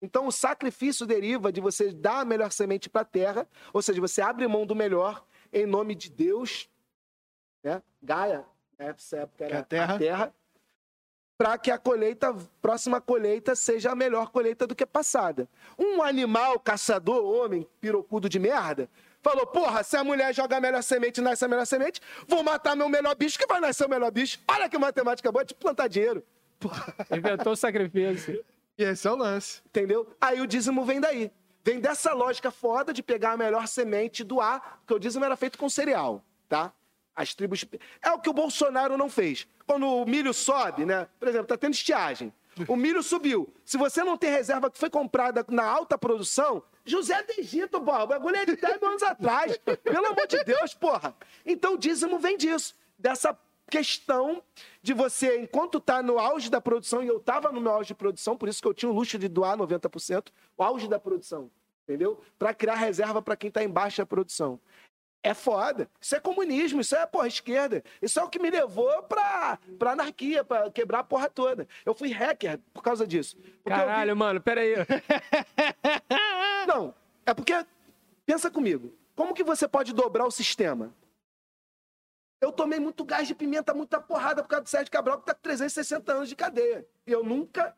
Então 0.01 0.27
o 0.27 0.31
sacrifício 0.31 1.05
deriva 1.05 1.51
de 1.51 1.61
você 1.61 1.91
dar 1.91 2.19
a 2.19 2.25
melhor 2.25 2.51
semente 2.51 2.89
para 2.89 3.01
a 3.01 3.05
terra, 3.05 3.47
ou 3.71 3.81
seja, 3.81 4.01
você 4.01 4.21
abre 4.21 4.47
mão 4.47 4.65
do 4.65 4.75
melhor 4.75 5.25
em 5.51 5.65
nome 5.65 5.95
de 5.95 6.09
Deus, 6.09 6.69
né? 7.63 7.81
Gaia, 8.01 8.45
nessa 8.77 9.17
época 9.17 9.37
Que 9.37 9.53
é 9.53 9.55
era 9.77 9.93
a 9.95 9.97
terra. 9.97 10.33
para 11.37 11.57
que 11.57 11.71
a 11.71 11.77
colheita, 11.77 12.35
próxima 12.61 12.99
colheita, 12.99 13.55
seja 13.55 13.91
a 13.91 13.95
melhor 13.95 14.29
colheita 14.29 14.67
do 14.67 14.75
que 14.75 14.83
a 14.83 14.87
passada. 14.87 15.47
Um 15.79 16.03
animal 16.03 16.59
caçador, 16.59 17.23
homem, 17.23 17.67
pirocudo 17.79 18.27
de 18.27 18.39
merda, 18.39 18.89
falou: 19.21 19.47
porra, 19.47 19.83
se 19.83 19.95
a 19.95 20.03
mulher 20.03 20.33
joga 20.33 20.57
a 20.57 20.61
melhor 20.61 20.83
semente 20.83 21.21
e 21.21 21.23
nasce 21.23 21.45
a 21.45 21.47
melhor 21.47 21.65
semente, 21.65 22.01
vou 22.27 22.43
matar 22.43 22.75
meu 22.75 22.89
melhor 22.89 23.15
bicho 23.15 23.39
que 23.39 23.47
vai 23.47 23.61
nascer 23.61 23.85
o 23.85 23.89
melhor 23.89 24.11
bicho. 24.11 24.39
Olha 24.47 24.67
que 24.67 24.77
matemática 24.77 25.31
boa 25.31 25.45
de 25.45 25.55
plantar 25.55 25.87
dinheiro. 25.87 26.23
Inventou 27.15 27.53
o 27.53 27.55
sacrifício. 27.55 28.43
E 28.77 28.83
esse 28.83 29.07
é 29.07 29.11
o 29.11 29.15
lance. 29.15 29.61
Entendeu? 29.65 30.07
Aí 30.19 30.41
o 30.41 30.47
dízimo 30.47 30.83
vem 30.83 30.99
daí. 30.99 31.31
Vem 31.63 31.79
dessa 31.79 32.13
lógica 32.13 32.51
foda 32.51 32.91
de 32.91 33.01
pegar 33.01 33.33
a 33.33 33.37
melhor 33.37 33.67
semente 33.67 34.21
e 34.21 34.25
doar, 34.25 34.79
porque 34.79 34.93
o 34.93 34.99
dízimo 34.99 35.23
era 35.23 35.35
feito 35.35 35.57
com 35.57 35.69
cereal, 35.69 36.23
tá? 36.49 36.73
As 37.15 37.33
tribos. 37.33 37.63
É 38.01 38.11
o 38.11 38.19
que 38.19 38.29
o 38.29 38.33
Bolsonaro 38.33 38.97
não 38.97 39.09
fez. 39.09 39.47
Quando 39.65 39.87
o 39.87 40.05
milho 40.05 40.33
sobe, 40.33 40.85
né? 40.85 41.07
Por 41.19 41.27
exemplo, 41.27 41.47
tá 41.47 41.57
tendo 41.57 41.73
estiagem. 41.73 42.33
O 42.67 42.75
milho 42.75 43.01
subiu. 43.01 43.51
Se 43.63 43.77
você 43.77 44.03
não 44.03 44.17
tem 44.17 44.29
reserva 44.29 44.69
que 44.69 44.77
foi 44.77 44.89
comprada 44.89 45.45
na 45.49 45.63
alta 45.63 45.97
produção, 45.97 46.61
José 46.85 47.21
do 47.23 47.39
Egito, 47.39 47.79
porra. 47.81 48.03
O 48.03 48.07
bagulho 48.07 48.35
é 48.35 48.45
de 48.45 48.55
10 48.55 48.83
anos 48.83 49.03
atrás. 49.03 49.57
Pelo 49.57 50.07
amor 50.07 50.27
de 50.27 50.43
Deus, 50.43 50.73
porra. 50.73 51.15
Então 51.45 51.75
o 51.75 51.77
dízimo 51.77 52.19
vem 52.19 52.37
disso. 52.37 52.75
Dessa 52.97 53.37
questão 53.77 54.43
de 54.83 54.93
você, 54.93 55.39
enquanto 55.39 55.79
tá 55.79 56.03
no 56.03 56.19
auge 56.19 56.47
da 56.49 56.61
produção, 56.61 57.01
e 57.03 57.07
eu 57.07 57.19
tava 57.19 57.51
no 57.51 57.59
meu 57.59 57.71
auge 57.71 57.87
de 57.87 57.95
produção, 57.95 58.37
por 58.37 58.47
isso 58.47 58.61
que 58.61 58.67
eu 58.67 58.73
tinha 58.73 58.91
o 58.91 58.93
luxo 58.93 59.17
de 59.17 59.27
doar 59.27 59.57
90%, 59.57 60.27
o 60.55 60.61
auge 60.63 60.87
da 60.87 60.99
produção, 60.99 61.49
entendeu? 61.87 62.21
Para 62.37 62.53
criar 62.53 62.75
reserva 62.75 63.19
para 63.19 63.35
quem 63.35 63.49
tá 63.49 63.63
em 63.63 63.67
baixa 63.69 64.05
produção. 64.05 64.59
É 65.25 65.33
foda. 65.33 65.89
Isso 66.01 66.15
é 66.15 66.19
comunismo, 66.19 66.81
isso 66.81 66.95
é, 66.95 67.05
porra, 67.07 67.27
esquerda. 67.27 67.81
Isso 68.01 68.19
é 68.19 68.23
o 68.23 68.29
que 68.29 68.37
me 68.39 68.51
levou 68.51 69.01
pra, 69.03 69.57
pra 69.79 69.93
anarquia, 69.93 70.43
pra 70.43 70.69
quebrar 70.69 70.99
a 70.99 71.03
porra 71.03 71.29
toda. 71.29 71.65
Eu 71.85 71.95
fui 71.95 72.11
hacker 72.11 72.59
por 72.73 72.83
causa 72.83 73.07
disso. 73.07 73.37
Eu 73.37 73.43
vi- 73.43 73.69
Caralho, 73.69 74.15
mano, 74.17 74.39
peraí. 74.41 74.75
Não, 76.67 76.93
é 77.25 77.33
porque, 77.33 77.53
pensa 78.25 78.51
comigo, 78.51 78.93
como 79.15 79.33
que 79.33 79.43
você 79.43 79.67
pode 79.67 79.93
dobrar 79.93 80.25
o 80.25 80.31
sistema? 80.31 80.93
Eu 82.43 82.51
tomei 82.51 82.77
muito 82.77 83.05
gás 83.05 83.25
de 83.25 83.33
pimenta, 83.33 83.73
muita 83.73 84.01
porrada 84.01 84.43
por 84.43 84.49
causa 84.49 84.63
do 84.63 84.69
Sérgio 84.69 84.91
Cabral, 84.91 85.17
que 85.17 85.25
tá 85.25 85.33
com 85.33 85.41
360 85.41 86.11
anos 86.11 86.27
de 86.27 86.35
cadeia. 86.35 86.85
E 87.07 87.11
eu 87.11 87.23
nunca. 87.23 87.73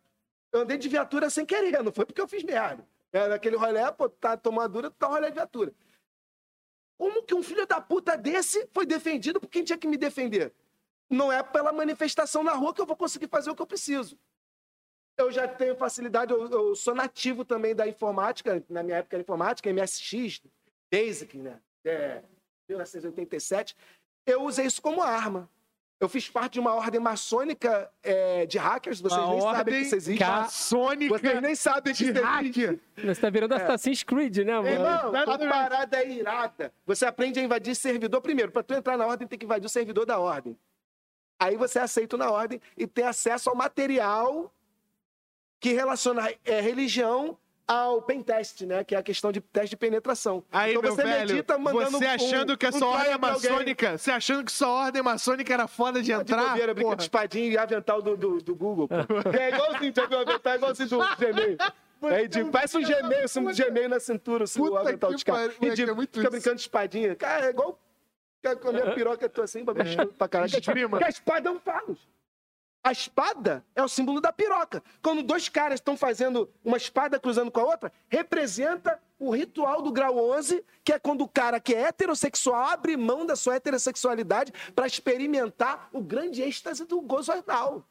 Eu 0.52 0.62
andei 0.62 0.76
de 0.76 0.90
viatura 0.90 1.30
sem 1.30 1.46
querer, 1.46 1.84
não 1.84 1.92
foi 1.92 2.04
porque 2.04 2.20
eu 2.20 2.28
fiz 2.28 2.44
merda. 2.44 2.84
Era 3.14 3.36
aquele 3.36 3.56
rolê, 3.58 3.80
pô, 3.92 4.10
tá 4.10 4.36
tomando 4.36 4.74
dura, 4.74 4.90
tá 4.90 5.06
rolê 5.06 5.28
de 5.28 5.36
viatura. 5.36 5.72
Como 6.98 7.22
que 7.22 7.36
um 7.36 7.44
filho 7.44 7.68
da 7.68 7.80
puta 7.80 8.18
desse 8.18 8.68
foi 8.74 8.88
defendido 8.88 9.40
por 9.40 9.50
quem 9.50 9.64
tinha 9.64 9.78
que 9.78 9.88
me 9.88 9.98
defender? 9.98 10.52
Não 11.08 11.32
é 11.32 11.44
pela 11.44 11.72
manifestação 11.72 12.42
na 12.42 12.54
rua 12.54 12.74
que 12.74 12.82
eu 12.82 12.88
vou 12.88 12.96
conseguir 12.96 13.28
fazer 13.28 13.52
o 13.52 13.56
que 13.56 13.62
eu 13.62 13.68
preciso. 13.68 14.18
Eu 15.16 15.32
já 15.32 15.48
tenho 15.48 15.76
facilidade, 15.76 16.34
eu, 16.34 16.50
eu 16.50 16.76
sou 16.76 16.96
nativo 16.96 17.46
também 17.46 17.76
da 17.76 17.88
informática, 17.88 18.64
na 18.68 18.82
minha 18.82 18.98
época 18.98 19.16
era 19.16 19.22
informática, 19.22 19.72
MSX, 19.72 20.42
Basic, 20.92 21.38
né? 21.38 21.62
É, 21.84 22.24
1987. 22.68 23.76
Eu 24.26 24.44
usei 24.44 24.66
isso 24.66 24.82
como 24.82 25.02
arma. 25.02 25.50
Eu 25.98 26.10
fiz 26.10 26.30
parte 26.30 26.54
de 26.54 26.60
uma 26.60 26.74
ordem 26.74 27.00
maçônica 27.00 27.90
é, 28.04 28.46
de 28.46 28.58
hackers, 28.58 29.00
vocês 29.00 29.20
Uma 29.20 29.32
nem 29.32 29.42
sabem 29.42 29.74
que 29.74 29.80
isso 29.82 29.96
existe. 29.96 30.24
Maçônica 30.24 31.18
Vocês 31.18 31.42
nem 31.42 31.56
sabem 31.56 31.94
que 31.94 32.04
de 32.04 32.10
isso 32.12 32.20
existe. 32.20 32.66
hacker. 32.66 32.80
Você 32.98 33.22
tá 33.22 33.30
virando 33.30 33.54
Assassin's 33.54 34.04
Creed, 34.04 34.38
né, 34.40 34.56
mano? 34.56 34.68
Irmão, 34.68 35.16
a 35.16 35.38
parada 35.38 35.98
é 36.04 36.10
irada. 36.10 36.74
Você 36.86 37.06
aprende 37.06 37.40
a 37.40 37.44
invadir 37.44 37.76
servidor 37.76 38.20
primeiro. 38.20 38.52
Para 38.52 38.62
tu 38.62 38.74
entrar 38.74 38.98
na 38.98 39.08
ordem, 39.08 39.26
tem 39.26 39.40
que 39.40 39.46
invadir 39.46 39.66
o 39.66 39.70
servidor 39.70 40.06
da 40.06 40.20
ordem. 40.20 40.58
Aí 41.40 41.56
você 41.56 41.80
é 41.80 41.84
aceito 41.84 42.18
na 42.18 42.30
ordem 42.30 42.62
e 42.76 42.86
tem 42.86 43.06
acesso 43.06 43.50
ao 43.50 43.56
material 43.56 44.54
que 45.62 45.72
relaciona 45.72 46.30
é, 46.44 46.60
religião 46.60 47.38
ao 47.68 48.02
pen 48.02 48.22
test, 48.22 48.62
né? 48.62 48.84
Que 48.84 48.94
é 48.96 48.98
a 48.98 49.04
questão 49.04 49.32
de 49.32 49.42
teste 49.42 49.72
de 49.72 49.78
penetração. 49.78 50.44
Aí, 50.52 50.72
então 50.72 50.82
meu 50.84 50.94
você 50.96 51.04
velho, 51.04 51.28
medita 51.34 51.58
mandando 51.58 51.92
você 51.92 52.06
um- 52.06 52.10
achando 52.12 52.58
que 52.58 52.66
a 52.66 52.70
um 52.70 52.72
sua 52.74 52.88
ordem 52.90 53.12
é 53.14 53.18
pra 53.18 53.34
alguém. 53.34 53.50
maçônica, 53.52 53.98
você 53.98 54.12
achando 54.12 54.44
que 54.46 54.52
sua 54.52 54.70
ordem 54.70 55.02
maçônica 55.02 55.54
era 55.54 55.68
foda 55.68 56.00
de 56.00 56.06
De 56.08 56.12
entrar, 56.14 56.50
bobeira, 56.50 56.74
brinca 56.74 56.96
de 56.96 57.04
espadinha 57.04 57.48
e 57.52 57.58
avental 57.58 58.02
do, 58.02 58.16
do, 58.16 58.38
do 58.42 58.56
Google. 58.56 58.88
Pô. 58.88 58.96
É 59.40 59.50
igualzinho, 59.50 59.94
já 59.96 60.06
viu 60.06 60.20
avental? 60.20 60.54
É 60.54 60.56
igualzinho 60.56 60.90
do 60.90 60.98
Gmail. 61.18 61.58
É 62.04 62.22
ridículo. 62.22 62.52
Parece 62.52 62.78
um 62.78 62.82
Gmail, 62.84 63.26
um 63.38 63.54
Gmail 63.54 63.90
na 63.90 64.00
cintura, 64.00 64.44
assim, 64.44 64.62
o 64.62 64.78
avental 64.78 65.10
que 65.10 65.16
de 65.18 65.26
cara. 65.26 65.40
moleque, 65.40 65.66
Ridículo. 65.66 65.92
é 65.92 65.96
muito 65.96 66.18
Fica 66.20 66.30
brincando 66.30 66.56
de 66.58 66.62
espadinha. 66.62 67.16
Cara, 67.16 67.48
é 67.48 67.50
igual 67.50 67.80
com 68.62 68.70
a 68.70 68.72
minha 68.72 68.94
piroca, 68.94 69.26
eu 69.26 69.30
tô 69.30 69.42
assim, 69.42 69.64
baixando 69.64 70.14
pra 70.14 70.28
caralho. 70.28 70.52
Porque 70.92 71.04
a 71.04 71.10
espada 71.10 71.50
é 71.50 71.52
um 71.52 71.60
falos. 71.60 71.98
A 72.86 72.92
espada 72.92 73.66
é 73.76 73.82
o 73.82 73.88
símbolo 73.88 74.22
da 74.22 74.32
piroca. 74.32 74.84
Quando 75.02 75.24
dois 75.24 75.50
caras 75.50 75.80
estão 75.80 75.98
fazendo 75.98 76.48
uma 76.64 76.78
espada 76.78 77.20
cruzando 77.20 77.50
com 77.50 77.60
a 77.60 77.64
outra, 77.64 77.92
representa 78.08 79.02
o 79.18 79.32
ritual 79.32 79.82
do 79.82 79.92
grau 79.92 80.16
11, 80.38 80.64
que 80.84 80.94
é 80.94 81.00
quando 81.00 81.22
o 81.22 81.28
cara 81.28 81.60
que 81.60 81.74
é 81.74 81.82
heterossexual 81.88 82.64
abre 82.64 82.96
mão 82.96 83.26
da 83.26 83.36
sua 83.36 83.56
heterossexualidade 83.56 84.54
para 84.76 84.86
experimentar 84.86 85.90
o 85.92 86.00
grande 86.00 86.44
êxtase 86.44 86.86
do 86.86 87.02
gozo 87.02 87.32
anal. 87.32 87.84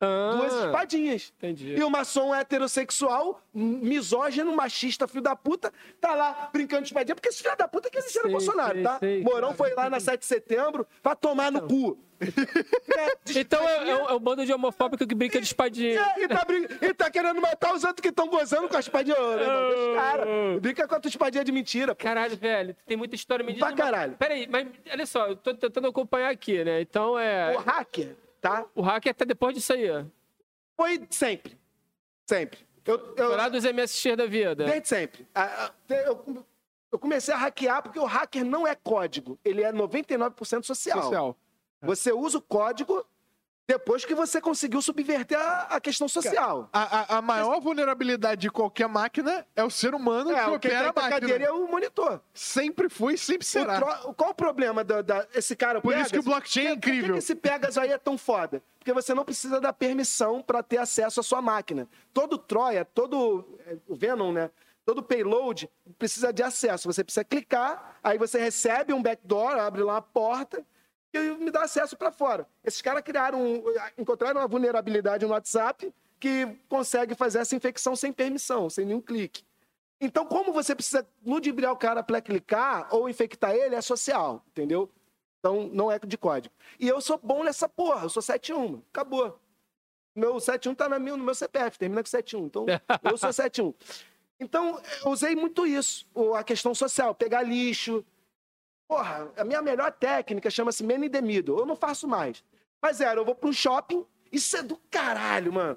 Ah, 0.00 0.36
Duas 0.36 0.54
espadinhas. 0.54 1.32
Entendi. 1.38 1.74
E 1.74 1.82
o 1.82 1.90
maçom 1.90 2.32
heterossexual, 2.32 3.42
misógino, 3.52 4.54
machista, 4.54 5.08
filho 5.08 5.22
da 5.22 5.34
puta, 5.34 5.72
tá 6.00 6.14
lá 6.14 6.48
brincando 6.52 6.82
de 6.82 6.88
espadinha, 6.90 7.16
porque 7.16 7.30
esse 7.30 7.42
filho 7.42 7.56
da 7.56 7.66
puta 7.66 7.90
quer 7.90 7.98
existir 7.98 8.18
no 8.18 8.24
Sei, 8.24 8.30
Bolsonaro, 8.32 8.74
sei, 8.74 8.82
tá? 8.84 8.98
sei, 9.00 9.22
Mourão 9.22 9.48
cara. 9.48 9.56
foi 9.56 9.74
lá 9.74 9.90
na 9.90 9.98
7 9.98 10.20
de 10.20 10.26
setembro, 10.26 10.86
vai 11.02 11.16
tomar 11.16 11.50
no 11.50 11.62
cu. 11.66 11.98
É, 12.20 13.16
Então 13.40 13.68
é, 13.68 13.90
é, 13.90 13.96
o- 13.96 14.16
é 14.16 14.18
bando 14.18 14.44
de 14.46 14.52
homofóbico 14.52 15.06
que 15.06 15.14
brinca 15.14 15.38
de 15.40 15.46
espadinha. 15.46 16.00
É, 16.00 16.22
e, 16.24 16.28
tá 16.28 16.44
brin- 16.44 16.66
e 16.80 16.94
tá 16.94 17.10
querendo 17.10 17.40
matar 17.40 17.74
os 17.74 17.84
outros 17.84 18.00
que 18.00 18.08
estão 18.08 18.28
gozando 18.28 18.68
com 18.68 18.76
a 18.76 18.80
espadinha. 18.80 19.16
Deixa 19.16 19.68
os 19.90 19.94
cara. 19.96 20.26
Brinca 20.60 20.88
com 20.88 20.94
a 20.94 21.00
tua 21.00 21.08
espadinha 21.08 21.44
de 21.44 21.52
mentira. 21.52 21.94
pô. 21.94 22.02
Caralho, 22.04 22.36
velho, 22.36 22.76
tem 22.86 22.96
muita 22.96 23.14
história 23.14 23.44
me 23.44 23.52
diz 23.52 23.60
Pra 23.60 23.72
caralho. 23.72 24.16
Peraí, 24.16 24.46
mas 24.48 24.68
olha 24.90 25.06
só, 25.06 25.26
eu 25.28 25.36
tô 25.36 25.54
tentando 25.54 25.88
acompanhar 25.88 26.30
aqui, 26.30 26.64
né? 26.64 26.80
Então 26.80 27.18
é. 27.18 27.54
O 27.56 27.58
hacker, 27.58 28.16
tá? 28.40 28.64
O 28.74 28.80
hacker 28.82 29.10
até 29.10 29.24
depois 29.24 29.54
disso 29.54 29.72
aí. 29.72 29.90
ó. 29.90 30.04
Foi 30.76 31.02
sempre. 31.10 31.58
Sempre. 32.26 32.58
Eu, 32.84 32.94
eu, 33.16 33.26
Foi 33.28 33.36
lá 33.36 33.48
dos 33.48 33.64
MSX 33.64 34.16
da 34.16 34.26
vida. 34.26 34.64
Desde 34.64 34.88
sempre. 34.88 35.26
Eu 36.92 36.98
comecei 36.98 37.34
a 37.34 37.36
hackear 37.36 37.82
porque 37.82 37.98
o 37.98 38.04
hacker 38.04 38.44
não 38.44 38.66
é 38.66 38.74
código. 38.74 39.38
Ele 39.44 39.62
é 39.62 39.72
99% 39.72 40.64
social. 40.64 41.02
Social. 41.02 41.36
Você 41.82 42.12
usa 42.12 42.38
o 42.38 42.42
código 42.42 43.04
depois 43.68 44.04
que 44.04 44.14
você 44.14 44.40
conseguiu 44.40 44.80
subverter 44.80 45.36
a, 45.36 45.62
a 45.62 45.80
questão 45.80 46.08
social. 46.08 46.68
A, 46.72 47.14
a- 47.14 47.18
a 47.18 47.22
maior 47.22 47.60
vulnerabilidade 47.60 48.42
de 48.42 48.50
qualquer 48.50 48.88
máquina 48.88 49.44
é 49.56 49.64
o 49.64 49.70
ser 49.70 49.92
humano 49.92 50.30
que 50.32 50.36
É, 50.38 50.46
o 50.46 50.58
que 50.60 50.68
opera 50.68 50.78
tá 50.78 50.78
a 50.80 50.82
na 50.84 50.92
máquina. 51.10 51.20
cadeira 51.20 51.44
é 51.46 51.50
o 51.50 51.66
monitor. 51.66 52.20
Sempre 52.32 52.88
foi 52.88 53.14
e 53.14 53.18
sempre 53.18 53.44
O 53.44 53.48
será. 53.48 53.80
tro- 53.80 54.14
Qual 54.14 54.30
o 54.30 54.34
problema 54.34 54.84
da, 54.84 55.02
da- 55.02 55.26
esse 55.34 55.56
cara? 55.56 55.80
Por 55.80 55.96
isso 55.96 56.10
que 56.10 56.18
o 56.20 56.22
blockchain 56.22 56.66
é 56.66 56.70
Por 56.74 56.80
que- 56.80 56.80
Por 56.82 56.94
incrível. 56.94 57.12
que 57.14 57.18
esse 57.18 57.34
Pegasus 57.34 57.76
aí 57.78 57.90
é 57.90 57.98
tão 57.98 58.16
foda? 58.16 58.62
Porque 58.78 58.92
você 58.92 59.12
não 59.12 59.24
precisa 59.24 59.60
da 59.60 59.72
permissão 59.72 60.40
para 60.40 60.62
ter 60.62 60.78
acesso 60.78 61.18
à 61.18 61.22
sua 61.24 61.42
máquina. 61.42 61.88
Todo 62.14 62.38
Troia, 62.38 62.84
todo 62.84 63.58
é, 63.66 63.76
o 63.88 63.96
Venom, 63.96 64.30
né? 64.32 64.48
Todo 64.84 65.02
payload 65.02 65.68
precisa 65.98 66.32
de 66.32 66.44
acesso. 66.44 66.86
Você 66.92 67.02
precisa 67.02 67.24
clicar, 67.24 67.98
aí 68.00 68.16
você 68.16 68.38
recebe 68.38 68.92
um 68.92 69.02
backdoor, 69.02 69.58
abre 69.58 69.82
lá 69.82 69.94
uma 69.94 70.02
porta 70.02 70.64
e 71.12 71.18
me 71.36 71.50
dá 71.50 71.62
acesso 71.62 71.96
para 71.96 72.12
fora. 72.12 72.46
Esses 72.64 72.82
caras 72.82 73.02
criaram, 73.02 73.62
encontraram 73.96 74.40
uma 74.40 74.48
vulnerabilidade 74.48 75.24
no 75.24 75.32
WhatsApp 75.32 75.92
que 76.18 76.46
consegue 76.68 77.14
fazer 77.14 77.38
essa 77.38 77.54
infecção 77.54 77.94
sem 77.94 78.12
permissão, 78.12 78.68
sem 78.70 78.84
nenhum 78.84 79.00
clique. 79.00 79.44
Então, 80.00 80.26
como 80.26 80.52
você 80.52 80.74
precisa 80.74 81.06
ludibriar 81.24 81.72
o 81.72 81.76
cara 81.76 82.02
para 82.02 82.20
clicar 82.20 82.88
ou 82.94 83.08
infectar 83.08 83.54
ele, 83.54 83.74
é 83.74 83.80
social, 83.80 84.44
entendeu? 84.48 84.90
Então, 85.38 85.70
não 85.72 85.90
é 85.90 85.98
de 85.98 86.18
código. 86.18 86.54
E 86.78 86.86
eu 86.88 87.00
sou 87.00 87.18
bom 87.22 87.44
nessa 87.44 87.68
porra, 87.68 88.04
eu 88.04 88.08
sou 88.10 88.20
71, 88.20 88.82
acabou. 88.90 89.38
Meu 90.14 90.40
71 90.40 90.74
tá 90.74 90.88
na 90.88 90.98
minha, 90.98 91.16
no 91.16 91.24
meu 91.24 91.34
CPF, 91.34 91.78
termina 91.78 92.02
com 92.02 92.08
71. 92.08 92.46
Então, 92.46 92.66
eu 93.04 93.16
sou 93.16 93.32
71. 93.32 93.74
Então, 94.38 94.80
eu 95.04 95.10
usei 95.10 95.34
muito 95.34 95.66
isso, 95.66 96.06
a 96.34 96.44
questão 96.44 96.74
social, 96.74 97.14
pegar 97.14 97.42
lixo. 97.42 98.04
Porra, 98.88 99.30
a 99.36 99.44
minha 99.44 99.60
melhor 99.62 99.90
técnica 99.92 100.50
chama-se 100.50 100.84
Man 100.84 101.04
in 101.06 101.10
the 101.10 101.20
Middle. 101.20 101.58
Eu 101.58 101.66
não 101.66 101.76
faço 101.76 102.06
mais. 102.06 102.42
Mas 102.80 103.00
era, 103.00 103.18
eu 103.20 103.24
vou 103.24 103.34
para 103.34 103.48
um 103.48 103.52
shopping, 103.52 104.06
isso 104.30 104.56
é 104.56 104.62
do 104.62 104.76
caralho, 104.90 105.52
mano. 105.52 105.76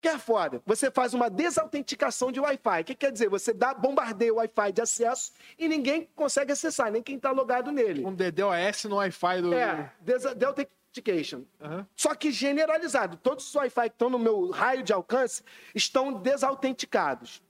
Que 0.00 0.08
é 0.08 0.18
foda. 0.18 0.60
Você 0.66 0.90
faz 0.90 1.14
uma 1.14 1.30
desautenticação 1.30 2.32
de 2.32 2.40
Wi-Fi. 2.40 2.80
O 2.80 2.84
que 2.84 2.94
quer 2.96 3.12
dizer? 3.12 3.28
Você 3.28 3.52
dá, 3.52 3.72
bombardeia 3.72 4.32
o 4.32 4.38
Wi-Fi 4.38 4.72
de 4.72 4.82
acesso 4.82 5.30
e 5.56 5.68
ninguém 5.68 6.08
consegue 6.16 6.50
acessar, 6.50 6.90
nem 6.90 7.00
quem 7.00 7.14
está 7.16 7.30
logado 7.30 7.70
nele. 7.70 8.04
Um 8.04 8.12
DDoS 8.12 8.84
no 8.86 8.96
Wi-Fi 8.96 9.42
do. 9.42 9.54
É, 9.54 9.92
desa- 10.00 10.34
deauthentication. 10.34 11.42
Aham. 11.60 11.86
Só 11.94 12.16
que 12.16 12.32
generalizado. 12.32 13.16
Todos 13.18 13.46
os 13.46 13.54
Wi-Fi 13.54 13.90
que 13.90 13.94
estão 13.94 14.10
no 14.10 14.18
meu 14.18 14.50
raio 14.50 14.82
de 14.82 14.92
alcance 14.92 15.44
estão 15.72 16.12
desautenticados. 16.12 17.40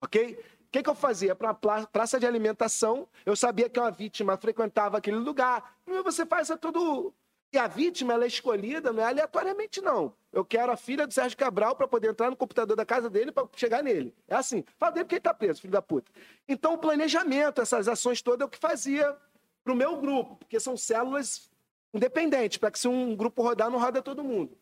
Ok? 0.00 0.42
Que, 0.72 0.82
que 0.82 0.88
eu 0.88 0.94
fazia? 0.94 1.34
Para 1.34 1.50
a 1.50 1.86
praça 1.86 2.18
de 2.18 2.26
alimentação, 2.26 3.06
eu 3.26 3.36
sabia 3.36 3.68
que 3.68 3.78
uma 3.78 3.90
vítima 3.90 4.38
frequentava 4.38 4.96
aquele 4.96 5.18
lugar. 5.18 5.76
E 5.86 6.02
você 6.02 6.24
faz 6.24 6.50
a 6.50 6.56
todo. 6.56 7.12
E 7.52 7.58
a 7.58 7.66
vítima 7.66 8.14
ela 8.14 8.24
é 8.24 8.26
escolhida, 8.26 8.90
não 8.90 9.02
é 9.02 9.06
aleatoriamente, 9.06 9.82
não. 9.82 10.14
Eu 10.32 10.42
quero 10.42 10.72
a 10.72 10.76
filha 10.76 11.06
do 11.06 11.12
Sérgio 11.12 11.36
Cabral 11.36 11.76
para 11.76 11.86
poder 11.86 12.08
entrar 12.08 12.30
no 12.30 12.36
computador 12.36 12.74
da 12.74 12.86
casa 12.86 13.10
dele 13.10 13.30
para 13.30 13.46
chegar 13.54 13.82
nele. 13.82 14.14
É 14.26 14.34
assim. 14.34 14.64
Fala 14.78 14.92
dele 14.92 15.04
porque 15.04 15.16
ele 15.16 15.20
está 15.20 15.34
preso, 15.34 15.60
filho 15.60 15.72
da 15.74 15.82
puta. 15.82 16.10
Então, 16.48 16.72
o 16.72 16.78
planejamento, 16.78 17.60
essas 17.60 17.86
ações 17.86 18.22
todas, 18.22 18.40
é 18.40 18.46
o 18.46 18.48
que 18.48 18.56
fazia 18.56 19.14
para 19.62 19.74
o 19.74 19.76
meu 19.76 19.98
grupo, 19.98 20.36
porque 20.36 20.58
são 20.58 20.74
células 20.74 21.50
independentes, 21.92 22.56
para 22.56 22.70
que 22.70 22.78
se 22.78 22.88
um 22.88 23.14
grupo 23.14 23.42
rodar, 23.42 23.70
não 23.70 23.78
roda 23.78 24.00
todo 24.00 24.24
mundo. 24.24 24.56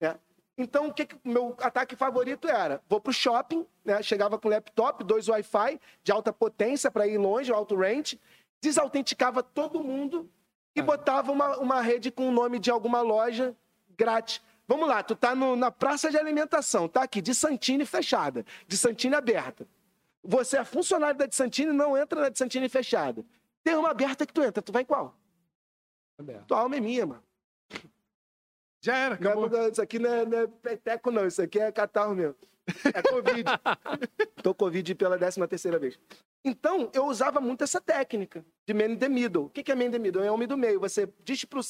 né? 0.00 0.16
Então, 0.58 0.88
o 0.88 0.92
que, 0.94 1.04
que 1.06 1.16
meu 1.22 1.54
ataque 1.60 1.94
favorito 1.94 2.48
era? 2.48 2.80
Vou 2.88 3.00
para 3.00 3.10
o 3.10 3.12
shopping, 3.14 3.66
né? 3.84 4.02
chegava 4.02 4.38
com 4.38 4.48
laptop, 4.48 5.04
dois 5.04 5.28
Wi-Fi 5.28 5.78
de 6.02 6.12
alta 6.12 6.32
potência 6.32 6.90
para 6.90 7.06
ir 7.06 7.18
longe, 7.18 7.52
alto 7.52 7.76
range, 7.76 8.18
desautenticava 8.62 9.42
todo 9.42 9.82
mundo 9.84 10.30
e 10.74 10.80
botava 10.82 11.30
uma, 11.30 11.58
uma 11.58 11.80
rede 11.82 12.10
com 12.10 12.28
o 12.28 12.32
nome 12.32 12.58
de 12.58 12.70
alguma 12.70 13.02
loja 13.02 13.54
grátis. 13.96 14.40
Vamos 14.66 14.88
lá, 14.88 15.02
tu 15.02 15.14
tá 15.14 15.34
no- 15.34 15.56
na 15.56 15.70
praça 15.70 16.10
de 16.10 16.16
alimentação, 16.18 16.88
tá 16.88 17.02
aqui, 17.02 17.20
de 17.20 17.34
Santini 17.34 17.84
fechada, 17.84 18.44
de 18.66 18.76
Santini 18.76 19.14
aberta. 19.14 19.66
Você 20.24 20.56
é 20.56 20.64
funcionário 20.64 21.16
da 21.18 21.26
de 21.26 21.36
Santini, 21.36 21.70
não 21.72 21.96
entra 21.96 22.20
na 22.20 22.28
de 22.30 22.38
Santini 22.38 22.68
fechada. 22.68 23.24
Tem 23.62 23.76
uma 23.76 23.90
aberta 23.90 24.26
que 24.26 24.32
tu 24.32 24.42
entra, 24.42 24.60
tu 24.62 24.72
vai 24.72 24.82
em 24.82 24.86
qual? 24.86 25.14
Tua 26.46 26.60
alma 26.60 26.76
é 26.76 26.80
minha, 26.80 27.06
mano. 27.06 27.22
Já 28.80 28.96
era, 28.96 29.16
Não 29.20 29.26
é 29.28 29.32
acabou. 29.32 29.50
porque- 29.50 29.70
isso 29.70 29.82
aqui 29.82 29.98
não 29.98 30.10
é, 30.12 30.24
não 30.26 30.38
é 30.38 30.46
peteco, 30.46 31.10
não. 31.10 31.26
Isso 31.26 31.42
aqui 31.42 31.58
é 31.58 31.70
catarro 31.72 32.14
mesmo. 32.14 32.36
É 32.94 33.02
Covid. 33.02 33.44
Tô 34.42 34.54
Covid 34.54 34.94
pela 34.94 35.16
décima 35.18 35.46
terceira 35.48 35.78
vez. 35.78 35.98
Então, 36.44 36.90
eu 36.94 37.06
usava 37.06 37.40
muito 37.40 37.64
essa 37.64 37.80
técnica 37.80 38.44
de 38.66 38.74
man 38.74 38.92
in 38.92 38.96
the 38.96 39.08
middle. 39.08 39.44
O 39.46 39.50
que 39.50 39.70
é 39.70 39.74
man 39.74 39.84
in 39.84 39.90
the 39.90 39.98
middle? 39.98 40.22
É 40.22 40.30
homem 40.30 40.46
do 40.46 40.56
meio. 40.56 40.78
Você 40.80 41.08
diz 41.24 41.44
pro, 41.44 41.60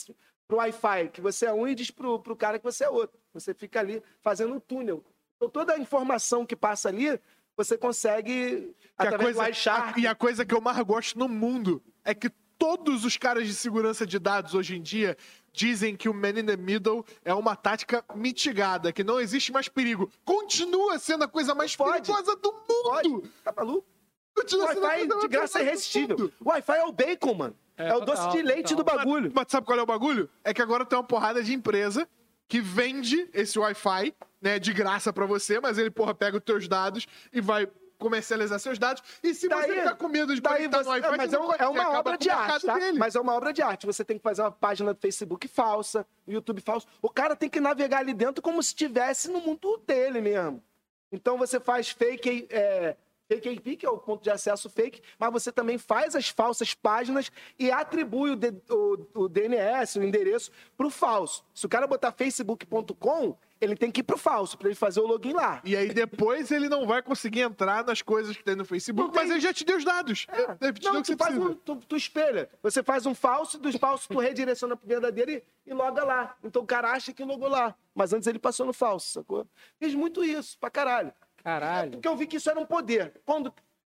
pro 0.49 0.59
Wi-Fi 0.59 1.09
que 1.13 1.21
você 1.21 1.47
é 1.47 1.53
um 1.53 1.67
e 1.67 1.75
diz 1.75 1.91
pro, 1.91 2.19
pro 2.21 2.37
cara 2.37 2.59
que 2.59 2.65
você 2.65 2.85
é 2.85 2.89
outro. 2.91 3.19
Você 3.33 3.55
fica 3.55 3.81
ali 3.81 4.03
fazendo 4.23 4.55
um 4.55 4.61
túnel. 4.61 5.05
Então, 5.37 5.49
toda 5.49 5.75
a 5.75 5.79
informação 5.79 6.45
que 6.47 6.57
passa 6.57 6.89
ali, 6.89 7.19
você 7.57 7.77
consegue, 7.79 8.75
Que 8.75 8.77
a 8.99 9.05
através 9.05 9.37
coisa, 9.37 9.51
do 9.51 9.71
a- 9.71 9.95
e 9.99 10.07
a 10.07 10.15
coisa 10.15 10.45
que 10.45 10.55
eu 10.55 10.61
mais 10.61 10.79
gosto 10.81 11.19
no 11.19 11.29
mundo 11.29 11.83
é 12.05 12.15
que 12.15 12.31
todos 12.59 13.05
os 13.05 13.17
caras 13.17 13.47
de 13.47 13.55
segurança 13.55 14.07
de 14.07 14.19
dados 14.19 14.55
hoje 14.55 14.77
em 14.77 14.83
dia 14.83 15.17
dizem 15.53 15.97
que 15.97 16.09
o 16.09 16.15
man 16.15 16.39
in 16.39 16.45
the 16.47 16.57
middle 16.57 17.05
é 17.25 17.33
uma 17.33 17.57
tática 17.57 18.05
mitigada, 18.15 18.93
que 18.93 19.03
não 19.03 19.19
existe 19.19 19.51
mais 19.51 19.69
perigo. 19.69 20.11
Continua 20.25 20.99
sendo 20.99 21.25
a 21.25 21.29
coisa 21.29 21.55
mais 21.55 21.75
Pode. 21.75 22.03
perigosa 22.03 22.37
do 22.37 22.53
mundo. 22.53 22.63
Pode. 22.83 23.31
Tá 23.43 23.53
maluco? 23.57 23.87
Continua 24.35 24.69
sendo 24.69 24.85
a 24.85 24.89
Wi-Fi 24.89 24.99
coisa 24.99 25.15
mais 25.15 25.23
de 25.23 25.29
graça 25.29 25.59
é 25.59 25.63
perigosa 25.63 25.65
do 25.65 25.65
irresistível. 25.65 26.19
mundo. 26.19 26.33
Wi-Fi 26.45 26.77
é 26.77 26.85
o 26.85 26.93
bacon, 26.93 27.35
mano. 27.35 27.57
É, 27.79 27.95
o 27.95 28.01
total, 28.01 28.07
doce 28.07 28.37
de 28.37 28.43
leite 28.43 28.75
total. 28.75 28.77
do 28.77 28.99
bagulho. 28.99 29.33
Mas 29.35 29.47
sabe 29.49 29.67
qual 29.67 29.79
é 29.79 29.83
o 29.83 29.87
bagulho? 29.87 30.31
É 30.45 30.53
que 30.53 30.63
agora 30.63 30.85
tem 30.85 30.99
uma 30.99 31.05
porrada 31.05 31.43
de 31.43 31.53
empresa 31.55 32.09
que 32.49 32.61
vende 32.61 33.29
esse 33.35 33.59
Wi-Fi, 33.59 34.15
né, 34.41 34.59
de 34.59 34.73
graça 34.73 35.13
pra 35.13 35.27
você, 35.27 35.59
mas 35.59 35.79
ele, 35.79 35.91
porra, 35.91 36.15
pega 36.15 36.37
os 36.37 36.45
teus 36.45 36.69
dados 36.69 37.07
e 37.33 37.41
vai 37.41 37.67
comercializar 37.99 38.59
seus 38.59 38.79
dados. 38.79 39.03
E 39.23 39.35
se 39.35 39.49
você 39.49 39.67
Daí- 39.67 39.79
ficar 39.81 39.95
com 39.97 40.09
medo 40.09 40.35
de 40.35 40.41
conectar 40.41 40.83
você, 40.83 40.89
no 40.89 40.97
é, 40.97 41.17
mas 41.17 41.31
você 41.31 41.37
é, 41.37 41.41
um- 41.41 41.53
é 41.53 41.57
você 41.59 41.65
uma 41.65 41.99
obra 41.99 42.17
de 42.19 42.31
arte, 42.31 42.67
tá? 42.67 42.79
dele. 42.79 42.99
Mas 42.99 43.15
é 43.15 43.21
uma 43.21 43.35
obra 43.35 43.53
de 43.53 43.63
arte. 43.63 43.87
Você 43.87 44.05
tem 44.05 44.17
que 44.19 44.23
fazer 44.23 44.43
uma 44.43 44.51
página 44.53 44.93
do 44.95 45.01
Facebook 45.01 45.49
falsa, 45.49 46.07
YouTube 46.27 46.61
falso. 46.61 46.87
O 47.01 47.09
cara 47.11 47.35
tem 47.35 47.49
que 47.49 47.61
navegar 47.61 47.99
ali 47.99 48.13
dentro 48.15 48.43
como 48.43 48.63
se 48.63 48.69
estivesse 48.69 49.31
no 49.31 49.41
mundo 49.41 49.81
dele 49.87 50.21
mesmo. 50.21 50.63
Então 51.11 51.39
você 51.39 51.59
faz 51.61 51.89
fake, 51.89 52.47
é, 52.51 52.97
fake 53.29 53.49
IP, 53.49 53.77
que 53.77 53.87
é 53.87 53.91
o 53.91 53.97
ponto 53.99 54.23
de 54.23 54.31
acesso 54.31 54.69
fake, 54.69 55.01
mas 55.19 55.33
você 55.33 55.51
também 55.51 55.79
faz 55.79 56.15
as 56.15 56.29
falsas 56.29 56.75
páginas 56.75 57.31
e 57.59 57.71
atribui 57.71 58.31
o, 58.31 58.37
D- 58.37 58.55
o- 58.71 59.07
o 59.23 59.29
DNS, 59.29 59.99
o 59.99 60.03
endereço, 60.05 60.51
para 60.77 60.87
o 60.87 60.91
falso. 60.91 61.45
Se 61.55 61.65
o 61.65 61.69
cara 61.69 61.87
botar 61.87 62.13
facebook.com, 62.13 63.37
ele 63.61 63.75
tem 63.77 63.91
que 63.91 64.01
ir 64.01 64.03
pro 64.03 64.19
falso, 64.19 64.57
para 64.59 64.69
ele 64.69 64.75
fazer 64.75 65.01
o 65.01 65.07
login 65.07 65.33
lá. 65.33 65.61
E 65.65 65.77
aí 65.77 65.93
depois 65.93 66.51
ele 66.51 66.69
não 66.69 66.87
vai 66.87 67.03
conseguir 67.03 67.41
entrar 67.41 67.85
nas 67.85 68.03
coisas 68.03 68.37
que 68.37 68.45
tem 68.45 68.55
no 68.55 68.65
Facebook, 68.65 69.13
tem- 69.13 69.21
mas 69.23 69.31
ele 69.31 69.41
já 69.41 69.53
te 69.53 69.65
deu 69.65 69.77
os 69.79 69.85
dados. 69.85 70.27
Ele 70.61 70.73
te 70.75 70.81
deu 70.81 70.93
Não, 70.93 71.01
o 71.01 71.03
que 71.03 71.09
você 71.09 71.17
tu, 71.17 71.25
faz 71.25 71.39
um, 71.39 71.55
tu, 71.55 71.77
tu 71.77 71.97
espelha. 71.97 72.49
Você 72.63 72.83
faz 72.83 73.07
um 73.07 73.15
falso, 73.15 73.59
dos 73.59 73.77
falsos 73.77 74.07
tu 74.07 74.19
redireciona 74.19 74.77
pro 74.77 74.87
verdadeiro 74.87 75.31
e, 75.31 75.43
e 75.67 75.73
loga 75.75 76.05
lá. 76.05 76.37
Então 76.45 76.63
o 76.63 76.67
cara 76.67 76.91
acha 76.93 77.13
que 77.13 77.25
logou 77.25 77.49
lá. 77.49 77.75
Mas 77.95 78.13
antes 78.13 78.27
ele 78.27 78.39
passou 78.39 78.67
no 78.67 78.73
falso, 78.73 79.11
sacou? 79.13 79.47
Fiz 79.79 79.95
muito 79.95 80.23
isso, 80.23 80.59
pra 80.59 80.69
caralho. 80.71 81.13
Caralho. 81.43 81.93
Porque 81.93 82.09
eu 82.09 82.17
vi 82.17 82.27
que 82.27 82.37
isso 82.37 82.51
era 82.51 82.59
um 82.61 82.67
poder. 82.67 83.13
Quando 83.25 83.53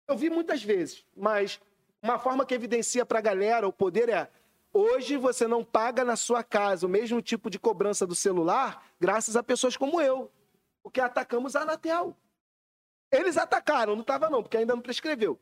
eu 0.08 0.16
vi 0.16 0.30
muitas 0.30 0.64
vezes, 0.64 1.04
mas 1.18 1.60
uma 2.02 2.18
forma 2.18 2.46
que 2.46 2.54
evidencia 2.54 3.06
pra 3.06 3.20
galera 3.20 3.68
o 3.68 3.74
poder 3.74 4.08
é 4.08 4.30
hoje 4.74 5.18
você 5.18 5.48
não 5.48 5.64
paga 5.64 6.04
na 6.04 6.16
sua 6.16 6.44
casa 6.44 6.86
o 6.86 6.90
mesmo 6.90 7.22
tipo 7.22 7.50
de 7.50 7.60
cobrança 7.60 8.06
do 8.06 8.16
celular 8.16 8.84
graças 9.00 9.36
a 9.36 9.44
pessoas 9.44 9.76
como 9.78 10.02
eu, 10.02 10.32
porque 10.84 11.02
atacamos 11.02 11.56
a 11.56 11.62
Anatel. 11.62 12.16
Eles 13.12 13.38
atacaram, 13.38 13.96
não 13.96 14.04
tava 14.04 14.30
não, 14.30 14.44
porque 14.44 14.58
ainda 14.58 14.76
não 14.76 14.82
prescreveu. 14.82 15.40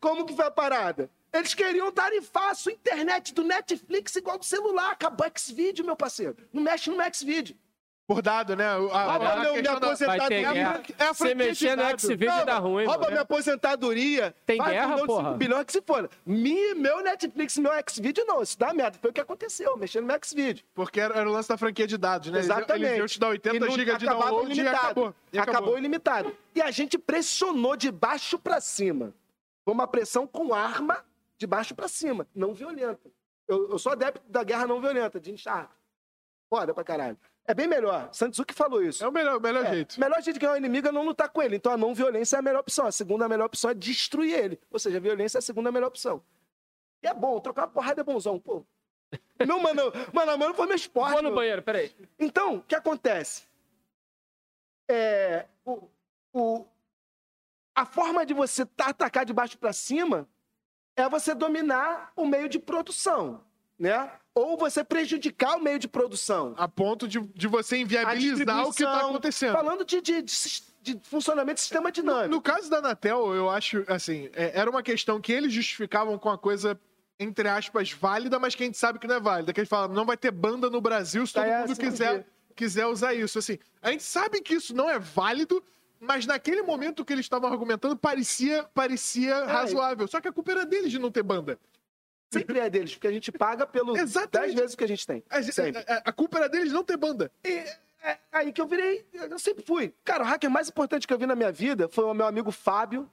Como 0.00 0.26
que 0.26 0.36
foi 0.36 0.46
a 0.46 0.50
parada? 0.50 1.10
Eles 1.32 1.54
queriam 1.54 1.90
tarifar 1.90 2.50
a 2.50 2.54
sua 2.54 2.72
internet 2.72 3.34
do 3.34 3.42
Netflix 3.42 4.14
igual 4.16 4.38
do 4.38 4.44
celular. 4.44 4.92
Acabou 4.92 5.26
Xvideo, 5.34 5.84
meu 5.84 5.96
parceiro. 5.96 6.36
Não 6.52 6.62
mexe 6.62 6.90
no 6.90 6.96
Xvideo. 7.12 7.56
Por 8.06 8.22
dado, 8.22 8.54
né? 8.54 8.64
A, 8.64 8.74
a, 8.74 8.76
Rouba 8.76 9.32
a 9.32 9.40
meu, 9.40 9.54
minha 9.56 9.72
aposentadoria. 9.72 10.52
Vai 10.52 10.82
ter 10.82 10.94
é 10.96 11.04
é 11.06 11.12
de 11.28 11.34
mexer 11.34 11.76
no. 11.76 11.98
Xvideo 11.98 12.28
Não, 12.30 12.44
dá 12.44 12.58
ruim, 12.58 12.84
Rouba 12.84 12.98
mano. 13.00 13.10
minha 13.10 13.22
aposentadoria. 13.22 14.32
Tem 14.46 14.62
guerra, 14.62 14.94
um 14.94 15.06
porra? 15.06 15.28
5 15.30 15.38
bilhões 15.38 15.64
que 15.64 15.72
se 15.72 15.82
foda. 15.82 16.08
Mi, 16.24 16.74
meu 16.74 17.02
Netflix, 17.02 17.56
meu 17.56 17.72
Xvideo, 17.90 18.24
não. 18.24 18.42
Isso 18.42 18.56
dá 18.56 18.72
merda. 18.72 18.96
Foi 19.00 19.10
o 19.10 19.12
que 19.12 19.20
aconteceu, 19.20 19.76
mexendo 19.76 20.02
no 20.02 20.06
meu 20.06 20.20
Xvideo. 20.24 20.64
Porque 20.72 21.00
era, 21.00 21.14
era 21.18 21.28
o 21.28 21.32
lance 21.32 21.48
da 21.48 21.56
franquia 21.56 21.84
de 21.84 21.98
dados, 21.98 22.30
né? 22.30 22.38
Exatamente. 22.38 22.84
Eles 22.86 22.98
iam 22.98 23.06
te 23.08 23.18
dar 23.18 23.28
80 23.28 23.56
E 23.56 23.58
não- 23.60 23.70
GB 23.70 23.96
de 23.98 24.06
download 24.06 24.48
e 24.50 24.52
ilimitado. 24.52 24.84
acabou. 24.84 25.14
E 25.32 25.38
acabou. 25.40 25.78
ilimitado. 25.78 26.36
E 26.54 26.62
a 26.62 26.70
gente 26.70 26.96
pressionou 26.98 27.76
de 27.76 27.90
baixo 27.90 28.38
pra 28.38 28.60
cima. 28.60 29.12
Foi 29.64 29.74
uma 29.74 29.88
pressão 29.88 30.28
com 30.28 30.54
arma 30.54 31.04
de 31.36 31.46
baixo 31.46 31.74
pra 31.74 31.88
cima, 31.88 32.24
não 32.32 32.54
violenta. 32.54 33.10
Eu, 33.48 33.68
eu 33.70 33.78
sou 33.80 33.90
adepto 33.90 34.22
da 34.28 34.44
guerra 34.44 34.64
não 34.64 34.80
violenta, 34.80 35.18
de 35.18 35.32
inchar. 35.32 35.70
Foda 36.48 36.72
pra 36.72 36.84
caralho. 36.84 37.18
É 37.48 37.54
bem 37.54 37.66
melhor. 37.68 38.08
Santos 38.12 38.42
que 38.44 38.52
falou 38.52 38.82
isso. 38.82 39.04
É 39.04 39.08
o 39.08 39.12
melhor, 39.12 39.36
o 39.36 39.40
melhor 39.40 39.64
É, 39.66 39.70
jeito. 39.70 39.96
O 39.96 40.00
melhor 40.00 40.20
jeito 40.22 40.34
de 40.34 40.40
ganhar 40.40 40.54
o 40.54 40.56
inimigo 40.56 40.88
é 40.88 40.92
não 40.92 41.04
lutar 41.04 41.28
com 41.28 41.40
ele. 41.42 41.56
Então 41.56 41.70
a 41.72 41.76
não 41.76 41.94
violência 41.94 42.36
é 42.36 42.38
a 42.38 42.42
melhor 42.42 42.60
opção. 42.60 42.86
A 42.86 42.92
segunda 42.92 43.28
melhor 43.28 43.46
opção 43.46 43.70
é 43.70 43.74
destruir 43.74 44.34
ele. 44.36 44.60
Ou 44.70 44.78
seja, 44.78 44.96
a 44.96 45.00
violência 45.00 45.38
é 45.38 45.40
a 45.40 45.42
segunda 45.42 45.70
melhor 45.70 45.86
opção. 45.88 46.22
E 47.02 47.06
é 47.06 47.14
bom, 47.14 47.38
trocar 47.40 47.62
uma 47.62 47.68
porrada 47.68 48.00
é 48.00 48.04
bonzão, 48.04 48.38
pô. 48.38 48.64
Meu 49.46 49.60
mano, 49.60 49.92
mano, 50.12 50.36
mano 50.38 50.54
foi 50.54 50.66
meu 50.66 50.74
esporte. 50.74 51.12
Vou 51.12 51.22
no 51.22 51.28
meu. 51.28 51.36
banheiro, 51.36 51.62
peraí. 51.62 51.94
Então, 52.18 52.56
o 52.56 52.62
que 52.62 52.74
acontece? 52.74 53.44
É, 54.88 55.46
o, 55.64 55.88
o- 56.32 56.66
a 57.74 57.84
forma 57.84 58.24
de 58.26 58.32
você 58.34 58.64
tá- 58.66 58.88
atacar 58.88 59.24
de 59.24 59.32
baixo 59.32 59.58
para 59.58 59.72
cima 59.72 60.28
é 60.96 61.08
você 61.08 61.34
dominar 61.34 62.12
o 62.16 62.24
meio 62.26 62.48
de 62.48 62.58
produção, 62.58 63.44
né? 63.78 64.10
Ou 64.34 64.56
você 64.56 64.84
prejudicar 64.84 65.56
o 65.56 65.62
meio 65.62 65.78
de 65.78 65.88
produção. 65.88 66.54
A 66.58 66.68
ponto 66.68 67.08
de, 67.08 67.20
de 67.20 67.46
você 67.48 67.78
inviabilizar 67.78 68.36
o 68.36 68.38
que 68.38 68.44
tá 68.44 68.64
distribuição, 68.64 69.10
acontecendo. 69.10 69.52
Falando 69.52 69.84
de, 69.84 70.00
de- 70.00 70.22
de 70.22 70.76
de 70.86 70.96
funcionamento 71.02 71.54
do 71.56 71.60
sistema 71.60 71.90
dinâmico. 71.90 72.28
No 72.28 72.40
caso 72.40 72.70
da 72.70 72.78
Anatel, 72.78 73.34
eu 73.34 73.50
acho, 73.50 73.84
assim, 73.88 74.30
é- 74.32 74.52
era 74.54 74.70
uma 74.70 74.84
questão 74.84 75.20
que 75.20 75.32
eles 75.32 75.52
justificavam 75.52 76.16
com 76.16 76.30
a 76.30 76.38
coisa, 76.38 76.78
entre 77.18 77.48
aspas, 77.48 77.90
válida, 77.90 78.38
mas 78.38 78.54
que 78.54 78.62
a 78.62 78.66
gente 78.66 78.78
sabe 78.78 79.00
que 79.00 79.06
não 79.08 79.16
é 79.16 79.20
válida. 79.20 79.52
Que 79.52 79.58
eles 79.58 79.68
falam, 79.68 79.92
não 79.92 80.06
vai 80.06 80.16
ter 80.16 80.30
banda 80.30 80.70
no 80.70 80.80
Brasil 80.80 81.26
se 81.26 81.32
todo 81.32 81.42
É, 81.42 81.58
mundo 81.58 81.72
assim, 81.72 81.80
quiser, 81.80 82.24
quiser 82.54 82.86
usar 82.86 83.14
isso. 83.14 83.36
Assim, 83.36 83.58
a 83.82 83.90
gente 83.90 84.04
sabe 84.04 84.40
que 84.40 84.54
isso 84.54 84.72
não 84.76 84.88
é 84.88 84.96
válido, 84.96 85.60
mas 85.98 86.24
naquele 86.24 86.62
momento 86.62 87.04
que 87.04 87.12
eles 87.12 87.24
estavam 87.24 87.50
argumentando, 87.50 87.96
parecia, 87.96 88.62
parecia 88.72 89.44
razoável. 89.44 90.06
Só 90.06 90.20
que 90.20 90.28
a 90.28 90.32
culpa 90.32 90.52
era 90.52 90.64
deles 90.64 90.92
de 90.92 91.00
não 91.00 91.10
ter 91.10 91.24
banda. 91.24 91.58
Sempre 92.30 92.58
é 92.58 92.68
deles, 92.68 92.92
porque 92.94 93.06
a 93.06 93.12
gente 93.12 93.30
paga 93.30 93.66
pelo 93.66 93.96
Exatamente. 93.96 94.30
10 94.48 94.54
vezes 94.54 94.74
o 94.74 94.76
que 94.78 94.84
a 94.84 94.88
gente 94.88 95.06
tem. 95.06 95.22
A, 95.30 95.36
a- 95.36 96.02
a 96.06 96.12
culpa 96.12 96.38
era 96.38 96.48
deles 96.48 96.72
não 96.72 96.82
ter 96.84 96.96
banda. 96.96 97.30
É 97.44 98.18
aí 98.32 98.52
que 98.52 98.60
eu 98.60 98.66
virei. 98.66 99.04
Eu 99.12 99.38
sempre 99.38 99.64
fui. 99.64 99.92
Cara, 100.04 100.22
o 100.22 100.26
hacker 100.26 100.50
mais 100.50 100.68
importante 100.68 101.06
que 101.06 101.12
eu 101.14 101.18
vi 101.18 101.26
na 101.26 101.34
minha 101.36 101.50
vida 101.52 101.88
foi 101.88 102.04
o 102.04 102.14
meu 102.14 102.26
amigo 102.26 102.50
Fábio, 102.50 103.08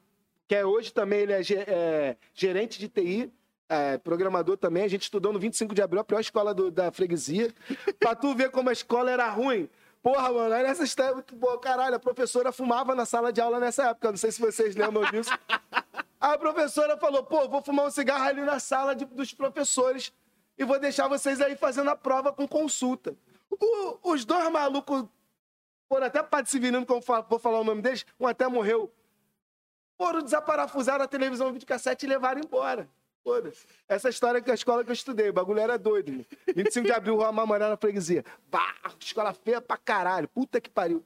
que 0.48 0.56
é 0.56 0.66
hoje 0.66 0.92
também 0.94 1.22
ele 1.22 1.34
é, 1.34 1.42
é, 1.68 2.18
gerente 2.34 2.80
de 2.80 2.88
TI, 2.90 3.32
é, 3.70 3.98
programador 4.00 4.58
também. 4.58 4.84
A 4.84 4.88
gente 4.88 5.04
estudou 5.04 5.32
no 5.32 5.40
25 5.40 5.74
de 5.74 5.82
abril, 5.82 6.02
a 6.02 6.04
pior 6.04 6.20
escola 6.20 6.54
do- 6.54 6.70
da 6.72 6.92
freguesia. 6.92 7.52
pra 8.00 8.16
tu 8.16 8.34
ver 8.36 8.50
como 8.52 8.70
a 8.70 8.74
escola 8.74 9.10
era 9.12 9.30
ruim. 9.30 9.70
Porra, 10.02 10.34
mano, 10.34 10.54
olha 10.54 10.68
essa 10.68 10.84
história 10.84 11.12
é 11.12 11.14
muito 11.14 11.36
boa. 11.36 11.58
Caralho, 11.60 11.96
a 11.96 12.00
professora 12.00 12.52
fumava 12.52 12.94
na 12.94 13.06
sala 13.06 13.32
de 13.32 13.40
aula 13.40 13.60
nessa 13.60 13.90
época. 13.92 14.10
Não 14.10 14.18
sei 14.18 14.32
se 14.32 14.42
vocês 14.42 14.76
lembram 14.76 15.10
disso. 15.10 15.30
A 16.24 16.38
professora 16.38 16.96
falou: 16.98 17.22
pô, 17.24 17.50
vou 17.50 17.62
fumar 17.62 17.86
um 17.86 17.92
cigarro 17.92 18.24
ali 18.24 18.42
na 18.44 18.58
sala 18.58 18.96
de- 18.96 19.04
dos 19.04 19.34
professores 19.34 20.14
e 20.58 20.64
vou 20.64 20.80
deixar 20.80 21.10
vocês 21.10 21.42
aí 21.42 21.54
fazendo 21.58 21.90
a 21.90 21.98
prova 21.98 22.32
com 22.32 22.48
consulta. 22.48 23.14
O- 23.52 24.12
os 24.14 24.24
dois 24.24 24.50
malucos 24.50 25.04
foram 25.90 26.08
até 26.08 26.24
civilino, 26.46 26.86
como 26.86 27.02
fa- 27.02 27.20
vou 27.20 27.38
falar 27.38 27.60
o 27.60 27.64
nome 27.66 27.82
deles, 27.82 28.06
um 28.18 28.26
até 28.26 28.48
morreu. 28.48 28.90
Foram 29.98 30.22
desaparafusaram 30.22 31.04
a 31.04 31.08
televisão 31.10 31.52
videocassete 31.52 32.06
e 32.06 32.10
levaram 32.10 32.40
embora. 32.40 32.90
Essa 33.88 34.10
história 34.10 34.42
que 34.42 34.50
a 34.50 34.54
escola 34.54 34.84
que 34.84 34.90
eu 34.90 34.94
estudei, 34.94 35.30
o 35.30 35.34
bagulho 35.34 35.60
era 35.60 35.78
doido. 35.78 36.12
Mano. 36.12 36.26
25 36.56 36.88
de 36.88 36.92
abril, 36.94 37.16
Rua 37.16 37.32
Mamoré 37.34 37.68
na 37.70 37.76
freguesia. 37.78 38.24
Bah, 38.50 38.74
escola 39.00 39.34
feia 39.34 39.62
pra 39.62 39.78
caralho. 39.78 40.28
Puta 40.30 40.60
que 40.62 40.70
pariu. 40.70 41.04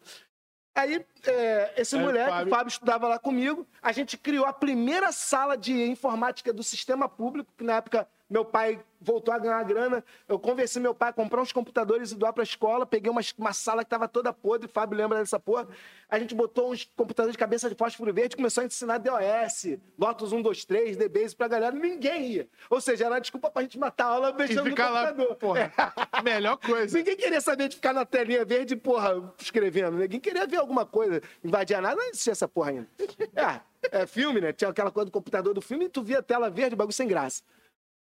Aí, 0.78 1.04
é, 1.26 1.74
esse 1.78 1.96
o 1.96 2.00
moleque, 2.00 2.30
Fábio- 2.30 2.48
o 2.48 2.50
Fábio 2.56 2.70
estudava 2.70 3.08
lá 3.08 3.18
comigo. 3.18 3.66
A 3.82 3.92
gente 3.92 4.16
criou 4.16 4.46
a 4.46 4.54
primeira 4.54 5.12
sala 5.12 5.58
de 5.58 5.74
informática 5.90 6.54
do 6.54 6.62
sistema 6.64 7.10
público, 7.10 7.52
que 7.58 7.64
na 7.64 7.78
época 7.78 8.08
meu 8.30 8.44
pai 8.44 8.80
voltou 9.00 9.34
a 9.34 9.40
ganhar 9.40 9.64
grana. 9.64 10.04
Eu 10.28 10.38
convenci 10.38 10.80
meu 10.80 10.94
pai 10.94 11.10
a 11.10 11.14
comprar 11.14 11.42
uns 11.42 11.52
computadores 11.54 12.12
e 12.12 12.16
doar 12.16 12.34
pra 12.34 12.44
escola. 12.44 12.86
Peguei 12.86 13.10
uma, 13.12 13.22
uma 13.38 13.54
sala 13.54 13.84
que 13.84 13.90
tava 13.90 14.08
toda 14.08 14.34
podre, 14.34 14.68
o 14.68 14.70
Fábio 14.70 14.98
lembra 14.98 15.20
dessa 15.20 15.40
porra. 15.40 15.68
A 16.10 16.20
gente 16.20 16.36
botou 16.36 16.72
uns 16.72 16.90
computadores 16.96 17.34
de 17.34 17.38
cabeça 17.38 17.70
de 17.70 17.76
fósforo 17.76 18.14
verde, 18.14 18.36
começou 18.36 18.64
a 18.64 18.66
ensinar 18.66 18.98
DOS, 18.98 19.78
Lotus 19.98 20.32
1, 20.34 20.42
2, 20.42 20.66
3, 20.66 20.98
DBase 20.98 21.36
pra 21.36 21.48
galera. 21.48 21.76
Ninguém 21.76 22.32
ia. 22.32 22.50
Ou 22.70 22.82
seja, 22.82 23.06
era 23.06 23.20
desculpa 23.20 23.50
pra 23.50 23.62
gente 23.62 23.78
matar 23.80 24.06
a 24.06 24.10
aula 24.10 24.30
E 24.32 24.34
mexendo 24.34 24.66
no 24.70 24.76
lá, 24.76 25.08
computador. 25.12 25.36
porra. 25.36 25.74
Melhor 26.24 26.58
coisa. 26.58 26.98
Ninguém 26.98 27.16
queria 27.16 27.40
saber 27.40 27.70
de 27.70 27.76
ficar 27.76 27.94
na 27.94 28.06
telinha 28.06 28.44
verde, 28.44 28.76
porra, 28.76 29.34
escrevendo. 29.40 29.98
Ninguém 29.98 30.20
queria 30.20 30.46
ver 30.46 30.58
alguma 30.58 30.86
coisa, 30.86 31.22
invadir 31.44 31.76
a 31.76 31.82
nada, 31.82 31.96
não 31.96 32.10
existia 32.10 32.32
essa 32.32 32.48
porra 32.48 32.72
ainda. 32.72 32.88
É, 33.36 34.00
é 34.02 34.08
filme, 34.08 34.42
né? 34.42 34.52
Tinha 34.52 34.70
aquela 34.70 34.92
coisa 34.92 35.06
do 35.06 35.12
computador 35.12 35.54
do 35.54 35.62
filme 35.62 35.86
e 35.86 35.90
tu 35.90 36.02
via 36.02 36.20
a 36.20 36.24
tela 36.24 36.50
verde, 36.50 36.76
bagulho 36.76 36.94
sem 36.94 37.08
graça. 37.08 37.44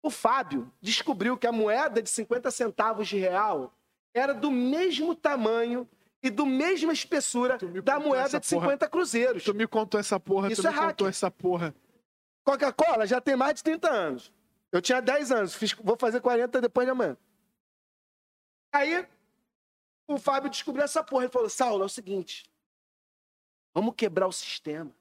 O 0.04 0.10
Fábio 0.10 0.72
descobriu 0.82 1.38
que 1.38 1.48
a 1.48 1.52
moeda 1.52 2.02
de 2.02 2.10
50 2.10 2.52
centavos 2.52 3.08
de 3.08 3.18
real 3.18 3.74
era 4.14 4.34
do 4.34 4.52
mesmo 4.52 5.16
tamanho 5.16 5.90
e 6.22 6.30
do 6.30 6.46
mesma 6.46 6.92
espessura 6.94 7.58
me 7.62 7.82
da 7.82 7.96
contou 7.96 8.10
moeda 8.10 8.40
de 8.40 8.50
porra. 8.50 8.66
50 8.68 8.90
cruzeiros. 8.90 9.44
Tu 9.44 9.54
me 9.54 9.66
contou 9.66 10.00
essa 10.00 10.20
porra, 10.20 10.52
Isso 10.52 10.62
tu 10.62 10.68
é 10.68 10.72
me 10.72 10.76
contou 10.76 10.88
hacker. 10.90 11.08
essa 11.08 11.32
porra. 11.32 11.74
Coca-Cola 12.46 13.08
já 13.08 13.22
tem 13.22 13.36
mais 13.38 13.56
de 13.56 13.64
30 13.64 13.90
anos. 13.90 14.32
Eu 14.72 14.82
tinha 14.82 15.02
10 15.02 15.32
anos, 15.32 15.56
fiz- 15.56 15.74
vou 15.74 15.96
fazer 15.98 16.20
40 16.20 16.60
depois 16.60 16.86
de 16.86 16.92
amanhã. 16.92 17.18
Aí, 18.74 19.08
o 20.08 20.18
Fábio 20.18 20.50
descobriu 20.50 20.84
essa 20.84 21.04
porra 21.04 21.26
e 21.26 21.30
falou: 21.30 21.50
Saulo, 21.50 21.84
é 21.84 21.86
o 21.86 21.90
seguinte, 21.90 22.44
vamos 23.74 23.94
quebrar 23.96 24.28
o 24.28 24.32
sistema. 24.34 24.92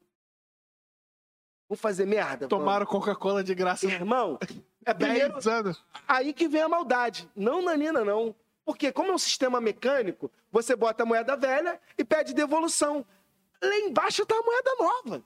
Vamos 1.69 1.81
fazer 1.81 2.07
merda? 2.07 2.47
Tomaram 2.49 2.87
Coca-Cola 2.87 3.43
de 3.43 3.55
graça. 3.55 3.87
Irmão, 3.87 4.39
é 4.85 4.95
primeiro 4.95 5.35
10 5.35 5.47
anos. 5.47 5.85
aí 6.07 6.33
que 6.33 6.49
vem 6.49 6.63
a 6.63 6.69
maldade. 6.69 7.31
Não 7.35 7.63
nanina, 7.63 8.05
não. 8.05 8.35
Porque 8.65 8.93
como 8.93 9.11
é 9.11 9.15
um 9.15 9.19
sistema 9.19 9.61
mecânico, 9.61 10.31
você 10.51 10.77
bota 10.77 11.03
a 11.03 11.07
moeda 11.07 11.37
velha 11.37 11.81
e 11.99 12.05
pede 12.05 12.33
devolução. 12.33 13.05
Lá 13.63 13.77
embaixo 13.77 14.25
tá 14.27 14.35
a 14.37 14.43
moeda 14.43 14.75
nova. 14.79 15.25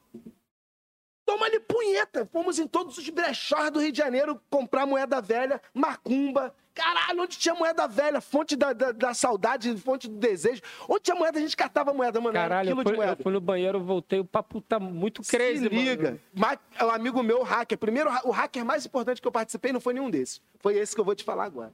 Toma-lhe 1.24 1.60
punheta. 1.60 2.26
Fomos 2.32 2.58
em 2.58 2.66
todos 2.66 2.96
os 2.96 3.08
brechós 3.08 3.70
do 3.70 3.80
Rio 3.80 3.92
de 3.92 3.98
Janeiro 3.98 4.40
comprar 4.48 4.86
moeda 4.86 5.20
velha, 5.20 5.60
macumba. 5.74 6.54
Caralho, 6.76 7.22
onde 7.22 7.38
tinha 7.38 7.54
moeda 7.54 7.88
velha, 7.88 8.20
fonte 8.20 8.54
da, 8.54 8.72
da, 8.74 8.92
da 8.92 9.14
saudade, 9.14 9.74
fonte 9.78 10.06
do 10.08 10.16
desejo. 10.18 10.60
Onde 10.86 11.00
tinha 11.04 11.16
moeda, 11.16 11.38
a 11.38 11.40
gente 11.40 11.56
catava 11.56 11.94
moeda, 11.94 12.20
mano. 12.20 12.34
Caralho, 12.34 12.76
um 12.76 12.80
eu 12.80 12.84
fui, 12.84 13.08
eu 13.08 13.16
fui 13.16 13.32
no 13.32 13.40
banheiro, 13.40 13.80
voltei, 13.82 14.20
o 14.20 14.24
papo 14.24 14.60
tá 14.60 14.78
muito 14.78 15.22
crazy, 15.22 15.62
Se 15.62 15.68
liga. 15.70 16.02
mano. 16.10 16.20
Ma- 16.34 16.58
é 16.78 16.84
um 16.84 16.90
amigo 16.90 17.22
meu, 17.22 17.42
hacker. 17.42 17.78
Primeiro, 17.78 18.10
o 18.24 18.30
hacker 18.30 18.62
mais 18.64 18.84
importante 18.84 19.22
que 19.22 19.26
eu 19.26 19.32
participei 19.32 19.72
não 19.72 19.80
foi 19.80 19.94
nenhum 19.94 20.10
desses. 20.10 20.40
Foi 20.60 20.76
esse 20.76 20.94
que 20.94 21.00
eu 21.00 21.04
vou 21.04 21.14
te 21.14 21.24
falar 21.24 21.44
agora. 21.44 21.72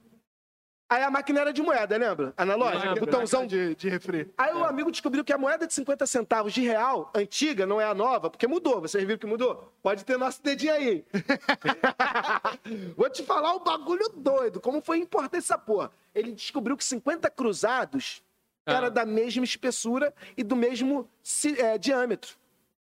Aí 0.93 1.01
a 1.01 1.09
máquina 1.09 1.39
era 1.41 1.51
de 1.51 1.59
moeda, 1.59 1.97
lembra? 1.97 2.33
Analógica, 2.37 2.89
Lembro. 2.89 3.05
botãozão. 3.07 3.47
de, 3.47 3.73
de 3.73 3.89
refri. 3.89 4.31
Aí 4.37 4.53
o 4.53 4.63
amigo 4.63 4.91
descobriu 4.91 5.23
que 5.23 5.33
a 5.33 5.37
moeda 5.39 5.65
de 5.65 5.73
50 5.73 6.05
centavos 6.05 6.53
de 6.53 6.61
real, 6.61 7.09
antiga, 7.15 7.65
não 7.65 7.81
é 7.81 7.85
a 7.85 7.95
nova, 7.95 8.29
porque 8.29 8.45
mudou. 8.45 8.79
Vocês 8.79 9.03
viram 9.03 9.17
que 9.17 9.25
mudou? 9.25 9.73
Pode 9.81 10.05
ter 10.05 10.17
nosso 10.19 10.43
dedinho 10.43 10.71
aí. 10.73 11.03
Vou 12.95 13.09
te 13.09 13.23
falar 13.23 13.53
um 13.55 13.59
bagulho 13.63 14.07
doido. 14.09 14.61
Como 14.61 14.81
foi 14.81 14.99
importante 14.99 15.41
essa 15.43 15.57
porra? 15.57 15.91
Ele 16.13 16.31
descobriu 16.31 16.77
que 16.77 16.83
50 16.85 17.27
cruzados 17.31 18.21
Ah. 18.65 18.73
era 18.73 18.91
da 18.91 19.03
mesma 19.05 19.43
espessura 19.43 20.13
e 20.37 20.43
do 20.43 20.55
mesmo 20.55 21.09
é, 21.57 21.75
diâmetro. 21.79 22.35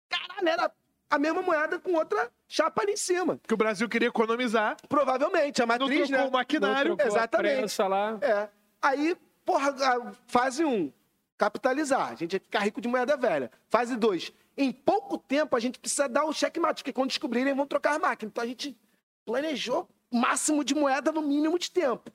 Caralho, 0.07 0.47
era 0.47 0.71
a 1.09 1.19
mesma 1.19 1.41
moeda 1.41 1.79
com 1.79 1.93
outra 1.93 2.31
chapa 2.47 2.81
ali 2.81 2.93
em 2.93 2.97
cima. 2.97 3.37
Porque 3.37 3.53
o 3.53 3.57
Brasil 3.57 3.87
queria 3.87 4.07
economizar. 4.07 4.77
Provavelmente, 4.89 5.61
a 5.61 5.65
Não 5.65 5.77
matriz, 5.77 6.07
trocou 6.07 6.23
né? 6.25 6.29
o 6.29 6.31
maquinário. 6.31 6.89
Não 6.89 6.97
trocou 6.97 7.13
a 7.13 7.17
Exatamente. 7.19 7.55
prensa 7.57 7.87
lá. 7.87 8.17
É. 8.21 8.49
Aí, 8.81 9.17
porra, 9.45 9.69
a 9.71 10.13
fase 10.27 10.63
1, 10.63 10.69
um, 10.69 10.93
capitalizar. 11.37 12.11
A 12.11 12.15
gente 12.15 12.33
ia 12.33 12.39
ficar 12.39 12.59
rico 12.59 12.81
de 12.81 12.87
moeda 12.87 13.15
velha. 13.15 13.51
Fase 13.69 13.95
2, 13.95 14.31
em 14.57 14.71
pouco 14.71 15.17
tempo 15.17 15.55
a 15.55 15.59
gente 15.59 15.79
precisa 15.79 16.07
dar 16.07 16.25
o 16.25 16.33
checkmate, 16.33 16.81
porque 16.81 16.93
quando 16.93 17.09
descobrirem 17.09 17.53
vão 17.53 17.67
trocar 17.67 17.95
a 17.95 17.99
máquina. 17.99 18.29
Então 18.29 18.43
a 18.43 18.47
gente 18.47 18.77
planejou 19.25 19.87
máximo 20.11 20.63
de 20.63 20.73
moeda 20.73 21.11
no 21.11 21.21
mínimo 21.21 21.59
de 21.59 21.69
tempo. 21.71 22.11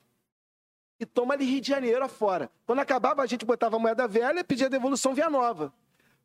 E 0.99 1.05
toma 1.05 1.33
ali 1.33 1.45
Rio 1.45 1.61
de 1.61 1.67
Janeiro 1.67 2.03
afora. 2.03 2.51
Quando 2.65 2.79
acabava, 2.79 3.23
a 3.23 3.25
gente 3.25 3.45
botava 3.45 3.75
a 3.75 3.79
moeda 3.79 4.07
velha 4.07 4.39
e 4.39 4.43
pedia 4.43 4.69
devolução 4.69 5.13
via 5.13 5.29
nova. 5.29 5.73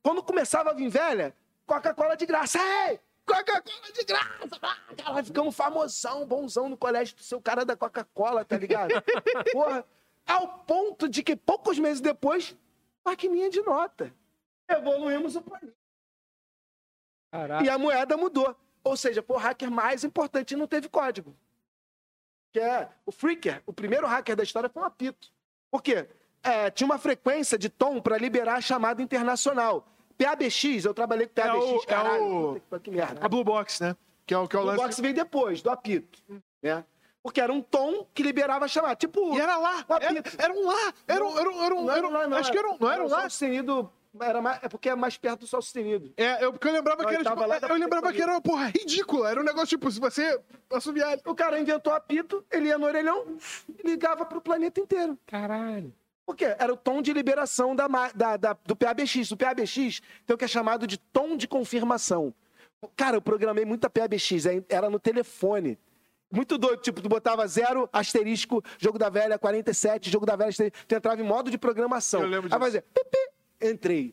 Quando 0.02 0.22
começava 0.22 0.70
a 0.70 0.74
vir 0.74 0.88
velha, 0.88 1.34
Coca-Cola 1.66 2.16
de 2.16 2.26
graça. 2.26 2.58
Ei! 2.58 3.00
Coca-Cola 3.26 3.92
de 3.92 4.04
graça! 4.04 4.58
Ah, 4.62 4.76
Cara, 4.96 5.24
ficamos 5.24 5.54
famosão, 5.56 6.24
bonzão 6.24 6.68
no 6.68 6.76
colégio 6.76 7.16
do 7.16 7.22
seu 7.22 7.40
cara 7.40 7.64
da 7.64 7.76
Coca-Cola, 7.76 8.44
tá 8.44 8.56
ligado? 8.56 8.92
Porra, 9.52 9.84
ao 10.26 10.60
ponto 10.60 11.08
de 11.08 11.22
que 11.22 11.34
poucos 11.34 11.78
meses 11.78 12.00
depois, 12.00 12.56
maquininha 13.04 13.50
de 13.50 13.60
nota. 13.62 14.12
Evoluímos 14.68 15.36
o 15.36 15.42
planeta. 15.42 15.74
E 17.62 17.68
a 17.68 17.76
moeda 17.76 18.16
mudou. 18.16 18.56
Ou 18.82 18.96
seja, 18.96 19.22
foi 19.22 19.36
o 19.36 19.38
hacker 19.38 19.70
mais 19.70 20.04
importante 20.04 20.54
não 20.56 20.66
teve 20.66 20.88
código. 20.88 21.36
Que 22.52 22.60
é 22.60 22.88
o 23.04 23.12
Freaker, 23.12 23.62
o 23.66 23.72
primeiro 23.72 24.06
hacker 24.06 24.36
da 24.36 24.42
história 24.42 24.68
foi 24.68 24.82
um 24.82 24.86
apito. 24.86 25.30
Por 25.70 25.82
quê? 25.82 26.08
É, 26.42 26.70
tinha 26.70 26.86
uma 26.86 26.96
frequência 26.96 27.58
de 27.58 27.68
tom 27.68 28.00
para 28.00 28.16
liberar 28.16 28.54
a 28.54 28.60
chamada 28.60 29.02
internacional. 29.02 29.86
PABX, 30.18 30.84
eu 30.84 30.94
trabalhei 30.94 31.26
com 31.26 31.40
É 31.40 31.44
PABX, 31.44 31.64
o- 31.64 31.76
é 31.82 31.86
caralho. 31.86 32.24
o- 32.56 32.60
puta 32.60 32.80
que- 32.80 32.90
merda. 32.90 33.20
A 33.24 33.28
Blue 33.28 33.44
Box, 33.44 33.82
né? 33.82 33.96
Que 34.26 34.34
é 34.34 34.38
o 34.38 34.48
que 34.48 34.56
é 34.56 34.58
o 34.58 34.62
O 34.62 34.64
lance. 34.66 34.82
box 34.82 35.00
veio 35.00 35.14
depois, 35.14 35.62
do 35.62 35.70
apito. 35.70 36.18
Né? 36.62 36.84
Porque 37.22 37.40
era 37.40 37.52
um 37.52 37.60
tom 37.60 38.06
que 38.14 38.22
liberava 38.22 38.64
a 38.64 38.68
chamada. 38.68 38.94
Tipo. 38.96 39.36
E 39.36 39.40
era 39.40 39.56
lá. 39.56 39.84
o 39.88 39.94
Era, 39.94 40.10
apito. 40.20 40.36
era 40.42 40.52
um 40.52 40.66
lá. 40.66 40.94
Era 41.06 41.24
um, 41.24 41.38
era 41.38 41.50
um, 41.50 41.62
era 41.64 41.74
um, 41.74 41.84
Não 41.84 41.92
era 41.94 42.06
um- 42.08 42.10
lá, 42.12 42.26
não. 42.28 42.36
acho 42.36 42.50
que 42.52 42.58
era 42.58 42.68
um, 42.70 42.76
não 42.80 42.90
era 42.90 43.02
um 43.02 43.06
o 43.06 43.10
lá. 43.10 43.28
sustenido. 43.28 43.90
Era 44.18 44.40
mais, 44.40 44.62
é 44.62 44.68
porque 44.68 44.88
é 44.88 44.94
mais 44.94 45.18
perto 45.18 45.40
do 45.40 45.46
sol 45.46 45.60
sustenido. 45.60 46.10
É, 46.16 46.42
eu, 46.42 46.50
porque 46.50 46.66
eu 46.66 46.72
lembrava 46.72 47.04
que 47.04 47.14
era, 47.14 47.22
tipo, 47.22 47.42
eu 47.68 47.74
lembrava 47.78 48.08
que 48.08 48.14
que 48.16 48.22
era 48.22 48.32
uma 48.32 48.40
porra 48.40 48.68
ridícula. 48.68 49.30
Era 49.30 49.40
um 49.40 49.44
negócio, 49.44 49.68
tipo, 49.68 49.90
se 49.90 50.00
você 50.00 50.40
assoviar... 50.72 51.18
O 51.26 51.34
cara 51.34 51.60
inventou 51.60 51.92
apito, 51.92 52.42
ele 52.50 52.68
ia 52.68 52.78
no 52.78 52.86
orelhão 52.86 53.36
e 53.68 53.86
ligava 53.86 54.24
pro 54.24 54.40
planeta 54.40 54.80
inteiro. 54.80 55.18
Caralho. 55.26 55.92
Por 56.26 56.34
quê? 56.34 56.56
Era 56.58 56.72
o 56.72 56.76
tom 56.76 57.00
de 57.00 57.12
liberação 57.12 57.74
da, 57.76 57.86
da- 58.14 58.36
da- 58.36 58.56
do 58.66 58.74
PABX. 58.74 59.30
O 59.30 59.36
PABX 59.36 60.00
tem 60.26 60.34
o 60.34 60.36
que 60.36 60.44
é 60.44 60.48
chamado 60.48 60.84
de 60.86 60.98
tom 60.98 61.36
de 61.36 61.46
confirmação. 61.46 62.34
Cara, 62.96 63.16
eu 63.16 63.22
programei 63.22 63.64
muita 63.64 63.88
PABX, 63.88 64.44
é- 64.46 64.62
era 64.68 64.90
no 64.90 64.98
telefone. 64.98 65.78
Muito 66.30 66.58
doido, 66.58 66.82
tipo, 66.82 67.00
tu 67.00 67.08
botava 67.08 67.46
zero, 67.46 67.88
asterisco, 67.92 68.62
jogo 68.78 68.98
da 68.98 69.08
velha, 69.08 69.38
47, 69.38 70.10
jogo 70.10 70.26
da 70.26 70.34
velha, 70.34 70.48
asterisco. 70.50 70.76
Tu 70.86 70.94
entrava 70.96 71.20
em 71.20 71.24
modo 71.24 71.48
de 71.48 71.56
programação. 71.56 72.20
Eu 72.22 72.26
lembro 72.28 72.52
Aí 72.52 72.58
fazia, 72.60 72.82
pipi, 72.82 73.18
entrei. 73.62 74.12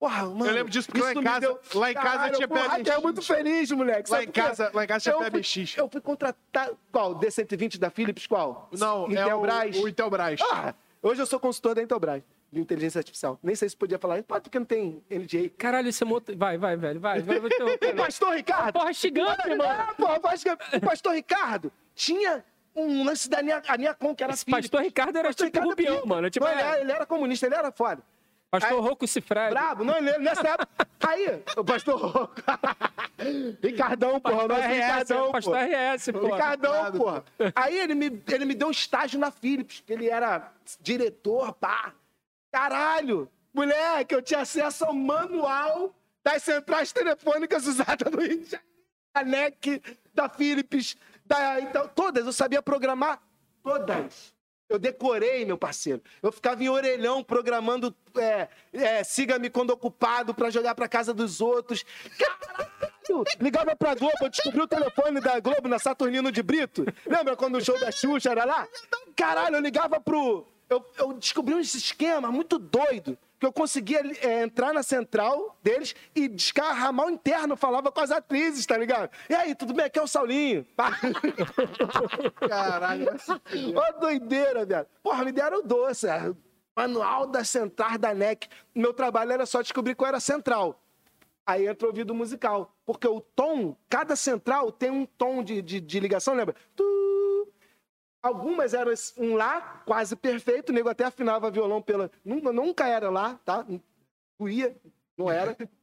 Porra, 0.00 0.24
mano, 0.24 0.46
Eu 0.46 0.52
lembro 0.54 0.68
disso 0.72 0.88
porque 0.88 1.00
lá 1.00 1.12
em 1.12 1.22
casa- 1.22 1.58
lá 1.74 1.90
em 1.92 1.94
casa 1.94 2.08
Caralho, 2.08 2.34
tinha 2.34 2.48
porra, 2.48 2.68
PABX. 2.70 2.90
Eu 2.90 3.02
muito 3.02 3.22
feliz, 3.22 3.70
moleque. 3.70 4.10
Lá 4.10 4.24
em 4.24 4.28
casa- 4.32 4.70
lá 4.74 4.82
em 4.84 4.86
casa 4.88 5.02
tinha 5.04 5.12
Eu 5.14 5.18
fui- 5.18 5.30
PABX. 5.30 5.74
Eu 5.78 5.88
fui 5.88 6.00
contratar... 6.00 6.70
Qual? 6.90 7.14
D120 7.14 7.78
da 7.78 7.88
Philips, 7.88 8.26
qual? 8.26 8.68
Não, 8.76 9.06
é 9.06 9.12
Intelbras? 9.12 9.76
o, 9.76 9.82
o 9.84 9.88
Intelbras. 9.88 10.40
Ah, 10.50 10.74
hoje 11.02 11.20
eu 11.20 11.26
sou 11.26 11.38
consultor 11.40 11.74
da 11.74 11.82
Intelbras, 11.82 12.22
de 12.50 12.60
inteligência 12.60 12.98
artificial. 12.98 13.38
Nem 13.42 13.54
sei 13.54 13.68
se 13.68 13.76
podia 13.76 13.98
falar 13.98 14.22
pode 14.22 14.42
porque 14.44 14.58
não 14.58 14.66
tem 14.66 15.02
NDA. 15.10 15.50
Caralho, 15.58 15.88
esse 15.88 16.04
moto. 16.04 16.36
Vai, 16.36 16.56
vai, 16.56 16.76
velho. 16.76 17.00
Vai, 17.00 17.20
vai, 17.20 17.40
vai 17.40 17.50
ter 17.50 17.92
O 17.92 17.96
pastor 17.96 18.34
Ricardo... 18.34 18.72
Porra, 18.72 18.92
gigante, 18.92 19.48
mano. 19.48 19.64
Ah, 19.64 19.94
porra, 19.96 20.16
o 20.16 20.80
pastor 20.80 21.14
Ricardo 21.14 21.72
tinha 21.94 22.44
um 22.74 23.04
lance 23.04 23.28
da 23.28 23.42
Niacon, 23.42 24.14
que 24.14 24.24
era 24.24 24.32
Esse 24.32 24.44
Philips. 24.44 24.62
pastor 24.68 24.82
Ricardo 24.82 25.16
era 25.18 25.28
Pastor 25.28 25.46
tipo 25.46 25.58
Ricardo 25.58 25.70
Rubião, 25.70 25.96
pica. 25.96 26.06
mano. 26.08 26.30
Tipo, 26.30 26.46
Não, 26.46 26.52
ele, 26.52 26.60
é, 26.60 26.64
era, 26.64 26.80
ele 26.80 26.92
era 26.92 27.06
comunista, 27.06 27.46
ele 27.46 27.54
era 27.54 27.70
foda. 27.70 28.02
Pastor 28.52 28.78
Aí- 28.78 28.80
Rocco 28.80 29.06
Cifredi. 29.08 29.50
Brabo, 29.50 29.82
não, 29.82 29.98
nessa 30.00 30.46
época. 30.46 30.86
Aí, 31.08 31.42
o 31.56 31.64
pastor 31.64 31.98
Rocco. 31.98 32.34
Ricardão, 33.62 34.20
porra, 34.20 34.46
nosso 34.48 34.60
RS, 34.60 34.74
Ricardão, 34.74 35.32
pastor. 35.32 35.56
RS, 35.56 36.12
pô. 36.12 36.26
Ricardão, 36.26 36.92
porra. 36.92 37.24
Aí 37.54 37.78
ele 37.78 37.94
me, 37.94 38.22
ele 38.28 38.44
me 38.44 38.54
deu 38.54 38.68
um 38.68 38.70
estágio 38.70 39.18
na 39.18 39.30
Philips, 39.30 39.82
que 39.86 39.92
ele 39.92 40.08
era 40.08 40.52
diretor, 40.80 41.54
pá. 41.54 41.94
Caralho! 42.52 43.26
Moleque, 43.54 44.14
eu 44.14 44.20
tinha 44.22 44.40
acesso 44.40 44.84
ao 44.84 44.92
manual 44.92 45.94
das 46.22 46.42
centrais 46.42 46.92
telefônicas 46.92 47.66
usadas 47.66 48.12
no 48.12 48.20
Rio 48.20 48.38
de 48.38 48.50
Janeiro. 48.50 48.72
Da 49.14 49.24
NEC, 49.24 49.82
da 50.14 50.28
Philips, 50.28 50.96
da, 51.24 51.60
então, 51.60 51.88
todas. 51.88 52.26
Eu 52.26 52.32
sabia 52.32 52.62
programar 52.62 53.18
todas. 53.62 54.31
Eu 54.72 54.78
decorei, 54.78 55.44
meu 55.44 55.58
parceiro. 55.58 56.00
Eu 56.22 56.32
ficava 56.32 56.64
em 56.64 56.68
orelhão 56.70 57.22
programando 57.22 57.94
é, 58.16 58.48
é, 58.72 59.04
siga-me 59.04 59.50
quando 59.50 59.68
ocupado 59.68 60.32
pra 60.32 60.48
jogar 60.48 60.74
pra 60.74 60.88
casa 60.88 61.12
dos 61.12 61.42
outros. 61.42 61.84
Caralho! 62.18 63.24
Ligava 63.38 63.76
pra 63.76 63.94
Globo, 63.94 64.16
eu 64.22 64.30
descobri 64.30 64.62
o 64.62 64.66
telefone 64.66 65.20
da 65.20 65.38
Globo 65.40 65.68
na 65.68 65.78
Saturnino 65.78 66.32
de 66.32 66.42
Brito. 66.42 66.86
Lembra 67.04 67.36
quando 67.36 67.56
o 67.56 67.60
show 67.60 67.78
da 67.78 67.92
Xuxa 67.92 68.30
era 68.30 68.46
lá? 68.46 68.66
Caralho, 69.14 69.56
eu 69.56 69.60
ligava 69.60 70.00
pro. 70.00 70.46
Eu, 70.72 70.84
eu 70.96 71.12
descobri 71.12 71.54
um 71.54 71.60
esquema 71.60 72.32
muito 72.32 72.58
doido. 72.58 73.18
Que 73.38 73.46
eu 73.46 73.52
conseguia 73.52 74.00
é, 74.20 74.42
entrar 74.42 74.72
na 74.72 74.84
central 74.84 75.58
deles 75.62 75.96
e 76.14 76.28
descarramar 76.28 77.06
o 77.06 77.10
interno, 77.10 77.56
falava 77.56 77.90
com 77.90 78.00
as 78.00 78.12
atrizes, 78.12 78.64
tá 78.64 78.78
ligado? 78.78 79.10
E 79.28 79.34
aí, 79.34 79.54
tudo 79.54 79.74
bem? 79.74 79.86
Aqui 79.86 79.98
é 79.98 80.02
o 80.02 80.06
Saulinho. 80.06 80.64
Caralho. 82.48 83.08
Ó, 83.74 84.00
doideira, 84.00 84.64
velho. 84.64 84.86
Porra, 85.02 85.24
me 85.24 85.32
deram 85.32 85.60
doce. 85.62 86.06
é. 86.06 86.32
Manual 86.74 87.26
da 87.26 87.44
central 87.44 87.98
da 87.98 88.14
NEC. 88.14 88.48
Meu 88.74 88.94
trabalho 88.94 89.32
era 89.32 89.44
só 89.44 89.60
descobrir 89.60 89.96
qual 89.96 90.08
era 90.08 90.18
a 90.18 90.20
central. 90.20 90.80
Aí 91.44 91.66
entra 91.66 91.86
o 91.86 91.90
ouvido 91.90 92.14
musical. 92.14 92.72
Porque 92.86 93.08
o 93.08 93.20
tom, 93.20 93.76
cada 93.90 94.14
central 94.14 94.70
tem 94.70 94.90
um 94.90 95.04
tom 95.04 95.42
de, 95.42 95.60
de, 95.60 95.80
de 95.80 96.00
ligação, 96.00 96.34
lembra? 96.34 96.54
Tu... 96.76 97.01
Algumas 98.22 98.72
eram 98.72 98.92
um 99.18 99.34
lá, 99.34 99.82
quase 99.84 100.14
perfeito. 100.14 100.70
O 100.70 100.72
nego 100.72 100.88
até 100.88 101.04
afinava 101.04 101.50
violão 101.50 101.82
pela. 101.82 102.10
Nunca, 102.24 102.52
nunca 102.52 102.86
era 102.86 103.10
lá, 103.10 103.34
tá? 103.44 103.66
Doía, 104.38 104.76
não 105.16 105.30
era. 105.30 105.56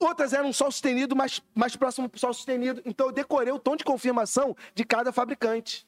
Outras 0.00 0.32
eram 0.32 0.48
um 0.48 0.52
sol 0.52 0.70
sustenido, 0.70 1.16
mais, 1.16 1.42
mais 1.54 1.74
próximo 1.74 2.08
do 2.08 2.18
sol 2.18 2.32
sustenido. 2.32 2.80
Então 2.84 3.08
eu 3.08 3.12
decorei 3.12 3.52
o 3.52 3.58
tom 3.58 3.76
de 3.76 3.84
confirmação 3.84 4.56
de 4.72 4.84
cada 4.84 5.12
fabricante. 5.12 5.86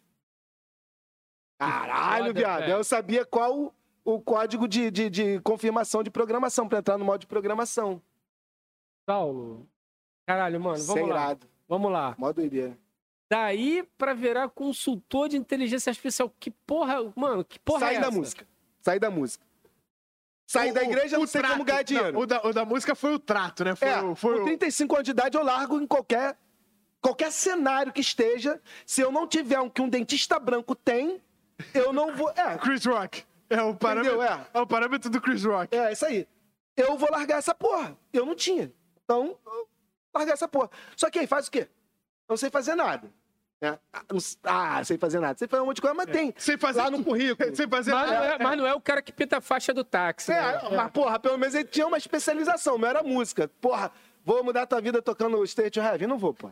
Caralho, 1.58 2.34
viado. 2.34 2.68
Eu 2.68 2.82
sabia 2.82 3.24
qual 3.24 3.72
o, 4.04 4.20
código 4.20 4.66
de, 4.66 4.90
de, 4.90 5.08
de 5.08 5.40
confirmação 5.40 6.02
de 6.02 6.10
programação 6.10 6.68
para 6.68 6.78
entrar 6.78 6.98
no 6.98 7.04
modo 7.04 7.20
de 7.20 7.26
programação. 7.26 8.02
Saulo. 9.08 9.68
Caralho, 10.26 10.60
mano, 10.60 10.82
vamos 10.82 11.02
é 11.02 11.06
lá. 11.06 11.08
irado. 11.08 11.46
Vamos 11.68 11.92
lá. 11.92 12.14
Mó 12.18 12.32
doideira. 12.32 12.76
Daí 13.30 13.84
pra 13.96 14.12
virar 14.12 14.48
consultor 14.48 15.28
de 15.28 15.36
inteligência 15.36 15.90
artificial. 15.90 16.32
Que 16.40 16.50
porra, 16.50 16.96
mano, 17.14 17.44
que 17.44 17.58
porra 17.60 17.80
Saí 17.86 17.96
é 17.96 18.00
da 18.00 18.08
essa? 18.08 18.16
música. 18.18 18.48
Saí 18.82 18.98
da 18.98 19.10
música. 19.10 19.44
Saí 20.48 20.70
O- 20.72 20.74
da 20.74 20.82
igreja, 20.82 21.16
o 21.16 21.20
não 21.20 21.26
sei 21.28 21.40
trato. 21.40 21.52
como 21.52 21.64
ganhar 21.64 21.82
dinheiro. 21.82 22.12
Não, 22.12 22.20
o, 22.22 22.26
da, 22.26 22.44
o 22.44 22.52
da 22.52 22.64
música 22.64 22.94
foi 22.96 23.14
o 23.14 23.18
trato, 23.20 23.64
né? 23.64 23.76
Foi, 23.76 23.86
É, 23.88 24.02
o- 24.02 24.16
foi 24.16 24.34
com 24.36 24.42
o- 24.42 24.44
35 24.46 24.94
anos 24.96 25.04
de 25.04 25.10
idade 25.12 25.36
eu 25.38 25.44
largo 25.44 25.80
em 25.80 25.86
qualquer, 25.86 26.36
qualquer 27.00 27.30
cenário 27.30 27.92
que 27.92 28.00
esteja. 28.00 28.60
Se 28.84 29.00
eu 29.00 29.12
não 29.12 29.28
tiver 29.28 29.60
um 29.60 29.70
que 29.70 29.80
um 29.80 29.88
dentista 29.88 30.36
branco 30.40 30.74
tem, 30.74 31.22
eu 31.72 31.92
não 31.92 32.12
vou. 32.16 32.30
É, 32.30 32.58
Chris 32.58 32.84
Rock. 32.84 33.22
É 33.48 33.62
o 33.62 33.74
parâmetro? 33.76 34.20
É. 34.22 34.46
é 34.54 34.60
o 34.60 34.66
parâmetro 34.66 35.08
do 35.08 35.20
Chris 35.20 35.44
Rock. 35.44 35.72
é 35.76 35.92
isso 35.92 36.04
aí. 36.04 36.26
Eu 36.76 36.96
vou 36.98 37.08
largar 37.12 37.38
essa 37.38 37.54
porra. 37.54 37.96
Eu 38.12 38.26
não 38.26 38.34
tinha. 38.34 38.72
Então, 39.04 39.36
eu 39.44 39.52
vou 39.52 39.68
largar 40.16 40.32
essa 40.32 40.48
porra. 40.48 40.68
Só 40.96 41.08
que 41.10 41.18
aí 41.20 41.26
faz 41.28 41.46
o 41.46 41.50
quê? 41.50 41.60
Eu 42.28 42.32
não 42.32 42.36
sei 42.36 42.50
fazer 42.50 42.74
nada. 42.74 43.08
Né? 43.60 43.78
Ah, 43.92 44.02
não 44.10 44.18
Ah, 44.44 44.82
sei 44.84 44.96
fazer 44.96 45.20
nada. 45.20 45.38
Sei 45.38 45.46
fazer 45.46 45.62
um 45.62 45.66
monte 45.66 45.76
de 45.76 45.82
coisa, 45.82 45.94
mas 45.94 46.06
tem. 46.06 46.32
Sem 46.36 46.56
fazer 46.56 46.80
Lá 46.80 46.90
no 46.90 47.02
currículo. 47.04 47.54
Sem 47.54 47.68
fazer 47.68 47.92
Mas 47.92 48.08
não, 48.10 48.14
nada. 48.14 48.26
é, 48.26 48.38
mas 48.42 48.58
não 48.58 48.66
é 48.66 48.74
o 48.74 48.80
cara 48.80 49.02
que 49.02 49.12
pinta 49.12 49.38
a 49.38 49.40
faixa 49.40 49.74
do 49.74 49.84
táxi. 49.84 50.32
É, 50.32 50.40
né? 50.40 50.76
mas, 50.76 50.90
porra, 50.92 51.18
pelo 51.18 51.36
menos 51.36 51.54
ele 51.54 51.64
tinha 51.68 51.86
uma 51.86 51.98
especialização, 51.98 52.78
não 52.78 52.88
era 52.88 53.02
música. 53.02 53.50
Porra, 53.60 53.90
vou 54.24 54.42
mudar 54.42 54.66
tua 54.66 54.80
vida 54.80 55.02
tocando 55.02 55.42
State 55.44 55.78
of 55.78 55.86
Heaven? 55.88 56.08
Não 56.08 56.18
vou, 56.18 56.32
pô. 56.32 56.50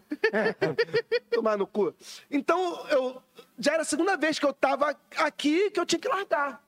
Tomar 1.30 1.56
no 1.56 1.66
cu. 1.66 1.94
Então, 2.30 2.86
eu. 2.90 3.22
Já 3.58 3.72
era 3.74 3.82
a 3.82 3.86
segunda 3.86 4.16
vez 4.16 4.38
que 4.38 4.46
eu 4.46 4.52
tava 4.52 4.94
aqui 5.16 5.70
que 5.70 5.80
eu 5.80 5.86
tinha 5.86 5.98
que 5.98 6.08
largar. 6.08 6.62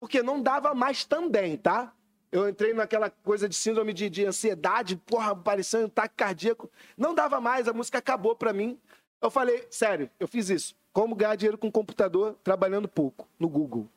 Porque 0.00 0.22
não 0.22 0.40
dava 0.40 0.74
mais 0.74 1.04
também, 1.04 1.56
tá? 1.56 1.92
Eu 2.30 2.48
entrei 2.48 2.74
naquela 2.74 3.08
coisa 3.10 3.48
de 3.48 3.54
síndrome 3.54 3.92
de, 3.92 4.10
de 4.10 4.26
ansiedade, 4.26 4.96
porra, 4.96 5.36
parecendo 5.36 5.84
um 5.84 5.86
ataque 5.86 6.14
cardíaco. 6.16 6.70
Não 6.96 7.14
dava 7.14 7.40
mais, 7.40 7.68
a 7.68 7.72
música 7.72 7.98
acabou 7.98 8.34
pra 8.34 8.52
mim. 8.52 8.78
Eu 9.24 9.30
falei, 9.30 9.66
sério, 9.70 10.10
eu 10.20 10.28
fiz 10.28 10.50
isso. 10.50 10.76
Como 10.92 11.14
ganhar 11.14 11.34
dinheiro 11.34 11.56
com 11.56 11.72
computador 11.72 12.36
trabalhando 12.44 12.86
pouco 12.86 13.26
no 13.38 13.48
Google. 13.48 13.88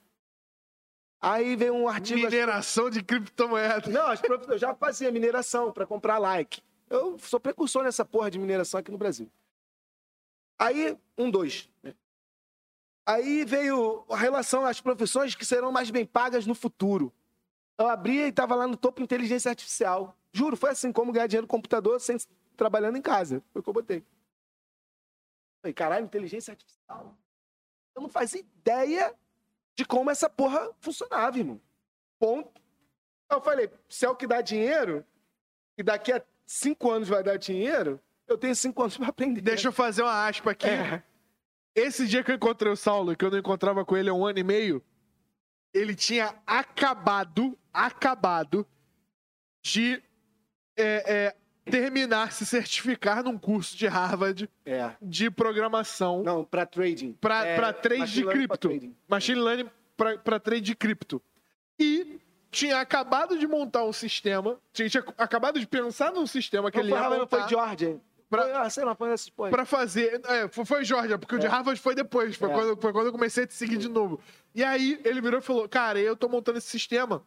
Aí 1.20 1.54
veio 1.58 1.74
um 1.74 1.86
artigo. 1.86 2.22
Mineração 2.22 2.90
de 2.90 3.04
criptomoeda. 3.04 3.90
Não, 3.92 4.08
eu 4.48 4.58
já 4.58 4.74
fazia 4.74 5.12
mineração 5.12 5.70
para 5.74 5.86
comprar 5.86 6.18
like. 6.18 6.62
Eu 6.90 7.20
sou 7.20 7.42
precursor 7.42 7.84
nessa 7.84 8.06
porra 8.06 8.32
de 8.32 8.40
mineração 8.40 8.80
aqui 8.80 8.90
no 8.90 8.98
Brasil. 8.98 9.30
Aí, 10.58 10.98
um, 11.18 11.30
dois. 11.30 11.70
né? 11.84 11.94
Aí 13.06 13.44
veio 13.44 14.06
a 14.10 14.16
relação 14.16 14.66
às 14.66 14.80
profissões 14.80 15.36
que 15.36 15.46
serão 15.46 15.74
mais 15.74 15.92
bem 15.92 16.06
pagas 16.06 16.48
no 16.48 16.56
futuro. 16.56 17.12
Eu 17.78 17.90
abria 17.90 18.28
e 18.28 18.30
estava 18.30 18.56
lá 18.56 18.66
no 18.66 18.78
topo 18.78 19.04
inteligência 19.04 19.50
artificial. 19.50 20.16
Juro, 20.32 20.56
foi 20.56 20.70
assim, 20.70 20.94
como 20.94 21.12
ganhar 21.12 21.28
dinheiro 21.28 21.44
no 21.44 21.50
computador 21.50 22.00
sem 22.00 22.16
trabalhando 22.56 22.98
em 22.98 23.02
casa. 23.02 23.44
Foi 23.52 23.60
o 23.60 23.64
que 23.64 23.70
eu 23.70 23.74
botei. 23.74 24.06
Falei, 25.62 25.74
caralho, 25.74 26.06
inteligência 26.06 26.52
artificial. 26.52 27.18
Eu 27.96 28.02
não 28.02 28.10
fazia 28.10 28.42
ideia 28.42 29.14
de 29.76 29.86
como 29.86 30.10
essa 30.10 30.30
porra 30.30 30.72
funcionava, 30.80 31.38
irmão. 31.38 31.62
Ponto. 32.20 32.62
Eu 33.30 33.42
falei, 33.42 33.70
se 33.90 34.06
é 34.06 34.10
o 34.10 34.16
que 34.16 34.28
dá 34.28 34.42
dinheiro, 34.42 35.06
e 35.78 35.84
daqui 35.84 36.12
a 36.12 36.24
cinco 36.46 36.90
anos 36.90 37.08
vai 37.08 37.22
dar 37.22 37.38
dinheiro, 37.38 38.00
eu 38.28 38.38
tenho 38.38 38.56
cinco 38.56 38.82
anos 38.82 38.98
para 38.98 39.08
aprender. 39.08 39.42
Deixa 39.42 39.68
eu 39.68 39.72
fazer 39.72 40.02
uma 40.04 40.28
aspa 40.28 40.52
aqui. 40.52 40.68
É. 40.68 41.04
Esse 41.76 42.08
dia 42.08 42.24
que 42.24 42.32
eu 42.32 42.36
encontrei 42.36 42.72
o 42.72 42.76
Saulo, 42.76 43.16
que 43.16 43.24
eu 43.24 43.30
não 43.30 43.38
encontrava 43.38 43.86
com 43.86 43.96
ele 43.96 44.10
há 44.10 44.14
um 44.14 44.26
ano 44.26 44.40
e 44.40 44.44
meio, 44.44 44.84
ele 45.74 45.96
tinha 45.96 46.34
acabado, 46.46 47.58
acabado 47.72 48.66
de 49.62 50.02
é, 50.76 51.14
é, 51.14 51.36
terminar, 51.70 52.32
se 52.32 52.46
certificar 52.46 53.24
num 53.24 53.38
curso 53.38 53.76
de 53.78 53.88
Harvard 53.88 54.50
É. 54.66 54.92
de 55.02 55.30
programação 55.30 56.24
Não, 56.24 56.44
para 56.44 56.66
trading. 56.66 57.14
para 57.20 57.46
É, 57.46 57.56
pra 57.56 57.74
trade 57.74 58.12
de 58.14 58.26
cripto. 58.26 58.70
Machine 59.08 59.40
learning 59.40 59.70
pra, 59.96 60.18
pra 60.18 60.40
trade 60.40 60.62
de 60.62 60.76
cripto. 60.76 61.22
E 61.80 62.20
tinha 62.50 62.80
acabado 62.80 63.38
de 63.38 63.46
montar 63.48 63.84
um 63.86 63.94
sistema, 63.94 64.58
tinha, 64.74 64.90
tinha 64.90 65.04
acabado 65.18 65.60
de 65.60 65.68
pensar 65.68 66.12
num 66.12 66.26
sistema 66.26 66.72
que 66.72 66.78
Não 66.78 66.84
ele 66.86 66.90
foi 66.92 66.98
ia 66.98 67.02
Harvard, 67.02 67.22
não 67.22 67.28
foi 67.28 67.40
montar 67.40 67.50
Georgia. 67.50 68.02
Pra- 68.30 68.42
Foi, 68.44 68.52
ah, 68.52 68.70
sei 68.70 68.84
lá, 68.84 68.94
foi 68.94 69.08
porra. 69.36 69.50
pra 69.52 69.64
fazer. 69.66 70.20
É, 70.26 70.50
foi, 70.50 70.66
foi 70.66 70.84
Georgia, 70.84 71.18
porque 71.18 71.36
o 71.36 71.40
de 71.40 71.48
Harvard 71.48 71.80
foi 71.80 71.96
depois. 71.96 72.36
Foi, 72.36 72.50
É. 72.50 72.54
quando, 72.54 72.82
foi 72.82 72.92
quando 72.92 73.06
eu 73.06 73.12
comecei 73.14 73.46
a 73.46 73.48
te 73.48 73.54
seguir 73.54 73.78
de 73.78 73.88
novo. 73.88 74.20
E 74.54 74.64
aí 74.66 75.00
ele 75.06 75.22
virou 75.22 75.40
e 75.40 75.42
falou: 75.42 75.70
Cara, 75.70 75.98
eu 75.98 76.14
tô 76.14 76.28
montando 76.28 76.58
esse 76.58 76.68
sistema. 76.68 77.24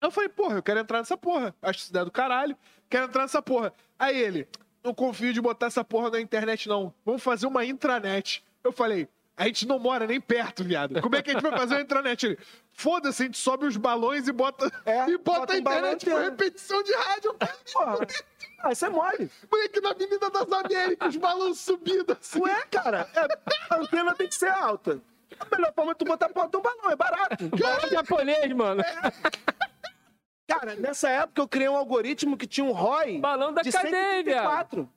Eu 0.00 0.10
falei, 0.10 0.28
porra, 0.28 0.56
eu 0.56 0.62
quero 0.62 0.80
entrar 0.80 0.98
nessa 0.98 1.16
porra. 1.16 1.54
Acho 1.60 1.80
isso 1.80 1.90
ideia 1.90 2.04
do 2.04 2.10
caralho. 2.10 2.56
Quero 2.88 3.06
entrar 3.06 3.22
nessa 3.22 3.42
porra. 3.42 3.72
Aí 3.98 4.16
ele, 4.16 4.48
não 4.82 4.94
confio 4.94 5.32
de 5.32 5.40
botar 5.40 5.66
essa 5.66 5.84
porra 5.84 6.10
na 6.10 6.20
internet, 6.20 6.68
não. 6.68 6.94
Vamos 7.04 7.22
fazer 7.22 7.46
uma 7.46 7.64
intranet. 7.64 8.44
Eu 8.62 8.72
falei, 8.72 9.08
a 9.36 9.46
gente 9.46 9.66
não 9.66 9.78
mora 9.78 10.06
nem 10.06 10.20
perto, 10.20 10.64
viado. 10.64 11.00
Como 11.00 11.14
é 11.16 11.22
que 11.22 11.30
a 11.30 11.32
gente 11.32 11.42
vai 11.42 11.52
fazer 11.52 11.74
uma 11.74 11.80
intranet? 11.80 12.26
Ele, 12.26 12.38
foda-se, 12.72 13.22
a 13.22 13.26
gente 13.26 13.38
sobe 13.38 13.66
os 13.66 13.76
balões 13.76 14.28
e 14.28 14.32
bota, 14.32 14.70
É, 14.86 15.08
e 15.08 15.18
bota, 15.18 15.40
bota 15.40 15.56
a 15.56 15.60
balão 15.60 15.92
internet 15.92 16.10
com 16.10 16.16
repetição 16.16 16.82
de 16.82 16.92
rádio. 16.92 17.36
Porra. 17.72 18.06
Ah, 18.60 18.72
isso 18.72 18.86
é 18.86 18.88
mole. 18.88 19.30
Moleque, 19.50 19.80
na 19.80 19.90
Avenida 19.90 20.30
das 20.30 20.52
Américas, 20.52 21.08
os 21.08 21.16
balões 21.16 21.58
subindo 21.58 22.16
assim. 22.20 22.40
Ué, 22.40 22.66
cara, 22.70 23.08
é, 23.14 23.74
a 23.74 23.78
antena 23.78 24.14
tem 24.14 24.26
que 24.28 24.34
ser 24.34 24.50
alta. 24.50 25.00
A 25.38 25.56
melhor 25.56 25.72
forma 25.72 25.92
é 25.92 25.94
tu 25.94 26.04
botar 26.04 26.26
a 26.26 26.30
porta 26.30 26.50
de 26.50 26.56
um 26.56 26.60
balão, 26.60 26.90
é 26.90 26.96
barato. 26.96 27.48
Balão 27.48 27.88
japonês, 27.90 28.52
mano. 28.52 28.82
Cara, 30.48 30.74
nessa 30.76 31.08
época 31.10 31.40
eu 31.42 31.46
criei 31.48 31.68
um 31.68 31.76
algoritmo 31.76 32.36
que 32.36 32.46
tinha 32.46 32.64
um 32.66 32.72
ROI 32.72 33.18
Balão 33.18 33.52
da 33.52 33.62
de 33.62 33.70
cadeia, 33.70 33.92
134. 34.24 34.88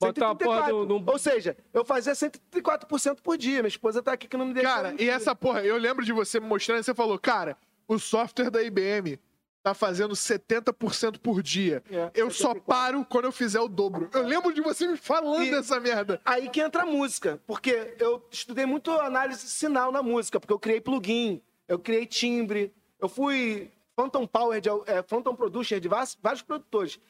Botar 0.00 0.30
a 0.30 0.34
porra 0.36 0.58
134. 0.66 0.86
do- 0.86 0.98
do- 1.00 1.10
Ou 1.10 1.18
seja, 1.18 1.56
eu 1.74 1.84
fazia 1.84 2.14
134% 2.14 3.20
por 3.20 3.36
dia. 3.36 3.56
Minha 3.56 3.66
esposa 3.68 4.00
tá 4.02 4.12
aqui 4.12 4.28
que 4.28 4.36
não 4.36 4.46
me 4.46 4.54
deixa. 4.54 4.68
Cara, 4.68 4.94
e 4.98 5.08
essa 5.10 5.34
porra, 5.34 5.64
eu 5.64 5.76
lembro 5.76 6.04
de 6.04 6.12
você 6.12 6.38
me 6.38 6.46
mostrando, 6.46 6.82
você 6.84 6.94
falou, 6.94 7.18
cara, 7.18 7.56
o 7.88 7.98
software 7.98 8.50
da 8.50 8.62
IBM 8.62 9.18
tá 9.60 9.74
fazendo 9.74 10.14
70% 10.14 11.18
por 11.18 11.42
dia. 11.42 11.82
É, 11.90 12.12
eu 12.14 12.30
só 12.30 12.50
74. 12.52 12.62
paro 12.62 13.04
quando 13.04 13.24
eu 13.24 13.32
fizer 13.32 13.58
o 13.60 13.66
dobro. 13.66 14.08
Eu 14.14 14.22
lembro 14.22 14.52
de 14.54 14.60
você 14.60 14.86
me 14.86 14.96
falando 14.96 15.42
E- 15.42 15.50
dessa 15.50 15.80
merda. 15.80 16.20
Aí 16.24 16.48
que 16.48 16.60
entra 16.60 16.82
a 16.82 16.86
música, 16.86 17.40
porque 17.44 17.96
eu 17.98 18.24
estudei 18.30 18.64
muito 18.66 18.92
análise 18.92 19.42
de 19.44 19.50
sinal 19.50 19.90
na 19.90 20.02
música, 20.02 20.38
porque 20.38 20.52
eu 20.52 20.58
criei 20.60 20.80
plugin, 20.80 21.42
eu 21.66 21.78
criei 21.78 22.06
timbre, 22.06 22.72
eu 23.00 23.08
fui 23.08 23.70
Phantom 23.98 24.28
Power, 24.28 24.60
de, 24.60 24.68
é, 24.86 25.02
Phantom 25.02 25.34
Producer 25.34 25.80
de 25.80 25.88
vários, 25.88 26.16
vários 26.22 26.40
produtores. 26.40 27.00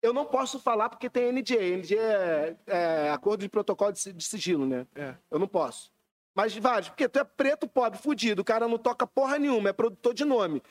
Eu 0.00 0.14
não 0.14 0.24
posso 0.24 0.58
falar 0.58 0.88
porque 0.88 1.10
tem 1.10 1.30
NDA. 1.30 1.76
NDA 1.76 2.00
é, 2.00 2.56
é 2.66 3.10
acordo 3.10 3.42
de 3.42 3.50
protocolo 3.50 3.92
de, 3.92 4.14
de 4.14 4.24
sigilo, 4.24 4.64
né? 4.64 4.86
É. 4.94 5.14
Eu 5.30 5.38
não 5.38 5.46
posso. 5.46 5.92
Mas 6.34 6.56
vários, 6.56 6.88
porque 6.88 7.06
tu 7.06 7.18
é 7.18 7.24
preto, 7.24 7.68
pobre, 7.68 7.98
fudido, 7.98 8.40
o 8.40 8.44
cara 8.44 8.66
não 8.66 8.78
toca 8.78 9.06
porra 9.06 9.38
nenhuma, 9.38 9.68
é 9.68 9.72
produtor 9.74 10.14
de 10.14 10.24
nome. 10.24 10.62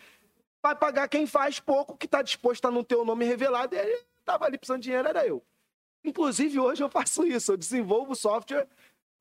Vai 0.64 0.76
pagar 0.76 1.08
quem 1.10 1.28
faz 1.28 1.60
pouco, 1.60 1.96
que 1.96 2.08
tá 2.08 2.24
disposto 2.24 2.66
a 2.66 2.72
não 2.72 2.84
ter 2.84 2.96
o 2.96 3.06
nome 3.06 3.26
revelado, 3.26 3.76
e 3.76 3.78
ele 3.78 4.04
tava 4.26 4.46
ali 4.46 4.58
precisando 4.58 4.82
de 4.82 4.86
dinheiro, 4.86 5.08
era 5.08 5.28
eu. 5.28 5.44
Inclusive, 6.04 6.58
hoje 6.60 6.84
eu 6.84 6.90
faço 6.90 7.24
isso, 7.24 7.52
eu 7.52 7.58
desenvolvo 7.58 8.16
software 8.16 8.68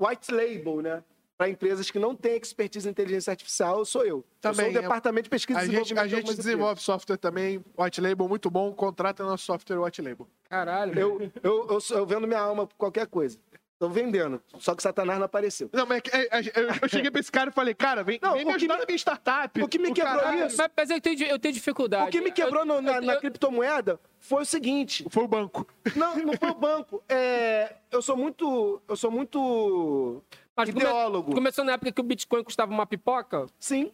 white 0.01 0.33
label, 0.33 0.81
né? 0.81 1.05
Para 1.39 1.51
empresas 1.51 1.91
que 1.91 1.99
não 1.99 2.15
têm 2.15 2.35
expertise 2.37 2.89
em 2.89 2.91
inteligência 2.91 3.31
artificial, 3.31 3.85
sou 3.85 4.05
eu. 4.07 4.25
Também, 4.41 4.67
eu 4.69 4.73
sou 4.73 4.79
o 4.81 4.83
departamento 4.83 5.25
de 5.25 5.31
pesquisa 5.31 5.59
A 5.61 5.63
e 5.65 5.67
gente, 5.67 5.73
desenvolvimento 5.75 6.05
a 6.05 6.09
gente 6.09 6.17
algumas 6.21 6.37
desenvolve 6.37 6.81
software 6.81 7.17
também, 7.19 7.63
White 7.79 8.01
Label, 8.01 8.27
muito 8.29 8.51
bom. 8.51 8.73
Contrata 8.73 9.23
nosso 9.23 9.45
software 9.45 9.79
White 9.79 10.01
Label. 10.01 10.27
Caralho. 10.49 10.99
Eu, 10.99 11.31
eu, 11.43 11.67
eu, 11.69 11.97
eu 11.97 12.07
vendo 12.07 12.27
minha 12.27 12.41
alma 12.41 12.67
por 12.67 12.75
qualquer 12.77 13.07
coisa. 13.07 13.39
Tô 13.79 13.91
vendendo, 13.91 14.41
só 14.59 14.75
que 14.75 14.83
Satanás 14.83 15.19
não 15.19 15.27
apareceu. 15.27 15.69
Não, 15.71 15.85
mas 15.85 15.99
é 15.99 16.01
que- 16.01 16.11
é- 16.17 16.29
é- 16.31 16.53
eu, 16.63 16.69
eu 16.81 16.89
cheguei 16.89 17.11
pra 17.11 17.21
esse 17.21 17.31
cara 17.31 17.51
e 17.51 17.53
falei, 17.53 17.75
cara, 17.75 18.03
vem, 18.03 18.19
Não, 18.23 18.33
vem 18.33 18.43
me 18.43 18.53
o 18.53 18.55
que 18.55 18.57
ajudar 18.65 18.75
me- 18.77 18.81
na 18.81 18.87
minha 18.87 18.97
startup. 18.97 19.63
o 19.63 19.69
que 19.69 19.79
me 19.79 19.93
quebrou 19.93 20.15
caralho- 20.19 20.47
isso- 20.47 20.57
Mas, 20.57 20.71
mas 20.75 20.89
eu, 20.91 20.99
tenho, 21.03 21.23
eu 21.25 21.39
tenho 21.39 21.53
dificuldade. 21.53 22.09
O 22.09 22.11
que 22.11 22.23
me 22.23 22.33
quebrou 22.33 22.65
no- 22.65 22.81
na, 22.81 22.95
Eu- 22.95 23.03
na 23.03 23.13
eu- 23.13 23.21
criptomoeda 23.21 24.01
foi 24.19 24.41
o 24.41 24.47
seguinte: 24.47 25.05
Foi 25.11 25.25
o 25.25 25.29
banco. 25.29 25.67
Não, 25.95 26.17
não 26.17 26.33
foi 26.39 26.49
o 26.49 26.55
banco. 26.55 27.05
É, 27.07 27.75
eu 27.91 28.01
sou 28.01 28.17
muito. 28.17 28.81
Eu 28.89 28.97
sou 28.97 29.11
muito. 29.11 30.23
Mas 30.57 30.71
come- 30.71 30.81
ideólogo. 30.85 31.35
Começou 31.35 31.65
na 31.65 31.73
época 31.73 31.93
que 31.93 32.01
o 32.01 32.05
Bitcoin 32.05 32.43
custava 32.43 32.73
uma 32.73 32.87
pipoca? 32.87 33.47
Sim. 33.59 33.93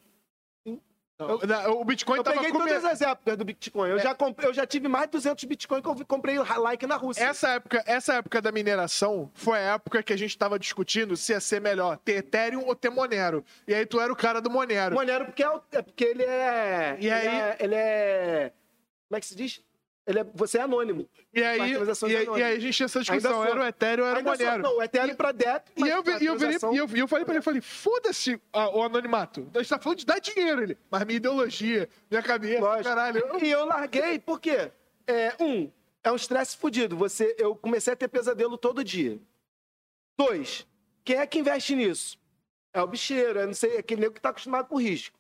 Não, 1.19 1.39
não, 1.39 1.81
o 1.81 1.85
Bitcoin 1.85 2.17
Eu 2.17 2.25
tava 2.25 2.37
peguei 2.37 2.51
come- 2.51 2.65
todas 2.69 2.85
as 2.85 3.01
épocas 3.01 3.37
do 3.37 3.45
Bitcoin. 3.45 3.91
Eu, 3.91 3.99
já, 4.01 4.13
comprei, 4.13 4.49
eu 4.49 4.53
já 4.53 4.67
tive 4.67 4.89
mais 4.89 5.05
de 5.05 5.13
200 5.13 5.45
Bitcoin 5.45 5.81
que 5.81 5.89
eu 5.89 5.95
comprei 6.07 6.37
like 6.39 6.85
na 6.85 6.97
Rússia. 6.97 7.23
Essa 7.23 7.51
época, 7.51 7.81
essa 7.87 8.15
época 8.15 8.43
da 8.43 8.51
mineração 8.51 9.31
foi 9.33 9.59
a 9.59 9.75
época 9.75 10.03
que 10.03 10.13
a 10.13 10.17
gente 10.17 10.37
tava 10.37 10.59
discutindo 10.59 11.17
se 11.17 11.33
ia 11.33 11.39
ser 11.39 11.61
melhor 11.61 11.97
ter 11.99 12.15
Ethereum 12.17 12.65
ou 12.67 12.75
ter 12.75 12.91
Monero. 12.91 13.45
E 13.69 13.75
aí 13.75 13.87
tu 13.87 14.01
era 14.01 14.13
o 14.13 14.17
cara 14.17 14.41
do 14.41 14.51
Monero. 14.51 14.97
Monero 14.97 15.27
porque, 15.27 15.45
é, 15.45 15.61
é 15.73 15.83
porque 15.83 16.03
ele 16.05 16.25
é. 16.25 16.97
E 16.99 17.07
ele 17.07 17.11
aí- 17.15 17.27
É, 17.29 17.57
ele 17.61 17.75
é. 17.77 18.53
Como 19.09 19.17
é 19.17 19.21
que 19.21 19.27
se 19.27 19.37
diz? 19.37 19.63
Ele 20.05 20.19
é, 20.19 20.24
você 20.35 20.59
é 20.59 20.62
anônimo. 20.62 21.09
E 21.33 21.43
aí, 21.43 21.59
e, 21.59 21.62
anônimas. 21.77 22.03
e 22.03 22.16
aí 22.43 22.57
a 22.57 22.59
gente 22.59 22.74
tinha 22.77 22.87
essa 22.87 23.01
discussão, 23.01 23.45
era 23.45 23.61
o 23.61 23.65
Ethereum 23.66 24.05
era 24.05 24.19
o 24.20 24.24
Monero. 24.24 24.62
não, 24.62 24.79
o 24.79 24.83
Ethereum 24.83 25.15
para 25.15 25.31
DEP. 25.31 25.70
E 25.77 25.81
eu, 25.83 25.87
e 25.87 26.27
eu, 26.27 26.37
virei- 26.37 26.59
e 26.73 26.77
eu, 26.77 26.89
eu 26.97 27.07
falei 27.09 27.24
pra 27.24 27.35
ele, 27.35 27.43
falei, 27.43 27.61
foda-se 27.61 28.41
o 28.53 28.83
anonimato. 28.83 29.49
A 29.55 29.59
gente 29.59 29.69
tá 29.69 29.79
falando 29.79 29.99
de 29.99 30.07
dar 30.07 30.19
dinheiro, 30.19 30.61
ele. 30.62 30.77
Mas 30.91 31.05
minha 31.05 31.16
ideologia, 31.19 31.89
minha 32.11 32.23
cabeça, 32.23 32.61
Lógico. 32.61 32.85
caralho. 32.89 33.19
eu- 33.19 33.39
E 33.45 33.49
eu 33.51 33.65
larguei 33.65 34.19
porque, 34.19 34.73
é, 35.07 35.35
um, 35.39 35.70
é 36.03 36.11
um 36.11 36.16
estresse 36.16 36.57
fudido. 36.57 36.97
Você, 36.97 37.37
eu 37.39 37.55
comecei 37.55 37.93
a 37.93 37.97
ter 37.97 38.09
pesadelo 38.09 38.59
todo 38.59 38.83
dia. 38.83 39.20
Dois, 40.19 40.66
quem 41.05 41.16
é 41.16 41.27
que 41.27 41.39
investe 41.39 41.74
nisso? 41.74 42.19
É 42.74 42.83
o 42.83 42.87
bicheiro, 42.87 43.39
é, 43.39 43.47
não 43.47 43.55
sei, 43.55 43.77
é 43.77 43.79
aquele 43.79 44.01
nego 44.01 44.15
que 44.15 44.20
tá 44.20 44.31
acostumado 44.31 44.66
com 44.69 44.81
risco. 44.81 45.16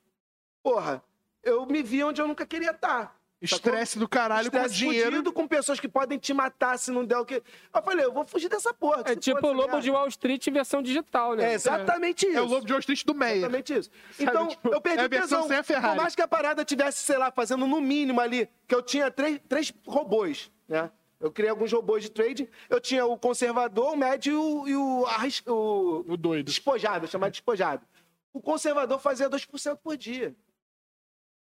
Porra, 0.62 1.02
eu 1.42 1.66
me 1.66 1.82
vi 1.82 2.02
onde 2.02 2.20
eu 2.20 2.26
nunca 2.26 2.46
queria 2.46 2.70
estar. 2.70 3.16
Estresse 3.42 3.98
do 3.98 4.08
caralho 4.08 4.50
com 4.50 4.56
Estresse 4.56 4.76
dinheiro. 4.76 5.10
fudido, 5.10 5.32
com 5.32 5.48
pessoas 5.48 5.80
que 5.80 5.88
podem 5.88 6.18
te 6.18 6.32
matar 6.32 6.78
se 6.78 6.90
não 6.90 7.04
der 7.04 7.18
o 7.18 7.24
que. 7.24 7.42
Eu 7.74 7.82
falei, 7.82 8.04
eu 8.04 8.12
vou 8.12 8.24
fugir 8.24 8.48
dessa 8.48 8.72
porra. 8.72 9.02
É 9.06 9.16
tipo 9.16 9.46
o 9.46 9.52
Lobo 9.52 9.80
de 9.80 9.90
Wall 9.90 10.06
Street 10.08 10.46
em 10.46 10.52
versão 10.52 10.80
digital, 10.82 11.34
né? 11.34 11.50
É 11.50 11.54
exatamente 11.54 12.26
isso. 12.26 12.38
É 12.38 12.40
o 12.42 12.46
Lobo 12.46 12.64
de 12.64 12.72
Wall 12.72 12.80
Street 12.80 13.04
do 13.04 13.14
Meyer. 13.14 13.38
Exatamente 13.38 13.74
isso. 13.74 13.90
Então, 14.18 14.46
tipo, 14.46 14.68
eu 14.72 14.80
perdi 14.80 15.02
é 15.02 15.04
a 15.04 15.08
tesão. 15.08 15.46
sem 15.48 15.56
a 15.56 15.62
Ferrari. 15.62 15.96
Por 15.96 16.02
mais 16.02 16.14
que 16.14 16.22
a 16.22 16.28
parada 16.28 16.64
tivesse, 16.64 16.98
sei 17.04 17.18
lá, 17.18 17.30
fazendo 17.32 17.66
no 17.66 17.80
mínimo 17.80 18.20
ali, 18.20 18.48
que 18.68 18.74
eu 18.74 18.82
tinha 18.82 19.10
três, 19.10 19.40
três 19.48 19.72
robôs, 19.86 20.50
né? 20.68 20.90
Eu 21.20 21.30
criei 21.30 21.50
alguns 21.50 21.72
robôs 21.72 22.02
de 22.02 22.10
trading. 22.10 22.48
Eu 22.68 22.80
tinha 22.80 23.06
o 23.06 23.16
conservador, 23.16 23.92
o 23.92 23.96
médio 23.96 24.32
e 24.32 24.36
o, 24.36 24.68
e 24.68 24.76
o, 24.76 25.52
o 25.52 26.04
O 26.12 26.16
doido. 26.16 26.46
despojado, 26.46 27.06
chamado 27.06 27.30
despojado. 27.30 27.86
O 28.32 28.40
conservador 28.40 28.98
fazia 28.98 29.30
2% 29.30 29.78
por 29.82 29.96
dia. 29.96 30.34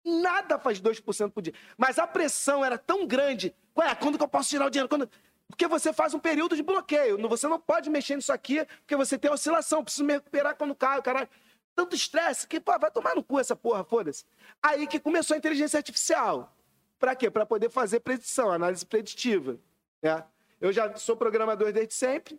Nada 0.05 0.59
faz 0.59 0.81
2% 0.81 1.31
por 1.33 1.43
dia. 1.43 1.53
Mas 1.77 1.99
a 1.99 2.07
pressão 2.07 2.65
era 2.65 2.79
tão 2.79 3.07
grande. 3.07 3.55
Ué, 3.77 3.95
quando 3.95 4.17
que 4.19 4.25
eu 4.25 4.29
posso 4.29 4.49
tirar 4.49 4.67
o 4.67 4.71
dinheiro? 4.71 4.89
Quando... 4.89 5.09
Porque 5.49 5.67
você 5.67 5.93
faz 5.93 6.13
um 6.15 6.19
período 6.19 6.55
de 6.57 6.63
bloqueio. 6.63 7.17
Você 7.29 7.47
não 7.49 7.59
pode 7.59 7.89
mexer 7.91 8.17
nisso 8.17 8.33
aqui, 8.33 8.65
porque 8.81 8.95
você 8.97 9.19
tem 9.19 9.31
oscilação. 9.31 9.83
Preciso 9.83 10.05
me 10.05 10.15
recuperar 10.15 10.55
quando 10.57 10.75
cai, 10.75 11.01
caralho. 11.03 11.29
Tanto 11.75 11.95
estresse 11.95 12.47
que, 12.47 12.59
pô, 12.61 12.77
vai 12.79 12.91
tomar 12.91 13.15
no 13.15 13.23
cu 13.23 13.39
essa 13.39 13.55
porra, 13.57 13.85
foda-se. 13.85 14.25
Aí 14.63 14.87
que 14.87 14.99
começou 15.01 15.35
a 15.35 15.39
inteligência 15.39 15.77
artificial. 15.79 16.55
Pra 16.99 17.15
quê? 17.15 17.31
Pra 17.31 17.47
poder 17.47 17.71
fazer 17.71 18.01
predição, 18.01 18.51
análise 18.51 18.85
preditiva. 18.85 19.59
Né? 20.03 20.25
Eu 20.61 20.73
já 20.73 20.95
sou 20.97 21.17
programador 21.17 21.73
desde 21.73 21.95
sempre. 21.95 22.39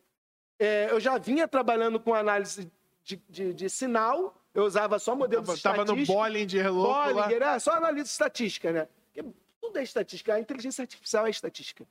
É, 0.59 0.89
eu 0.91 0.99
já 0.99 1.17
vinha 1.17 1.47
trabalhando 1.47 1.99
com 1.99 2.13
análise 2.13 2.69
de, 3.03 3.15
de- 3.29 3.53
de 3.53 3.69
sinal. 3.69 4.38
Eu 4.59 4.65
usava 4.65 4.99
só 4.99 5.15
modelos 5.15 5.47
Tava, 5.61 5.77
tava 5.77 5.77
no 5.77 6.01
estatísticos. 6.01 6.15
Bollinger 6.15 6.73
louco 6.73 6.91
lá. 6.91 7.13
Bollinger, 7.13 7.43
é 7.43 7.59
só 7.59 7.71
análise 7.71 8.09
estatística, 8.09 8.71
né? 8.71 8.87
Porque 9.05 9.29
tudo 9.61 9.79
é 9.79 9.83
estatística. 9.83 10.33
A 10.33 10.39
inteligência 10.39 10.81
artificial 10.81 11.25
é 11.25 11.29
estatística. 11.29 11.87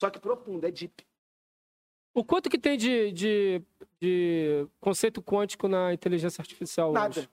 Só 0.00 0.08
que 0.08 0.18
profunda, 0.18 0.68
é 0.68 0.70
deep. 0.70 1.06
O 2.14 2.24
quanto 2.24 2.48
que 2.48 2.58
tem 2.58 2.78
de, 2.78 3.12
de, 3.12 3.62
de 4.00 4.66
conceito 4.80 5.22
quântico 5.22 5.68
na 5.68 5.92
inteligência 5.92 6.40
artificial 6.40 6.90
Nada. 6.90 7.20
hoje? 7.20 7.28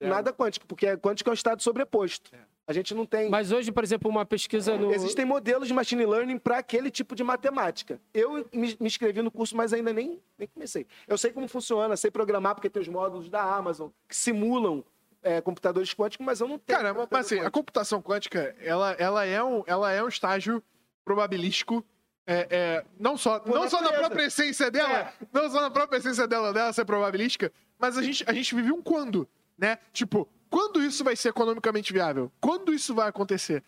Nada 0.00 0.32
quântico, 0.32 0.66
porque 0.66 0.96
quântico 0.96 1.28
é 1.28 1.32
um 1.32 1.34
estado 1.34 1.60
sobreposto. 1.60 2.30
A 2.70 2.72
gente 2.72 2.94
não 2.94 3.04
tem. 3.04 3.28
Mas 3.28 3.50
hoje, 3.50 3.72
por 3.72 3.82
exemplo, 3.82 4.08
uma 4.08 4.24
pesquisa 4.24 4.78
no... 4.78 4.94
Existem 4.94 5.24
modelos 5.24 5.66
de 5.66 5.74
machine 5.74 6.06
learning 6.06 6.38
para 6.38 6.58
aquele 6.58 6.88
tipo 6.88 7.16
de 7.16 7.24
matemática. 7.24 8.00
Eu 8.14 8.46
me, 8.52 8.76
me 8.78 8.86
inscrevi 8.86 9.20
no 9.22 9.30
curso, 9.30 9.56
mas 9.56 9.72
ainda 9.72 9.92
nem, 9.92 10.20
nem 10.38 10.46
comecei. 10.46 10.86
Eu 11.08 11.18
sei 11.18 11.32
como 11.32 11.48
funciona, 11.48 11.96
sei 11.96 12.12
programar, 12.12 12.54
porque 12.54 12.70
tem 12.70 12.80
os 12.80 12.86
módulos 12.86 13.28
da 13.28 13.42
Amazon 13.42 13.88
que 14.08 14.14
simulam 14.14 14.84
é, 15.20 15.40
computadores 15.40 15.92
quânticos, 15.92 16.24
mas 16.24 16.40
eu 16.40 16.46
não 16.46 16.60
tenho. 16.60 16.78
Cara, 16.78 16.94
mas 16.94 17.26
assim, 17.26 17.34
a 17.34 17.38
quântico. 17.38 17.50
computação 17.58 18.00
quântica, 18.00 18.54
ela, 18.60 18.92
ela, 19.00 19.26
é, 19.26 19.42
um, 19.42 19.64
ela 19.66 19.90
é 19.90 20.00
um 20.00 20.06
estágio 20.08 20.62
probabilístico. 21.04 21.84
é, 22.24 22.46
é, 22.50 22.84
não 23.00 23.16
só, 23.16 23.42
não 23.44 23.68
só 23.68 23.82
na 23.82 23.92
própria 23.92 24.26
essência 24.26 24.70
dela, 24.70 24.98
É. 25.00 25.12
não 25.32 25.50
só 25.50 25.60
na 25.60 25.70
própria 25.72 25.98
essência 25.98 26.28
dela, 26.28 26.52
dela 26.52 26.72
ser 26.72 26.84
probabilística, 26.84 27.52
mas 27.76 27.98
a 27.98 28.02
gente, 28.04 28.22
a 28.28 28.32
gente 28.32 28.54
vive 28.54 28.70
um 28.70 28.80
quando, 28.80 29.26
né? 29.58 29.78
Tipo, 29.92 30.28
quando 30.50 30.82
isso 30.82 31.02
vai 31.04 31.16
ser 31.16 31.28
economicamente 31.30 31.92
viável? 31.92 32.30
Quando 32.40 32.74
isso 32.74 32.94
vai 32.94 33.08
acontecer? 33.08 33.62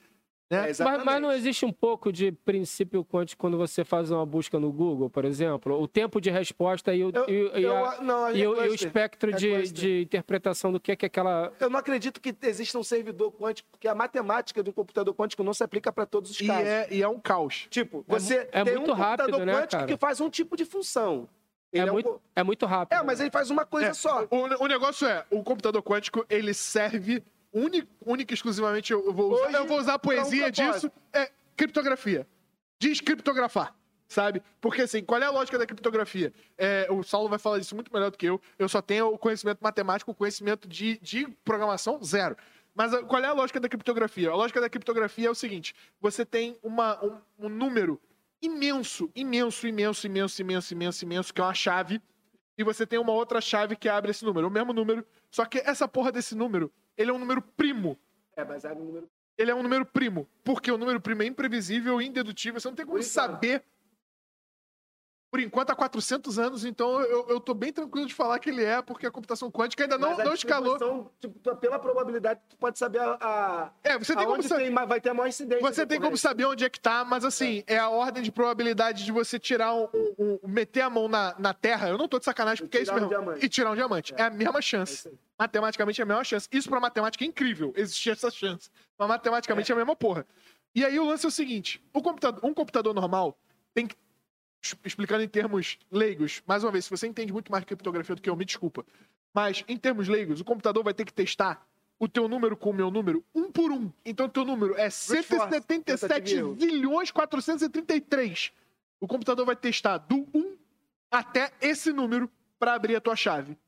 É, 0.50 0.66
Mas, 0.66 0.78
mas 1.02 1.22
não 1.22 1.32
existe 1.32 1.64
um 1.64 1.72
pouco 1.72 2.12
de 2.12 2.30
princípio 2.30 3.02
quântico 3.02 3.40
quando 3.40 3.56
você 3.56 3.86
faz 3.86 4.10
uma 4.10 4.26
busca 4.26 4.60
no 4.60 4.70
Google, 4.70 5.09
por 5.09 5.24
exemplo? 5.24 5.80
O 5.80 5.88
tempo 5.88 6.20
de 6.20 6.28
resposta 6.30 6.94
e 6.94 7.02
o, 7.02 7.10
Eu- 7.10 7.24
e, 7.26 7.60
e 7.60 7.62
eu- 7.62 7.84
a- 7.86 8.02
não, 8.02 8.30
e 8.30 8.42
é 8.42 8.46
o, 8.46 8.50
e 8.50 8.52
o 8.52 8.54
cluster. 8.66 8.86
espectro 8.88 9.30
É 9.30 9.32
de, 9.72 10.02
interpretação 10.02 10.70
do 10.70 10.78
que 10.78 10.92
é 10.92 10.96
que 10.96 11.06
aquela... 11.06 11.50
Eu 11.59 11.70
não 11.70 11.78
acredito 11.78 12.20
que 12.20 12.36
exista 12.42 12.78
um 12.78 12.82
servidor 12.84 13.32
quântico, 13.32 13.66
porque 13.70 13.88
a 13.88 13.94
matemática 13.94 14.62
do 14.62 14.74
computador 14.74 15.14
quântico 15.14 15.42
não 15.42 15.54
se 15.54 15.64
aplica 15.64 15.90
para 15.90 16.04
todos 16.04 16.30
os 16.32 16.38
E 16.38 16.46
casos. 16.46 16.66
é, 16.68 16.86
e 16.90 17.02
é 17.02 17.09
um 17.09 17.18
caos. 17.18 17.66
Tipo, 17.70 18.04
você 18.06 18.46
é 18.52 18.62
tem 18.62 18.74
muito 18.76 18.92
um 18.92 18.94
computador 18.94 18.98
rápido, 19.30 19.46
né, 19.46 19.54
quântico 19.54 19.70
cara? 19.70 19.86
que 19.86 19.96
faz 19.96 20.20
um 20.20 20.28
tipo 20.28 20.54
de 20.54 20.66
função. 20.66 21.26
É 21.81 21.85
um 21.90 21.93
muito, 21.94 22.09
co- 22.11 22.23
é 22.36 22.43
muito 22.43 22.66
rápido. 22.66 22.99
É, 22.99 23.03
mas 23.03 23.20
ele 23.20 23.31
faz 23.31 23.51
uma 23.51 23.65
coisa 23.65 23.89
É, 23.89 23.94
só. 23.94 24.27
O, 24.31 24.65
o 24.65 24.66
negócio 24.69 25.07
é, 25.07 25.24
o 25.31 25.43
computador 25.43 25.82
quântico, 25.82 26.24
ele 26.28 26.53
serve 26.53 27.23
única, 27.53 27.89
única 28.05 28.32
e 28.32 28.35
exclusivamente, 28.35 28.93
eu 28.93 29.12
vou 29.12 29.32
usar, 29.32 29.47
Hoje, 29.47 29.57
eu 29.57 29.66
vou 29.66 29.78
usar 29.78 29.94
a 29.94 29.99
poesia 29.99 30.47
um 30.49 30.53
propósito. 30.53 30.73
disso, 30.89 30.93
é 31.12 31.31
criptografia. 31.57 32.27
Descriptografar, 32.81 33.74
sabe? 34.09 34.43
Porque 34.61 34.82
assim, 34.82 35.05
qual 35.05 35.20
é 35.23 35.24
a 35.24 35.31
lógica 35.31 35.57
da 35.59 35.65
criptografia? 35.66 36.32
É, 36.59 36.86
o 36.90 37.03
Saulo 37.03 37.28
vai 37.28 37.39
falar 37.39 37.59
disso 37.59 37.74
muito 37.74 37.93
melhor 37.93 38.11
do 38.11 38.19
que 38.19 38.27
eu. 38.27 38.40
Eu 38.59 38.69
só 38.69 38.82
tenho 38.82 39.07
o 39.12 39.19
conhecimento 39.19 39.61
matemático, 39.61 40.11
o 40.11 40.15
conhecimento 40.15 40.66
de, 40.69 40.99
de 40.99 41.28
programação, 41.44 42.03
zero. 42.03 42.36
Mas 42.74 42.93
a- 42.93 43.03
qual 43.05 43.23
é 43.23 43.27
a 43.27 43.32
lógica 43.32 43.61
da 43.61 43.69
criptografia? 43.69 44.31
A 44.31 44.35
lógica 44.35 44.61
da 44.61 44.69
criptografia 44.69 45.28
é 45.28 45.31
o 45.31 45.35
seguinte: 45.35 45.74
você 46.01 46.24
tem 46.24 46.59
uma, 46.62 46.99
um, 47.05 47.19
um 47.39 47.49
número 47.49 48.01
imenso, 48.43 49.10
imenso, 49.14 49.66
imenso, 49.66 50.06
imenso, 50.06 50.43
imenso, 50.43 50.74
imenso, 50.74 51.05
imenso, 51.05 51.32
que 51.32 51.40
é 51.40 51.44
uma 51.44 51.55
chave, 51.55 52.02
e 52.59 52.64
você 52.64 52.86
tem 52.86 52.98
uma 52.98 53.12
outra 53.12 53.40
chave 53.40 53.77
que 53.77 53.89
abre 53.89 54.10
esse 54.10 54.24
número, 54.24 54.48
o 54.48 54.51
mesmo 54.51 54.73
número, 54.73 55.06
só 55.31 55.44
que 55.44 55.59
essa 55.59 55.86
porra 55.86 56.10
desse 56.10 56.35
número, 56.35 56.70
ele 56.97 57.10
é 57.10 57.14
um 57.14 57.19
número 57.19 57.40
primo. 57.40 57.98
É 58.36 58.44
baseado 58.44 58.78
no 58.78 58.85
número. 58.85 59.09
Ele 59.39 59.51
é 59.51 59.55
um 59.55 59.62
número 59.62 59.86
primo, 59.86 60.28
porque 60.44 60.70
o 60.70 60.77
número 60.77 61.01
primo 61.01 61.23
é 61.23 61.27
imprevisível, 61.27 62.02
indedutível, 62.02 62.60
você 62.60 62.69
não 62.69 62.74
tem 62.74 62.85
como 62.85 62.98
enquanto. 62.98 63.10
saber. 63.10 63.64
Por 65.32 65.40
enquanto, 65.40 65.70
há 65.70 65.74
400 65.74 66.38
anos, 66.38 66.62
então 66.62 67.00
eu, 67.00 67.26
eu 67.30 67.40
tô 67.40 67.54
bem 67.54 67.72
tranquilo 67.72 68.06
de 68.06 68.12
falar 68.12 68.38
que 68.38 68.50
ele 68.50 68.62
é, 68.62 68.82
porque 68.82 69.06
a 69.06 69.10
computação 69.10 69.50
quântica 69.50 69.82
ainda 69.82 69.96
não, 69.96 70.12
a 70.20 70.24
não 70.24 70.34
escalou. 70.34 70.76
distribuição, 70.76 71.10
Tipo, 71.18 71.56
pela 71.56 71.78
probabilidade, 71.78 72.38
tu 72.50 72.56
pode 72.59 72.78
saber 72.78 72.98
a. 73.00 73.16
a 73.18 73.70
É, 73.82 73.98
você 73.98 74.14
tem 74.14 74.26
como 74.26 74.42
saber. 74.42 74.64
tem 74.64 74.74
vai 74.74 75.00
ter 75.00 75.09
a 75.09 75.14
maior 75.14 75.28
incidência. 75.28 75.66
Você 75.66 75.86
tem 75.86 75.98
como 75.98 76.18
saber 76.18 76.44
onde 76.44 76.66
é 76.66 76.68
que 76.68 76.78
tá, 76.78 77.02
mas 77.02 77.24
assim, 77.24 77.64
é 77.66 77.78
a 77.78 77.88
ordem 77.88 78.22
de 78.22 78.30
probabilidade 78.30 79.06
de 79.06 79.10
você 79.10 79.38
tirar 79.38 79.72
um. 79.74 79.88
um- 80.18 80.38
um- 80.42 80.48
meter 80.48 80.82
a 80.82 80.90
mão 80.90 81.09
na, 81.09 81.34
na 81.38 81.54
terra. 81.54 81.88
Eu 81.88 81.96
não 81.96 82.06
tô 82.09 82.18
de 82.18 82.26
sacanagem, 82.26 82.66
porque 82.66 82.76
é 82.76 82.82
isso 82.82 82.92
um 82.92 82.96
mesmo. 82.96 83.09
diamante. 83.09 83.46
E 83.46 83.48
tirar 83.48 83.70
um 83.70 83.74
diamante. 83.74 84.12
É, 84.18 84.24
a 84.24 84.30
mesma 84.30 84.59
É 84.59 84.62
chance. 84.62 85.09
aí. 85.09 85.14
Matematicamente 85.38 85.98
é 85.98 86.04
a 86.04 86.06
mesma 86.06 86.24
chance. 86.24 86.46
Isso 86.52 86.68
pra 86.68 86.78
matemática 86.78 87.24
é 87.24 87.26
incrível, 87.26 87.72
existir 87.74 88.10
essa 88.10 88.30
chance. 88.30 88.68
Mas 88.98 89.09
matematicamente 89.09 89.72
é, 89.72 89.74
a 89.74 89.78
mesma 89.78 89.96
porra. 89.96 90.26
E 90.74 90.84
aí 90.84 90.98
o 91.00 91.06
lance 91.06 91.24
é 91.24 91.28
o 91.28 91.32
seguinte: 91.32 91.82
o 91.90 92.02
computador, 92.02 92.38
um 92.44 92.52
computador 92.52 92.92
normal 92.92 93.34
tem 93.74 93.86
que. 93.86 93.96
Explicando 94.84 95.22
em 95.22 95.28
termos 95.28 95.78
leigos, 95.90 96.43
mais 96.47 96.62
uma 96.62 96.70
vez, 96.70 96.84
se 96.84 96.90
você 96.90 97.06
entende 97.06 97.32
muito 97.32 97.51
mais 97.51 97.64
criptografia 97.64 98.14
do 98.14 98.22
que 98.22 98.30
eu, 98.30 98.36
me 98.36 98.44
desculpa. 98.44 98.86
Mas, 99.34 99.64
em 99.66 99.76
termos 99.76 100.09
leigos, 100.09 100.40
o 100.40 100.44
computador 100.44 100.84
vai 100.84 100.94
ter 100.94 101.05
que 101.05 101.12
testar 101.12 101.66
o 101.98 102.09
teu 102.09 102.28
número 102.28 102.56
com 102.56 102.70
o 102.70 102.74
meu 102.74 102.90
número 102.90 103.24
um 103.34 103.51
por 103.51 103.72
um. 103.72 103.90
Então, 104.05 104.26
o 104.26 104.28
teu 104.28 104.44
número 104.44 104.74
é 104.74 104.90
force, 104.90 105.22
177 105.22 106.01
tentativa 106.01 106.30
e 106.30 106.39
erro. 106.39 106.55
bilhões 106.55 107.10
433. 107.10 108.52
O 109.01 109.09
computador 109.09 109.44
vai 109.44 109.56
testar 109.56 109.98
do 109.98 110.28
1 110.32 110.56
até 111.10 111.51
esse 111.60 111.93
número 111.93 112.30
para 112.59 112.74
abrir 112.74 112.94
a 112.94 113.01
tua 113.01 113.16
chave. 113.16 113.59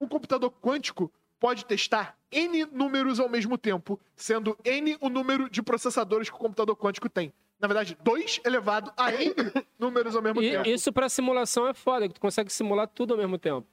Um 0.00 0.06
computador 0.06 0.52
quântico 0.60 1.12
pode 1.40 1.64
testar 1.64 2.16
N 2.30 2.64
números 2.66 3.18
ao 3.18 3.28
mesmo 3.28 3.58
tempo, 3.58 3.98
sendo 4.14 4.56
N 4.64 4.96
o 5.00 5.08
número 5.08 5.50
de 5.50 5.62
processadores 5.62 6.28
que 6.28 6.36
o 6.36 6.38
computador 6.38 6.76
quântico 6.76 7.08
tem. 7.08 7.32
Na 7.60 7.66
verdade, 7.66 7.96
2 8.02 8.40
elevado 8.44 8.92
a 8.96 9.12
N 9.12 9.34
números 9.78 10.14
ao 10.14 10.22
mesmo 10.22 10.40
E 10.42 10.50
tempo. 10.52 10.68
isso 10.68 10.92
pra 10.92 11.08
simulação 11.08 11.66
é 11.66 11.74
foda, 11.74 12.06
que 12.08 12.14
tu 12.14 12.20
consegue 12.20 12.52
simular 12.52 12.86
tudo 12.88 13.14
ao 13.14 13.18
mesmo 13.18 13.36
tempo. 13.38 13.66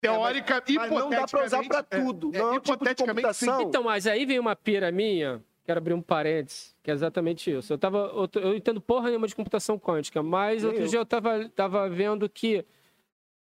Teórica, 0.00 0.62
Mas 0.74 0.90
não 0.90 1.10
dá 1.10 1.26
pra 1.26 1.44
usar 1.44 1.58
pra 1.58 1.80
hipoteticamente, 1.80 2.06
tudo. 2.20 2.30
é, 2.34 2.38
não 2.38 2.50
é 2.50 2.52
tipo 2.54 2.64
de 2.66 2.72
hipoteticamente, 2.72 3.34
sim. 3.34 3.46
computação. 3.46 3.68
Então, 3.68 3.82
mas 3.82 4.06
aí 4.06 4.24
vem 4.24 4.38
uma 4.38 4.56
pira 4.56 4.90
minha, 4.90 5.42
quero 5.64 5.78
abrir 5.78 5.92
um 5.94 6.00
parênteses, 6.00 6.74
que 6.82 6.90
é 6.90 6.94
exatamente 6.94 7.50
isso. 7.50 7.72
Eu, 7.72 7.78
tava, 7.78 8.10
eu, 8.14 8.40
eu 8.42 8.54
entendo 8.54 8.80
porra 8.80 9.08
nenhuma 9.08 9.26
de 9.26 9.34
computação 9.34 9.78
quântica, 9.78 10.22
mas 10.22 10.62
Nem 10.62 10.68
outro 10.70 10.84
eu. 10.84 10.88
dia 10.88 10.98
eu 11.00 11.06
tava, 11.06 11.48
tava 11.50 11.88
vendo 11.88 12.28
que 12.30 12.64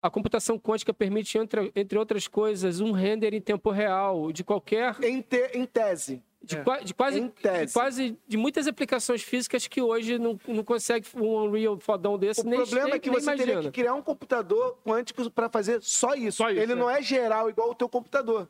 a 0.03 0.11
computação 0.11 0.59
quântica 0.59 0.93
permite, 0.93 1.39
entre, 1.39 1.73
entre 1.75 1.97
outras 1.99 2.27
coisas, 2.29 2.81
um 2.81 2.93
render 2.93 3.33
em 3.33 3.41
tempo 3.41 3.71
real 3.71 4.31
de 4.33 4.43
qualquer. 4.45 4.97
Em, 5.03 5.23
te- 5.23 5.53
em 5.55 5.65
tese. 5.65 6.23
De, 6.45 6.57
É. 6.57 6.65
qua- 6.65 6.81
de 6.81 6.93
quase, 6.93 7.21
de 7.21 7.73
quase. 7.73 8.19
de 8.27 8.37
muitas 8.37 8.67
aplicações 8.67 9.23
físicas 9.23 9.67
que 9.69 9.81
hoje 9.81 10.19
não, 10.19 10.39
não 10.49 10.65
consegue 10.65 11.07
um 11.15 11.45
Unreal 11.45 11.79
fodão 11.79 12.19
desse, 12.19 12.41
O 12.41 12.45
nem 12.45 12.59
problema 12.59 12.87
nem- 12.87 12.95
é 12.95 12.99
que 12.99 13.11
você 13.11 13.27
teria 13.37 13.53
imagina. 13.55 13.71
que 13.73 13.81
criar 13.81 13.95
um 13.95 14.03
computador 14.03 14.77
quântico 14.85 15.31
para 15.31 15.49
fazer 15.49 15.81
só 15.83 16.15
isso. 16.15 16.39
Só 16.39 16.51
isso, 16.51 16.61
Ele 16.61 16.73
é. 16.73 16.75
não 16.75 16.91
é 16.91 17.01
geral 17.01 17.49
igual 17.49 17.71
o 17.71 17.75
teu 17.77 17.89
computador, 17.89 18.49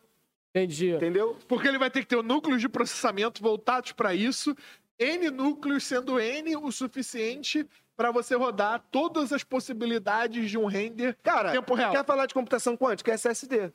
Entendi. 0.54 0.90
entendeu? 0.92 1.36
Porque 1.46 1.68
ele 1.68 1.78
vai 1.78 1.90
ter 1.90 2.00
que 2.00 2.06
ter 2.06 2.22
núcleos 2.22 2.60
de 2.62 2.68
processamento 2.68 3.42
voltados 3.42 3.92
para 3.92 4.14
isso, 4.14 4.56
N 4.98 5.30
núcleos 5.30 5.84
sendo 5.84 6.18
N 6.18 6.56
o 6.56 6.72
suficiente 6.72 7.66
para 7.94 8.10
você 8.10 8.34
rodar 8.34 8.82
todas 8.90 9.32
as 9.34 9.44
possibilidades 9.44 10.50
de 10.50 10.56
um 10.56 10.64
render 10.64 11.14
Cara, 11.22 11.52
tempo 11.52 11.74
real. 11.74 11.92
quer 11.92 12.04
falar 12.06 12.24
de 12.24 12.32
computação 12.32 12.74
quântica? 12.76 13.10
É 13.10 13.14
SSD. 13.14 13.70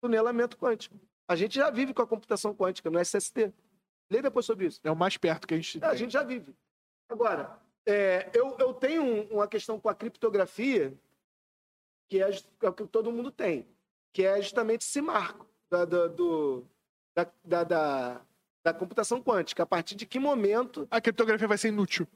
Tunelamento 0.00 0.56
quântico. 0.56 0.94
A 1.28 1.34
gente 1.36 1.54
já 1.56 1.70
vive 1.70 1.92
com 1.92 2.02
a 2.02 2.06
computação 2.06 2.54
quântica 2.54 2.90
no 2.90 2.98
SSD. 2.98 3.52
Lê 4.10 4.22
depois 4.22 4.46
sobre 4.46 4.66
isso. 4.66 4.80
É 4.84 4.90
o 4.90 4.96
mais 4.96 5.16
perto 5.16 5.46
que 5.46 5.54
a 5.54 5.56
gente 5.56 5.82
É, 5.82 5.86
a 5.86 5.94
gente 5.94 6.12
já 6.12 6.22
vive. 6.22 6.54
Agora, 7.08 7.58
é, 7.84 8.30
eu, 8.32 8.56
eu 8.58 8.72
tenho 8.74 9.02
um- 9.02 9.22
uma 9.34 9.48
questão 9.48 9.78
com 9.80 9.88
a 9.88 9.94
criptografia 9.94 10.92
que 12.08 12.22
é, 12.22 12.30
é 12.62 12.68
o 12.68 12.72
que 12.72 12.86
todo 12.86 13.10
mundo 13.10 13.30
tem, 13.32 13.66
que 14.12 14.22
é 14.24 14.40
justamente 14.40 14.82
esse 14.82 15.00
marco 15.00 15.46
da, 15.68 15.84
da- 15.84 16.06
do, 16.06 16.64
da, 17.16 17.26
da, 17.44 17.64
da- 18.62 18.74
computação 18.74 19.20
quântica. 19.22 19.62
A 19.64 19.66
partir 19.66 19.94
de 19.96 20.06
que 20.06 20.18
momento 20.20 20.86
A 20.90 21.00
criptografia 21.00 21.48
vai 21.48 21.58
ser 21.58 21.68
inútil. 21.68 22.06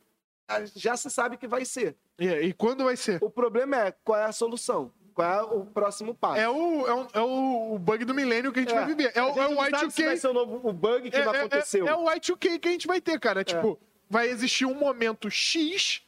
já 0.77 0.97
se 0.97 1.11
sabe 1.11 1.37
que 1.37 1.49
vai 1.49 1.65
ser. 1.65 1.97
E, 2.19 2.27
e 2.29 2.53
quando 2.53 2.85
vai 2.85 2.97
ser? 2.97 3.23
O 3.23 3.31
problema 3.31 3.77
é 3.77 3.93
qual 4.05 4.19
é 4.19 4.25
a 4.25 4.33
solução, 4.33 4.93
qual 5.21 5.39
é 5.39 5.43
o 5.57 5.65
próximo 5.67 6.15
passo. 6.15 6.41
É 6.41 6.49
o, 6.49 6.87
é, 6.87 6.95
um- 6.95 7.07
é 7.15 7.21
o 7.21 7.79
bug 7.79 8.05
do 8.05 8.15
milênio 8.15 8.53
que 8.53 8.59
a 8.61 8.63
gente 8.63 8.75
vai 8.75 8.87
viver. 8.87 9.13
É, 9.15 9.23
o- 9.23 9.27
é 9.39 9.47
o 9.47 9.49
se 9.51 9.55
vai 9.55 9.71
Y2K. 9.71 10.17
ser 10.17 10.29
o, 10.29 10.33
novo, 10.33 10.69
o 10.69 10.73
bug 10.73 11.11
que 11.11 11.17
É, 11.17 11.25
não 11.25 11.35
é- 11.35 11.39
aconteceu. 11.41 11.87
É, 11.87 11.91
é 11.91 11.95
o 11.95 12.05
Y2K 12.11 12.59
que 12.59 12.69
a 12.69 12.73
gente 12.73 12.87
vai 12.87 13.01
ter, 13.01 13.19
cara. 13.21 13.43
Tipo, 13.45 13.79
vai 14.09 14.29
existir 14.29 14.65
um 14.67 14.75
momento 14.75 15.31
X 15.31 16.03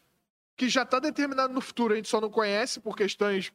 que 0.57 0.69
já 0.69 0.85
tá 0.85 0.99
determinado 0.99 1.53
no 1.53 1.61
futuro, 1.61 1.93
a 1.95 1.97
gente 1.97 2.09
só 2.09 2.21
não 2.21 2.31
conhece 2.31 2.79
por 2.81 2.97
questões 2.97 3.53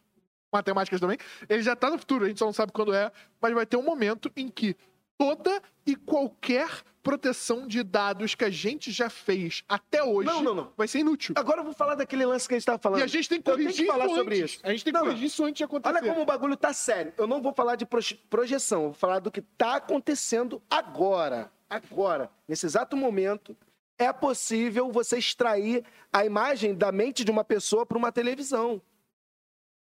matemáticas 0.51 0.99
também. 0.99 1.17
Ele 1.47 1.61
já 1.61 1.75
tá 1.75 1.89
no 1.89 1.97
futuro, 1.97 2.25
a 2.25 2.27
gente 2.27 2.39
só 2.39 2.45
não 2.45 2.53
sabe 2.53 2.71
quando 2.71 2.93
é, 2.93 3.11
mas 3.41 3.53
vai 3.53 3.65
ter 3.65 3.77
um 3.77 3.83
momento 3.83 4.31
em 4.35 4.47
que 4.49 4.75
toda 5.17 5.61
e 5.85 5.95
qualquer 5.95 6.69
proteção 7.01 7.65
de 7.65 7.83
dados 7.83 8.35
que 8.35 8.43
a 8.43 8.49
gente 8.49 8.91
já 8.91 9.09
fez 9.09 9.63
até 9.69 10.03
hoje 10.03 10.27
Não, 10.27 10.43
não, 10.43 10.53
não. 10.53 10.73
vai 10.75 10.87
ser 10.89 10.99
inútil. 10.99 11.33
Agora 11.37 11.61
eu 11.61 11.63
vou 11.63 11.73
falar 11.73 11.95
daquele 11.95 12.25
lance 12.25 12.47
que 12.47 12.53
a 12.53 12.57
gente 12.57 12.65
tava 12.65 12.77
falando. 12.77 12.99
E 12.99 13.03
a 13.03 13.07
gente 13.07 13.29
tem 13.29 13.41
que 13.41 13.49
corrigir 13.49 13.85
que 13.85 13.91
falar 13.91 14.05
isso 14.07 14.15
sobre 14.15 14.39
antes. 14.41 14.51
isso. 14.55 14.59
A 14.63 14.71
gente 14.71 14.83
tem 14.83 14.93
que 14.93 14.99
Não, 14.99 15.05
corrigir 15.05 15.27
isso 15.27 15.43
antes 15.45 15.57
de 15.57 15.63
acontecer. 15.63 15.95
Olha 15.95 16.05
como 16.05 16.21
o 16.21 16.25
bagulho 16.25 16.57
tá 16.57 16.73
sério. 16.73 17.13
Eu 17.17 17.25
não 17.25 17.41
vou 17.41 17.53
falar 17.53 17.75
de 17.75 17.85
proje- 17.85 18.15
projeção, 18.29 18.79
eu 18.83 18.89
vou 18.89 18.93
falar 18.99 19.19
do 19.19 19.31
que 19.31 19.41
tá 19.41 19.77
acontecendo 19.77 20.61
agora. 20.69 21.49
Agora, 21.69 22.29
nesse 22.47 22.65
exato 22.65 22.97
momento, 22.97 23.55
é 23.97 24.11
possível 24.11 24.91
você 24.91 25.17
extrair 25.17 25.85
a 26.11 26.25
imagem 26.25 26.75
da 26.75 26.91
mente 26.91 27.23
de 27.23 27.31
uma 27.31 27.43
pessoa 27.45 27.85
para 27.85 27.97
uma 27.97 28.11
televisão. 28.11 28.81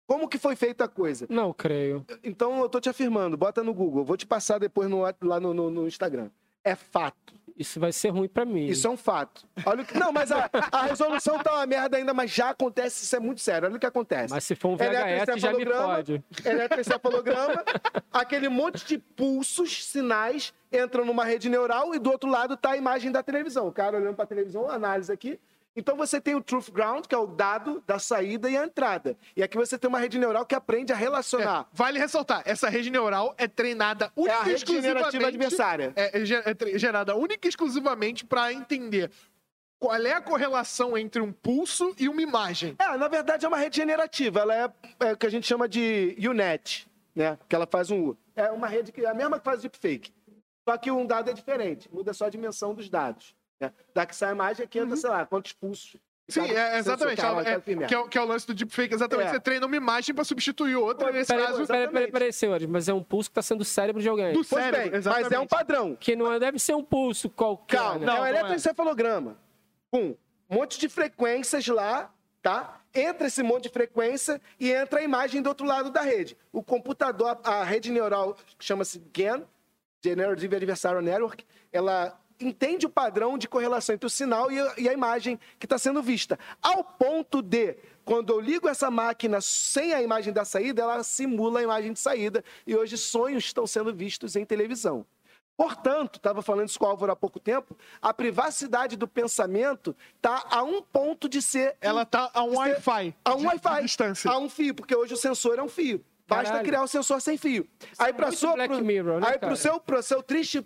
Como 0.07 0.27
que 0.27 0.37
foi 0.37 0.55
feita 0.55 0.83
a 0.85 0.87
coisa? 0.87 1.25
Não 1.29 1.51
creio. 1.53 2.05
Então 2.23 2.59
eu 2.61 2.69
tô 2.69 2.79
te 2.79 2.89
afirmando, 2.89 3.35
bota 3.35 3.63
no 3.63 3.73
Google, 3.73 4.01
eu 4.01 4.05
vou 4.05 4.17
te 4.17 4.25
passar 4.25 4.59
depois 4.59 4.89
no, 4.89 5.01
lá 5.21 5.39
no, 5.39 5.53
no- 5.53 5.69
no 5.69 5.87
Instagram. 5.87 6.29
É 6.63 6.75
fato. 6.75 7.33
Isso 7.57 7.79
vai 7.79 7.93
ser 7.93 8.09
ruim 8.09 8.27
pra 8.27 8.43
mim. 8.43 8.65
Isso 8.67 8.85
é 8.85 8.89
um 8.89 8.97
fato. 8.97 9.47
Olha 9.65 9.81
o 9.83 9.85
que... 9.85 9.97
Não, 9.97 10.11
mas 10.11 10.29
a, 10.29 10.49
a 10.71 10.83
resolução 10.87 11.39
tá 11.39 11.53
uma 11.53 11.65
merda 11.65 11.95
ainda, 11.95 12.13
mas 12.13 12.29
já 12.29 12.49
acontece, 12.49 13.05
isso 13.05 13.15
é 13.15 13.19
muito 13.19 13.39
sério. 13.39 13.67
Olha 13.67 13.77
o 13.77 13.79
que 13.79 13.85
acontece. 13.85 14.33
Mas 14.33 14.43
se 14.43 14.55
for 14.55 14.69
um 14.69 14.75
VHS, 14.75 15.39
já 15.39 15.53
me 15.53 15.65
pode. 15.65 16.21
eletroencefalograma, 16.43 17.63
aquele 18.11 18.49
monte 18.49 18.85
de 18.85 18.97
pulsos, 18.97 19.85
sinais, 19.85 20.53
entram 20.71 21.05
numa 21.05 21.23
rede 21.23 21.49
neural 21.49 21.95
e 21.95 21.99
do 21.99 22.11
outro 22.11 22.29
lado 22.29 22.57
tá 22.57 22.71
a 22.71 22.77
imagem 22.77 23.11
da 23.11 23.23
televisão. 23.23 23.67
O 23.67 23.71
cara 23.71 23.97
olhando 23.97 24.15
para 24.15 24.23
a 24.25 24.27
televisão, 24.27 24.69
análise 24.69 25.11
aqui. 25.11 25.39
Então 25.75 25.97
você 25.97 26.21
tem 26.21 26.35
o 26.35 26.41
truth 26.41 26.71
ground, 26.71 27.05
que 27.05 27.13
é 27.13 27.17
o 27.17 27.27
dado 27.27 27.83
da 27.85 27.99
saída 27.99 28.49
e 28.49 28.55
a 28.57 28.63
entrada. 28.63 29.17
E 29.35 29.43
aqui 29.43 29.57
você 29.57 29.77
tem 29.77 29.87
uma 29.89 29.99
rede 29.99 30.17
neural 30.17 30.45
que 30.45 30.55
aprende 30.55 30.93
a 30.93 30.95
relacionar. 30.95 31.67
Vale 31.73 31.99
ressaltar, 31.99 32.41
essa 32.45 32.69
rede 32.69 32.89
neural 32.89 33.35
é 33.37 33.47
treinada 33.47 34.05
É, 34.05 34.19
única 34.19 34.37
a 34.37 34.41
e 34.41 34.45
rede 34.45 34.55
exclusivamente... 34.55 35.25
adversária. 35.25 35.93
É, 35.95 36.19
é 36.19 36.75
é 36.75 36.77
gerada 36.77 37.15
única 37.15 37.47
e 37.47 37.49
exclusivamente 37.49 38.25
para 38.25 38.53
entender 38.53 39.11
qual 39.77 39.95
é 39.95 40.13
a 40.13 40.21
correlação 40.21 40.97
entre 40.97 41.21
um 41.21 41.31
pulso 41.31 41.93
e 41.99 42.07
uma 42.07 42.21
imagem. 42.21 42.75
É, 42.79 42.97
na 42.97 43.07
verdade 43.07 43.45
é 43.45 43.47
uma 43.47 43.57
rede 43.57 43.75
generativa. 43.75 44.39
Ela 44.39 44.55
é, 44.55 44.73
é 45.07 45.13
o 45.13 45.17
que 45.17 45.27
a 45.27 45.29
gente 45.29 45.45
chama 45.45 45.67
de 45.67 46.15
UNET, 46.19 46.87
né? 47.13 47.37
Que 47.49 47.55
ela 47.55 47.67
faz 47.67 47.91
um 47.91 48.09
U. 48.09 48.17
É 48.35 48.49
uma 48.49 48.67
rede 48.67 48.91
que 48.91 49.01
é 49.01 49.09
a 49.09 49.13
mesma 49.13 49.37
que 49.37 49.45
faz 49.45 49.61
deepfake. 49.61 50.13
Só 50.67 50.77
que 50.77 50.89
um 50.89 51.05
dado 51.05 51.29
é 51.29 51.33
diferente, 51.33 51.87
muda 51.93 52.13
só 52.13 52.25
a 52.25 52.29
dimensão 52.29 52.73
dos 52.73 52.89
dados. 52.89 53.35
Né? 53.59 53.71
Da 53.93 54.05
que 54.05 54.15
sai 54.15 54.29
a 54.29 54.33
imagem, 54.33 54.63
aqui 54.65 54.79
entra, 54.79 54.95
sei 54.97 55.09
lá, 55.09 55.25
quantos 55.25 55.53
pulsos. 55.53 55.93
Uhum. 55.95 55.99
Sim, 56.27 56.41
é, 56.51 56.79
exatamente. 56.79 57.17
sensor, 57.21 57.35
caralho, 57.43 57.47
é- 57.57 57.61
que 57.61 57.75
que, 57.87 57.93
é, 57.93 57.99
o- 57.99 58.07
que 58.09 58.17
é 58.17 58.21
o 58.21 58.25
lance 58.25 58.47
do 58.47 58.53
deepfake, 58.55 58.95
exatamente. 58.95 59.27
É. 59.27 59.31
Você 59.33 59.39
treina 59.39 59.65
uma 59.67 59.75
imagem 59.75 60.13
para 60.15 60.23
substituir 60.23 60.75
outra, 60.75 61.11
nesse 61.11 61.27
Peraí, 61.31 61.45
caso, 61.45 61.67
peraí, 61.67 61.87
peraí, 61.87 62.11
peraí, 62.11 62.33
senhores. 62.33 62.67
Mas 62.67 62.89
é 62.89 62.93
um 62.95 63.03
pulso 63.03 63.29
que 63.29 63.35
tá 63.35 63.43
sendo 63.43 63.61
o 63.61 63.65
cérebro 63.65 64.01
de 64.01 64.09
alguém. 64.09 64.33
do 64.33 64.43
Pois 64.43 64.47
cérebro. 64.47 64.81
bem, 64.81 64.89
mas 64.91 64.99
exatamente. 65.05 65.33
é 65.35 65.39
um 65.39 65.45
padrão. 65.47 65.95
Que 65.95 66.15
não 66.15 66.33
é- 66.33 66.39
deve 66.39 66.57
ser 66.57 66.73
um 66.73 66.83
pulso 66.83 67.29
qualquer. 67.29 67.77
Calma, 67.77 67.99
né? 67.99 68.05
Não, 68.07 68.17
é 68.17 68.21
um 68.21 68.25
é. 68.25 68.29
eletroencefalograma. 68.31 69.37
Com 69.91 70.15
um 70.49 70.55
monte 70.55 70.79
de 70.79 70.89
frequências 70.89 71.67
lá, 71.67 72.11
tá? 72.41 72.81
Entra 72.93 73.27
esse 73.27 73.43
monte 73.43 73.63
de 73.63 73.69
frequência 73.69 74.41
e 74.59 74.71
entra 74.71 75.01
a 75.01 75.03
imagem 75.03 75.43
do 75.43 75.47
outro 75.49 75.65
lado 75.67 75.91
da 75.91 76.01
rede. 76.01 76.35
O 76.51 76.63
computador, 76.63 77.39
a 77.43 77.63
rede 77.63 77.91
neural, 77.91 78.35
que 78.57 78.65
chama-se 78.65 78.97
GAN, 79.13 79.43
Generative 80.03 80.55
Adversarial 80.55 81.01
Network, 81.03 81.45
ela 81.71 82.19
entende 82.39 82.85
o 82.85 82.89
padrão 82.89 83.37
de 83.37 83.47
correlação 83.47 83.95
entre 83.95 84.07
o 84.07 84.09
sinal 84.09 84.51
e 84.51 84.89
a, 84.89 84.93
imagem 84.93 85.39
que 85.59 85.65
está 85.65 85.77
sendo 85.77 86.01
vista. 86.01 86.37
Ao 86.61 86.83
ponto 86.83 87.41
de, 87.41 87.77
quando 88.03 88.31
eu 88.31 88.39
ligo 88.39 88.67
essa 88.67 88.91
máquina 88.91 89.39
sem 89.41 89.93
a 89.93 90.01
imagem 90.01 90.33
da 90.33 90.45
saída, 90.45 90.81
ela 90.81 91.03
simula 91.03 91.59
a 91.59 91.63
imagem 91.63 91.93
de 91.93 91.99
saída. 91.99 92.43
E 92.65 92.75
hoje 92.75 92.97
sonhos 92.97 93.45
estão 93.45 93.65
sendo 93.65 93.93
vistos 93.93 94.35
em 94.35 94.45
televisão. 94.45 95.05
Portanto, 95.57 96.17
estava 96.17 96.41
falando 96.41 96.67
isso 96.67 96.77
com 96.77 96.85
o 96.85 96.89
Álvaro 96.89 97.13
há 97.13 97.15
pouco 97.15 97.39
tempo, 97.39 97.77
a 98.01 98.13
privacidade 98.13 98.97
do 98.97 99.07
pensamento 99.07 99.95
está 100.17 100.45
a 100.49 100.61
um 100.63 100.81
ponto 100.81 101.29
de 101.29 101.41
ser. 101.41 101.77
Ela 101.79 102.05
tá 102.05 102.29
a 102.33 102.43
um 102.43 102.57
Wi-Fi. 102.57 103.15
A 103.23 103.35
um 103.35 103.45
Wi-Fi. 103.45 103.81
distância. 103.83 104.29
A 104.29 104.37
um 104.37 104.49
fio, 104.49 104.75
porque 104.75 104.93
hoje 104.93 105.13
o 105.13 105.17
sensor 105.17 105.57
é 105.57 105.63
um 105.63 105.69
fio. 105.69 106.03
Basta 106.27 106.45
Caralho. 106.45 106.65
criar 106.65 106.83
o 106.83 106.87
sensor 106.87 107.21
sem 107.21 107.37
fio. 107.37 107.67
aí, 107.99 108.11
para 108.11 108.27
muito 108.27 108.39
sua, 108.39 108.53
Black 108.53 108.75
pro, 108.75 108.85
Mirror, 108.85 109.19
né, 109.19 109.27
aí 109.27 109.37
pro 109.37 109.55
seu, 109.55 109.79
pro 109.79 110.01
seu 110.01 110.23
triste. 110.23 110.65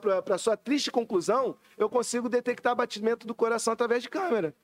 Pra, 0.00 0.22
pra 0.22 0.38
sua 0.38 0.56
triste 0.56 0.90
conclusão, 0.90 1.54
eu 1.76 1.86
consigo 1.90 2.30
detectar 2.30 2.74
batimento 2.74 3.26
do 3.26 3.34
coração 3.34 3.74
através 3.74 4.02
de 4.02 4.08
câmera, 4.08 4.54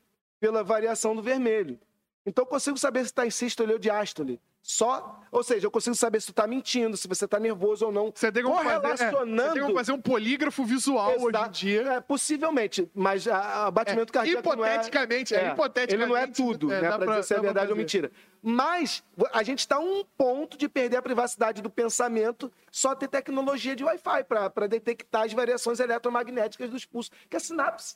pela 0.40 0.64
variação 0.64 1.14
do 1.14 1.20
vermelho. 1.20 1.78
Então 2.26 2.42
eu 2.42 2.46
consigo 2.46 2.76
saber 2.76 3.00
se 3.00 3.06
está 3.06 3.24
em 3.24 3.30
sístole 3.30 3.72
ou 3.72 3.78
diástole. 3.78 4.40
Só, 4.60 5.20
ou 5.30 5.44
seja, 5.44 5.64
eu 5.64 5.70
consigo 5.70 5.94
saber 5.94 6.18
se 6.20 6.26
tu 6.26 6.30
está 6.32 6.44
mentindo, 6.44 6.96
se 6.96 7.06
você 7.06 7.24
está 7.24 7.38
nervoso 7.38 7.86
ou 7.86 7.92
não. 7.92 8.10
Você 8.12 8.32
tem 8.32 8.42
como 8.42 8.56
fazer, 8.56 8.68
é, 8.68 8.74
você 8.74 8.80
Correlacionando. 8.80 9.52
tem 9.52 9.62
como 9.62 9.74
fazer 9.76 9.92
um 9.92 10.00
polígrafo 10.00 10.64
visual 10.64 11.12
hoje 11.12 11.24
em 11.24 11.28
Exato. 11.28 11.50
dia. 11.50 11.82
É, 11.92 12.00
possivelmente, 12.00 12.90
mas 12.92 13.28
a, 13.28 13.66
a 13.66 13.70
batimento 13.70 14.10
É, 14.10 14.12
cardíaco 14.12 14.56
não 14.56 14.64
é- 14.64 14.72
hipoteticamente, 14.74 15.34
é, 15.36 15.52
hipoteticamente, 15.52 15.94
Ele 15.94 16.06
não 16.06 16.16
é 16.16 16.26
tudo, 16.26 16.72
é, 16.72 16.80
né, 16.82 16.88
pra 16.88 16.98
pra- 16.98 17.06
dizer 17.06 17.22
se 17.22 17.34
é 17.34 17.40
verdade 17.40 17.70
ou 17.70 17.76
mentira. 17.76 18.10
Mas 18.42 19.04
a 19.32 19.44
gente 19.44 19.60
está 19.60 19.76
a 19.76 19.78
um 19.78 20.04
ponto 20.18 20.58
de 20.58 20.68
perder 20.68 20.96
a 20.96 21.02
privacidade 21.02 21.62
do 21.62 21.70
pensamento 21.70 22.50
só 22.72 22.92
ter 22.96 23.06
tecnologia 23.06 23.76
de 23.76 23.84
Wi-Fi 23.84 24.24
para 24.24 24.66
detectar 24.66 25.22
as 25.26 25.32
variações 25.32 25.78
eletromagnéticas 25.78 26.68
dos 26.70 26.84
pulsos, 26.84 27.12
que 27.30 27.36
a 27.36 27.40
sinapse. 27.40 27.94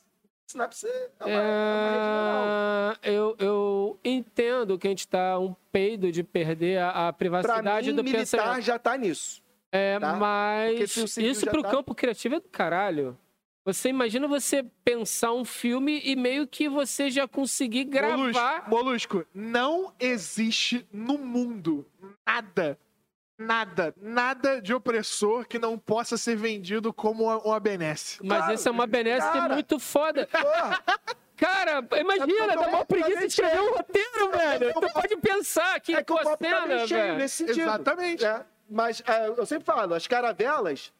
Sinapse 0.51 0.87
é 0.87 1.25
uma, 1.25 1.31
é 1.31 1.39
uma. 1.39 2.97
É, 3.01 3.09
eu, 3.11 3.35
eu 3.39 3.99
entendo 4.03 4.77
que 4.77 4.87
a 4.87 4.89
gente 4.89 4.99
está 4.99 5.39
um 5.39 5.55
peido 5.71 6.11
de 6.11 6.23
perder 6.23 6.79
a, 6.79 7.07
a 7.07 7.13
privacidade 7.13 7.89
mim, 7.89 7.95
do 7.95 8.03
militar 8.03 8.19
pensamento. 8.19 8.61
já 8.61 8.75
está 8.75 8.97
nisso. 8.97 9.41
É, 9.71 9.97
tá? 9.99 10.15
Mas 10.15 10.97
o 10.97 11.03
isso 11.21 11.45
já 11.45 11.51
pro 11.51 11.61
tá- 11.61 11.71
campo 11.71 11.95
criativo 11.95 12.35
é 12.35 12.39
do 12.39 12.49
caralho. 12.49 13.17
Você 13.63 13.89
imagina 13.89 14.27
você 14.27 14.65
pensar 14.83 15.33
um 15.33 15.45
filme 15.45 16.01
e 16.03 16.15
meio 16.15 16.47
que 16.47 16.67
você 16.67 17.11
já 17.11 17.27
conseguir 17.27 17.85
gravar. 17.85 18.17
Molusco, 18.17 18.69
Molusco, 18.69 19.25
não 19.33 19.93
existe 19.99 20.85
no 20.91 21.17
mundo 21.19 21.85
nada, 22.25 22.77
nada, 23.41 23.93
nada 23.97 24.61
de 24.61 24.73
opressor 24.73 25.45
que 25.47 25.59
não 25.59 25.77
possa 25.77 26.17
ser 26.17 26.35
vendido 26.35 26.93
como 26.93 27.23
uma, 27.25 27.37
uma 27.39 27.59
benesse. 27.59 28.19
Mas 28.23 28.37
Claro, 28.39 28.53
isso 28.53 28.67
é 28.67 28.71
uma 28.71 28.87
benesse 28.87 29.27
cara. 29.31 29.53
muito 29.53 29.79
foda. 29.79 30.27
Porra, 30.27 30.83
Cara, 31.35 31.83
imagina, 31.99 32.55
dá 32.55 32.67
uma 32.67 32.85
preguiça 32.85 33.21
de 33.21 33.25
escrever 33.25 33.59
um 33.61 33.73
roteiro, 33.75 34.31
velho. 34.31 34.73
Tu 34.73 34.93
pode 34.93 35.17
pensar 35.17 35.75
aqui 35.75 35.95
é 35.95 36.03
que 36.03 36.13
o 36.13 36.15
copo 36.15 36.37
tá 36.37 36.37
cena, 36.37 36.67
bem 36.67 36.87
cheio 36.87 37.01
velho. 37.01 37.17
nesse 37.17 37.35
sentido. 37.37 37.61
Exatamente. 37.61 38.23
É, 38.23 38.45
mas 38.69 39.01
é, 39.07 39.27
eu 39.27 39.45
sempre 39.47 39.65
falo, 39.65 39.95
as 39.95 40.05
caravelas, 40.05 40.93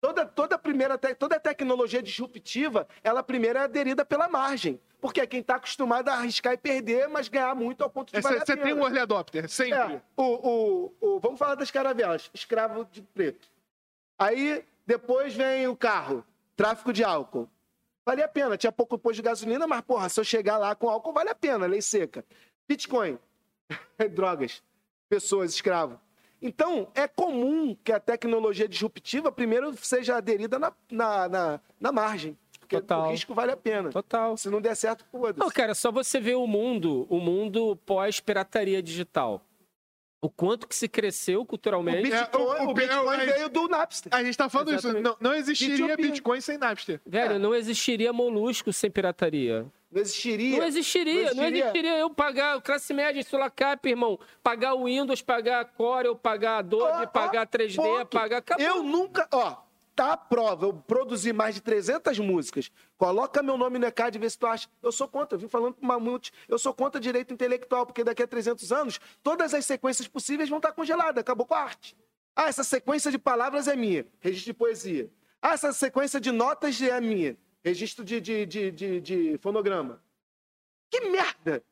toda, 0.00 0.24
toda 0.26 0.58
primeira 0.58 0.96
toda 0.98 1.36
a 1.36 1.40
tecnologia 1.40 2.02
disruptiva, 2.02 2.86
ela 3.02 3.22
primeiro 3.22 3.58
é 3.58 3.62
aderida 3.62 4.04
pela 4.04 4.28
margem. 4.28 4.80
Porque 5.00 5.20
é 5.20 5.26
quem 5.28 5.40
está 5.40 5.54
acostumado 5.54 6.08
a 6.08 6.14
arriscar 6.14 6.54
e 6.54 6.56
perder, 6.56 7.08
mas 7.08 7.28
ganhar 7.28 7.54
muito 7.54 7.84
ao 7.84 7.90
ponto 7.90 8.12
de 8.12 8.20
valer 8.20 8.42
a 8.42 8.44
Você 8.44 8.56
tem 8.56 8.74
um 8.74 8.82
early 8.82 8.98
adopter, 8.98 9.48
sempre. 9.48 9.78
É, 9.78 10.02
o, 10.16 10.22
o, 10.22 10.94
o- 11.00 11.20
vamos 11.20 11.38
falar 11.38 11.54
das 11.54 11.70
caravelas, 11.70 12.28
escravo 12.34 12.84
de 12.84 13.00
preto. 13.02 13.48
Aí, 14.18 14.64
depois 14.84 15.34
vem 15.34 15.68
o 15.68 15.76
carro, 15.76 16.24
tráfico 16.56 16.92
de 16.92 17.04
álcool. 17.04 17.48
Valia 18.04 18.24
a 18.24 18.28
pena, 18.28 18.56
tinha 18.56 18.72
pouco 18.72 18.98
posto 18.98 19.16
de 19.16 19.22
gasolina, 19.22 19.68
mas, 19.68 19.82
porra, 19.82 20.08
se 20.08 20.18
eu 20.18 20.24
chegar 20.24 20.58
lá 20.58 20.74
com 20.74 20.88
álcool, 20.88 21.12
vale 21.12 21.30
a 21.30 21.34
pena, 21.34 21.66
lei 21.66 21.80
seca. 21.80 22.24
Bitcoin, 22.66 23.18
drogas, 24.12 24.62
pessoas, 25.08 25.52
escravo. 25.54 26.00
Então, 26.40 26.88
é 26.94 27.08
comum 27.08 27.76
que 27.82 27.90
a 27.92 27.98
tecnologia 27.98 28.68
disruptiva 28.68 29.32
primeiro 29.32 29.74
seja 29.76 30.16
aderida 30.16 30.58
na, 30.58 30.72
na, 30.90 31.28
na, 31.28 31.60
na 31.80 31.92
margem. 31.92 32.36
Porque 32.60 32.76
Total. 32.80 33.08
o 33.08 33.10
risco 33.10 33.34
vale 33.34 33.50
a 33.52 33.56
pena. 33.56 33.90
Total. 33.90 34.36
Se 34.36 34.48
não 34.50 34.60
der 34.60 34.74
certo, 34.76 35.04
foda-se. 35.10 35.38
Não, 35.40 35.50
cara, 35.50 35.74
só 35.74 35.90
você 35.90 36.20
ver 36.20 36.36
o 36.36 36.46
mundo, 36.46 37.06
o 37.08 37.18
mundo 37.18 37.76
pós-pirataria 37.86 38.82
digital. 38.82 39.42
O 40.20 40.28
quanto 40.28 40.66
que 40.66 40.74
se 40.74 40.88
cresceu 40.88 41.42
O 41.42 41.46
culturalmente. 41.46 42.12
É, 42.12 42.20
Bitcoin, 42.24 42.42
o- 42.42 42.46
o- 42.66 42.70
o 42.70 42.74
Bitcoin 42.74 43.16
é- 43.18 43.26
veio 43.26 43.48
do 43.48 43.68
Napster. 43.68 44.12
A 44.14 44.22
gente 44.22 44.36
tá 44.36 44.48
falando 44.48 44.70
Exatamente. 44.72 44.96
isso. 45.06 45.16
Não, 45.20 45.30
não 45.30 45.34
existiria. 45.36 45.96
Bitcoin 45.96 46.40
sem 46.40 46.58
Napster. 46.58 47.00
Velho, 47.06 47.38
não 47.38 47.54
existiria 47.54 48.12
molusco 48.12 48.72
sem 48.72 48.90
pirataria. 48.90 49.64
Não 49.90 50.02
existiria. 50.02 50.58
Não 50.58 50.66
existiria, 50.66 51.14
não 51.14 51.22
existiria. 51.22 51.60
existiria 51.60 51.98
eu 51.98 52.10
pagar 52.10 52.60
classe 52.60 52.92
média, 52.92 53.22
Sulacap, 53.22 53.88
irmão. 53.88 54.18
Pagar 54.42 54.74
o 54.74 54.84
Windows, 54.84 55.22
pagar 55.22 55.60
a 55.60 55.64
Corel, 55.64 56.14
pagar 56.14 56.58
Adobe, 56.58 57.04
ó, 57.04 57.06
pagar 57.06 57.46
3D, 57.46 57.76
ponto. 57.76 58.08
pagar. 58.08 58.38
Acabou. 58.38 58.64
Eu 58.64 58.82
nunca. 58.82 59.26
Ó, 59.32 59.56
tá 59.98 60.12
a 60.12 60.16
prova, 60.16 60.66
eu 60.66 60.74
produzi 60.74 61.32
mais 61.32 61.54
de 61.54 61.60
300 61.60 62.18
músicas, 62.20 62.70
coloca 62.96 63.42
meu 63.42 63.56
nome 63.56 63.80
no 63.80 63.86
ECAD 63.86 64.16
e 64.16 64.20
vê 64.20 64.30
se 64.30 64.38
tu 64.38 64.46
acha. 64.46 64.68
Eu 64.82 64.92
sou 64.92 65.08
contra, 65.08 65.34
eu 65.34 65.40
vim 65.40 65.48
falando 65.48 65.74
com 65.74 65.84
o 65.84 65.88
Mamute, 65.88 66.32
eu 66.46 66.58
sou 66.58 66.72
contra 66.72 67.00
direito 67.00 67.34
intelectual, 67.34 67.84
porque 67.84 68.04
daqui 68.04 68.22
a 68.22 68.26
300 68.26 68.70
anos, 68.70 69.00
todas 69.24 69.54
as 69.54 69.64
sequências 69.66 70.06
possíveis 70.06 70.48
vão 70.48 70.58
estar 70.58 70.70
congeladas, 70.72 71.18
acabou 71.18 71.46
com 71.46 71.54
a 71.54 71.60
arte. 71.60 71.96
Ah, 72.36 72.46
essa 72.46 72.62
sequência 72.62 73.10
de 73.10 73.18
palavras 73.18 73.66
é 73.66 73.74
minha, 73.74 74.06
registro 74.20 74.52
de 74.52 74.54
poesia. 74.56 75.10
Ah, 75.42 75.54
essa 75.54 75.72
sequência 75.72 76.20
de 76.20 76.30
notas 76.30 76.80
é 76.80 77.00
minha, 77.00 77.36
registro 77.68 78.04
de, 78.04 78.20
de, 78.20 78.46
de, 78.46 78.70
de, 78.70 79.00
de 79.00 79.38
fonograma. 79.38 80.02
Que 80.90 81.00
merda! 81.00 81.62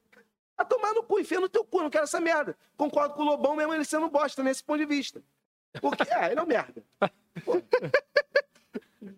A 0.56 0.64
tomar 0.64 0.94
no 0.94 1.02
cu, 1.02 1.20
enfia 1.20 1.40
no 1.40 1.48
teu 1.48 1.64
cu, 1.64 1.82
não 1.82 1.90
quero 1.90 2.05
essa 2.05 2.20
merda. 2.20 2.56
Concordo 2.77 3.14
com 3.14 3.23
o 3.23 3.24
Lobão 3.24 3.56
mesmo 3.56 3.74
ele 3.74 3.85
sendo 3.85 4.09
bosta 4.09 4.43
nesse 4.43 4.64
ponto 4.64 4.78
de 4.78 4.86
vista. 4.86 5.23
Porque, 5.81 6.02
é, 6.10 6.31
ele 6.31 6.40
é 6.40 6.43
um 6.43 6.47
merda. 6.47 6.82
Pô. 7.44 7.62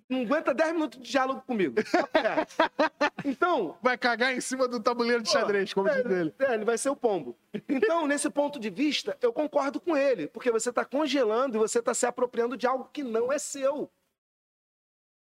Não 0.08 0.22
aguenta 0.22 0.54
10 0.54 0.72
minutos 0.72 1.00
de 1.00 1.10
diálogo 1.10 1.42
comigo. 1.46 1.76
É. 2.14 2.46
Então. 3.24 3.76
Vai 3.82 3.96
cagar 3.98 4.34
em 4.34 4.40
cima 4.40 4.66
do 4.66 4.80
tabuleiro 4.80 5.22
de 5.22 5.28
xadrez, 5.28 5.72
como 5.72 5.88
é, 5.88 6.02
diz 6.02 6.10
ele. 6.10 6.34
É, 6.38 6.54
ele 6.54 6.64
vai 6.64 6.78
ser 6.78 6.88
o 6.88 6.96
pombo. 6.96 7.36
Então, 7.68 8.06
nesse 8.06 8.30
ponto 8.30 8.58
de 8.58 8.70
vista, 8.70 9.16
eu 9.20 9.32
concordo 9.32 9.80
com 9.80 9.96
ele. 9.96 10.26
Porque 10.28 10.50
você 10.50 10.70
está 10.70 10.84
congelando 10.84 11.56
e 11.56 11.58
você 11.58 11.78
está 11.78 11.92
se 11.94 12.06
apropriando 12.06 12.56
de 12.56 12.66
algo 12.66 12.88
que 12.92 13.02
não 13.02 13.32
é 13.32 13.38
seu. 13.38 13.90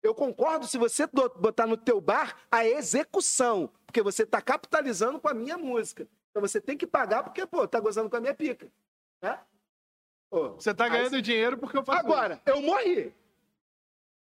Eu 0.06 0.14
concordo 0.14 0.68
se 0.68 0.78
você 0.78 1.08
botar 1.08 1.66
no 1.66 1.76
teu 1.76 2.00
bar 2.00 2.38
a 2.52 2.66
execução. 2.66 3.70
Porque 3.86 4.02
você 4.02 4.24
está 4.24 4.42
capitalizando 4.42 5.20
com 5.20 5.28
a 5.28 5.34
minha 5.34 5.58
música. 5.58 6.08
Então 6.30 6.42
você 6.42 6.62
tem 6.62 6.78
que 6.78 6.86
pagar 6.86 7.24
porque, 7.24 7.46
pô, 7.46 7.68
tá 7.68 7.80
gozando 7.80 8.10
com 8.10 8.16
a 8.16 8.22
minha 8.22 8.34
pica. 8.34 8.68
Né? 9.22 9.40
Pô, 10.30 10.52
você 10.52 10.74
tá 10.74 10.88
ganhando 10.88 11.16
aí... 11.16 11.22
dinheiro 11.22 11.58
porque 11.58 11.78
eu 11.78 11.84
faço 11.84 12.00
Agora, 12.00 12.36
isso. 12.36 12.44
eu 12.46 12.62
morri. 12.62 13.14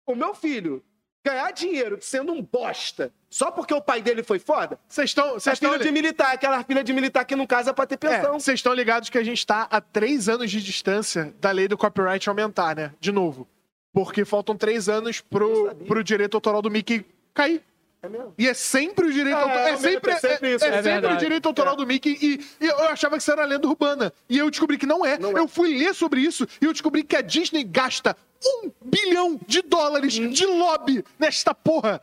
O 0.05 0.15
meu 0.15 0.35
filho 0.35 0.85
ganhar 1.25 1.51
dinheiro 1.53 1.99
sendo 2.03 2.33
um 2.33 2.43
bosta 2.43 3.13
só 3.31 3.51
porque 3.51 3.73
o 3.73 3.81
pai 3.81 4.03
dele 4.03 4.23
foi 4.23 4.39
foda? 4.39 4.79
Vocês 4.89 5.11
estão. 5.11 5.37
É 5.37 5.57
filho 5.57 5.79
de 5.79 5.91
militar, 5.91 6.35
aquela 6.35 6.63
filha 6.65 6.85
de 6.85 6.93
militar 6.93 7.25
que 7.25 7.35
não 7.35 7.47
casa 7.47 7.73
pra 7.73 7.87
ter 7.87 7.97
pensão. 7.97 8.39
Vocês 8.39 8.49
é, 8.49 8.55
estão 8.57 8.75
ligados 8.75 9.09
que 9.09 9.17
a 9.17 9.25
gente 9.25 9.47
tá 9.47 9.69
a 9.71 9.81
três 9.81 10.29
anos 10.29 10.51
de 10.51 10.61
distância 10.61 11.33
da 11.41 11.51
lei 11.51 11.67
do 11.67 11.79
copyright 11.79 12.29
aumentar, 12.29 12.77
né? 12.77 12.93
De 13.01 13.11
novo. 13.11 13.49
Porque 13.93 14.25
faltam 14.25 14.57
três 14.57 14.89
anos 14.89 15.21
pro, 15.21 15.75
pro 15.87 16.03
direito 16.03 16.37
autoral 16.37 16.63
do 16.63 16.71
Mickey 16.71 17.05
cair. 17.35 17.63
É 18.03 18.09
mesmo? 18.09 18.35
E 18.37 18.49
é 18.49 18.55
sempre 18.55 19.07
o 19.07 19.13
direito 19.13 19.39
é, 19.39 19.43
autoral. 19.43 19.67
É, 19.69 19.77
sempre, 19.77 20.11
é, 20.11 20.17
sempre, 20.17 20.55
isso, 20.55 20.65
é, 20.65 20.69
é 20.69 20.83
sempre 20.83 21.13
o 21.13 21.17
direito 21.17 21.47
autoral 21.47 21.77
do 21.77 21.87
Mickey. 21.87 22.19
E, 22.21 22.65
e, 22.65 22.67
eu 22.67 22.89
achava 22.89 23.17
que 23.17 23.23
isso 23.23 23.31
era 23.31 23.45
lenda 23.45 23.69
urbana. 23.69 24.13
E 24.29 24.39
eu 24.39 24.51
descobri 24.51 24.77
que 24.77 24.87
não 24.87 25.07
é. 25.07 25.17
Não 25.19 25.31
eu 25.37 25.47
fui 25.47 25.79
ler 25.79 25.95
sobre 25.95 26.21
isso 26.21 26.49
e 26.61 26.65
eu 26.65 26.73
descobri 26.73 27.05
que 27.05 27.15
a 27.15 27.21
Disney 27.21 27.63
gasta 27.63 28.17
um 28.45 28.73
bilhão 28.85 29.39
de 29.47 29.63
dólares 29.63 30.19
hum. 30.19 30.31
de 30.31 30.45
lobby 30.45 31.05
nesta 31.17 31.55
porra. 31.55 32.03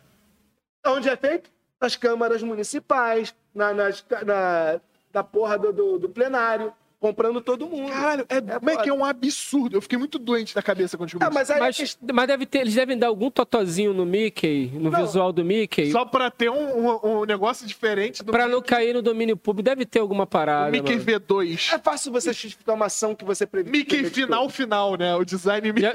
Onde 0.85 1.09
é 1.09 1.17
feito? 1.17 1.49
Nas 1.81 1.97
câmaras 1.97 2.41
municipais, 2.41 3.35
na, 3.53 3.73
nas, 3.73 4.05
na, 4.25 4.79
na 5.13 5.23
porra 5.23 5.57
do, 5.57 5.73
do, 5.73 5.99
do 5.99 6.09
plenário 6.09 6.73
comprando 6.99 7.39
todo 7.41 7.65
mundo. 7.65 7.91
Caralho, 7.91 8.25
é, 8.29 8.37
é 8.37 8.41
como 8.41 8.69
é 8.69 8.77
que 8.77 8.89
é 8.89 8.93
um 8.93 9.05
absurdo. 9.05 9.77
Eu 9.77 9.81
fiquei 9.81 9.97
muito 9.97 10.19
doente 10.19 10.53
da 10.53 10.61
cabeça 10.61 10.97
quando 10.97 11.07
descobri 11.07 11.27
ah, 11.27 11.31
mas, 11.31 11.49
mas, 11.49 11.95
que... 11.95 12.13
mas, 12.13 12.27
deve 12.27 12.45
ter, 12.45 12.59
eles 12.59 12.75
devem 12.75 12.97
dar 12.97 13.07
algum 13.07 13.31
totozinho 13.31 13.93
no 13.93 14.05
Mickey, 14.05 14.71
no 14.73 14.91
não, 14.91 15.05
visual 15.05 15.31
do 15.31 15.43
Mickey. 15.43 15.91
Só 15.91 16.05
pra 16.05 16.29
ter 16.29 16.49
um, 16.49 16.87
um, 16.87 17.21
um 17.21 17.25
negócio 17.25 17.65
diferente. 17.65 18.23
Do 18.23 18.31
pra 18.31 18.45
Mickey. 18.45 18.55
não 18.55 18.61
cair 18.61 18.93
no 18.93 19.01
domínio 19.01 19.37
público. 19.37 19.63
Deve 19.63 19.85
ter 19.85 19.99
alguma 19.99 20.27
parada. 20.27 20.69
O 20.69 20.71
Mickey 20.71 20.95
mano. 20.95 21.05
V2. 21.05 21.73
É 21.73 21.79
fácil 21.79 22.11
você 22.11 22.33
justificar 22.33 22.75
uma 22.75 22.87
ação 22.87 23.15
que 23.15 23.23
você 23.23 23.45
previu. 23.45 23.71
Mickey 23.71 24.03
final, 24.05 24.49
final, 24.49 24.95
né? 24.95 25.15
O 25.15 25.23
design... 25.23 25.73
Já, 25.77 25.93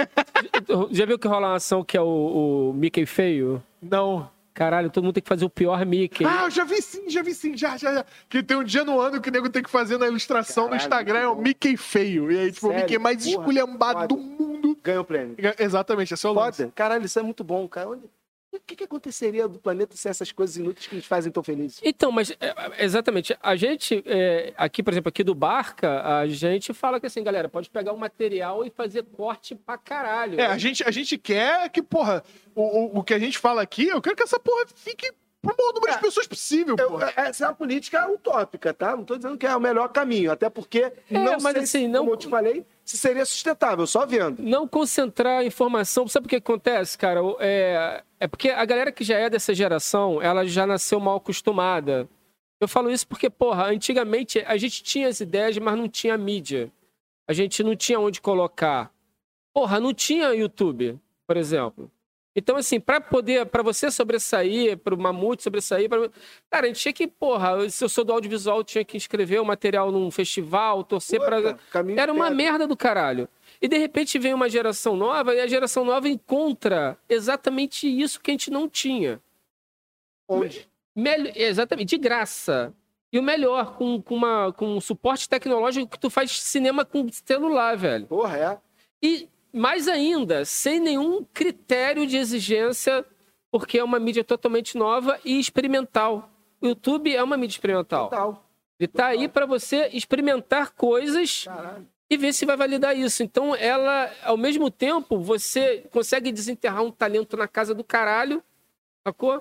já 0.90 1.06
viu 1.06 1.18
que 1.18 1.28
rola 1.28 1.48
uma 1.48 1.56
ação 1.56 1.85
que 1.85 1.97
é 1.97 2.01
o, 2.01 2.70
o 2.70 2.72
Mickey 2.74 3.05
feio? 3.05 3.62
Não. 3.82 4.34
Caralho, 4.55 4.89
todo 4.89 5.02
mundo 5.02 5.14
tem 5.14 5.22
que 5.22 5.28
fazer 5.28 5.44
o 5.44 5.51
pior 5.51 5.85
Mickey. 5.85 6.24
Ah, 6.24 6.44
eu 6.44 6.51
já 6.51 6.62
vi 6.62 6.81
sim, 6.81 7.10
já 7.10 7.22
vi 7.22 7.35
sim, 7.35 7.56
já, 7.56 7.76
já, 7.76 7.93
já. 7.93 8.06
Que 8.28 8.40
tem 8.40 8.56
um 8.56 8.62
dia 8.62 8.85
no 8.85 9.01
ano 9.01 9.20
que 9.20 9.28
o 9.28 9.32
nego 9.32 9.51
tem 9.51 9.62
que 9.62 9.68
fazer 9.68 9.98
na 9.98 10.06
ilustração 10.06 10.64
Caralho, 10.66 10.81
no 10.81 10.85
Instagram, 10.85 11.18
é 11.18 11.28
o 11.28 11.35
Mickey 11.35 11.76
feio. 11.76 12.31
E 12.31 12.39
aí, 12.39 12.52
tipo, 12.52 12.68
Sério? 12.68 12.76
o 12.76 12.81
Mickey 12.82 12.98
mais 12.98 13.16
Porra, 13.24 13.31
esculhambado 13.31 14.01
foda. 14.01 14.06
do 14.06 14.16
mundo. 14.16 14.78
Ganha 14.82 15.01
o 15.01 15.05
prêmio. 15.05 15.35
Exatamente, 15.59 16.14
é 16.14 16.16
só 16.16 16.31
o 16.31 16.35
lance. 16.35 16.70
Caralho, 16.72 17.05
isso 17.05 17.18
é 17.18 17.22
muito 17.22 17.43
bom, 17.43 17.66
cara. 17.66 17.90
Onde... 17.90 18.02
O 18.56 18.60
que, 18.66 18.76
que, 18.76 18.85
aconteceria 18.85 19.48
do 19.48 19.59
planeta 19.59 19.97
sem 19.97 20.09
essas 20.09 20.31
coisas 20.31 20.56
inúteis 20.56 20.86
que 20.86 20.94
nos 20.94 21.05
fazem 21.05 21.31
tão 21.32 21.43
felizes? 21.43 21.81
Então, 21.82 22.12
mas 22.12 22.31
é, 22.40 22.85
exatamente. 22.85 23.36
A 23.43 23.56
gente, 23.56 24.02
é, 24.06 24.52
aqui, 24.56 24.82
por 24.82 24.93
exemplo, 24.93 25.09
aqui 25.09 25.24
do 25.24 25.35
Barca, 25.35 26.20
a 26.20 26.26
gente 26.26 26.72
fala 26.72 27.01
que 27.01 27.06
assim, 27.06 27.22
galera, 27.22 27.48
pode 27.48 27.68
pegar 27.68 27.93
o 27.93 27.98
material 27.98 28.64
e 28.64 28.70
fazer 28.70 29.05
corte 29.16 29.55
pra 29.55 29.76
caralho. 29.76 30.40
É, 30.40 30.47
a 30.47 30.56
gente, 30.56 30.85
a 30.86 30.90
gente 30.90 31.18
quer 31.18 31.68
que, 31.68 31.82
porra, 31.82 32.22
o, 32.55 32.62
o, 32.62 32.98
o 32.98 33.05
que 33.05 33.12
a 33.12 33.18
gente 33.18 33.39
fala 33.39 33.62
aqui, 33.62 33.89
eu 33.89 34.01
quero 34.01 34.16
que 34.16 34.22
essa 34.22 34.39
porra 34.39 34.66
fique 34.74 35.12
pro 35.44 35.56
maior 35.59 35.74
número 35.74 35.93
é, 35.93 35.97
de 35.97 36.01
pessoas 36.01 36.26
possível, 36.26 36.76
eu, 36.78 36.89
porra. 36.89 37.12
Essa 37.16 37.44
é 37.44 37.48
uma 37.48 37.55
política 37.55 38.10
utópica, 38.10 38.72
tá? 38.72 38.97
Não 38.97 39.05
tô 39.05 39.16
dizendo 39.16 39.36
que 39.36 39.47
é 39.47 39.55
o 39.55 39.60
melhor 39.60 39.89
caminho, 39.89 40.32
até 40.32 40.48
porque 40.48 40.81
é, 40.81 40.93
não 41.10 41.32
mas, 41.40 41.43
sei, 41.43 41.62
assim, 41.62 41.66
se, 41.66 41.89
não... 41.89 42.01
como 42.01 42.12
eu 42.12 42.16
te 42.16 42.28
falei, 42.28 42.64
se 42.85 42.98
seria 42.98 43.24
sustentável, 43.24 43.86
só 43.86 44.05
vendo. 44.05 44.43
Não 44.43 44.69
concentrar 44.69 45.40
a 45.40 45.44
informação. 45.44 46.06
Sabe 46.06 46.27
o 46.27 46.28
que 46.28 46.36
acontece, 46.36 46.98
cara? 46.98 47.20
É, 47.40 48.02
é 48.20 48.28
porque 48.28 48.51
a 48.51 48.65
galera 48.65 48.93
que 48.93 49.02
já 49.02 49.16
é 49.19 49.31
dessa 49.31 49.55
geração, 49.55 50.20
ela 50.20 50.47
já 50.47 50.66
nasceu 50.66 51.01
mal 51.01 51.16
acostumada. 51.16 52.09
Eu 52.61 52.69
falo 52.69 52.90
isso 52.90 53.06
porque, 53.06 53.31
porra, 53.31 53.66
antigamente 53.66 54.40
a 54.47 54.56
gente 54.56 54.82
tinha 54.82 55.09
as 55.09 55.20
ideias, 55.20 55.56
mas 55.59 55.77
não 55.77 55.89
tinha 55.89 56.16
mídia. 56.19 56.70
A 57.27 57.32
gente 57.32 57.62
não 57.62 57.74
tinha 57.74 57.98
onde 57.98 58.20
colocar. 58.20 58.93
Porra, 59.52 59.81
não 59.81 59.94
tinha 59.94 60.35
YouTube, 60.35 60.98
por 61.27 61.36
exemplo. 61.36 61.90
Então, 62.36 62.56
assim, 62.56 62.81
para 62.81 63.01
poder, 63.01 63.47
para 63.47 63.62
você 63.62 63.90
sobressair, 63.90 64.77
para 64.78 64.94
o 64.94 64.98
Mamute 64.98 65.43
sobressair, 65.43 65.89
pra... 65.89 66.11
cara, 66.51 66.65
a 66.65 66.69
gente 66.69 66.81
tinha 66.81 66.93
que, 66.93 67.06
porra, 67.06 67.69
se 67.70 67.85
eu 67.85 67.89
sou 67.89 68.05
do 68.05 68.12
audiovisual, 68.12 68.65
tinha 68.65 68.85
que 68.85 68.97
inscrever 68.97 69.40
o 69.40 69.44
material 69.44 69.93
num 69.93 70.11
festival, 70.11 70.82
torcer 70.82 71.20
para. 71.20 71.56
Era 71.97 72.12
uma 72.12 72.31
merda 72.31 72.66
do 72.66 72.77
caralho. 72.77 73.28
E 73.62 73.69
de 73.69 73.78
repente 73.78 74.19
vem 74.19 74.35
uma 74.35 74.48
geração 74.48 74.97
nova 74.97 75.35
e 75.35 75.40
a 75.40 75.47
geração 75.47 75.85
nova 75.85 76.09
encontra 76.09 76.98
exatamente 77.09 77.86
isso 77.86 78.20
que 78.20 78.32
a 78.32 78.35
gente 78.35 78.51
não 78.51 78.69
tinha. 78.69 79.20
Onde? 80.28 80.69
Me... 80.94 81.32
Exatamente, 81.36 81.90
de 81.90 81.98
graça. 81.98 82.74
E 83.12 83.19
o 83.19 83.23
melhor, 83.23 83.77
com, 83.77 84.02
com, 84.02 84.16
uma, 84.16 84.52
com 84.52 84.77
um 84.77 84.81
suporte 84.81 85.28
tecnológico 85.28 85.86
que 85.86 85.98
tu 86.01 86.11
faz 86.11 86.32
cinema 86.43 86.85
com 86.85 87.06
celular, 87.12 87.77
velho. 87.77 88.06
Porra, 88.06 88.36
é. 88.36 88.59
E 89.01 89.28
mais 89.55 89.86
ainda, 89.86 90.44
sem 90.44 90.81
nenhum 90.81 91.24
critério 91.32 92.06
de 92.06 92.16
exigência, 92.16 93.05
porque 93.52 93.78
é 93.78 93.85
uma 93.85 94.01
mídia 94.01 94.24
totalmente 94.24 94.76
nova 94.76 95.18
e 95.24 95.39
experimental. 95.39 96.28
O 96.60 96.66
YouTube 96.66 97.14
é 97.14 97.22
uma 97.22 97.36
mídia 97.36 97.55
experimental. 97.55 98.10
Total. 98.10 98.44
Ele 98.81 98.86
está 98.86 99.06
aí 99.06 99.28
para 99.28 99.47
você 99.47 99.89
experimentar 99.93 100.72
coisas 100.72 101.44
Caralho. 101.44 101.86
e 102.10 102.16
ver 102.16 102.32
se 102.32 102.44
vai 102.44 102.56
validar 102.56 102.98
isso. 102.98 103.22
Então, 103.22 103.55
ela, 103.55 104.10
ao 104.24 104.36
mesmo 104.36 104.68
tempo, 104.72 105.20
você 105.20 105.85
consegue 105.93 106.32
desenterrar 106.32 106.82
um 106.82 106.90
talento 106.90 107.36
na 107.36 107.47
casa 107.47 107.72
do 107.72 107.85
caralho, 107.85 108.43
sacou? 109.06 109.40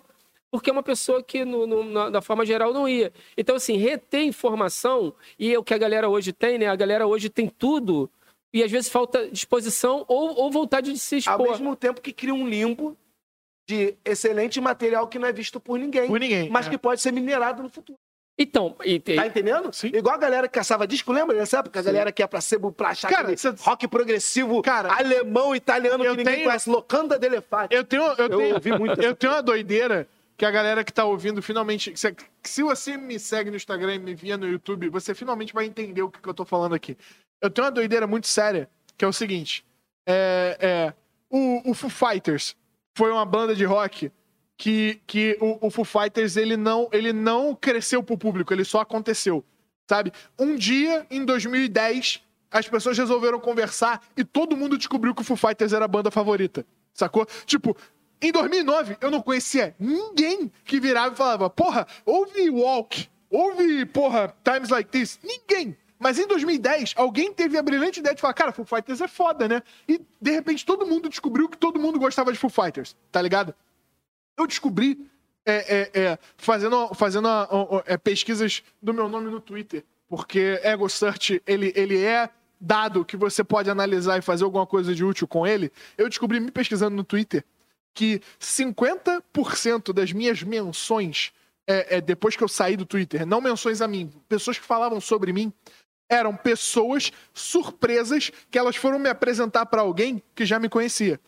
Porque 0.51 0.69
é 0.69 0.73
uma 0.73 0.83
pessoa 0.83 1.23
que, 1.23 1.43
no, 1.43 1.65
no, 1.65 1.83
na, 1.83 2.09
da 2.11 2.21
forma 2.21 2.45
geral, 2.45 2.71
não 2.71 2.87
ia. 2.87 3.11
Então, 3.35 3.55
assim, 3.55 3.77
reter 3.77 4.21
informação, 4.21 5.15
e 5.39 5.51
é 5.51 5.57
o 5.57 5.63
que 5.63 5.73
a 5.73 5.77
galera 5.79 6.07
hoje 6.07 6.31
tem, 6.31 6.59
né? 6.59 6.67
A 6.67 6.75
galera 6.75 7.07
hoje 7.07 7.27
tem 7.29 7.49
tudo 7.49 8.07
e 8.53 8.63
às 8.63 8.71
vezes 8.71 8.89
falta 8.89 9.27
disposição 9.29 10.05
ou, 10.07 10.35
ou 10.35 10.51
vontade 10.51 10.93
de 10.93 10.99
se 10.99 11.17
expor. 11.17 11.33
Ao 11.33 11.51
mesmo 11.51 11.75
tempo 11.75 11.99
que 11.99 12.13
cria 12.13 12.33
um 12.33 12.47
limbo 12.47 12.95
de 13.67 13.95
excelente 14.05 14.61
material 14.61 15.07
que 15.07 15.17
não 15.17 15.27
é 15.27 15.33
visto 15.33 15.59
por 15.59 15.79
ninguém. 15.79 16.07
Por 16.07 16.19
ninguém. 16.19 16.49
Mas 16.49 16.67
é. 16.67 16.69
que 16.69 16.77
pode 16.77 17.01
ser 17.01 17.11
minerado 17.11 17.63
no 17.63 17.69
futuro. 17.69 17.97
Então, 18.37 18.75
e, 18.83 18.99
tá 18.99 19.27
entendendo? 19.27 19.71
Sim. 19.71 19.91
Igual 19.93 20.15
a 20.15 20.17
galera 20.17 20.47
que 20.47 20.55
caçava 20.55 20.87
disco, 20.87 21.11
lembra 21.11 21.37
dessa 21.37 21.59
época? 21.59 21.79
A 21.79 21.83
galera 21.83 22.11
que 22.11 22.21
ia 22.21 22.27
pra 22.27 22.41
ser 22.41 22.59
pra 22.59 22.89
achar 22.89 23.07
cara, 23.07 23.37
cê... 23.37 23.53
rock 23.59 23.87
progressivo 23.87 24.59
cara, 24.63 24.91
alemão, 24.91 25.55
italiano, 25.55 26.03
que 26.03 26.09
ninguém 26.09 26.25
tenho... 26.25 26.43
conhece, 26.45 26.67
Locanda 26.67 27.19
de 27.19 27.27
Elefante. 27.27 27.75
Eu 27.75 27.83
tenho, 27.83 28.01
eu, 28.01 28.15
eu 28.17 28.29
tenho, 28.29 28.55
ouvi 28.55 28.71
muito 28.71 29.01
eu 29.01 29.15
tenho 29.15 29.33
uma 29.33 29.41
doideira 29.43 30.07
que 30.43 30.47
a 30.47 30.51
galera 30.51 30.83
que 30.83 30.91
tá 30.91 31.05
ouvindo 31.05 31.41
finalmente. 31.41 31.93
Se 32.43 32.63
você 32.63 32.97
me 32.97 33.17
segue 33.17 33.49
no 33.49 33.55
Instagram 33.55 33.95
e 33.95 33.99
me 33.99 34.13
via 34.13 34.35
no 34.35 34.45
YouTube, 34.45 34.89
você 34.89 35.15
finalmente 35.15 35.53
vai 35.53 35.65
entender 35.65 36.01
o 36.01 36.11
que, 36.11 36.19
que 36.19 36.27
eu 36.27 36.33
tô 36.33 36.43
falando 36.43 36.75
aqui. 36.75 36.97
Eu 37.41 37.49
tenho 37.49 37.65
uma 37.65 37.71
doideira 37.71 38.05
muito 38.05 38.27
séria, 38.27 38.69
que 38.97 39.05
é 39.05 39.07
o 39.07 39.13
seguinte: 39.13 39.65
é, 40.05 40.57
é, 40.59 40.93
o, 41.29 41.71
o 41.71 41.73
Foo 41.73 41.89
Fighters 41.89 42.57
foi 42.93 43.09
uma 43.09 43.25
banda 43.25 43.55
de 43.55 43.63
rock 43.63 44.11
que, 44.57 44.99
que 45.07 45.37
o, 45.39 45.67
o 45.67 45.69
Foo 45.69 45.85
Fighters 45.85 46.35
ele 46.35 46.57
não, 46.57 46.89
ele 46.91 47.13
não 47.13 47.55
cresceu 47.55 48.03
pro 48.03 48.17
público, 48.17 48.53
ele 48.53 48.65
só 48.65 48.81
aconteceu. 48.81 49.45
Sabe? 49.89 50.11
Um 50.37 50.57
dia, 50.57 51.07
em 51.09 51.23
2010, 51.23 52.21
as 52.51 52.67
pessoas 52.67 52.97
resolveram 52.97 53.39
conversar 53.39 54.01
e 54.17 54.25
todo 54.25 54.57
mundo 54.57 54.77
descobriu 54.77 55.15
que 55.15 55.21
o 55.21 55.25
Foo 55.25 55.37
Fighters 55.37 55.71
era 55.71 55.85
a 55.85 55.87
banda 55.87 56.11
favorita. 56.11 56.65
Sacou? 56.93 57.25
Tipo, 57.45 57.77
em 58.27 58.31
2009, 58.31 58.97
eu 59.01 59.11
não 59.11 59.21
conhecia 59.21 59.75
ninguém 59.79 60.51
que 60.65 60.79
virava 60.79 61.13
e 61.13 61.17
falava, 61.17 61.49
porra, 61.49 61.85
ouve 62.05 62.49
Walk, 62.49 63.07
ouve, 63.29 63.85
porra, 63.85 64.33
Times 64.43 64.69
Like 64.69 64.89
This. 64.89 65.19
Ninguém. 65.23 65.77
Mas 65.99 66.19
em 66.19 66.27
2010, 66.27 66.93
alguém 66.97 67.31
teve 67.33 67.57
a 67.57 67.61
brilhante 67.61 67.99
ideia 67.99 68.13
de 68.15 68.21
falar, 68.21 68.33
cara, 68.33 68.51
Foo 68.51 68.65
Fighters 68.65 68.99
é 68.99 69.07
foda, 69.07 69.47
né? 69.47 69.61
E, 69.87 70.01
de 70.21 70.31
repente, 70.31 70.65
todo 70.65 70.85
mundo 70.85 71.07
descobriu 71.07 71.47
que 71.47 71.57
todo 71.57 71.79
mundo 71.79 71.97
gostava 71.99 72.31
de 72.31 72.37
Foo 72.37 72.49
Fighters, 72.49 72.95
tá 73.11 73.21
ligado? 73.21 73.53
Eu 74.37 74.45
descobri 74.47 75.09
é, 75.45 75.91
é, 75.93 76.01
é, 76.01 76.19
fazendo, 76.37 76.93
fazendo 76.93 77.27
a- 77.27 77.43
a- 77.43 77.83
é, 77.85 77.97
pesquisas 77.97 78.63
do 78.81 78.93
meu 78.93 79.07
nome 79.09 79.29
no 79.29 79.39
Twitter, 79.41 79.83
porque 80.07 80.59
Ego 80.63 80.87
Search, 80.89 81.41
ele, 81.45 81.71
ele 81.75 82.01
é 82.03 82.29
dado 82.59 83.03
que 83.03 83.17
você 83.17 83.43
pode 83.43 83.69
analisar 83.69 84.17
e 84.17 84.21
fazer 84.21 84.45
alguma 84.45 84.65
coisa 84.65 84.95
de 84.95 85.03
útil 85.03 85.27
com 85.27 85.45
ele. 85.45 85.69
Eu 85.97 86.07
descobri, 86.07 86.39
me 86.39 86.49
pesquisando 86.51 86.95
no 86.95 87.03
Twitter, 87.03 87.43
que 87.93 88.21
50% 88.39 89.93
das 89.93 90.11
minhas 90.11 90.41
menções, 90.43 91.31
é, 91.67 91.97
é, 91.97 92.01
depois 92.01 92.35
que 92.35 92.43
eu 92.43 92.47
saí 92.47 92.75
do 92.75 92.85
Twitter, 92.85 93.25
não 93.25 93.41
menções 93.41 93.81
a 93.81 93.87
mim, 93.87 94.11
pessoas 94.27 94.57
que 94.57 94.65
falavam 94.65 94.99
sobre 94.99 95.31
mim, 95.31 95.53
eram 96.09 96.35
pessoas 96.35 97.11
surpresas 97.33 98.31
que 98.51 98.57
elas 98.57 98.75
foram 98.75 98.99
me 98.99 99.09
apresentar 99.09 99.65
pra 99.65 99.81
alguém 99.81 100.21
que 100.35 100.45
já 100.45 100.59
me 100.59 100.69
conhecia. 100.69 101.19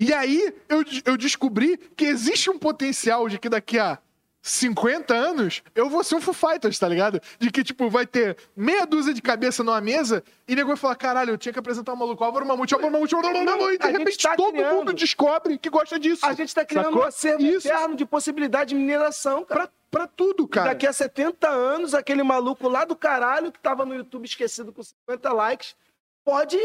E 0.00 0.12
aí 0.12 0.54
eu, 0.68 0.84
eu 1.04 1.16
descobri 1.16 1.76
que 1.76 2.04
existe 2.04 2.48
um 2.48 2.58
potencial 2.58 3.28
de 3.28 3.38
que 3.38 3.48
daqui 3.48 3.78
a 3.78 3.98
50 4.42 5.14
anos 5.14 5.62
eu 5.74 5.88
vou 5.88 6.02
ser 6.04 6.14
um 6.14 6.20
Foo 6.20 6.32
Fighters, 6.32 6.78
tá 6.78 6.88
ligado? 6.88 7.20
De 7.38 7.50
que, 7.50 7.62
tipo, 7.64 7.90
vai 7.90 8.06
ter 8.06 8.36
meia 8.56 8.86
dúzia 8.86 9.12
de 9.12 9.20
cabeça 9.20 9.62
numa 9.64 9.80
mesa 9.80 10.22
e 10.46 10.54
nego 10.54 10.68
vai 10.68 10.76
falar: 10.76 10.94
caralho, 10.96 11.30
eu 11.32 11.38
tinha 11.38 11.52
que 11.52 11.58
apresentar 11.58 11.92
um 11.92 11.96
maluco, 11.96 12.22
Álvaro 12.24 12.46
Mamute, 12.46 12.74
Álvaro 12.74 12.92
Mamute, 12.92 13.14
Álvaro 13.14 13.44
Mamute, 13.44 13.74
e 13.74 13.78
de 13.78 13.84
gente 13.86 13.98
repente 13.98 14.18
tá 14.18 14.36
todo 14.36 14.52
criando. 14.52 14.74
mundo 14.74 14.92
descobre 14.92 15.58
que 15.58 15.68
gosta 15.68 15.98
disso. 15.98 16.24
A 16.24 16.32
gente 16.32 16.54
tá 16.54 16.64
criando 16.64 16.86
Sacou? 16.86 17.02
um 17.02 17.06
acervo 17.06 17.42
Isso. 17.42 17.68
eterno 17.68 17.96
de 17.96 18.06
possibilidade 18.06 18.70
de 18.70 18.76
mineração, 18.76 19.44
cara. 19.44 19.62
Pra, 19.62 19.70
pra 19.90 20.06
tudo, 20.06 20.46
cara. 20.46 20.70
Daqui 20.70 20.86
a 20.86 20.92
70 20.92 21.48
anos, 21.48 21.94
aquele 21.94 22.22
maluco 22.22 22.68
lá 22.68 22.84
do 22.84 22.94
caralho 22.96 23.50
que 23.52 23.58
tava 23.58 23.84
no 23.84 23.94
YouTube 23.94 24.24
esquecido 24.24 24.72
com 24.72 24.82
50 24.82 25.32
likes, 25.32 25.74
pode. 26.28 26.58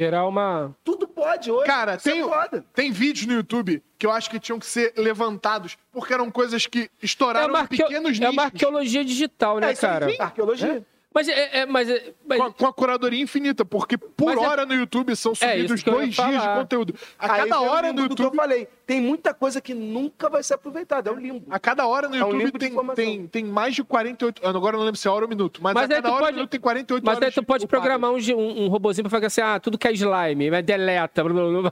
Gerar 0.00 0.26
uma. 0.26 0.74
Tudo 0.84 1.06
pode 1.08 1.50
hoje. 1.50 1.66
Cara, 1.66 1.96
Isso 1.96 2.08
é 2.08 2.12
tem, 2.12 2.22
foda. 2.24 2.64
tem 2.74 2.92
vídeos 2.92 3.26
no 3.26 3.34
YouTube 3.34 3.82
que 3.98 4.06
eu 4.06 4.10
acho 4.12 4.30
que 4.30 4.38
tinham 4.38 4.58
que 4.58 4.66
ser 4.66 4.92
levantados 4.96 5.76
porque 5.92 6.12
eram 6.14 6.30
coisas 6.30 6.66
que 6.66 6.82
É 6.82 6.88
estouraram 7.02 7.52
em 7.54 7.58
arqueo- 7.58 7.86
pequenos 7.86 8.16
é 8.20 8.22
uma 8.22 8.30
nichos. 8.30 8.44
arqueologia 8.44 9.04
digital, 9.04 9.58
né, 9.58 9.70
É 9.70 9.72
isso 9.72 9.86
aí, 9.86 9.92
cara? 9.92 10.08
sim, 10.08 10.16
Arqueologia. 10.20 10.86
Mas 11.18 11.28
é. 11.28 11.58
é- 11.60 11.66
mas, 11.66 11.90
é- 11.90 12.12
mas- 12.28 12.38
Com 12.38 12.44
a, 12.44 12.52
com 12.52 12.66
a 12.66 12.72
curadoria 12.72 13.20
infinita, 13.20 13.64
porque 13.64 13.98
por 13.98 14.26
Mas 14.26 14.36
é- 14.42 14.46
hora 14.46 14.64
no 14.64 14.72
YouTube 14.74 15.16
são 15.16 15.32
É, 15.32 15.34
subidos 15.34 15.80
ia 15.84 15.92
dois 15.92 16.14
dias 16.14 16.42
de 16.42 16.48
conteúdo. 16.48 16.94
A 17.18 17.32
Aí 17.32 17.40
cada 17.42 17.60
hora 17.60 17.92
no 17.92 18.08
do 18.08 18.14
que 18.14 18.22
eu 18.22 18.26
YouTube. 18.26 18.36
falei. 18.36 18.68
Tem 18.86 19.00
muita 19.00 19.34
coisa 19.34 19.60
que 19.60 19.74
nunca 19.74 20.30
vai 20.30 20.42
ser 20.42 20.54
aproveitada. 20.54 21.10
É 21.10 21.12
um 21.12 21.18
limbo. 21.18 21.44
A 21.50 21.58
cada 21.58 21.86
hora 21.86 22.08
no 22.08 22.14
É 22.16 22.24
um 22.24 22.30
YouTube 22.40 22.52
de 22.58 22.70
tem, 22.70 22.94
tem, 22.94 23.26
tem 23.26 23.44
mais 23.44 23.74
de 23.74 23.82
48. 23.84 24.40
eu 24.42 24.48
Agora 24.48 24.76
eu 24.76 24.78
não 24.78 24.86
lembro 24.86 24.98
se 24.98 25.06
é 25.08 25.10
hora 25.10 25.24
ou 25.24 25.28
minuto, 25.28 25.60
mas, 25.62 25.74
Mas 25.74 25.90
a 25.90 25.94
aí 25.94 26.02
cada 26.02 26.10
hora 26.14 26.18
pode- 26.20 26.32
no 26.32 26.36
minuto 26.38 26.50
tem 26.50 26.60
48 26.60 27.04
Mas 27.04 27.16
aí 27.18 27.22
horas. 27.24 27.34
tu 27.34 27.42
pode 27.42 27.66
programar 27.66 28.12
um, 28.12 28.16
um, 28.16 28.64
um 28.64 28.68
robozinho 28.68 29.02
pra 29.08 29.10
falar 29.18 29.26
assim, 29.26 29.40
ah, 29.40 29.58
tudo 29.60 29.76
que 29.76 29.86
é 29.88 29.92
slime, 29.92 30.50
mas 30.50 30.64
deleta. 30.64 31.22
blá, 31.24 31.32
blá, 31.34 31.62
blá. 31.62 31.70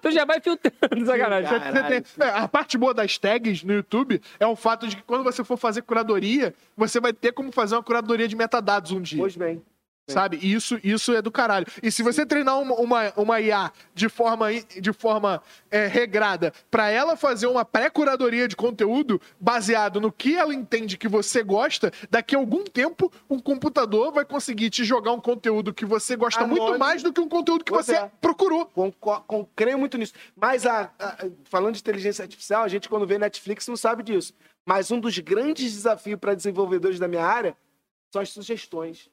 Tu 0.00 0.10
já 0.12 0.24
vai 0.24 0.40
filtrando, 0.40 1.06
sacanagem. 1.06 1.50
Tem- 1.88 2.26
é, 2.26 2.30
a 2.30 2.48
parte 2.48 2.78
boa 2.78 2.94
das 2.94 3.18
tags 3.18 3.62
no 3.62 3.72
YouTube 3.74 4.20
é 4.38 4.46
o 4.46 4.56
fato 4.56 4.86
de 4.86 4.96
que 4.96 5.02
quando 5.02 5.24
você 5.24 5.42
for 5.44 5.56
fazer 5.56 5.82
curadoria, 5.82 6.54
você 6.76 7.00
vai 7.00 7.12
ter 7.12 7.32
como 7.32 7.50
fazer 7.52 7.63
uma 7.72 7.82
curadoria 7.82 8.28
de 8.28 8.36
metadados 8.36 8.90
um 8.92 9.00
dia. 9.00 9.18
Pois 9.18 9.36
bem. 9.36 9.62
Sabe? 10.06 10.36
Isso, 10.42 10.78
isso 10.84 11.14
é 11.14 11.22
do 11.22 11.30
caralho. 11.32 11.66
E 11.82 11.90
se 11.90 12.02
você 12.02 12.26
treinar 12.26 12.60
uma, 12.60 12.74
uma, 12.74 13.12
uma 13.16 13.40
IA 13.40 13.72
de 13.94 14.10
forma, 14.10 14.48
de 14.52 14.92
forma 14.92 15.42
é, 15.70 15.86
regrada 15.86 16.52
pra 16.70 16.90
ela 16.90 17.16
fazer 17.16 17.46
uma 17.46 17.64
pré-curadoria 17.64 18.46
de 18.46 18.54
conteúdo 18.54 19.18
baseado 19.40 20.02
no 20.02 20.12
que 20.12 20.36
ela 20.36 20.52
entende 20.54 20.98
que 20.98 21.08
você 21.08 21.42
gosta, 21.42 21.90
daqui 22.10 22.34
a 22.36 22.38
algum 22.38 22.64
tempo 22.64 23.10
um 23.30 23.38
computador 23.38 24.12
vai 24.12 24.26
conseguir 24.26 24.68
te 24.68 24.84
jogar 24.84 25.12
um 25.12 25.20
conteúdo 25.20 25.72
que 25.72 25.86
você 25.86 26.16
gosta 26.16 26.46
muito 26.46 26.60
Anônimo. 26.62 26.78
mais 26.80 27.02
do 27.02 27.10
que 27.10 27.20
um 27.22 27.28
conteúdo 27.28 27.64
que 27.64 27.72
Pois 27.72 27.86
você 27.86 27.94
é. 27.96 28.10
procurou. 28.20 28.66
Conco- 28.66 29.22
con- 29.22 29.48
creio 29.56 29.78
muito 29.78 29.96
nisso. 29.96 30.12
Mas, 30.36 30.66
a- 30.66 30.92
a- 30.98 31.16
falando 31.44 31.74
de 31.76 31.80
inteligência 31.80 32.22
artificial, 32.22 32.62
a 32.62 32.68
gente, 32.68 32.90
quando 32.90 33.06
vê 33.06 33.16
Netflix, 33.16 33.66
não 33.68 33.76
sabe 33.76 34.02
disso. 34.02 34.34
Mas 34.66 34.90
um 34.90 35.00
dos 35.00 35.18
grandes 35.18 35.72
desafios 35.72 36.20
para 36.20 36.34
desenvolvedores 36.34 36.98
da 36.98 37.08
minha 37.08 37.24
área 37.24 37.56
são 38.12 38.20
as 38.20 38.28
sugestões. 38.28 39.08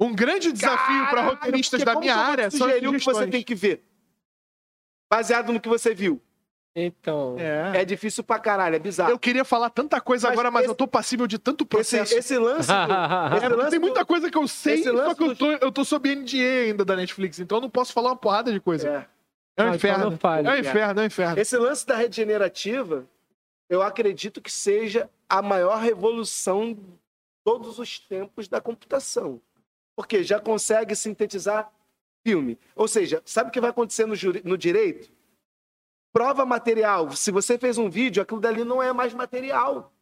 Um 0.00 0.14
grande 0.14 0.52
desafio 0.52 1.06
para 1.08 1.22
roteiristas 1.22 1.82
da 1.84 1.94
minha 1.98 2.16
área 2.16 2.48
te 2.50 2.56
são 2.58 2.68
o 2.68 2.92
que 2.98 3.04
você 3.04 3.26
tem 3.28 3.42
que 3.42 3.54
ver. 3.54 3.84
Baseado 5.10 5.52
no 5.52 5.60
que 5.60 5.68
você 5.68 5.94
viu. 5.94 6.20
Então. 6.76 7.36
É. 7.38 7.82
É 7.82 7.84
difícil 7.84 8.24
pra 8.24 8.36
caralho, 8.40 8.74
é 8.74 8.78
bizarro. 8.80 9.10
Eu 9.12 9.18
queria 9.18 9.44
falar 9.44 9.70
tanta 9.70 10.00
coisa 10.00 10.26
Mas 10.26 10.32
agora, 10.32 10.50
mas 10.50 10.62
esse- 10.62 10.70
eu 10.70 10.74
tô 10.74 10.88
passível 10.88 11.24
de 11.28 11.38
tanto 11.38 11.62
Esse, 11.62 11.68
processo. 11.68 12.14
esse 12.18 12.36
lance. 12.36 12.66
do- 12.66 12.72
É, 12.74 13.36
esse 13.36 13.40
porque 13.42 13.54
lance 13.56 13.70
tem 13.70 13.78
do- 13.78 13.86
muita 13.86 14.04
coisa 14.04 14.28
que 14.28 14.36
eu 14.36 14.48
sei, 14.48 14.74
esse 14.80 14.90
só 14.90 15.14
que 15.14 15.22
eu 15.22 15.28
do- 15.28 15.36
tô, 15.36 15.52
eu 15.52 15.70
tô 15.70 15.84
sob 15.84 16.08
NDA 16.12 16.64
ainda 16.64 16.84
da 16.84 16.96
Netflix, 16.96 17.38
então 17.38 17.58
eu 17.58 17.62
não 17.62 17.70
posso 17.70 17.92
falar 17.92 18.10
uma 18.10 18.16
porrada 18.16 18.52
de 18.52 18.58
coisa. 18.58 18.88
É. 18.88 19.06
É, 19.56 19.62
um 19.62 19.66
então 19.66 19.74
inferno. 19.76 20.10
não 20.10 20.18
fale. 20.18 20.48
é 20.48 20.50
um 20.50 20.56
inferno, 20.56 21.00
é 21.00 21.02
um 21.04 21.06
inferno. 21.06 21.38
Esse 21.40 21.56
lance 21.56 21.86
da 21.86 21.94
rede 21.94 22.16
generativa, 22.16 23.06
eu 23.70 23.80
acredito 23.80 24.42
que 24.42 24.50
seja 24.50 25.08
a 25.28 25.40
maior 25.40 25.76
revolução 25.78 26.72
de 26.74 26.82
todos 27.44 27.78
os 27.78 28.00
tempos 28.00 28.48
da 28.48 28.60
computação. 28.60 29.40
Porque 29.96 30.24
já 30.24 30.40
consegue 30.40 30.96
sintetizar 30.96 31.72
filme. 32.26 32.58
Ou 32.74 32.88
seja, 32.88 33.22
sabe 33.24 33.48
o 33.50 33.52
que 33.52 33.60
vai 33.60 33.70
acontecer 33.70 34.06
no, 34.06 34.16
juri- 34.16 34.42
no 34.44 34.58
direito? 34.58 35.12
Prova 36.12 36.44
material. 36.44 37.12
Se 37.12 37.30
você 37.30 37.56
fez 37.58 37.78
um 37.78 37.88
vídeo, 37.88 38.22
aquilo 38.22 38.40
dali 38.40 38.64
não 38.64 38.82
é 38.82 38.92
mais 38.92 39.14
material. 39.14 39.93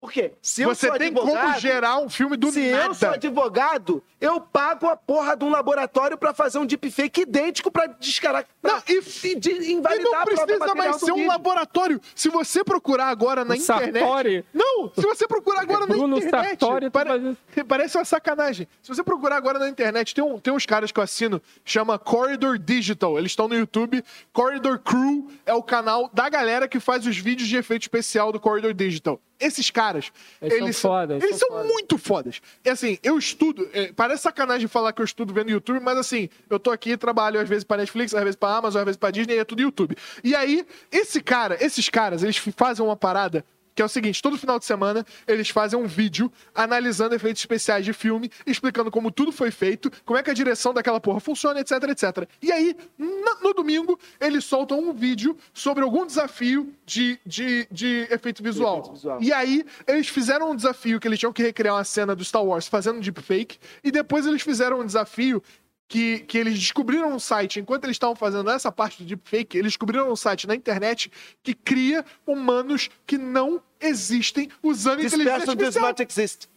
Por 0.00 0.10
quê? 0.10 0.32
Se 0.40 0.62
eu 0.62 0.70
Você 0.70 0.86
sou 0.88 0.96
tem 0.96 1.08
advogado, 1.08 1.42
como 1.44 1.58
gerar 1.60 1.98
um 1.98 2.08
filme 2.08 2.34
do 2.34 2.50
se 2.50 2.58
eu 2.64 2.94
sou 2.94 3.08
nada. 3.08 3.16
advogado, 3.16 4.02
eu 4.18 4.40
pago 4.40 4.86
a 4.88 4.96
porra 4.96 5.36
de 5.36 5.44
um 5.44 5.50
laboratório 5.50 6.16
pra 6.16 6.32
fazer 6.32 6.58
um 6.58 6.64
deepfake 6.64 7.20
idêntico 7.20 7.70
pra 7.70 7.84
descarar. 7.86 8.46
pra- 8.62 8.72
Não, 8.76 8.82
e, 8.88 9.02
e 9.28 9.34
de- 9.34 9.50
e 9.50 9.72
invalidar 9.72 10.04
não 10.10 10.18
a 10.18 10.24
prova 10.24 10.46
precisa 10.46 10.74
mais 10.74 10.96
ser 10.96 11.12
um 11.12 11.16
vídeo. 11.16 11.28
laboratório. 11.28 12.00
Se 12.14 12.30
você 12.30 12.64
procurar 12.64 13.08
agora 13.08 13.44
na 13.44 13.52
O 13.52 13.56
internet. 13.58 13.98
Sartori. 14.00 14.44
Não, 14.54 14.90
se 14.94 15.02
você 15.02 15.28
procurar 15.28 15.60
agora 15.60 15.80
na 15.80 15.94
Bruno 15.94 16.16
internet. 16.16 16.60
Sartori, 16.60 16.86
tu 16.86 16.90
pare- 16.92 17.08
faz- 17.10 17.36
Parece 17.68 17.98
uma 17.98 18.04
sacanagem. 18.06 18.66
Se 18.80 18.88
você 18.88 19.02
procurar 19.04 19.36
agora 19.36 19.58
na 19.58 19.68
internet, 19.68 20.14
tem, 20.14 20.24
um, 20.24 20.38
tem 20.38 20.50
uns 20.52 20.64
caras 20.64 20.90
que 20.90 20.98
eu 20.98 21.04
assino, 21.04 21.42
chama 21.62 21.98
Corridor 21.98 22.58
Digital. 22.58 23.18
Eles 23.18 23.32
estão 23.32 23.46
no 23.48 23.54
YouTube. 23.54 24.02
Corridor 24.32 24.78
Crew 24.78 25.30
é 25.44 25.52
o 25.52 25.62
canal 25.62 26.08
da 26.14 26.26
galera 26.30 26.66
que 26.66 26.80
faz 26.80 27.06
os 27.06 27.18
vídeos 27.18 27.48
de 27.50 27.56
efeito 27.58 27.82
especial 27.82 28.32
do 28.32 28.40
Corridor 28.40 28.72
Digital. 28.72 29.20
Esses 29.38 29.70
caras, 29.70 29.89
Eles 29.98 30.12
eles, 30.40 30.76
são 30.76 30.90
foda, 30.90 31.16
eles 31.16 31.36
são 31.36 31.64
muito 31.64 31.98
fodas. 31.98 32.40
E 32.64 32.70
assim, 32.70 32.98
eu 33.02 33.18
estudo, 33.18 33.68
é, 33.72 33.92
parece 33.92 34.22
sacanagem 34.22 34.68
falar 34.68 34.92
que 34.92 35.00
eu 35.00 35.04
estudo 35.04 35.32
vendo 35.32 35.50
YouTube, 35.50 35.80
mas 35.80 35.98
assim, 35.98 36.28
eu 36.48 36.58
tô 36.58 36.70
aqui, 36.70 36.96
trabalho 36.96 37.40
às 37.40 37.48
vezes 37.48 37.64
pra 37.64 37.76
Netflix, 37.76 38.14
às 38.14 38.22
vezes 38.22 38.36
pra 38.36 38.56
Amazon, 38.56 38.80
às 38.80 38.84
vezes 38.84 38.96
pra 38.96 39.10
Disney, 39.10 39.34
e 39.34 39.38
é 39.38 39.44
tudo 39.44 39.62
YouTube. 39.62 39.96
E 40.22 40.34
aí, 40.34 40.66
esse 40.90 41.20
cara, 41.20 41.56
esses 41.60 41.88
caras, 41.88 42.22
eles 42.22 42.36
fazem 42.36 42.84
uma 42.84 42.96
parada 42.96 43.44
que 43.74 43.82
é 43.82 43.84
o 43.84 43.88
seguinte, 43.88 44.22
todo 44.22 44.36
final 44.36 44.58
de 44.58 44.64
semana 44.64 45.04
eles 45.26 45.48
fazem 45.50 45.78
um 45.78 45.86
vídeo 45.86 46.30
analisando 46.54 47.14
efeitos 47.14 47.42
especiais 47.42 47.84
de 47.84 47.92
filme, 47.92 48.30
explicando 48.46 48.90
como 48.90 49.10
tudo 49.10 49.32
foi 49.32 49.50
feito, 49.50 49.90
como 50.04 50.18
é 50.18 50.22
que 50.22 50.30
a 50.30 50.34
direção 50.34 50.72
daquela 50.74 51.00
porra 51.00 51.20
funciona, 51.20 51.60
etc, 51.60 51.72
etc. 51.90 52.28
E 52.42 52.52
aí, 52.52 52.76
no 52.98 53.52
domingo, 53.54 53.98
eles 54.20 54.44
soltam 54.44 54.78
um 54.78 54.92
vídeo 54.92 55.36
sobre 55.52 55.82
algum 55.82 56.06
desafio 56.06 56.72
de, 56.84 57.18
de, 57.24 57.66
de 57.70 58.06
efeito 58.10 58.42
visual. 58.42 58.80
efeito 58.80 58.92
visual. 58.94 59.22
E 59.22 59.32
aí, 59.32 59.64
eles 59.86 60.08
fizeram 60.08 60.50
um 60.50 60.56
desafio 60.56 61.00
que 61.00 61.08
eles 61.08 61.18
tinham 61.18 61.32
que 61.32 61.42
recriar 61.42 61.74
uma 61.74 61.84
cena 61.84 62.14
do 62.14 62.24
Star 62.24 62.44
Wars 62.44 62.66
fazendo 62.66 62.96
um 62.96 63.00
deepfake, 63.00 63.58
e 63.82 63.90
depois 63.90 64.26
eles 64.26 64.42
fizeram 64.42 64.80
um 64.80 64.86
desafio 64.86 65.42
que, 65.90 66.20
que 66.20 66.38
eles 66.38 66.56
descobriram 66.56 67.12
um 67.12 67.18
site, 67.18 67.58
enquanto 67.58 67.82
eles 67.84 67.96
estavam 67.96 68.14
fazendo 68.14 68.48
essa 68.48 68.70
parte 68.70 69.02
do 69.02 69.04
deepfake, 69.08 69.58
eles 69.58 69.72
descobriram 69.72 70.10
um 70.10 70.14
site 70.14 70.46
na 70.46 70.54
internet 70.54 71.10
que 71.42 71.52
cria 71.52 72.04
humanos 72.24 72.88
que 73.04 73.18
não 73.18 73.60
existem 73.80 74.48
usando 74.62 74.98
This 75.00 75.12
inteligência 75.12 75.38
person 75.46 75.56
does 75.56 75.74
not 75.74 76.00
exist. 76.00 76.48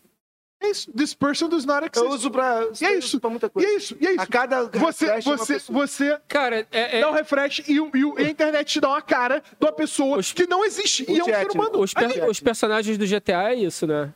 É 0.61 0.69
isso. 0.69 0.91
This 0.93 1.15
person 1.15 1.49
does 1.49 1.65
not 1.65 1.79
exist. 1.83 1.97
Eu 2.05 2.11
uso 2.11 2.29
pra, 2.29 2.61
E 2.79 2.85
é 2.85 2.97
isso. 2.99 3.19
pra 3.19 3.29
muita 3.31 3.47
E 3.47 3.49
coisa. 3.49 3.67
é 3.67 3.75
isso, 3.75 3.97
e 3.99 4.05
é 4.07 4.11
isso. 4.11 4.21
A 4.21 4.27
cada 4.27 4.63
Você, 4.65 5.05
refresh 5.07 5.25
é 5.25 5.29
uma 5.29 5.37
você, 5.37 5.59
você 5.67 6.21
Cara, 6.27 6.67
é, 6.71 6.97
é- 6.99 7.01
dá 7.01 7.09
um 7.09 7.13
refresh 7.13 7.63
e, 7.67 7.79
o- 7.81 7.89
e 7.93 8.21
e 8.21 8.25
a 8.27 8.29
internet 8.29 8.67
te 8.73 8.79
dá 8.79 8.89
uma 8.89 9.01
cara 9.01 9.39
de 9.59 9.65
uma 9.65 9.73
pessoa 9.73 10.19
Os- 10.19 10.31
que 10.31 10.45
não 10.45 10.63
existe. 10.63 11.03
o 11.07 11.11
E 11.11 11.19
é 11.19 11.23
um 11.23 11.25
ser 11.25 11.51
humano. 11.51 11.79
os, 11.81 11.91
per- 11.93 12.03
Ali. 12.05 12.21
os 12.29 12.39
personagens 12.39 12.99
do 12.99 13.05
GTA 13.07 13.49
é 13.51 13.55
isso, 13.55 13.87
né? 13.87 14.13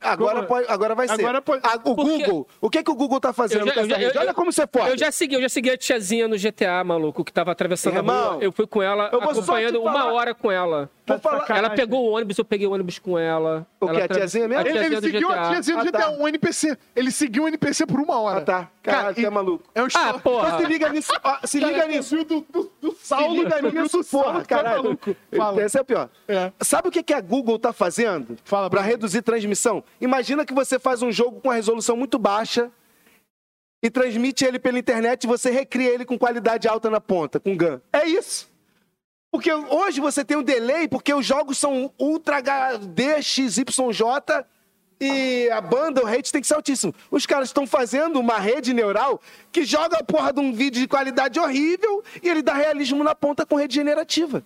Agora, 0.00 0.36
Como- 0.36 0.46
pode, 0.48 0.66
agora 0.70 0.94
vai 0.94 1.08
ser. 1.08 1.14
Agora 1.14 1.40
pode- 1.42 1.62
Ah, 1.64 1.74
o 1.84 1.94
Porque- 1.94 2.02
Google. 2.26 2.48
O 2.60 2.70
que, 2.70 2.82
que 2.82 2.90
o 2.90 2.94
Google 2.94 3.20
tá 3.20 3.32
fazendo 3.32 3.60
Eu 3.60 3.66
já- 3.66 3.72
com 3.74 3.80
eu 3.80 3.84
essa 3.84 3.90
já- 3.90 3.96
rede? 3.98 4.16
eu- 4.16 4.20
Olha 4.22 4.34
como 4.34 4.52
você 4.52 4.66
pode. 4.66 4.90
Eu 4.90 4.98
já 4.98 5.10
segui, 5.12 5.34
eu 5.36 5.42
já 5.42 5.48
segui 5.48 5.70
a 5.70 5.76
tiazinha 5.76 6.26
no 6.28 6.36
GTA, 6.36 6.82
maluco, 6.84 7.24
que 7.24 7.32
tava 7.32 7.52
atravessando 7.52 7.94
a 7.94 7.98
Irmão, 7.98 8.32
rua. 8.34 8.42
Eu 8.42 8.52
fui 8.52 8.66
com 8.66 8.82
ela, 8.82 9.08
eu 9.12 9.20
acompanhando 9.22 9.80
uma 9.80 9.92
falar- 9.92 10.12
hora 10.12 10.34
com 10.34 10.50
ela. 10.50 10.90
Tá 11.14 11.18
falar-. 11.18 11.58
Ela 11.58 11.70
pegou 11.70 12.06
o 12.08 12.12
ônibus, 12.14 12.36
eu 12.38 12.44
peguei 12.44 12.66
o 12.66 12.72
ônibus 12.72 12.98
com 12.98 13.18
ela. 13.18 13.66
O 13.80 13.88
Ela 13.88 14.04
a 14.04 14.08
tra- 14.08 14.16
tiazinha 14.16 14.48
mesmo? 14.48 14.60
A 14.62 14.68
Ele, 14.68 14.72
tiazinha 14.78 14.98
ele 14.98 15.06
seguiu 15.12 15.28
a 15.30 15.34
GTA. 15.36 15.48
tiazinha 15.50 15.76
do 15.76 15.80
Ah, 15.80 15.84
GTA, 15.84 15.98
tá. 15.98 16.10
um 16.10 16.28
NPC. 16.28 16.78
Ele 16.94 17.10
seguiu 17.10 17.44
o 17.44 17.48
NPC 17.48 17.86
por 17.86 18.00
uma 18.00 18.20
hora. 18.20 18.38
Ah, 18.38 18.44
tá. 18.44 18.70
Caralho, 18.82 19.12
e- 19.18 19.22
tu 19.22 19.26
é 19.26 19.30
maluco. 19.30 19.64
É 19.74 19.82
um 19.82 19.86
Ah, 19.94 20.14
porra. 20.18 20.48
Então 20.48 20.60
se 20.60 20.66
liga 20.66 20.88
nisso. 20.90 21.12
ó, 21.22 21.38
se 21.46 21.58
liga 21.60 21.72
Cara, 21.74 21.88
nisso. 21.88 22.24
Do, 22.24 22.40
do, 22.50 22.72
do 22.80 22.92
Se 22.92 23.06
Saulo, 23.08 23.34
liga 23.34 23.56
tu 23.58 23.70
viu 23.70 23.82
nisso, 23.82 24.04
porra, 24.04 24.40
é 24.40 24.44
caralho. 24.44 24.98
Fala. 25.36 25.62
Esse 25.62 25.78
é 25.78 25.80
o 25.80 25.84
pior. 25.84 26.08
É. 26.26 26.52
Sabe 26.60 26.88
o 26.88 26.90
que, 26.90 27.02
que 27.02 27.12
a 27.14 27.20
Google 27.20 27.58
tá 27.58 27.72
fazendo 27.72 28.36
Fala 28.44 28.68
para 28.70 28.80
pra 28.80 28.86
reduzir 28.88 29.22
transmissão? 29.22 29.84
Imagina 30.00 30.44
que 30.46 30.54
você 30.54 30.78
faz 30.78 31.02
um 31.02 31.12
jogo 31.12 31.40
com 31.40 31.48
uma 31.48 31.54
resolução 31.54 31.96
muito 31.96 32.18
baixa 32.18 32.70
e 33.82 33.88
transmite 33.90 34.44
ele 34.44 34.58
pela 34.58 34.78
internet 34.78 35.24
e 35.24 35.26
você 35.26 35.50
recria 35.50 35.90
ele 35.90 36.04
com 36.04 36.18
qualidade 36.18 36.66
alta 36.66 36.90
na 36.90 37.00
ponta, 37.00 37.38
com 37.38 37.56
GAN. 37.56 37.80
É 37.92 38.06
isso. 38.08 38.47
Porque 39.30 39.52
hoje 39.52 40.00
você 40.00 40.24
tem 40.24 40.36
um 40.36 40.42
delay, 40.42 40.88
porque 40.88 41.12
os 41.12 41.24
jogos 41.24 41.58
são 41.58 41.92
Ultra 41.98 42.38
HD, 42.38 43.20
XYJ 43.22 44.44
e 45.00 45.48
a 45.50 45.60
banda, 45.60 46.02
o 46.02 46.06
rate 46.06 46.32
tem 46.32 46.40
que 46.40 46.46
ser 46.46 46.54
altíssimo. 46.54 46.94
Os 47.10 47.24
caras 47.24 47.48
estão 47.48 47.66
fazendo 47.66 48.18
uma 48.18 48.38
rede 48.38 48.74
neural 48.74 49.20
que 49.52 49.64
joga 49.64 49.98
a 49.98 50.04
porra 50.04 50.32
de 50.32 50.40
um 50.40 50.52
vídeo 50.52 50.80
de 50.80 50.88
qualidade 50.88 51.38
horrível 51.38 52.02
e 52.22 52.28
ele 52.28 52.42
dá 52.42 52.54
realismo 52.54 53.04
na 53.04 53.14
ponta 53.14 53.46
com 53.46 53.56
rede 53.56 53.74
generativa. 53.74 54.42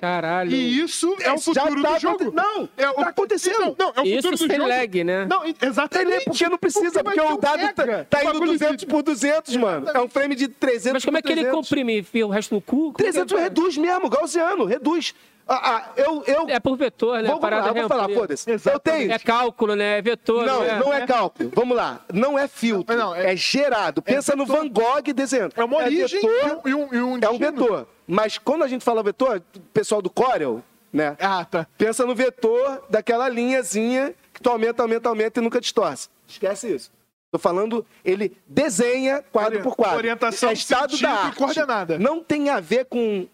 Caralho. 0.00 0.50
E 0.52 0.80
isso 0.80 1.16
é 1.20 1.32
o 1.32 1.38
Já 1.38 1.62
futuro 1.62 1.82
tá 1.82 1.94
do 1.94 1.98
jogo. 2.00 2.32
Não, 2.32 2.68
é 2.76 2.88
o... 2.90 2.94
tá 2.94 3.08
acontecendo. 3.08 3.58
Não, 3.58 3.74
não, 3.78 3.92
é 3.96 4.00
o 4.00 4.04
Isso 4.06 4.16
futuro 4.16 4.36
do 4.36 4.38
sem 4.38 4.56
jogo. 4.56 4.68
lag, 4.68 5.04
né? 5.04 5.26
Não, 5.26 5.42
exatamente. 5.60 6.12
É 6.14 6.20
porque 6.20 6.48
não 6.48 6.58
precisa, 6.58 7.02
porque, 7.02 7.20
ter 7.20 7.26
o 7.26 7.34
um 7.34 7.38
dado 7.38 7.74
tá, 7.74 8.04
tá 8.04 8.18
O 8.18 8.22
indo 8.22 8.32
bagulho 8.32 8.52
200 8.52 8.84
por 8.84 9.02
200, 9.02 9.56
mano. 9.56 9.90
É 9.92 10.00
um 10.00 10.08
frame 10.08 10.34
de 10.34 10.48
300 10.48 10.92
Mas 10.92 11.04
como 11.04 11.16
é 11.18 11.22
que 11.22 11.28
ele 11.32 11.42
300. 11.42 11.68
comprime? 11.68 11.98
Enfia 11.98 12.26
o 12.26 12.30
resto 12.30 12.54
no 12.54 12.60
cu? 12.60 12.76
Como 12.76 12.88
é 12.90 12.94
que 12.94 13.02
300 13.04 13.32
ele- 13.32 13.42
reduz 13.42 13.76
mesmo, 13.76 14.08
gaussiano, 14.08 14.64
reduz. 14.64 15.14
Ah, 15.50 15.76
ah, 15.76 15.92
eu, 15.96 16.22
eu... 16.26 16.46
É 16.48 16.60
por 16.60 16.76
vetor, 16.76 17.16
né? 17.16 17.20
vou, 17.22 17.28
vamos 17.28 17.40
Parada 17.40 17.66
lá, 17.68 17.72
vou 17.72 17.88
falar, 17.88 18.08
foda-se. 18.10 18.50
Eu 18.50 18.78
tenho... 18.78 19.10
É 19.10 19.18
cálculo, 19.18 19.74
né? 19.74 19.96
É 19.96 20.02
vetor. 20.02 20.44
Não, 20.44 20.62
é? 20.62 20.78
não 20.78 20.92
é 20.92 21.06
cálculo. 21.06 21.50
Vamos 21.54 21.74
lá. 21.74 22.04
Não 22.12 22.38
é 22.38 22.46
filtro. 22.46 22.94
Não, 22.94 23.14
é... 23.14 23.32
é- 23.32 23.36
gerado. 23.36 24.02
Pensa 24.02 24.36
no 24.36 24.44
vetor. 24.44 24.62
Van 24.64 24.68
Gogh 24.68 25.12
desenhando. 25.14 25.54
É 25.56 25.64
uma 25.64 25.78
origem 25.78 26.20
vetor, 26.20 26.60
e 26.66 26.74
um, 26.74 26.94
e 26.94 26.98
um 27.00 27.00
é 27.00 27.02
um 27.02 27.18
destino. 27.18 27.38
vetor. 27.38 27.88
Mas 28.08 28.38
quando 28.38 28.64
a 28.64 28.68
gente 28.68 28.82
fala 28.84 29.02
vetor, 29.02 29.42
pessoal 29.72 30.00
do 30.00 30.08
Corel, 30.08 30.62
né? 30.90 31.14
Ah, 31.20 31.44
tá. 31.44 31.66
Pensa 31.76 32.06
no 32.06 32.14
vetor 32.14 32.82
daquela 32.88 33.28
linhazinha 33.28 34.14
que 34.32 34.40
tu 34.40 34.48
aumenta, 34.48 34.82
aumenta, 34.82 35.08
aumenta 35.10 35.40
e 35.40 35.42
nunca 35.42 35.60
distorce. 35.60 36.08
Esquece 36.26 36.74
isso. 36.74 36.90
Tô 37.30 37.38
falando, 37.38 37.84
ele 38.02 38.34
desenha 38.46 39.22
quadro 39.30 39.60
por 39.62 39.76
quadro. 39.76 39.98
orientação, 39.98 40.48
é 40.48 40.54
estado 40.54 40.96
da 40.98 41.10
arte. 41.10 41.36
coordenada. 41.36 41.98
Não 41.98 42.24
tem 42.24 42.48
a 42.48 42.58
ver 42.58 42.86
com, 42.86 43.28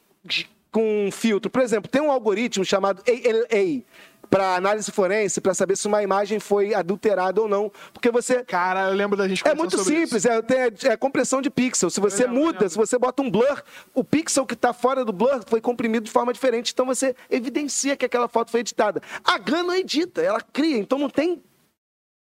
com 0.73 1.09
filtro. 1.13 1.49
Por 1.49 1.63
exemplo, 1.63 1.89
tem 1.89 2.03
um 2.03 2.11
algoritmo 2.11 2.65
chamado 2.65 3.05
ALA 3.07 3.85
para 4.31 4.57
análise 4.57 4.91
forense, 4.91 5.41
para 5.41 5.55
saber 5.55 5.77
se 5.77 5.87
uma 5.87 6.03
imagem 6.03 6.39
foi 6.41 6.75
adulterada 6.75 7.41
ou 7.41 7.49
não. 7.49 7.71
Porque 7.93 8.11
você 8.11 8.43
Cara, 8.45 8.89
eu 8.91 8.95
lembro 8.95 9.17
da 9.17 9.27
gente 9.29 9.47
é 9.47 9.55
muito 9.55 9.79
simples, 9.79 10.25
isso. 10.25 10.29
é, 10.29 10.43
tem- 10.43 10.91
é 10.91 10.97
compressão 10.97 11.41
de 11.43 11.51
pixel. 11.51 11.91
Se 11.91 12.01
você 12.01 12.25
lembro, 12.27 12.41
muda, 12.43 12.69
se 12.69 12.77
você 12.77 12.99
bota 12.99 13.23
um 13.23 13.31
blur, 13.31 13.63
o 13.95 14.03
pixel 14.05 14.45
que 14.47 14.55
está 14.55 14.73
fora 14.73 15.05
do 15.05 15.13
blur 15.13 15.43
foi 15.47 15.61
comprimido 15.61 16.05
de 16.05 16.11
forma 16.11 16.33
diferente. 16.33 16.73
Então 16.73 16.87
você 16.87 17.15
evidencia 17.31 17.97
que 17.97 18.05
aquela 18.05 18.29
foto 18.29 18.51
foi 18.51 18.61
editada. 18.61 19.01
A 19.25 19.39
GAN 19.39 19.63
não 19.65 19.75
edita, 19.75 20.21
ela 20.23 20.41
cria, 20.41 20.79
então 20.79 20.99
não 20.99 21.09
tem 21.11 21.43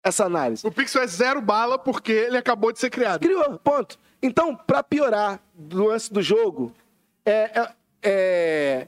essa 0.03 0.25
análise. 0.25 0.65
O 0.65 0.71
Pixel 0.71 1.01
é 1.03 1.07
zero 1.07 1.41
bala 1.41 1.77
porque 1.77 2.11
ele 2.11 2.37
acabou 2.37 2.71
de 2.71 2.79
ser 2.79 2.89
criado. 2.89 3.19
Criou, 3.21 3.59
ponto. 3.59 3.99
Então, 4.21 4.55
para 4.55 4.81
piorar 4.81 5.39
do 5.53 5.85
lance 5.85 6.11
do 6.11 6.21
jogo, 6.21 6.73
é, 7.25 7.51
é- 7.61 7.71
é, 8.01 8.87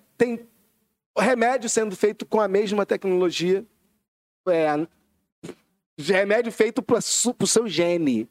tem 1.15 1.25
remédio 1.25 1.69
sendo 1.69 1.95
feito 1.95 2.25
com 2.25 2.39
a 2.39 2.47
mesma 2.47 2.85
tecnologia. 2.85 3.65
É, 4.47 4.87
remédio 5.99 6.51
feito 6.51 6.81
para 6.81 6.97
o 6.97 7.47
seu 7.47 7.67
gene, 7.67 8.27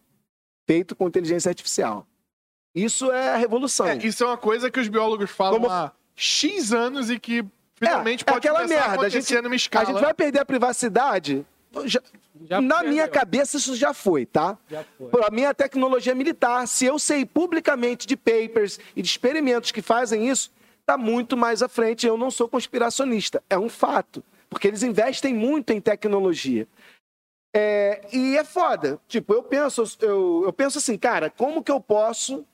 feito 0.67 0.97
com 0.97 1.07
inteligência 1.09 1.49
artificial. 1.49 2.07
Isso 2.75 3.11
é 3.13 3.31
a 3.31 3.37
revolução. 3.37 3.87
É, 3.87 3.97
isso 3.97 4.23
é 4.25 4.27
uma 4.27 4.37
coisa 4.37 4.71
que 4.71 4.81
os 4.81 4.89
biólogos 4.89 5.31
falam 5.31 5.61
Como- 5.61 5.71
há 5.73 5.93
X 6.17 6.73
anos 6.73 7.11
e 7.11 7.19
que 7.19 7.45
finalmente 7.77 8.23
É, 8.23 8.25
pode 8.25 8.39
aquela 8.47 8.65
a 8.65 8.69
merda. 8.69 9.07
A 9.07 9.09
gente, 9.09 9.35
numa 9.41 9.55
a 9.55 9.57
escala. 9.57 9.87
gente 9.87 10.01
vai 10.01 10.15
perder 10.15 10.41
a 10.41 10.45
privacidade. 10.45 11.45
Já- 11.85 12.01
Já 12.49 12.61
na 12.61 12.77
perdeu. 12.77 12.91
minha 12.93 13.09
cabeça, 13.09 13.57
isso 13.57 13.77
já 13.77 13.95
foi, 13.95 14.27
tá? 14.27 14.59
Já 14.69 14.85
foi. 14.99 15.09
Pra 15.09 15.31
mim, 15.31 15.45
a 15.45 15.55
tecnologia 15.55 16.15
militar, 16.15 16.67
se 16.67 16.85
eu 16.87 16.99
sei 16.99 17.25
publicamente 17.25 18.07
de 18.07 18.17
papers 18.17 18.79
e 18.97 19.03
de 19.03 19.09
experimentos 19.09 19.71
que 19.71 19.81
fazem 19.83 20.29
isso, 20.29 20.51
tá 20.93 20.99
muito 20.99 21.37
mais 21.37 21.63
à 21.63 21.69
frente. 21.69 22.07
Eu 22.07 22.17
não 22.17 22.31
sou 22.31 22.49
conspiracionista. 22.49 23.43
É 23.49 23.59
um 23.59 23.69
fato. 23.69 24.23
Porque 24.49 24.67
eles 24.69 24.83
investem 24.83 25.33
muito 25.35 25.73
em 25.73 25.81
tecnologia. 25.81 26.67
É, 27.55 28.01
e 28.13 28.37
é 28.37 28.45
foda. 28.45 29.01
Tipo, 29.09 29.33
eu 29.35 29.43
penso, 29.43 29.83
eu, 30.01 30.43
eu 30.45 30.53
penso 30.53 30.79
assim, 30.79 30.97
cara, 30.97 31.31
como 31.31 31.63
que 31.63 31.71
eu 31.71 31.81
posso 31.81 32.45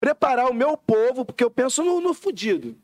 preparar 0.00 0.50
o 0.50 0.54
meu 0.54 0.76
povo? 0.76 1.24
Porque 1.24 1.44
eu 1.44 1.50
penso 1.50 1.82
no, 1.84 2.00
no 2.00 2.14
fudido. 2.14 2.76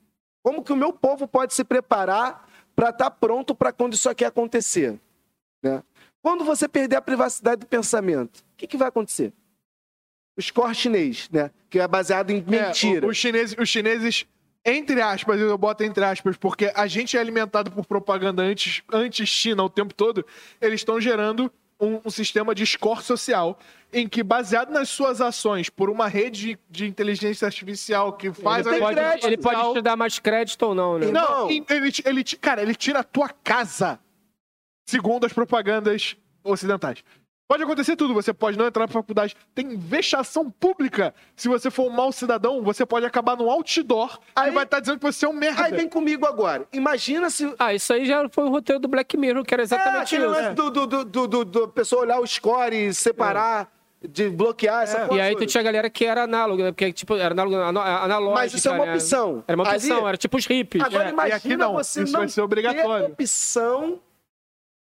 Como 0.43 0.63
que 0.63 0.73
o 0.73 0.77
meu 0.77 0.93
povo 0.93 1.27
pode 1.27 1.53
se 1.55 1.65
preparar 1.65 2.49
para 2.75 2.91
estar 2.91 3.11
pronto 3.11 3.55
para 3.55 3.73
quando 3.73 3.95
isso 3.95 4.09
aqui 4.09 4.25
acontecer? 4.25 4.99
Né? 5.63 5.83
Quando 6.23 6.45
você 6.45 6.69
perder 6.69 6.97
a 6.97 7.03
privacidade 7.03 7.61
do 7.61 7.67
pensamento, 7.67 8.39
o 8.39 8.57
que, 8.57 8.67
que 8.67 8.77
vai 8.77 8.89
acontecer? 8.89 9.33
O 10.39 10.43
score 10.43 10.75
chinês, 10.75 11.29
né? 11.31 11.51
Que 11.69 11.81
é 11.81 11.89
baseado 11.89 12.31
em 12.31 12.39
É, 12.39 12.67
mentira. 12.69 13.07
o- 13.07 13.11
os, 13.11 13.17
chineses, 13.17 13.57
os 13.59 13.69
chineses, 13.69 14.27
entre 14.65 15.01
aspas, 15.01 15.41
eu 15.41 15.57
boto 15.57 15.83
entre 15.85 16.05
aspas, 16.05 16.37
porque 16.37 16.73
a 16.75 16.87
gente 16.87 17.17
é 17.17 17.21
alimentado 17.21 17.71
por 17.71 17.87
propaganda 17.87 18.43
antes, 18.43 18.83
antes 18.93 19.29
China 19.29 19.63
o 19.65 19.71
tempo 19.71 19.95
todo, 19.95 20.25
eles 20.61 20.81
estão 20.81 21.01
gerando 21.01 21.51
um, 21.81 22.01
um 22.05 22.11
sistema 22.11 22.55
de 22.55 22.67
score 22.67 23.03
social 23.03 23.59
em 23.93 24.09
que, 24.09 24.23
baseado 24.23 24.71
nas 24.71 24.89
suas 24.89 25.21
ações 25.21 25.71
por 25.71 25.89
uma 25.89 26.09
rede 26.09 26.59
de 26.69 26.87
inteligência 26.87 27.47
artificial 27.47 28.13
que 28.13 28.33
faz 28.33 28.67
Ele 28.67 28.77
a 28.77 28.79
pode, 28.79 28.97
crédito, 28.97 29.27
ele 29.27 29.39
pode 29.39 29.73
te 29.75 29.83
dar 29.83 29.97
mais 29.97 30.19
crédito 30.19 30.63
ou 30.63 30.75
não, 30.75 30.99
né? 30.99 31.07
Não. 31.07 31.49
Não, 31.49 31.51
ele, 31.51 31.93
ele, 32.05 32.25
cara, 32.25 32.61
ele 32.61 32.75
tira 32.75 33.01
a 33.01 33.05
tua 33.05 33.29
casa, 33.29 33.99
segundo 34.87 35.25
as 35.25 35.33
propagandas 35.33 36.17
ocidentais. 36.45 37.03
Pode 37.49 37.63
acontecer 37.63 37.97
tudo, 37.97 38.13
você 38.13 38.35
pode 38.35 38.59
não 38.59 38.67
entrar 38.67 38.83
na 38.87 38.93
faculdade. 38.93 39.35
Tem 39.55 39.75
vexação 39.79 40.51
pública. 40.51 41.15
Se 41.35 41.49
você 41.49 41.71
for 41.71 41.87
um 41.87 41.91
mau 41.91 42.13
cidadão, 42.13 42.63
você 42.63 42.85
pode 42.85 43.07
acabar 43.07 43.39
no 43.39 43.49
outdoor 43.51 44.19
Aí- 44.37 44.51
e 44.51 44.55
vai 44.55 44.65
estar 44.65 44.81
dizendo 44.81 44.99
que 44.99 45.05
você 45.07 45.25
é 45.25 45.29
um 45.29 45.33
merda. 45.33 45.65
Aí 45.65 45.73
vem 45.73 45.89
comigo 45.89 46.27
agora. 46.27 46.67
Imagina 46.75 47.31
se. 47.31 47.51
Ah, 47.59 47.73
isso 47.73 47.91
aí 47.95 48.05
já 48.05 48.29
foi 48.29 48.45
o 48.45 48.51
roteiro 48.51 48.79
do 48.79 48.87
Black 48.87 49.17
Mirror, 49.17 49.43
que 49.45 49.55
era 49.55 49.63
É, 49.63 49.65
exatamente 49.65 50.15
aquele 50.15 50.31
isso. 50.31 50.43
lance 50.43 50.55
do, 50.55 50.71
do, 50.71 50.87
do, 50.87 51.05
do, 51.07 51.27
do- 51.27 51.45
do 51.47 51.69
pessoa 51.69 52.03
olhar 52.03 52.21
o 52.21 52.27
score 52.27 52.77
e 52.77 52.93
separar, 52.93 53.73
de 54.07 54.29
bloquear 54.29 54.83
essa 54.83 54.99
É. 54.99 55.07
porra 55.07 55.19
E 55.19 55.21
aí 55.23 55.35
tu 55.35 55.47
tinha 55.47 55.63
galera 55.63 55.89
que 55.89 56.05
era 56.05 56.25
análoga, 56.25 56.65
né? 56.65 56.71
Porque, 56.73 56.93
tipo, 56.93 57.17
era 57.17 57.33
análogo, 57.33 57.57
ano- 57.57 57.81
analógica. 57.81 58.35
Mas 58.35 58.53
isso 58.53 58.69
é 58.69 58.73
uma 58.73 58.85
né? 58.85 58.93
opção. 58.93 59.43
Era 59.49 59.57
uma 59.57 59.67
Ali- 59.67 59.77
opção, 59.79 60.07
era 60.07 60.17
tipo 60.19 60.37
os 60.37 60.45
hippies. 60.47 60.85
Agora 60.85 61.05
É, 61.05 61.09
e 61.09 61.13
imagina 61.15 61.37
aqui 61.37 61.57
não, 61.57 61.73
você 61.73 62.03
isso 62.03 62.13
não 62.13 62.21
vai 62.21 62.29
ser 62.29 62.43
obrigatório. 62.43 63.07
ter 63.07 63.13
opção 63.13 63.99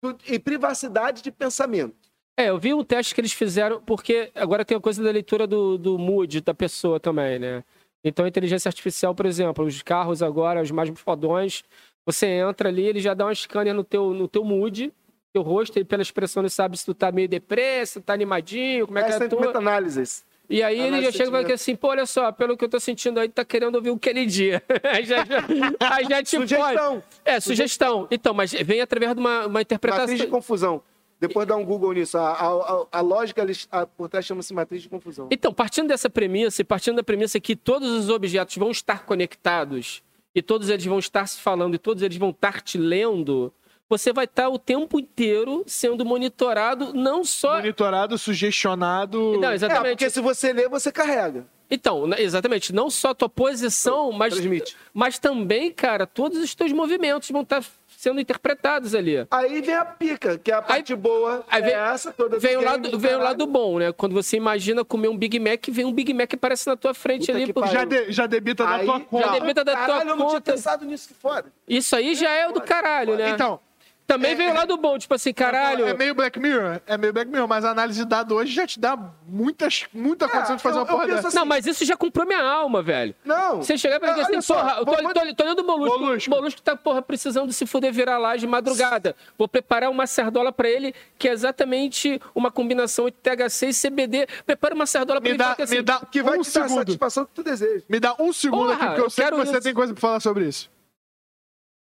do- 0.03 0.17
e 0.27 0.39
privacidade 0.39 1.21
de 1.21 1.31
pensamento. 1.31 2.04
É, 2.37 2.49
eu 2.49 2.57
vi 2.57 2.73
um 2.73 2.83
teste 2.83 3.15
que 3.15 3.21
eles 3.21 3.31
fizeram, 3.31 3.81
porque 3.81 4.29
agora 4.35 4.65
tem 4.65 4.77
a 4.77 4.81
coisa 4.81 5.01
da 5.01 5.09
leitura 5.09 5.47
do, 5.47 5.77
do 5.77 5.97
mood 5.97 6.41
da 6.41 6.53
pessoa 6.53 6.99
também, 6.99 7.39
né? 7.39 7.63
Então, 8.03 8.25
a 8.25 8.27
inteligência 8.27 8.69
artificial, 8.69 9.15
por 9.15 9.25
exemplo, 9.25 9.65
os 9.65 9.81
carros 9.81 10.21
agora, 10.21 10.61
os 10.61 10.69
mais 10.69 10.89
fodões, 10.99 11.63
você 12.05 12.27
entra 12.27 12.69
ali, 12.69 12.83
ele 12.83 12.99
já 12.99 13.13
dá 13.13 13.25
um 13.25 13.33
scanner 13.33 13.73
no 13.73 13.83
teu, 13.83 14.13
no 14.13 14.27
teu 14.27 14.43
mood, 14.43 14.93
teu 15.33 15.41
rosto, 15.41 15.77
ele 15.77 15.85
pela 15.85 16.01
expressão 16.01 16.43
ele 16.43 16.49
sabe 16.49 16.77
se 16.77 16.85
tu 16.85 16.93
tá 16.93 17.11
meio 17.11 17.27
depresso, 17.27 17.93
se 17.93 18.01
tá 18.01 18.13
animadinho, 18.13 18.85
como 18.85 18.99
é 18.99 19.03
que 19.03 19.09
Essa 19.09 19.23
é 19.23 19.27
a 19.27 19.29
tua... 19.29 19.41
meta-análise. 19.41 20.23
E 20.47 20.61
aí 20.61 20.79
ele 20.79 21.01
já 21.01 21.11
chega 21.11 21.23
e 21.23 21.25
sentimento. 21.25 21.53
assim, 21.53 21.75
pô, 21.75 21.87
olha 21.87 22.05
só, 22.05 22.31
pelo 22.31 22.55
que 22.55 22.63
eu 22.63 22.69
tô 22.69 22.79
sentindo 22.79 23.19
aí, 23.19 23.27
tá 23.27 23.43
querendo 23.43 23.75
ouvir 23.75 23.89
o 23.89 23.97
Kennedy. 23.97 24.31
dia. 24.31 24.63
aí 24.83 25.03
já, 25.03 25.25
já, 25.25 25.43
aí 25.79 26.05
já 26.07 26.21
te 26.21 26.29
Sugestão. 26.29 26.93
pode. 26.93 27.03
É, 27.25 27.39
sugestão. 27.39 28.07
Então, 28.11 28.33
mas 28.33 28.51
vem 28.51 28.79
através 28.79 29.13
de 29.15 29.19
uma, 29.19 29.47
uma 29.47 29.61
interpretação. 29.61 30.03
Matriz 30.05 30.21
de 30.21 30.27
confusão. 30.27 30.83
Depois 31.19 31.47
dá 31.47 31.55
um 31.55 31.63
Google 31.63 31.93
nisso. 31.93 32.17
A, 32.17 32.31
a, 32.31 32.85
a- 32.91 33.01
lógica 33.01 33.45
a- 33.71 33.85
por 33.85 34.09
trás 34.09 34.25
chama-se 34.25 34.53
matriz 34.53 34.81
de 34.81 34.89
confusão. 34.89 35.27
Então, 35.31 35.53
partindo 35.53 35.87
dessa 35.87 36.09
premissa, 36.09 36.61
e 36.61 36.65
partindo 36.65 36.97
da 36.97 37.03
premissa 37.03 37.39
que 37.39 37.55
todos 37.55 37.89
os 37.89 38.09
objetos 38.09 38.55
vão 38.57 38.69
estar 38.71 39.05
conectados, 39.05 40.03
e 40.33 40.41
todos 40.41 40.69
eles 40.69 40.85
vão 40.85 40.99
estar 40.99 41.25
se 41.27 41.39
falando, 41.39 41.75
e 41.75 41.79
todos 41.79 42.03
eles 42.03 42.17
vão 42.17 42.31
estar 42.31 42.61
te 42.61 42.77
lendo, 42.77 43.53
você 43.89 44.11
vai 44.11 44.25
estar 44.25 44.49
o 44.49 44.59
tempo 44.59 44.99
inteiro 44.99 45.63
sendo 45.65 46.03
monitorado, 46.03 46.93
não 46.93 47.23
só. 47.23 47.57
Monitorado, 47.57 48.17
sugestionado. 48.17 49.39
Não, 49.39 49.51
É, 49.51 49.55
exatamente. 49.55 49.91
porque 49.91 50.09
se 50.09 50.19
você 50.21 50.51
lê, 50.53 50.67
você 50.67 50.91
carrega. 50.91 51.47
Então, 51.69 52.07
exatamente, 52.17 52.71
não 52.73 52.89
só 52.91 53.09
a 53.09 53.15
tua 53.15 53.27
posição, 53.29 54.11
mas, 54.11 54.33
Transmite. 54.35 54.75
mas 54.93 55.17
também, 55.17 55.71
cara, 55.71 56.05
todos 56.05 56.37
os 56.37 56.53
teus 56.53 56.71
movimentos 56.71 57.29
vão 57.31 57.41
estar 57.41 57.63
sendo 58.05 58.21
interpretados 58.21 58.93
ali. 58.93 59.25
Aí 59.31 59.61
vem 59.61 59.73
a 59.73 59.83
pica, 59.83 60.37
que 60.37 60.51
é 60.51 60.53
a 60.53 60.61
parte 60.61 60.95
boa. 60.95 61.43
Aí 61.49 61.61
vem, 61.61 61.71
é 61.73 61.75
essa 61.93 62.11
toda. 62.11 62.37
vem 62.37 62.55
o 62.55 62.59
game 62.59 62.71
lado, 62.71 62.91
do 62.91 62.99
vem 62.99 63.09
o 63.09 63.13
caralho. 63.13 63.23
lado 63.23 63.47
bom, 63.47 63.79
né? 63.79 63.91
Quando 63.91 64.13
você 64.13 64.37
imagina 64.37 64.85
comer 64.85 65.07
um 65.07 65.17
Big 65.17 65.39
Mac, 65.39 65.65
vem 65.69 65.85
um 65.85 65.91
Big 65.91 66.13
Mac 66.13 66.29
que 66.29 66.35
aparece 66.35 66.67
na 66.67 66.75
tua 66.75 66.93
frente 66.93 67.25
Puta 67.31 67.37
ali. 67.37 67.51
pariu. 67.53 67.71
Já, 67.73 67.83
de- 67.85 68.11
já 68.11 68.25
debita 68.27 68.63
da 68.63 68.75
Aí, 68.75 68.85
tua 68.85 68.99
conta. 68.99 69.25
Já 69.27 69.31
debita 69.39 69.63
da 69.63 69.71
tua 69.75 69.85
caralho, 69.87 70.09
eu 70.09 70.15
não 70.15 70.27
tinha 70.27 70.39
conta. 70.39 70.51
pensado 70.53 70.85
nisso, 70.85 71.07
que 71.07 71.13
foda. 71.15 71.51
Isso 71.67 71.95
aí 71.95 72.13
já 72.13 72.29
é 72.29 72.47
o 72.47 72.51
do 72.51 72.61
caralho, 72.61 73.15
né? 73.15 73.29
Então, 73.31 73.59
Também 74.07 74.35
vem 74.35 74.51
o 74.51 74.53
lado 74.53 74.77
bom, 74.77 74.99
tipo 74.99 75.13
assim, 75.15 75.33
caralho. 75.33 75.87
É 75.87 75.93
meio 75.95 76.13
Black 76.13 76.39
Mirror, 76.39 76.79
é 76.85 76.95
meio 76.95 77.11
Black 77.11 77.29
Mirror, 77.29 77.47
mas 77.47 77.65
a 77.65 77.71
análise 77.71 77.99
de 78.03 78.05
dado 78.07 78.35
hoje 78.35 78.53
já 78.53 78.67
te 78.67 78.79
dá 78.79 78.95
muitas, 79.27 79.85
muita 79.91 80.29
condição 80.29 80.55
de 80.55 80.61
fazer 80.61 80.75
eu- 80.77 80.81
uma 80.81 80.85
porra 80.85 81.07
dessa. 81.07 81.27
assim, 81.29 81.37
Não, 81.37 81.45
mas 81.45 81.65
isso 81.65 81.83
já 81.83 81.97
comprou 81.97 82.25
minha 82.25 82.41
alma, 82.43 82.83
velho. 82.83 83.15
Não. 83.25 83.57
Você 83.63 83.77
chegar 83.77 83.99
pra 83.99 84.09
mim 84.13 84.19
Olha 84.21 84.23
assim, 84.37 84.41
só, 84.41 84.55
porra, 84.61 84.71
eu 84.77 84.85
tô, 84.85 84.91
vou- 85.01 85.13
tô, 85.13 85.33
tô 85.35 85.43
olhando 85.43 85.59
o 85.59 85.65
Molusco. 85.65 85.99
Molusco. 85.99 86.29
Molusco 86.29 86.61
tá, 86.61 86.75
porra, 86.75 87.01
precisando 87.01 87.51
se 87.51 87.65
fuder 87.65 87.91
virar 87.91 88.19
lá 88.19 88.35
de 88.35 88.45
madrugada. 88.45 89.15
Vou 89.37 89.47
preparar 89.47 89.89
uma 89.89 90.05
sardola 90.05 90.51
pra 90.51 90.69
ele, 90.69 90.93
que 91.17 91.27
é 91.27 91.31
exatamente 91.31 92.21
uma 92.35 92.51
combinação 92.51 93.05
de 93.05 93.11
THC 93.13 93.69
e 93.69 93.73
CBD. 93.73 94.27
Prepara 94.45 94.75
uma 94.75 94.85
sardola 94.85 95.19
pra 95.19 95.25
Me 95.27 95.31
ele. 95.31 95.37
dá, 95.39 95.55
assim, 95.59 95.75
me 95.77 95.81
dá 95.81 95.99
Que 96.11 96.21
vai 96.21 96.37
um 96.37 96.41
te 96.41 96.51
dar 96.53 96.59
a 96.59 96.63
segundo. 96.67 96.77
satisfação 96.79 97.25
que 97.25 97.31
tu 97.33 97.41
deseja. 97.43 97.83
Me 97.89 97.99
dá 97.99 98.15
um 98.19 98.31
segundo 98.31 98.67
Porra, 98.67 98.73
aqui, 98.75 98.85
porque 98.85 99.01
eu, 99.01 99.03
eu 99.05 99.09
sei 99.09 99.23
que 99.25 99.31
quero 99.31 99.43
você 99.43 99.51
isso. 99.53 99.61
tem 99.61 99.73
coisa 99.73 99.93
pra 99.93 100.01
falar 100.01 100.19
sobre 100.19 100.47
isso. 100.47 100.69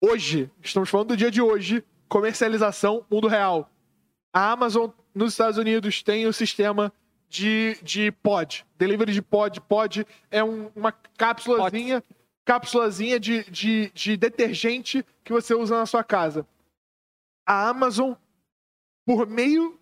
Hoje, 0.01 0.49
estamos 0.61 0.89
falando 0.89 1.09
do 1.09 1.17
dia 1.17 1.31
de 1.31 1.41
hoje, 1.41 1.83
comercialização 2.07 3.05
mundo 3.09 3.27
real. 3.27 3.69
A 4.33 4.51
Amazon 4.51 4.89
nos 5.13 5.33
Estados 5.33 5.57
Unidos 5.57 6.03
tem 6.03 6.25
o 6.27 6.33
sistema 6.33 6.91
de, 7.29 7.77
de 7.81 8.11
pod, 8.11 8.65
delivery 8.77 9.13
de 9.13 9.21
pod. 9.21 9.59
Pod 9.61 10.05
é 10.29 10.43
um- 10.43 10.69
uma 10.75 10.91
cápsulazinha, 10.91 12.03
cápsulazinha 12.43 13.19
de, 13.19 13.43
de, 13.49 13.91
de 13.93 14.17
detergente 14.17 15.05
que 15.23 15.31
você 15.33 15.53
usa 15.55 15.77
na 15.77 15.85
sua 15.85 16.03
casa. 16.03 16.45
A 17.47 17.69
Amazon, 17.69 18.13
por 19.05 19.27
meio 19.27 19.79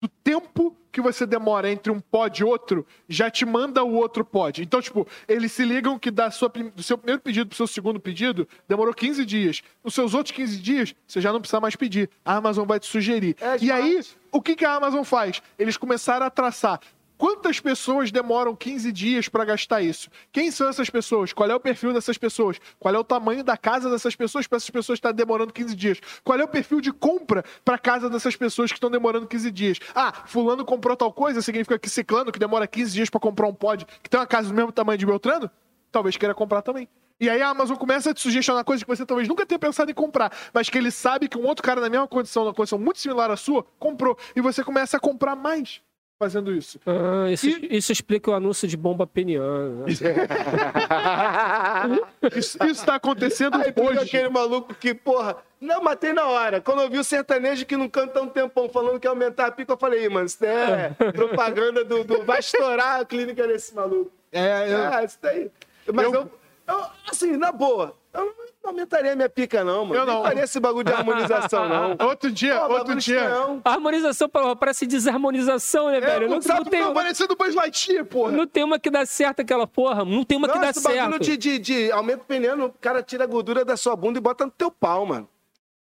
do 0.00 0.08
tempo 0.08 0.76
que 0.92 1.00
você 1.00 1.26
demora 1.26 1.70
entre 1.70 1.90
um 1.90 1.98
pod 1.98 2.40
e 2.40 2.44
outro, 2.44 2.86
já 3.08 3.30
te 3.30 3.46
manda 3.46 3.82
o 3.82 3.94
outro 3.94 4.24
pod. 4.24 4.62
Então, 4.62 4.80
tipo, 4.80 5.08
eles 5.26 5.50
se 5.50 5.64
ligam 5.64 5.98
que 5.98 6.10
da 6.10 6.30
sua, 6.30 6.48
do 6.48 6.82
seu 6.82 6.98
primeiro 6.98 7.22
pedido 7.22 7.48
pro 7.48 7.56
seu 7.56 7.66
segundo 7.66 7.98
pedido, 7.98 8.46
demorou 8.68 8.92
15 8.92 9.24
dias. 9.24 9.62
Nos 9.82 9.94
seus 9.94 10.12
outros 10.12 10.36
15 10.36 10.58
dias, 10.58 10.94
você 11.06 11.20
já 11.20 11.32
não 11.32 11.40
precisa 11.40 11.60
mais 11.60 11.74
pedir. 11.74 12.10
A 12.22 12.36
Amazon 12.36 12.66
vai 12.66 12.78
te 12.78 12.86
sugerir. 12.86 13.34
É 13.40 13.56
e 13.60 13.72
aí, 13.72 14.00
o 14.30 14.42
que, 14.42 14.54
que 14.54 14.64
a 14.64 14.74
Amazon 14.74 15.02
faz? 15.02 15.42
Eles 15.58 15.78
começaram 15.78 16.26
a 16.26 16.30
traçar 16.30 16.78
Quantas 17.22 17.60
pessoas 17.60 18.10
demoram 18.10 18.56
15 18.56 18.90
dias 18.90 19.28
para 19.28 19.44
gastar 19.44 19.80
isso? 19.80 20.10
Quem 20.32 20.50
são 20.50 20.68
essas 20.68 20.90
pessoas? 20.90 21.32
Qual 21.32 21.48
é 21.48 21.54
o 21.54 21.60
perfil 21.60 21.92
dessas 21.92 22.18
pessoas? 22.18 22.60
Qual 22.80 22.92
é 22.92 22.98
o 22.98 23.04
tamanho 23.04 23.44
da 23.44 23.56
casa 23.56 23.88
dessas 23.88 24.16
pessoas 24.16 24.48
para 24.48 24.56
essas 24.56 24.70
pessoas 24.70 24.96
estarem 24.96 25.14
demorando 25.14 25.52
15 25.52 25.76
dias? 25.76 26.00
Qual 26.24 26.36
é 26.36 26.42
o 26.42 26.48
perfil 26.48 26.80
de 26.80 26.90
compra 26.90 27.44
para 27.64 27.78
casa 27.78 28.10
dessas 28.10 28.34
pessoas 28.34 28.72
que 28.72 28.76
estão 28.76 28.90
demorando 28.90 29.28
15 29.28 29.52
dias? 29.52 29.78
Ah, 29.94 30.12
fulano 30.26 30.64
comprou 30.64 30.96
tal 30.96 31.12
coisa, 31.12 31.40
significa 31.40 31.78
que 31.78 31.88
ciclano, 31.88 32.32
que 32.32 32.40
demora 32.40 32.66
15 32.66 32.92
dias 32.92 33.08
para 33.08 33.20
comprar 33.20 33.46
um 33.46 33.54
pod, 33.54 33.86
que 34.02 34.10
tem 34.10 34.18
uma 34.18 34.26
casa 34.26 34.48
do 34.48 34.54
mesmo 34.56 34.72
tamanho 34.72 34.98
de 34.98 35.06
Beltrano, 35.06 35.48
talvez 35.92 36.16
queira 36.16 36.34
comprar 36.34 36.60
também. 36.60 36.88
E 37.20 37.30
aí 37.30 37.40
a 37.40 37.50
Amazon 37.50 37.76
começa 37.76 38.10
a 38.10 38.14
te 38.14 38.20
sugestionar 38.20 38.64
coisas 38.64 38.82
que 38.82 38.88
você 38.88 39.06
talvez 39.06 39.28
nunca 39.28 39.46
tenha 39.46 39.60
pensado 39.60 39.88
em 39.88 39.94
comprar, 39.94 40.32
mas 40.52 40.68
que 40.68 40.76
ele 40.76 40.90
sabe 40.90 41.28
que 41.28 41.38
um 41.38 41.46
outro 41.46 41.62
cara 41.62 41.80
na 41.80 41.88
mesma 41.88 42.08
condição, 42.08 42.42
numa 42.42 42.52
condição 42.52 42.80
muito 42.80 42.98
similar 42.98 43.30
à 43.30 43.36
sua, 43.36 43.64
comprou. 43.78 44.18
E 44.34 44.40
você 44.40 44.64
começa 44.64 44.96
a 44.96 45.00
comprar 45.00 45.36
mais 45.36 45.80
fazendo 46.22 46.52
isso. 46.54 46.78
Ah, 46.86 47.28
isso, 47.30 47.46
E- 47.48 47.76
isso 47.76 47.90
explica 47.90 48.30
o 48.30 48.34
anúncio 48.34 48.68
de 48.68 48.76
bomba 48.76 49.06
peniana. 49.06 49.86
né? 49.86 49.86
Isso, 52.36 52.56
isso 52.64 52.86
tá 52.86 52.94
acontecendo 52.94 53.56
Aí 53.56 53.72
hoje. 53.76 53.98
aquele 53.98 54.28
maluco 54.28 54.72
que, 54.74 54.94
porra, 54.94 55.36
não, 55.60 55.82
matei 55.82 56.12
na 56.12 56.26
hora. 56.28 56.60
Quando 56.60 56.82
eu 56.82 56.90
vi 56.90 56.98
o 56.98 57.04
sertanejo 57.04 57.66
que 57.66 57.76
não 57.76 57.88
canta 57.88 58.20
há 58.20 58.22
um 58.22 58.28
tempão 58.28 58.68
falando 58.68 59.00
que 59.00 59.06
ia 59.06 59.10
aumentar 59.10 59.46
a 59.46 59.50
pica, 59.50 59.72
eu 59.72 59.76
falei, 59.76 60.04
"Ih, 60.04 60.08
mano, 60.08 60.26
isso 60.26 60.44
é 60.44 60.90
propaganda 61.12 61.84
do, 61.84 62.04
do- 62.04 62.24
Vai 62.24 62.38
estourar 62.40 63.00
a 63.00 63.04
clínica 63.04 63.46
desse 63.46 63.74
maluco. 63.74 64.10
É, 64.30 64.72
eu- 64.72 64.92
Ah, 64.92 65.04
isso 65.04 65.18
daí. 65.20 65.50
Mas 65.92 66.04
Eu- 66.06 66.14
eu, 66.14 66.30
eu, 66.68 66.84
assim, 67.10 67.36
na 67.36 67.50
boa, 67.50 67.94
eu 68.14 68.24
não 68.26 68.32
aumentaria 68.64 69.16
minha 69.16 69.28
pica, 69.28 69.64
não, 69.64 69.84
mano. 69.84 70.00
Eu 70.00 70.06
não. 70.06 70.14
Nem 70.14 70.22
faria 70.22 70.44
esse 70.44 70.60
bagulho 70.60 70.84
de 70.84 70.92
harmonização, 70.92 71.68
não. 71.68 71.96
outro 72.06 72.30
dia, 72.30 72.60
Pô, 72.60 72.74
outro 72.74 72.94
dia. 72.96 73.28
A 73.64 73.70
harmonização 73.70 74.28
parece 74.58 74.86
desarmonização, 74.86 75.90
né, 75.90 76.00
velho? 76.00 76.28
Não, 76.28 76.40
sabe 76.40 76.64
não, 76.64 76.70
tem, 76.70 76.80
não, 76.80 76.94
parecendo 76.94 77.36
Buzz 77.36 77.54
Lightyear, 77.54 78.04
porra. 78.04 78.32
não 78.32 78.46
tem 78.46 78.64
uma 78.64 78.78
que 78.78 78.90
dá 78.90 79.04
certo 79.04 79.40
aquela 79.40 79.66
porra. 79.66 80.04
Não 80.04 80.24
tem 80.24 80.38
uma 80.38 80.48
que 80.48 80.54
Não, 80.54 80.62
dá 80.62 80.70
esse 80.70 80.82
bagulho 80.82 81.00
certo. 81.00 81.22
de, 81.22 81.36
de, 81.36 81.58
de 81.58 81.92
aumento 81.92 82.24
peniano, 82.24 82.66
o 82.66 82.72
cara 82.72 83.02
tira 83.02 83.24
a 83.24 83.26
gordura 83.26 83.64
da 83.64 83.76
sua 83.76 83.96
bunda 83.96 84.18
e 84.18 84.22
bota 84.22 84.44
no 84.44 84.50
teu 84.50 84.70
pau, 84.70 85.04
mano. 85.06 85.28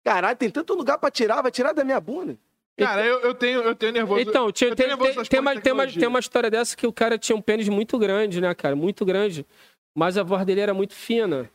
Caralho, 0.03 0.35
tem 0.37 0.49
tanto 0.49 0.73
lugar 0.73 0.97
pra 0.97 1.11
tirar, 1.11 1.41
vai 1.41 1.51
tirar 1.51 1.73
da 1.73 1.83
minha 1.83 1.99
bunda. 1.99 2.37
Cara, 2.77 3.05
eu, 3.05 3.19
eu 3.19 3.35
tenho, 3.35 3.61
eu 3.61 3.75
tenho 3.75 3.91
nervoso. 3.91 4.21
Então, 4.21 4.51
tinha, 4.51 4.69
eu 4.69 4.75
tem, 4.75 4.87
tenho 4.87 4.97
nervoso 4.97 5.29
tem, 5.29 5.29
tem 5.29 5.39
porras 5.39 5.55
uma, 5.55 5.55
de 5.55 5.61
tem, 5.61 5.71
uma, 5.71 5.81
tecnologia. 5.81 5.99
tem 5.99 6.09
uma 6.09 6.19
história 6.19 6.49
dessa 6.49 6.75
que 6.75 6.87
o 6.87 6.93
cara 6.93 7.17
tinha 7.17 7.35
um 7.35 7.41
pênis 7.41 7.69
muito 7.69 7.99
grande, 7.99 8.41
né, 8.41 8.53
cara? 8.55 8.75
Muito 8.75 9.05
grande. 9.05 9.45
Mas 9.93 10.17
a 10.17 10.23
voz 10.23 10.43
dele 10.45 10.61
era 10.61 10.73
muito 10.73 10.95
fina. 10.95 11.49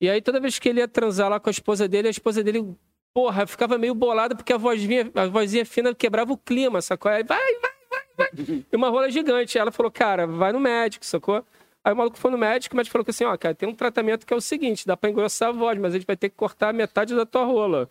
E 0.00 0.08
aí, 0.08 0.22
toda 0.22 0.40
vez 0.40 0.58
que 0.58 0.68
ele 0.68 0.80
ia 0.80 0.88
transar 0.88 1.28
lá 1.28 1.38
com 1.38 1.48
a 1.48 1.52
esposa 1.52 1.86
dele, 1.86 2.08
a 2.08 2.10
esposa 2.10 2.42
dele, 2.42 2.74
porra, 3.12 3.46
ficava 3.46 3.76
meio 3.76 3.94
bolada 3.94 4.34
porque 4.34 4.52
a 4.52 4.56
vozinha, 4.56 5.10
a 5.14 5.26
vozinha 5.26 5.66
fina 5.66 5.94
quebrava 5.94 6.32
o 6.32 6.38
clima, 6.38 6.80
sacou? 6.80 7.10
Aí, 7.10 7.22
vai, 7.22 7.38
vai, 7.38 7.72
vai, 7.90 8.04
vai. 8.16 8.64
E 8.72 8.76
uma 8.76 8.88
rola 8.88 9.10
gigante. 9.10 9.58
Ela 9.58 9.70
falou, 9.70 9.92
cara, 9.92 10.26
vai 10.26 10.52
no 10.52 10.60
médico, 10.60 11.04
sacou? 11.04 11.44
Aí 11.84 11.92
o 11.92 11.96
maluco 11.96 12.18
foi 12.18 12.30
no 12.30 12.38
médico, 12.38 12.74
o 12.74 12.76
médico 12.76 12.92
falou 12.92 13.06
assim, 13.08 13.24
ó, 13.24 13.36
cara, 13.36 13.54
tem 13.54 13.68
um 13.68 13.74
tratamento 13.74 14.26
que 14.26 14.32
é 14.34 14.36
o 14.36 14.40
seguinte, 14.40 14.86
dá 14.86 14.96
pra 14.96 15.08
engrossar 15.08 15.48
a 15.48 15.52
voz, 15.52 15.78
mas 15.78 15.94
a 15.94 15.98
gente 15.98 16.06
vai 16.06 16.16
ter 16.16 16.28
que 16.28 16.36
cortar 16.36 16.74
metade 16.74 17.14
da 17.14 17.24
tua 17.24 17.44
rola. 17.44 17.88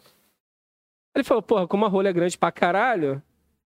Ele 1.16 1.24
falou, 1.24 1.42
porra, 1.42 1.68
como 1.68 1.86
a 1.86 1.90
rola 1.90 2.10
é 2.10 2.14
grande 2.14 2.38
pra 2.38 2.52
caralho, 2.52 3.22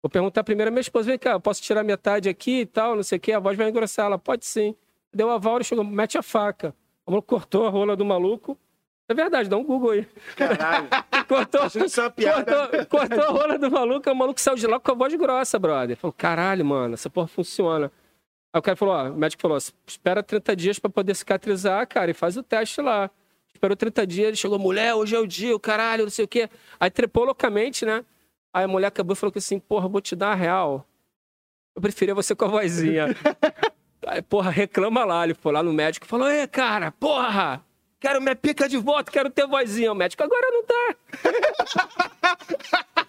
vou 0.04 0.10
perguntar 0.10 0.44
primeiro 0.44 0.70
à 0.70 0.72
minha 0.72 0.82
esposa, 0.82 1.10
vem 1.10 1.18
cá, 1.18 1.32
eu 1.32 1.40
posso 1.40 1.64
tirar 1.64 1.84
metade 1.84 2.30
aqui 2.30 2.62
e 2.62 2.66
tal, 2.66 2.96
não 2.96 3.02
sei 3.02 3.18
o 3.18 3.22
que, 3.22 3.32
a 3.32 3.40
voz 3.40 3.58
vai 3.58 3.70
engrossar. 3.70 4.06
Ela, 4.06 4.20
pode 4.20 4.46
sim. 4.46 4.76
Deu 5.12 5.32
a 5.32 5.40
ele 5.56 5.64
chegou, 5.64 5.84
mete 5.84 6.18
a 6.18 6.24
faca. 6.24 6.76
O 7.06 7.12
maluco 7.12 7.28
cortou 7.28 7.66
a 7.66 7.70
rola 7.70 7.96
do 7.96 8.06
maluco. 8.06 8.58
É 9.08 9.14
verdade, 9.14 9.50
dá 9.50 9.58
um 9.58 9.64
Google 9.64 9.92
aí. 9.92 10.08
Caralho. 10.36 10.88
Cortou, 11.28 11.62
cortou, 11.62 12.86
cortou 12.90 13.24
a 13.24 13.28
rola 13.28 13.58
do 13.58 13.72
maluco, 13.72 14.12
o 14.12 14.16
maluco 14.16 14.42
saiu 14.42 14.58
de 14.58 14.68
lá 14.68 14.78
com 14.78 14.92
a 14.92 14.94
voz 14.94 15.16
grossa, 15.16 15.58
brother. 15.58 15.96
Falou, 15.96 16.14
caralho, 16.14 16.66
mano, 16.66 16.96
essa 16.96 17.10
porra 17.10 17.28
funciona. 17.28 17.92
Aí 18.54 18.60
o 18.60 18.62
cara 18.62 18.76
falou, 18.76 18.94
ó, 18.94 19.10
o 19.10 19.16
médico 19.16 19.42
falou, 19.42 19.58
espera 19.88 20.22
30 20.22 20.56
dias 20.56 20.80
pra 20.80 20.90
poder 20.90 21.16
cicatrizar, 21.16 21.88
cara, 21.88 22.12
e 22.12 22.14
faz 22.14 22.36
o 22.36 22.44
teste 22.44 22.82
lá. 22.82 23.10
Esperou 23.54 23.76
30 23.76 24.06
dias, 24.06 24.28
ele 24.28 24.36
chegou, 24.38 24.60
mulher, 24.60 24.94
hoje 24.94 25.16
é 25.16 25.20
o 25.20 25.26
dia, 25.26 25.56
o 25.56 25.60
caralho, 25.60 26.04
não 26.04 26.12
sei 26.12 26.26
o 26.26 26.28
quê. 26.28 26.50
Aí 26.80 26.92
trepou 26.92 27.24
loucamente, 27.24 27.86
né? 27.86 28.04
Aí 28.54 28.66
a 28.66 28.68
mulher 28.68 28.88
acabou 28.88 29.14
e 29.14 29.16
falou 29.16 29.34
assim, 29.36 29.60
porra, 29.60 29.88
vou 29.88 30.02
te 30.02 30.16
dar 30.16 30.34
a 30.34 30.36
real. 30.36 30.86
Eu 31.76 31.82
preferia 31.82 32.14
você 32.14 32.36
com 32.36 32.46
a 32.46 32.50
vozinha. 32.50 33.08
Aí, 34.08 34.22
porra, 34.22 34.50
reclama 34.52 35.04
lá. 35.06 35.24
Ele 35.24 35.34
foi 35.34 35.52
lá 35.52 35.64
no 35.64 35.74
médico 35.74 36.06
e 36.06 36.10
falou, 36.10 36.30
ei, 36.30 36.48
cara, 36.48 36.92
porra, 36.92 37.64
quero 38.00 38.22
minha 38.22 38.36
pica 38.36 38.68
de 38.68 38.78
volta, 38.78 39.12
quero 39.12 39.30
ter 39.30 39.48
vozinha. 39.48 39.92
O 39.92 39.96
médico 39.96 40.24
agora 40.24 40.48
não 40.52 40.64
tá. 40.64 40.96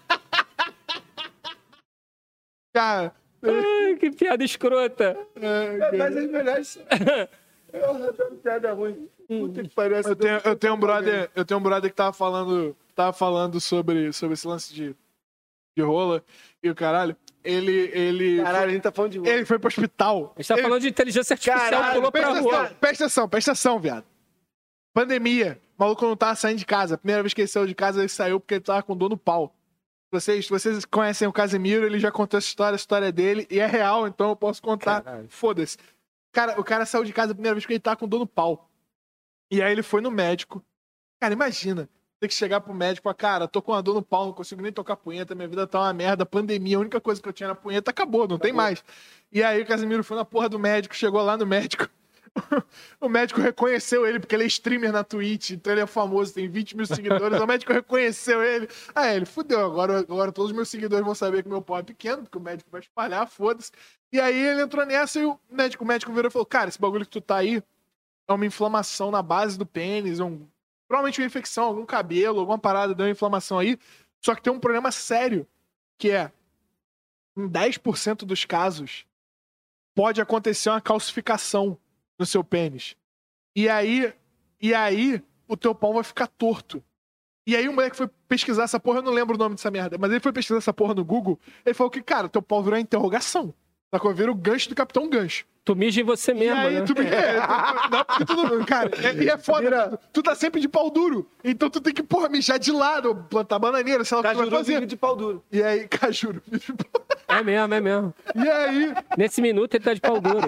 Cara, 2.73 3.15
Ai, 3.41 3.95
que 3.95 4.11
piada 4.11 4.43
escrota. 4.43 5.17
é, 5.37 5.97
Mas 5.97 6.17
as 6.17 6.29
melhores. 6.29 6.79
Eu 7.73 8.37
piada 8.37 8.73
ruim. 8.73 9.09
Puta 9.27 9.63
que 9.63 9.69
parece. 9.69 10.07
eu 10.09 10.15
tenho, 10.15 10.39
eu 10.45 10.55
tenho 10.55 10.73
um 10.75 10.79
brother, 10.79 11.29
eu 11.35 11.43
tenho 11.43 11.59
um 11.59 11.63
brother 11.63 11.89
que 11.89 11.95
tava 11.95 12.13
falando, 12.13 12.75
tava 12.95 13.11
falando 13.11 13.59
sobre, 13.59 14.13
sobre 14.13 14.35
esse 14.35 14.47
lance 14.47 14.73
de, 14.73 14.95
de 15.75 15.83
rola 15.83 16.23
e 16.63 16.69
o 16.69 16.75
caralho. 16.75 17.17
Ele, 17.45 17.91
ele, 17.93 18.41
Caralho, 18.41 18.69
a 18.69 18.73
gente 18.73 18.81
tá 18.81 18.91
falando 18.91 19.11
de. 19.11 19.29
ele 19.29 19.45
foi 19.45 19.59
pro 19.59 19.67
hospital. 19.67 20.33
A 20.35 20.41
gente 20.41 20.47
tá 20.47 20.53
Ele- 20.55 20.61
falando 20.63 20.81
de 20.81 20.87
inteligência 20.89 21.33
artificial, 21.35 21.59
Caralho, 21.59 21.95
pulou 21.95 22.11
pra 22.11 22.21
Presta 22.21 22.41
rua. 22.41 22.53
atenção, 22.59 22.77
presta 22.79 23.03
atenção, 23.05 23.29
presta 23.29 23.51
atenção, 23.51 23.79
viado. 23.79 24.05
Pandemia. 24.93 25.59
O 25.77 25.83
maluco 25.83 26.05
não 26.05 26.15
tava 26.15 26.35
saindo 26.35 26.57
de 26.59 26.65
casa. 26.65 26.95
A 26.95 26.97
primeira 26.97 27.21
vez 27.21 27.33
que 27.33 27.41
ele 27.41 27.47
saiu 27.47 27.67
de 27.67 27.75
casa, 27.75 27.99
ele 27.99 28.09
saiu 28.09 28.39
porque 28.39 28.55
ele 28.55 28.61
tava 28.63 28.81
com 28.83 28.95
dor 28.95 29.09
no 29.09 29.17
pau. 29.17 29.53
Vocês, 30.11 30.47
vocês 30.47 30.85
conhecem 30.85 31.27
o 31.27 31.33
Casimiro, 31.33 31.85
ele 31.85 31.99
já 31.99 32.11
contou 32.11 32.37
essa 32.37 32.47
história, 32.47 32.75
a 32.75 32.77
história 32.77 33.11
dele, 33.11 33.45
e 33.49 33.59
é 33.59 33.65
real, 33.65 34.07
então 34.07 34.29
eu 34.29 34.35
posso 34.35 34.61
contar. 34.61 35.03
Foda-se. 35.27 35.77
Cara, 36.31 36.59
o 36.59 36.63
cara 36.63 36.85
saiu 36.85 37.03
de 37.03 37.11
casa 37.11 37.31
a 37.31 37.35
primeira 37.35 37.53
vez 37.55 37.65
que 37.65 37.73
ele 37.73 37.79
tava 37.79 37.97
com 37.97 38.07
dor 38.07 38.19
no 38.19 38.27
pau. 38.27 38.69
E 39.51 39.61
aí 39.61 39.71
ele 39.71 39.83
foi 39.83 39.99
no 40.01 40.09
médico. 40.09 40.63
Cara, 41.19 41.33
imagina. 41.33 41.89
Ter 42.19 42.27
que 42.27 42.33
chegar 42.33 42.61
pro 42.61 42.73
médico 42.73 43.01
e 43.01 43.03
falar, 43.03 43.13
cara, 43.13 43.47
tô 43.47 43.61
com 43.61 43.73
uma 43.73 43.81
dor 43.81 43.95
no 43.95 44.01
pau, 44.01 44.25
não 44.25 44.33
consigo 44.33 44.61
nem 44.61 44.71
tocar 44.71 44.95
punheta, 44.95 45.35
minha 45.35 45.47
vida 45.47 45.67
tá 45.67 45.79
uma 45.81 45.93
merda, 45.93 46.25
pandemia, 46.25 46.77
a 46.77 46.79
única 46.79 47.01
coisa 47.01 47.21
que 47.21 47.27
eu 47.27 47.33
tinha 47.33 47.49
na 47.49 47.55
punheta 47.55 47.91
acabou, 47.91 48.27
não 48.27 48.37
tem 48.37 48.53
mais. 48.53 48.83
E 49.31 49.43
aí 49.43 49.61
o 49.61 49.65
Casimiro 49.65 50.03
foi 50.03 50.15
na 50.15 50.23
porra 50.23 50.47
do 50.47 50.57
médico, 50.57 50.95
chegou 50.95 51.21
lá 51.21 51.37
no 51.37 51.45
médico. 51.45 51.89
O 52.99 53.07
médico 53.07 53.39
reconheceu 53.39 54.05
ele, 54.05 54.19
porque 54.19 54.35
ele 54.35 54.43
é 54.43 54.47
streamer 54.47 54.91
na 54.91 55.03
Twitch, 55.03 55.51
então 55.51 55.73
ele 55.73 55.81
é 55.81 55.85
famoso, 55.85 56.33
tem 56.33 56.47
20 56.49 56.77
mil 56.77 56.85
seguidores. 56.85 57.39
o 57.39 57.47
médico 57.47 57.71
reconheceu 57.73 58.43
ele. 58.43 58.67
Ah, 58.93 59.13
ele 59.13 59.25
fudeu. 59.25 59.65
Agora, 59.65 59.99
agora 59.99 60.31
todos 60.31 60.51
os 60.51 60.55
meus 60.55 60.69
seguidores 60.69 61.05
vão 61.05 61.15
saber 61.15 61.43
que 61.43 61.49
meu 61.49 61.61
pau 61.61 61.77
é 61.77 61.83
pequeno, 61.83 62.23
porque 62.23 62.37
o 62.37 62.41
médico 62.41 62.69
vai 62.69 62.81
espalhar, 62.81 63.27
foda-se. 63.27 63.71
E 64.11 64.19
aí 64.19 64.37
ele 64.37 64.61
entrou 64.61 64.85
nessa 64.85 65.19
e 65.19 65.25
o 65.25 65.39
médico, 65.49 65.83
o 65.83 65.87
médico 65.87 66.11
virou 66.13 66.29
e 66.29 66.31
falou: 66.31 66.45
Cara, 66.45 66.69
esse 66.69 66.79
bagulho 66.79 67.05
que 67.05 67.11
tu 67.11 67.21
tá 67.21 67.37
aí 67.37 67.63
é 68.27 68.33
uma 68.33 68.45
inflamação 68.45 69.11
na 69.11 69.21
base 69.21 69.57
do 69.57 69.65
pênis, 69.65 70.19
é 70.19 70.23
um 70.23 70.47
provavelmente 70.87 71.21
uma 71.21 71.27
infecção, 71.27 71.65
algum 71.65 71.85
cabelo, 71.85 72.39
alguma 72.39 72.57
parada, 72.57 72.93
deu 72.93 73.05
uma 73.05 73.11
inflamação 73.11 73.59
aí. 73.59 73.77
Só 74.23 74.33
que 74.35 74.41
tem 74.41 74.51
um 74.51 74.59
problema 74.59 74.91
sério, 74.91 75.47
que 75.97 76.11
é, 76.11 76.31
em 77.37 77.47
10% 77.47 78.25
dos 78.25 78.45
casos, 78.45 79.05
pode 79.93 80.21
acontecer 80.21 80.69
uma 80.69 80.81
calcificação 80.81 81.77
no 82.17 82.25
seu 82.25 82.43
pênis. 82.43 82.95
E 83.55 83.69
aí, 83.69 84.13
e 84.61 84.73
aí, 84.73 85.21
o 85.47 85.55
teu 85.55 85.73
pau 85.73 85.93
vai 85.93 86.03
ficar 86.03 86.27
torto. 86.27 86.83
E 87.47 87.55
aí 87.55 87.69
o 87.69 87.73
moleque 87.73 87.95
foi 87.95 88.09
pesquisar 88.27 88.63
essa 88.63 88.79
porra, 88.79 88.99
eu 88.99 89.03
não 89.03 89.13
lembro 89.13 89.35
o 89.35 89.37
nome 89.37 89.55
dessa 89.55 89.69
merda, 89.69 89.97
mas 89.99 90.09
ele 90.09 90.19
foi 90.19 90.33
pesquisar 90.33 90.57
essa 90.57 90.73
porra 90.73 90.95
no 90.95 91.05
Google, 91.05 91.39
ele 91.63 91.75
falou 91.75 91.91
que, 91.91 92.01
cara, 92.01 92.27
teu 92.27 92.41
pau 92.41 92.63
virou 92.63 92.79
interrogação. 92.79 93.53
Sacou? 93.95 94.13
Vira 94.13 94.31
o 94.31 94.35
gancho 94.35 94.69
do 94.69 94.75
Capitão 94.75 95.09
Gancho. 95.09 95.45
Tu 95.63 95.75
mija 95.75 95.99
em 95.99 96.03
você 96.03 96.31
E 96.31 96.35
mesmo, 96.35 96.61
aí, 96.61 96.75
né? 96.75 96.81
tu, 96.85 96.93
é, 97.01 97.41
tu- 97.41 97.89
não, 97.89 98.05
porque 98.05 98.25
tu 98.25 98.35
não, 98.35 98.65
cara, 98.65 98.91
é, 99.01 99.23
e 99.23 99.29
é 99.29 99.35
foda, 99.35 99.61
Vira- 99.61 99.89
tu, 99.89 99.99
tu 100.13 100.23
tá 100.23 100.35
sempre 100.35 100.61
de 100.61 100.67
pau 100.69 100.91
duro, 100.91 101.27
então 101.43 101.71
tu 101.71 101.81
tem 101.81 101.91
que, 101.91 102.03
porra, 102.03 102.29
mijar 102.29 102.59
de 102.59 102.71
lado, 102.71 103.15
plantar 103.31 103.57
bananeira, 103.57 104.03
sei 104.05 104.15
lá 104.15 104.21
o 104.21 104.23
que 104.23 104.31
tu 104.31 104.37
vai 104.37 104.49
fazer. 104.59 104.73
vive 104.75 104.85
de 104.85 104.95
pau 104.95 105.15
duro. 105.15 105.43
E 105.51 105.63
aí, 105.63 105.87
Cajuro. 105.89 106.39
É 107.27 107.41
mesmo, 107.41 107.73
é 107.73 107.81
mesmo. 107.81 108.13
E 108.35 108.47
aí, 108.47 108.93
Nesse 109.17 109.41
minuto 109.41 109.73
ele 109.73 109.83
tá 109.83 109.93
de 109.95 110.01
pau 110.01 110.21
duro. 110.21 110.47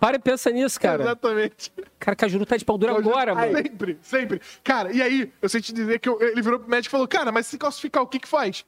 Para 0.00 0.16
e 0.16 0.18
pensa 0.18 0.50
nisso, 0.50 0.80
cara. 0.80 1.02
exatamente. 1.02 1.72
Cara, 2.00 2.16
Cajuru 2.16 2.44
tá 2.44 2.56
de 2.56 2.64
pau 2.64 2.76
duro 2.76 2.96
agora, 2.96 3.34
mano. 3.36 3.56
Sempre, 3.56 3.98
sempre. 4.02 4.40
Cara, 4.64 4.90
e 4.92 5.00
aí, 5.00 5.32
eu 5.40 5.48
sei 5.48 5.60
te 5.60 5.72
dizer 5.72 6.00
que 6.00 6.08
eu- 6.08 6.20
ele 6.20 6.42
virou 6.42 6.58
pro 6.58 6.68
médico 6.68 6.90
e 6.90 6.92
falou, 6.92 7.06
cara, 7.06 7.30
mas 7.30 7.46
se 7.46 7.56
calcificar, 7.56 8.02
o 8.02 8.06
que 8.08 8.18
que 8.18 8.26
faz? 8.28 8.64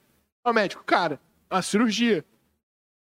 O 0.47 0.52
médico, 0.52 0.85
cara, 0.85 1.19
a 1.51 1.61
cirurgia. 1.61 2.24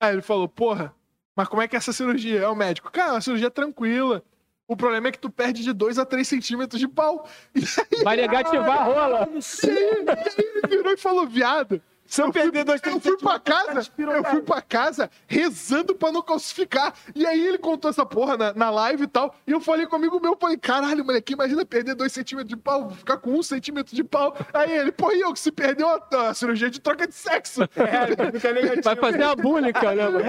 Aí 0.01 0.13
ele 0.13 0.23
falou, 0.23 0.49
porra, 0.49 0.95
mas 1.35 1.49
como 1.49 1.63
é 1.63 1.69
que 1.69 1.77
é 1.77 1.79
essa 1.79 1.93
cirurgia? 1.93 2.41
É 2.41 2.49
o 2.49 2.55
médico, 2.55 2.91
cara, 2.91 3.13
uma 3.13 3.21
cirurgia 3.21 3.51
tranquila. 3.51 4.23
O 4.67 4.77
problema 4.77 5.09
é 5.09 5.13
que 5.13 5.19
tu 5.19 5.31
perde 5.31 5.63
de 5.63 5.73
2 5.73 5.99
a 5.99 6.05
3 6.05 6.27
centímetros 6.29 6.79
de 6.79 6.87
pau. 6.87 7.27
Aí, 7.55 8.05
Vai 8.05 8.17
negativar 8.17 8.81
a 8.81 8.85
rola. 8.85 9.29
aí, 9.29 10.05
e 10.05 10.11
aí 10.11 10.35
ele 10.37 10.69
virou 10.69 10.93
e 10.93 10.97
falou, 10.97 11.27
viado. 11.27 11.81
Se 12.09 12.23
eu 12.23 12.33
perder 12.33 12.65
dois, 12.65 12.81
Eu 12.83 12.91
três 12.99 13.03
fui 13.03 13.17
pra 13.19 13.39
casa, 13.39 13.75
respira, 13.75 14.13
eu 14.13 14.23
cara. 14.23 14.35
fui 14.35 14.43
pra 14.43 14.63
casa 14.63 15.11
rezando 15.27 15.95
pra 15.95 16.11
não 16.11 16.23
calcificar. 16.23 16.95
E 17.15 17.27
aí 17.27 17.47
ele 17.47 17.59
contou 17.59 17.91
essa 17.91 18.05
porra 18.07 18.37
na, 18.39 18.55
na 18.55 18.71
live 18.71 19.05
e 19.05 19.07
tal. 19.07 19.35
E 19.47 19.53
eu 19.53 19.61
falei 19.61 19.87
comigo 19.87 20.19
meu, 20.19 20.35
falei, 20.41 20.57
caralho, 20.57 21.05
moleque, 21.05 21.35
imagina 21.35 21.67
perder 21.67 21.95
dois 21.95 22.11
centímetros 22.13 22.49
de 22.49 22.57
pau, 22.57 22.91
ficar 22.91 23.19
com 23.19 23.33
um 23.33 23.43
centímetro 23.43 23.95
de 23.95 24.03
pau. 24.03 24.35
Aí 24.55 24.73
ele, 24.73 24.91
pô, 24.91 25.13
e 25.13 25.21
eu 25.21 25.33
que 25.35 25.39
se 25.39 25.53
perdeu 25.53 25.87
a, 25.87 26.31
a 26.31 26.35
cirurgia 26.35 26.71
de 26.71 26.81
troca 26.81 27.07
de 27.07 27.15
sexo. 27.15 27.69
É, 27.77 28.33
fica 28.33 28.53
negativo. 28.53 28.83
Vai 28.83 28.97
fazer 28.97 29.23
a 29.23 29.35
búlica, 29.37 29.95
né, 29.95 30.09
mano? 30.09 30.25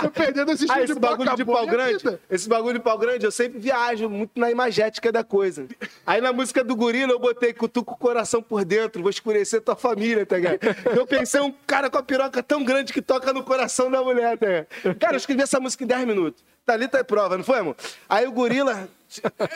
Se 0.00 0.06
eu 0.06 0.10
perder 0.10 0.44
dois 0.44 0.58
Ah, 0.62 0.66
centímetros 0.66 0.90
esse 0.90 0.94
de 0.94 1.00
pau, 1.00 1.10
bagulho 1.10 1.36
de 1.36 1.44
pau 1.44 1.66
grande, 1.66 1.98
vida. 2.04 2.20
esse 2.30 2.48
bagulho 2.48 2.74
de 2.74 2.80
pau 2.84 2.98
grande, 2.98 3.24
eu 3.24 3.30
sempre 3.30 3.58
viajo 3.58 4.08
muito 4.08 4.38
na 4.40 4.50
imagética 4.50 5.12
da 5.12 5.22
coisa. 5.22 5.66
Aí 6.06 6.20
na 6.20 6.32
música 6.32 6.64
do 6.64 6.74
gorila 6.74 7.12
eu 7.12 7.18
botei 7.18 7.52
cutuca 7.52 7.92
o 7.92 7.96
coração 7.96 8.42
por 8.42 8.64
dentro, 8.64 9.02
vou 9.02 9.10
escurecer 9.10 9.60
tua 9.62 9.76
família, 9.76 10.24
tá 10.26 10.36
ligado? 10.36 10.58
Eu 10.96 11.06
pensei 11.06 11.40
um 11.40 11.52
cara 11.66 11.90
com 11.90 11.98
a 11.98 12.02
piroca 12.02 12.42
tão 12.42 12.64
grande 12.64 12.92
que 12.92 13.02
toca 13.02 13.32
no 13.32 13.44
coração 13.44 13.90
da 13.90 14.02
mulher, 14.02 14.38
tá 14.38 14.46
ligado? 14.46 14.98
Cara, 14.98 15.12
eu 15.14 15.18
escrevi 15.18 15.42
essa 15.42 15.60
música 15.60 15.84
em 15.84 15.86
10 15.86 16.06
minutos. 16.06 16.42
Thalita 16.64 16.98
é 16.98 17.02
prova, 17.02 17.36
não 17.36 17.44
foi, 17.44 17.58
amor? 17.58 17.76
Aí 18.08 18.26
o 18.26 18.32
gorila, 18.32 18.88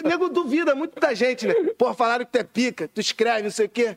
nego 0.05 0.29
duvida 0.29 0.75
muito 0.75 1.01
da 1.01 1.15
gente, 1.15 1.47
né? 1.47 1.55
Pô, 1.79 1.93
falaram 1.95 2.25
que 2.25 2.31
tu 2.33 2.37
é 2.37 2.45
pica, 2.45 2.89
tu 2.89 3.01
escreve, 3.01 3.43
não 3.43 3.51
sei 3.51 3.67
o 3.67 3.69
quê. 3.69 3.97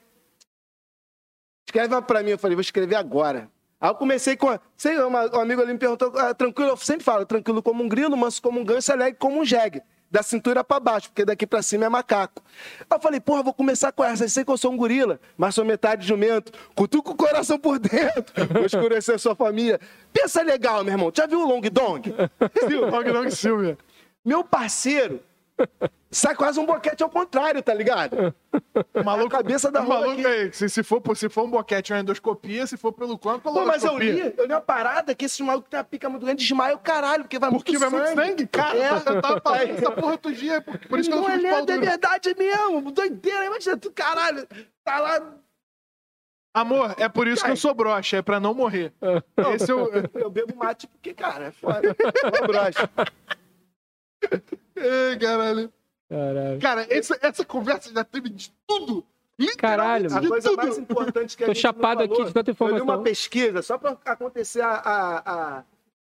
Escreve 1.68 1.94
uma 1.94 2.02
pra 2.02 2.24
mim. 2.24 2.32
Eu 2.32 2.40
falei, 2.40 2.56
vou 2.56 2.62
escrever 2.62 2.96
agora. 2.96 3.50
Aí 3.80 3.90
eu 3.90 3.96
comecei 3.96 4.38
com. 4.38 4.58
Sei, 4.78 4.98
um 4.98 5.16
amigo 5.18 5.62
ali 5.62 5.74
me 5.74 5.80
perguntou, 5.80 6.14
ah, 6.18 6.34
tranquilo, 6.34 6.72
eu 6.72 6.78
sempre 6.78 7.04
falo, 7.04 7.26
tranquilo 7.26 7.62
como 7.62 7.84
um 7.84 7.90
grilo, 7.90 8.16
manso 8.16 8.42
como 8.42 8.60
um 8.60 8.64
ganso, 8.64 8.92
alegre 8.92 9.20
como 9.20 9.42
um 9.42 9.46
jegue. 9.46 9.82
Da 10.14 10.22
cintura 10.22 10.64
pra 10.64 10.80
baixo, 10.80 11.10
porque 11.10 11.26
daqui 11.26 11.48
pra 11.48 11.64
cima 11.64 11.86
é 11.86 11.90
macaco. 11.90 12.44
Aí 12.82 12.86
eu 12.96 13.02
falei, 13.02 13.20
porra, 13.20 13.42
vou 13.42 13.52
começar 13.52 13.92
com 13.92 14.04
essa. 14.04 14.26
Eu 14.26 14.30
sei 14.30 14.46
que 14.46 14.52
eu 14.52 14.58
sou 14.58 14.72
um 14.72 14.78
gorila, 14.78 15.20
mas 15.36 15.56
sou 15.56 15.66
metade 15.66 16.08
jumento. 16.08 16.52
Cutuca 16.76 17.10
o 17.10 17.16
coração 17.16 17.58
por 17.58 17.80
dentro. 17.80 18.24
Vou 18.54 18.64
escurecer 18.64 19.18
sua 19.18 19.36
família. 19.36 19.80
Pensa 20.14 20.44
legal, 20.44 20.84
meu 20.84 20.94
irmão. 20.94 21.12
Já 21.12 21.26
viu 21.26 21.40
o 21.40 21.48
Long 21.48 21.62
Dong? 21.62 22.14
Viu? 22.70 22.88
Long 22.92 23.12
Long 23.12 23.32
Silvia. 23.32 23.76
Meu 24.24 24.44
parceiro 24.44 25.20
sai 26.12 26.36
quase 26.36 26.60
um 26.60 26.66
boquete 26.66 27.04
ao 27.04 27.10
contrário, 27.10 27.62
tá 27.62 27.74
ligado? 27.74 28.34
O 28.94 29.04
maluco, 29.04 29.36
A 29.36 29.40
cabeça 29.40 29.72
da 29.72 29.82
rola 29.82 30.08
maluco 30.08 30.28
aí, 30.28 30.54
se, 30.54 30.70
se, 30.70 30.84
for, 30.84 31.02
se 31.16 31.28
for 31.30 31.46
um 31.46 31.50
boquete 31.50 31.92
ou 31.92 31.98
uma 31.98 32.02
endoscopia, 32.02 32.68
se 32.68 32.78
for 32.78 32.94
pelo 32.94 33.18
clã, 33.18 33.40
Pô, 33.40 33.66
mas 33.66 33.84
eu 33.84 33.98
li, 33.98 34.34
eu 34.38 34.46
li 34.46 34.54
uma 34.54 34.62
parada 34.62 35.16
que 35.16 35.26
esse 35.26 35.42
maluco 35.42 35.68
tem 35.70 35.80
uma 35.80 35.84
pica 35.84 36.10
muito 36.10 36.26
grande, 36.26 36.44
desmaia 36.44 36.76
o 36.76 36.80
caralho, 36.80 37.24
porque 37.24 37.40
vai 37.40 37.50
Porque 37.50 37.78
vai 37.78 37.90
muito 37.90 38.06
muito 38.06 38.22
sangue, 38.22 38.48
cara. 38.48 38.78
É. 38.78 38.92
Eu 38.92 39.22
tava 39.22 39.42
falando 39.42 39.70
essa 39.70 39.92
porra 39.92 40.12
outro 40.12 40.34
dia, 40.34 40.62
por, 40.62 40.78
por 40.88 41.00
isso 41.00 41.10
que 41.10 41.16
eu 41.16 41.22
não 41.22 41.28
não 41.28 41.34
é 41.34 41.38
lenda, 41.38 41.74
é 41.74 41.78
verdade 41.80 42.36
mesmo. 42.38 42.92
Doideira, 42.92 43.46
imagina, 43.46 43.78
tu 43.78 43.92
caralho, 43.92 44.48
tá 44.84 45.00
lá. 45.00 45.34
Amor, 46.56 46.94
é 47.00 47.10
por 47.10 47.28
isso 47.28 47.44
que 47.44 47.50
eu 47.50 47.56
sou 47.56 47.74
broxa, 47.74 48.18
é 48.18 48.22
pra 48.22 48.40
não 48.40 48.54
morrer. 48.54 48.94
Esse 49.56 49.72
é 49.72 49.74
o... 49.74 49.90
Eu 50.14 50.30
bebo 50.30 50.56
mate 50.56 50.86
porque, 50.86 51.12
cara, 51.12 51.46
é 51.46 51.52
foda. 51.52 51.96
Uma 52.24 52.48
brocha. 52.48 52.90
Ai, 54.78 55.18
caralho. 55.20 55.74
Caralho. 56.10 56.60
Cara, 56.60 56.88
essa, 56.90 57.18
essa 57.22 57.46
conversa 57.46 57.92
já 57.94 58.04
teve 58.04 58.30
de 58.30 58.52
tudo. 58.68 59.06
Caralho, 59.58 60.16
A 60.16 60.26
coisa 60.28 60.50
tudo. 60.50 60.58
mais 60.64 60.78
importante 60.78 61.36
que 61.36 61.44
a 61.44 61.48
Tô 61.48 61.54
gente 61.54 61.62
chapado 61.62 62.00
não 62.00 62.06
aqui 62.06 62.14
falou, 62.16 62.28
de 62.28 62.34
tanta 62.34 62.52
Eu 62.52 62.54
informação. 62.54 62.86
uma 62.86 63.02
pesquisa, 63.02 63.62
só 63.62 63.78
pra 63.78 63.98
acontecer 64.06 64.62
a, 64.62 64.70
a, 64.70 65.18
a, 65.58 65.64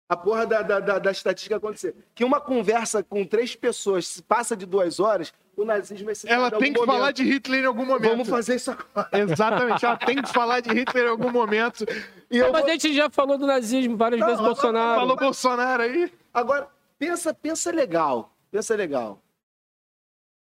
a 0.10 0.18
porra 0.18 0.46
da, 0.48 0.62
da, 0.64 0.80
da, 0.80 1.00
da 1.00 1.12
estatística 1.12 1.56
acontecer. 1.56 1.96
Que 2.16 2.24
uma 2.26 2.42
conversa 2.42 3.04
com 3.04 3.24
três 3.24 3.56
pessoas 3.56 4.08
se 4.08 4.22
passa 4.24 4.58
de 4.58 4.66
duas 4.66 5.00
horas, 5.00 5.32
o 5.56 5.64
nazismo 5.64 6.10
é 6.10 6.14
Ela 6.26 6.48
em 6.48 6.58
tem 6.58 6.74
que 6.74 6.80
falar 6.84 7.00
momento. 7.00 7.16
de 7.18 7.24
Hitler 7.24 7.64
em 7.64 7.68
algum 7.68 7.86
momento. 7.86 8.10
Vamos 8.10 8.28
fazer 8.28 8.56
isso 8.56 8.72
agora. 8.72 9.08
Exatamente, 9.14 9.86
ela 9.86 9.96
tem 9.98 10.20
que 10.22 10.34
falar 10.34 10.60
de 10.62 10.72
Hitler 10.72 11.06
em 11.06 11.10
algum 11.10 11.32
momento. 11.32 11.86
E 12.32 12.40
eu 12.40 12.52
Mas 12.52 12.62
vou- 12.64 12.70
a 12.72 12.74
gente 12.74 12.94
já 12.96 13.10
falou 13.12 13.38
do 13.38 13.46
nazismo 13.46 13.96
várias 13.96 14.20
Não, 14.20 14.28
vezes, 14.28 14.42
Bolsonaro. 14.44 15.00
Falou 15.00 15.16
Bolsonaro 15.16 15.84
aí. 15.84 16.12
Agora, 16.34 16.68
pensa, 16.98 17.32
pensa 17.32 17.72
legal. 17.72 18.33
Pensa 18.54 18.76
legal. 18.76 19.20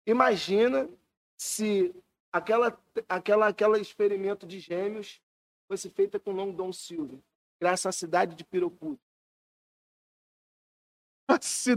Imagina 0.04 0.90
se 1.38 1.94
aquela, 2.32 2.76
aquela, 3.08 3.46
aquela 3.46 3.78
experimento 3.78 4.44
de 4.44 4.58
gêmeos 4.58 5.22
fosse 5.68 5.88
feita 5.88 6.18
com 6.18 6.32
Long 6.32 6.50
Don 6.50 6.72
Silva, 6.72 7.16
graças 7.60 7.86
à 7.86 7.92
cidade 7.92 8.34
de 8.34 8.42
Piroputo. 8.42 9.00
Se- 11.40 11.76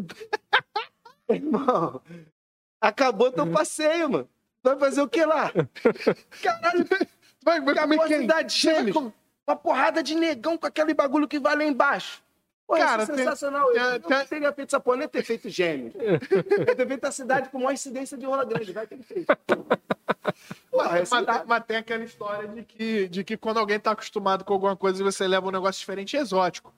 Irmão, 1.29 2.01
acabou 2.81 3.31
teu 3.31 3.51
passeio, 3.51 4.09
mano. 4.09 4.29
Vai 4.63 4.79
fazer 4.79 5.01
o 5.01 5.07
que 5.07 5.23
lá? 5.23 5.51
Caralho, 6.41 6.85
Vai, 7.43 7.61
vai 7.61 7.73
acabou 7.75 7.99
comer 7.99 8.15
a 8.15 8.19
cidade 8.21 8.49
de 8.55 8.59
gêmeos. 8.59 8.97
Uma 9.47 9.55
porrada 9.55 10.01
de 10.01 10.15
negão 10.15 10.57
com 10.57 10.65
aquele 10.65 10.95
bagulho 10.95 11.27
que 11.27 11.37
vai 11.39 11.55
lá 11.55 11.63
embaixo. 11.63 12.24
Pô, 12.67 12.75
Cara, 12.77 13.03
isso 13.03 13.11
é 13.11 13.17
sensacional. 13.17 13.71
tem- 13.71 13.81
Eu 13.81 13.99
tem- 13.99 14.17
não 14.17 14.25
teria 14.25 14.51
feito 14.53 14.69
essa 14.69 14.79
porra, 14.79 14.97
nem 14.97 15.07
ter 15.07 15.23
feito 15.23 15.47
gêmeos. 15.49 15.93
Eu 16.67 16.75
ter 16.75 16.87
feito 16.87 17.05
a 17.05 17.11
cidade 17.11 17.49
com 17.49 17.59
maior 17.59 17.71
incidência 17.73 18.17
de 18.17 18.25
rola 18.25 18.43
grande. 18.43 18.71
Vai 18.73 18.87
ter 18.87 18.97
feito. 19.03 19.27
Mas, 20.73 21.09
mas- 21.09 21.45
mas 21.45 21.63
tem 21.65 21.77
aquela 21.77 22.03
história 22.03 22.47
de 22.47 22.63
que, 22.63 23.07
de 23.07 23.23
que 23.23 23.37
quando 23.37 23.57
alguém 23.59 23.79
tá 23.79 23.91
acostumado 23.91 24.43
com 24.43 24.53
alguma 24.53 24.75
coisa 24.75 24.99
e 25.01 25.03
você 25.03 25.27
leva 25.27 25.47
um 25.47 25.51
negócio 25.51 25.79
diferente, 25.79 26.17
é 26.17 26.19
exótico. 26.19 26.73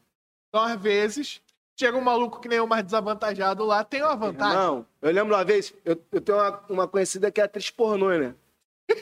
Então, 0.49 0.61
às 0.63 0.79
vezes, 0.79 1.41
chega 1.79 1.97
um 1.97 2.01
maluco 2.01 2.39
que 2.39 2.47
nem 2.49 2.59
o 2.59 2.67
mais 2.67 2.83
desavantajado 2.83 3.65
lá, 3.65 3.83
tem 3.83 4.03
uma 4.03 4.15
vantagem. 4.15 4.55
Não, 4.57 4.85
eu 5.01 5.11
lembro 5.11 5.33
uma 5.35 5.43
vez, 5.43 5.73
eu, 5.85 5.99
eu 6.11 6.21
tenho 6.21 6.37
uma, 6.37 6.63
uma 6.69 6.87
conhecida 6.87 7.31
que 7.31 7.39
é 7.41 7.45
atriz 7.45 7.69
pornô, 7.69 8.09
né? 8.09 8.35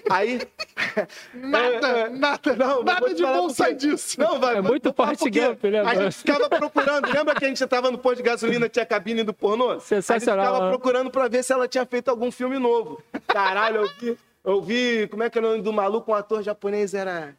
Aí. 0.10 0.42
Nada, 1.34 1.88
É, 1.88 2.02
é, 2.02 2.10
nada, 2.10 2.56
não, 2.56 2.84
nada 2.84 3.14
de 3.14 3.22
bom 3.22 3.50
sai 3.50 3.74
disso. 3.74 4.20
Não, 4.20 4.40
vai. 4.40 4.58
É 4.58 4.62
muito 4.62 4.94
quê. 4.94 5.48
Gump, 5.48 5.64
né, 5.66 5.82
A 5.82 5.96
gente 5.96 6.18
ficava 6.18 6.50
procurando. 6.50 7.12
Lembra 7.12 7.36
que 7.36 7.46
a 7.46 7.48
gente 7.48 7.68
tava 7.68 7.92
no 7.92 7.98
posto 7.98 8.18
de 8.18 8.24
gasolina, 8.24 8.70
tinha 8.70 8.84
a 8.84 8.86
cabine 8.86 9.24
do 9.24 9.34
pornô? 9.34 9.80
Sensacional, 9.80 10.16
A 10.16 10.20
gente 10.20 10.54
ficava 10.54 10.66
né? 10.66 10.72
procurando 10.72 11.12
pra 11.12 11.28
ver 11.28 11.44
se 11.44 11.52
ela 11.54 11.68
tinha 11.68 11.86
feito 11.86 12.10
algum 12.10 12.32
filme 12.32 12.58
novo. 12.58 13.02
Caralho, 13.28 13.82
eu 13.82 13.90
vi. 14.00 14.18
Eu 14.44 14.62
vi. 14.62 15.08
Como 15.10 15.24
é 15.24 15.30
que 15.30 15.38
é 15.38 15.42
o 15.42 15.44
nome 15.44 15.62
do 15.62 15.74
maluco? 15.74 16.12
Um 16.12 16.16
ator 16.16 16.42
japonês 16.42 16.94
era. 16.94 17.36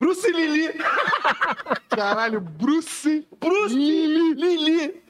Bruce 0.00 0.30
Lili. 0.30 0.70
Caralho, 1.90 2.40
Bruce. 2.40 3.26
Bruce 3.38 3.74
Lili. 3.74 4.34
Lili. 4.34 5.02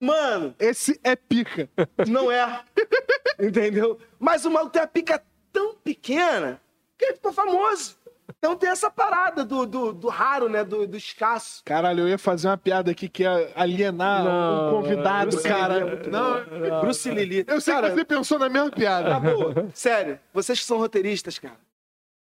Mano, 0.00 0.54
Esse 0.58 0.98
é 1.04 1.14
pica. 1.14 1.68
não 2.08 2.30
é. 2.32 2.62
Entendeu? 3.38 3.98
Mas 4.18 4.44
o 4.44 4.50
maluco 4.50 4.72
tem 4.72 4.82
a 4.82 4.86
pica 4.86 5.22
tão 5.52 5.74
pequena 5.74 6.60
que 6.98 7.04
ele 7.04 7.14
ficou 7.14 7.32
famoso. 7.32 7.98
Então 8.38 8.56
tem 8.56 8.70
essa 8.70 8.90
parada 8.90 9.44
do, 9.44 9.66
do, 9.66 9.92
do 9.92 10.08
raro, 10.08 10.48
né? 10.48 10.64
Do, 10.64 10.86
do 10.86 10.96
escasso. 10.96 11.62
Caralho, 11.64 12.04
eu 12.04 12.08
ia 12.08 12.16
fazer 12.18 12.48
uma 12.48 12.56
piada 12.56 12.90
aqui 12.90 13.08
que 13.08 13.24
ia 13.24 13.50
alienar 13.54 14.24
Não, 14.24 14.68
um 14.68 14.70
convidado, 14.82 15.30
Bruce 15.32 15.46
cara. 15.48 15.74
Lili 15.74 15.86
é 15.86 15.90
muito 15.90 16.10
Não, 16.10 16.80
Bruce 16.80 17.10
Lili. 17.10 17.44
eu 17.46 17.60
sei 17.60 17.74
cara, 17.74 17.90
que 17.90 17.96
você 17.96 18.04
pensou 18.04 18.38
na 18.38 18.48
mesma 18.48 18.70
piada. 18.70 19.10
Tá 19.10 19.20
boa. 19.20 19.68
Sério, 19.74 20.18
vocês 20.32 20.58
que 20.60 20.64
são 20.64 20.78
roteiristas, 20.78 21.38
cara. 21.38 21.58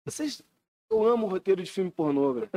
Vocês 0.06 0.44
Eu 0.90 1.04
amo 1.04 1.26
roteiro 1.28 1.64
de 1.64 1.70
filme 1.72 1.90
pornô, 1.90 2.34
velho. 2.34 2.50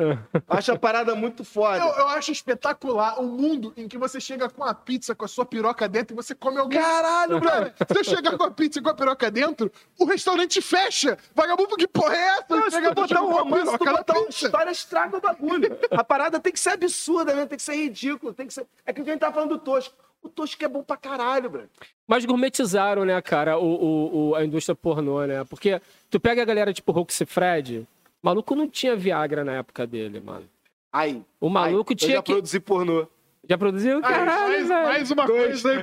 Acho 0.49 0.73
a 0.73 0.79
parada 0.79 1.15
muito 1.15 1.43
foda. 1.45 1.79
Eu, 1.79 1.87
eu 1.87 2.09
acho 2.09 2.31
espetacular 2.31 3.19
um 3.19 3.27
mundo 3.27 3.73
em 3.77 3.89
que 3.89 3.97
você 3.97 4.21
chega 4.21 4.51
com 4.51 4.63
a 4.63 4.75
pizza 4.75 5.15
com 5.15 5.25
a 5.25 5.29
sua 5.29 5.47
piroca 5.47 5.89
dentro 5.89 6.15
e 6.15 6.17
você 6.17 6.35
come 6.35 6.59
alguém. 6.59 6.79
Caralho, 6.79 7.41
brother. 7.41 7.73
Se 7.91 7.99
eu 7.99 8.05
chegar 8.05 8.37
com 8.37 8.45
a 8.45 8.51
pizza 8.51 8.83
com 8.83 8.89
a 8.91 8.95
piroca 8.95 9.31
dentro, 9.31 9.73
o 9.99 10.05
restaurante 10.05 10.61
fecha. 10.61 11.17
Vagabundo, 11.35 11.75
que 11.77 11.89
porra 11.89 12.15
é 12.15 12.27
essa? 12.29 12.45
Não, 12.51 12.65
se 12.65 12.71
Chega, 12.73 12.95
tu 12.95 13.01
botar 13.01 13.23
um 13.23 13.33
romance, 13.33 13.79
tu 13.79 13.85
botar 13.85 14.19
uma 14.19 14.29
história, 14.29 14.71
estraga 14.71 15.17
o 15.17 15.21
bagulho. 15.21 15.79
A 15.91 16.05
parada 16.05 16.39
tem 16.39 16.53
que 16.53 16.61
ser 16.61 16.71
absurda, 16.71 17.33
né? 17.35 17.47
Tem 17.47 17.57
que 17.57 17.63
ser 17.65 17.75
ridículo, 17.77 18.35
tem 18.35 18.47
que 18.47 18.53
ser... 18.53 18.67
É 18.85 18.93
que 18.93 19.01
a 19.01 19.05
gente 19.05 19.21
tá 19.21 19.33
falando 19.33 19.51
do 19.57 19.59
Tosco. 19.59 19.95
O 20.23 20.29
Tosco 20.29 20.63
é 20.65 20.69
bom 20.69 20.83
pra 20.83 20.97
caralho, 20.97 21.49
brother. 21.49 21.71
Mas 22.07 22.25
gourmetizaram, 22.27 23.05
né, 23.05 23.21
cara, 23.23 23.57
o, 23.57 23.65
o- 23.65 24.29
o- 24.31 24.35
a 24.35 24.45
indústria 24.45 24.75
pornô, 24.75 25.25
né? 25.25 25.45
Porque 25.45 25.81
tu 26.11 26.19
pega 26.19 26.43
a 26.43 26.45
galera 26.45 26.73
tipo 26.75 26.91
Roxy 26.91 27.25
Fred, 27.25 27.87
o 28.23 28.27
maluco 28.27 28.55
não 28.55 28.69
tinha 28.69 28.97
Viagra 28.97 29.45
na 29.45 29.53
época 29.53 29.87
dele, 29.87 30.21
mano. 30.21 30.49
Aí. 30.93 31.23
O 31.41 31.49
maluco 31.49 31.93
aí, 31.93 31.97
tinha 31.97 32.13
eu 32.13 32.17
já 32.17 32.23
que- 32.23 32.33
produzi 32.33 32.61
pornô. 32.61 33.07
Já 33.49 33.57
produziu? 33.57 33.97
Aí, 33.97 34.03
Caralho, 34.03 34.49
mais, 34.49 34.69
velho. 34.69 34.85
mais 34.85 35.11
uma 35.11 35.27
coisa 35.27 35.71
aí. 35.71 35.83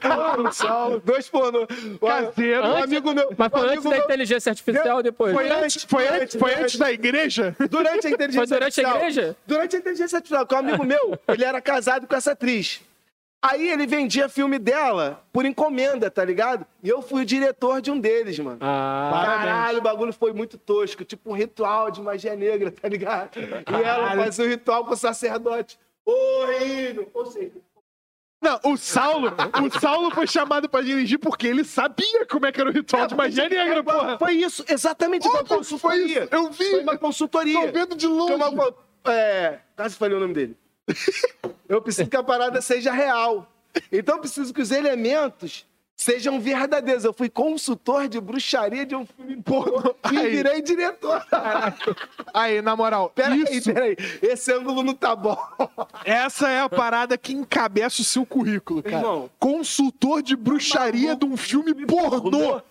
Dois 1.04 1.28
pornô. 1.30 1.66
Caseiro. 2.00 2.62
Um 2.64 2.84
amigo 2.84 3.14
meu. 3.14 3.30
Mas 3.36 3.50
foi 3.52 3.60
um 3.62 3.64
antes 3.72 3.84
da 3.84 3.90
meu- 3.90 4.00
inteligência 4.04 4.50
artificial 4.52 4.98
ou 4.98 5.04
depois? 5.04 5.34
Foi 5.34 5.50
antes, 5.50 5.84
foi 5.84 6.08
antes, 6.08 6.36
foi 6.40 6.54
antes 6.54 6.78
da 6.78 6.92
igreja? 6.92 7.56
Durante 7.70 8.06
a 8.06 8.10
inteligência 8.12 8.48
Foi 8.48 8.48
durante 8.48 8.62
a 8.62 8.66
artificial. 8.88 8.98
igreja? 8.98 9.38
Durante 9.48 9.76
a 9.76 9.80
inteligência 9.80 10.18
artificial, 10.18 10.46
que 10.46 10.54
um 10.54 10.58
amigo 10.60 10.84
meu, 10.86 11.18
ele 11.28 11.44
era 11.44 11.60
casado 11.60 12.06
com 12.06 12.16
essa 12.16 12.34
atriz. 12.34 12.82
Aí 13.48 13.70
ele 13.70 13.86
vendia 13.86 14.28
filme 14.28 14.58
dela 14.58 15.24
por 15.32 15.46
encomenda, 15.46 16.10
tá 16.10 16.26
ligado? 16.26 16.66
E 16.82 16.90
eu 16.90 17.02
fui 17.02 17.22
o 17.22 17.26
diretor 17.26 17.82
de 17.82 17.92
um 17.92 18.00
deles, 18.00 18.40
mano. 18.40 18.58
Ah, 18.62 19.24
Caralho, 19.26 19.78
o 19.80 19.82
bagulho 19.82 20.14
foi 20.14 20.34
muito 20.34 20.58
tosco, 20.58 21.04
tipo 21.06 21.30
um 21.30 21.34
ritual 21.34 21.92
de 21.92 22.02
magia 22.02 22.36
negra, 22.36 22.72
tá 22.72 22.88
ligado? 22.88 23.38
E 23.40 23.84
ela 23.84 24.16
fazia 24.16 24.46
o 24.46 24.48
ritual 24.48 24.84
com 24.86 24.94
o 24.94 24.98
sacerdote. 24.98 25.78
Ô, 26.06 26.46
reino! 26.46 27.08
Ou 27.14 27.26
seja, 27.28 27.52
Não, 28.42 28.60
o 28.64 28.78
Saulo, 28.78 29.32
o 29.64 29.80
Saulo 29.80 30.12
foi 30.12 30.28
chamado 30.28 30.70
pra 30.70 30.82
dirigir 30.82 31.18
porque 31.20 31.48
ele 31.48 31.64
sabia 31.64 32.26
como 32.28 32.46
é 32.46 32.52
que 32.52 32.62
era 32.62 32.70
o 32.70 32.74
ritual 32.74 33.08
de 33.08 33.16
magia 33.16 33.50
negra, 33.50 33.84
porra. 33.84 34.18
Foi 34.20 34.34
isso, 34.34 34.64
exatamente 34.68 35.28
uma 35.28 35.42
que 35.44 35.48
foi 35.50 35.58
consultoria. 35.58 36.24
isso, 36.26 36.36
eu 36.36 36.52
vi. 36.52 36.70
Foi 36.72 36.82
uma 36.84 36.98
consultoria. 36.98 37.66
Tô 37.68 37.72
vendo 37.72 37.96
de 37.96 38.08
longe. 38.08 38.34
uma- 38.34 38.74
É, 39.08 39.60
quase 39.76 39.96
falei 39.96 40.18
o 40.18 40.20
nome 40.20 40.34
dele. 40.34 40.58
Eu 41.68 41.82
preciso 41.82 42.10
que 42.10 42.18
a 42.18 42.24
parada 42.24 42.62
seja 42.62 42.92
real. 42.92 43.52
Então 43.92 44.16
eu 44.16 44.22
preciso 44.22 44.54
que 44.54 44.62
os 44.62 44.72
elementos 44.72 45.66
sejam 45.96 46.40
verdadeiros. 46.40 47.04
Eu 47.04 47.14
fui 47.14 47.30
consultor 47.30 48.08
de 48.08 48.20
bruxaria 48.20 48.86
de 48.86 48.96
um 48.96 49.06
filme 49.06 49.42
pornô 49.42 49.96
e 50.12 50.30
virei 50.30 50.62
diretor. 50.62 51.26
Aí, 52.34 52.62
na 52.62 52.76
moral, 52.76 53.10
Peraí, 53.16 53.44
isso, 53.50 53.74
peraí. 53.74 53.96
Esse 54.22 54.54
ângulo 54.54 54.84
não 54.84 54.94
tá 54.94 55.16
bom. 55.16 55.38
essa 56.04 56.50
é 56.50 56.62
a 56.62 56.70
parada 56.70 57.18
que 57.18 57.34
encabeça 57.34 58.02
o 58.02 58.06
seu 58.06 58.26
currículo, 58.26 58.84
cara. 58.84 58.98
Irmão. 58.98 59.30
Consultor 59.40 60.22
de 60.22 60.36
bruxaria 60.36 61.16
de 61.16 61.26
um 61.26 61.38
filme 61.38 61.74
pornô. 61.86 62.62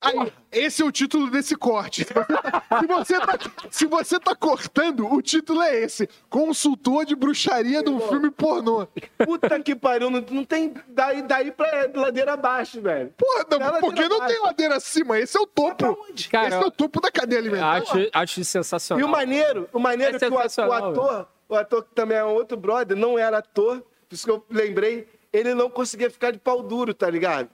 Aí, 0.00 0.32
esse 0.52 0.82
é 0.82 0.84
o 0.84 0.92
título 0.92 1.30
desse 1.30 1.56
corte. 1.56 2.04
Se 2.04 2.86
você, 2.86 3.18
tá, 3.20 3.38
se, 3.38 3.46
você 3.46 3.48
tá, 3.48 3.68
se 3.70 3.86
você 3.86 4.20
tá 4.20 4.34
cortando, 4.36 5.10
o 5.10 5.22
título 5.22 5.62
é 5.62 5.80
esse: 5.80 6.06
Consultor 6.28 7.06
de 7.06 7.16
bruxaria 7.16 7.82
de 7.82 7.88
um 7.88 7.98
filme 8.00 8.30
pornô. 8.30 8.86
Puta 9.24 9.58
que 9.60 9.74
pariu. 9.74 10.10
Não, 10.10 10.20
não 10.30 10.44
tem 10.44 10.74
daí, 10.88 11.22
daí 11.22 11.50
pra 11.50 11.88
ladeira 11.94 12.34
abaixo, 12.34 12.82
velho. 12.82 13.14
Porra, 13.16 13.46
não, 13.50 13.66
Ela 13.66 13.80
porque 13.80 14.06
não 14.06 14.18
baixo. 14.18 14.34
tem 14.34 14.42
ladeira 14.44 14.76
acima, 14.76 15.18
esse 15.18 15.38
é 15.38 15.40
o 15.40 15.46
topo. 15.46 15.98
onde? 16.08 16.28
Cara, 16.28 16.48
esse 16.48 16.56
é 16.56 16.66
o 16.66 16.70
topo 16.70 17.00
da 17.00 17.10
cadeia 17.10 17.40
alimentar. 17.40 17.72
acho, 17.82 17.94
acho 18.12 18.44
sensacional. 18.44 19.00
E 19.00 19.04
o 19.04 19.08
maneiro, 19.08 19.68
o 19.72 19.78
maneiro 19.78 20.16
É 20.16 20.18
que 20.18 20.26
o, 20.26 20.34
o 20.34 20.72
ator, 20.72 21.28
o 21.48 21.54
ator 21.56 21.82
que 21.82 21.94
também 21.94 22.18
é 22.18 22.24
um 22.24 22.34
outro 22.34 22.58
brother, 22.58 22.94
não 22.96 23.18
era 23.18 23.38
ator, 23.38 23.80
por 24.06 24.14
isso 24.14 24.26
que 24.26 24.30
eu 24.30 24.44
lembrei, 24.50 25.08
ele 25.32 25.54
não 25.54 25.70
conseguia 25.70 26.10
ficar 26.10 26.30
de 26.30 26.38
pau 26.38 26.62
duro, 26.62 26.92
tá 26.92 27.08
ligado? 27.08 27.48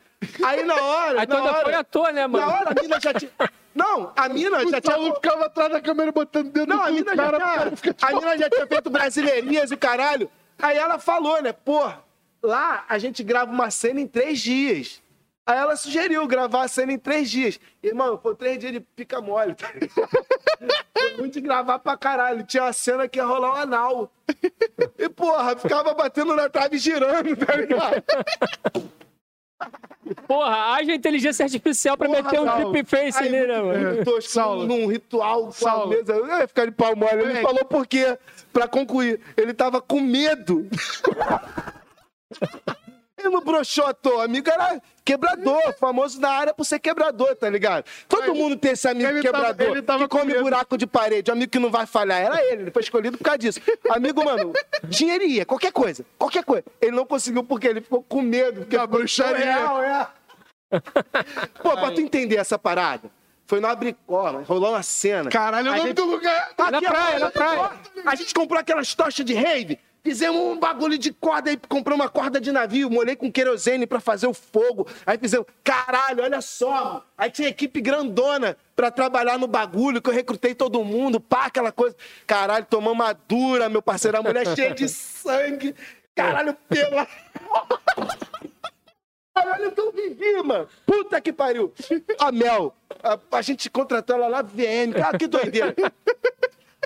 Aí 0.45 0.63
na 0.65 0.75
hora, 0.75 1.21
Aí 1.21 1.27
tu 1.27 1.31
na 1.31 1.39
ainda 1.39 1.51
hora, 1.53 1.65
foi 1.65 1.75
ator, 1.75 2.13
né, 2.13 2.27
mano? 2.27 2.47
na 2.47 2.53
hora 2.53 2.71
a 2.71 2.83
mina 2.83 3.01
já 3.01 3.15
tinha... 3.15 3.31
Não, 3.75 4.13
a 4.17 4.29
mina 4.29 4.61
já 4.69 4.79
O 4.79 4.81
tinha... 4.81 4.95
Saulo 4.95 5.15
ficava 5.15 5.47
atrás 5.47 5.71
da 5.73 5.81
câmera 5.81 6.13
botando 6.13 6.49
o 6.49 6.51
dedo 6.51 6.69
Não, 6.69 6.77
no 6.77 6.83
a 6.83 6.91
mina, 6.91 7.17
já 7.17 7.31
cara, 7.39 7.77
ficar 7.77 7.95
tinha, 7.95 8.11
a 8.11 8.21
mina 8.21 8.39
já 8.39 8.51
tinha 8.51 8.67
feito 8.67 8.91
brasileirinhas 8.91 9.71
e 9.71 9.77
caralho. 9.77 10.31
Aí 10.59 10.77
ela 10.77 10.99
falou, 10.99 11.41
né, 11.41 11.53
pô, 11.53 11.91
lá 12.43 12.85
a 12.89 12.99
gente 12.99 13.23
grava 13.23 13.51
uma 13.51 13.71
cena 13.71 14.01
em 14.01 14.07
três 14.07 14.41
dias. 14.41 15.01
Aí 15.47 15.57
ela 15.59 15.75
sugeriu 15.75 16.27
gravar 16.27 16.65
a 16.65 16.69
cena 16.69 16.93
em 16.93 16.99
três 16.99 17.31
dias. 17.31 17.59
Irmão, 17.83 18.19
foi 18.23 18.35
três 18.37 18.59
dias 18.59 18.73
de 18.73 18.81
pica 18.81 19.21
mole. 19.21 19.55
Tá 19.55 19.69
ligado? 19.73 20.11
foi 20.93 21.17
muito 21.17 21.41
gravar 21.41 21.79
pra 21.79 21.97
caralho. 21.97 22.45
Tinha 22.45 22.65
uma 22.65 22.73
cena 22.73 23.09
que 23.09 23.19
ia 23.19 23.25
rolar 23.25 23.53
um 23.53 23.57
anal. 23.57 24.13
E, 24.99 25.09
porra, 25.09 25.57
ficava 25.57 25.93
batendo 25.95 26.37
na 26.37 26.49
trave 26.49 26.77
e 26.77 26.79
girando, 26.79 27.35
tá 27.37 27.57
ligado? 27.57 28.05
Porra, 30.27 30.75
haja 30.75 30.95
inteligência 30.95 31.45
artificial 31.45 31.97
pra 31.97 32.09
Porra, 32.09 32.23
meter 32.23 32.41
um 32.41 32.47
Saulo. 32.47 32.73
deep 32.73 32.89
face 32.89 33.19
Aí, 33.19 33.29
ali, 33.29 33.47
né, 33.47 33.61
mano? 33.61 33.89
Eu 33.97 34.05
tô 34.05 34.21
Saulo. 34.21 34.67
num 34.67 34.87
ritual 34.87 35.43
com 35.43 35.49
a 35.49 35.53
Saulo. 35.53 35.89
mesa. 35.91 36.13
Eu 36.15 36.27
ia 36.27 36.49
ficar 36.49 36.65
de 36.67 36.73
pau 36.73 36.97
mole. 36.97 37.13
Ele 37.13 37.23
Moleque. 37.27 37.43
falou 37.43 37.65
por 37.65 37.87
quê? 37.87 38.19
Pra 38.53 38.67
concluir. 38.67 39.21
Ele 39.37 39.55
tava 39.55 39.81
com 39.81 40.01
medo. 40.01 40.67
Ele 43.21 43.29
não 43.31 43.41
broxou 43.43 43.87
à 43.87 43.93
toa. 43.95 44.25
Amigo 44.25 44.49
era 44.51 44.81
quebrador, 45.05 45.75
famoso 45.79 46.21
na 46.21 46.31
área 46.31 46.55
por 46.55 46.65
ser 46.65 46.79
quebrador, 46.79 47.35
tá 47.37 47.49
ligado? 47.49 47.85
Todo 48.09 48.35
mundo 48.35 48.57
tem 48.57 48.73
esse 48.73 48.87
amigo 48.89 49.09
Ele 49.09 49.23
tava- 49.23 49.39
quebrador 49.49 49.77
ele 49.77 49.83
tava 49.83 50.03
que 50.05 50.09
com 50.09 50.19
come 50.19 50.33
medo. 50.33 50.45
buraco 50.45 50.79
de 50.79 50.87
parede, 50.87 51.31
um 51.31 51.35
amigo 51.35 51.51
que 51.51 51.59
não 51.59 51.71
vai 51.71 51.87
falhar. 51.87 52.21
Era 52.21 52.43
ele, 52.45 52.63
ele 52.63 52.71
foi 52.71 52.83
escolhido 52.83 53.19
por 53.19 53.25
causa 53.25 53.39
disso. 53.39 53.61
Amigo, 53.91 54.25
mano, 54.25 54.53
dinheirinha, 54.85 55.45
qualquer 55.45 55.73
coisa, 55.73 56.05
qualquer 56.19 56.45
coisa. 56.45 56.65
Ele 56.81 56.93
não 56.93 57.05
conseguiu 57.07 57.43
porque 57.45 57.67
ele 57.69 57.81
ficou 57.81 58.03
com 58.03 58.21
medo. 58.23 58.61
Porque 58.61 58.77
Da 58.77 58.83
ficou 58.83 58.99
bruxaria. 58.99 59.37
surreal, 59.39 59.83
é. 59.83 60.09
Pô, 61.63 61.71
pra 61.77 61.91
tu 61.91 62.01
entender 62.01 62.37
essa 62.37 62.59
parada, 62.59 63.11
foi 63.47 63.59
no 63.61 63.67
Abricó, 63.67 64.31
rolou 64.47 64.71
uma 64.71 64.83
cena. 64.83 65.29
Caralho, 65.31 65.69
é 65.69 65.71
o 65.71 65.75
A 65.75 65.77
nome 65.79 65.89
gente- 65.89 65.97
do 65.97 66.05
lugar. 66.05 66.51
Na 66.57 66.69
Aqui, 66.79 66.87
praia, 66.87 67.19
na 67.19 67.31
praia. 67.31 67.71
A 68.07 68.15
gente 68.15 68.33
comprou 68.33 68.61
aquelas 68.61 68.95
tochas 68.95 69.25
de 69.27 69.35
rave, 69.35 69.79
fizemos 70.03 70.41
um 70.41 70.59
bagulho 70.59 70.99
de 70.99 71.13
corda 71.13 71.51
aí, 71.51 71.57
compramos 71.69 72.05
uma 72.05 72.11
corda 72.11 72.41
de 72.41 72.51
navio, 72.51 72.91
molhei 72.91 73.17
com 73.17 73.31
querosene 73.31 73.87
pra 73.87 74.01
fazer 74.01 74.27
o 74.27 74.35
fogo. 74.35 74.87
Aí 75.07 75.19
fizemos, 75.19 75.47
caralho, 75.63 76.23
olha 76.23 76.41
só. 76.41 77.05
Aí 77.17 77.31
tinha 77.31 77.49
equipe 77.49 77.81
grandona 77.81 78.57
pra 78.75 78.91
trabalhar 78.91 79.39
no 79.39 79.47
bagulho, 79.47 80.01
que 80.01 80.09
eu 80.09 80.15
recrutei 80.15 80.55
todo 80.55 80.85
mundo, 80.85 81.21
pá, 81.21 81.47
aquela 81.47 81.73
coisa. 81.73 81.97
Caralho, 82.27 82.67
tomamos 82.67 82.95
uma 82.95 83.13
dura, 83.13 83.69
meu 83.69 83.83
parceiro, 83.83 84.19
a 84.19 84.23
mulher 84.23 84.47
cheia 84.55 84.75
de 84.75 84.89
sangue. 84.89 85.75
Caralho, 86.15 86.57
pela. 86.69 87.07
Caralho, 89.35 89.73
eu 89.75 89.93
vivi, 89.93 90.43
mano. 90.43 90.69
Puta 90.85 91.21
que 91.21 91.33
pariu. 91.33 91.73
A 92.19 92.31
Mel, 92.31 92.75
a, 93.03 93.19
a 93.39 93.43
gente 93.43 93.71
contratou 93.71 94.17
ela 94.17 94.29
lá, 94.29 94.43
VM. 94.43 94.93
Cara, 94.95 95.17
que 95.17 95.27
doideira. 95.27 95.75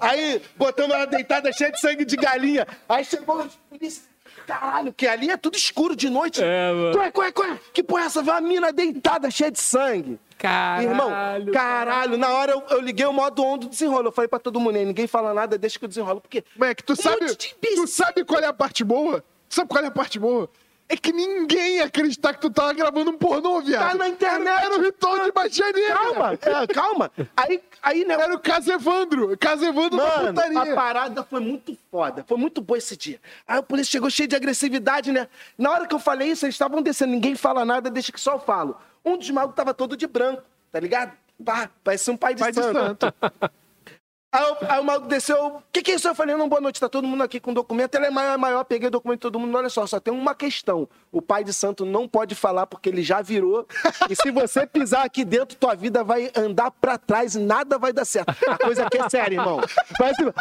Aí 0.00 0.42
botamos 0.56 0.94
ela 0.94 1.06
deitada, 1.06 1.52
cheia 1.52 1.70
de 1.70 1.80
sangue 1.80 2.04
de 2.04 2.16
galinha. 2.16 2.66
Aí 2.88 3.04
chegou 3.04 3.36
os 3.42 3.54
polícia. 3.70 4.02
Caralho, 4.46 4.92
que 4.92 5.06
ali 5.06 5.30
é 5.30 5.36
tudo 5.36 5.56
escuro 5.56 5.94
de 5.96 6.10
noite. 6.10 6.42
É, 6.42 6.72
mano. 6.72 6.92
Corre, 6.96 7.12
corre, 7.12 7.32
corre. 7.32 7.58
Que 7.72 7.82
porra 7.82 8.02
é 8.02 8.06
essa? 8.06 8.22
Vê 8.22 8.30
uma 8.30 8.40
mina 8.40 8.72
deitada, 8.72 9.30
cheia 9.30 9.50
de 9.50 9.60
sangue. 9.60 10.18
Caralho. 10.36 10.88
Irmão, 10.90 11.10
caralho, 11.52 12.18
na 12.18 12.28
hora 12.28 12.52
eu, 12.52 12.62
eu 12.70 12.80
liguei 12.80 13.06
o 13.06 13.12
modo 13.12 13.42
on 13.42 13.56
do 13.56 13.68
desenrolo. 13.68 14.08
Eu 14.08 14.12
falei 14.12 14.28
pra 14.28 14.38
todo 14.38 14.60
mundo, 14.60 14.76
"Ei, 14.76 14.84
ninguém 14.84 15.06
fala 15.06 15.32
nada, 15.32 15.56
deixa 15.56 15.78
que 15.78 15.84
eu 15.84 15.88
desenrolo. 15.88 16.20
Porque 16.20 16.44
Moleque, 16.56 16.82
tu 16.82 16.94
sabe, 17.00 17.24
de 17.36 17.54
bicho. 17.62 17.76
tu 17.76 17.86
sabe 17.86 18.24
qual 18.24 18.40
é 18.40 18.46
a 18.46 18.52
parte 18.52 18.84
boa? 18.84 19.24
Sabe 19.48 19.68
qual 19.68 19.82
é 19.82 19.86
a 19.86 19.90
parte 19.90 20.18
boa? 20.18 20.50
É 20.86 20.96
que 20.96 21.12
ninguém 21.12 21.76
ia 21.76 21.84
acreditar 21.86 22.34
que 22.34 22.40
tu 22.40 22.50
tava 22.50 22.72
gravando 22.74 23.10
um 23.10 23.16
pornô, 23.16 23.60
viado. 23.62 23.92
Tá 23.92 23.94
na 23.94 24.08
internet. 24.08 24.64
Era 24.64 24.76
o 24.76 24.82
ritual 24.82 25.16
de 25.48 25.62
negra. 25.62 25.94
calma, 25.94 26.38
é, 26.42 26.66
calma. 26.66 27.12
Aí, 27.34 27.62
aí, 27.82 28.04
né? 28.04 28.14
Era 28.14 28.34
o 28.34 28.38
caso 28.38 28.70
Evandro. 28.70 29.36
Caso 29.38 29.64
Evandro 29.64 29.96
da 29.96 30.04
Mano, 30.04 30.34
putaria. 30.34 30.72
a 30.72 30.74
parada 30.74 31.24
foi 31.24 31.40
muito 31.40 31.76
foda. 31.90 32.22
Foi 32.28 32.36
muito 32.36 32.60
boa 32.60 32.76
esse 32.76 32.96
dia. 32.96 33.18
Aí 33.48 33.58
a 33.58 33.62
polícia 33.62 33.92
chegou 33.92 34.10
cheio 34.10 34.28
de 34.28 34.36
agressividade, 34.36 35.10
né? 35.10 35.26
Na 35.56 35.70
hora 35.70 35.86
que 35.86 35.94
eu 35.94 35.98
falei 35.98 36.28
isso, 36.28 36.44
eles 36.44 36.54
estavam 36.54 36.82
descendo. 36.82 37.12
Ninguém 37.12 37.34
fala 37.34 37.64
nada, 37.64 37.90
deixa 37.90 38.12
que 38.12 38.20
só 38.20 38.34
eu 38.34 38.40
falo. 38.40 38.76
Um 39.02 39.16
dos 39.16 39.30
magos 39.30 39.54
tava 39.54 39.72
todo 39.72 39.96
de 39.96 40.06
branco, 40.06 40.42
tá 40.70 40.80
ligado? 40.80 41.12
Pá, 41.42 41.70
parecia 41.82 42.12
um 42.12 42.16
pai 42.16 42.34
de 42.34 42.40
Pai 42.40 42.52
de 42.52 42.60
santo. 42.60 43.12
Aí, 44.34 44.80
o- 44.80 44.84
maluco 44.84 45.06
desceu, 45.06 45.36
o 45.46 45.62
que 45.72 45.80
que 45.80 45.92
é 45.92 45.94
isso? 45.94 46.08
Eu 46.08 46.14
falei, 46.14 46.34
não, 46.34 46.48
boa 46.48 46.60
noite, 46.60 46.80
tá 46.80 46.88
todo 46.88 47.06
mundo 47.06 47.22
aqui 47.22 47.38
com 47.38 47.54
documento. 47.54 47.94
Ele 47.94 48.06
é 48.06 48.10
maior, 48.10 48.34
é 48.34 48.36
maior, 48.36 48.64
peguei 48.64 48.88
o 48.88 48.90
documento 48.90 49.18
de 49.18 49.22
todo 49.22 49.38
mundo. 49.38 49.56
Olha 49.56 49.68
só, 49.68 49.86
só 49.86 50.00
tem 50.00 50.12
uma 50.12 50.34
questão. 50.34 50.88
O 51.12 51.22
pai 51.22 51.44
de 51.44 51.52
santo 51.52 51.84
não 51.86 52.08
pode 52.08 52.34
falar 52.34 52.66
porque 52.66 52.88
ele 52.88 53.02
já 53.02 53.22
virou. 53.22 53.64
E 54.10 54.16
se 54.16 54.32
você 54.32 54.66
pisar 54.66 55.04
aqui 55.04 55.24
dentro, 55.24 55.56
tua 55.56 55.76
vida 55.76 56.02
vai 56.02 56.32
andar 56.36 56.72
pra 56.72 56.98
trás 56.98 57.36
e 57.36 57.38
nada 57.38 57.78
vai 57.78 57.92
dar 57.92 58.04
certo. 58.04 58.34
A 58.48 58.58
coisa 58.58 58.84
aqui 58.86 58.98
é 58.98 59.08
séria, 59.08 59.36
irmão. 59.36 59.60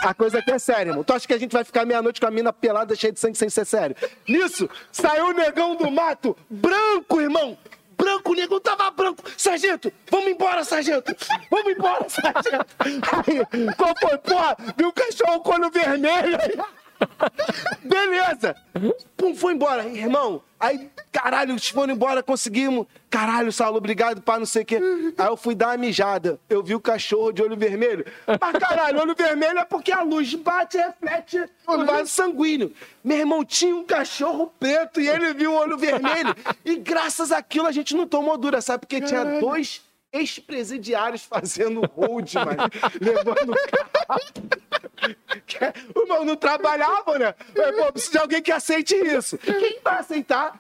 A 0.04 0.14
coisa 0.16 0.40
aqui 0.40 0.52
é 0.52 0.58
séria, 0.58 0.90
irmão. 0.90 1.04
Tu 1.04 1.14
acha 1.14 1.28
que 1.28 1.34
a 1.34 1.38
gente 1.40 1.52
vai 1.52 1.64
ficar 1.64 1.86
meia-noite 1.86 2.20
com 2.20 2.26
a 2.26 2.32
mina 2.32 2.52
pelada, 2.52 2.96
cheia 2.96 3.14
de 3.14 3.20
sangue, 3.20 3.38
sem 3.38 3.50
ser 3.50 3.66
sério? 3.66 3.96
Nisso, 4.28 4.68
saiu 4.92 5.28
o 5.28 5.34
negão 5.34 5.76
do 5.76 5.92
mato, 5.92 6.36
branco, 6.50 7.22
irmão. 7.22 7.56
Branco 8.04 8.24
branco, 8.24 8.32
o 8.32 8.36
negão 8.36 8.60
tava 8.60 8.92
branco. 8.92 9.24
Sargento, 9.38 9.92
vamos 10.12 10.28
embora, 10.28 10.64
sargento. 10.64 11.16
Vamos 11.50 11.74
embora, 11.74 12.06
sargento. 12.10 12.66
Aí, 12.80 13.76
qual 13.76 13.94
foi? 14.02 14.18
Porra, 14.18 14.58
viu 14.78 14.90
o 14.90 14.94
cachorro 14.94 15.40
com 15.42 15.52
olho 15.54 15.72
vermelho. 15.72 16.38
Beleza. 17.84 18.56
Pum, 19.16 19.36
foi 19.36 19.54
embora. 19.54 19.88
Irmão, 19.88 20.42
aí, 20.60 20.90
caralho, 21.12 21.52
eles 21.52 21.68
foram 21.68 21.94
embora, 21.94 22.24
conseguimos. 22.24 22.86
Caralho, 23.10 23.52
Saulo, 23.52 23.78
obrigado, 23.78 24.22
pá, 24.22 24.40
não 24.40 24.46
sei 24.46 24.64
o 24.64 24.66
quê. 24.66 24.80
Aí 25.18 25.28
eu 25.28 25.38
fui 25.38 25.54
dar 25.54 25.70
uma 25.70 25.78
mijada. 25.78 26.40
Eu 26.50 26.64
vi 26.64 26.74
o 26.74 26.80
cachorro 26.80 27.32
de 27.32 27.42
olho 27.44 27.56
vermelho. 27.56 28.06
Mas, 28.26 28.54
caralho, 28.60 29.00
olho 29.00 29.16
vermelho 29.16 29.60
é 29.60 29.66
porque 29.66 29.92
a 29.92 30.02
luz 30.02 30.34
bate 30.34 30.78
e 30.78 30.82
reflete 30.82 31.46
no 31.68 31.86
vaso 31.86 32.10
sanguíneo. 32.10 32.74
Meu 33.04 33.18
irmão 33.18 33.46
tinha 33.46 33.76
um 33.76 33.84
cachorro 33.84 34.52
preto 34.60 35.00
e 35.00 35.08
ele 35.08 35.34
viu 35.34 35.52
o 35.52 35.56
olho 35.56 35.78
vermelho. 35.78 36.36
E 36.66 36.76
graças 36.76 37.32
àquilo 37.32 37.68
a 37.68 37.72
gente 37.72 37.96
não 37.96 38.08
tomou 38.08 38.38
dura, 38.38 38.62
sabe? 38.62 38.82
Porque 38.82 39.02
tinha 39.02 39.40
dois 39.40 39.82
ex-presidiários 40.14 41.24
fazendo 41.24 41.82
hold, 41.96 42.34
mano. 42.36 42.70
levando 43.02 43.54
carro. 44.06 44.44
O 45.96 46.02
irmão 46.02 46.24
não 46.24 46.36
trabalhava, 46.36 47.18
né? 47.18 47.34
Pô, 47.78 47.92
preciso 47.92 48.14
de 48.14 48.18
alguém 48.20 48.42
que 48.42 48.52
aceite 48.52 48.96
isso. 48.96 49.38
Quem 49.38 49.80
vai 49.84 50.00
aceitar? 50.00 50.60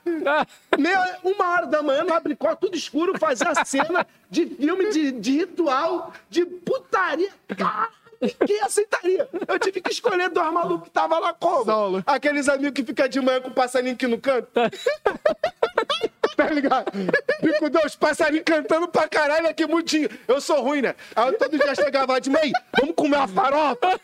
Meia, 0.78 1.20
uma 1.24 1.52
hora 1.52 1.68
da 1.68 1.82
manhã, 1.84 2.04
no 2.04 2.14
abricó, 2.14 2.56
tudo 2.56 2.76
escuro, 2.76 3.18
fazer 3.18 3.48
a 3.48 3.64
cena 3.64 4.06
de 4.30 4.48
filme, 4.48 4.90
de, 4.90 5.12
de 5.12 5.32
ritual, 5.40 6.14
de 6.30 6.46
putaria. 6.46 7.30
Caralho! 7.56 8.04
Quem 8.46 8.62
aceitaria? 8.62 9.28
Eu 9.48 9.60
tive 9.60 9.82
que 9.82 9.92
escolher 9.92 10.30
dois 10.30 10.54
malucos 10.54 10.84
que 10.84 10.90
estavam 10.90 11.20
lá 11.20 11.34
como? 11.34 11.66
Saulo. 11.66 12.04
Aqueles 12.06 12.48
amigos 12.48 12.74
que 12.74 12.84
ficam 12.84 13.08
de 13.08 13.20
manhã 13.20 13.42
com 13.42 13.50
o 13.50 13.54
passarinho 13.54 13.94
aqui 13.94 14.08
no 14.08 14.18
canto. 14.18 14.48
tá 16.36 16.50
ligado? 16.50 16.92
Fico 17.40 17.70
Deus, 17.70 17.96
passarinho 17.96 18.44
cantando 18.44 18.88
pra 18.88 19.08
caralho 19.08 19.48
aqui 19.48 19.66
mudinho. 19.66 20.10
Eu 20.28 20.40
sou 20.42 20.62
ruim, 20.62 20.82
né? 20.82 20.96
Aí 21.16 21.28
eu 21.28 21.38
todo 21.38 21.58
dia 21.58 21.76
chegava 21.76 22.20
de 22.20 22.30
meio, 22.30 22.52
vamos 22.80 22.96
comer 22.96 23.18
uma 23.18 23.28
farofa? 23.28 24.00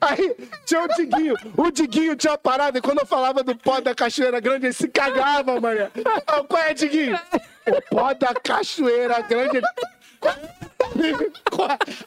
Aí 0.00 0.36
tinha 0.64 0.84
o 0.84 0.88
Diguinho. 0.88 1.34
O 1.56 1.70
Diguinho 1.72 2.14
tinha 2.14 2.32
uma 2.32 2.38
parada 2.38 2.78
e 2.78 2.80
quando 2.82 3.00
eu 3.00 3.06
falava 3.06 3.42
do 3.42 3.56
pó 3.56 3.80
da 3.80 3.94
Cachoeira 3.94 4.38
Grande, 4.38 4.66
ele 4.66 4.72
se 4.72 4.86
cagava, 4.88 5.60
mané. 5.60 5.90
Qual 6.48 6.62
é, 6.62 6.72
Diguinho? 6.72 7.18
O 7.66 7.82
pó 7.96 8.14
da 8.14 8.32
Cachoeira 8.34 9.20
Grande. 9.22 9.56
ele- 9.56 9.66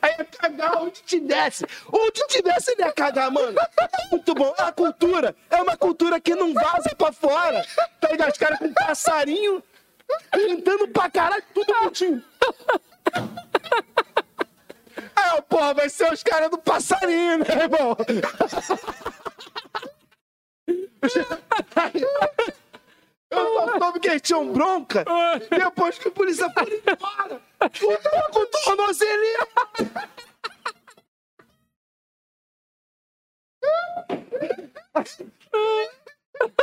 Aí 0.02 0.16
ia 0.18 0.26
cagar 0.26 0.78
onde 0.82 1.02
te 1.02 1.20
desse. 1.20 1.66
Onde 1.92 2.28
te 2.28 2.42
desse, 2.42 2.72
ele 2.72 2.84
ia 2.84 2.92
cagar, 2.92 3.32
mano. 3.32 3.58
Muito 4.12 4.34
bom. 4.34 4.54
É 4.58 4.64
a 4.64 4.72
cultura. 4.72 5.36
É 5.50 5.58
uma 5.58 5.78
cultura 5.78 6.20
que 6.20 6.36
não 6.36 6.54
vaza 6.54 6.96
pra 6.98 7.12
fora. 7.12 7.66
Tá 8.00 8.10
ligado? 8.10 8.32
Os 8.32 8.38
caras 8.38 8.60
com 8.60 8.74
passarinho 8.74 9.64
cantando 10.32 10.88
pra 10.90 11.10
caralho, 11.10 11.44
tudo 11.54 11.74
juntinho. 11.84 12.24
Aí, 15.16 15.32
ó, 15.38 15.42
porra, 15.42 15.74
vai 15.74 15.90
ser 15.90 16.12
os 16.12 16.24
caras 16.24 16.50
do 16.50 16.58
passarinho, 16.58 17.40
né, 17.40 17.46
irmão? 17.50 17.98
Eu 23.32 23.56
só 23.56 23.80
soube 23.80 24.00
que 24.00 24.10
eles 24.10 24.22
tinham 24.22 24.52
bronca 24.52 25.06
depois 25.50 25.98
que 25.98 26.10
a 26.10 26.12
polícia 26.12 26.50
foi 26.52 26.84
embora. 26.86 27.42
O 27.62 28.32
com 28.32 28.46
tornozeleira. 28.46 29.48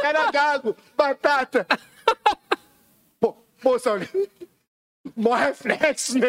Era 0.03 0.31
gago, 0.31 0.77
batata. 0.97 1.67
Pô, 3.61 3.79
Saulinho. 3.79 4.29
Mó 5.17 5.35
reflexo, 5.35 6.19
né? 6.19 6.29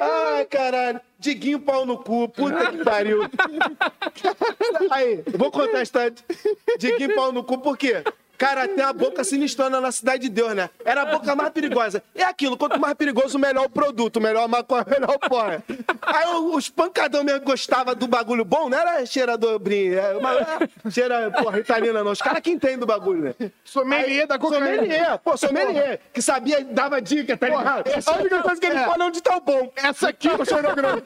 Ai, 0.00 0.44
caralho. 0.46 1.00
Diguinho 1.18 1.60
pau 1.60 1.84
no 1.86 2.02
cu, 2.02 2.28
puta 2.28 2.70
que 2.70 2.84
pariu. 2.84 3.22
Aí, 4.90 5.22
vou 5.36 5.50
contar 5.50 5.78
a 5.78 5.82
história. 5.82 6.10
de 6.10 6.22
Diguinho 6.78 7.14
pau 7.14 7.32
no 7.32 7.42
cu, 7.44 7.58
por 7.58 7.76
quê? 7.76 8.02
Cara, 8.36 8.68
tem 8.68 8.84
a 8.84 8.92
boca 8.92 9.24
sinistrona 9.24 9.80
na 9.80 9.90
cidade 9.90 10.22
de 10.22 10.28
Deus, 10.28 10.54
né? 10.54 10.70
Era 10.84 11.02
a 11.02 11.06
boca 11.06 11.34
mais 11.34 11.50
perigosa. 11.50 12.00
É 12.14 12.22
aquilo, 12.22 12.56
quanto 12.56 12.78
mais 12.78 12.94
perigoso, 12.94 13.36
melhor 13.36 13.66
o 13.66 13.68
produto, 13.68 14.20
melhor 14.20 14.44
a 14.44 14.48
maconha, 14.48 14.86
melhor 14.88 15.10
o 15.16 15.18
porra. 15.28 15.60
Aí 16.02 16.26
o- 16.36 16.54
os 16.54 16.68
pancadão 16.70 17.24
mesmo 17.24 17.40
gostavam 17.40 17.96
do 17.96 18.06
bagulho 18.06 18.44
bom, 18.44 18.68
não 18.68 18.78
era 18.78 19.04
cheirador 19.04 19.58
brinho, 19.58 19.98
é, 19.98 20.16
uma, 20.16 20.34
é, 20.34 20.68
cheira, 20.88 21.32
porra, 21.32 21.58
italina 21.58 22.04
não. 22.04 22.12
Os 22.12 22.22
caras 22.22 22.40
que 22.40 22.50
entendem 22.52 22.78
do 22.78 22.86
bagulho, 22.86 23.34
né? 23.40 23.50
Sommelier 23.64 24.28
da 24.28 24.38
cocaína. 24.38 24.66
Sommelier, 24.76 25.18
pô, 25.18 25.36
sommelier, 25.36 26.00
que 26.12 26.22
sabia, 26.22 26.62
dava 26.64 27.02
dica, 27.02 27.36
tá 27.36 27.48
ligado? 27.48 27.88
a 28.06 28.18
única 28.20 28.40
coisa 28.44 28.60
que 28.60 28.66
ele 28.68 28.78
é. 28.78 28.84
fala 28.86 29.02
é 29.02 29.06
onde 29.08 29.20
tá 29.20 29.36
o 29.36 29.40
bom. 29.40 29.72
Essa 29.74 30.10
aqui, 30.10 30.28
o 30.28 30.44
senhor 30.46 30.62
grande. 30.76 31.02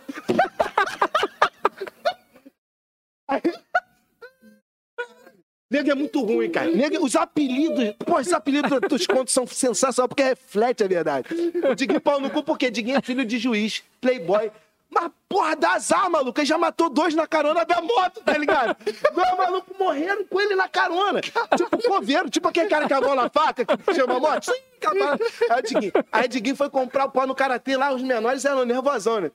Nego 5.70 5.90
é 5.90 5.94
muito 5.94 6.20
ruim, 6.20 6.50
cara. 6.50 6.70
Nego, 6.70 7.02
os 7.02 7.16
apelidos, 7.16 7.94
pô, 8.04 8.18
os 8.18 8.30
apelidos 8.30 8.70
dos 8.90 9.06
contos 9.06 9.32
são 9.32 9.46
sensacionais 9.46 10.06
porque 10.06 10.22
reflete 10.22 10.84
a 10.84 10.86
verdade. 10.86 11.28
O 11.70 11.74
Diguinho 11.74 12.00
pau 12.00 12.20
no 12.20 12.28
cu 12.30 12.42
porque 12.42 12.70
Diguinho 12.70 12.98
é 12.98 13.00
filho 13.00 13.24
de 13.24 13.38
juiz, 13.38 13.82
playboy. 13.98 14.52
Mas, 14.90 15.10
porra, 15.26 15.56
dá 15.56 15.72
azar, 15.72 16.10
maluco. 16.10 16.38
Ele 16.38 16.46
já 16.46 16.58
matou 16.58 16.90
dois 16.90 17.14
na 17.14 17.26
carona 17.26 17.64
da 17.64 17.80
moto, 17.80 18.20
tá 18.22 18.36
ligado? 18.36 18.76
Dois 19.14 19.36
malucos 19.38 19.74
morreram 19.78 20.22
com 20.26 20.38
ele 20.38 20.54
na 20.54 20.68
carona. 20.68 21.22
Tipo, 21.22 21.82
coveiro, 21.88 22.28
tipo 22.28 22.48
aquele 22.48 22.68
cara 22.68 22.86
que 22.86 22.92
amola 22.92 23.24
a 23.24 23.30
faca, 23.30 23.64
que 23.64 23.94
chama 23.94 24.16
a 24.16 24.20
moto. 24.20 24.44
Sim, 24.44 24.60
acabou. 24.76 25.08
Aí 25.48 25.58
o 25.58 25.62
Diguinho, 25.62 25.92
Diguinho 26.28 26.56
foi 26.56 26.68
comprar 26.68 27.06
o 27.06 27.10
pau 27.10 27.26
no 27.26 27.34
karatê 27.34 27.78
lá, 27.78 27.94
os 27.94 28.02
menores 28.02 28.44
eram 28.44 28.66
nervosão, 28.66 29.22
né? 29.22 29.30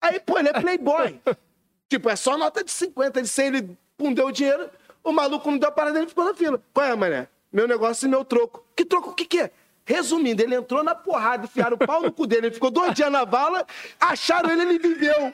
Aí, 0.00 0.18
pô, 0.18 0.36
ele 0.40 0.48
é 0.48 0.60
playboy. 0.60 1.20
Tipo, 1.88 2.10
é 2.10 2.16
só 2.16 2.36
nota 2.36 2.62
de 2.62 2.70
50, 2.70 3.22
de 3.22 3.28
100, 3.28 3.46
ele 3.46 3.78
pum, 3.96 4.12
deu 4.12 4.26
o 4.26 4.32
dinheiro, 4.32 4.68
o 5.02 5.12
maluco 5.12 5.50
não 5.50 5.58
deu 5.58 5.68
a 5.68 5.72
parada 5.72 5.94
dele 5.94 6.06
e 6.06 6.08
ficou 6.08 6.24
na 6.24 6.34
fila. 6.34 6.62
Qual 6.72 6.86
é, 6.86 6.94
mané? 6.94 7.28
Meu 7.52 7.66
negócio 7.66 8.06
e 8.06 8.08
meu 8.08 8.24
troco. 8.24 8.64
Que 8.76 8.84
troco? 8.84 9.10
O 9.10 9.14
que 9.14 9.24
que 9.24 9.40
é? 9.40 9.50
Resumindo, 9.84 10.42
ele 10.42 10.54
entrou 10.54 10.84
na 10.84 10.94
porrada, 10.94 11.46
enfiaram 11.46 11.76
o 11.76 11.86
pau 11.86 12.02
no 12.02 12.12
cu 12.12 12.26
dele, 12.26 12.48
ele 12.48 12.54
ficou 12.54 12.70
dois 12.70 12.92
dias 12.92 13.10
na 13.10 13.24
vala, 13.24 13.66
acharam 13.98 14.50
ele, 14.50 14.62
ele 14.62 14.78
viveu. 14.78 15.32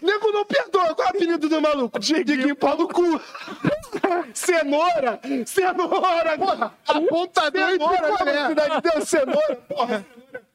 Nego 0.00 0.32
não 0.32 0.44
perdoa. 0.44 0.94
Qual 0.94 1.08
é 1.08 1.10
o 1.10 1.14
apelido 1.14 1.48
do 1.48 1.60
maluco? 1.60 1.98
Diguinho 1.98 2.54
pau 2.54 2.76
no 2.76 2.88
cu. 2.88 3.20
Cenoura. 4.34 5.20
Cenoura. 5.46 6.38
Porra. 6.38 6.74
Apontador 6.86 7.70
e 7.70 7.78
Cenoura. 7.78 8.80
de 8.80 8.90
Deus, 8.90 9.08
cenoura. 9.08 9.56
Porra. 9.68 10.06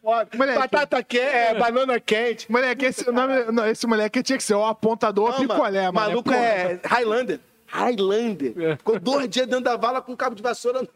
É 0.01 0.05
foda. 0.05 0.29
Moleque. 0.37 0.59
Batata 0.59 1.03
quente, 1.03 1.23
é, 1.23 1.53
banana 1.55 1.99
quente. 1.99 2.51
Moleque, 2.51 2.85
esse, 2.85 3.11
nome, 3.11 3.45
não, 3.51 3.67
esse 3.67 3.85
moleque 3.85 4.23
tinha 4.23 4.37
que 4.37 4.43
ser 4.43 4.55
o 4.55 4.65
apontador 4.65 5.31
Não, 5.31 5.47
picolé, 5.47 5.81
mano. 5.91 5.93
maluco 5.93 6.31
é 6.31 6.79
Highlander. 6.83 7.39
Highlander. 7.67 8.77
Ficou 8.77 8.99
dois 8.99 9.29
dias 9.29 9.47
dentro 9.47 9.63
da 9.63 9.77
vala 9.77 10.01
com 10.01 10.11
um 10.11 10.15
cabo 10.15 10.35
de 10.35 10.41
vassoura. 10.43 10.87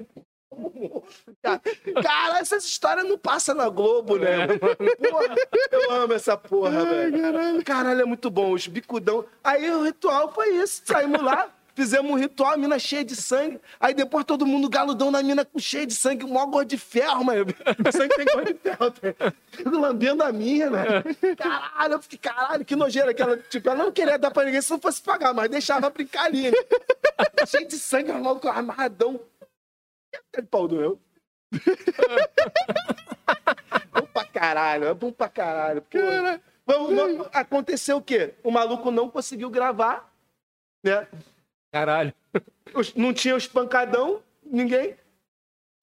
Cara, 1.44 1.62
Cara, 2.02 2.40
essas 2.40 2.64
histórias 2.64 3.06
não 3.08 3.18
passam 3.18 3.56
na 3.56 3.68
Globo, 3.70 4.18
né? 4.18 4.48
Porra, 4.48 5.36
eu 5.72 5.92
amo 5.92 6.14
essa 6.14 6.38
porra, 6.38 6.86
velho. 6.86 7.64
Caralho, 7.64 8.02
é 8.02 8.06
muito 8.06 8.30
bom. 8.30 8.52
Os 8.54 8.66
bicudão. 8.68 9.26
Aí 9.44 9.70
o 9.70 9.84
ritual 9.84 10.34
foi 10.34 10.56
isso. 10.56 10.82
Saímos 10.86 11.22
lá, 11.22 11.50
fizemos 11.76 12.10
um 12.12 12.16
ritual, 12.16 12.54
a 12.54 12.58
mina 12.58 12.80
cheia 12.80 13.04
de 13.06 13.16
sangue. 13.16 13.60
Aí 13.80 13.94
depois 13.94 14.26
todo 14.26 14.46
mundo 14.46 14.68
galudão 14.70 15.12
na 15.12 15.22
mina 15.22 15.46
com 15.46 15.60
cheio 15.60 15.86
de 15.86 15.94
sangue, 15.94 16.24
o 16.26 16.30
maior 16.30 16.48
gosto 16.48 16.68
de 16.70 16.78
ferro, 16.78 17.24
mano. 17.24 17.46
O 17.46 17.92
sangue 17.92 18.16
tem 18.16 18.26
gosto 18.26 18.54
de 18.54 18.60
ferro. 18.60 18.92
tá? 18.92 19.34
Fico 19.52 19.70
lambendo 19.78 20.24
a 20.24 20.32
mina. 20.32 21.04
Caralho, 21.38 21.94
eu 21.94 22.02
fiquei, 22.02 22.18
caralho, 22.18 22.66
que 22.66 22.76
nojeira. 22.76 23.12
Aquela, 23.12 23.38
tipo, 23.38 23.70
ela 23.70 23.84
não 23.84 23.92
queria 23.92 24.18
dar 24.18 24.32
pra 24.32 24.44
ninguém 24.46 24.62
se 24.62 24.72
não 24.72 24.80
fosse 24.80 25.02
pagar, 25.02 25.34
mas 25.34 25.50
deixava 25.50 25.90
brincar 25.90 26.26
ali. 26.26 26.50
né? 26.50 26.58
cheio 27.46 27.68
de 27.68 27.78
sangue, 27.78 28.12
maluco 28.12 28.48
amarradão. 28.48 29.20
É 30.34 30.42
pau 30.42 30.68
doeu. 30.68 31.00
bom 33.92 34.06
pra 34.14 34.26
caralho, 34.26 34.86
é 34.86 34.94
bom 34.94 35.12
pra 35.12 35.30
caralho. 35.30 35.82
Pô. 35.82 35.98
Vamos- 36.66 36.96
vamos- 36.96 37.28
aconteceu 37.32 37.98
o 37.98 38.02
quê? 38.02 38.34
O 38.44 38.50
maluco 38.50 38.90
não 38.92 39.10
conseguiu 39.10 39.50
gravar, 39.50 40.12
né? 40.84 41.08
Caralho. 41.76 42.14
Não 42.96 43.14
tinha 43.14 43.36
os 43.36 43.48
pancadão, 43.48 44.24
ninguém. 44.42 44.96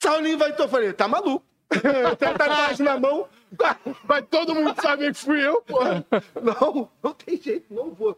Saulinho 0.02 0.38
vai 0.38 0.48
então, 0.48 0.64
eu 0.64 0.70
falei, 0.70 0.90
tá 0.94 1.06
maluco. 1.06 1.44
Tatuagem 2.18 2.86
na 2.86 2.98
mão. 2.98 3.28
Mas 4.08 4.24
todo 4.30 4.54
mundo 4.54 4.74
sabe 4.80 5.08
que 5.08 5.18
fui 5.18 5.46
eu, 5.46 5.60
porra. 5.60 6.02
Não, 6.40 6.90
não 7.02 7.12
tem 7.12 7.36
jeito, 7.36 7.72
não 7.74 7.90
vou. 7.90 8.16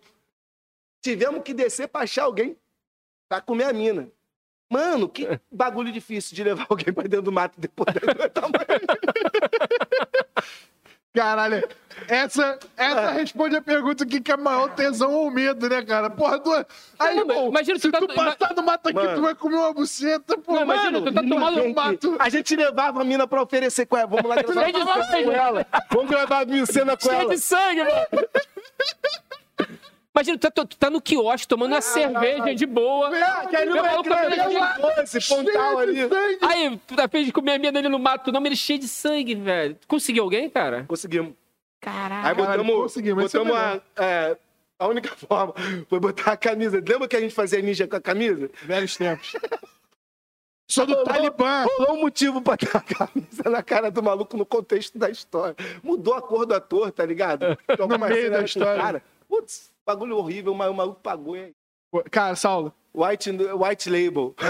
Tivemos 1.03 1.43
que 1.43 1.53
descer 1.53 1.89
pra 1.89 2.03
achar 2.03 2.23
alguém 2.23 2.57
pra 3.28 3.41
comer 3.41 3.65
a 3.65 3.73
mina. 3.73 4.09
Mano, 4.70 5.09
que 5.09 5.27
bagulho 5.51 5.91
difícil 5.91 6.36
de 6.36 6.44
levar 6.44 6.67
alguém 6.69 6.94
pra 6.94 7.03
dentro 7.03 7.23
do 7.23 7.33
mato 7.33 7.61
depois 7.61 7.93
da 7.93 8.28
tamanho. 8.28 8.65
Caralho, 11.15 11.62
essa, 12.09 12.59
essa 12.76 13.10
responde 13.12 13.55
a 13.55 13.62
pergunta: 13.62 14.02
o 14.02 14.07
que, 14.07 14.20
que 14.20 14.33
é 14.33 14.36
maior 14.36 14.68
tesão 14.75 15.12
ou 15.12 15.31
medo, 15.31 15.68
né, 15.68 15.81
cara? 15.83 16.10
Porra, 16.10 16.41
tu... 16.41 16.52
aí, 16.99 17.15
Não, 17.15 17.25
mas 17.25 17.36
bom, 17.36 17.49
imagina 17.51 17.78
se 17.78 17.89
tu 17.89 17.93
tá- 17.93 17.99
tu 18.01 18.09
passar 18.09 18.55
no 18.57 18.62
mato 18.65 18.89
aqui, 18.89 18.99
Mano. 18.99 19.15
tu 19.15 19.23
vai 19.23 19.34
comer 19.36 19.57
uma 19.57 19.73
buceta, 19.73 20.36
pô, 20.36 20.55
Não, 20.55 20.62
imagina, 20.62 20.91
mano, 20.91 21.07
tu 21.07 21.15
tá 21.15 21.23
tomando 21.23 21.62
um 21.62 21.73
mato. 21.73 22.17
A 22.18 22.28
gente 22.28 22.57
levava 22.57 23.01
a 23.01 23.05
mina 23.05 23.28
pra 23.28 23.41
oferecer 23.43 23.86
com 23.86 23.97
ela. 23.97 24.09
Vamos 24.09 24.25
lá 24.26 24.43
gravar 24.43 25.05
Cheio 25.05 25.25
com 25.26 25.33
ela. 25.33 25.67
Vamos 25.91 26.10
gravar 26.10 26.47
uma 26.47 26.67
cena 26.67 26.97
com 26.97 27.09
Cheio 27.09 27.20
ela. 27.20 27.31
de 27.31 27.39
sangue, 27.39 27.84
mano. 27.84 28.28
Imagina, 30.15 30.39
tu 30.39 30.51
tá, 30.51 30.65
tu 30.65 30.76
tá 30.76 30.91
no 30.91 31.01
quiosque 31.02 31.49
tomando 31.49 31.73
uma 31.73 31.81
cerveja 31.81 32.55
de 32.55 32.67
boa. 32.67 33.17
É, 33.17 33.47
que 33.49 33.57
ali 33.57 33.67
Meu 33.73 33.83
vai 33.83 33.91
maluco 33.91 34.09
tá 34.09 34.17
pegando- 34.17 34.94
doce, 34.97 35.28
pontal 35.28 35.78
ali. 35.78 35.99
Aí, 36.41 36.81
tu 36.86 36.94
tá 36.94 37.09
fez 37.09 37.26
de 37.26 37.33
comer 37.33 37.55
a 37.55 37.59
minha 37.59 37.73
dele 37.73 37.89
no 37.89 37.99
mato, 37.99 38.31
não, 38.31 38.41
mas 38.41 38.47
ele 38.47 38.57
cheio 38.57 38.78
de 38.78 38.86
sangue, 38.86 39.34
velho. 39.34 39.75
Tu 39.75 39.89
Conseguiu 39.89 40.23
alguém, 40.23 40.49
cara? 40.49 40.84
Conseguimos. 40.86 41.34
Caraca. 41.81 42.28
Aí 42.28 42.34
Caralho, 42.34 42.62
botamos, 42.65 42.83
conseguimos, 42.84 43.25
é 43.34 43.39
botamos 43.39 43.57
a, 43.57 43.81
é, 43.97 44.36
a 44.78 44.86
única 44.89 45.10
forma 45.17 45.52
foi 45.89 45.99
botar 45.99 46.33
a 46.33 46.36
camisa. 46.36 46.76
Lembra 46.86 47.09
que 47.09 47.17
a 47.17 47.20
gente 47.20 47.34
fazia 47.34 47.60
ninja 47.60 47.86
com 47.89 47.97
a 47.97 48.01
camisa? 48.01 48.49
Velhos 48.62 48.97
tempos. 48.97 49.33
Sou 50.70 50.86
do 50.86 51.05
Talibã. 51.05 51.65
Rolou 51.78 51.97
um 51.99 52.01
motivo 52.02 52.41
pra 52.41 52.57
ter 52.57 52.70
a 52.75 52.81
camisa 52.81 53.51
na 53.51 53.62
cara 53.62 53.91
do 53.91 54.02
maluco 54.02 54.36
no 54.36 54.47
contexto 54.47 54.97
da 54.97 55.10
história. 55.10 55.55
Mudou 55.83 56.15
a 56.15 56.23
cor 56.23 56.47
do 56.47 56.55
ator, 56.55 56.91
tá 56.91 57.05
ligado? 57.05 57.59
Jogou 57.76 57.97
uma 57.97 58.09
meio 58.09 58.23
cena 58.23 58.39
da 58.39 58.44
história. 58.44 58.81
Cara. 58.83 59.02
Putz, 59.28 59.70
bagulho 59.87 60.17
horrível, 60.17 60.55
mas 60.55 60.71
o 60.71 60.75
maluco 60.75 61.01
pagou, 61.01 61.37
hein? 61.37 61.55
Cara, 62.11 62.35
Saulo, 62.35 62.73
White, 62.95 63.31
white 63.31 63.89
Label. 63.91 64.35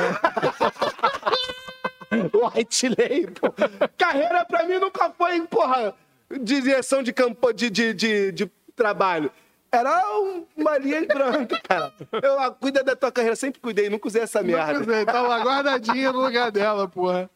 white 2.33 2.89
Label. 2.89 3.55
Carreira 3.99 4.45
pra 4.45 4.65
mim 4.65 4.79
nunca 4.79 5.11
foi, 5.11 5.41
porra, 5.47 5.95
de 6.31 6.61
direção 6.61 7.03
de 7.03 7.13
campo, 7.13 7.53
de, 7.53 7.69
de, 7.71 7.93
de, 7.93 8.33
de 8.33 8.51
trabalho. 8.75 9.31
Era 9.71 10.03
um- 10.21 10.47
uma 10.57 10.79
linha 10.79 11.05
branca, 11.05 11.61
cara. 11.69 11.93
Eu 12.23 12.53
cuida 12.55 12.85
da 12.85 12.95
tua 12.95 13.11
carreira, 13.11 13.35
sempre 13.35 13.61
cuidei, 13.61 13.91
nunca 13.91 14.07
usei 14.07 14.23
essa 14.23 14.41
merda. 14.41 14.75
Não 14.79 14.85
sei, 14.85 15.05
tava 15.05 15.37
guardadinha 15.41 16.13
no 16.13 16.21
lugar 16.21 16.53
dela, 16.53 16.87
porra. 16.89 17.29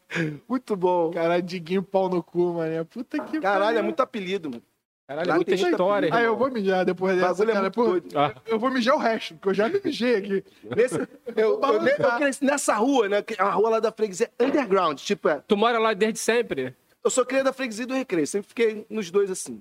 Muito 0.47 0.73
bom. 0.77 1.11
Caralho, 1.11 1.43
Diguinho 1.43 1.83
pau 1.83 2.07
no 2.07 2.23
cu, 2.23 2.53
mané. 2.53 2.81
Puta 2.85 3.19
que 3.21 3.41
Caralho, 3.41 3.63
é 3.63 3.67
pariu. 3.73 3.83
muito 3.83 3.99
apelido, 3.99 4.49
mano. 4.49 4.63
Caralho, 5.09 5.27
Lá 5.27 5.35
muita 5.37 5.55
história. 5.55 6.13
Aí 6.13 6.23
eu 6.23 6.37
vou 6.37 6.51
mijar 6.51 6.85
depois 6.85 7.15
dessa, 7.15 7.29
bagulho 7.29 7.49
é 7.49 7.53
cara. 7.53 7.71
Pô, 7.71 7.83
doido. 7.85 8.15
Ah. 8.15 8.35
Eu 8.45 8.59
vou 8.59 8.69
mijar 8.69 8.93
o 8.93 8.99
resto, 8.99 9.33
porque 9.33 9.49
eu 9.49 9.53
já 9.55 9.67
me 9.67 9.81
mijei 9.83 10.15
aqui. 10.15 10.45
Nesse, 10.77 10.99
eu, 11.35 11.59
eu, 11.59 11.87
eu 11.87 12.17
cresci 12.17 12.45
nessa 12.45 12.75
rua, 12.75 13.09
né? 13.09 13.23
A 13.39 13.49
rua 13.49 13.69
lá 13.71 13.79
da 13.79 13.91
freguesia 13.91 14.29
é 14.37 14.45
underground. 14.45 14.99
Tipo, 14.99 15.29
é, 15.29 15.41
Tu 15.47 15.57
mora 15.57 15.79
lá 15.79 15.95
desde 15.95 16.19
sempre? 16.19 16.75
eu 17.03 17.09
sou 17.09 17.25
cria 17.25 17.43
da 17.43 17.51
freguesia 17.51 17.85
e 17.85 17.87
do 17.87 17.95
recreio. 17.95 18.27
Sempre 18.27 18.49
fiquei 18.49 18.85
nos 18.87 19.09
dois 19.09 19.31
assim. 19.31 19.59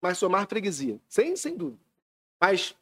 Mas 0.00 0.16
sou 0.16 0.30
mais 0.30 0.46
freguesia. 0.46 0.98
Sem, 1.06 1.36
sem 1.36 1.54
dúvida. 1.54 1.82
Mas 2.40 2.74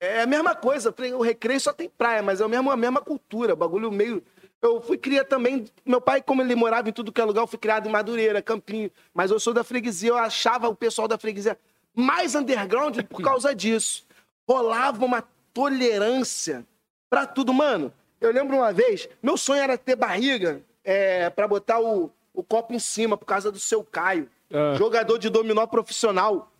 é 0.00 0.22
a 0.22 0.26
mesma 0.26 0.56
coisa. 0.56 0.92
O 1.16 1.22
recreio 1.22 1.60
só 1.60 1.72
tem 1.72 1.88
praia, 1.88 2.20
mas 2.20 2.40
é 2.40 2.44
a 2.44 2.48
mesma, 2.48 2.72
a 2.72 2.76
mesma 2.76 3.00
cultura. 3.00 3.54
Bagulho 3.54 3.92
meio. 3.92 4.24
Eu 4.62 4.80
fui 4.80 4.98
cria 4.98 5.24
também. 5.24 5.66
Meu 5.84 6.00
pai, 6.00 6.22
como 6.22 6.42
ele 6.42 6.54
morava 6.54 6.88
em 6.88 6.92
tudo 6.92 7.12
que 7.12 7.20
é 7.20 7.24
lugar, 7.24 7.42
eu 7.42 7.46
fui 7.46 7.58
criado 7.58 7.88
em 7.88 7.92
Madureira, 7.92 8.42
Campinho. 8.42 8.90
Mas 9.14 9.30
eu 9.30 9.40
sou 9.40 9.54
da 9.54 9.64
freguesia. 9.64 10.10
Eu 10.10 10.18
achava 10.18 10.68
o 10.68 10.74
pessoal 10.74 11.08
da 11.08 11.18
freguesia 11.18 11.58
mais 11.94 12.34
underground 12.34 12.98
por 13.08 13.22
causa 13.22 13.54
disso. 13.54 14.04
Rolava 14.48 15.04
uma 15.04 15.24
tolerância 15.54 16.66
pra 17.08 17.26
tudo. 17.26 17.54
Mano, 17.54 17.92
eu 18.20 18.30
lembro 18.32 18.56
uma 18.56 18.72
vez, 18.72 19.08
meu 19.22 19.36
sonho 19.36 19.62
era 19.62 19.78
ter 19.78 19.96
barriga 19.96 20.62
é, 20.84 21.30
para 21.30 21.48
botar 21.48 21.80
o, 21.80 22.10
o 22.34 22.42
copo 22.42 22.74
em 22.74 22.78
cima 22.78 23.16
por 23.16 23.24
causa 23.24 23.50
do 23.50 23.58
seu 23.58 23.82
Caio. 23.82 24.28
Ah. 24.52 24.74
Jogador 24.76 25.16
de 25.18 25.30
dominó 25.30 25.66
profissional. 25.66 26.52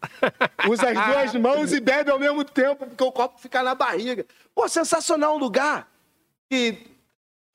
Usa 0.69 0.91
as 0.91 1.07
duas 1.07 1.35
mãos 1.43 1.73
e 1.73 1.81
bebe 1.81 2.11
ao 2.11 2.19
mesmo 2.19 2.45
tempo, 2.45 2.87
porque 2.87 3.03
o 3.03 3.13
copo 3.13 3.39
fica 3.41 3.63
na 3.63 3.75
barriga. 3.75 4.25
Pô, 4.55 4.69
sensacional 4.69 5.37
lugar. 5.37 5.89
E 6.51 6.79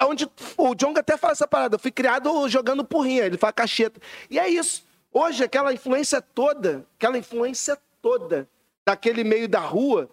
onde 0.03 0.27
o 0.57 0.75
Jonga 0.75 0.99
até 0.99 1.17
fala 1.17 1.33
essa 1.33 1.47
parada. 1.47 1.75
Eu 1.75 1.79
fui 1.79 1.91
criado 1.91 2.47
jogando 2.49 2.83
porrinha, 2.83 3.25
ele 3.25 3.37
fala 3.37 3.53
cacheta. 3.53 3.99
E 4.29 4.39
é 4.39 4.47
isso. 4.49 4.85
Hoje, 5.11 5.43
aquela 5.43 5.73
influência 5.73 6.21
toda, 6.21 6.85
aquela 6.97 7.17
influência 7.17 7.77
toda 8.01 8.47
daquele 8.85 9.23
meio 9.23 9.47
da 9.47 9.59
rua 9.59 10.09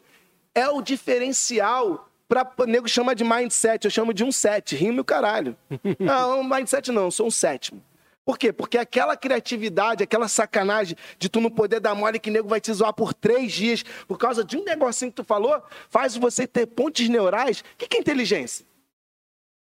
é 0.55 0.69
o 0.69 0.81
diferencial 0.81 2.09
pra 2.29 2.51
o 2.57 2.65
nego 2.65 2.89
chama 2.89 3.15
de 3.15 3.25
mindset. 3.25 3.85
Eu 3.85 3.91
chamo 3.91 4.15
de 4.15 4.25
um 4.25 4.33
set, 4.33 4.77
rima 4.77 4.99
e 4.99 5.01
o 5.01 5.05
caralho. 5.05 5.57
Não, 5.99 6.43
mindset 6.43 6.91
não, 6.91 7.11
sou 7.11 7.27
um 7.27 7.31
sétimo. 7.31 7.83
Por 8.25 8.39
quê? 8.39 8.53
Porque 8.53 8.79
aquela 8.79 9.17
criatividade, 9.17 10.05
aquela 10.05 10.29
sacanagem 10.29 10.97
de 11.19 11.29
tu 11.29 11.41
não 11.41 11.51
poder 11.51 11.81
dar 11.81 11.93
mole 11.93 12.21
que 12.21 12.31
nego 12.31 12.49
vai 12.49 12.61
te 12.61 12.73
zoar 12.73 12.93
por 12.93 13.13
três 13.13 13.53
dias 13.53 13.83
por 14.07 14.17
causa 14.17 14.45
de 14.45 14.57
um 14.57 14.65
negocinho 14.65 15.11
que 15.11 15.17
tu 15.17 15.25
falou, 15.25 15.61
faz 15.91 16.17
você 16.17 16.47
ter 16.47 16.67
pontes 16.67 17.09
neurais. 17.09 17.61
O 17.61 17.65
que 17.77 17.89
que 17.89 17.97
é 17.97 18.01
inteligência? 18.01 18.65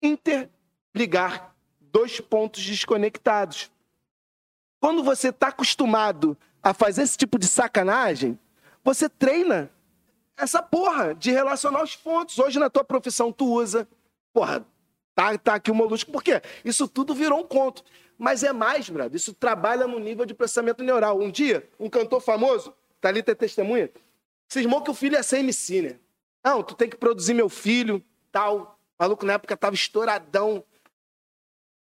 Interligar 0.03 1.55
dois 1.81 2.21
pontos 2.21 2.65
desconectados. 2.65 3.71
Quando 4.81 5.05
você 5.05 5.29
está 5.29 5.49
acostumado 5.49 6.37
a 6.63 6.75
fazer 6.75 7.03
esse 7.03 7.17
tipo 7.17 7.39
de 7.39 7.47
sacanagem, 7.47 8.39
você 8.83 9.09
treina 9.09 9.71
essa 10.37 10.63
porra 10.63 11.15
de 11.15 11.31
relacionar 11.31 11.83
os 11.83 11.95
pontos. 11.95 12.39
Hoje 12.39 12.59
na 12.59 12.69
tua 12.69 12.83
profissão 12.83 13.33
tu 13.33 13.47
usa. 13.47 13.87
Porra, 14.33 14.67
tá, 15.15 15.37
tá 15.39 15.55
aqui 15.55 15.71
o 15.71 15.75
molusco. 15.75 16.11
Por 16.11 16.23
quê? 16.23 16.43
Isso 16.65 16.89
tudo 16.89 17.15
virou 17.15 17.41
um 17.41 17.45
conto. 17.45 17.85
Mas 18.19 18.43
é 18.43 18.53
mais, 18.53 18.89
brother. 18.89 19.17
Isso 19.17 19.35
trabalha 19.35 19.87
no 19.87 19.99
nível 19.99 20.25
de 20.25 20.35
processamento 20.35 20.83
neural. 20.83 21.21
Um 21.21 21.31
dia, 21.31 21.69
um 21.79 21.89
cantor 21.89 22.21
famoso, 22.21 22.75
tá 23.01 23.09
ali 23.09 23.23
ter 23.23 23.35
testemunha, 23.35 23.91
cismou 24.49 24.83
que 24.83 24.91
o 24.91 24.95
filho 24.95 25.15
ia 25.15 25.23
ser 25.23 25.39
MC, 25.39 25.83
né? 25.83 25.97
Não, 26.45 26.63
tu 26.63 26.75
tem 26.75 26.89
que 26.89 26.97
produzir 26.97 27.35
meu 27.35 27.49
filho, 27.49 28.03
tal. 28.31 28.79
Maluco 29.03 29.27
na 29.27 29.33
época 29.33 29.57
tava 29.57 29.75
estouradão. 29.75 30.63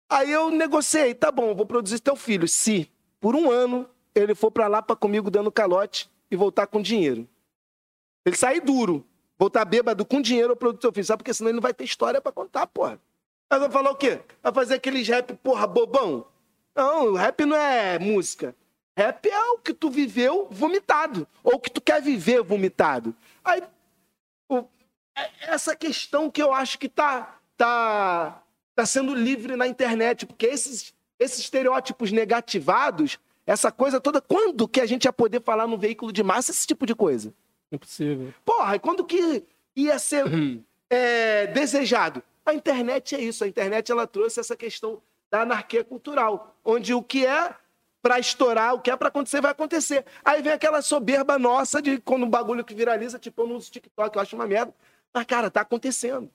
Aí 0.09 0.31
eu 0.31 0.49
negociei, 0.49 1.13
tá 1.13 1.33
bom, 1.33 1.53
vou 1.57 1.67
produzir 1.67 1.99
teu 1.99 2.15
filho. 2.15 2.47
Se 2.47 2.89
por 3.19 3.35
um 3.35 3.51
ano 3.51 3.91
ele 4.15 4.33
for 4.33 4.53
pra 4.53 4.69
lá 4.69 4.81
pra 4.81 4.95
comigo 4.95 5.29
dando 5.29 5.51
calote 5.51 6.09
e 6.31 6.37
voltar 6.37 6.69
com 6.69 6.81
dinheiro. 6.81 7.29
Ele 8.25 8.37
sair 8.37 8.61
duro, 8.61 9.05
voltar 9.37 9.65
bêbado 9.65 10.05
com 10.05 10.21
dinheiro, 10.21 10.53
eu 10.53 10.57
produzo 10.57 10.83
teu 10.83 10.93
filho. 10.93 11.05
Sabe 11.05 11.19
porque 11.25 11.35
senão 11.35 11.49
ele 11.51 11.57
não 11.57 11.63
vai 11.63 11.75
ter 11.75 11.83
história 11.83 12.21
pra 12.21 12.31
contar, 12.31 12.69
porra. 12.69 13.01
Aí 13.51 13.59
vai 13.59 13.71
falar 13.73 13.91
o 13.91 13.97
quê? 13.97 14.21
Vai 14.41 14.53
fazer 14.53 14.75
aqueles 14.75 15.09
rap, 15.09 15.35
porra, 15.39 15.67
bobão? 15.67 16.25
Não, 16.77 17.15
rap 17.15 17.45
não 17.45 17.57
é 17.57 17.99
música. 17.99 18.55
Rap 18.97 19.27
é 19.29 19.51
o 19.51 19.59
que 19.59 19.75
tu 19.75 19.91
viveu 19.91 20.47
vomitado. 20.49 21.27
Ou 21.43 21.55
o 21.57 21.61
que 21.61 21.71
tu 21.73 21.81
quer 21.81 22.01
viver 22.01 22.41
vomitado. 22.45 23.13
Aí, 23.45 23.65
o- 24.49 24.65
essa 25.41 25.75
questão 25.75 26.31
que 26.31 26.43
eu 26.43 26.53
acho 26.53 26.79
que 26.79 26.89
tá, 26.89 27.39
tá, 27.57 28.43
tá 28.75 28.87
sendo 28.87 29.15
livre 29.15 29.57
na 29.57 29.67
internet. 29.67 30.27
Porque 30.27 30.47
esses, 30.47 30.95
esses 31.19 31.41
estereótipos 31.41 32.13
negativados, 32.13 33.19
essa 33.47 33.73
coisa 33.73 34.01
toda, 34.01 34.21
quando 34.21 34.69
que 34.69 34.81
a 34.81 34.87
gente 34.87 35.05
ia 35.05 35.13
poder 35.13 35.43
falar 35.43 35.67
num 35.67 35.79
veículo 35.79 36.13
de 36.13 36.23
massa 36.23 36.51
esse 36.51 36.67
tipo 36.67 36.87
de 36.87 36.95
coisa? 36.95 37.33
Impossível. 37.73 38.33
Porra, 38.45 38.77
e 38.77 38.79
quando 38.79 39.05
que 39.05 39.45
ia 39.77 39.99
ser 39.99 40.25
é, 40.89 41.47
desejado? 41.49 42.23
A 42.45 42.55
internet 42.55 43.15
é 43.15 43.21
isso. 43.21 43.45
A 43.45 43.49
internet 43.49 43.91
ela 43.91 44.07
trouxe 44.07 44.41
essa 44.41 44.57
questão 44.57 45.01
da 45.31 45.43
anarquia 45.43 45.85
cultural, 45.85 46.57
onde 46.65 46.93
o 46.93 47.03
que 47.03 47.25
é 47.25 47.55
pra 48.03 48.19
estourar, 48.19 48.75
o 48.75 48.81
que 48.81 48.91
é 48.91 48.97
pra 48.97 49.09
acontecer, 49.09 49.41
vai 49.41 49.53
acontecer. 49.53 50.05
Aí 50.25 50.43
vem 50.43 50.53
aquela 50.53 50.83
soberba 50.83 51.39
nossa 51.39 51.81
de 51.81 51.99
quando 51.99 52.25
um 52.25 52.31
bagulho 52.31 52.65
que 52.65 52.75
viraliza, 52.75 53.19
tipo, 53.19 53.43
eu 53.43 53.47
não 53.47 53.57
uso 53.57 53.71
TikTok, 53.71 54.17
eu 54.17 54.23
acho 54.23 54.35
uma 54.35 54.47
merda. 54.47 54.75
Mas, 55.15 55.25
cara, 55.27 55.51
tá 55.51 55.61
acontecendo. 55.63 56.31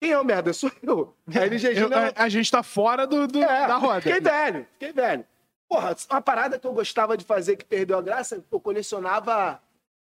Quem 0.00 0.12
é 0.12 0.18
o 0.18 0.24
merda? 0.24 0.52
Sou 0.52 0.70
eu. 0.82 1.14
A 1.34 1.38
LGG 1.40 1.80
Eu- 1.80 1.88
não 1.88 1.98
é- 1.98 2.12
a, 2.14 2.24
a 2.24 2.28
gente 2.28 2.50
tá 2.50 2.62
fora 2.62 3.06
do, 3.06 3.26
do- 3.26 3.42
é, 3.42 3.66
da 3.66 3.76
roda. 3.76 4.02
Fiquei 4.02 4.20
velho, 4.20 4.66
fiquei 4.74 4.92
velho. 4.92 5.24
Porra, 5.68 5.96
uma 6.10 6.20
parada 6.20 6.58
que 6.58 6.66
eu 6.66 6.72
gostava 6.72 7.16
de 7.16 7.24
fazer 7.24 7.56
que 7.56 7.64
perdeu 7.64 7.98
a 7.98 8.02
graça, 8.02 8.44
eu 8.52 8.60
colecionava 8.60 9.60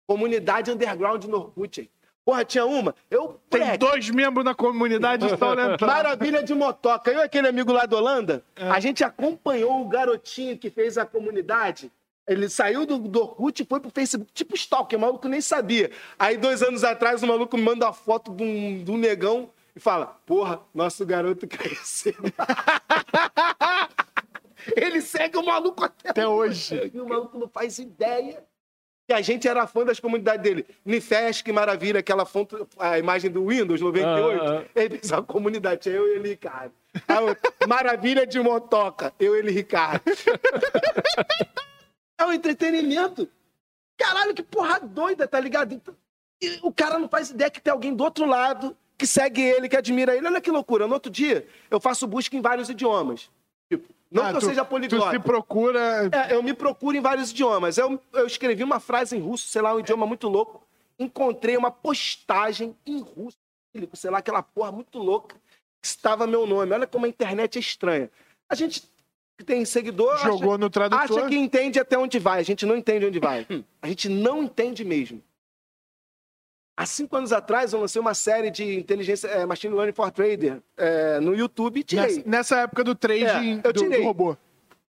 comunidade 0.08 0.72
underground 0.72 1.26
no 1.26 1.38
Orkut. 1.38 1.90
Porra, 2.24 2.46
tinha 2.46 2.66
uma. 2.66 2.94
Eu, 3.10 3.42
Tem 3.50 3.62
moleque, 3.62 3.78
dois 3.80 4.10
membros 4.12 4.46
na 4.46 4.54
comunidade 4.54 5.26
estão 5.26 5.50
olhando. 5.50 5.84
Maravilha 5.86 6.44
de 6.44 6.54
motoca. 6.54 7.12
Eu 7.12 7.20
e 7.20 7.24
aquele 7.24 7.48
amigo 7.48 7.72
lá 7.72 7.86
da 7.86 7.98
Holanda, 7.98 8.44
a 8.56 8.80
gente 8.80 9.04
acompanhou 9.04 9.82
o 9.82 9.88
garotinho 9.90 10.58
que 10.58 10.70
fez 10.70 10.98
a 10.98 11.06
comunidade. 11.06 11.92
Ele 12.30 12.48
saiu 12.48 12.86
do, 12.86 13.00
do 13.00 13.22
Orkut 13.22 13.64
e 13.64 13.66
foi 13.66 13.80
pro 13.80 13.90
Facebook, 13.90 14.32
tipo 14.32 14.56
stalker, 14.56 15.00
o 15.00 15.02
maluco 15.02 15.28
nem 15.28 15.42
sabia. 15.42 15.90
Aí, 16.18 16.38
dois 16.38 16.62
anos 16.62 16.84
atrás, 16.84 17.24
o 17.24 17.28
maluco 17.28 17.58
me 17.58 17.64
manda 17.64 17.88
uma 17.88 17.94
foto 17.94 18.32
de 18.32 18.44
um, 18.44 18.84
de 18.84 18.92
um 18.92 18.98
negão 18.98 19.50
e 19.76 19.80
fala: 19.80 20.06
Porra, 20.28 20.62
nosso 20.72 21.04
garoto 21.08 21.48
cresceu. 21.50 22.14
Ele 24.76 25.02
segue 25.02 25.38
o 25.38 25.44
maluco 25.44 25.84
até, 25.84 26.10
Até 26.10 26.28
hoje. 26.28 26.92
E 26.94 27.02
o 27.02 27.10
maluco 27.10 27.36
não 27.40 27.48
faz 27.48 27.80
ideia 27.80 28.44
que 29.08 29.14
a 29.14 29.22
gente 29.22 29.48
era 29.48 29.66
fã 29.66 29.84
das 29.84 30.00
comunidades 30.00 30.44
dele. 30.44 30.68
Nifest, 30.86 31.44
que 31.44 31.52
maravilha, 31.52 32.00
aquela 32.00 32.28
fonte, 32.28 32.56
a 32.78 33.00
imagem 33.00 33.32
do 33.32 33.48
Windows 33.48 33.82
98. 33.82 34.44
Ah, 34.44 34.60
ah. 34.60 34.66
Ele 34.76 35.02
uma 35.10 35.24
comunidade, 35.24 35.82
tinha 35.82 35.96
eu 35.96 36.08
e 36.08 36.12
ele, 36.18 36.30
Ricardo. 36.30 36.74
A 37.08 37.22
outra, 37.22 37.52
maravilha 37.68 38.28
de 38.28 38.40
motoca, 38.40 39.12
eu 39.20 39.36
e 39.36 39.40
ele, 39.40 39.52
Ricardo. 39.52 40.04
É 42.20 42.26
um 42.26 42.34
entretenimento. 42.34 43.28
Caralho, 43.98 44.34
que 44.34 44.44
porra 44.44 44.80
doida, 44.80 45.28
tá 45.28 45.40
ligado? 45.40 45.74
Então, 45.74 45.96
e 46.42 46.60
o 46.62 46.72
cara 46.72 47.00
não 47.00 47.10
faz 47.10 47.30
ideia 47.32 47.50
que 47.50 47.62
tem 47.62 47.72
alguém 47.72 47.94
do 47.96 48.04
outro 48.04 48.26
lado 48.26 48.76
que 48.98 49.08
segue 49.08 49.42
ele, 49.42 49.68
que 49.70 49.76
admira 49.78 50.16
ele. 50.16 50.28
Olha 50.28 50.42
que 50.42 50.52
loucura. 50.52 50.86
No 50.88 50.94
outro 50.94 51.12
dia, 51.12 51.48
eu 51.72 51.80
faço 51.80 52.06
busca 52.06 52.36
em 52.36 52.42
vários 52.42 52.70
idiomas. 52.70 53.30
Tipo, 53.72 53.88
não 54.12 54.24
Ah, 54.26 54.30
que 54.32 54.36
eu 54.38 54.40
tu- 54.42 54.46
seja 54.48 54.66
Tu 54.66 54.70
poliglota. 54.70 55.12
se 55.12 55.20
procura. 55.20 56.10
É, 56.12 56.34
eu 56.34 56.44
me 56.44 56.54
procuro 56.54 56.98
em 56.98 57.02
vários 57.02 57.32
idiomas. 57.32 57.78
Eu, 57.78 58.02
eu 58.14 58.26
escrevi 58.28 58.64
uma 58.64 58.80
frase 58.80 59.16
em 59.16 59.20
russo, 59.22 59.48
sei 59.48 59.62
lá, 59.62 59.74
um 59.74 59.80
idioma 59.80 60.06
muito 60.06 60.28
louco. 60.28 60.62
Encontrei 60.98 61.56
uma 61.56 61.72
postagem 61.72 62.76
em 62.86 63.00
russo, 63.02 63.38
sei 63.94 64.10
lá, 64.12 64.18
aquela 64.18 64.44
porra 64.44 64.72
muito 64.72 64.98
louca, 64.98 65.36
que 65.82 65.88
estava 65.88 66.28
meu 66.28 66.46
nome. 66.46 66.74
Olha 66.74 66.88
como 66.88 67.06
a 67.06 67.10
internet 67.10 67.58
é 67.58 67.60
estranha. 67.62 68.10
A 68.50 68.56
gente 68.56 68.84
que 69.40 69.44
tem 69.46 69.64
seguidor 69.64 70.14
acha- 70.16 70.26
Jogou 70.28 70.58
no 70.58 70.70
tradutor. 70.70 71.18
acha 71.20 71.30
que 71.30 71.36
entende 71.38 71.80
até 71.80 71.98
onde 71.98 72.20
vai. 72.20 72.42
A 72.42 72.44
gente 72.44 72.66
não 72.66 72.76
entende 72.76 73.06
onde 73.06 73.20
vai. 73.20 73.48
A 73.82 73.88
gente 73.88 74.10
não 74.10 74.44
entende 74.44 74.84
mesmo. 74.84 75.24
Há 76.76 76.86
cinco 76.86 77.16
anos 77.16 77.32
atrás, 77.32 77.72
eu 77.74 77.80
lancei 77.80 78.02
uma 78.02 78.14
série 78.14 78.52
de 78.52 78.76
inteligência, 78.78 79.28
é, 79.28 79.46
Machine 79.46 79.74
Learning 79.74 79.94
for 79.94 80.12
Trader 80.12 80.62
é, 80.78 81.20
no 81.22 81.34
YouTube 81.36 81.80
e 81.80 81.84
tirei. 81.84 82.06
Nessa, 82.18 82.24
nessa 82.30 82.58
época 82.62 82.84
do 82.84 82.96
trading 82.96 83.62
É, 83.64 83.68
eu 83.68 83.74
do, 83.74 83.82
tirei. 83.82 84.00
do 84.02 84.06
robô. 84.06 84.38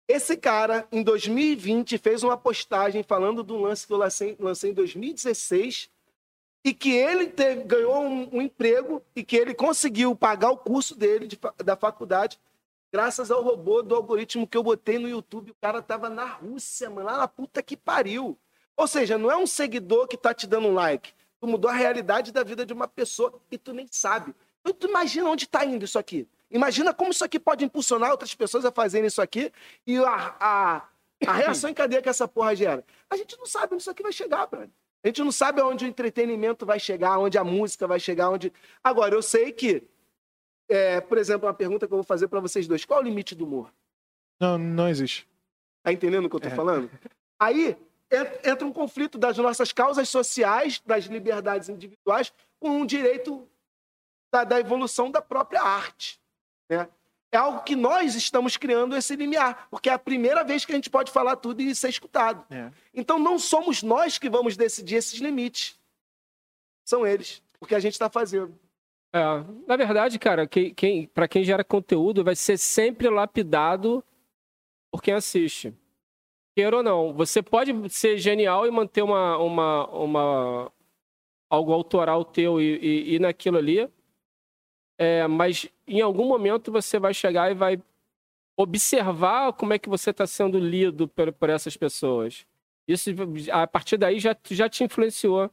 Esse 0.09 0.37
cara, 0.37 0.87
em 0.93 1.03
2020, 1.03 1.99
fez 1.99 2.23
uma 2.23 2.37
postagem 2.37 3.03
falando 3.03 3.43
do 3.43 3.57
lance 3.57 3.85
que 3.87 3.93
eu 3.93 3.97
lancei, 3.97 4.37
lancei 4.39 4.71
em 4.71 4.75
2016 4.75 5.91
e 6.65 6.73
que 6.73 6.93
ele 6.93 7.27
teve- 7.29 7.65
ganhou 7.65 8.01
um, 8.05 8.37
um 8.37 8.43
emprego 8.43 9.03
e 9.15 9.25
que 9.25 9.37
ele 9.37 9.55
conseguiu 9.55 10.15
pagar 10.15 10.51
o 10.51 10.57
curso 10.57 10.97
dele 10.97 11.27
de 11.27 11.37
da 11.65 11.77
faculdade 11.77 12.39
graças 12.97 13.31
ao 13.31 13.43
robô 13.43 13.83
do 13.83 13.95
algoritmo 13.95 14.47
que 14.47 14.57
eu 14.57 14.63
botei 14.63 14.99
no 14.99 15.07
YouTube. 15.07 15.51
O 15.51 15.57
cara 15.61 15.83
tava 15.83 16.09
na 16.09 16.25
Rússia, 16.25 16.89
mano, 16.89 17.07
lá 17.07 17.19
na 17.19 17.29
puta 17.29 17.63
que 17.63 17.77
pariu. 17.77 18.39
Ou 18.75 18.87
seja, 18.87 19.19
não 19.19 19.31
é 19.31 19.37
um 19.37 19.47
seguidor 19.47 20.09
que 20.09 20.17
tá 20.17 20.33
te 20.33 20.47
dando 20.47 20.69
um 20.69 20.73
like. 20.73 21.13
Tu 21.39 21.47
mudou 21.47 21.71
a 21.71 21.75
realidade 21.75 22.33
da 22.33 22.43
vida 22.43 22.65
de 22.65 22.73
uma 22.73 22.89
pessoa 22.89 23.39
e 23.51 23.59
tu 23.59 23.75
nem 23.75 23.87
sabe. 23.91 24.35
Então, 24.63 24.73
tu 24.73 24.89
imagina 24.89 25.29
onde 25.29 25.47
tá 25.47 25.63
indo 25.63 25.85
isso 25.85 25.99
aqui. 25.99 26.27
Imagina 26.51 26.95
como 26.95 27.11
isso 27.11 27.23
aqui 27.23 27.39
pode 27.39 27.67
impulsionar 27.67 28.11
outras 28.11 28.35
pessoas 28.35 28.65
a 28.65 28.73
fazerem 28.73 29.09
isso 29.09 29.21
aqui 29.21 29.53
e 29.87 29.99
a, 29.99 30.35
a, 30.41 30.89
a 31.27 31.33
reação 31.35 31.69
em 31.69 31.75
cadeia 31.75 32.01
que 32.01 32.09
essa 32.09 32.27
porra 32.27 32.57
gera. 32.57 32.83
A 33.11 33.17
gente 33.19 33.37
não 33.37 33.45
sabe 33.45 33.75
onde 33.75 33.83
isso 33.83 33.91
aqui 33.91 34.03
vai 34.03 34.13
chegar, 34.13 34.47
brother. 34.47 34.71
A 35.05 35.09
gente 35.09 35.23
não 35.23 35.33
sabe 35.33 35.61
aonde 35.61 35.85
o 35.85 35.89
entretenimento 35.89 36.65
vai 36.65 36.81
chegar, 36.81 37.19
onde 37.19 37.37
a 37.37 37.45
música 37.45 37.87
vai 37.87 38.01
chegar, 38.01 38.31
onde. 38.31 38.51
Agora, 38.83 39.15
eu 39.15 39.21
sei 39.21 39.53
que, 39.53 39.83
é, 40.69 41.01
por 41.01 41.19
exemplo, 41.19 41.47
uma 41.47 41.55
pergunta 41.55 41.87
que 41.87 41.93
eu 41.93 41.97
vou 41.99 42.05
fazer 42.05 42.29
pra 42.29 42.41
vocês 42.41 42.67
dois: 42.67 42.85
qual 42.85 43.01
é 43.01 43.03
o 43.03 43.05
limite 43.05 43.35
do 43.35 43.45
humor? 43.45 43.73
Não, 44.41 44.59
não 44.59 44.89
existe. 44.89 45.27
Tá 45.83 45.93
entendendo 45.93 46.27
o 46.27 46.31
que 46.31 46.37
eu 46.37 46.41
tô 46.41 46.49
É. 46.49 46.55
falando? 46.55 46.91
Aí 47.41 47.77
en- 48.11 48.51
entra 48.51 48.67
um 48.67 48.73
conflito 48.73 49.17
das 49.19 49.37
nossas 49.39 49.73
causas 49.73 50.09
sociais, 50.09 50.81
das 50.85 51.05
liberdades 51.05 51.69
individuais, 51.69 52.33
com 52.59 52.71
um 52.71 52.87
direito 52.87 53.49
da, 54.33 54.45
da 54.45 54.59
evolução 54.61 55.11
da 55.11 55.23
própria 55.23 55.63
arte. 55.63 56.21
Né? 56.69 56.89
É 57.33 57.37
algo 57.39 57.63
que 57.63 57.77
nós 57.77 58.15
estamos 58.15 58.57
criando 58.57 58.97
esse 58.97 59.15
limiar, 59.17 59.69
porque 59.71 59.89
é 59.89 59.93
a 59.93 59.99
primeira 59.99 60.43
vez 60.45 60.65
que 60.65 60.73
a 60.73 60.75
gente 60.75 60.89
pode 60.91 61.11
falar 61.13 61.37
tudo 61.37 61.61
e 61.61 61.75
ser 61.75 61.89
escutado. 61.89 62.45
É. 62.53 62.71
Então 62.95 63.19
não 63.19 63.39
somos 63.39 63.83
nós 63.83 64.19
que 64.19 64.29
vamos 64.31 64.57
decidir 64.57 64.97
esses 64.97 65.19
limites. 65.21 65.79
São 66.85 67.07
eles, 67.07 67.43
porque 67.59 67.75
a 67.75 67.81
gente 67.81 67.93
está 67.95 68.09
fazendo. 68.09 68.57
É, 69.17 69.45
na 69.67 69.77
verdade, 69.79 70.19
cara, 70.19 70.47
quem, 70.47 70.75
quem, 70.75 71.07
para 71.07 71.27
quem 71.27 71.43
gera 71.43 71.65
conteúdo, 71.65 72.23
vai 72.23 72.37
ser 72.37 72.59
sempre 72.59 73.09
lapidado 73.09 74.05
por 74.93 75.03
quem 75.03 75.15
assiste. 75.15 75.73
Queira 76.55 76.77
ou 76.77 76.83
não. 76.83 77.15
Você 77.15 77.43
pode 77.43 77.73
ser 77.89 78.19
genial 78.19 78.67
e 78.67 78.71
manter 78.71 79.01
uma, 79.01 79.39
uma, 79.39 79.89
uma 79.89 80.73
algo 81.49 81.73
autoral 81.73 82.27
teu 82.27 82.61
e, 82.61 82.77
e, 82.77 83.15
e 83.15 83.19
naquilo 83.19 83.57
ali, 83.57 83.89
é, 84.99 85.27
mas 85.27 85.67
em 85.87 86.03
algum 86.03 86.27
momento 86.27 86.71
você 86.71 86.99
vai 86.99 87.15
chegar 87.15 87.51
e 87.51 87.55
vai 87.55 87.83
observar 88.55 89.55
como 89.55 89.73
é 89.73 89.79
que 89.79 89.89
você 89.89 90.11
está 90.11 90.27
sendo 90.27 90.59
lido 90.59 91.09
por, 91.09 91.33
por 91.33 91.49
essas 91.49 91.75
pessoas. 91.75 92.47
Isso, 92.87 93.11
a 93.51 93.67
partir 93.67 93.97
daí, 93.97 94.19
já, 94.19 94.37
já 94.51 94.69
te 94.69 94.85
influenciou. 94.85 95.51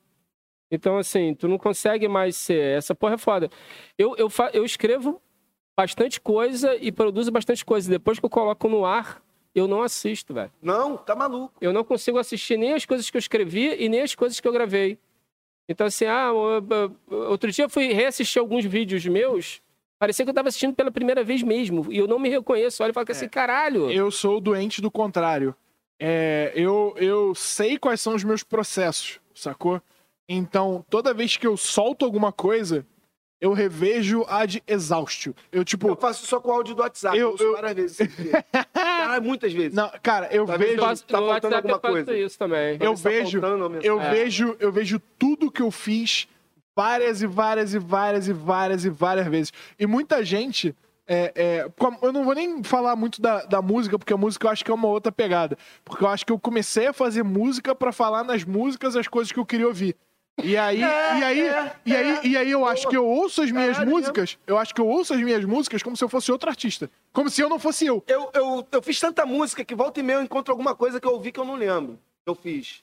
Então, 0.73 0.97
assim, 0.97 1.35
tu 1.35 1.47
não 1.47 1.59
consegue 1.59 2.07
mais 2.07 2.35
ser. 2.35 2.77
Essa 2.77 2.95
porra 2.95 3.13
é 3.13 3.17
foda. 3.17 3.47
Eu, 3.95 4.15
eu, 4.17 4.27
fa... 4.27 4.49
eu 4.53 4.65
escrevo 4.65 5.21
bastante 5.77 6.19
coisa 6.19 6.75
e 6.77 6.91
produzo 6.91 7.31
bastante 7.31 7.63
coisa. 7.63 7.89
Depois 7.91 8.19
que 8.19 8.25
eu 8.25 8.29
coloco 8.29 8.67
no 8.67 8.83
ar, 8.83 9.21
eu 9.53 9.67
não 9.67 9.83
assisto, 9.83 10.33
velho. 10.33 10.51
Não, 10.59 10.97
tá 10.97 11.15
maluco. 11.15 11.53
Eu 11.61 11.71
não 11.71 11.83
consigo 11.83 12.17
assistir 12.17 12.57
nem 12.57 12.73
as 12.73 12.85
coisas 12.85 13.07
que 13.07 13.15
eu 13.15 13.19
escrevi 13.19 13.75
e 13.77 13.87
nem 13.87 14.01
as 14.01 14.15
coisas 14.15 14.39
que 14.39 14.47
eu 14.47 14.51
gravei. 14.51 14.97
Então, 15.69 15.85
assim, 15.85 16.05
ah, 16.05 16.31
outro 17.07 17.51
dia 17.51 17.65
eu 17.65 17.69
fui 17.69 17.93
reassistir 17.93 18.39
alguns 18.39 18.65
vídeos 18.65 19.05
meus. 19.05 19.61
Parecia 19.99 20.25
que 20.25 20.31
eu 20.31 20.35
tava 20.35 20.49
assistindo 20.49 20.73
pela 20.73 20.91
primeira 20.91 21.23
vez 21.23 21.43
mesmo. 21.43 21.85
E 21.93 21.99
eu 21.99 22.07
não 22.07 22.17
me 22.17 22.29
reconheço. 22.29 22.81
Olha 22.81 22.89
e 22.89 22.93
falo 22.93 23.05
assim, 23.07 23.29
caralho. 23.29 23.91
Eu 23.91 24.09
sou 24.09 24.37
o 24.37 24.41
doente 24.41 24.81
do 24.81 24.89
contrário. 24.89 25.55
É, 25.99 26.51
eu, 26.55 26.95
eu 26.97 27.35
sei 27.35 27.77
quais 27.77 28.01
são 28.01 28.15
os 28.15 28.23
meus 28.23 28.43
processos, 28.43 29.19
sacou? 29.35 29.79
Então, 30.35 30.85
toda 30.89 31.13
vez 31.13 31.37
que 31.37 31.45
eu 31.47 31.55
solto 31.57 32.03
alguma 32.05 32.31
coisa, 32.31 32.85
eu 33.41 33.51
revejo 33.53 34.25
ad 34.27 34.63
exaustio. 34.67 35.35
Eu, 35.51 35.63
tipo. 35.65 35.87
Eu 35.87 35.95
faço 35.95 36.25
só 36.25 36.39
com 36.39 36.49
o 36.49 36.53
áudio 36.53 36.75
do 36.75 36.81
WhatsApp. 36.81 37.17
Eu- 37.17 37.35
Eu, 37.39 37.53
várias 37.53 37.97
vezes. 37.97 37.97
Caralho, 38.73 39.21
muitas 39.23 39.51
vezes. 39.53 39.73
Não, 39.73 39.91
cara, 40.01 40.27
eu 40.31 40.45
Talvez 40.45 40.71
vejo. 40.71 40.81
eu- 40.81 40.85
faço, 40.87 41.03
tá 41.05 41.17
faltando 41.17 41.29
WhatsApp 41.33 41.53
eu 41.53 41.57
alguma 41.75 41.79
faço 41.79 41.93
coisa. 42.05 42.17
isso 42.17 42.37
também. 42.39 42.73
Eu 42.73 42.79
Talvez 42.79 43.01
tá 43.01 43.09
vejo- 43.09 43.41
faltando 43.41 43.67
uma 43.67 43.77
Eu 43.83 43.95
mensagem. 43.97 44.23
vejo, 44.23 44.55
eu 44.59 44.71
vejo 44.71 44.99
tudo 45.19 45.51
que 45.51 45.61
eu 45.61 45.71
fiz 45.71 46.27
várias 46.75 47.21
e 47.21 47.27
várias 47.27 47.73
e 47.73 47.79
várias 47.79 48.27
e 48.27 48.33
várias 48.33 48.85
e 48.85 48.89
várias 48.89 49.27
vezes. 49.27 49.53
E 49.77 49.85
muita 49.85 50.23
gente. 50.23 50.73
é, 51.05 51.33
é, 51.35 51.71
eu 52.01 52.13
não 52.13 52.23
vou 52.23 52.33
nem 52.33 52.63
falar 52.63 52.95
muito 52.95 53.21
da, 53.21 53.43
da 53.43 53.61
música, 53.61 53.99
porque 53.99 54.13
a 54.13 54.17
música 54.17 54.47
eu 54.47 54.51
acho 54.51 54.63
que 54.63 54.71
é 54.71 54.73
uma 54.73 54.87
outra 54.87 55.11
pegada. 55.11 55.57
Porque 55.83 56.01
eu 56.01 56.07
acho 56.07 56.25
que 56.25 56.31
eu 56.31 56.39
comecei 56.39 56.87
a 56.87 56.93
fazer 56.93 57.23
música 57.23 57.75
pra 57.75 57.91
falar 57.91 58.23
nas 58.23 58.45
músicas 58.45 58.95
as 58.95 59.05
coisas 59.05 59.29
que 59.29 59.37
eu 59.37 59.45
queria 59.45 59.67
ouvir. 59.67 59.97
E 60.41 60.57
aí, 60.57 60.81
É, 60.81 61.19
e 61.19 61.23
aí, 61.23 61.39
é, 61.41 61.75
e 61.85 61.95
aí, 61.95 62.19
e 62.31 62.37
aí 62.37 62.51
eu 62.51 62.65
acho 62.65 62.87
que 62.89 62.97
eu 62.97 63.05
ouço 63.05 63.43
as 63.43 63.51
minhas 63.51 63.77
Caralho, 63.77 63.91
músicas, 63.91 64.37
eu 64.47 64.57
acho 64.57 64.73
que 64.73 64.81
eu 64.81 64.87
ouço 64.87 65.13
as 65.13 65.21
minhas 65.21 65.45
músicas 65.45 65.83
como 65.83 65.95
se 65.95 66.03
eu 66.03 66.09
fosse 66.09 66.31
outro 66.31 66.49
artista. 66.49 66.89
Como 67.11 67.29
se 67.29 67.39
eu 67.41 67.47
não 67.47 67.59
fosse 67.59 67.85
eu. 67.85 68.03
Eu, 68.07 68.29
eu, 68.33 68.67
eu 68.71 68.81
fiz 68.81 68.99
tanta 68.99 69.25
música 69.25 69.63
que 69.63 69.75
volta 69.75 69.99
e 69.99 70.03
meia 70.03 70.17
eu 70.17 70.23
encontro 70.23 70.51
alguma 70.51 70.75
coisa 70.75 70.99
que 70.99 71.07
eu 71.07 71.11
ouvi 71.13 71.31
que 71.31 71.39
eu 71.39 71.45
não 71.45 71.55
lembro. 71.55 71.99
Eu 72.25 72.33
fiz. 72.33 72.81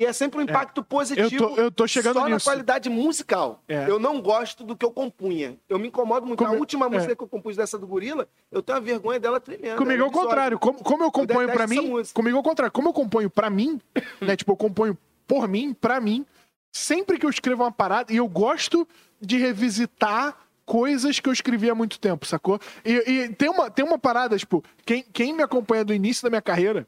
E 0.00 0.04
é 0.04 0.12
sempre 0.12 0.38
um 0.38 0.42
impacto 0.42 0.84
positivo. 0.84 1.44
Eu 1.44 1.48
tô, 1.54 1.60
eu 1.60 1.70
tô 1.72 1.86
chegando 1.88 2.14
só 2.20 2.28
na 2.28 2.34
nisso. 2.36 2.44
qualidade 2.44 2.88
musical. 2.88 3.60
É. 3.66 3.88
Eu 3.90 3.98
não 3.98 4.20
gosto 4.20 4.62
do 4.62 4.76
que 4.76 4.84
eu 4.84 4.92
compunha. 4.92 5.56
Eu 5.68 5.76
me 5.78 5.88
incomodo 5.88 6.24
muito. 6.26 6.38
Como- 6.38 6.54
A 6.54 6.56
última 6.56 6.86
é. 6.86 6.88
música 6.88 7.16
que 7.16 7.22
eu 7.24 7.26
compus 7.26 7.56
dessa 7.56 7.76
do 7.78 7.86
Gorila, 7.86 8.28
eu 8.52 8.62
tenho 8.62 8.78
a 8.78 8.80
vergonha 8.80 9.18
dela 9.18 9.40
tremenda. 9.40 9.76
Comigo 9.76 10.02
é 10.04 10.06
o 10.06 10.10
contrário. 10.12 10.56
Como, 10.58 10.78
como 10.84 11.02
eu 11.02 11.10
componho 11.10 11.50
essa 11.50 11.66
mim, 11.66 11.88
música. 11.88 12.14
comigo 12.14 12.36
é 12.36 12.40
o 12.40 12.44
contrário. 12.44 12.70
Como 12.72 12.90
eu 12.90 12.92
componho 12.92 13.28
pra 13.30 13.50
mim, 13.50 13.80
né? 14.20 14.36
Tipo, 14.36 14.52
eu 14.52 14.56
componho 14.56 14.96
por 15.26 15.48
mim, 15.48 15.72
pra 15.74 15.98
mim. 16.00 16.24
Sempre 16.72 17.18
que 17.18 17.26
eu 17.26 17.30
escrevo 17.30 17.62
uma 17.64 17.72
parada, 17.72 18.12
e 18.12 18.16
eu 18.16 18.28
gosto 18.28 18.86
de 19.20 19.36
revisitar 19.38 20.36
coisas 20.64 21.18
que 21.18 21.28
eu 21.28 21.32
escrevi 21.32 21.70
há 21.70 21.74
muito 21.74 21.98
tempo, 21.98 22.26
sacou? 22.26 22.60
E, 22.84 22.92
e 23.10 23.28
tem, 23.30 23.48
uma, 23.48 23.70
tem 23.70 23.84
uma 23.84 23.98
parada, 23.98 24.36
tipo, 24.36 24.62
quem, 24.84 25.02
quem 25.02 25.32
me 25.32 25.42
acompanha 25.42 25.84
do 25.84 25.94
início 25.94 26.22
da 26.22 26.28
minha 26.30 26.42
carreira. 26.42 26.86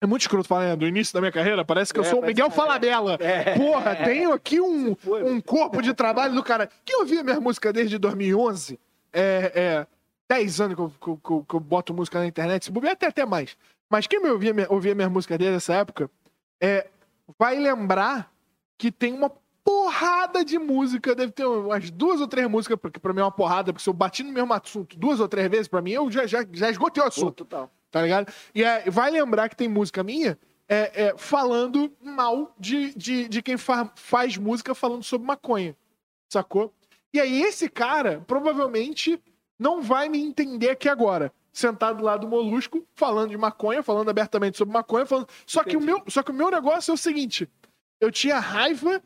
É 0.00 0.06
muito 0.06 0.22
escroto 0.22 0.46
falar, 0.46 0.66
né? 0.66 0.76
Do 0.76 0.86
início 0.86 1.12
da 1.14 1.20
minha 1.20 1.32
carreira, 1.32 1.64
parece 1.64 1.92
que 1.92 1.98
eu 1.98 2.04
É, 2.04 2.06
sou 2.06 2.20
o 2.20 2.24
Miguel 2.26 2.48
que- 2.50 2.54
Falabella. 2.54 3.16
É. 3.18 3.54
Porra, 3.58 3.96
tenho 3.96 4.32
aqui 4.32 4.60
um, 4.60 4.94
um 5.24 5.40
corpo 5.40 5.80
de 5.82 5.92
trabalho 5.94 6.34
do 6.34 6.44
cara. 6.44 6.68
Quem 6.84 6.98
ouvia 7.00 7.24
minha 7.24 7.40
música 7.40 7.72
desde 7.72 7.96
2011, 7.98 8.78
é, 9.12 9.52
é 9.54 9.86
10 10.28 10.60
anos 10.60 10.76
que 10.76 10.82
eu, 10.82 10.92
que 11.00 11.08
eu- 11.08 11.16
que 11.16 11.30
eu- 11.32 11.46
eu 11.54 11.60
boto 11.60 11.94
música 11.94 12.18
na 12.18 12.26
internet, 12.26 12.66
se 12.66 12.70
bobear 12.70 12.92
até, 12.92 13.06
até 13.06 13.24
mais. 13.24 13.56
Mas 13.90 14.06
quem 14.06 14.20
me 14.22 14.28
ouvia, 14.28 14.52
minha- 14.52 14.66
ouvia 14.70 14.94
minha 14.94 15.08
música 15.08 15.36
desde 15.38 15.56
essa 15.56 15.74
época, 15.74 16.10
é, 16.60 16.86
vai 17.38 17.58
lembrar 17.58 18.30
que 18.78 18.90
tem 18.92 19.12
uma 19.12 19.30
porrada 19.64 20.44
de 20.44 20.58
música, 20.58 21.14
deve 21.14 21.32
ter 21.32 21.44
umas 21.44 21.90
duas 21.90 22.20
ou 22.20 22.28
três 22.28 22.48
músicas, 22.48 22.78
porque 22.80 23.00
pra 23.00 23.12
mim 23.12 23.20
é 23.20 23.24
uma 23.24 23.32
porrada, 23.32 23.72
porque 23.72 23.82
se 23.82 23.88
eu 23.90 23.94
bati 23.94 24.22
no 24.22 24.32
mesmo 24.32 24.52
assunto 24.52 24.96
duas 24.96 25.18
ou 25.18 25.26
três 25.28 25.48
vezes, 25.50 25.66
pra 25.68 25.82
mim 25.82 25.90
eu 25.90 26.10
já, 26.10 26.26
já, 26.26 26.46
já 26.52 26.70
esgotei 26.70 27.02
o 27.02 27.06
assunto 27.06 27.32
total. 27.44 27.70
tá 27.90 28.00
ligado? 28.02 28.32
E 28.54 28.62
é, 28.62 28.88
vai 28.88 29.10
lembrar 29.10 29.48
que 29.48 29.56
tem 29.56 29.68
música 29.68 30.04
minha 30.04 30.38
é, 30.68 31.06
é, 31.06 31.14
falando 31.16 31.92
mal 32.00 32.54
de, 32.58 32.94
de, 32.96 33.28
de 33.28 33.42
quem 33.42 33.56
fa- 33.56 33.90
faz 33.96 34.36
música 34.36 34.74
falando 34.74 35.02
sobre 35.02 35.26
maconha, 35.26 35.76
sacou? 36.32 36.72
E 37.12 37.20
aí 37.20 37.42
esse 37.42 37.68
cara 37.68 38.22
provavelmente 38.26 39.20
não 39.58 39.80
vai 39.82 40.08
me 40.08 40.20
entender 40.20 40.70
aqui 40.70 40.88
agora. 40.88 41.32
Sentado 41.52 42.04
lá 42.04 42.16
do 42.18 42.28
Molusco, 42.28 42.86
falando 42.94 43.30
de 43.30 43.38
maconha, 43.38 43.82
falando 43.82 44.10
abertamente 44.10 44.58
sobre 44.58 44.74
maconha, 44.74 45.06
falando. 45.06 45.26
Só 45.46 45.64
que, 45.64 45.74
o 45.76 45.80
meu, 45.80 46.02
só 46.06 46.22
que 46.22 46.30
o 46.30 46.34
meu 46.34 46.50
negócio 46.50 46.90
é 46.90 46.94
o 46.94 46.98
seguinte: 46.98 47.48
eu 48.00 48.10
tinha 48.10 48.38
raiva 48.38 49.02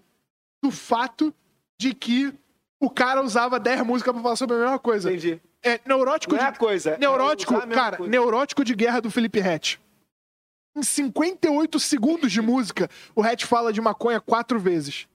do 0.63 0.71
fato 0.71 1.35
de 1.79 1.95
que 1.95 2.33
o 2.81 2.91
cara 2.91 3.23
usava 3.23 3.59
10 3.61 3.83
músicas 3.83 4.13
pra 4.13 4.23
falar 4.23 4.37
sobre 4.37 4.57
a 4.57 4.61
mesma 4.61 4.79
coisa. 4.79 5.11
Entendi. 5.11 5.41
É 5.63 5.79
neurótico 5.87 6.35
Não 6.35 6.41
é 6.41 6.51
de 6.51 6.57
a 6.57 6.59
coisa. 6.59 6.91
é 6.93 6.99
Neurótico, 6.99 7.53
mesma 7.53 7.75
cara, 7.75 7.97
coisa. 7.99 8.11
neurótico 8.11 8.65
de 8.65 8.75
guerra 8.75 9.01
do 9.01 9.11
Felipe 9.11 9.41
Rett. 9.41 9.79
Em 10.77 10.83
58 10.83 11.79
segundos 11.81 12.33
de 12.33 12.41
música, 12.41 12.89
o 13.15 13.23
Hatch 13.23 13.45
fala 13.45 13.73
de 13.73 13.81
maconha 13.81 14.21
quatro 14.21 14.59
vezes. 14.59 15.07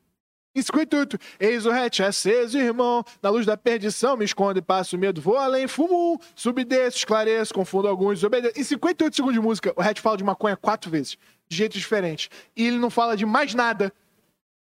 Em 0.58 0.62
58, 0.62 1.18
eis 1.38 1.66
o 1.66 1.70
hatch 1.72 2.00
aceso, 2.00 2.58
irmão, 2.58 3.04
na 3.22 3.30
luz 3.30 3.46
da 3.46 3.58
perdição, 3.58 4.16
me 4.16 4.24
esconde, 4.24 4.62
passo 4.62 4.98
medo, 4.98 5.20
vou 5.20 5.36
além, 5.38 5.68
fumo 5.68 6.14
um, 6.14 6.18
subdesço, 6.34 6.98
esclareço, 7.00 7.54
confundo 7.54 7.90
alguns, 7.90 8.16
desobedeço. 8.20 8.58
Em 8.58 8.64
58 8.64 9.14
segundos 9.14 9.34
de 9.36 9.42
música, 9.42 9.74
o 9.76 9.82
hatch 9.82 10.00
fala 10.00 10.16
de 10.16 10.24
maconha 10.24 10.56
quatro 10.56 10.90
vezes, 10.90 11.18
de 11.48 11.56
jeitos 11.58 11.80
diferentes. 11.80 12.30
E 12.56 12.66
ele 12.68 12.78
não 12.78 12.90
fala 12.90 13.16
de 13.18 13.26
mais 13.26 13.54
nada 13.54 13.92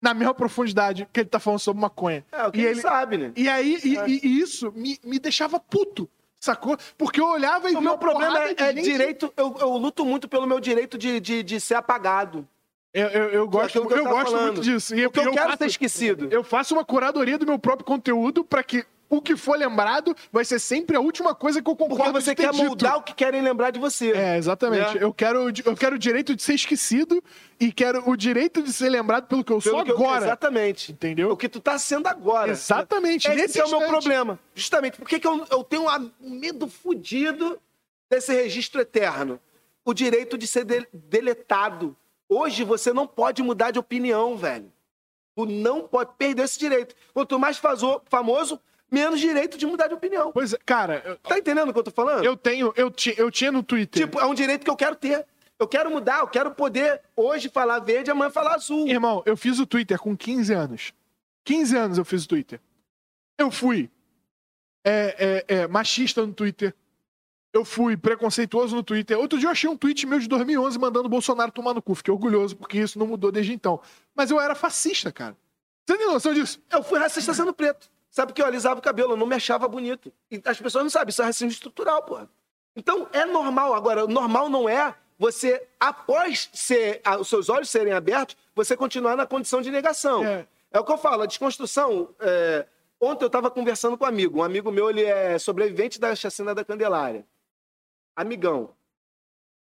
na 0.00 0.12
mesma 0.14 0.34
profundidade 0.34 1.08
que 1.12 1.20
ele 1.20 1.28
tá 1.28 1.38
falando 1.40 1.60
sobre 1.60 1.80
maconha. 1.80 2.24
É, 2.30 2.46
o 2.46 2.52
que 2.52 2.60
e 2.60 2.64
ele, 2.66 2.80
sabe, 2.80 3.16
né? 3.18 3.32
E 3.36 3.48
aí, 3.48 3.78
e, 3.82 3.94
e- 3.96 4.20
e 4.26 4.40
isso 4.40 4.70
me, 4.76 4.98
me 5.02 5.18
deixava 5.18 5.58
puto, 5.58 6.08
sacou? 6.38 6.76
Porque 6.98 7.20
eu 7.20 7.26
olhava 7.28 7.70
e 7.70 7.74
O 7.74 7.80
meu 7.80 7.96
problema 7.98 8.38
é, 8.44 8.54
é 8.58 8.72
direito. 8.72 9.32
Eu, 9.36 9.56
eu 9.58 9.70
luto 9.76 10.04
muito 10.04 10.28
pelo 10.28 10.46
meu 10.46 10.60
direito 10.60 10.96
de, 10.98 11.18
de, 11.18 11.42
de 11.42 11.60
ser 11.60 11.74
apagado. 11.74 12.46
Eu, 12.92 13.08
eu, 13.08 13.28
eu 13.30 13.48
gosto, 13.48 13.76
eu 13.76 13.90
eu 13.90 14.04
gosto 14.04 14.30
falando. 14.30 14.42
muito 14.54 14.60
disso. 14.62 14.94
E 14.94 15.02
Porque 15.08 15.20
eu, 15.20 15.32
quero 15.32 15.46
faço, 15.48 15.58
ser 15.58 15.66
esquecido. 15.66 16.28
eu 16.30 16.42
faço 16.44 16.74
uma 16.74 16.84
curadoria 16.84 17.36
do 17.38 17.44
meu 17.46 17.58
próprio 17.58 17.84
conteúdo 17.84 18.42
pra 18.44 18.62
que 18.62 18.86
o 19.08 19.22
que 19.22 19.36
for 19.36 19.56
lembrado 19.56 20.16
vai 20.32 20.44
ser 20.44 20.58
sempre 20.58 20.96
a 20.96 21.00
última 21.00 21.34
coisa 21.34 21.62
que 21.62 21.70
eu 21.70 21.76
concordo 21.76 21.96
Porque 22.04 22.20
você 22.20 22.34
quer 22.34 22.50
dito. 22.50 22.64
moldar 22.64 22.96
o 22.98 23.02
que 23.02 23.14
querem 23.14 23.40
lembrar 23.40 23.70
de 23.70 23.78
você. 23.78 24.10
É, 24.12 24.36
exatamente. 24.36 24.94
Né? 24.94 25.04
Eu, 25.04 25.12
quero, 25.14 25.48
eu 25.64 25.76
quero 25.76 25.96
o 25.96 25.98
direito 25.98 26.34
de 26.34 26.42
ser 26.42 26.54
esquecido 26.54 27.22
e 27.60 27.70
quero 27.72 28.02
o 28.08 28.16
direito 28.16 28.62
de 28.62 28.72
ser 28.72 28.88
lembrado 28.88 29.26
pelo 29.26 29.44
que 29.44 29.52
eu 29.52 29.60
Pelo 29.60 29.76
sou 29.76 29.84
que 29.84 29.90
eu- 29.92 29.96
agora. 29.96 30.24
exatamente. 30.24 30.92
Entendeu? 30.92 31.30
O 31.30 31.36
que 31.36 31.48
tu 31.48 31.60
tá 31.60 31.78
sendo 31.78 32.06
agora. 32.08 32.50
Exatamente, 32.52 33.28
Esse 33.30 33.60
é 33.60 33.64
o 33.64 33.70
meu 33.70 33.86
problema. 33.88 34.38
Justamente. 34.54 34.98
Por 34.98 35.08
que, 35.08 35.20
que 35.20 35.26
eu, 35.26 35.46
eu 35.50 35.62
tenho 35.62 35.84
um 36.20 36.30
medo 36.30 36.66
fudido 36.68 37.58
desse 38.10 38.32
registro 38.34 38.80
eterno? 38.80 39.38
O 39.84 39.94
direito 39.94 40.36
de 40.36 40.46
ser 40.48 40.64
de- 40.64 40.86
deletado. 40.92 41.96
Hoje 42.28 42.64
você 42.64 42.92
não 42.92 43.06
pode 43.06 43.42
mudar 43.42 43.70
de 43.70 43.78
opinião, 43.78 44.36
velho. 44.36 44.72
Tu 45.36 45.46
não 45.46 45.86
pode 45.86 46.10
perder 46.18 46.42
esse 46.44 46.58
direito. 46.58 46.94
Quanto 47.14 47.38
mais 47.38 47.58
fazo- 47.58 48.00
famoso, 48.06 48.58
menos 48.90 49.20
direito 49.20 49.58
de 49.58 49.66
mudar 49.66 49.88
de 49.88 49.94
opinião. 49.94 50.32
Pois 50.32 50.52
é, 50.52 50.58
cara, 50.64 51.02
eu, 51.04 51.16
Tá 51.18 51.38
entendendo 51.38 51.68
o 51.68 51.72
que 51.72 51.78
eu 51.78 51.84
tô 51.84 51.90
falando? 51.90 52.24
eu 52.24 52.36
tenho, 52.36 52.72
eu, 52.76 52.90
ti, 52.90 53.14
eu 53.16 53.30
tinha 53.30 53.52
no 53.52 53.62
Twitter. 53.62 54.02
Tipo, 54.02 54.20
é 54.20 54.26
um 54.26 54.34
direito 54.34 54.64
que 54.64 54.70
eu 54.70 54.76
quero 54.76 54.96
ter. 54.96 55.26
Eu 55.58 55.66
quero 55.66 55.90
mudar, 55.90 56.20
eu 56.20 56.28
quero 56.28 56.50
poder 56.50 57.00
hoje 57.16 57.48
falar 57.48 57.78
verde, 57.78 58.10
amanhã 58.10 58.30
falar 58.30 58.54
azul. 58.54 58.86
Irmão, 58.86 59.22
eu 59.24 59.36
fiz 59.36 59.58
o 59.58 59.66
Twitter 59.66 59.98
com 59.98 60.16
15 60.16 60.52
anos. 60.52 60.92
15 61.44 61.76
anos 61.76 61.98
eu 61.98 62.04
fiz 62.04 62.24
o 62.24 62.28
Twitter. 62.28 62.60
Eu 63.38 63.50
fui 63.50 63.90
é, 64.84 65.44
é, 65.48 65.54
é, 65.56 65.66
machista 65.66 66.24
no 66.26 66.32
Twitter. 66.32 66.74
Eu 67.52 67.64
fui 67.64 67.96
preconceituoso 67.96 68.76
no 68.76 68.82
Twitter. 68.82 69.18
Outro 69.18 69.38
dia 69.38 69.48
eu 69.48 69.52
achei 69.52 69.68
um 69.68 69.76
tweet 69.76 70.06
meu 70.06 70.18
de 70.18 70.28
2011 70.28 70.78
mandando 70.78 71.06
o 71.06 71.08
Bolsonaro 71.08 71.50
tomar 71.50 71.72
no 71.72 71.80
cu. 71.80 71.94
Fiquei 71.94 72.12
orgulhoso 72.12 72.54
porque 72.54 72.78
isso 72.78 72.98
não 72.98 73.06
mudou 73.06 73.32
desde 73.32 73.52
então. 73.54 73.80
Mas 74.14 74.30
eu 74.30 74.38
era 74.38 74.54
fascista, 74.54 75.10
cara. 75.10 75.34
Você 75.88 75.96
tem 75.96 76.06
noção 76.06 76.34
disso? 76.34 76.60
Eu 76.70 76.82
fui 76.82 76.98
racista 76.98 77.32
sendo 77.32 77.54
preto. 77.54 77.90
Sabe 78.16 78.32
porque 78.32 78.40
eu 78.40 78.46
alisava 78.46 78.80
o 78.80 78.82
cabelo, 78.82 79.12
eu 79.12 79.16
não 79.18 79.26
me 79.26 79.34
achava 79.34 79.68
bonito. 79.68 80.10
E 80.30 80.40
as 80.46 80.58
pessoas 80.58 80.82
não 80.82 80.88
sabem, 80.88 81.10
isso 81.10 81.20
é 81.20 81.26
racismo 81.26 81.50
estrutural, 81.50 82.02
porra. 82.02 82.30
Então 82.74 83.06
é 83.12 83.26
normal. 83.26 83.74
Agora, 83.74 84.06
o 84.06 84.08
normal 84.08 84.48
não 84.48 84.66
é 84.66 84.94
você, 85.18 85.68
após 85.78 86.48
ser, 86.50 87.02
os 87.20 87.28
seus 87.28 87.50
olhos 87.50 87.68
serem 87.68 87.92
abertos, 87.92 88.34
você 88.54 88.74
continuar 88.74 89.18
na 89.18 89.26
condição 89.26 89.60
de 89.60 89.70
negação. 89.70 90.24
É. 90.24 90.46
É, 90.72 90.80
o 90.80 90.84
que 90.84 90.92
eu 90.92 90.96
falo, 90.96 91.24
a 91.24 91.26
desconstrução. 91.26 92.08
é, 92.18 92.64
Ontem 92.98 93.22
eu 93.22 93.26
estava 93.26 93.50
conversando 93.50 93.98
com 93.98 94.06
um 94.06 94.08
amigo. 94.08 94.38
Um 94.38 94.42
amigo 94.42 94.72
meu, 94.72 94.88
ele 94.88 95.04
é 95.04 95.38
sobrevivente 95.38 96.00
da 96.00 96.16
chacina 96.16 96.54
da 96.54 96.64
Candelária. 96.64 97.22
Amigão. 98.16 98.70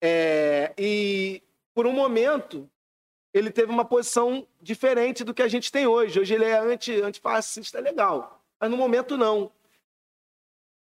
É, 0.03 0.75
e 0.77 1.43
por 1.75 1.87
um 1.87 1.95
momento, 1.95 2.69
ele 3.35 3.51
teve 3.51 3.73
uma 3.73 3.85
posição 3.85 4.47
diferente 4.63 5.25
do 5.25 5.35
que 5.35 5.43
a 5.43 5.49
gente 5.49 5.73
tem 5.73 5.89
hoje. 5.89 6.21
Hoje 6.21 6.35
ele 6.35 6.45
é 6.45 6.57
anti, 6.57 7.03
antifascista, 7.03 7.79
é 7.79 7.81
legal. 7.81 8.41
Mas 8.61 8.71
no 8.71 8.77
momento, 8.77 9.17
não. 9.17 9.51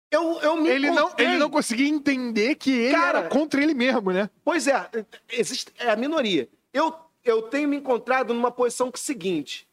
Eu, 0.09 0.41
eu 0.41 0.57
me 0.57 0.69
Ele 0.69 0.89
não, 0.93 1.13
ele 1.19 1.37
não 1.37 1.51
conseguia 1.51 1.89
entender 1.89 2.55
que 2.55 2.71
ele 2.71 2.95
Cara, 2.95 3.19
era 3.19 3.29
contra 3.29 3.61
ele 3.61 3.75
mesmo, 3.75 4.13
né? 4.13 4.31
Pois 4.45 4.69
é, 4.69 4.89
existe, 5.29 5.73
é 5.77 5.91
a 5.91 5.97
minoria. 5.97 6.49
Eu, 6.73 6.95
eu 7.25 7.43
tenho 7.43 7.69
me 7.69 7.77
encontrado 7.77 8.33
numa 8.33 8.53
posição 8.53 8.93
que 8.93 8.99
é 8.99 9.03
seguinte: 9.03 9.69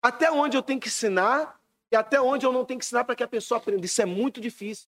até 0.00 0.32
onde 0.32 0.56
eu 0.56 0.62
tenho 0.62 0.80
que 0.80 0.88
ensinar 0.88 1.60
e 1.92 1.96
até 1.96 2.18
onde 2.18 2.46
eu 2.46 2.52
não 2.52 2.64
tenho 2.64 2.80
que 2.80 2.86
ensinar 2.86 3.04
para 3.04 3.14
que 3.14 3.22
a 3.22 3.28
pessoa 3.28 3.58
aprenda. 3.58 3.84
Isso 3.84 4.00
é 4.00 4.06
muito 4.06 4.40
difícil. 4.40 4.88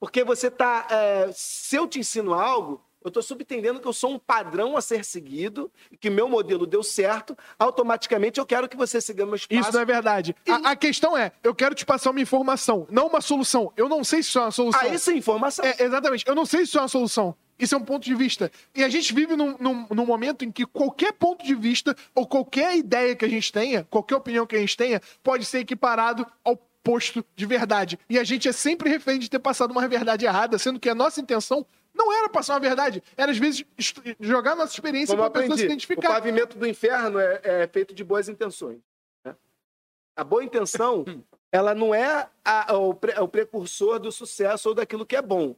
Porque 0.00 0.24
você 0.24 0.50
tá. 0.50 0.88
é, 0.90 1.30
se 1.32 1.76
eu 1.76 1.86
te 1.86 2.00
ensino 2.00 2.34
algo, 2.34 2.84
eu 3.02 3.08
estou 3.08 3.22
subentendendo 3.22 3.80
que 3.80 3.88
eu 3.88 3.92
sou 3.92 4.12
um 4.12 4.18
padrão 4.18 4.76
a 4.76 4.80
ser 4.80 5.04
seguido, 5.04 5.70
e 5.90 5.96
que 5.96 6.10
meu 6.10 6.28
modelo 6.28 6.66
deu 6.66 6.82
certo, 6.82 7.36
automaticamente 7.58 8.38
eu 8.38 8.46
quero 8.46 8.68
que 8.68 8.76
você 8.76 9.00
siga 9.00 9.24
meu 9.24 9.36
espaço. 9.36 9.60
Isso 9.60 9.72
não 9.72 9.80
é 9.80 9.84
verdade. 9.84 10.36
A, 10.48 10.70
a 10.70 10.76
questão 10.76 11.16
é, 11.16 11.32
eu 11.42 11.54
quero 11.54 11.74
te 11.74 11.86
passar 11.86 12.10
uma 12.10 12.20
informação, 12.20 12.86
não 12.90 13.06
uma 13.06 13.20
solução. 13.20 13.72
Eu 13.76 13.88
não 13.88 14.04
sei 14.04 14.22
se 14.22 14.28
isso 14.28 14.38
é 14.38 14.42
uma 14.42 14.50
solução. 14.50 14.80
Aí 14.80 14.98
sim, 14.98 15.16
informação. 15.16 15.64
É, 15.64 15.82
exatamente. 15.82 16.24
Eu 16.26 16.34
não 16.34 16.44
sei 16.44 16.60
se 16.60 16.66
isso 16.66 16.78
é 16.78 16.82
uma 16.82 16.88
solução. 16.88 17.34
Isso 17.58 17.74
é 17.74 17.78
um 17.78 17.84
ponto 17.84 18.04
de 18.04 18.14
vista. 18.14 18.50
E 18.74 18.82
a 18.82 18.88
gente 18.88 19.12
vive 19.12 19.36
num, 19.36 19.54
num, 19.58 19.86
num 19.90 20.06
momento 20.06 20.44
em 20.44 20.50
que 20.50 20.64
qualquer 20.64 21.12
ponto 21.12 21.44
de 21.44 21.54
vista 21.54 21.94
ou 22.14 22.26
qualquer 22.26 22.76
ideia 22.76 23.14
que 23.14 23.24
a 23.24 23.28
gente 23.28 23.52
tenha, 23.52 23.86
qualquer 23.90 24.16
opinião 24.16 24.46
que 24.46 24.56
a 24.56 24.58
gente 24.58 24.76
tenha, 24.76 25.00
pode 25.22 25.44
ser 25.44 25.58
equiparado 25.58 26.26
ao 26.42 26.56
posto 26.82 27.24
de 27.36 27.44
verdade. 27.44 27.98
E 28.08 28.18
a 28.18 28.24
gente 28.24 28.48
é 28.48 28.52
sempre 28.52 28.88
refém 28.88 29.18
de 29.18 29.28
ter 29.28 29.38
passado 29.38 29.70
uma 29.70 29.86
verdade 29.86 30.24
errada, 30.24 30.58
sendo 30.58 30.80
que 30.80 30.88
a 30.88 30.94
nossa 30.94 31.20
intenção 31.20 31.66
não 32.04 32.12
era 32.12 32.28
passar 32.28 32.54
uma 32.54 32.60
verdade. 32.60 33.02
Era, 33.16 33.30
às 33.30 33.38
vezes, 33.38 33.64
jogar 34.18 34.54
nossa 34.56 34.72
experiência 34.72 35.16
para 35.16 35.26
a 35.26 35.30
pessoa 35.30 35.56
se 35.56 35.64
aprendi, 35.64 35.64
o 35.64 35.66
identificar. 35.66 36.08
pavimento 36.08 36.58
do 36.58 36.66
inferno 36.66 37.18
é, 37.18 37.40
é 37.42 37.66
feito 37.66 37.94
de 37.94 38.02
boas 38.02 38.28
intenções. 38.28 38.78
né? 39.24 39.34
A 40.16 40.24
boa 40.24 40.42
intenção, 40.42 41.04
ela 41.52 41.74
não 41.74 41.94
é 41.94 42.28
a- 42.44 42.76
o, 42.76 42.94
pre- 42.94 43.18
o 43.20 43.28
precursor 43.28 43.98
do 43.98 44.10
sucesso 44.10 44.68
ou 44.70 44.74
daquilo 44.74 45.04
que 45.06 45.16
é 45.16 45.22
bom. 45.22 45.54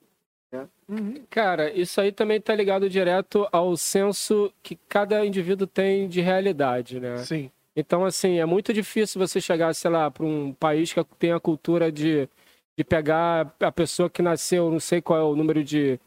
Cara, 1.31 1.73
isso 1.73 1.99
aí 2.01 2.13
também 2.13 2.39
tá 2.41 2.55
ligado 2.55 2.89
direto 2.91 3.49
ao 3.51 3.75
senso 3.77 4.53
que 4.63 4.77
cada 4.89 5.25
indivíduo 5.25 5.67
tem 5.67 6.07
de 6.07 6.21
realidade, 6.21 7.01
né? 7.01 7.17
Sim. 7.19 7.51
Então, 7.75 8.05
assim, 8.05 8.39
é 8.39 8.45
muito 8.45 8.71
difícil 8.75 9.19
você 9.19 9.41
chegar, 9.41 9.75
sei 9.75 9.91
lá, 9.91 10.11
para 10.11 10.27
um 10.27 10.53
país 10.53 10.93
que 10.93 11.03
tem 11.19 11.33
a 11.33 11.41
cultura 11.41 11.91
de, 11.91 12.29
de 12.77 12.85
pegar 12.85 13.51
a 13.61 13.73
pessoa 13.73 14.11
que 14.11 14.21
nasceu, 14.21 14.71
não 14.71 14.79
sei 14.81 15.01
qual 15.01 15.19
é 15.19 15.23
o 15.25 15.35
número 15.35 15.65
de. 15.65 15.99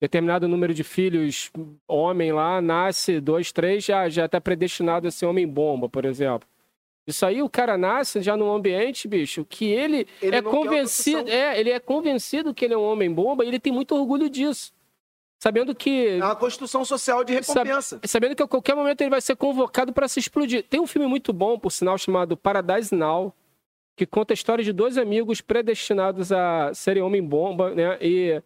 Determinado 0.00 0.46
número 0.46 0.74
de 0.74 0.84
filhos, 0.84 1.50
homem 1.88 2.32
lá, 2.32 2.60
nasce 2.60 3.20
dois, 3.20 3.52
três, 3.52 3.84
já, 3.84 4.08
já 4.08 4.28
tá 4.28 4.40
predestinado 4.40 5.08
a 5.08 5.10
ser 5.10 5.26
homem-bomba, 5.26 5.88
por 5.88 6.04
exemplo. 6.04 6.48
Isso 7.06 7.24
aí 7.24 7.40
o 7.40 7.48
cara 7.48 7.78
nasce 7.78 8.20
já 8.20 8.36
num 8.36 8.52
ambiente, 8.52 9.06
bicho, 9.06 9.44
que 9.44 9.66
ele, 9.66 10.06
Ele 10.20 10.36
é 10.36 10.42
convencido. 10.42 11.30
É, 11.30 11.58
ele 11.58 11.70
é 11.70 11.78
convencido 11.78 12.52
que 12.52 12.64
ele 12.64 12.74
é 12.74 12.78
um 12.78 12.82
homem-bomba 12.82 13.44
e 13.44 13.48
ele 13.48 13.60
tem 13.60 13.72
muito 13.72 13.94
orgulho 13.94 14.28
disso. 14.28 14.72
Sabendo 15.38 15.74
que 15.74 16.08
É 16.08 16.24
uma 16.24 16.34
construção 16.34 16.84
social 16.84 17.22
de 17.22 17.34
recompensa. 17.34 18.00
sabendo 18.04 18.34
que 18.34 18.42
a 18.42 18.48
qualquer 18.48 18.74
momento 18.74 19.00
ele 19.02 19.10
vai 19.10 19.20
ser 19.20 19.36
convocado 19.36 19.92
para 19.92 20.08
se 20.08 20.18
explodir. 20.18 20.64
Tem 20.64 20.80
um 20.80 20.86
filme 20.86 21.06
muito 21.06 21.32
bom, 21.32 21.58
por 21.58 21.70
sinal, 21.70 21.96
chamado 21.96 22.36
Paradise 22.36 22.92
Now, 22.94 23.32
que 23.94 24.04
conta 24.04 24.32
a 24.32 24.34
história 24.34 24.64
de 24.64 24.72
dois 24.72 24.98
amigos 24.98 25.40
predestinados 25.40 26.32
a 26.32 26.72
serem 26.74 27.02
homem-bomba, 27.02 27.70
né? 27.74 27.98
E, 28.00 28.42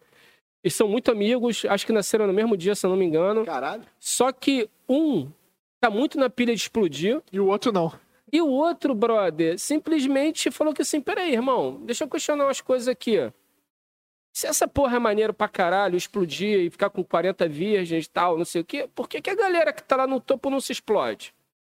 e 0.63 0.69
são 0.69 0.87
muito 0.87 1.11
amigos, 1.11 1.63
acho 1.67 1.85
que 1.85 1.91
nasceram 1.93 2.27
no 2.27 2.33
mesmo 2.33 2.55
dia, 2.55 2.75
se 2.75 2.85
eu 2.85 2.89
não 2.89 2.97
me 2.97 3.05
engano. 3.05 3.45
Caralho. 3.45 3.83
Só 3.99 4.31
que 4.31 4.69
um 4.87 5.29
tá 5.79 5.89
muito 5.89 6.17
na 6.19 6.29
pilha 6.29 6.53
de 6.53 6.61
explodir, 6.61 7.21
E 7.31 7.39
o 7.39 7.47
outro 7.47 7.71
não. 7.71 7.91
e 8.31 8.39
o 8.41 8.47
outro, 8.47 8.93
brother, 8.93 9.57
simplesmente 9.57 10.51
falou 10.51 10.73
que 10.73 10.83
assim, 10.83 11.01
peraí, 11.01 11.33
irmão, 11.33 11.81
deixa 11.83 12.03
eu 12.03 12.07
questionar 12.09 12.45
umas 12.45 12.61
coisas 12.61 12.87
aqui. 12.87 13.17
Se 14.33 14.47
essa 14.47 14.65
porra 14.67 14.95
é 14.95 14.99
maneiro 14.99 15.33
pra 15.33 15.49
caralho, 15.49 15.97
explodir 15.97 16.59
e 16.61 16.69
ficar 16.69 16.89
com 16.89 17.03
40 17.03 17.49
virgens 17.49 18.05
e 18.05 18.09
tal, 18.09 18.37
não 18.37 18.45
sei 18.45 18.61
o 18.61 18.65
quê, 18.65 18.87
por 18.95 19.09
que, 19.09 19.21
que 19.21 19.29
a 19.29 19.35
galera 19.35 19.73
que 19.73 19.83
tá 19.83 19.95
lá 19.97 20.07
no 20.07 20.21
topo 20.21 20.49
não 20.49 20.61
se 20.61 20.71
explode? 20.71 21.33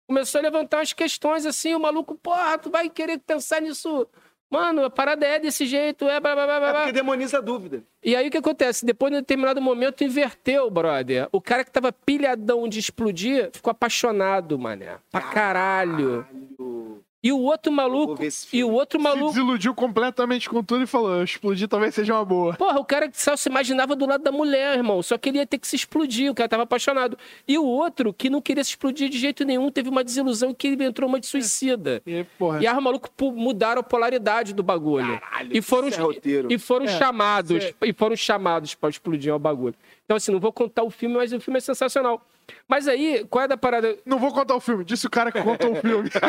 Começou 0.08 0.38
a 0.40 0.42
levantar 0.44 0.78
umas 0.78 0.94
questões 0.94 1.46
assim, 1.48 1.74
o 1.74 1.80
maluco, 1.80 2.14
porra, 2.16 2.58
tu 2.60 2.70
vai 2.70 2.90
querer 2.90 3.18
pensar 3.20 3.62
nisso. 3.62 4.06
Mano, 4.54 4.86
a 4.86 4.90
parada 4.90 5.26
é 5.26 5.40
desse 5.40 5.66
jeito, 5.66 6.08
é 6.08 6.20
blá 6.20 6.36
blá 6.36 6.46
blá 6.46 6.60
blá. 6.60 6.70
É 6.70 6.74
porque 6.74 6.92
demoniza 6.92 7.40
a 7.40 7.42
dúvida. 7.42 7.84
E 8.04 8.16
aí 8.16 8.28
o 8.28 8.32
que 8.32 8.38
acontece? 8.38 8.86
Depois 8.86 9.12
de 9.12 9.18
um 9.18 9.22
determinado 9.22 9.60
momento 9.60 10.04
inverteu, 10.04 10.70
brother. 10.70 11.28
O 11.32 11.42
cara 11.42 11.64
que 11.64 11.72
tava 11.72 11.92
pilhadão 11.92 12.68
de 12.68 12.78
explodir 12.78 13.50
ficou 13.52 13.72
apaixonado, 13.72 14.60
mané. 14.60 14.98
Pra 15.12 15.22
caralho. 15.22 16.24
Caralho. 16.24 17.04
E 17.24 17.32
o 17.32 17.40
outro 17.40 17.72
maluco. 17.72 18.22
E 18.52 18.64
o 18.66 18.72
outro 18.72 19.00
Se 19.00 19.04
maluco. 19.04 19.28
desiludiu 19.28 19.74
completamente 19.74 20.50
com 20.50 20.62
tudo 20.62 20.84
e 20.84 20.88
falou: 20.88 21.24
explodir 21.24 21.70
talvez 21.70 21.96
seja 21.96 22.14
uma 22.14 22.26
boa. 22.26 22.54
Porra, 22.56 22.80
o 22.80 22.84
cara 22.84 23.08
que 23.10 23.20
só 23.22 23.38
se 23.38 23.48
imaginava 23.48 23.96
do 23.96 24.06
lado 24.06 24.22
da 24.24 24.32
mulher, 24.32 24.76
irmão. 24.78 25.02
Só 25.02 25.18
queria 25.18 25.48
ter 25.48 25.58
que 25.58 25.66
se 25.66 25.76
explodir, 25.78 26.30
o 26.30 26.36
cara 26.36 26.50
tava 26.50 26.64
apaixonado. 26.64 27.18
E 27.48 27.58
o 27.58 27.64
outro, 27.64 28.14
que 28.14 28.30
não 28.30 28.42
queria 28.42 28.62
se 28.64 28.72
explodir 28.72 29.08
de 29.08 29.18
jeito 29.18 29.46
nenhum, 29.46 29.72
teve 29.72 29.88
uma 29.90 30.04
desilusão 30.04 30.50
e 30.50 30.54
que 30.54 30.68
ele 30.68 30.84
entrou 30.84 31.08
uma 31.08 31.18
de 31.20 31.26
suicida. 31.28 32.02
E, 32.06 32.26
porra. 32.38 32.62
E 32.62 32.68
aí 32.68 32.76
os 32.76 32.84
malucos 32.84 33.10
pu- 33.16 33.32
mudaram 33.32 33.80
a 33.80 33.84
polaridade 33.84 34.54
do 34.54 34.62
bagulho. 34.62 35.18
Caralho, 35.22 35.50
e 35.56 35.62
foram, 35.62 35.88
é 35.88 35.96
roteiro. 35.96 36.52
e 36.52 36.58
foram 36.60 36.86
É, 36.86 36.98
chamados, 36.98 37.64
isso 37.64 37.74
e 37.86 37.94
foram 37.94 38.16
chamados 38.18 38.76
para 38.76 38.90
explodir 38.90 39.34
o 39.34 39.40
bagulho. 39.40 39.76
Então, 40.04 40.18
assim, 40.18 40.32
não 40.34 40.40
vou 40.42 40.52
contar 40.52 40.84
o 40.84 40.90
filme, 40.90 41.16
mas 41.16 41.32
o 41.32 41.40
filme 41.40 41.58
é 41.60 41.62
sensacional. 41.62 42.22
Mas 42.68 42.88
aí, 42.88 43.26
qual 43.30 43.46
é 43.46 43.48
da 43.48 43.58
parada? 43.58 43.98
Não 44.06 44.20
vou 44.20 44.34
contar 44.34 44.56
o 44.56 44.60
filme, 44.60 44.84
disse 44.84 45.08
o 45.08 45.10
cara 45.10 45.32
que 45.32 45.42
contou 45.42 45.72
o 45.72 45.76
filme. 45.76 46.10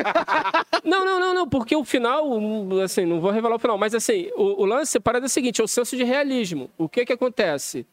Não, 0.84 1.02
não, 1.02 1.18
não, 1.18 1.32
não, 1.32 1.48
porque 1.48 1.74
o 1.74 1.82
final, 1.82 2.28
assim, 2.82 3.06
não 3.06 3.18
vou 3.18 3.30
revelar 3.30 3.56
o 3.56 3.58
final, 3.58 3.78
mas 3.78 3.94
assim, 3.94 4.30
o, 4.36 4.62
o 4.62 4.66
lance, 4.66 4.98
a 4.98 5.00
parada 5.00 5.24
é 5.24 5.28
o 5.28 5.30
seguinte, 5.30 5.62
é 5.62 5.64
o 5.64 5.68
senso 5.68 5.96
de 5.96 6.04
realismo. 6.04 6.70
O 6.76 6.90
que 6.90 7.06
que 7.06 7.12
acontece? 7.12 7.86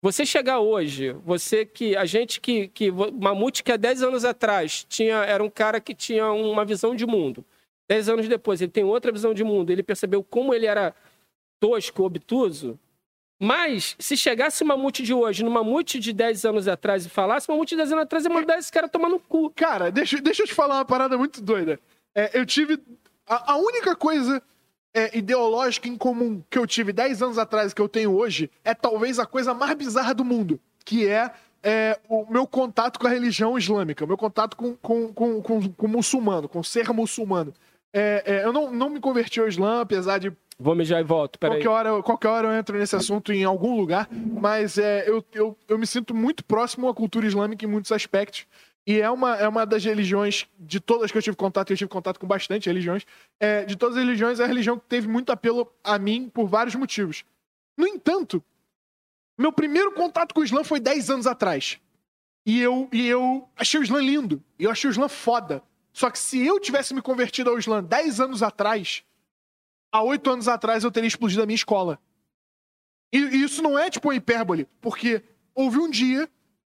Você 0.00 0.24
chegar 0.24 0.60
hoje, 0.60 1.12
você 1.24 1.66
que, 1.66 1.94
a 1.94 2.04
gente 2.04 2.40
que, 2.40 2.68
que 2.68 2.90
Mamute 2.90 3.62
que 3.62 3.72
há 3.72 3.76
10 3.76 4.02
anos 4.02 4.24
atrás 4.24 4.86
tinha, 4.88 5.16
era 5.24 5.42
um 5.42 5.50
cara 5.50 5.78
que 5.80 5.94
tinha 5.94 6.30
uma 6.32 6.64
visão 6.64 6.94
de 6.94 7.04
mundo. 7.04 7.44
10 7.88 8.08
anos 8.08 8.28
depois 8.28 8.62
ele 8.62 8.70
tem 8.70 8.84
outra 8.84 9.10
visão 9.10 9.34
de 9.34 9.42
mundo, 9.42 9.70
ele 9.70 9.82
percebeu 9.82 10.22
como 10.22 10.54
ele 10.54 10.66
era 10.66 10.94
tosco, 11.60 12.04
obtuso. 12.04 12.78
Mas, 13.40 13.94
se 13.98 14.16
chegasse 14.16 14.64
o 14.64 14.66
Mamute 14.66 15.02
de 15.02 15.14
hoje 15.14 15.44
no 15.44 15.50
Mamute 15.50 16.00
de 16.00 16.12
10 16.12 16.44
anos 16.44 16.66
atrás 16.66 17.06
e 17.06 17.08
falasse, 17.08 17.48
o 17.48 17.52
Mamute 17.52 17.70
de 17.70 17.76
10 17.76 17.92
anos 17.92 18.04
atrás 18.04 18.24
ia 18.24 18.30
mandar 18.30 18.58
esse 18.58 18.72
cara 18.72 18.88
tomar 18.88 19.08
no 19.08 19.20
cu. 19.20 19.50
Cara, 19.54 19.90
deixa, 19.90 20.20
deixa 20.20 20.42
eu 20.42 20.46
te 20.46 20.54
falar 20.54 20.76
uma 20.76 20.84
parada 20.84 21.16
muito 21.16 21.40
doida. 21.40 21.78
É, 22.14 22.36
eu 22.38 22.44
tive. 22.44 22.80
A, 23.26 23.52
a 23.52 23.56
única 23.56 23.94
coisa 23.94 24.42
é, 24.92 25.16
ideológica 25.16 25.88
em 25.88 25.96
comum 25.96 26.42
que 26.50 26.58
eu 26.58 26.66
tive 26.66 26.92
10 26.92 27.22
anos 27.22 27.38
atrás 27.38 27.72
que 27.72 27.80
eu 27.80 27.88
tenho 27.88 28.16
hoje 28.16 28.50
é 28.64 28.74
talvez 28.74 29.18
a 29.20 29.26
coisa 29.26 29.54
mais 29.54 29.74
bizarra 29.74 30.12
do 30.12 30.24
mundo, 30.24 30.60
que 30.84 31.06
é, 31.06 31.30
é, 31.62 31.98
o 32.08 32.26
meu 32.28 32.46
contato 32.46 32.98
com 32.98 33.06
a 33.06 33.10
religião 33.10 33.56
islâmica, 33.56 34.04
o 34.04 34.08
meu 34.08 34.16
contato 34.16 34.56
com, 34.56 34.74
com, 34.76 35.12
com, 35.12 35.42
com, 35.42 35.72
com 35.72 35.86
o 35.86 35.88
muçulmano, 35.88 36.48
com 36.48 36.62
ser 36.62 36.92
muçulmano. 36.92 37.54
É, 37.92 38.22
é, 38.26 38.44
eu 38.44 38.52
não, 38.52 38.70
não 38.70 38.90
me 38.90 39.00
converti 39.00 39.40
ao 39.40 39.48
Islã, 39.48 39.80
apesar 39.80 40.18
de 40.18 40.32
Vou 40.60 40.74
mijar 40.74 41.00
e 41.00 41.04
volto, 41.04 41.38
peraí. 41.38 41.62
Qualquer 41.62 41.68
hora, 41.68 42.02
qualquer 42.02 42.28
hora 42.28 42.48
eu 42.48 42.52
entro 42.52 42.76
nesse 42.76 42.96
assunto 42.96 43.32
em 43.32 43.44
algum 43.44 43.76
lugar, 43.76 44.08
mas 44.10 44.76
é, 44.76 45.08
eu, 45.08 45.24
eu, 45.32 45.56
eu 45.68 45.78
me 45.78 45.86
sinto 45.86 46.12
muito 46.12 46.44
próximo 46.44 46.88
à 46.88 46.94
cultura 46.94 47.28
islâmica 47.28 47.64
em 47.64 47.68
muitos 47.68 47.92
aspectos. 47.92 48.44
E 48.84 49.00
é 49.00 49.08
uma, 49.08 49.36
é 49.36 49.46
uma 49.46 49.64
das 49.64 49.84
religiões, 49.84 50.48
de 50.58 50.80
todas 50.80 51.12
que 51.12 51.18
eu 51.18 51.22
tive 51.22 51.36
contato, 51.36 51.70
e 51.70 51.74
eu 51.74 51.76
tive 51.76 51.90
contato 51.90 52.18
com 52.18 52.26
bastante 52.26 52.68
religiões, 52.68 53.04
é, 53.38 53.64
de 53.64 53.76
todas 53.76 53.96
as 53.96 54.02
religiões, 54.02 54.40
é 54.40 54.44
a 54.44 54.46
religião 54.48 54.76
que 54.78 54.86
teve 54.86 55.06
muito 55.06 55.30
apelo 55.30 55.70
a 55.84 55.96
mim 55.96 56.28
por 56.28 56.48
vários 56.48 56.74
motivos. 56.74 57.22
No 57.76 57.86
entanto, 57.86 58.42
meu 59.38 59.52
primeiro 59.52 59.92
contato 59.92 60.34
com 60.34 60.40
o 60.40 60.44
Islã 60.44 60.64
foi 60.64 60.80
10 60.80 61.10
anos 61.10 61.26
atrás. 61.28 61.78
E 62.44 62.60
eu, 62.60 62.88
e 62.90 63.06
eu 63.06 63.48
achei 63.54 63.78
o 63.78 63.82
Islã 63.82 64.00
lindo. 64.00 64.42
E 64.58 64.64
eu 64.64 64.70
achei 64.70 64.88
o 64.88 64.92
Islã 64.92 65.06
foda. 65.06 65.62
Só 65.92 66.10
que 66.10 66.18
se 66.18 66.44
eu 66.44 66.60
tivesse 66.60 66.94
me 66.94 67.02
convertido 67.02 67.50
ao 67.50 67.58
Islã 67.58 67.82
10 67.82 68.20
anos 68.20 68.42
atrás, 68.42 69.02
há 69.92 70.02
oito 70.02 70.30
anos 70.30 70.48
atrás 70.48 70.84
eu 70.84 70.90
teria 70.90 71.08
explodido 71.08 71.42
a 71.42 71.46
minha 71.46 71.56
escola. 71.56 71.98
E, 73.12 73.18
e 73.18 73.42
isso 73.42 73.62
não 73.62 73.78
é 73.78 73.90
tipo 73.90 74.08
uma 74.08 74.14
hipérbole, 74.14 74.66
porque 74.80 75.22
houve 75.54 75.78
um 75.78 75.88
dia, 75.90 76.28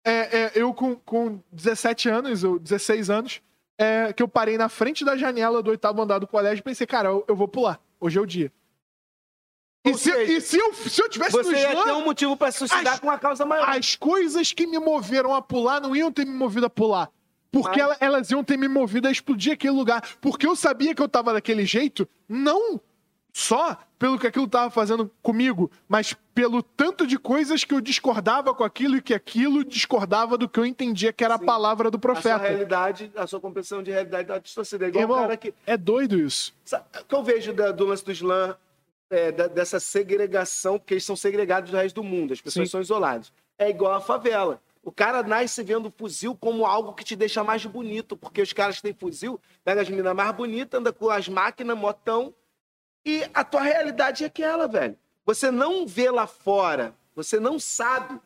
é, 0.06 0.12
é, 0.12 0.52
eu 0.56 0.74
com, 0.74 0.96
com 0.96 1.40
17 1.52 2.10
anos, 2.10 2.44
ou 2.44 2.58
16 2.60 3.10
anos, 3.10 3.42
é, 3.78 4.12
que 4.12 4.22
eu 4.22 4.28
parei 4.28 4.58
na 4.58 4.68
frente 4.68 5.06
da 5.06 5.16
janela 5.16 5.62
do 5.64 5.70
oitavo 5.70 6.02
andar 6.02 6.20
do 6.20 6.28
colégio 6.28 6.62
e 6.62 6.64
pensei, 6.64 6.86
cara, 6.88 7.10
eu, 7.10 7.24
eu 7.28 7.36
vou 7.36 7.48
pular. 7.48 7.80
Hoje 8.00 8.18
é 8.18 8.22
o 8.22 8.26
dia. 8.26 8.52
E, 9.86 9.94
se, 9.94 10.12
seja, 10.12 10.24
e 10.32 10.42
se, 10.42 10.58
eu, 10.58 10.74
se 10.74 11.02
eu 11.02 11.10
tivesse 11.10 11.36
no 11.36 11.44
Você 11.44 11.56
ia 11.56 11.72
Islã, 11.72 11.84
ter 11.84 11.92
um 11.92 12.06
motivo 12.06 12.38
pra 12.38 12.52
se 12.52 12.60
suicidar 12.60 12.94
As- 12.94 13.00
com 13.00 13.08
uma 13.08 13.20
causa 13.20 13.46
maior. 13.46 13.68
as 13.70 13.96
coisas 13.96 14.54
que 14.54 14.66
me 14.66 14.80
moveram 14.80 15.36
a 15.36 15.42
pular 15.42 15.82
não 15.82 15.96
iam 15.96 16.12
ter 16.12 16.26
me 16.26 16.34
movido 16.34 16.66
a 16.66 16.70
pular. 16.70 17.12
Porque 17.54 17.82
Mas- 17.84 17.98
elas 18.02 18.32
iam 18.32 18.44
ter 18.44 18.58
me 18.58 18.68
movido 18.68 19.08
a 19.08 19.12
explodir 19.12 19.54
aquele 19.54 19.74
lugar. 19.76 20.02
Porque 20.20 20.48
eu 20.48 20.56
sabia 20.56 20.96
que 20.96 21.02
eu 21.02 21.08
tava 21.08 21.32
daquele 21.32 21.66
jeito, 21.66 22.10
não 22.28 22.82
só 23.32 23.78
pelo 23.98 24.18
que 24.20 24.28
aquilo 24.28 24.48
tava 24.48 24.70
fazendo 24.70 25.10
comigo, 25.22 25.72
mas 25.88 26.16
pelo 26.36 26.62
tanto 26.62 27.06
de 27.08 27.18
coisas 27.18 27.64
que 27.64 27.74
eu 27.74 27.80
discordava 27.82 28.54
com 28.54 28.64
aquilo 28.64 28.98
e 28.98 29.02
que 29.02 29.14
aquilo 29.14 29.64
discordava 29.64 30.38
do 30.38 30.50
que 30.50 30.60
eu 30.60 30.66
entendia 30.66 31.14
que 31.14 31.24
era 31.24 31.38
Sim. 31.38 31.44
a 31.44 31.46
palavra 31.46 31.90
do 31.90 31.98
A 31.98 32.00
sua 32.00 32.02
profeta. 32.02 32.38
realidade, 32.40 33.12
a 33.16 33.26
sua 33.28 33.40
compreensão 33.40 33.82
de 33.84 33.92
realidade 33.92 34.28
tá 34.28 34.38
distorcida. 34.40 34.86
É 34.86 34.90
igual 34.90 35.04
Irmão, 35.04 35.22
cara 35.22 35.38
que. 35.38 35.54
é 35.66 35.78
doido 35.78 36.20
isso. 36.20 36.54
O 37.02 37.06
que 37.06 37.16
eu 37.16 37.24
vejo 37.24 37.54
da- 37.54 37.72
do 37.72 37.86
lance 37.86 38.04
do 38.04 38.12
Islã, 38.12 38.56
é, 39.10 39.32
da- 39.32 39.48
dessa 39.48 39.80
segregação, 39.80 40.78
porque 40.80 40.96
eles 40.96 41.04
são 41.06 41.16
segregados 41.16 41.70
do 41.72 41.78
resto 41.78 41.96
do 42.02 42.04
mundo, 42.04 42.34
as 42.34 42.42
pessoas 42.42 42.68
Sim. 42.68 42.72
são 42.72 42.82
isoladas. 42.82 43.32
É 43.58 43.70
igual 43.70 43.94
a 43.94 44.02
favela. 44.02 44.60
O 44.84 44.92
cara 44.92 45.24
nasce 45.24 45.64
vendo 45.64 45.90
fuzil 45.90 46.36
como 46.36 46.66
algo 46.66 46.94
que 46.94 47.06
te 47.06 47.16
deixa 47.16 47.42
mais 47.42 47.66
bonito, 47.66 48.18
porque 48.18 48.42
os 48.42 48.52
caras 48.52 48.82
têm 48.82 48.94
fuzil 48.94 49.40
pegam 49.64 49.82
as 49.82 49.90
meninas 49.90 50.14
mais 50.14 50.36
bonitas, 50.36 50.78
andam 50.78 50.92
com 50.92 51.10
as 51.10 51.30
máquinas, 51.30 51.78
motão, 51.78 52.36
e 53.06 53.24
a 53.34 53.46
tua 53.46 53.62
realidade 53.62 54.26
é 54.26 54.28
aquela, 54.28 54.68
velho. 54.68 54.98
Você 55.26 55.50
não 55.50 55.88
vê 55.88 56.12
lá 56.12 56.28
fora, 56.28 56.94
você 57.16 57.40
não 57.40 57.58
sabe. 57.58 58.20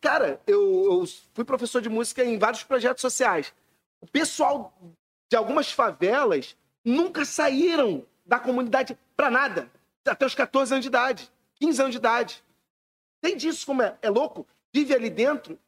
Cara, 0.00 0.40
eu, 0.46 0.84
eu 0.84 1.04
fui 1.34 1.44
professor 1.44 1.82
de 1.82 1.88
música 1.88 2.24
em 2.24 2.38
vários 2.38 2.62
projetos 2.64 3.02
sociais. 3.02 3.52
O 4.00 4.06
pessoal 4.06 4.72
de 5.28 5.36
algumas 5.36 5.70
favelas 5.70 6.56
nunca 6.82 7.26
saíram 7.26 8.06
da 8.24 8.38
comunidade 8.38 8.98
pra 9.14 9.30
nada. 9.30 9.70
Até 10.06 10.24
os 10.24 10.34
14 10.34 10.72
anos 10.72 10.82
de 10.82 10.88
idade, 10.88 11.30
15 11.56 11.80
anos 11.80 11.92
de 11.92 11.98
idade. 11.98 12.44
Tem 13.20 13.36
disso 13.36 13.66
como 13.66 13.82
é, 13.82 13.98
é 14.00 14.08
louco? 14.08 14.46
Vive 14.72 14.94
ali 14.94 15.10
dentro. 15.10 15.58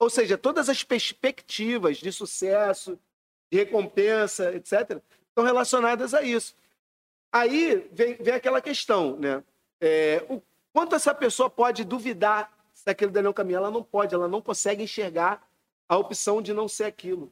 Ou 0.00 0.08
seja, 0.08 0.38
todas 0.38 0.70
as 0.70 0.82
perspectivas 0.82 1.98
de 1.98 2.10
sucesso, 2.10 2.98
de 3.52 3.58
recompensa, 3.58 4.52
etc., 4.54 5.00
estão 5.28 5.44
relacionadas 5.44 6.14
a 6.14 6.22
isso. 6.22 6.56
Aí 7.30 7.88
vem, 7.92 8.14
vem 8.14 8.34
aquela 8.34 8.62
questão, 8.62 9.16
né? 9.16 9.44
É, 9.80 10.24
o 10.28 10.42
quanto 10.72 10.94
essa 10.96 11.14
pessoa 11.14 11.50
pode 11.50 11.84
duvidar 11.84 12.50
se 12.72 12.88
aquilo 12.88 13.12
dali 13.12 13.26
é 13.26 13.30
um 13.30 13.34
caminho? 13.34 13.58
Ela 13.58 13.70
não 13.70 13.82
pode, 13.82 14.14
ela 14.14 14.26
não 14.26 14.40
consegue 14.40 14.82
enxergar 14.82 15.46
a 15.86 15.96
opção 15.98 16.40
de 16.40 16.52
não 16.54 16.66
ser 16.66 16.84
aquilo. 16.84 17.30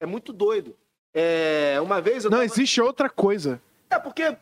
É 0.00 0.06
muito 0.06 0.32
doido. 0.32 0.76
É, 1.12 1.80
uma 1.80 2.00
vez 2.00 2.24
eu 2.24 2.30
Não 2.30 2.42
existe 2.42 2.80
outra 2.80 3.10
coisa. 3.10 3.60
é 3.90 3.98
porque 3.98 4.36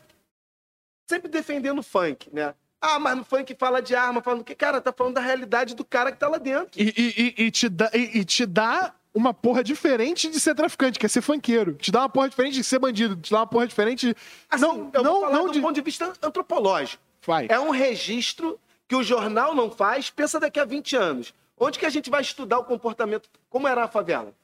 sempre 1.08 1.28
defendendo 1.28 1.78
o 1.78 1.82
funk, 1.82 2.28
né? 2.32 2.54
Ah, 2.86 2.98
mas 2.98 3.16
no 3.16 3.24
funk 3.24 3.54
fala 3.58 3.80
de 3.80 3.94
arma, 3.94 4.20
falando 4.20 4.44
que, 4.44 4.54
cara, 4.54 4.80
tá 4.80 4.92
falando 4.92 5.14
da 5.14 5.20
realidade 5.20 5.74
do 5.74 5.84
cara 5.84 6.12
que 6.12 6.18
tá 6.18 6.28
lá 6.28 6.36
dentro. 6.38 6.68
E, 6.80 6.84
e- 6.96 7.34
e- 7.40 7.44
e 7.46 7.50
te 7.50 7.68
dá, 7.68 7.90
e, 7.94 8.24
te 8.24 8.44
dá 8.44 8.92
uma 9.14 9.32
porra 9.32 9.64
diferente 9.64 10.28
de 10.28 10.38
ser 10.38 10.54
traficante, 10.54 10.98
que 10.98 11.06
é 11.06 11.08
ser 11.08 11.22
funkeiro. 11.22 11.74
Te 11.74 11.90
dá 11.90 12.00
uma 12.00 12.08
porra 12.08 12.28
diferente 12.28 12.54
de 12.54 12.64
ser 12.64 12.78
bandido. 12.78 13.16
Te 13.16 13.30
dá 13.30 13.38
uma 13.38 13.46
porra 13.46 13.66
diferente 13.66 14.08
de. 14.08 14.16
Assim, 14.50 14.62
não, 14.62 14.90
eu 14.92 15.02
vou 15.02 15.04
não, 15.04 15.20
falar 15.22 15.32
não 15.32 15.46
do 15.46 15.52
de. 15.52 15.60
ponto 15.60 15.74
de 15.74 15.80
vista 15.80 16.12
antropológico. 16.22 17.02
Vai. 17.26 17.46
É 17.48 17.58
um 17.58 17.70
registro 17.70 18.60
que 18.86 18.94
o 18.94 19.02
jornal 19.02 19.54
não 19.54 19.70
faz, 19.70 20.10
pensa 20.10 20.38
daqui 20.38 20.60
a 20.60 20.64
20 20.64 20.94
anos. 20.96 21.32
Onde 21.58 21.78
que 21.78 21.86
a 21.86 21.90
gente 21.90 22.10
vai 22.10 22.20
estudar 22.20 22.58
o 22.58 22.64
comportamento? 22.64 23.30
Como 23.48 23.66
era 23.66 23.84
a 23.84 23.88
favela? 23.88 24.34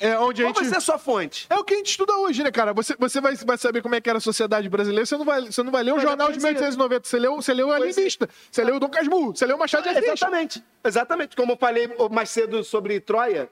É 0.00 0.18
onde 0.18 0.42
a 0.42 0.46
Qual 0.46 0.54
vai 0.54 0.64
gente. 0.64 0.72
ser 0.72 0.78
a 0.78 0.80
sua 0.80 0.98
fonte? 0.98 1.46
É 1.48 1.54
o 1.54 1.62
que 1.62 1.74
a 1.74 1.76
gente 1.76 1.90
estuda 1.90 2.12
hoje, 2.16 2.42
né, 2.42 2.50
cara? 2.50 2.72
Você, 2.74 2.96
você 2.98 3.20
vai, 3.20 3.36
vai 3.36 3.56
saber 3.56 3.82
como 3.82 3.94
é 3.94 4.00
que 4.00 4.10
era 4.10 4.18
a 4.18 4.20
sociedade 4.20 4.68
brasileira, 4.68 5.06
você 5.06 5.16
não 5.16 5.24
vai, 5.24 5.40
você 5.42 5.62
não 5.62 5.70
vai 5.70 5.82
ler 5.84 5.92
um 5.92 5.96
Mas 5.96 6.04
é 6.04 6.08
jornal 6.08 6.26
de 6.32 6.32
poesia. 6.40 6.50
1890, 6.50 7.08
você 7.08 7.18
leu, 7.18 7.36
você 7.36 7.54
leu 7.54 7.70
a. 7.72 7.76
Alienista, 7.76 8.28
você 8.50 8.64
leu 8.64 8.76
o 8.76 8.80
Dom 8.80 8.88
Casmurro, 8.88 9.34
você 9.36 9.46
leu 9.46 9.54
o 9.56 9.58
Machado 9.58 9.84
de 9.84 9.90
Assis. 9.90 10.02
Exatamente. 10.04 10.64
Exatamente. 10.84 11.36
Como 11.36 11.52
eu 11.52 11.56
falei 11.56 11.88
mais 12.10 12.30
cedo 12.30 12.64
sobre 12.64 12.98
Troia, 13.00 13.48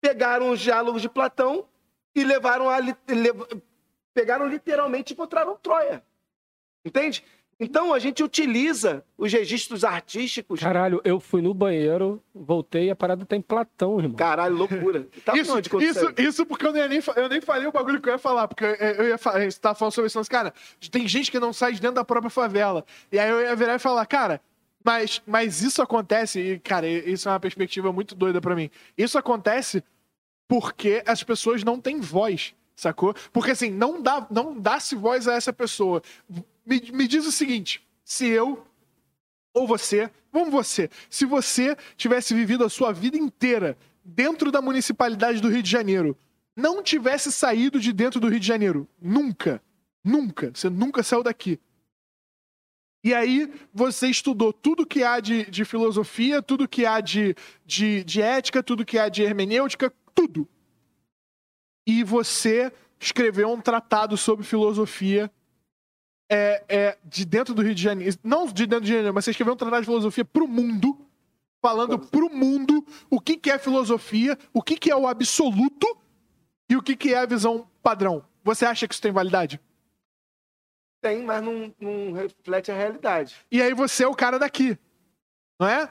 pegaram 0.00 0.50
os 0.50 0.60
diálogos 0.60 1.02
de 1.02 1.08
Platão 1.08 1.66
e 2.14 2.22
levaram 2.22 2.68
a. 2.70 2.78
lev- 2.78 3.62
Pegaram 4.14 4.46
literalmente 4.48 5.12
e 5.12 5.14
encontraram 5.14 5.56
Troia. 5.62 6.02
Entende? 6.84 7.24
Então 7.60 7.92
a 7.92 7.98
gente 7.98 8.22
utiliza 8.22 9.04
os 9.16 9.32
registros 9.32 9.82
artísticos. 9.82 10.60
Caralho, 10.60 11.00
eu 11.04 11.18
fui 11.18 11.42
no 11.42 11.52
banheiro, 11.52 12.22
voltei 12.32 12.86
e 12.86 12.90
a 12.90 12.96
parada 12.96 13.26
tá 13.26 13.34
em 13.34 13.42
Platão, 13.42 13.98
irmão. 13.98 14.16
Caralho, 14.16 14.54
loucura. 14.54 15.08
Tá 15.24 15.36
Isso, 15.36 15.58
isso, 15.80 16.12
isso 16.16 16.46
porque 16.46 16.66
eu 16.66 16.72
nem, 16.72 17.00
eu 17.16 17.28
nem 17.28 17.40
falei 17.40 17.66
o 17.66 17.72
bagulho 17.72 18.00
que 18.00 18.08
eu 18.08 18.12
ia 18.12 18.18
falar, 18.18 18.46
porque 18.46 18.64
eu, 18.64 19.08
ia 19.08 19.18
falar, 19.18 19.50
você 19.50 19.58
tava 19.58 19.74
falando 19.74 19.92
sobre 19.92 20.06
isso, 20.06 20.18
mas, 20.18 20.28
cara, 20.28 20.54
tem 20.90 21.08
gente 21.08 21.32
que 21.32 21.40
não 21.40 21.52
sai 21.52 21.72
de 21.72 21.80
dentro 21.80 21.96
da 21.96 22.04
própria 22.04 22.30
favela. 22.30 22.84
E 23.10 23.18
aí 23.18 23.28
eu 23.28 23.40
ia 23.40 23.56
virar 23.56 23.74
e 23.74 23.80
falar, 23.80 24.06
cara, 24.06 24.40
mas, 24.84 25.20
mas 25.26 25.60
isso 25.60 25.82
acontece, 25.82 26.40
e, 26.40 26.58
cara, 26.60 26.86
isso 26.86 27.28
é 27.28 27.32
uma 27.32 27.40
perspectiva 27.40 27.92
muito 27.92 28.14
doida 28.14 28.40
pra 28.40 28.54
mim. 28.54 28.70
Isso 28.96 29.18
acontece 29.18 29.82
porque 30.46 31.02
as 31.04 31.24
pessoas 31.24 31.64
não 31.64 31.80
têm 31.80 32.00
voz, 32.00 32.54
sacou? 32.76 33.14
Porque 33.32 33.50
assim, 33.50 33.70
não 33.70 34.00
dá, 34.00 34.26
não 34.30 34.58
dá-se 34.58 34.94
voz 34.94 35.26
a 35.26 35.34
essa 35.34 35.52
pessoa. 35.52 36.00
Me, 36.68 36.82
me 36.92 37.08
diz 37.08 37.24
o 37.24 37.32
seguinte: 37.32 37.82
se 38.04 38.26
eu 38.26 38.66
ou 39.54 39.66
você, 39.66 40.10
vamos 40.30 40.50
você, 40.50 40.90
se 41.08 41.24
você 41.24 41.74
tivesse 41.96 42.34
vivido 42.34 42.62
a 42.62 42.68
sua 42.68 42.92
vida 42.92 43.16
inteira 43.16 43.76
dentro 44.04 44.52
da 44.52 44.60
municipalidade 44.60 45.40
do 45.40 45.48
Rio 45.48 45.62
de 45.62 45.70
Janeiro, 45.70 46.14
não 46.54 46.82
tivesse 46.82 47.32
saído 47.32 47.80
de 47.80 47.90
dentro 47.90 48.20
do 48.20 48.28
Rio 48.28 48.38
de 48.38 48.46
Janeiro. 48.46 48.86
Nunca. 49.00 49.62
Nunca. 50.04 50.50
Você 50.54 50.68
nunca 50.68 51.02
saiu 51.02 51.22
daqui. 51.22 51.58
E 53.02 53.14
aí 53.14 53.50
você 53.72 54.08
estudou 54.08 54.52
tudo 54.52 54.86
que 54.86 55.02
há 55.02 55.20
de, 55.20 55.50
de 55.50 55.64
filosofia, 55.64 56.42
tudo 56.42 56.68
que 56.68 56.84
há 56.84 57.00
de, 57.00 57.34
de, 57.64 58.04
de 58.04 58.20
ética, 58.20 58.62
tudo 58.62 58.84
que 58.84 58.98
há 58.98 59.08
de 59.08 59.22
hermenêutica, 59.22 59.90
tudo. 60.14 60.46
E 61.86 62.04
você 62.04 62.70
escreveu 63.00 63.50
um 63.50 63.60
tratado 63.60 64.18
sobre 64.18 64.44
filosofia 64.44 65.30
é, 66.28 66.64
é, 66.68 66.98
de 67.04 67.24
dentro 67.24 67.54
do 67.54 67.62
Rio 67.62 67.74
de 67.74 67.82
Janeiro. 67.82 68.16
Não 68.22 68.46
de 68.46 68.66
dentro 68.66 68.80
do 68.80 68.84
Rio 68.84 68.86
de 68.86 68.88
Janeiro, 68.88 69.14
mas 69.14 69.24
você 69.24 69.30
escreveu 69.30 69.54
um 69.54 69.56
tratado 69.56 69.82
de 69.82 69.86
filosofia 69.86 70.24
para 70.24 70.44
o 70.44 70.48
mundo, 70.48 70.98
falando 71.60 71.98
para 71.98 72.24
o 72.24 72.30
mundo 72.30 72.84
o 73.10 73.20
que, 73.20 73.36
que 73.36 73.50
é 73.50 73.58
filosofia, 73.58 74.38
o 74.52 74.62
que, 74.62 74.76
que 74.76 74.90
é 74.90 74.96
o 74.96 75.06
absoluto 75.06 75.86
e 76.68 76.76
o 76.76 76.82
que, 76.82 76.94
que 76.96 77.14
é 77.14 77.18
a 77.18 77.26
visão 77.26 77.68
padrão. 77.82 78.24
Você 78.44 78.66
acha 78.66 78.86
que 78.86 78.94
isso 78.94 79.02
tem 79.02 79.12
validade? 79.12 79.60
Tem, 81.00 81.22
mas 81.22 81.42
não, 81.42 81.72
não 81.80 82.12
reflete 82.12 82.70
a 82.70 82.74
realidade. 82.74 83.36
E 83.50 83.62
aí 83.62 83.72
você 83.72 84.04
é 84.04 84.08
o 84.08 84.14
cara 84.14 84.38
daqui, 84.38 84.76
não 85.58 85.68
é? 85.68 85.90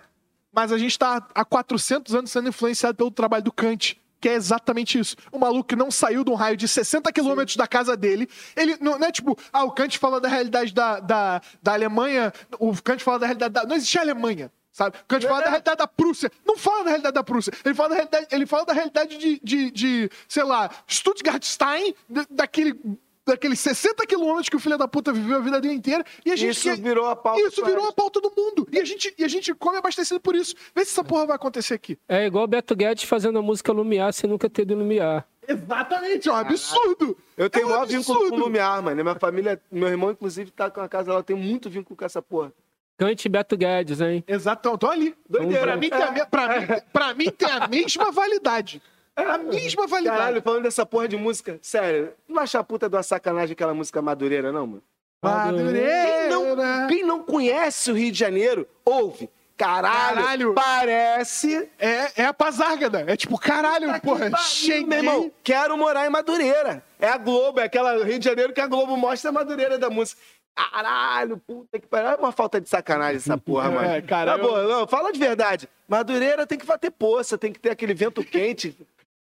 Mas 0.51 0.71
a 0.71 0.77
gente 0.77 0.91
está 0.91 1.25
há 1.33 1.45
400 1.45 2.13
anos 2.15 2.31
sendo 2.31 2.49
influenciado 2.49 2.97
pelo 2.97 3.11
trabalho 3.11 3.43
do 3.43 3.51
Kant, 3.51 3.99
que 4.19 4.29
é 4.29 4.33
exatamente 4.33 4.99
isso. 4.99 5.15
O 5.31 5.39
maluco 5.39 5.69
que 5.69 5.75
não 5.75 5.91
saiu 5.91 6.23
de 6.23 6.31
um 6.31 6.35
raio 6.35 6.57
de 6.57 6.67
60 6.67 7.11
quilômetros 7.11 7.55
da 7.55 7.67
casa 7.67 7.95
dele. 7.95 8.29
Ele 8.55 8.77
não, 8.79 8.97
não, 8.97 9.07
é 9.07 9.11
tipo, 9.11 9.37
ah, 9.51 9.63
o 9.63 9.71
Kant 9.71 9.97
fala 9.97 10.19
da 10.19 10.27
realidade 10.27 10.73
da, 10.73 10.99
da, 10.99 11.41
da 11.61 11.73
Alemanha, 11.73 12.33
o 12.59 12.73
Kant 12.81 13.03
fala 13.03 13.19
da 13.19 13.25
realidade 13.27 13.53
da. 13.53 13.65
Não 13.65 13.75
existe 13.75 13.97
Alemanha. 13.97 14.51
Sabe? 14.71 14.95
Kant 15.07 15.25
fala 15.25 15.39
é. 15.39 15.43
da 15.43 15.49
realidade 15.49 15.77
da 15.77 15.87
Prússia. 15.87 16.31
Não 16.45 16.55
fala 16.55 16.83
da 16.83 16.89
realidade 16.89 17.15
da 17.15 17.23
Prússia. 17.23 17.51
Ele 17.65 17.73
fala 17.73 17.89
da 17.89 17.95
realidade, 17.95 18.27
ele 18.29 18.45
fala 18.45 18.65
da 18.65 18.73
realidade 18.73 19.17
de, 19.17 19.39
de, 19.43 19.71
de 19.71 20.09
sei 20.27 20.43
lá, 20.43 20.69
Stuttgart-Stein, 20.87 21.95
daquele 22.29 22.79
daqueles 23.27 23.59
60 23.59 24.05
quilômetros 24.05 24.49
que 24.49 24.55
o 24.55 24.59
filho 24.59 24.77
da 24.77 24.87
puta 24.87 25.13
viveu 25.13 25.37
a 25.37 25.39
vida 25.39 25.61
dele 25.61 25.75
inteira. 25.75 26.03
E 26.25 26.31
a 26.31 26.35
gente 26.35 26.51
isso 26.51 26.63
quer... 26.63 26.77
virou 26.77 27.07
a 27.07 27.15
pauta. 27.15 27.41
Isso 27.41 27.63
virou 27.63 27.87
a 27.87 27.93
pauta 27.93 28.19
do 28.19 28.31
mundo. 28.35 28.67
E 28.71 28.79
a, 28.79 28.85
gente, 28.85 29.13
e 29.17 29.23
a 29.23 29.27
gente 29.27 29.53
come 29.53 29.77
abastecido 29.77 30.19
por 30.19 30.35
isso. 30.35 30.55
Vê 30.75 30.83
se 30.83 30.91
essa 30.91 31.03
porra 31.03 31.27
vai 31.27 31.35
acontecer 31.35 31.73
aqui. 31.73 31.97
É 32.07 32.25
igual 32.25 32.45
o 32.45 32.47
Beto 32.47 32.75
Guedes 32.75 33.03
fazendo 33.03 33.37
a 33.39 33.41
música 33.41 33.71
Lumiar 33.71 34.11
sem 34.13 34.29
nunca 34.29 34.49
ter 34.49 34.65
de 34.65 34.73
Lumiar. 34.73 35.27
Exatamente, 35.47 36.27
é 36.27 36.31
um 36.31 36.35
absurdo. 36.35 37.17
Eu 37.37 37.49
tenho 37.49 37.63
é 37.63 37.65
um 37.67 37.69
maior 37.69 37.87
vínculo 37.87 38.29
com 38.29 38.35
o 38.35 38.39
Lumiar, 38.39 38.83
mano. 38.83 39.01
Minha 39.01 39.15
família, 39.15 39.61
meu 39.71 39.87
irmão, 39.87 40.11
inclusive, 40.11 40.51
tá 40.51 40.69
com 40.69 40.81
a 40.81 40.89
casa, 40.89 41.11
ela 41.11 41.23
tem 41.23 41.35
muito 41.35 41.69
vínculo 41.69 41.95
com 41.95 42.03
essa 42.03 42.21
porra. 42.21 42.51
Cante 42.97 43.29
Beto 43.29 43.55
Guedes, 43.55 44.01
hein? 44.01 44.23
Exato, 44.27 44.77
tô 44.77 44.87
ali. 44.87 45.15
Doideira. 45.29 45.63
Pra 45.67 45.77
mim, 45.77 45.89
tem 45.89 46.01
a, 46.01 46.25
pra, 46.25 46.59
mim, 46.59 46.67
pra 46.91 47.13
mim 47.13 47.29
tem 47.29 47.49
a 47.49 47.67
mesma 47.67 48.11
validade. 48.11 48.81
É 49.17 49.23
a 49.23 49.37
mesma 49.39 49.87
validade. 49.87 50.17
Caralho, 50.17 50.41
falando 50.43 50.63
dessa 50.63 50.85
porra 50.85 51.07
de 51.07 51.17
música, 51.17 51.57
sério, 51.61 52.13
não 52.27 52.41
acha 52.41 52.59
a 52.59 52.63
puta 52.63 52.87
de 52.87 52.95
uma 52.95 53.01
sacanagem 53.01 53.53
aquela 53.53 53.73
música 53.73 53.99
Madureira, 54.01 54.51
não, 54.51 54.67
mano? 54.67 54.83
Madureira! 55.23 56.05
Quem 56.05 56.29
não, 56.29 56.87
quem 56.87 57.03
não 57.03 57.23
conhece 57.23 57.91
o 57.91 57.95
Rio 57.95 58.11
de 58.11 58.19
Janeiro, 58.19 58.67
ouve. 58.85 59.27
Caralho, 59.57 60.17
caralho, 60.17 60.53
parece. 60.53 61.67
É, 61.79 62.21
é 62.21 62.25
a 62.25 62.33
Pazárgada. 62.33 63.03
É 63.07 63.17
tipo, 63.17 63.39
caralho, 63.39 63.87
tá 63.87 63.99
porra, 63.99 64.29
cheguei. 64.37 64.85
Meu 64.85 64.97
irmão, 64.99 65.31
quero 65.43 65.75
morar 65.75 66.05
em 66.05 66.11
Madureira. 66.11 66.83
É 66.99 67.07
a 67.07 67.17
Globo, 67.17 67.59
é 67.59 67.63
aquela 67.63 68.05
Rio 68.05 68.19
de 68.19 68.25
Janeiro 68.25 68.53
que 68.53 68.61
a 68.61 68.67
Globo 68.67 68.95
mostra 68.95 69.31
a 69.31 69.33
Madureira 69.33 69.79
da 69.79 69.89
música. 69.89 70.21
Caralho, 70.55 71.37
puta 71.37 71.79
que 71.79 71.87
pariu. 71.87 72.09
É 72.09 72.15
uma 72.15 72.31
falta 72.31 72.61
de 72.61 72.69
sacanagem 72.69 73.17
essa 73.17 73.37
porra, 73.37 73.69
mano. 73.71 73.87
É, 73.87 73.99
cara. 73.99 74.37
Tá 74.37 74.37
bom, 74.37 74.57
não, 74.61 74.87
fala 74.87 75.11
de 75.11 75.19
verdade. 75.19 75.67
Madureira 75.87 76.45
tem 76.45 76.57
que 76.57 76.65
bater 76.65 76.91
poça, 76.91 77.35
tem 77.35 77.51
que 77.51 77.59
ter 77.59 77.71
aquele 77.71 77.95
vento 77.95 78.23
quente. 78.23 78.77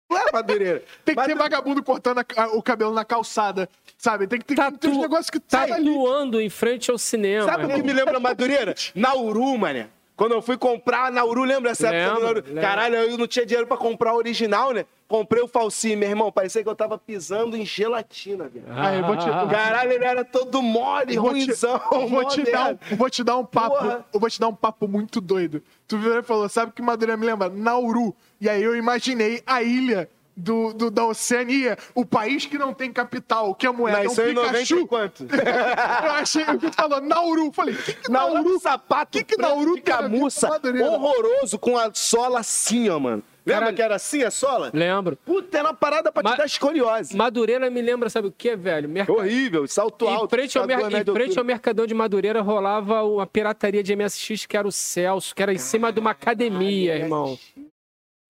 Claro, 0.08 0.30
Madureira. 0.32 0.82
Tem 1.04 1.16
que 1.16 1.24
ter 1.24 1.34
vagabundo 1.34 1.82
cortando 1.82 2.18
a, 2.18 2.46
o 2.48 2.62
cabelo 2.62 2.94
na 2.94 3.04
calçada, 3.04 3.68
sabe? 3.98 4.26
Tem 4.26 4.38
que 4.38 4.46
ter, 4.46 4.54
Tatu... 4.54 4.78
ter 4.78 4.88
uns 4.88 4.98
negócios 4.98 5.30
que 5.30 5.40
tá 5.40 5.66
Tatuando 5.66 6.40
em 6.40 6.48
frente 6.48 6.90
ao 6.90 6.98
cinema. 6.98 7.46
Sabe 7.46 7.66
o 7.66 7.68
que 7.68 7.82
me 7.82 7.92
lembra 7.92 8.20
Madureira? 8.20 8.74
Nauru, 8.94 9.58
mané. 9.58 9.88
Quando 10.16 10.32
eu 10.32 10.40
fui 10.40 10.56
comprar 10.56 11.06
a 11.06 11.10
Nauru, 11.10 11.44
lembra 11.44 11.72
essa 11.72 11.90
lembro, 11.90 12.00
época 12.00 12.14
do 12.14 12.24
Nauru? 12.24 12.42
Lembro. 12.46 12.62
Caralho, 12.62 12.94
eu 12.96 13.18
não 13.18 13.26
tinha 13.26 13.44
dinheiro 13.44 13.66
pra 13.66 13.76
comprar 13.76 14.14
o 14.14 14.16
original, 14.16 14.72
né? 14.72 14.86
Comprei 15.06 15.42
o 15.42 15.46
falsinho, 15.46 15.98
meu 15.98 16.08
irmão. 16.08 16.32
Parecia 16.32 16.62
que 16.62 16.68
eu 16.68 16.74
tava 16.74 16.96
pisando 16.96 17.56
em 17.56 17.66
gelatina, 17.66 18.48
velho. 18.48 18.64
Ah, 18.68 18.94
eu 18.94 19.04
vou 19.04 19.16
te... 19.16 19.26
Caralho, 19.26 19.92
ele 19.92 20.04
era 20.04 20.24
todo 20.24 20.62
mole, 20.62 21.14
ruimzão. 21.16 21.80
Vou, 22.08 22.24
te 22.24 22.42
dar 22.50 22.72
um, 22.72 22.96
vou 22.96 23.10
te 23.10 23.22
dar 23.22 23.36
um 23.36 23.44
papo. 23.44 24.04
Eu 24.12 24.18
vou 24.18 24.30
te 24.30 24.40
dar 24.40 24.48
um 24.48 24.54
papo 24.54 24.88
muito 24.88 25.20
doido. 25.20 25.62
Tu 25.86 25.98
viu 25.98 26.18
e 26.18 26.22
falou, 26.22 26.48
sabe 26.48 26.70
o 26.70 26.74
que 26.74 26.82
Madureira 26.82 27.16
me 27.16 27.26
lembra? 27.26 27.50
Nauru. 27.50 28.16
E 28.40 28.48
aí 28.48 28.62
eu 28.62 28.74
imaginei 28.74 29.42
a 29.46 29.62
ilha 29.62 30.08
do, 30.36 30.74
do, 30.74 30.90
da 30.90 31.06
Oceania, 31.06 31.78
o 31.94 32.04
país 32.04 32.44
que 32.44 32.58
não 32.58 32.74
tem 32.74 32.92
capital, 32.92 33.54
que 33.54 33.66
a 33.66 33.72
moeda 33.72 34.04
Nasceu 34.04 34.26
é 34.26 34.30
um 34.30 34.34
Pikachu. 34.34 34.86
quanto? 34.86 35.26
eu 35.32 36.10
achei 36.12 36.44
que 36.44 36.70
falou 36.72 37.00
Nauru. 37.00 37.50
Falei, 37.52 37.74
que 37.74 37.94
que 37.94 38.10
Nauru? 38.10 38.34
Nauru 38.34 38.60
sapato 38.60 39.12
que 39.12 39.24
que 39.24 39.40
Nauru 39.40 39.80
camuça 39.80 40.48
horroroso 40.48 41.58
com 41.58 41.78
a 41.78 41.90
sola 41.94 42.40
assim, 42.40 42.88
ó, 42.90 42.98
mano. 42.98 43.22
Lembra 43.46 43.72
que 43.72 43.80
era 43.80 43.94
assim 43.94 44.24
a 44.24 44.30
sola? 44.30 44.72
Lembro. 44.74 45.16
Puta, 45.24 45.58
era 45.58 45.68
uma 45.68 45.74
parada 45.74 46.10
pra 46.10 46.20
Ma 46.20 46.32
te 46.32 46.38
dar 46.38 46.46
escoliose. 46.46 47.16
Madureira 47.16 47.70
me 47.70 47.80
lembra, 47.80 48.10
sabe 48.10 48.26
o 48.26 48.32
que, 48.32 48.56
velho? 48.56 48.88
Merc... 48.88 49.08
Horrível, 49.08 49.68
salto 49.68 50.08
alto. 50.08 50.24
Em 50.24 50.28
frente, 50.28 50.58
ao, 50.58 50.66
mer... 50.66 50.80
em 50.80 51.04
frente 51.04 51.38
ao 51.38 51.44
Mercadão 51.44 51.86
de 51.86 51.94
Madureira 51.94 52.42
rolava 52.42 53.04
uma 53.04 53.24
pirataria 53.24 53.84
de 53.84 53.94
MSX 53.94 54.46
que 54.46 54.56
era 54.56 54.66
o 54.66 54.72
Celso, 54.72 55.32
que 55.32 55.40
era 55.40 55.54
em 55.54 55.58
cima 55.58 55.92
de 55.92 56.00
uma 56.00 56.10
academia, 56.10 56.96
irmão. 56.96 57.38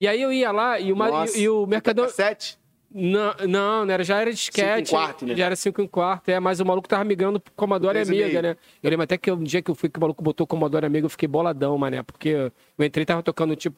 E 0.00 0.06
aí 0.06 0.20
eu 0.20 0.32
ia 0.32 0.52
lá 0.52 0.78
e, 0.78 0.92
uma, 0.92 1.08
Nossa, 1.08 1.38
e, 1.38 1.42
e 1.42 1.48
o 1.48 1.66
Mercadão. 1.66 2.08
Sete? 2.08 2.58
Não, 2.98 3.34
não, 3.46 3.90
era, 3.90 4.02
já 4.02 4.20
era 4.20 4.32
disquete. 4.32 4.88
5 4.88 4.90
quarto, 4.90 5.26
né? 5.26 5.36
Já 5.36 5.46
era 5.46 5.56
5 5.56 5.82
em 5.82 5.86
quarto, 5.86 6.28
é, 6.30 6.40
mas 6.40 6.60
o 6.60 6.64
maluco 6.64 6.88
tava 6.88 7.04
migrando 7.04 7.38
pro 7.38 7.52
Commodore 7.54 7.98
Amiga, 7.98 8.40
né? 8.40 8.56
Eu 8.82 8.88
lembro 8.88 9.04
até 9.04 9.18
que 9.18 9.30
um 9.30 9.42
dia 9.42 9.60
que 9.60 9.70
eu 9.70 9.74
fui 9.74 9.90
que 9.90 9.98
o 9.98 10.00
maluco 10.00 10.22
botou 10.22 10.44
o 10.44 10.46
Commodore 10.46 10.86
Amiga, 10.86 11.04
eu 11.04 11.10
fiquei 11.10 11.28
boladão, 11.28 11.76
mané, 11.76 12.02
porque 12.02 12.28
eu 12.78 12.84
entrei 12.84 13.02
e 13.02 13.06
tava 13.06 13.22
tocando 13.22 13.54
tipo. 13.54 13.76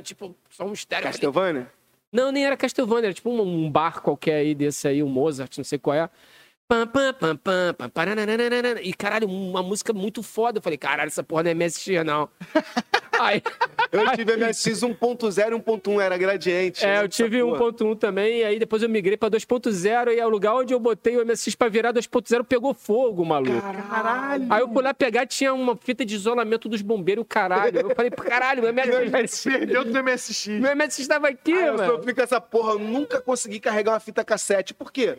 tipo, 0.00 0.34
só 0.48 0.64
um 0.64 0.70
mistério. 0.70 1.04
Castlevania? 1.04 1.70
Não, 2.10 2.32
nem 2.32 2.46
era 2.46 2.56
Castlevania, 2.56 3.08
era 3.08 3.14
tipo 3.14 3.28
um, 3.28 3.42
um 3.42 3.70
bar 3.70 4.00
qualquer 4.00 4.36
aí 4.36 4.54
desse 4.54 4.88
aí, 4.88 5.02
o 5.02 5.08
Mozart, 5.08 5.58
não 5.58 5.64
sei 5.64 5.78
qual 5.78 5.94
é. 5.94 6.08
Pam, 6.68 6.84
pam, 6.84 7.14
pam, 7.14 7.36
pam, 7.36 7.74
pam, 7.74 7.90
e 8.82 8.92
caralho, 8.92 9.28
uma 9.28 9.62
música 9.62 9.92
muito 9.92 10.20
foda. 10.20 10.58
Eu 10.58 10.62
falei, 10.62 10.76
caralho, 10.76 11.06
essa 11.06 11.22
porra 11.22 11.44
não 11.44 11.50
é 11.52 11.54
MSX, 11.54 12.04
não. 12.04 12.28
Aí, 13.20 13.40
eu 13.92 14.12
tive 14.16 14.36
MSX 14.36 14.80
1.0 14.80 15.38
e 15.38 15.54
1.1, 15.54 16.00
era 16.02 16.18
gradiente. 16.18 16.84
É, 16.84 17.00
eu 17.00 17.08
tive 17.08 17.38
1.1 17.38 17.98
também, 17.98 18.40
e 18.40 18.44
aí 18.44 18.58
depois 18.58 18.82
eu 18.82 18.88
migrei 18.88 19.16
pra 19.16 19.30
2.0, 19.30 20.12
e 20.12 20.18
é 20.18 20.26
o 20.26 20.28
lugar 20.28 20.54
onde 20.54 20.74
eu 20.74 20.80
botei 20.80 21.16
o 21.16 21.24
MSX 21.24 21.54
pra 21.54 21.68
virar 21.68 21.94
2.0 21.94 22.44
pegou 22.44 22.74
fogo, 22.74 23.24
maluco. 23.24 23.58
Caralho! 23.88 24.46
Aí 24.50 24.60
eu 24.60 24.68
fui 24.70 24.82
lá 24.82 24.92
pegar, 24.92 25.26
tinha 25.26 25.54
uma 25.54 25.76
fita 25.76 26.04
de 26.04 26.14
isolamento 26.14 26.68
dos 26.68 26.82
bombeiros, 26.82 27.24
caralho. 27.26 27.80
Eu 27.80 27.94
falei, 27.94 28.10
caralho, 28.10 28.62
meu 28.62 28.72
MSX... 28.72 29.44
Perdeu 29.48 29.84
do 29.84 30.02
MSX. 30.02 30.48
Meu 30.48 30.76
MSX 30.76 31.06
tava 31.06 31.28
aqui, 31.28 31.54
ah, 31.54 31.72
mano. 31.72 31.84
Eu 31.84 31.96
sofri 31.96 32.14
com 32.14 32.20
essa 32.20 32.40
porra, 32.40 32.72
eu 32.72 32.78
nunca 32.78 33.20
consegui 33.20 33.60
carregar 33.60 33.92
uma 33.92 34.00
fita 34.00 34.22
cassete. 34.22 34.74
Por 34.74 34.92
quê? 34.92 35.18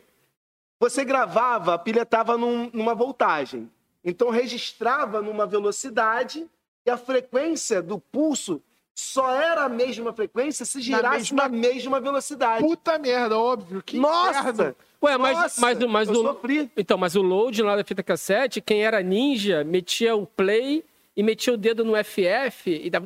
Você 0.80 1.04
gravava, 1.04 1.74
a 1.74 1.78
pilha 1.78 2.06
tava 2.06 2.38
num, 2.38 2.70
numa 2.72 2.94
voltagem. 2.94 3.70
Então 4.04 4.30
registrava 4.30 5.22
numa 5.22 5.46
velocidade 5.46 6.48
e 6.86 6.90
a 6.90 6.98
frequência 6.98 7.82
do 7.82 8.00
pulso 8.00 8.62
só 8.94 9.30
era 9.32 9.66
a 9.66 9.70
mesma 9.70 10.12
frequência 10.12 10.66
se 10.66 10.82
girasse 10.82 11.34
na 11.34 11.48
mesma, 11.48 11.68
na 11.68 11.70
mesma 11.70 12.00
velocidade. 12.00 12.64
Puta 12.64 12.98
merda, 12.98 13.38
óbvio. 13.38 13.84
Que 13.84 14.00
Nossa! 14.00 14.44
Merda. 14.44 14.76
Ué, 15.04 15.18
mas, 15.18 15.38
Nossa, 15.38 15.62
mas, 15.62 15.80
mas, 15.80 16.10
o, 16.10 16.16
sofri. 16.16 16.72
Então, 16.76 16.98
mas 16.98 17.16
o 17.16 17.22
load 17.22 17.62
lá 17.62 17.76
da 17.76 17.84
fita 17.84 18.02
cassete, 18.02 18.60
quem 18.60 18.84
era 18.84 19.02
ninja, 19.04 19.64
metia 19.64 20.16
o 20.16 20.26
play 20.26 20.84
e 21.16 21.22
metia 21.22 21.54
o 21.54 21.58
dedo 21.58 21.86
no 21.86 21.94
FF 22.04 22.72
e 22.72 22.90
dava. 22.90 23.06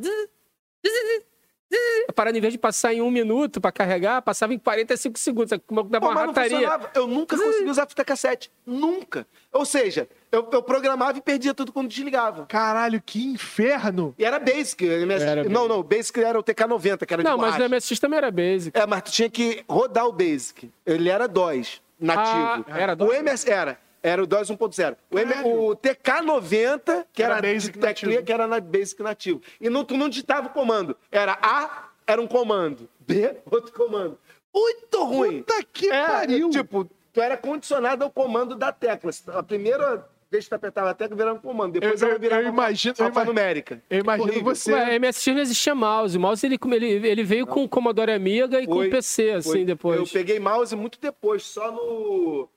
A 2.07 2.13
parada, 2.13 2.37
em 2.37 2.41
vez 2.41 2.53
de 2.53 2.59
passar 2.59 2.93
em 2.93 3.01
um 3.01 3.09
minuto 3.09 3.61
para 3.61 3.71
carregar, 3.71 4.21
passava 4.21 4.53
em 4.53 4.59
45 4.59 5.17
segundos. 5.17 5.59
Como 5.65 5.83
dava 5.83 6.07
Pô, 6.07 6.11
uma 6.11 6.25
rataria. 6.25 6.69
Eu 6.93 7.07
nunca 7.07 7.37
consegui 7.37 7.69
usar 7.69 7.87
fita 7.87 8.03
cassete. 8.03 8.51
Nunca. 8.65 9.25
Ou 9.51 9.65
seja, 9.65 10.07
eu, 10.31 10.47
eu, 10.51 10.61
programava 10.61 11.17
e 11.17 11.21
perdia 11.21 11.53
tudo 11.53 11.71
quando 11.71 11.87
desligava. 11.87 12.45
Caralho, 12.45 13.01
que 13.05 13.23
inferno! 13.23 14.13
E 14.17 14.25
era 14.25 14.39
Basic. 14.39 14.83
MS... 14.83 15.23
Era 15.23 15.43
não, 15.45 15.67
não, 15.67 15.83
Basic 15.83 16.19
era 16.19 16.39
o 16.39 16.43
TK90, 16.43 17.05
que 17.05 17.13
era 17.13 17.23
Não, 17.23 17.37
mas 17.37 17.57
o 17.57 17.69
MSX 17.69 17.99
também 17.99 18.17
era 18.17 18.31
Basic. 18.31 18.77
É, 18.77 18.85
mas 18.85 19.03
tu 19.03 19.11
tinha 19.11 19.29
que 19.29 19.63
rodar 19.69 20.05
o 20.05 20.11
Basic. 20.11 20.71
Ele 20.85 21.09
era 21.09 21.27
DOS, 21.27 21.81
nativo. 21.99 22.65
Ah, 22.69 22.79
era 22.79 22.95
DOS? 22.95 23.09
O 23.09 23.13
MS 23.13 23.49
era. 23.49 23.77
Era 24.03 24.23
o 24.23 24.25
DOS 24.25 24.49
1.0. 24.49 24.97
O, 25.11 25.19
M... 25.19 25.31
o 25.45 25.75
TK90, 25.75 27.05
que 27.13 27.21
era, 27.21 27.33
era 27.37 27.41
Basic 27.41 27.77
teclia, 27.77 28.21
que 28.23 28.31
era 28.33 28.47
na 28.47 28.59
Basic 28.59 29.01
nativo. 29.03 29.41
E 29.59 29.69
não, 29.69 29.83
tu 29.83 29.95
não 29.95 30.09
digitava 30.09 30.47
o 30.47 30.49
comando. 30.51 30.95
Era 31.11 31.37
A, 31.41 31.89
era 32.07 32.19
um 32.21 32.27
comando. 32.27 32.89
B, 32.99 33.35
outro 33.49 33.71
comando. 33.73 34.17
Muito 34.53 35.03
ruim. 35.03 35.43
Puta 35.43 35.63
que 35.71 35.89
é, 35.89 36.05
pariu! 36.07 36.49
Tipo, 36.49 36.89
tu 37.13 37.21
era 37.21 37.37
condicionado 37.37 38.03
ao 38.03 38.09
comando 38.11 38.55
da 38.55 38.71
tecla. 38.71 39.11
A 39.27 39.43
primeira 39.43 40.05
vez 40.31 40.47
que 40.47 40.53
apertava 40.53 40.89
até 40.89 41.07
que 41.07 41.13
virava 41.15 41.37
um 41.37 41.41
comando. 41.41 41.73
Depois 41.73 42.01
Eu- 42.01 42.07
ela 42.07 42.17
eu- 42.17 42.19
virava 42.19 42.41
eu 42.41 42.47
imagino- 42.49 42.95
eu 42.97 43.05
imagino- 43.05 43.19
alfanumérica. 43.19 43.83
Eu 43.89 43.99
imagino 43.99 44.29
Horrível. 44.29 44.55
você. 44.55 44.73
Ué, 44.73 44.95
MSX 44.95 45.27
não 45.35 45.41
existia 45.41 45.75
mouse. 45.75 46.17
O 46.17 46.19
mouse 46.19 46.45
ele, 46.45 46.57
ele, 46.73 47.07
ele 47.07 47.23
veio 47.23 47.45
com 47.45 47.63
o 47.63 47.69
Commodore 47.69 48.11
Amiga 48.11 48.59
e 48.61 48.65
com 48.65 48.73
Foi, 48.75 48.87
o 48.87 48.91
PC, 48.91 49.29
assim, 49.31 49.49
Foi. 49.51 49.65
depois. 49.65 49.99
Eu 49.99 50.07
peguei 50.07 50.39
mouse 50.39 50.75
muito 50.75 50.99
depois, 50.99 51.43
só 51.43 51.71
no 51.71 52.49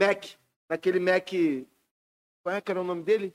Mac. 0.00 0.24
Naquele 0.68 0.98
Mac. 1.00 1.28
Qual 2.42 2.54
é 2.56 2.60
que 2.60 2.70
era 2.70 2.80
o 2.80 2.84
nome 2.84 3.02
dele? 3.02 3.34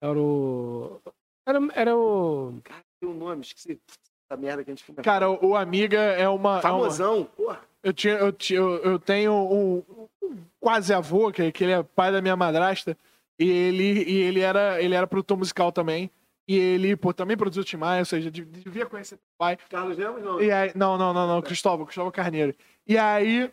Era 0.00 0.18
o. 0.18 1.00
Era, 1.46 1.58
era 1.74 1.96
o. 1.96 2.54
Tem 3.00 3.08
um 3.08 3.14
nome, 3.14 3.42
esqueci. 3.42 3.80
Essa 4.28 4.40
merda 4.40 4.64
que 4.64 4.70
a 4.70 4.74
gente 4.74 4.84
fica. 4.84 5.02
Cara, 5.02 5.30
o, 5.30 5.48
o 5.50 5.56
Amiga 5.56 5.98
é 5.98 6.28
uma. 6.28 6.54
é 6.56 6.58
uma- 6.58 6.60
Famosão. 6.62 7.24
Porra. 7.36 7.60
Eu, 7.82 7.92
tinha, 7.92 8.14
eu, 8.14 8.32
tinha- 8.32 8.58
eu, 8.58 8.98
tenho 8.98 9.32
um, 9.32 9.82
um 10.22 10.36
quase 10.58 10.92
avô, 10.92 11.30
que, 11.30 11.52
que 11.52 11.62
ele 11.64 11.72
é 11.72 11.82
pai 11.84 12.10
da 12.10 12.20
minha 12.20 12.34
madrasta, 12.34 12.98
e 13.38 13.48
ele, 13.48 14.02
e 14.02 14.16
ele, 14.22 14.40
era, 14.40 14.82
ele 14.82 14.94
era 14.94 15.06
produtor 15.06 15.36
musical 15.38 15.70
também. 15.70 16.10
E 16.48 16.56
ele, 16.56 16.96
pô, 16.96 17.12
também 17.12 17.36
produziu 17.36 17.62
o 17.62 17.64
Tim 17.64 17.76
Maia, 17.76 18.00
ou 18.00 18.04
seja, 18.04 18.28
dev- 18.30 18.46
devia 18.48 18.86
conhecer 18.86 19.14
o 19.16 19.18
pai. 19.38 19.56
Carlos 19.68 19.96
Lemos, 19.96 20.22
não. 20.22 20.40
E 20.42 20.50
aí, 20.50 20.72
não, 20.74 20.96
não, 20.98 21.12
não, 21.12 21.26
não, 21.28 21.42
Cristóvão, 21.42 21.86
Cristóvão 21.86 22.10
Carneiro. 22.12 22.54
E 22.86 22.96
aí, 22.98 23.52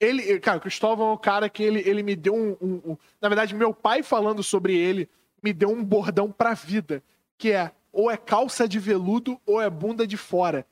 ele, 0.00 0.38
cara, 0.40 0.58
o 0.58 0.60
Cristóvão 0.60 1.10
é 1.10 1.12
o 1.12 1.18
cara 1.18 1.48
que 1.48 1.62
ele, 1.62 1.80
ele 1.88 2.02
me 2.02 2.14
deu 2.14 2.34
um, 2.34 2.56
um- 2.60 2.92
um- 2.92 2.96
Na 3.20 3.28
verdade, 3.28 3.54
meu 3.54 3.72
pai 3.74 4.02
falando 4.02 4.42
sobre 4.42 4.76
ele 4.76 5.08
me 5.42 5.52
deu 5.52 5.70
um 5.70 5.84
bordão 5.84 6.30
pra 6.32 6.54
vida, 6.54 7.02
que 7.36 7.52
é 7.52 7.72
ou 7.92 8.10
é 8.10 8.16
calça 8.16 8.68
de 8.68 8.78
veludo 8.78 9.40
ou 9.46 9.60
é 9.60 9.68
bunda 9.70 10.06
de 10.06 10.16
fora. 10.16 10.66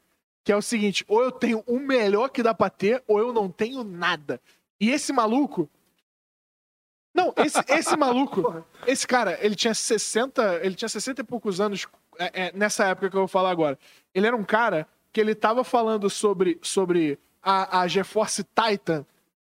Que 0.44 0.52
é 0.52 0.56
o 0.56 0.62
seguinte, 0.62 1.04
ou 1.08 1.22
eu 1.22 1.32
tenho 1.32 1.62
o 1.66 1.78
melhor 1.80 2.28
que 2.28 2.42
dá 2.42 2.54
pra 2.54 2.70
ter, 2.70 3.02
ou 3.08 3.18
eu 3.18 3.32
não 3.32 3.50
tenho 3.50 3.82
nada. 3.82 4.40
E 4.80 4.90
esse 4.90 5.12
maluco. 5.12 5.68
Não, 7.14 7.32
esse, 7.36 7.58
esse 7.68 7.96
maluco, 7.96 8.64
esse 8.86 9.06
cara, 9.06 9.38
ele 9.44 9.54
tinha 9.54 9.74
60, 9.74 10.60
ele 10.62 10.74
tinha 10.74 10.88
60 10.88 11.22
e 11.22 11.24
poucos 11.24 11.60
anos 11.60 11.86
é, 12.18 12.46
é, 12.48 12.52
nessa 12.52 12.84
época 12.86 13.08
que 13.10 13.16
eu 13.16 13.20
vou 13.22 13.28
falar 13.28 13.50
agora. 13.50 13.78
Ele 14.14 14.26
era 14.26 14.36
um 14.36 14.44
cara 14.44 14.86
que 15.12 15.20
ele 15.20 15.34
tava 15.34 15.64
falando 15.64 16.08
sobre, 16.10 16.58
sobre 16.62 17.18
a, 17.42 17.80
a 17.80 17.88
GeForce 17.88 18.44
Titan, 18.44 19.04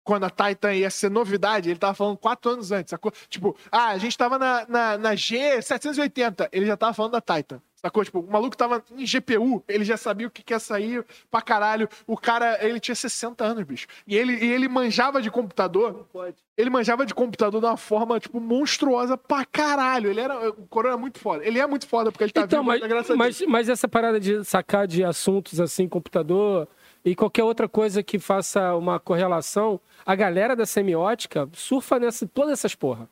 quando 0.03 0.25
a 0.25 0.29
Titan 0.29 0.73
ia 0.73 0.89
ser 0.89 1.09
novidade, 1.09 1.69
ele 1.69 1.79
tava 1.79 1.93
falando 1.93 2.17
quatro 2.17 2.51
anos 2.51 2.71
antes, 2.71 2.91
sacou? 2.91 3.11
Tipo, 3.29 3.55
ah, 3.71 3.89
a 3.89 3.97
gente 3.97 4.17
tava 4.17 4.37
na, 4.37 4.65
na, 4.67 4.97
na 4.97 5.13
G780, 5.13 6.49
ele 6.51 6.65
já 6.65 6.77
tava 6.77 6.93
falando 6.93 7.13
da 7.13 7.21
Titan. 7.21 7.61
Sacou? 7.85 8.05
Tipo, 8.05 8.21
o 8.21 8.31
maluco 8.31 8.55
tava 8.55 8.81
em 8.97 9.03
GPU, 9.03 9.61
ele 9.67 9.83
já 9.83 9.97
sabia 9.97 10.25
o 10.25 10.31
que 10.31 10.41
quer 10.41 10.59
sair 10.59 11.05
pra 11.29 11.41
caralho. 11.41 11.89
O 12.07 12.15
cara, 12.15 12.57
ele 12.65 12.79
tinha 12.79 12.95
60 12.95 13.43
anos, 13.43 13.63
bicho. 13.65 13.87
E 14.07 14.15
ele, 14.15 14.33
e 14.33 14.53
ele 14.53 14.69
manjava 14.69 15.21
de 15.21 15.29
computador. 15.29 16.07
Pode. 16.13 16.37
Ele 16.57 16.69
manjava 16.69 17.05
de 17.05 17.13
computador 17.13 17.59
de 17.59 17.67
uma 17.67 17.75
forma, 17.75 18.21
tipo, 18.21 18.39
monstruosa 18.39 19.17
pra 19.17 19.43
caralho. 19.43 20.09
Ele 20.09 20.21
era. 20.21 20.49
O 20.51 20.65
Coroa 20.67 20.93
é 20.93 20.97
muito 20.97 21.19
foda. 21.19 21.45
Ele 21.45 21.59
é 21.59 21.67
muito 21.67 21.85
foda 21.85 22.09
porque 22.09 22.23
ele 22.23 22.31
tá 22.31 22.43
Então, 22.43 22.63
vivo, 22.63 22.87
mas, 22.87 23.09
mas, 23.09 23.41
mas 23.41 23.69
essa 23.69 23.87
parada 23.87 24.17
de 24.17 24.45
sacar 24.45 24.87
de 24.87 25.03
assuntos 25.03 25.59
assim, 25.59 25.89
computador 25.89 26.69
e 27.05 27.15
qualquer 27.15 27.43
outra 27.43 27.67
coisa 27.67 28.01
que 28.03 28.17
faça 28.19 28.75
uma 28.75 28.99
correlação, 28.99 29.79
a 30.05 30.15
galera 30.15 30.55
da 30.55 30.65
semiótica 30.65 31.49
surfa 31.53 31.99
nessa, 31.99 32.27
todas 32.27 32.53
essas 32.53 32.75
porra. 32.75 33.09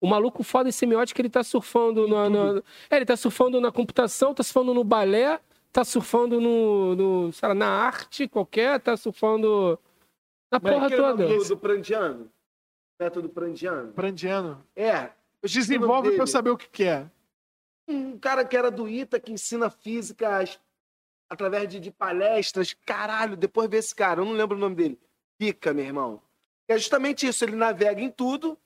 O 0.00 0.06
maluco 0.08 0.42
foda 0.42 0.68
em 0.68 0.72
semiótica, 0.72 1.20
ele 1.20 1.28
tá 1.28 1.42
surfando 1.42 2.06
na, 2.06 2.30
na- 2.30 2.62
é, 2.88 2.96
ele 2.96 3.04
tá 3.04 3.16
surfando 3.16 3.60
na 3.60 3.72
computação, 3.72 4.32
tá 4.32 4.42
surfando 4.42 4.72
no 4.72 4.84
balé, 4.84 5.40
tá 5.72 5.84
surfando 5.84 6.40
no, 6.40 6.94
no 6.94 7.32
sei 7.32 7.48
lá, 7.48 7.54
na 7.54 7.68
arte 7.68 8.28
qualquer, 8.28 8.80
tá 8.80 8.96
surfando 8.96 9.78
na 10.52 10.60
Mas 10.62 10.72
porra 10.72 10.88
toda. 10.90 11.24
nome 11.24 11.36
Do, 11.38 11.44
do 11.48 11.56
Prandiano. 11.56 12.30
Método 13.00 13.28
Prandiano. 13.28 13.92
Prandiano. 13.92 14.64
É. 14.74 15.10
Desenvolve 15.42 16.12
pra 16.12 16.22
eu 16.22 16.26
saber 16.26 16.50
o 16.50 16.56
que, 16.56 16.68
que 16.68 16.84
é. 16.84 17.06
Um 17.88 18.18
cara 18.18 18.44
que 18.44 18.56
era 18.56 18.70
do 18.70 18.88
ITA, 18.88 19.18
que 19.20 19.32
ensina 19.32 19.68
física 19.70 20.28
através 21.28 21.68
de, 21.68 21.78
de 21.80 21.90
palestras. 21.90 22.74
Caralho, 22.86 23.36
depois 23.36 23.68
vê 23.68 23.78
esse 23.78 23.94
cara, 23.94 24.20
eu 24.20 24.24
não 24.24 24.32
lembro 24.32 24.56
o 24.56 24.60
nome 24.60 24.74
dele. 24.74 24.98
Pica, 25.38 25.72
meu 25.72 25.84
irmão. 25.84 26.20
É 26.66 26.76
justamente 26.76 27.26
isso, 27.26 27.44
ele 27.44 27.56
navega 27.56 28.00
em 28.00 28.10
tudo 28.10 28.58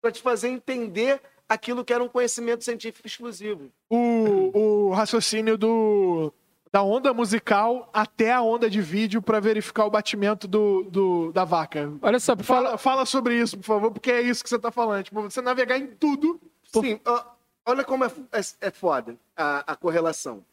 para 0.00 0.10
te 0.10 0.20
fazer 0.20 0.48
entender 0.48 1.20
aquilo 1.48 1.84
que 1.84 1.92
era 1.92 2.02
um 2.02 2.08
conhecimento 2.08 2.64
científico 2.64 3.06
exclusivo. 3.06 3.70
O, 3.88 4.88
o 4.88 4.90
raciocínio 4.92 5.56
do, 5.56 6.32
da 6.72 6.82
onda 6.82 7.12
musical 7.14 7.88
até 7.92 8.32
a 8.32 8.42
onda 8.42 8.68
de 8.68 8.80
vídeo 8.80 9.22
pra 9.22 9.38
verificar 9.40 9.84
o 9.84 9.90
batimento 9.90 10.48
do, 10.48 10.84
do, 10.90 11.32
da 11.32 11.44
vaca. 11.44 11.92
Olha 12.02 12.18
só, 12.18 12.34
fala, 12.36 12.44
Fala, 12.70 12.78
fala 12.78 13.06
sobre 13.06 13.38
isso, 13.38 13.56
por 13.58 13.64
favor, 13.64 13.90
porque 13.92 14.10
é 14.10 14.20
isso 14.22 14.42
que 14.42 14.48
você 14.50 14.58
tá 14.58 14.70
falando. 14.72 15.04
Tipo, 15.04 15.22
você 15.22 15.40
navegar 15.40 15.78
em 15.78 15.86
tudo. 15.88 16.40
Sim, 16.72 16.98
ó, 17.06 17.22
olha 17.66 17.84
como 17.84 18.04
é, 18.04 18.10
é- 18.32 18.66
é 18.66 18.70
foda 18.70 19.16
a, 19.36 19.72
a 19.72 19.76
correlação. 19.76 20.44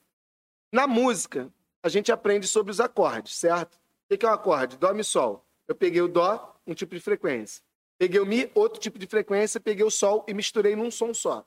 Na 0.71 0.87
música, 0.87 1.51
a 1.83 1.89
gente 1.89 2.11
aprende 2.11 2.47
sobre 2.47 2.71
os 2.71 2.79
acordes, 2.79 3.35
certo? 3.35 3.79
O 4.09 4.17
que 4.17 4.25
é 4.25 4.29
um 4.29 4.33
acorde? 4.33 4.77
Dó, 4.77 4.93
Mi, 4.93 5.03
Sol. 5.03 5.45
Eu 5.67 5.75
peguei 5.75 6.01
o 6.01 6.07
Dó, 6.07 6.59
um 6.65 6.73
tipo 6.73 6.95
de 6.95 7.01
frequência. 7.01 7.63
Peguei 7.97 8.19
o 8.19 8.25
Mi, 8.25 8.51
outro 8.55 8.79
tipo 8.79 8.97
de 8.97 9.07
frequência, 9.07 9.59
peguei 9.59 9.85
o 9.85 9.91
Sol 9.91 10.25
e 10.27 10.33
misturei 10.33 10.75
num 10.75 10.89
som 10.89 11.13
só. 11.13 11.45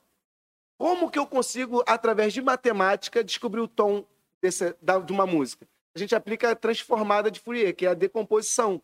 Como 0.77 1.09
que 1.09 1.17
eu 1.19 1.25
consigo, 1.27 1.83
através 1.87 2.33
de 2.33 2.41
matemática, 2.41 3.23
descobrir 3.23 3.61
o 3.61 3.67
tom 3.67 4.05
desse- 4.41 4.73
da- 4.81 4.99
de 4.99 5.11
uma 5.11 5.25
música? 5.25 5.67
A 5.95 5.99
gente 5.99 6.13
aplica 6.15 6.51
a 6.51 6.55
transformada 6.55 7.31
de 7.31 7.39
Fourier, 7.39 7.75
que 7.75 7.85
é 7.85 7.89
a 7.89 7.93
decomposição. 7.93 8.81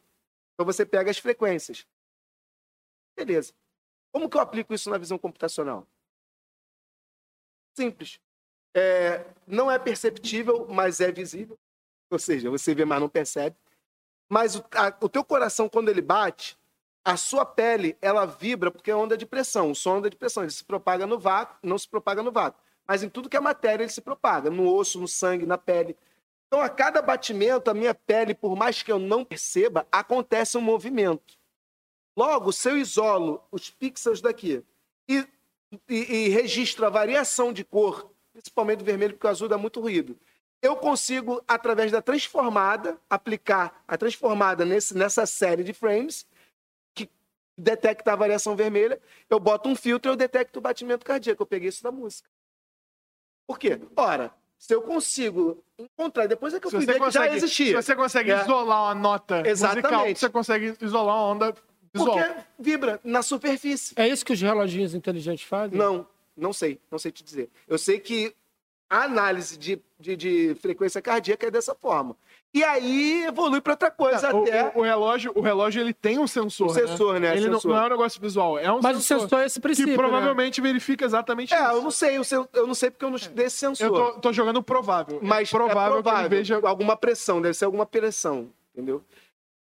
Então 0.54 0.66
você 0.66 0.86
pega 0.86 1.12
as 1.12 1.18
frequências. 1.18 1.86
Beleza. 3.16 3.54
Como 4.14 4.30
que 4.30 4.38
eu 4.38 4.42
aplico 4.42 4.74
isso 4.74 4.90
na 4.90 4.98
visão 4.98 5.18
computacional? 5.18 5.86
Simples. 7.78 8.20
É, 8.74 9.26
não 9.46 9.70
é 9.70 9.78
perceptível, 9.78 10.68
mas 10.70 11.00
é 11.02 11.12
visível. 11.12 11.58
Ou 12.10 12.20
seja, 12.20 12.50
você 12.50 12.74
vê, 12.74 12.86
mas 12.86 13.00
não 13.00 13.10
percebe. 13.10 13.56
Mas 14.30 14.56
o, 14.56 14.64
a- 14.76 14.96
o 15.02 15.10
teu 15.10 15.24
coração, 15.24 15.68
quando 15.70 15.90
ele 15.90 16.02
bate, 16.02 16.58
a 17.04 17.18
sua 17.18 17.46
pele, 17.46 17.98
ela 18.02 18.26
vibra 18.26 18.72
porque 18.72 18.92
é 18.92 18.96
onda 18.96 19.18
de 19.18 19.26
pressão. 19.26 19.72
O 19.72 19.76
som 19.76 19.96
é 19.96 19.98
onda 20.00 20.10
de 20.10 20.16
pressão. 20.18 20.44
Ele 20.44 20.52
se 20.52 20.64
propaga 20.64 21.06
no 21.08 21.20
vácuo, 21.20 21.58
não 21.64 21.78
se 21.78 21.88
propaga 21.88 22.22
no 22.24 22.32
vácuo. 22.32 22.62
Mas 22.88 23.04
em 23.04 23.10
tudo 23.10 23.30
que 23.30 23.38
é 23.38 23.40
matéria, 23.40 23.84
ele 23.84 23.92
se 23.92 24.02
propaga. 24.02 24.50
No 24.50 24.74
osso, 24.74 25.00
no 25.00 25.08
sangue, 25.08 25.46
na 25.46 25.58
pele. 25.58 25.98
Então, 26.48 26.62
a 26.62 26.70
cada 26.70 27.02
batimento, 27.02 27.70
a 27.70 27.74
minha 27.74 27.96
pele, 27.96 28.34
por 28.34 28.56
mais 28.58 28.84
que 28.84 28.92
eu 28.92 29.00
não 29.00 29.24
perceba, 29.24 29.88
acontece 29.92 30.58
um 30.58 30.62
movimento. 30.62 31.38
Logo, 32.16 32.52
se 32.52 32.70
eu 32.70 32.78
isolo 32.78 33.42
os 33.52 33.70
pixels 33.70 34.20
daqui 34.20 34.64
e, 35.08 35.26
e, 35.88 35.96
e 36.26 36.30
registro 36.30 36.86
a 36.86 36.90
variação 36.90 37.54
de 37.54 37.64
cor, 37.64 38.11
principalmente 38.34 38.80
do 38.80 38.86
vermelho, 38.86 39.14
porque 39.14 39.28
o 39.28 39.30
azul 39.30 39.48
dá 39.48 39.58
muito 39.58 39.80
ruído, 39.82 40.18
eu 40.62 40.76
consigo, 40.76 41.44
através 41.48 41.92
da 41.92 42.02
transformada, 42.02 42.98
aplicar 43.10 43.84
a 43.88 43.98
transformada 43.98 44.64
nesse, 44.64 44.96
nessa 44.96 45.26
série 45.26 45.64
de 45.64 45.74
frames, 45.74 46.26
que 46.94 47.10
detecta 47.58 48.14
a 48.14 48.16
variação 48.16 48.56
vermelha, 48.56 49.02
eu 49.30 49.40
boto 49.40 49.68
um 49.68 49.76
filtro 49.76 50.12
e 50.12 50.14
eu 50.14 50.16
detecto 50.16 50.60
o 50.60 50.62
batimento 50.62 51.04
cardíaco. 51.06 51.42
Eu 51.42 51.48
peguei 51.48 51.70
isso 51.70 51.82
da 51.84 51.92
música. 51.92 52.30
Por 53.48 53.58
quê? 53.58 53.82
Ora, 53.96 54.32
se 54.60 54.74
eu 54.76 54.84
consigo 54.84 55.64
encontrar, 55.80 56.28
depois 56.28 56.54
é 56.54 56.60
que 56.60 56.68
eu 56.68 56.72
fui 56.72 56.86
ver 56.86 56.94
que 56.94 57.00
já 57.00 57.06
consegue, 57.06 57.30
se 57.40 57.46
existia. 57.46 57.82
você 57.82 57.96
consegue 57.96 58.32
É. 58.32 58.42
isolar 58.42 58.84
uma 58.84 58.96
nota 58.96 59.38
musical, 59.38 59.52
Exatamente. 59.52 60.20
você 60.20 60.30
consegue 60.30 60.78
isolar 60.80 61.16
uma 61.16 61.26
onda 61.26 61.56
visual. 61.92 62.18
Porque 62.20 62.42
vibra 62.60 63.00
na 63.04 63.24
superfície. 63.24 63.96
é 63.98 64.08
isso 64.08 64.24
que 64.24 64.32
os 64.34 64.40
reloginhos 64.42 64.94
inteligentes 64.94 65.44
fazem? 65.48 65.76
Não, 65.76 66.06
não 66.36 66.54
sei, 66.54 66.80
não 66.90 66.98
sei 67.00 67.12
te 67.12 67.24
dizer. 67.24 67.50
Eu 67.68 67.78
sei 67.78 68.00
que 68.00 68.34
a 68.90 69.04
análise 69.04 69.58
de, 69.58 69.82
de, 70.00 70.16
de 70.18 70.56
frequência 70.62 71.02
cardíaca 71.02 71.48
é 71.48 71.52
dessa 71.52 71.74
forma. 71.74 72.16
E 72.54 72.62
aí 72.66 73.24
evolui 73.24 73.62
para 73.62 73.72
outra 73.72 73.90
coisa 73.90 74.36
O, 74.36 74.42
até. 74.44 74.66
o- 74.76 74.80
o 74.80 74.82
relógio, 74.82 75.32
o 75.34 75.40
relógio 75.40 75.80
ele 75.82 75.94
tem 75.94 76.20
um 76.20 76.28
sensor. 76.28 76.68
Um 76.68 76.74
sensor, 76.74 77.18
né? 77.18 77.32
Ele 77.38 77.48
não- 77.48 77.54
Sensor. 77.62 77.72
Não, 77.72 77.84
é 77.84 77.86
um 77.86 77.90
negócio 77.92 78.20
visual, 78.20 78.60
é 78.60 78.70
um 78.70 78.82
Mas 78.84 78.98
o 78.98 79.02
sensor. 79.02 79.22
sensor 79.22 79.40
é 79.40 79.46
esse 79.46 79.62
princípio, 79.62 79.94
que 79.94 79.98
né? 80.02 80.04
provavelmente 80.10 80.60
verifica 80.60 81.06
exatamente 81.06 81.54
É, 81.54 81.58
isso. 81.64 81.72
eu 81.72 81.82
não 81.82 81.92
sei, 81.92 82.18
eu, 82.18 82.24
sei- 82.26 82.46
eu 82.52 82.68
não 82.68 82.74
sei 82.76 82.92
porque 82.92 83.06
eu 83.06 83.10
não 83.10 83.16
estudei 83.16 83.46
esse 83.46 83.56
sensor. 83.56 83.88
Eu 83.88 83.94
tô, 83.94 84.20
tô 84.20 84.34
jogando 84.34 84.62
provável. 84.62 85.20
Mas 85.24 85.48
é 85.48 85.52
provável, 85.52 86.00
é 86.00 86.02
provável 86.02 86.28
que 86.30 86.36
ele 86.36 86.44
veja. 86.44 86.60
alguma 86.62 86.98
pressão, 86.98 87.42
deve 87.42 87.54
ser 87.54 87.64
alguma 87.64 87.86
pressão, 87.86 88.50
entendeu? 88.76 89.02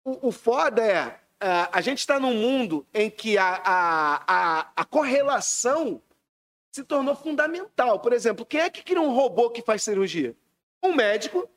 O, 0.06 0.30
o 0.30 0.32
foda 0.32 0.82
é, 0.82 1.20
é, 1.42 1.68
a 1.74 1.82
gente 1.82 1.98
está 2.00 2.18
num 2.22 2.34
mundo 2.34 2.86
em 2.94 3.10
que 3.10 3.38
a, 3.38 3.62
a, 3.66 4.24
a, 4.62 4.68
a 4.78 4.86
correlação 4.86 6.02
se 6.72 6.84
tornou 6.84 7.16
fundamental. 7.16 8.00
Por 8.00 8.14
exemplo, 8.14 8.46
quem 8.46 8.62
é 8.62 8.70
que 8.70 8.84
cria 8.84 9.02
um 9.02 9.14
robô 9.14 9.50
que 9.50 9.62
faz 9.62 9.84
cirurgia? 9.84 10.36
Um 10.82 10.94
médico 10.96 11.48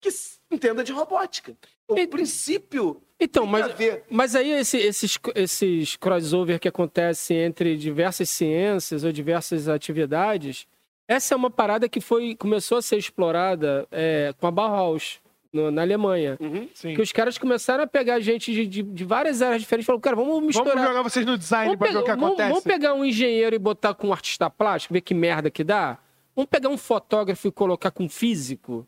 que 0.00 0.08
entenda 0.50 0.82
de 0.84 0.92
robótica. 0.92 1.56
O 1.88 1.98
E- 1.98 2.06
princípio 2.06 3.02
Então, 3.18 3.44
mas, 3.44 3.64
a 3.64 3.68
ver. 3.68 4.04
mas 4.08 4.34
aí 4.34 4.50
esse- 4.52 4.78
esses, 4.78 5.18
esses 5.34 5.96
crossover 5.96 6.58
que 6.58 6.68
acontecem 6.68 7.36
entre 7.38 7.76
diversas 7.76 8.30
ciências 8.30 9.04
ou 9.04 9.12
diversas 9.12 9.68
atividades, 9.68 10.66
essa 11.06 11.34
é 11.34 11.36
uma 11.36 11.50
parada 11.50 11.88
que 11.88 12.00
foi, 12.00 12.34
começou 12.36 12.78
a 12.78 12.82
ser 12.82 12.96
explorada 12.96 13.86
é, 13.90 14.32
com 14.38 14.46
a 14.46 14.50
Bauhaus. 14.50 15.20
No- 15.52 15.70
na 15.70 15.82
Alemanha. 15.82 16.36
Uhum. 16.40 16.66
Que 16.68 17.00
os 17.00 17.12
caras 17.12 17.36
começaram 17.38 17.84
a 17.84 17.86
pegar 17.86 18.20
gente 18.20 18.52
de, 18.52 18.66
de, 18.66 18.82
de 18.82 19.04
várias 19.04 19.42
áreas 19.42 19.60
diferentes 19.62 19.84
e 19.84 19.86
falaram, 19.86 20.00
cara, 20.00 20.16
vamos 20.16 20.42
misturar. 20.42 20.74
Vamos 20.74 20.88
jogar 20.88 21.02
vocês 21.02 21.26
no 21.26 21.36
design 21.38 21.66
Vamos 21.66 21.78
pra 21.78 21.88
ver 21.88 21.96
o 21.96 21.98
que 21.98 22.04
pegar, 22.04 22.14
vamos- 22.16 22.28
acontece. 22.30 22.48
vamos 22.50 22.64
pegar 22.64 22.94
um 22.94 23.04
engenheiro 23.04 23.54
e 23.56 23.58
botar 23.58 23.94
com 23.94 24.08
um 24.08 24.12
artista 24.12 24.48
plástico, 24.48 24.94
ver 24.94 25.00
que 25.00 25.14
merda 25.14 25.50
que 25.50 25.64
dá. 25.64 25.98
Vamos 26.34 26.48
pegar 26.48 26.68
um 26.68 26.78
fotógrafo 26.78 27.48
e 27.48 27.52
colocar 27.52 27.90
com 27.90 28.04
um 28.04 28.08
físico, 28.08 28.86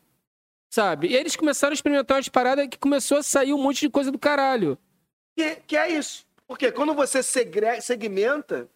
sabe? 0.69 1.07
E 1.07 1.15
eles 1.15 1.35
começaram 1.35 1.71
a 1.71 1.75
experimentar 1.75 2.17
umas 2.17 2.29
paradas 2.29 2.67
que 2.67 2.77
começou 2.79 3.17
a 3.17 3.23
sair 3.23 3.53
um 3.53 3.61
monte 3.61 3.81
de 3.81 3.89
coisa 3.89 4.11
do 4.11 4.17
caralho. 4.19 4.77
Que, 5.35 5.57
que 5.67 5.75
é 5.77 5.91
isso. 5.91 6.25
Porque 6.47 6.71
quando 6.71 6.93
você 6.93 7.21
segre- 7.23 7.81
segmenta, 7.81 8.69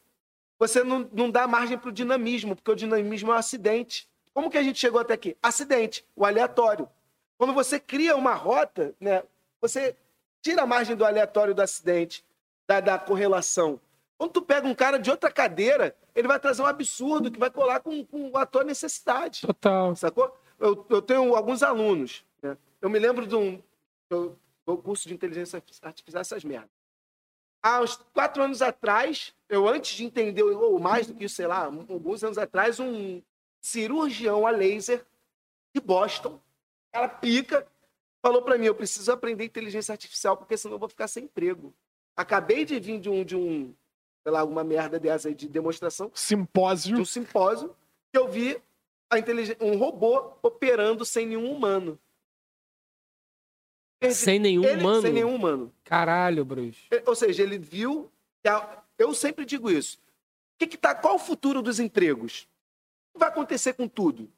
você 0.60 0.84
não, 0.84 1.08
não 1.14 1.30
dá 1.30 1.48
margem 1.48 1.78
para 1.78 1.90
o 1.90 1.94
dinamismo, 1.94 2.56
porque 2.56 2.72
o 2.72 2.76
dinamismo 2.76 3.32
é 3.32 3.36
um 3.36 3.38
acidente. 3.38 4.08
Como 4.34 4.50
que 4.50 4.58
a 4.58 4.64
gente 4.64 4.80
chegou 4.80 5.00
até 5.00 5.14
aqui? 5.14 5.36
Acidente, 5.42 6.06
o 6.16 6.26
aleatório. 6.26 6.88
Quando 7.38 7.54
você 7.54 7.80
cria 7.80 8.16
uma 8.16 8.34
rota, 8.34 8.94
né, 9.00 9.24
você 9.62 9.96
tira 10.42 10.64
a 10.64 10.66
margem 10.66 10.96
do 10.96 11.06
aleatório 11.06 11.54
do 11.54 11.62
acidente, 11.62 12.26
da, 12.68 12.80
da 12.80 12.98
correlação. 12.98 13.80
Quando 14.18 14.32
tu 14.32 14.42
pega 14.42 14.68
um 14.68 14.74
cara 14.74 14.98
de 14.98 15.12
outra 15.12 15.32
cadeira, 15.32 15.96
ele 16.16 16.28
vai 16.28 16.40
trazer 16.40 16.62
um 16.62 16.66
absurdo 16.66 17.30
que 17.30 17.40
vai 17.40 17.52
colar 17.52 17.80
com, 17.80 18.04
com 18.06 18.36
a 18.36 18.46
tua 18.46 18.64
necessidade. 18.64 19.42
Total. 19.46 19.96
Sacou? 19.96 20.36
Eu, 20.60 20.86
eu 20.90 21.02
tenho 21.02 21.36
alguns 21.36 21.62
alunos. 21.62 22.26
né? 22.42 22.58
Eu 22.82 22.90
me 22.90 22.98
lembro 22.98 23.28
de 23.28 23.36
um. 23.36 23.62
Eu 24.10 24.36
dou 24.66 24.78
curso 24.78 25.08
de 25.08 25.14
inteligência 25.14 25.62
artificial, 25.84 26.22
essas 26.22 26.44
merdas. 26.44 26.70
Há 27.62 27.82
uns 27.82 27.98
quatro 28.14 28.42
anos 28.42 28.62
atrás, 28.62 29.34
eu 29.50 29.68
antes 29.68 29.96
de 29.96 30.06
entender, 30.06 30.44
ou 30.44 30.80
mais 30.80 31.08
do 31.08 31.14
que 31.14 31.26
isso, 31.26 31.36
sei 31.36 31.48
lá, 31.48 31.66
alguns 31.66 32.24
anos 32.24 32.38
atrás, 32.38 32.80
um 32.80 33.22
cirurgião 33.62 34.48
a 34.48 34.52
laser 34.52 35.06
de 35.76 35.82
Boston, 35.82 36.40
ela 36.98 37.10
pica, 37.10 37.66
falou 38.22 38.42
para 38.42 38.58
mim: 38.58 38.66
eu 38.66 38.76
preciso 38.76 39.12
aprender 39.12 39.46
inteligência 39.46 39.92
artificial, 39.92 40.36
porque 40.38 40.58
senão 40.58 40.76
eu 40.76 40.80
vou 40.80 40.90
ficar 40.90 41.08
sem 41.08 41.24
emprego. 41.26 41.74
Acabei 42.16 42.66
de 42.66 42.80
vir 42.80 43.00
de 43.00 43.10
um, 43.10 43.24
de 43.24 43.36
um 43.36 43.74
sei 44.24 44.32
lá, 44.32 44.40
alguma 44.42 44.64
merda 44.64 45.00
dessa 45.00 45.28
aí 45.30 45.36
de 45.36 45.48
demonstração 45.48 46.10
de 46.10 46.20
Simpósio. 46.20 46.98
um 47.00 47.06
simpósio 47.06 47.76
que 48.12 48.18
eu 48.20 48.28
vi 48.28 48.62
a 49.10 49.18
inteligen- 49.20 49.56
um 49.62 49.78
robô 49.78 50.34
operando 50.44 51.06
sem 51.06 51.26
nenhum 51.28 51.50
humano. 51.52 51.98
Perdi- 54.00 54.16
Sem 54.16 54.40
nenhum 54.40 54.64
ele, 54.64 54.82
humano. 54.82 55.02
Sem 55.02 55.14
nenhum 55.14 55.34
humano. 55.34 55.74
Caralho, 55.84 56.46
Bruce. 56.46 56.80
Ou 57.06 57.16
seja, 57.16 57.42
ele 57.44 57.58
viu. 57.58 58.12
que 58.44 58.50
a- 58.50 58.84
Eu 59.00 59.14
sempre 59.14 59.46
digo 59.46 59.70
isso. 59.70 59.98
O 59.98 60.58
que 60.60 60.68
que 60.68 60.78
tá, 60.78 60.94
qual 60.96 61.16
o 61.16 61.20
futuro 61.20 61.62
dos 61.62 61.80
empregos? 61.80 62.48
O 63.10 63.14
que 63.14 63.20
vai 63.20 63.30
acontecer 63.30 63.74
com 63.74 63.88
tudo? 63.88 64.30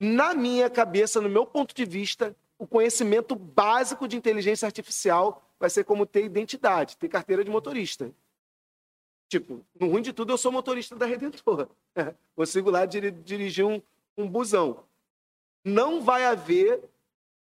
Na 0.00 0.34
minha 0.34 0.70
cabeça, 0.70 1.20
no 1.20 1.28
meu 1.28 1.44
ponto 1.44 1.74
de 1.74 1.84
vista, 1.84 2.34
o 2.58 2.66
conhecimento 2.66 3.34
básico 3.34 4.06
de 4.06 4.16
inteligência 4.16 4.66
artificial 4.66 5.42
vai 5.58 5.68
ser 5.68 5.84
como 5.84 6.06
ter 6.06 6.24
identidade, 6.24 6.96
ter 6.96 7.08
carteira 7.08 7.42
de 7.44 7.50
motorista. 7.50 8.10
Tipo, 9.28 9.64
no 9.78 9.88
ruim 9.90 10.02
de 10.02 10.12
tudo, 10.12 10.32
eu 10.32 10.38
sou 10.38 10.50
motorista 10.52 10.94
da 10.96 11.04
Redentor. 11.04 11.68
Consigo 12.34 12.70
lá 12.70 12.86
diri- 12.86 13.10
dirigir 13.10 13.64
um, 13.64 13.82
um 14.16 14.26
busão. 14.26 14.84
Não 15.64 16.00
vai 16.00 16.24
haver, 16.24 16.80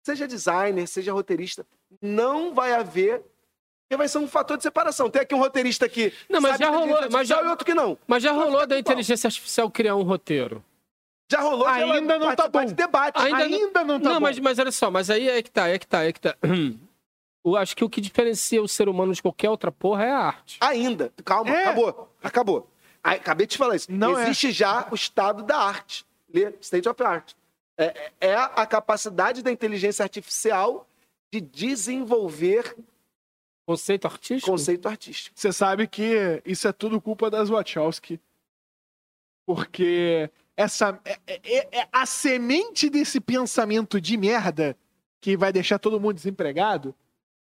seja 0.03 0.27
designer, 0.27 0.87
seja 0.89 1.13
roteirista, 1.13 1.65
não 2.03 2.53
vai 2.55 2.73
haver, 2.73 3.21
porque 3.83 3.97
vai 3.97 4.09
ser 4.09 4.19
um 4.19 4.27
fator 4.27 4.57
de 4.57 4.63
separação. 4.63 5.09
Tem 5.09 5.23
aqui 5.23 5.35
um 5.35 5.39
roteirista 5.39 5.89
que 5.89 6.13
Não, 6.29 6.41
mas 6.41 6.59
já 6.59 6.71
rolou- 6.71 7.11
mas 7.13 7.29
já- 7.29 7.43
e 7.43 7.47
outro 7.49 7.65
que 7.65 7.75
não. 7.75 7.97
Mas 8.07 8.23
já 8.23 8.33
rolou 8.33 8.67
da 8.67 8.79
inteligência 8.79 9.29
artificial 9.29 9.71
criar 9.71 9.95
um 9.95 10.03
roteiro. 10.03 10.65
Já 11.31 11.41
rolou 11.41 11.69
ela 11.69 11.95
Ainda 11.97 12.19
não 12.19 12.35
tá 12.35 12.49
bom. 12.49 12.65
de 12.65 12.73
debate. 12.75 13.19
Ainda 13.21 13.37
Ainda, 13.39 13.85
não- 13.85 13.99
não 13.99 14.01
tá 14.01 14.09
não, 14.09 14.15
bom. 14.15 14.21
mas, 14.21 14.39
mas 14.39 14.59
olha 14.59 14.73
só, 14.73 14.91
mas 14.91 15.11
aí 15.11 15.29
é 15.29 15.43
que 15.43 15.51
tá, 15.51 15.69
é 15.69 15.79
que 15.79 15.87
tá, 15.87 16.05
é 16.05 16.13
que 16.13 16.21
tá. 16.21 16.37
Eu 17.45 17.57
acho 17.57 17.75
que 17.77 17.85
o 17.85 17.89
que 17.89 18.01
diferencia 18.01 18.63
o 18.63 18.69
ser 18.69 18.89
humano 18.89 19.13
de 19.15 19.23
qualquer 19.23 19.49
outra 19.49 19.71
porra 19.73 20.05
é 20.05 20.11
a 20.11 20.19
arte. 20.19 20.59
Ainda. 20.61 21.13
Calma, 21.25 21.51
É. 21.51 21.63
acabou. 21.63 22.13
Acabou. 22.23 22.71
Acabei 23.03 23.47
de 23.47 23.57
falar 23.57 23.77
isso. 23.77 23.91
Não 23.91 24.19
é. 24.19 24.25
Existe 24.25 24.51
já 24.53 24.87
o 24.91 24.95
estado 24.95 25.43
da 25.43 25.57
arte. 25.57 26.05
Lê 26.33 26.53
State 26.61 26.89
of 26.89 27.03
Art. 27.03 27.33
É, 27.79 27.85
é- 27.87 28.13
é 28.31 28.35
a 28.37 28.67
capacidade 28.67 29.43
da 29.43 29.51
inteligência 29.53 30.03
artificial 30.03 30.87
de 31.33 31.41
desenvolver 31.41 32.75
Conceito 33.67 34.07
artístico? 34.07 34.51
conceito 34.51 34.89
artístico. 34.89 35.39
Você 35.39 35.53
sabe 35.53 35.87
que 35.87 36.43
isso 36.45 36.67
é 36.69 36.73
tudo 36.73 37.01
culpa 37.01 37.31
das 37.31 37.49
Wachowski. 37.49 38.21
Porque 39.47 40.31
essa 40.59 41.01
é, 41.05 41.21
é- 41.27 41.79
é 41.83 41.89
a 41.93 42.05
semente 42.05 42.91
desse 42.91 43.21
pensamento 43.21 44.01
de 44.01 44.17
merda 44.17 44.77
que 45.21 45.37
vai 45.37 45.53
deixar 45.53 45.79
todo 45.79 46.01
mundo 46.01 46.15
desempregado 46.15 46.93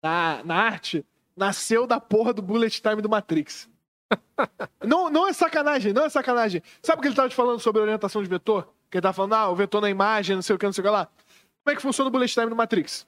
na, 0.03 0.43
na 0.43 0.55
arte 0.55 1.05
nasceu 1.35 1.87
da 1.87 1.97
porra 1.97 2.33
do 2.33 2.41
bullet 2.41 2.81
time 2.81 3.01
do 3.01 3.07
Matrix. 3.07 3.69
não, 4.85 5.09
não 5.09 5.27
é 5.29 5.31
sacanagem, 5.31 5.93
não 5.93 6.03
é 6.03 6.09
sacanagem. 6.09 6.61
Sabe 6.83 6.99
o 6.99 7.01
que 7.01 7.07
ele 7.07 7.15
tava 7.15 7.29
te 7.29 7.35
falando 7.35 7.61
sobre 7.61 7.81
orientação 7.81 8.21
de 8.21 8.27
vetor? 8.27 8.67
Que 8.91 8.97
ele 8.97 9.01
tava 9.01 9.13
falando, 9.13 9.33
ah, 9.33 9.49
o 9.49 9.55
vetor 9.55 9.79
na 9.79 9.89
imagem, 9.89 10.35
não 10.35 10.41
sei 10.41 10.57
o 10.57 10.59
que, 10.59 10.65
não 10.65 10.73
sei 10.73 10.81
o 10.81 10.85
que 10.85 10.91
lá. 10.91 11.05
Como 11.05 11.73
é 11.73 11.75
que 11.77 11.81
funciona 11.81 12.09
o 12.09 12.11
bullet 12.11 12.33
time 12.33 12.47
do 12.47 12.55
Matrix? 12.55 13.07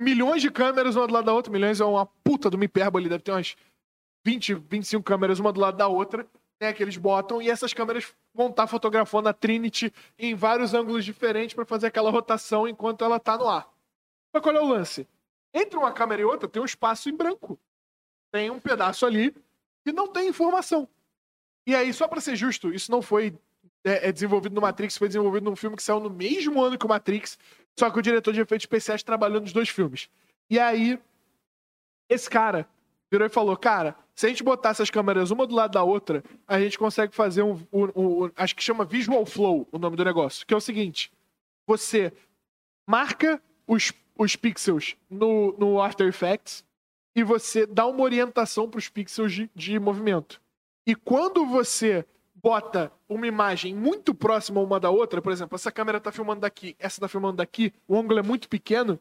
Milhões 0.00 0.40
de 0.40 0.50
câmeras 0.50 0.96
uma 0.96 1.06
do 1.06 1.12
lado 1.12 1.26
da 1.26 1.34
outra, 1.34 1.52
milhões 1.52 1.82
é 1.82 1.84
uma 1.84 2.06
puta 2.06 2.48
de 2.48 2.56
uma 2.56 2.64
hipérbole, 2.64 3.10
deve 3.10 3.22
ter 3.22 3.32
umas 3.32 3.56
20, 4.24 4.54
25 4.54 5.04
câmeras 5.04 5.38
uma 5.38 5.52
do 5.52 5.60
lado 5.60 5.76
da 5.76 5.86
outra, 5.86 6.26
né, 6.62 6.72
que 6.72 6.80
eles 6.80 6.96
botam, 6.96 7.42
e 7.42 7.50
essas 7.50 7.74
câmeras 7.74 8.14
vão 8.32 8.48
estar 8.48 8.68
fotografando 8.68 9.28
a 9.28 9.32
Trinity 9.32 9.92
em 10.16 10.32
vários 10.32 10.72
ângulos 10.72 11.04
diferentes 11.04 11.56
para 11.56 11.64
fazer 11.64 11.88
aquela 11.88 12.08
rotação 12.08 12.68
enquanto 12.68 13.04
ela 13.04 13.18
tá 13.18 13.36
no 13.36 13.48
ar. 13.48 13.68
Mas 14.32 14.40
qual 14.40 14.54
é 14.54 14.60
o 14.60 14.68
lance? 14.68 15.08
Entre 15.52 15.76
uma 15.76 15.90
câmera 15.90 16.22
e 16.22 16.24
outra 16.24 16.48
tem 16.48 16.62
um 16.62 16.64
espaço 16.64 17.10
em 17.10 17.16
branco. 17.16 17.58
Tem 18.30 18.48
um 18.48 18.60
pedaço 18.60 19.04
ali 19.04 19.34
que 19.84 19.92
não 19.92 20.06
tem 20.06 20.28
informação. 20.28 20.88
E 21.66 21.74
aí, 21.74 21.92
só 21.92 22.06
para 22.06 22.20
ser 22.20 22.36
justo, 22.36 22.72
isso 22.72 22.92
não 22.92 23.02
foi 23.02 23.36
é, 23.82 24.08
é 24.08 24.12
desenvolvido 24.12 24.54
no 24.54 24.60
Matrix, 24.60 24.96
foi 24.96 25.08
desenvolvido 25.08 25.50
num 25.50 25.56
filme 25.56 25.74
que 25.74 25.82
saiu 25.82 25.98
no 25.98 26.10
mesmo 26.10 26.62
ano 26.62 26.78
que 26.78 26.86
o 26.86 26.88
Matrix, 26.88 27.36
só 27.76 27.90
que 27.90 27.98
o 27.98 28.02
diretor 28.02 28.32
de 28.32 28.40
efeitos 28.40 28.62
especiais 28.62 29.02
trabalhou 29.02 29.40
nos 29.40 29.52
dois 29.52 29.68
filmes. 29.68 30.08
E 30.48 30.60
aí, 30.60 30.96
esse 32.08 32.30
cara 32.30 32.68
virou 33.10 33.26
e 33.26 33.30
falou: 33.30 33.56
Cara, 33.56 33.96
se 34.14 34.26
a 34.26 34.28
gente 34.28 34.42
botar 34.42 34.70
essas 34.70 34.90
câmeras 34.90 35.30
uma 35.30 35.46
do 35.46 35.54
lado 35.54 35.72
da 35.72 35.82
outra, 35.82 36.22
a 36.46 36.60
gente 36.60 36.78
consegue 36.78 37.14
fazer 37.14 37.42
um. 37.42 37.54
um- 37.72 37.88
um- 37.96 38.24
um- 38.24 38.30
acho 38.36 38.54
que 38.54 38.62
chama 38.62 38.84
Visual 38.84 39.24
Flow 39.24 39.66
o 39.72 39.78
nome 39.78 39.96
do 39.96 40.04
negócio. 40.04 40.46
Que 40.46 40.54
é 40.54 40.56
o 40.56 40.60
seguinte: 40.60 41.10
você 41.66 42.12
marca 42.86 43.42
os, 43.66 43.92
os 44.18 44.36
pixels 44.36 44.96
no, 45.08 45.52
no 45.58 45.80
After 45.80 46.06
Effects 46.06 46.64
e 47.14 47.22
você 47.22 47.66
dá 47.66 47.86
uma 47.86 48.02
orientação 48.02 48.68
para 48.68 48.78
os 48.78 48.88
pixels 48.88 49.32
de, 49.32 49.50
de 49.54 49.78
movimento. 49.78 50.40
E 50.86 50.94
quando 50.94 51.46
você 51.46 52.04
bota 52.34 52.90
uma 53.08 53.26
imagem 53.26 53.74
muito 53.74 54.14
próxima 54.14 54.60
uma 54.60 54.80
da 54.80 54.90
outra, 54.90 55.22
por 55.22 55.32
exemplo, 55.32 55.54
essa 55.54 55.70
câmera 55.70 56.00
tá 56.00 56.10
filmando 56.10 56.40
daqui, 56.40 56.74
essa 56.78 57.00
tá 57.00 57.06
filmando 57.08 57.36
daqui, 57.36 57.72
o 57.86 57.96
ângulo 57.96 58.18
é 58.18 58.22
muito 58.22 58.48
pequeno, 58.48 58.98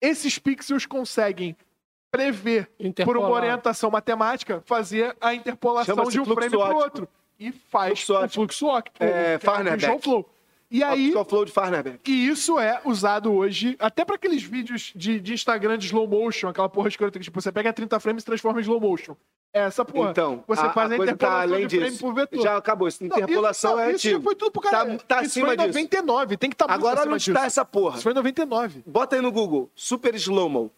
esses 0.00 0.38
pixels 0.38 0.84
conseguem 0.84 1.56
prever 2.16 2.70
por 3.04 3.16
uma 3.16 3.28
orientação 3.30 3.90
matemática, 3.90 4.62
fazer 4.64 5.16
a 5.20 5.34
interpolação 5.34 5.96
de 6.04 6.20
um 6.20 6.24
frame 6.24 6.50
para 6.56 6.74
o 6.74 6.76
outro. 6.76 7.08
E 7.38 7.50
faz 7.50 8.00
Fluxo 8.02 8.24
o 8.24 8.28
fluxo 8.28 8.66
óptico. 8.66 8.96
É, 9.00 9.38
Farnaback. 9.38 9.80
Visual 9.80 9.98
Flow. 9.98 10.30
E 10.70 10.82
aí, 10.82 11.14
Optical 11.14 11.24
Flow 11.24 11.44
de 11.44 12.00
e 12.06 12.26
isso 12.28 12.58
é 12.58 12.80
usado 12.84 13.32
hoje, 13.32 13.76
até 13.78 14.04
para 14.04 14.16
aqueles 14.16 14.42
vídeos 14.42 14.92
de, 14.96 15.20
de 15.20 15.32
Instagram 15.34 15.78
de 15.78 15.86
slow 15.86 16.08
motion, 16.08 16.48
aquela 16.48 16.68
porra 16.68 16.88
escrota 16.88 17.18
que 17.18 17.24
tipo, 17.24 17.40
você 17.40 17.52
pega 17.52 17.72
30 17.72 18.00
frames 18.00 18.22
e 18.22 18.26
transforma 18.26 18.58
em 18.60 18.62
slow 18.62 18.80
motion. 18.80 19.14
É 19.52 19.60
essa 19.60 19.84
porra. 19.84 20.10
Então, 20.10 20.42
você 20.48 20.62
a- 20.62 20.72
faz 20.72 20.90
a, 20.90 20.94
a 20.94 20.98
tá 20.98 21.04
interpolação 21.04 21.40
além 21.42 21.66
de 21.68 21.76
frame 21.76 21.90
disso. 21.92 22.04
por 22.04 22.14
vetor. 22.14 22.42
Já 22.42 22.56
acabou. 22.56 22.88
Não, 23.00 23.06
interpolação 23.06 23.72
isso, 23.72 23.80
é 23.80 23.86
isso 23.86 23.94
antigo. 23.94 24.16
já 24.16 24.24
foi 24.24 24.34
tudo 24.34 24.50
pro 24.50 24.62
cara. 24.62 24.76
Tá- 24.96 25.04
tá 25.06 25.16
isso 25.22 25.26
acima 25.30 25.46
foi 25.46 25.54
em 25.54 25.58
disso. 25.58 25.68
99, 25.68 26.36
tem 26.36 26.50
que 26.50 26.54
estar 26.54 26.66
muito 26.66 26.86
Agora 26.86 27.16
disso. 27.16 27.30
está 27.30 27.46
essa 27.46 27.64
porra? 27.64 27.94
Isso 27.94 28.02
foi 28.02 28.10
em 28.12 28.16
99. 28.16 28.82
Bota 28.84 29.14
aí 29.14 29.22
no 29.22 29.30
Google, 29.30 29.70
Super 29.76 30.14
Slow-Mo, 30.16 30.72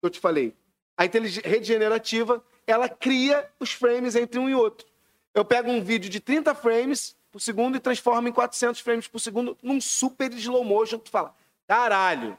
que 0.00 0.06
eu 0.06 0.10
te 0.10 0.18
falei. 0.18 0.52
A 0.96 1.04
intelig- 1.04 1.40
rede 1.44 1.66
generativa, 1.66 2.42
ela 2.66 2.88
cria 2.88 3.46
os 3.60 3.72
frames 3.72 4.16
entre 4.16 4.38
um 4.40 4.48
e 4.48 4.54
outro. 4.54 4.86
Eu 5.34 5.44
pego 5.44 5.70
um 5.70 5.82
vídeo 5.82 6.08
de 6.08 6.20
30 6.20 6.54
frames 6.54 7.14
por 7.30 7.40
segundo 7.40 7.76
e 7.76 7.80
transformo 7.80 8.26
em 8.28 8.32
400 8.32 8.80
frames 8.80 9.06
por 9.06 9.18
segundo 9.18 9.56
num 9.62 9.80
super 9.80 10.32
slow 10.32 10.64
motion 10.64 10.98
que 10.98 11.04
tu 11.04 11.10
fala, 11.10 11.34
caralho, 11.66 12.36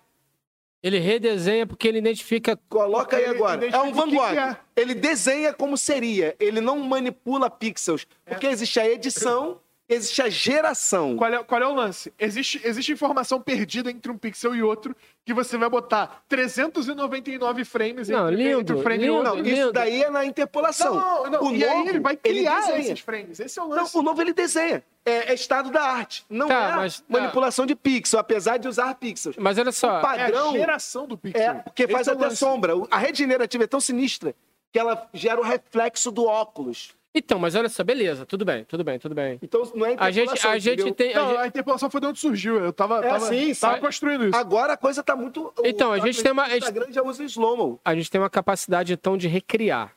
Ele 0.81 0.97
redesenha 0.99 1.67
porque 1.67 1.87
ele 1.87 1.99
identifica. 1.99 2.57
coloca 2.69 3.17
aí 3.17 3.23
Ele 3.23 3.35
agora. 3.35 3.65
É 3.67 3.79
um 3.79 3.91
vanguard. 3.93 4.33
que 4.33 4.39
é. 4.39 4.57
Ele 4.81 4.95
desenha 4.95 5.53
como 5.53 5.77
seria, 5.77 6.35
ele 6.39 6.59
não 6.61 6.79
manipula 6.79 7.49
pixels, 7.49 8.07
porque 8.25 8.47
existe 8.47 8.79
a 8.79 8.87
edição 8.89 9.59
existe 9.89 10.21
a 10.21 10.29
geração. 10.29 11.15
Qual 11.17 11.33
é, 11.33 11.43
qual 11.43 11.61
é 11.61 11.67
o 11.67 11.73
lance? 11.73 12.13
Existe, 12.19 12.59
existe 12.63 12.91
informação 12.91 13.39
perdida 13.41 13.89
entre 13.89 14.11
um 14.11 14.17
pixel 14.17 14.55
e 14.55 14.61
outro 14.61 14.95
que 15.25 15.33
você 15.33 15.57
vai 15.57 15.69
botar 15.69 16.23
399 16.27 17.63
frames 17.65 18.09
Não, 18.09 18.29
entre, 18.31 18.43
lindo, 18.43 18.59
entre 18.61 18.75
um 18.75 18.81
frame 18.81 19.03
e 19.03 19.07
lindo. 19.07 19.17
outro. 19.17 19.35
Não, 19.35 19.45
isso 19.45 19.71
daí 19.71 20.03
é 20.03 20.09
na 20.09 20.25
interpolação. 20.25 20.95
Não, 20.95 21.29
não, 21.29 21.43
o 21.43 21.53
e 21.55 21.59
novo, 21.59 21.73
aí 21.81 21.87
ele 21.87 21.99
vai 21.99 22.15
criar 22.15 22.59
desenha. 22.61 22.79
esses 22.79 22.99
frames. 22.99 23.39
Esse 23.39 23.59
é 23.59 23.63
o 23.63 23.67
Não, 23.67 23.77
lance. 23.77 23.97
o 23.97 24.01
novo 24.01 24.21
ele 24.21 24.33
desenha. 24.33 24.83
É, 25.05 25.31
é 25.31 25.33
estado 25.33 25.69
da 25.71 25.81
arte. 25.83 26.25
Não 26.29 26.47
Tá, 26.47 26.55
é 26.71 26.75
mas- 26.75 27.03
manipulação 27.07 27.65
de 27.65 27.75
pixel, 27.75 28.19
apesar 28.19 28.57
de 28.57 28.67
usar 28.67 28.93
pixels. 28.95 29.35
Mas 29.37 29.57
olha 29.57 29.71
só, 29.71 29.99
É 29.99 30.01
padrão- 30.01 30.49
a 30.49 30.57
geração 30.57 31.07
do 31.07 31.17
pixel. 31.17 31.41
É, 31.41 31.53
porque 31.55 31.83
Esse 31.83 31.91
faz 31.93 32.07
é 32.07 32.11
o 32.11 32.13
até 32.15 32.23
lance. 32.25 32.35
sombra. 32.37 32.75
O- 32.75 32.87
A 32.91 32.97
rede 32.97 33.19
generativa 33.19 33.63
é 33.63 33.67
tão 33.67 33.79
sinistra 33.79 34.35
que 34.71 34.77
ela 34.77 35.07
gera 35.13 35.39
o 35.39 35.43
reflexo 35.43 36.11
do 36.11 36.25
óculos. 36.25 36.93
Então, 37.17 37.37
mas 37.39 37.55
olha 37.55 37.69
só, 37.69 37.83
beleza, 37.83 38.25
tudo 38.25 38.43
bem, 38.45 38.63
tudo 38.65 38.83
bem, 38.83 38.97
tudo 38.99 39.13
bem. 39.15 39.39
Então 39.41 39.61
não 39.75 39.85
é 39.85 39.95
A 39.97 40.09
gente, 40.11 40.23
interpolação, 40.25 40.51
a 40.51 40.59
gente 40.59 40.73
entendeu? 40.81 40.93
tem. 40.95 41.13
a 41.13 41.19
Não, 41.19 41.29
gente- 41.29 41.37
a 41.39 41.47
interpolação 41.47 41.89
foi 41.89 42.01
de 42.01 42.07
onde 42.07 42.19
surgiu. 42.19 42.57
Eu 42.63 42.71
tava, 42.73 42.99
É, 42.99 43.09
tava, 43.09 43.27
sim, 43.27 43.53
tava 43.55 43.75
sim. 43.75 43.81
construindo 43.81 44.25
isso. 44.27 44.35
Agora 44.37 44.73
a 44.73 44.77
coisa 44.77 45.01
tá 45.03 45.15
muito. 45.15 45.53
o- 45.57 45.65
Então, 45.67 45.91
a 45.91 45.99
gente 45.99 46.21
tem 46.23 46.31
uma- 46.31 46.43
a 46.43 46.49
gente- 46.49 46.57
Instagram 46.63 46.87
já 46.91 47.01
usa 47.03 47.23
slow-mo. 47.23 47.79
a 47.83 47.95
gente 47.95 48.09
tem 48.11 48.19
uma 48.21 48.29
capacidade, 48.29 48.93
então, 48.93 49.17
de 49.17 49.27
recriar, 49.27 49.93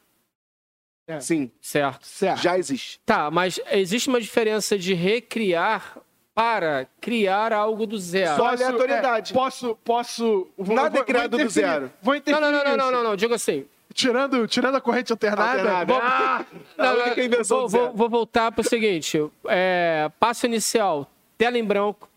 É. 1.06 1.18
Sim, 1.20 1.50
certo? 1.60 2.06
Certo. 2.06 2.40
já 2.40 2.56
existe. 2.58 3.00
Tá, 3.04 3.30
mas 3.30 3.58
existe 3.72 4.08
uma 4.08 4.20
diferença 4.20 4.78
de 4.78 4.94
recriar 4.94 5.98
para 6.32 6.86
criar 7.00 7.52
algo 7.52 7.84
do 7.86 7.98
zero. 7.98 8.36
Só 8.36 8.46
aleatoriedade. 8.46 9.32
é, 9.32 9.34
posso, 9.34 9.74
posso. 9.84 10.48
Vou, 10.56 10.76
Nada 10.76 10.88
é 10.88 10.90
vou- 10.98 11.04
criado 11.04 11.36
vou 11.36 11.44
do 11.46 11.50
zero. 11.50 11.90
Vou 12.00 12.14
Não, 12.14 12.40
não, 12.40 12.52
não, 12.52 12.64
não, 12.64 12.76
não, 12.76 12.92
não, 12.92 13.04
não, 13.04 13.16
digo 13.16 13.34
assim. 13.34 13.66
Tirando, 13.92 14.46
tirando 14.46 14.76
a 14.76 14.80
corrente 14.80 15.12
alternada. 15.12 15.50
Alternada. 15.60 15.92
vou- 15.92 16.02
Ah, 16.02 16.46
Não, 16.78 17.68
vou, 17.92 18.08
voltar 18.08 18.52
para 18.52 18.60
o 18.60 18.64
seguinte: 18.64 19.18
é, 19.48 20.10
passo 20.20 20.46
inicial, 20.46 21.10
tela 21.36 21.58
em 21.58 21.64
branco, 21.64 22.08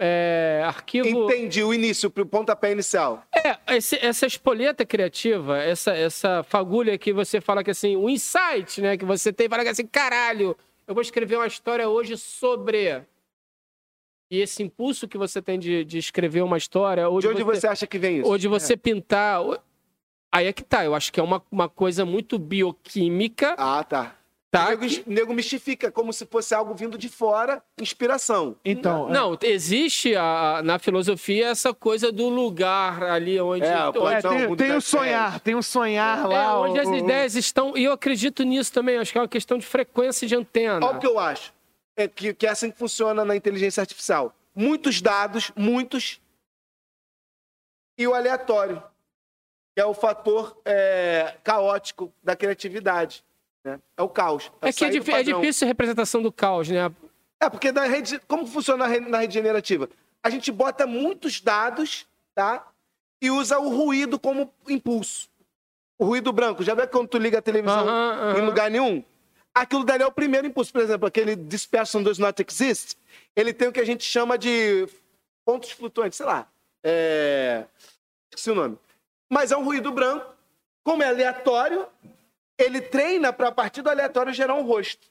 é, 0.00 0.62
arquivo. 0.64 1.24
Entendi 1.24 1.62
o 1.62 1.74
início, 1.74 2.10
o 2.16 2.26
pontapé 2.26 2.72
inicial. 2.72 3.22
É, 3.34 3.76
esse- 3.76 3.98
essa 4.04 4.26
espoleta 4.26 4.86
criativa, 4.86 5.58
essa, 5.58 5.92
essa 5.92 6.42
fagulha 6.44 6.96
que 6.96 7.12
você 7.12 7.40
fala 7.40 7.62
que 7.62 7.70
assim, 7.70 7.96
o 7.96 8.08
insight, 8.08 8.80
né, 8.80 8.96
que 8.96 9.04
você 9.04 9.32
tem, 9.32 9.48
fala 9.48 9.62
que 9.62 9.68
assim, 9.68 9.86
caralho, 9.86 10.56
eu 10.86 10.94
vou 10.94 11.02
escrever 11.02 11.36
uma 11.36 11.46
história 11.46 11.88
hoje 11.88 12.16
sobre. 12.16 13.02
E 14.32 14.38
esse 14.40 14.62
impulso 14.62 15.08
que 15.08 15.18
você 15.18 15.42
tem 15.42 15.58
de, 15.58 15.84
de 15.84 15.98
escrever 15.98 16.42
uma 16.42 16.56
história, 16.56 17.08
ou 17.08 17.18
De 17.20 17.26
onde 17.26 17.42
você 17.42 17.66
acha 17.66 17.86
que 17.86 17.98
vem 17.98 18.18
isso? 18.20 18.28
ou 18.28 18.38
de 18.38 18.46
você 18.46 18.76
pintar. 18.76 19.40
Aí 20.32 20.46
é 20.46 20.52
que 20.52 20.62
tá, 20.62 20.84
eu 20.84 20.94
acho 20.94 21.12
que 21.12 21.18
é 21.18 21.22
uma, 21.22 21.42
uma 21.50 21.68
coisa 21.68 22.04
muito 22.04 22.38
bioquímica, 22.38 23.54
Ah, 23.58 23.82
tá. 23.82 24.14
tá? 24.50 24.66
O 24.66 24.68
nego, 24.70 24.84
nego 25.06 25.34
mistifica 25.34 25.90
como 25.90 26.12
se 26.12 26.24
fosse 26.24 26.54
algo 26.54 26.72
vindo 26.74 26.96
de 26.96 27.08
fora, 27.08 27.60
inspiração. 27.80 28.54
Então, 28.64 29.08
é. 29.08 29.12
Não, 29.12 29.36
existe 29.42 30.14
a- 30.14 30.60
na 30.64 30.78
filosofia 30.78 31.48
essa 31.48 31.74
coisa 31.74 32.12
do 32.12 32.28
lugar 32.28 33.02
ali 33.02 33.40
onde. 33.40 33.64
É, 33.64 33.86
onde- 33.88 33.98
pode- 33.98 34.14
É, 34.14 34.18
Então, 34.20 34.30
tem, 34.30 34.46
mundo 34.48 34.56
tem 34.58 34.70
o 34.70 34.74
das 34.74 34.84
sonhar, 34.84 35.40
tem 35.40 35.54
o 35.56 35.62
sonhar 35.62 36.24
É, 36.24 36.28
lá. 36.28 36.60
onde 36.60 36.78
o- 36.78 36.82
as 36.82 36.88
o- 36.88 36.94
ideias 36.94 37.34
estão. 37.34 37.76
E 37.76 37.82
eu 37.84 37.92
acredito 37.92 38.44
nisso 38.44 38.72
também. 38.72 38.98
Acho 38.98 39.10
que 39.10 39.18
é 39.18 39.20
uma 39.20 39.26
questão 39.28 39.58
de 39.58 39.66
frequência 39.66 40.28
de 40.28 40.36
antena. 40.36 40.86
Olha 40.86 40.96
o 40.96 41.00
que 41.00 41.06
eu 41.08 41.18
acho. 41.18 41.52
É 41.96 42.06
que, 42.06 42.32
que 42.34 42.46
é 42.46 42.50
assim 42.50 42.70
que 42.70 42.78
funciona 42.78 43.24
na 43.24 43.34
inteligência 43.34 43.80
artificial. 43.80 44.32
Muitos 44.54 45.00
dados, 45.02 45.50
muitos. 45.56 46.20
E 47.98 48.06
o 48.06 48.14
aleatório, 48.14 48.82
que 49.74 49.80
é 49.80 49.84
o 49.84 49.94
fator 49.94 50.56
é, 50.64 51.36
caótico 51.44 52.12
da 52.22 52.34
criatividade. 52.36 53.24
né? 53.64 53.78
É 53.96 54.02
o 54.02 54.08
caos. 54.08 54.50
É 54.62 54.72
que 54.72 54.84
é, 54.84 54.88
difí- 54.90 55.10
é 55.12 55.16
padrão. 55.18 55.40
difícil 55.40 55.66
a 55.66 55.68
representação 55.68 56.22
do 56.22 56.32
caos, 56.32 56.68
né? 56.68 56.90
É, 57.40 57.48
porque 57.48 57.72
na 57.72 57.84
rede. 57.84 58.18
Como 58.26 58.46
funciona 58.46 58.86
na 59.00 59.18
rede, 59.18 59.34
generativa? 59.34 59.88
A 60.22 60.28
gente 60.28 60.50
bota 60.52 60.86
muitos 60.86 61.40
dados, 61.40 62.06
tá? 62.34 62.66
E 63.22 63.30
usa 63.30 63.58
o 63.58 63.68
ruído 63.68 64.18
como 64.18 64.52
impulso. 64.68 65.28
O 65.98 66.04
ruído 66.04 66.32
branco. 66.32 66.62
Já 66.62 66.74
vê 66.74 66.86
quando 66.86 67.08
tu 67.08 67.18
liga 67.18 67.38
a 67.38 67.42
televisão 67.42 67.86
Aham, 67.88 68.32
em 68.32 68.36
aham. 68.40 68.44
lugar 68.46 68.70
nenhum? 68.70 69.02
Aquilo 69.54 69.84
dali 69.84 70.02
é 70.02 70.06
o 70.06 70.12
primeiro 70.12 70.46
impulso. 70.46 70.72
Por 70.72 70.80
exemplo, 70.80 71.06
aquele 71.06 71.36
This 71.36 71.66
person 71.66 72.02
does 72.02 72.18
not 72.18 72.42
exist, 72.46 72.96
ele 73.36 73.52
tem 73.52 73.68
o 73.68 73.72
que 73.72 73.80
a 73.80 73.84
gente 73.84 74.04
chama 74.04 74.36
de 74.38 74.86
pontos 75.44 75.70
flutuantes, 75.70 76.16
sei 76.16 76.26
lá. 76.26 76.46
É... 76.84 77.64
Esqueci 78.30 78.50
o 78.50 78.54
nome. 78.54 78.78
Mas 79.30 79.52
é 79.52 79.56
um 79.56 79.64
ruído 79.64 79.92
branco. 79.92 80.26
Como 80.82 81.02
é 81.02 81.08
aleatório, 81.08 81.86
ele 82.58 82.80
treina 82.80 83.32
para 83.32 83.48
a 83.48 83.52
partir 83.52 83.80
do 83.82 83.88
aleatório 83.90 84.32
gerar 84.32 84.54
um 84.54 84.62
rosto. 84.62 85.08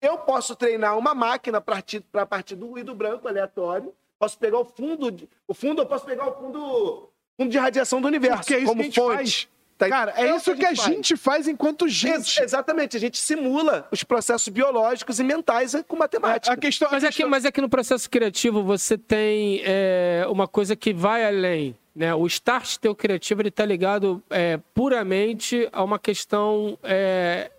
Eu 0.00 0.18
posso 0.18 0.54
treinar 0.56 0.96
uma 0.96 1.14
máquina 1.14 1.60
para 1.60 1.82
pra 2.12 2.24
partir 2.24 2.54
do 2.54 2.66
ruído 2.68 2.94
branco 2.94 3.26
aleatório. 3.28 3.92
Posso 4.18 4.38
pegar 4.38 4.58
o 4.58 4.64
fundo. 4.64 5.10
de- 5.10 5.28
o 5.48 5.52
fundo, 5.54 5.82
eu 5.82 5.86
posso 5.86 6.04
pegar 6.04 6.26
o 6.28 6.34
fundo, 6.34 7.10
fundo 7.36 7.50
de 7.50 7.58
radiação 7.58 8.00
do 8.00 8.06
universo. 8.08 8.38
Porque 8.38 8.54
é 8.54 8.58
isso 8.58 8.66
como 8.66 8.76
que 8.80 8.82
a 8.82 8.84
gente 8.90 8.94
fonte. 9.00 9.16
faz. 9.16 9.48
Tá? 9.80 9.88
Cara, 9.88 10.12
é 10.16 10.36
isso 10.36 10.54
que 10.54 10.66
a 10.66 10.74
gente 10.74 11.16
faz 11.16 11.48
enquanto 11.48 11.86
Ex- 11.86 11.94
gente. 11.94 12.42
exatamente, 12.42 12.96
a 12.96 13.00
gente 13.00 13.16
simula 13.16 13.88
os 13.90 14.04
processos 14.04 14.46
biológicos 14.48 15.18
e 15.18 15.24
mentais 15.24 15.74
com 15.88 15.96
matemática. 15.96 16.52
A 16.52 16.56
questão, 16.56 16.88
a 16.88 16.92
Mas 16.92 17.02
é, 17.02 17.06
que, 17.06 17.12
questão- 17.14 17.30
mas 17.30 17.44
é 17.46 17.50
que 17.50 17.60
no 17.62 17.68
processo 17.68 18.10
criativo 18.10 18.62
você 18.62 18.98
tem 18.98 19.62
é, 19.64 20.24
uma 20.28 20.46
coisa 20.46 20.76
que 20.76 20.92
vai 20.92 21.24
além. 21.24 21.74
Né? 21.96 22.14
O 22.14 22.26
start 22.26 22.76
teu 22.76 22.94
criativo 22.94 23.40
está 23.46 23.64
ligado 23.64 24.22
é, 24.28 24.58
puramente 24.74 25.68
a 25.72 25.82
uma 25.82 25.98
questão 25.98 26.78
é, 26.82 27.50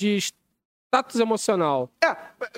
de 0.00 0.16
status 0.18 1.20
emocional. 1.20 1.88
É, 2.04 2.16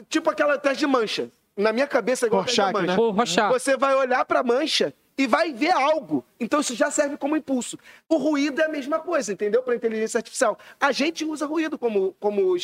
tipo 0.08 0.31
aquela 0.31 0.57
teste 0.58 0.78
de 0.78 0.86
mancha. 0.86 1.28
Na 1.57 1.73
minha 1.73 1.86
cabeça 1.86 2.24
é 2.24 2.26
igual 2.26 2.41
a 2.42 2.44
Rorschach, 2.47 2.73
mancha. 2.73 3.42
né? 3.47 3.49
Você 3.52 3.76
vai 3.76 3.94
olhar 3.94 4.24
para 4.24 4.41
a 4.41 4.42
mancha 4.42 4.92
e 5.16 5.26
vai 5.26 5.52
ver 5.52 5.70
algo. 5.72 6.24
Então 6.40 6.60
isso 6.60 6.74
já 6.74 6.90
serve 6.90 7.16
como 7.16 7.36
impulso. 7.36 7.78
O 8.08 8.16
ruído 8.16 8.60
é 8.60 8.66
a 8.66 8.68
mesma 8.68 8.98
coisa, 8.98 9.32
entendeu? 9.32 9.62
Para 9.62 9.74
inteligência 9.76 10.18
artificial. 10.18 10.58
A 10.80 10.90
gente 10.92 11.24
usa 11.24 11.46
ruído 11.46 11.78
como, 11.78 12.12
como, 12.20 12.54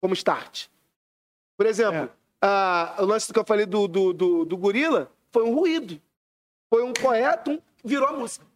como 0.00 0.14
start. 0.14 0.66
Por 1.56 1.66
exemplo, 1.66 2.04
É. 2.04 2.08
a- 2.46 2.96
o 3.00 3.04
lance 3.04 3.32
que 3.32 3.38
eu 3.38 3.44
falei 3.44 3.66
do, 3.66 3.86
do, 3.88 4.12
do, 4.12 4.44
do 4.44 4.56
gorila 4.56 5.10
foi 5.32 5.42
um 5.44 5.54
ruído. 5.54 6.00
Foi 6.72 6.82
um 6.82 6.92
poeta, 6.92 7.50
um, 7.50 7.58
virou 7.84 8.08
a 8.08 8.12
música. 8.12 8.46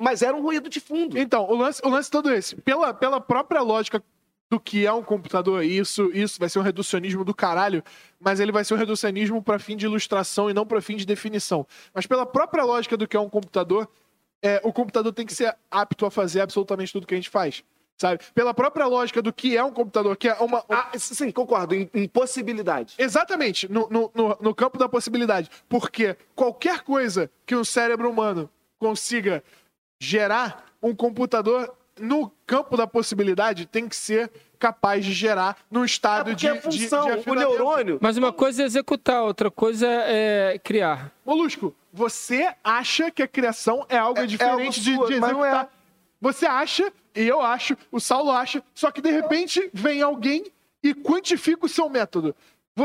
Mas 0.00 0.22
era 0.22 0.36
um 0.36 0.42
ruído 0.42 0.68
de 0.68 0.80
fundo. 0.80 1.16
Então, 1.18 1.48
o 1.48 1.54
lance, 1.54 1.80
o 1.84 1.88
lance 1.88 2.10
todo 2.10 2.32
esse. 2.32 2.56
Pela, 2.56 2.92
pela 2.92 3.20
própria 3.20 3.60
lógica 3.62 4.02
do 4.50 4.58
que 4.58 4.86
é 4.86 4.92
um 4.92 5.02
computador, 5.02 5.62
isso, 5.62 6.10
isso 6.12 6.38
vai 6.38 6.48
ser 6.48 6.58
um 6.58 6.62
reducionismo 6.62 7.24
do 7.24 7.34
caralho, 7.34 7.82
mas 8.18 8.40
ele 8.40 8.50
vai 8.50 8.64
ser 8.64 8.74
um 8.74 8.78
reducionismo 8.78 9.42
para 9.42 9.58
fim 9.58 9.76
de 9.76 9.84
ilustração 9.84 10.48
e 10.48 10.54
não 10.54 10.66
para 10.66 10.80
fim 10.80 10.96
de 10.96 11.04
definição. 11.04 11.66
Mas 11.92 12.06
pela 12.06 12.24
própria 12.24 12.64
lógica 12.64 12.96
do 12.96 13.06
que 13.06 13.16
é 13.16 13.20
um 13.20 13.28
computador, 13.28 13.88
é, 14.42 14.60
o 14.64 14.72
computador 14.72 15.12
tem 15.12 15.26
que 15.26 15.34
ser 15.34 15.54
apto 15.70 16.06
a 16.06 16.10
fazer 16.10 16.40
absolutamente 16.40 16.92
tudo 16.92 17.06
que 17.06 17.14
a 17.14 17.16
gente 17.16 17.28
faz. 17.28 17.62
Sabe? 18.00 18.22
Pela 18.32 18.54
própria 18.54 18.86
lógica 18.86 19.20
do 19.20 19.32
que 19.32 19.56
é 19.56 19.64
um 19.64 19.72
computador, 19.72 20.16
que 20.16 20.28
é 20.28 20.34
uma. 20.34 20.64
Ah, 20.68 20.92
sim, 20.96 21.32
concordo. 21.32 21.74
Em, 21.74 21.90
em 21.92 22.06
possibilidade. 22.06 22.94
Exatamente, 22.96 23.70
no, 23.70 23.88
no, 23.90 24.10
no, 24.14 24.38
no 24.40 24.54
campo 24.54 24.78
da 24.78 24.88
possibilidade. 24.88 25.50
Porque 25.68 26.16
qualquer 26.32 26.82
coisa 26.82 27.28
que 27.44 27.56
um 27.56 27.64
cérebro 27.64 28.08
humano 28.08 28.48
consiga 28.78 29.42
gerar, 30.00 30.64
um 30.80 30.94
computador, 30.94 31.76
no 32.00 32.30
campo 32.46 32.76
da 32.76 32.86
possibilidade, 32.86 33.66
tem 33.66 33.88
que 33.88 33.96
ser 33.96 34.30
capaz 34.58 35.04
de 35.04 35.12
gerar 35.12 35.56
num 35.70 35.82
É 35.82 35.86
estado 35.86 36.30
porque 36.30 36.36
de, 36.36 36.48
a 36.48 36.60
função, 36.60 37.16
de, 37.16 37.22
de 37.22 37.30
o 37.30 37.34
neurônio. 37.34 37.98
Mas 38.00 38.16
uma 38.16 38.32
coisa 38.32 38.62
é 38.62 38.66
executar, 38.66 39.22
outra 39.22 39.50
coisa 39.50 39.86
é 39.88 40.58
criar. 40.62 41.12
Molusco, 41.24 41.74
você 41.92 42.52
acha 42.64 43.10
que 43.10 43.22
a 43.22 43.28
criação 43.28 43.86
é 43.88 43.96
algo 43.96 44.18
É- 44.18 44.24
é 44.24 44.26
diferente 44.26 44.50
algo 44.60 44.70
de, 44.72 44.94
sua, 44.96 45.06
de 45.06 45.20
mas 45.20 45.32
não 45.32 45.44
é. 45.44 45.48
executar? 45.48 45.74
Você 46.20 46.46
acha, 46.46 46.92
e 47.14 47.22
eu 47.28 47.40
acho, 47.40 47.76
o 47.92 48.00
Saulo 48.00 48.32
acha, 48.32 48.62
só 48.74 48.90
que 48.90 49.00
de 49.00 49.10
repente 49.10 49.70
vem 49.72 50.02
alguém 50.02 50.44
e 50.82 50.92
quantifica 50.94 51.66
o 51.66 51.68
seu 51.68 51.88
método. 51.88 52.34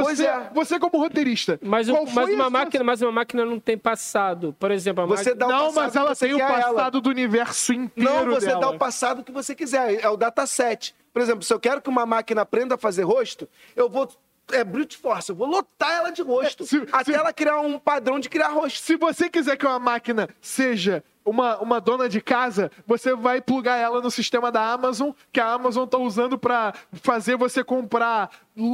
Pois 0.01 0.17
Você, 0.17 0.25
é. 0.27 0.49
você 0.53 0.79
como 0.79 0.97
roteirista. 0.97 1.59
Mas, 1.61 1.87
o- 1.87 1.93
mas, 1.93 2.11
foi 2.13 2.33
uma 2.35 2.49
máquina, 2.49 2.83
mas 2.83 3.01
uma 3.01 3.11
máquina 3.11 3.45
não 3.45 3.59
tem 3.59 3.77
passado. 3.77 4.55
Por 4.59 4.71
exemplo, 4.71 5.03
a 5.03 5.07
Você 5.07 5.29
máquina... 5.31 5.35
dá 5.35 5.47
o 5.47 5.49
Não, 5.49 5.57
passado 5.73 5.83
mas 5.85 5.95
ela 5.95 6.09
que 6.09 6.15
você 6.15 6.25
tem 6.25 6.33
o 6.33 6.37
quer 6.37 6.43
a 6.43 6.59
ela. 6.59 6.73
passado 6.73 7.01
do 7.01 7.09
universo 7.09 7.73
inteiro 7.73 8.09
Não, 8.11 8.25
você 8.33 8.47
dela. 8.47 8.59
dá 8.61 8.69
o 8.71 8.77
passado 8.77 9.23
que 9.23 9.31
você 9.31 9.53
quiser. 9.55 10.03
É 10.03 10.09
o 10.09 10.17
dataset. 10.17 10.95
Por 11.13 11.21
exemplo, 11.21 11.43
se 11.43 11.53
eu 11.53 11.59
quero 11.59 11.81
que 11.81 11.89
uma 11.89 12.05
máquina 12.05 12.41
aprenda 12.41 12.75
a 12.75 12.77
fazer 12.77 13.03
rosto, 13.03 13.47
eu 13.75 13.89
vou. 13.89 14.09
É 14.51 14.61
brute 14.63 14.97
force, 14.97 15.29
eu 15.29 15.35
vou 15.35 15.47
lotar 15.47 15.89
ela 15.91 16.09
de 16.11 16.21
rosto. 16.21 16.63
É, 16.63 16.67
se- 16.67 16.87
até 16.91 17.13
se- 17.13 17.17
ela 17.17 17.31
criar 17.31 17.61
um 17.61 17.79
padrão 17.79 18.19
de 18.19 18.27
criar 18.27 18.49
rosto. 18.49 18.79
Se 18.79 18.97
você 18.97 19.29
quiser 19.29 19.55
que 19.55 19.65
uma 19.65 19.79
máquina 19.79 20.27
seja 20.41 21.01
uma, 21.25 21.57
uma 21.59 21.79
dona 21.81 22.07
de 22.09 22.21
casa, 22.21 22.71
você 22.85 23.15
vai 23.15 23.41
plugar 23.41 23.77
ela 23.77 24.01
no 24.01 24.11
sistema 24.11 24.51
da 24.51 24.71
Amazon, 24.73 25.11
que 25.31 25.39
a 25.39 25.51
Amazon 25.53 25.87
tá 25.87 25.97
usando 25.97 26.37
pra 26.37 26.73
fazer 26.93 27.35
você 27.37 27.63
comprar 27.63 28.29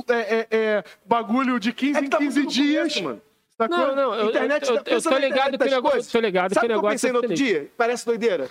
é, 0.10 0.14
é, 0.14 0.48
é, 0.52 0.84
bagulho 1.06 1.60
de 1.60 1.72
15 1.74 2.00
É 2.00 2.04
em 2.04 2.10
tá 2.10 2.18
15 2.18 2.40
muito 2.42 2.46
no 2.48 2.52
dias. 2.54 2.78
começo, 2.94 3.04
mano. 3.04 3.22
sacou? 3.58 3.78
Não, 3.78 3.96
não, 3.96 4.14
eu, 4.16 4.30
Internet 4.30 4.62
eu, 4.64 4.68
tá- 4.68 4.74
eu, 4.74 4.78
eu 4.78 4.84
pensa 4.84 5.10
tô 5.10 5.18
ligado 5.18 5.58
que 5.58 5.70
negócio, 5.70 6.12
tô 6.12 6.20
ligado 6.20 6.54
Sabe 6.54 6.68
que 6.68 6.74
o 6.74 6.78
o 6.78 6.82
que 6.82 6.86
eu 6.86 6.90
negócio 6.90 6.94
pensei 6.96 7.10
é 7.10 7.14
no 7.14 7.20
outro 7.20 7.34
dia? 7.36 7.72
Parece 7.78 8.06
doideira. 8.06 8.48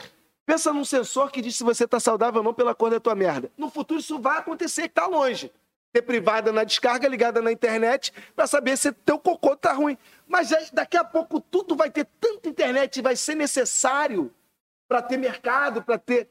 Pensa 0.47 0.73
num 0.73 0.85
sensor 0.85 1.31
que 1.31 1.43
diz 1.43 1.57
se 1.57 1.62
você 1.62 1.86
tá 1.86 2.01
saudável 2.01 2.39
ou 2.41 2.44
não 2.44 2.55
pela 2.55 2.75
cor 2.75 2.91
da 2.91 2.99
tua 2.99 3.15
merda. 3.15 3.51
No 3.59 3.68
futuro 3.68 4.01
isso 4.01 4.18
vai 4.18 4.39
acontecer, 4.39 4.83
que 4.89 4.94
tá 4.94 5.07
longe. 5.07 5.51
Ter 5.92 6.02
privada 6.02 6.52
na 6.52 6.65
descarga, 6.65 7.08
ligada 7.08 7.41
na 7.41 7.50
internet, 7.50 8.12
pra 8.36 8.47
saber 8.47 8.76
se 8.76 8.92
teu 8.92 9.18
cocô 9.18 9.57
tá 9.57 9.73
ruim. 9.73 9.97
Mas 10.26 10.52
aí, 10.52 10.67
daqui 10.73 10.97
a 10.97 11.05
pouco 11.05 11.41
tudo 11.41 11.75
vai 11.75 11.91
ter 11.91 12.07
tanta 12.20 12.49
internet, 12.49 13.00
vai 13.00 13.17
ser 13.17 13.34
necessário 13.34 14.33
pra 14.86 15.00
ter 15.02 15.17
mercado, 15.17 15.83
pra 15.83 15.99
ter. 15.99 16.28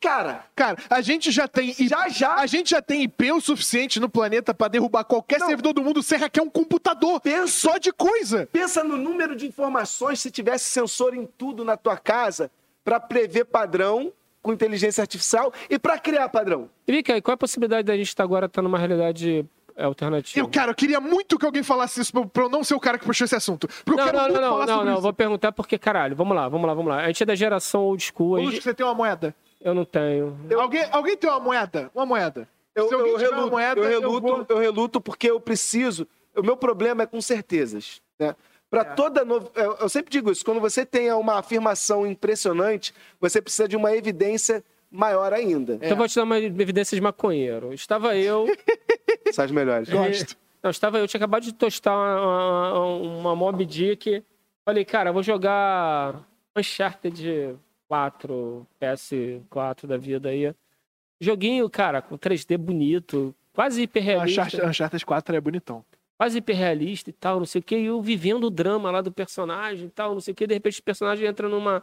Cara, 0.00 0.44
Cara, 0.54 0.76
a 0.88 1.00
gente 1.00 1.32
já 1.32 1.48
tem. 1.48 1.74
I- 1.76 1.88
já 1.88 2.08
já 2.08 2.34
A 2.36 2.46
gente 2.46 2.70
já 2.70 2.80
tem 2.80 3.02
IP 3.02 3.32
o 3.32 3.40
suficiente 3.40 3.98
no 3.98 4.08
planeta 4.08 4.54
pra 4.54 4.68
derrubar 4.68 5.02
qualquer 5.04 5.40
Não. 5.40 5.48
servidor 5.48 5.72
do 5.72 5.82
mundo 5.82 6.00
sem 6.02 6.16
hackear 6.16 6.46
um 6.46 6.50
computador. 6.50 7.20
pensa, 7.20 7.48
Só 7.48 7.76
de 7.78 7.92
coisa. 7.92 8.48
pensa 8.52 8.84
no 8.84 8.96
número 8.96 9.34
de 9.34 9.46
informações 9.48 10.20
se 10.20 10.30
tivesse 10.30 10.66
sensor 10.66 11.12
em 11.14 11.26
tudo 11.26 11.64
na 11.64 11.76
tua 11.76 11.96
casa 11.96 12.52
pra 12.84 13.00
prever 13.00 13.46
padrão 13.46 14.12
com 14.42 14.52
inteligência 14.52 15.02
artificial 15.02 15.52
e 15.68 15.78
pra 15.78 15.98
criar 15.98 16.28
padrão. 16.28 16.68
E 16.86 16.92
Vika, 16.92 17.16
e 17.16 17.20
qual 17.22 17.32
é 17.32 17.34
a 17.34 17.38
possibilidade 17.38 17.84
da 17.86 17.96
gente 17.96 18.08
estar 18.08 18.24
agora 18.24 18.46
estar 18.46 18.62
numa 18.62 18.78
realidade 18.78 19.44
é, 19.76 19.84
alternativa? 19.84 20.38
Eu, 20.44 20.48
cara, 20.48 20.70
eu 20.70 20.74
queria 20.74 21.00
muito 21.00 21.38
que 21.38 21.44
alguém 21.46 21.62
falasse 21.62 22.00
isso 22.00 22.12
pra, 22.12 22.26
pra 22.26 22.42
eu 22.44 22.48
não 22.48 22.64
ser 22.64 22.74
o 22.74 22.80
cara 22.80 22.98
que 22.98 23.04
puxou 23.04 23.24
esse 23.24 23.36
assunto. 23.36 23.68
Porque 23.84 24.00
eu 24.00 24.06
Não, 24.06 24.12
não, 24.12 24.28
não, 24.28 24.40
não, 24.40 24.66
não, 24.66 24.84
não, 24.84 24.92
isso. 24.94 25.02
vou 25.02 25.12
perguntar 25.12 25.52
porque, 25.52 25.78
caralho, 25.78 26.16
vamos 26.16 26.34
lá, 26.36 26.48
vamos 26.48 26.66
lá, 26.66 26.74
vamos 26.74 26.90
lá. 26.90 27.02
A 27.02 27.06
gente 27.08 27.22
é 27.22 27.26
da 27.26 27.34
geração 27.34 27.82
old 27.82 28.02
school, 28.02 28.36
Lúcio, 28.36 28.52
gente- 28.52 28.62
você 28.62 28.74
tem 28.74 28.84
uma 28.86 28.94
moeda? 28.94 29.34
eu 29.60 29.74
não 29.74 29.84
tenho. 29.84 30.38
Alguém, 30.58 30.84
alguém 30.90 31.16
tem 31.16 31.28
uma 31.28 31.40
moeda? 31.40 31.90
Uma 31.94 32.06
moeda. 32.06 32.48
Eu, 32.74 32.88
Se 32.88 32.94
alguém 32.94 33.12
eu 33.12 33.18
tiver 33.18 33.28
uma 33.28 33.36
reluto, 33.36 33.52
moeda, 33.52 33.80
eu, 33.80 33.84
eu 33.90 34.00
reluto, 34.00 34.20
vou- 34.26 34.46
eu 34.48 34.58
reluto 34.58 35.00
porque 35.00 35.30
eu 35.30 35.38
preciso. 35.40 36.06
O 36.34 36.42
meu 36.42 36.56
problema 36.56 37.02
é 37.02 37.06
com 37.06 37.20
certezas. 37.20 38.00
Né? 38.18 38.34
Para 38.70 38.84
toda 38.84 39.24
no... 39.24 39.50
eu, 39.56 39.76
eu 39.80 39.88
sempre 39.88 40.12
digo 40.12 40.30
isso, 40.30 40.44
quando 40.44 40.60
você 40.60 40.86
tem 40.86 41.12
uma 41.12 41.38
afirmação 41.38 42.06
impressionante, 42.06 42.94
você 43.20 43.42
precisa 43.42 43.66
de 43.66 43.76
uma 43.76 43.94
evidência 43.94 44.62
maior 44.88 45.32
ainda. 45.32 45.74
Então 45.74 45.88
eu 45.88 45.96
vou 45.96 46.06
te 46.06 46.14
dar 46.14 46.22
uma 46.22 46.38
evidência 46.38 46.94
de 46.94 47.00
maconheiro. 47.00 47.74
Estava 47.74 48.16
eu. 48.16 48.46
São 49.32 49.44
as 49.44 49.50
melhores. 49.50 49.88
Gosto. 49.88 50.36
Não, 50.62 50.70
estava 50.70 50.98
eu, 50.98 51.08
tinha 51.08 51.18
acabado 51.18 51.42
de 51.42 51.52
tostar 51.52 51.94
uma, 51.94 52.78
uma, 52.78 53.18
uma 53.18 53.36
Mob 53.36 53.64
Dick. 53.64 54.22
Falei, 54.64 54.84
cara, 54.84 55.10
vou 55.10 55.22
jogar 55.22 56.22
Uncharted 56.56 57.56
4, 57.88 58.66
PS4 58.80 59.86
da 59.86 59.96
vida 59.96 60.28
aí. 60.28 60.54
Joguinho, 61.20 61.68
cara, 61.68 62.00
com 62.00 62.16
3D 62.16 62.56
bonito, 62.56 63.34
quase 63.52 63.82
hiperrealista. 63.82 64.42
Uncharted, 64.42 64.70
Uncharted 64.70 65.06
4 65.06 65.36
é 65.36 65.40
bonitão. 65.40 65.84
Quase 66.20 66.36
hiperrealista 66.36 67.08
e 67.08 67.14
tal, 67.14 67.38
não 67.38 67.46
sei 67.46 67.60
o 67.62 67.64
quê, 67.64 67.78
e 67.78 67.86
eu 67.86 68.02
vivendo 68.02 68.44
o 68.44 68.50
drama 68.50 68.90
lá 68.90 69.00
do 69.00 69.10
personagem 69.10 69.86
e 69.86 69.90
tal, 69.90 70.12
não 70.12 70.20
sei 70.20 70.32
o 70.32 70.34
quê, 70.34 70.46
de 70.46 70.52
repente 70.52 70.78
o 70.78 70.82
personagem 70.82 71.26
entra 71.26 71.48
numa, 71.48 71.82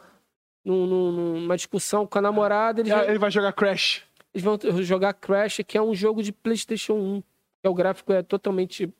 num- 0.63 0.85
num- 0.85 1.11
numa 1.39 1.55
discussão 1.55 2.05
com 2.05 2.19
a 2.19 2.21
namorada, 2.21 2.83
Ah, 2.83 2.85
vão, 2.99 3.09
Ele 3.09 3.17
vai 3.17 3.31
jogar 3.31 3.51
Crash. 3.53 4.03
eles 4.31 4.43
vão 4.43 4.59
jogar 4.83 5.13
Crash, 5.15 5.61
que 5.65 5.75
é 5.75 5.81
um 5.81 5.95
jogo 5.95 6.21
de 6.21 6.31
Playstation 6.31 6.93
1, 6.93 7.21
que 7.21 7.27
é 7.63 7.69
o 7.69 7.73
gráfico 7.73 8.13
é 8.13 8.21
totalmente 8.21 8.93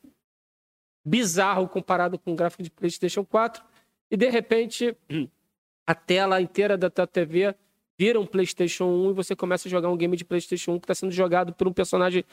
bizarro 1.04 1.68
comparado 1.68 2.18
com 2.18 2.32
o 2.32 2.34
gráfico 2.34 2.64
de 2.64 2.70
Playstation 2.72 3.24
4, 3.24 3.62
e 4.10 4.16
de 4.16 4.28
repente 4.28 4.96
a 5.86 5.94
tela 5.94 6.40
inteira 6.40 6.76
da 6.76 6.90
tua 6.90 7.06
TV 7.06 7.54
vira 7.96 8.18
um 8.18 8.26
Playstation 8.26 8.86
1 8.86 9.10
e 9.10 9.12
você 9.12 9.36
começa 9.36 9.68
a 9.68 9.70
jogar 9.70 9.88
um 9.88 9.96
game 9.96 10.16
de 10.16 10.24
Playstation 10.24 10.72
1 10.72 10.78
que 10.80 10.84
está 10.86 10.96
sendo 10.96 11.12
jogado 11.12 11.52
por 11.54 11.68
um 11.68 11.72
personagem 11.72 12.24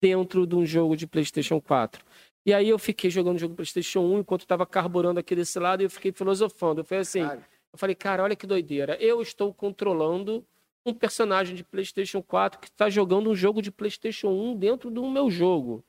dentro 0.00 0.44
de 0.44 0.56
um 0.56 0.66
jogo 0.66 0.96
de 0.96 1.06
Playstation 1.06 1.60
4. 1.60 2.04
E 2.48 2.54
aí 2.54 2.70
eu 2.70 2.78
fiquei 2.78 3.10
jogando 3.10 3.38
jogo 3.38 3.54
PlayStation 3.54 4.00
1 4.00 4.20
enquanto 4.20 4.40
estava 4.40 4.64
carburando 4.64 5.20
aqui 5.20 5.36
desse 5.36 5.58
lado 5.58 5.82
e 5.82 5.84
eu 5.84 5.90
fiquei 5.90 6.10
filosofando. 6.12 6.80
Eu 6.80 6.84
falei 6.86 7.02
assim, 7.02 7.20
Cara. 7.20 7.46
eu 7.70 7.78
falei, 7.78 7.94
cara, 7.94 8.22
olha 8.22 8.34
que 8.34 8.46
doideira. 8.46 8.96
Eu 8.98 9.20
estou 9.20 9.52
controlando 9.52 10.42
um 10.82 10.94
personagem 10.94 11.54
de 11.54 11.62
PlayStation 11.62 12.22
4 12.22 12.58
que 12.58 12.68
está 12.68 12.88
jogando 12.88 13.28
um 13.28 13.34
jogo 13.34 13.60
de 13.60 13.70
PlayStation 13.70 14.28
1 14.28 14.56
dentro 14.56 14.90
do 14.90 15.06
meu 15.10 15.30
jogo. 15.30 15.84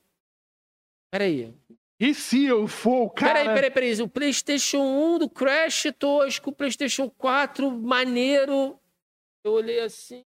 Peraí. 1.10 1.54
E 1.98 2.14
se 2.14 2.44
eu 2.44 2.68
for 2.68 3.04
o 3.04 3.10
cara... 3.10 3.36
Peraí, 3.36 3.56
peraí, 3.56 3.72
peraí. 3.72 4.02
O 4.02 4.10
PlayStation 4.10 4.82
1 4.82 5.20
do 5.20 5.30
Crash 5.30 5.86
tosco, 5.98 6.50
o 6.50 6.54
PlayStation 6.54 7.10
4 7.10 7.72
maneiro. 7.72 8.78
Eu 9.46 9.54
olhei 9.54 9.80
assim. 9.80 10.26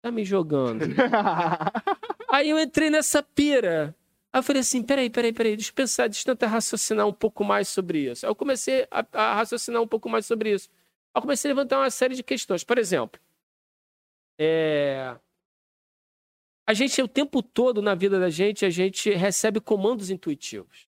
Tá 0.00 0.12
me 0.12 0.24
jogando. 0.24 0.84
Aí 2.30 2.50
eu 2.50 2.60
entrei 2.60 2.90
nessa 2.90 3.20
pira. 3.20 3.96
Aí 4.34 4.40
eu 4.40 4.42
falei 4.42 4.60
assim: 4.62 4.82
peraí, 4.82 5.08
peraí, 5.08 5.32
peraí, 5.32 5.54
deixa 5.54 5.70
eu 5.70 5.74
pensar, 5.74 6.08
deixa 6.08 6.28
eu 6.28 6.34
tentar 6.34 6.48
raciocinar 6.48 7.06
um 7.06 7.12
pouco 7.12 7.44
mais 7.44 7.68
sobre 7.68 8.10
isso. 8.10 8.26
Aí 8.26 8.30
eu 8.30 8.34
comecei 8.34 8.84
a, 8.90 9.06
a 9.12 9.34
raciocinar 9.36 9.80
um 9.80 9.86
pouco 9.86 10.08
mais 10.08 10.26
sobre 10.26 10.52
isso. 10.52 10.68
Aí 11.14 11.20
eu 11.20 11.22
comecei 11.22 11.48
a 11.48 11.54
levantar 11.54 11.78
uma 11.78 11.88
série 11.88 12.16
de 12.16 12.22
questões. 12.24 12.64
Por 12.64 12.76
exemplo, 12.76 13.20
é, 14.36 15.14
a 16.66 16.74
gente, 16.74 17.00
o 17.00 17.06
tempo 17.06 17.44
todo 17.44 17.80
na 17.80 17.94
vida 17.94 18.18
da 18.18 18.28
gente, 18.28 18.64
a 18.64 18.70
gente 18.70 19.08
recebe 19.10 19.60
comandos 19.60 20.10
intuitivos. 20.10 20.88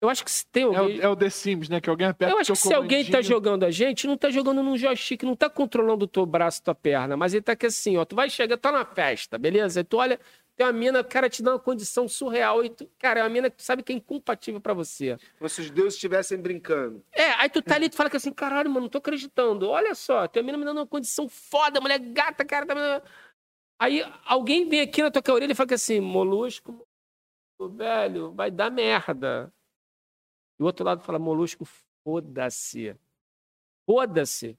Eu 0.00 0.08
acho 0.08 0.24
que 0.24 0.30
se 0.30 0.46
tem 0.46 0.62
É 0.62 0.76
alguém. 0.78 0.98
o, 1.00 1.02
é 1.02 1.08
o 1.10 1.14
The 1.14 1.28
Sims, 1.28 1.68
né? 1.68 1.82
Que 1.82 1.90
alguém 1.90 2.06
aperta 2.06 2.34
Eu 2.34 2.38
acho 2.38 2.52
que 2.52 2.58
se 2.58 2.72
alguém 2.72 3.04
tá 3.04 3.20
jogando 3.20 3.64
a 3.64 3.70
gente, 3.70 4.06
não 4.06 4.16
tá 4.16 4.30
jogando 4.30 4.62
num 4.62 4.78
joystick, 4.78 5.22
não 5.22 5.36
tá 5.36 5.50
controlando 5.50 6.06
o 6.06 6.08
teu 6.08 6.24
braço, 6.24 6.62
tua 6.62 6.74
perna, 6.74 7.14
mas 7.14 7.34
ele 7.34 7.42
tá 7.42 7.52
aqui 7.52 7.66
assim, 7.66 7.98
ó, 7.98 8.06
tu 8.06 8.16
vai 8.16 8.30
chegar, 8.30 8.56
tá 8.56 8.72
na 8.72 8.86
festa, 8.86 9.36
beleza? 9.36 9.80
Aí 9.80 9.84
tu 9.84 9.98
olha, 9.98 10.18
tem 10.60 10.66
uma 10.66 10.72
mina, 10.74 11.02
cara 11.02 11.30
te 11.30 11.42
dá 11.42 11.52
uma 11.52 11.58
condição 11.58 12.06
surreal 12.06 12.62
e 12.62 12.68
tu, 12.68 12.86
cara, 12.98 13.20
é 13.20 13.22
uma 13.22 13.30
mina 13.30 13.48
que 13.48 13.56
tu 13.56 13.62
sabe 13.62 13.82
que 13.82 13.94
é 13.94 13.96
incompatível 13.96 14.60
pra 14.60 14.74
você. 14.74 15.16
Como 15.38 15.48
se 15.48 15.62
os 15.62 15.70
deuses 15.70 15.94
estivessem 15.94 16.36
brincando. 16.36 17.02
É, 17.12 17.30
aí 17.30 17.48
tu 17.48 17.62
tá 17.62 17.76
ali, 17.76 17.88
tu 17.88 17.96
fala 17.96 18.10
que 18.10 18.18
assim, 18.18 18.30
caralho, 18.30 18.68
mano, 18.68 18.82
não 18.82 18.88
tô 18.90 18.98
acreditando. 18.98 19.70
Olha 19.70 19.94
só, 19.94 20.28
tem 20.28 20.42
uma 20.42 20.48
mina 20.48 20.58
me 20.58 20.64
dando 20.66 20.76
uma 20.76 20.86
condição 20.86 21.30
foda, 21.30 21.80
mulher 21.80 21.98
gata, 21.98 22.44
cara. 22.44 22.66
Tá... 22.66 23.02
Aí 23.78 24.04
alguém 24.26 24.68
vem 24.68 24.82
aqui 24.82 25.02
na 25.02 25.10
tua 25.10 25.22
orelha 25.32 25.52
e 25.52 25.54
fala 25.54 25.68
que 25.68 25.74
assim, 25.74 25.98
molusco, 25.98 26.86
velho, 27.58 28.32
vai 28.32 28.50
dar 28.50 28.70
merda. 28.70 29.50
E 30.58 30.62
o 30.62 30.66
outro 30.66 30.84
lado 30.84 31.02
fala, 31.02 31.18
molusco, 31.18 31.66
foda-se. 32.04 32.94
Foda-se. 33.86 34.58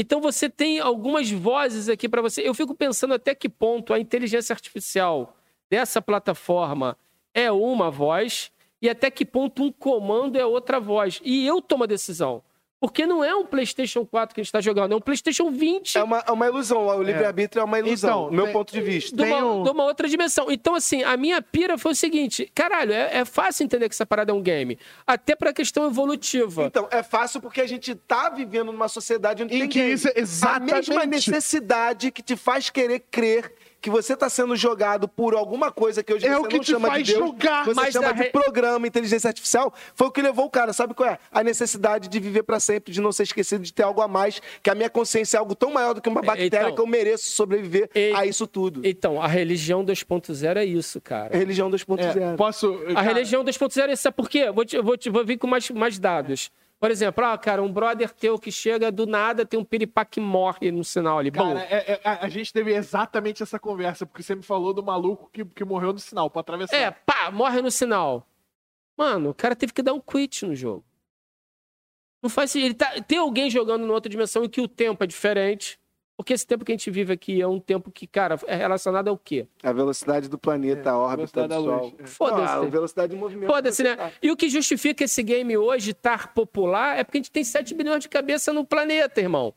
Então 0.00 0.18
você 0.18 0.48
tem 0.48 0.80
algumas 0.80 1.30
vozes 1.30 1.86
aqui 1.86 2.08
para 2.08 2.22
você. 2.22 2.40
Eu 2.40 2.54
fico 2.54 2.74
pensando 2.74 3.12
até 3.12 3.34
que 3.34 3.50
ponto 3.50 3.92
a 3.92 4.00
inteligência 4.00 4.54
artificial 4.54 5.36
dessa 5.68 6.00
plataforma 6.00 6.96
é 7.34 7.52
uma 7.52 7.90
voz 7.90 8.50
e 8.80 8.88
até 8.88 9.10
que 9.10 9.26
ponto 9.26 9.62
um 9.62 9.70
comando 9.70 10.38
é 10.38 10.46
outra 10.46 10.80
voz. 10.80 11.20
E 11.22 11.46
eu 11.46 11.60
tomo 11.60 11.84
a 11.84 11.86
decisão. 11.86 12.42
Porque 12.80 13.06
não 13.06 13.22
é 13.22 13.34
um 13.36 13.44
PlayStation 13.44 14.06
4 14.06 14.34
que 14.34 14.40
a 14.40 14.42
gente 14.42 14.48
está 14.48 14.60
jogando, 14.62 14.92
é 14.92 14.96
um 14.96 15.00
PlayStation 15.00 15.50
20 15.50 15.98
É 15.98 16.02
uma, 16.02 16.24
é 16.26 16.30
uma 16.32 16.46
ilusão. 16.46 16.86
O 16.86 17.02
livre-arbítrio 17.02 17.60
é 17.60 17.64
uma 17.64 17.78
ilusão, 17.78 18.10
Então, 18.10 18.30
do 18.30 18.34
meu 18.34 18.44
tem- 18.46 18.52
ponto 18.54 18.72
de 18.72 18.80
vista. 18.80 19.14
de 19.14 19.22
uma, 19.22 19.34
Tem 19.36 19.44
um- 19.44 19.62
de 19.62 19.68
uma 19.70 19.84
outra 19.84 20.08
dimensão. 20.08 20.50
Então, 20.50 20.74
assim, 20.74 21.02
a 21.02 21.14
minha 21.16 21.42
pira 21.42 21.76
foi 21.76 21.92
o 21.92 21.94
seguinte: 21.94 22.50
caralho, 22.54 22.92
é, 22.92 23.18
é 23.18 23.24
fácil 23.26 23.64
entender 23.64 23.86
que 23.88 23.94
essa 23.94 24.06
parada 24.06 24.32
é 24.32 24.34
um 24.34 24.40
game. 24.40 24.78
Até 25.06 25.36
pra 25.36 25.52
questão 25.52 25.86
evolutiva. 25.86 26.64
Então, 26.64 26.88
é 26.90 27.02
fácil 27.02 27.38
porque 27.42 27.60
a 27.60 27.66
gente 27.68 27.94
tá 27.94 28.30
vivendo 28.30 28.72
numa 28.72 28.88
sociedade 28.88 29.42
onde 29.42 29.54
Em 29.54 29.60
tem 29.60 29.68
que 29.68 29.78
game. 29.78 29.92
isso 29.92 30.08
é 30.08 30.12
A 30.16 30.18
exatamente... 30.20 30.88
mesma 30.88 31.04
necessidade 31.04 32.10
que 32.10 32.22
te 32.22 32.34
faz 32.34 32.70
querer 32.70 33.00
crer 33.10 33.52
que 33.80 33.88
você 33.90 34.12
está 34.14 34.28
sendo 34.28 34.54
jogado 34.54 35.08
por 35.08 35.34
alguma 35.34 35.70
coisa 35.72 36.02
que 36.02 36.12
hoje 36.12 36.26
É 36.26 36.30
você 36.34 36.36
o 36.40 36.44
que 36.44 36.56
não 36.56 36.62
te 36.64 36.70
chama 36.70 36.88
faz 36.88 37.06
de 37.06 37.14
Deus, 37.14 37.26
jogar. 37.26 37.64
você 37.64 37.74
Mas 37.74 37.92
chama 37.92 38.08
a 38.08 38.12
de 38.12 38.18
re- 38.24 38.30
programa, 38.30 38.86
inteligência 38.86 39.28
artificial, 39.28 39.72
foi 39.94 40.06
o 40.08 40.10
que 40.10 40.20
levou 40.20 40.44
o 40.46 40.50
cara, 40.50 40.72
sabe 40.72 40.92
qual 40.94 41.08
é? 41.08 41.18
A 41.32 41.42
necessidade 41.42 42.08
de 42.08 42.20
viver 42.20 42.42
para 42.42 42.60
sempre, 42.60 42.92
de 42.92 43.00
não 43.00 43.10
ser 43.12 43.22
esquecido, 43.22 43.62
de 43.62 43.72
ter 43.72 43.82
algo 43.82 44.00
a 44.02 44.08
mais, 44.08 44.40
que 44.62 44.68
a 44.70 44.74
minha 44.74 44.90
consciência 44.90 45.36
é 45.36 45.40
algo 45.40 45.54
tão 45.54 45.72
maior 45.72 45.94
do 45.94 46.00
que 46.02 46.08
uma 46.08 46.20
bactéria 46.20 46.58
então- 46.66 46.74
que 46.74 46.80
eu 46.80 46.86
mereço 46.86 47.30
sobreviver 47.32 47.88
E- 47.94 48.12
a 48.14 48.26
isso 48.26 48.46
tudo. 48.46 48.82
Então, 48.84 49.20
a 49.20 49.26
religião 49.26 49.84
2.0 49.84 50.58
é 50.58 50.64
isso, 50.64 51.00
cara. 51.00 51.34
É 51.34 51.38
religião 51.38 51.70
2.0. 51.70 52.34
É, 52.34 52.36
posso... 52.36 52.78
A 52.94 53.00
religião 53.00 53.42
2.0 53.44 53.88
é 53.88 53.92
isso. 53.94 54.02
Sabe 54.02 54.16
por 54.16 54.28
quê? 54.28 54.50
Vou, 54.50 54.64
te, 54.64 54.78
vou, 54.80 54.96
te, 54.96 55.08
vou 55.08 55.24
vir 55.24 55.38
com 55.38 55.46
mais, 55.46 55.70
mais 55.70 55.98
dados. 55.98 56.50
Por 56.80 56.90
exemplo, 56.90 57.22
ah, 57.24 57.36
cara, 57.36 57.62
um 57.62 57.70
brother 57.70 58.10
teu 58.10 58.38
que 58.38 58.50
chega 58.50 58.90
do 58.90 59.06
nada, 59.06 59.44
tem 59.44 59.60
um 59.60 59.64
piripaque 59.64 60.12
que 60.12 60.20
morre 60.20 60.72
no 60.72 60.82
sinal 60.82 61.18
ali. 61.18 61.30
Bom, 61.30 61.52
Cara, 61.54 61.60
é- 61.64 61.92
é- 61.92 62.00
a, 62.02 62.24
a 62.24 62.28
gente 62.30 62.50
teve 62.52 62.72
exatamente 62.74 63.42
essa 63.42 63.58
conversa, 63.58 64.06
porque 64.06 64.22
você 64.22 64.34
me 64.34 64.42
falou 64.42 64.72
do 64.72 64.82
maluco 64.82 65.28
que, 65.30 65.44
que 65.44 65.62
morreu 65.62 65.92
no 65.92 65.98
sinal 65.98 66.30
pra 66.30 66.40
atravessar. 66.40 66.74
é, 66.74 66.90
pá, 66.90 67.30
morre 67.30 67.60
no 67.60 67.70
sinal. 67.70 68.26
Mano, 68.96 69.28
o 69.30 69.34
cara 69.34 69.54
teve 69.54 69.74
que 69.74 69.82
dar 69.82 69.92
um 69.92 70.00
quit 70.00 70.46
no 70.46 70.54
jogo. 70.54 70.82
Não 72.22 72.30
faz 72.30 72.50
sentido. 72.50 72.66
Ele 72.68 72.74
tá, 72.74 73.00
tem 73.02 73.18
alguém 73.18 73.50
jogando 73.50 73.84
em 73.86 73.90
outra 73.90 74.08
dimensão 74.10 74.44
em 74.44 74.48
que 74.48 74.60
o 74.60 74.68
tempo 74.68 75.04
é 75.04 75.06
diferente. 75.06 75.78
Porque 76.20 76.34
esse 76.34 76.46
tempo 76.46 76.66
que 76.66 76.70
a 76.70 76.74
gente 76.74 76.90
vive 76.90 77.14
aqui 77.14 77.40
é 77.40 77.48
um 77.48 77.58
tempo 77.58 77.90
que, 77.90 78.06
cara, 78.06 78.38
é 78.46 78.54
relacionado 78.54 79.08
ao 79.08 79.16
quê? 79.16 79.46
A 79.62 79.72
velocidade 79.72 80.28
do 80.28 80.36
planeta, 80.36 80.90
a 80.90 80.98
órbita 80.98 81.44
do 81.44 81.48
da 81.48 81.54
Sol. 81.54 81.94
É. 81.98 82.06
Foda-se. 82.06 82.52
A 82.52 82.60
velocidade 82.60 83.14
de 83.14 83.18
movimento. 83.18 83.50
Foda-se, 83.50 83.82
né? 83.82 83.96
tá. 83.96 84.12
E 84.22 84.30
o 84.30 84.36
que 84.36 84.50
justifica 84.50 85.02
esse 85.02 85.22
game 85.22 85.56
hoje 85.56 85.92
estar 85.92 86.34
popular 86.34 86.98
é 86.98 87.04
porque 87.04 87.16
a 87.16 87.20
gente 87.20 87.30
tem 87.30 87.42
7 87.42 87.74
bilhões 87.74 88.02
de 88.02 88.10
cabeça 88.10 88.52
no 88.52 88.66
planeta, 88.66 89.18
irmão. 89.18 89.54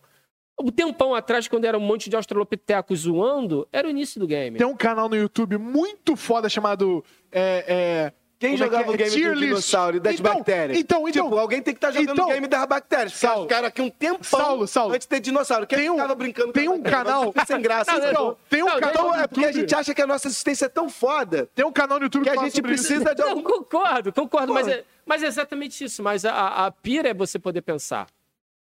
Um 0.58 0.72
tempão 0.72 1.14
atrás, 1.14 1.50
quando 1.50 1.66
era 1.66 1.78
um 1.78 1.82
monte 1.82 2.10
de 2.10 2.16
australopitecos 2.16 3.02
zoando, 3.02 3.68
era 3.70 3.86
o 3.86 3.92
início 3.92 4.18
do 4.18 4.26
game. 4.26 4.58
Tem 4.58 4.66
um 4.66 4.78
canal 4.78 5.10
no 5.10 5.18
YouTube 5.18 5.58
muito 5.58 6.16
foda 6.16 6.48
chamado 6.48 7.04
é, 7.30 7.66
é, 7.68 8.14
Quem 8.44 8.52
Como 8.58 8.64
é 8.64 8.66
jogava 8.68 8.84
que 8.84 8.90
é? 8.90 8.94
o 8.94 8.98
game 8.98 9.12
Tier 9.12 9.30
do 9.30 9.36
list. 9.40 9.48
dinossauro 9.48 9.96
e 9.96 10.00
das 10.02 10.20
Então, 10.20 10.36
bactérias? 10.36 10.78
então, 10.78 11.08
então. 11.08 11.24
Tipo, 11.24 11.38
alguém 11.40 11.62
tem 11.62 11.74
que 11.74 11.78
estar 11.78 11.92
jogando 11.92 12.12
Então- 12.12 12.26
o 12.28 12.34
game 12.34 12.46
das 12.46 12.66
bactérias. 12.66 13.14
Porque 13.14 13.26
Saulo. 13.26 13.42
os 13.44 13.48
caras 13.48 13.68
aqui 13.70 13.82
um 13.82 13.90
tempão 13.90 14.18
Saulo, 14.40 14.68
Saulo. 14.68 14.94
antes 14.94 15.06
de 15.06 15.10
ter 15.10 15.20
dinossauro. 15.22 15.66
Quem 15.66 15.80
Tem 15.80 15.90
um- 15.90 15.94
ficava 15.96 16.14
brincando 16.16 16.48
com 16.48 16.54
tem 16.54 16.68
a 16.68 16.72
um 16.72 16.82
canal- 16.82 17.34
sem 17.48 17.62
graça. 17.62 17.94
Não, 17.98 18.12
não, 18.12 18.38
tem 18.50 18.62
um 18.62 18.66
Não, 18.66 18.74
canal 18.82 18.90
Então 18.92 19.08
no 19.08 19.16
é 19.16 19.28
porque 19.28 19.46
a 19.46 19.52
gente 19.54 19.74
acha 19.74 19.94
que 19.96 20.02
a 20.02 20.08
nossa 20.08 20.28
existência 20.28 20.66
é 20.66 20.70
tão 20.70 20.90
foda 20.90 21.48
Tem 21.56 21.64
um 21.66 21.72
canal 21.72 22.00
no 22.00 22.04
YouTube 22.06 22.24
que 22.24 22.30
a 22.32 22.36
fala 22.36 22.50
gente 22.50 22.62
precisa 22.62 23.16
de 23.16 23.22
Não, 23.22 23.30
algum... 23.30 23.44
concordo, 23.44 24.12
concordo, 24.12 24.54
mas 24.54 24.68
é, 24.68 24.84
mas 25.06 25.24
é 25.24 25.28
exatamente 25.28 25.82
isso. 25.86 26.04
Mas 26.04 26.26
a, 26.26 26.66
a 26.66 26.70
pira 26.72 27.08
é 27.10 27.14
você 27.14 27.40
poder 27.40 27.62
pensar. 27.62 28.08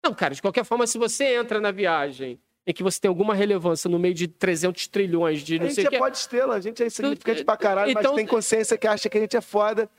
Não, 0.02 0.14
cara, 0.14 0.34
de 0.34 0.42
qualquer 0.42 0.64
forma, 0.64 0.88
se 0.88 0.98
você 0.98 1.36
entra 1.36 1.60
na 1.60 1.72
viagem 1.72 2.40
em 2.68 2.74
que 2.74 2.84
você 2.84 3.00
tem 3.00 3.08
alguma 3.10 3.34
relevância 3.34 3.90
no 3.90 3.98
meio 3.98 4.14
de 4.14 4.28
300 4.28 4.88
trilhões 4.88 5.40
de 5.42 5.56
A 5.56 5.60
não 5.60 5.66
sei 5.68 5.76
gente 5.76 5.88
o 5.88 5.90
que... 5.90 5.96
é. 5.96 6.00
pode 6.00 6.18
estrela, 6.18 6.56
a 6.56 6.60
gente 6.60 6.84
é 6.84 6.88
insignificante 6.88 7.44
pra 7.46 7.56
caralho, 7.56 7.92
Então- 7.92 8.04
mas 8.04 8.12
tem 8.16 8.26
consciência 8.28 8.78
que 8.78 8.86
acha 8.86 9.08
que 9.08 9.18
a 9.18 9.22
gente 9.22 9.38
é 9.38 9.42
foda, 9.42 9.90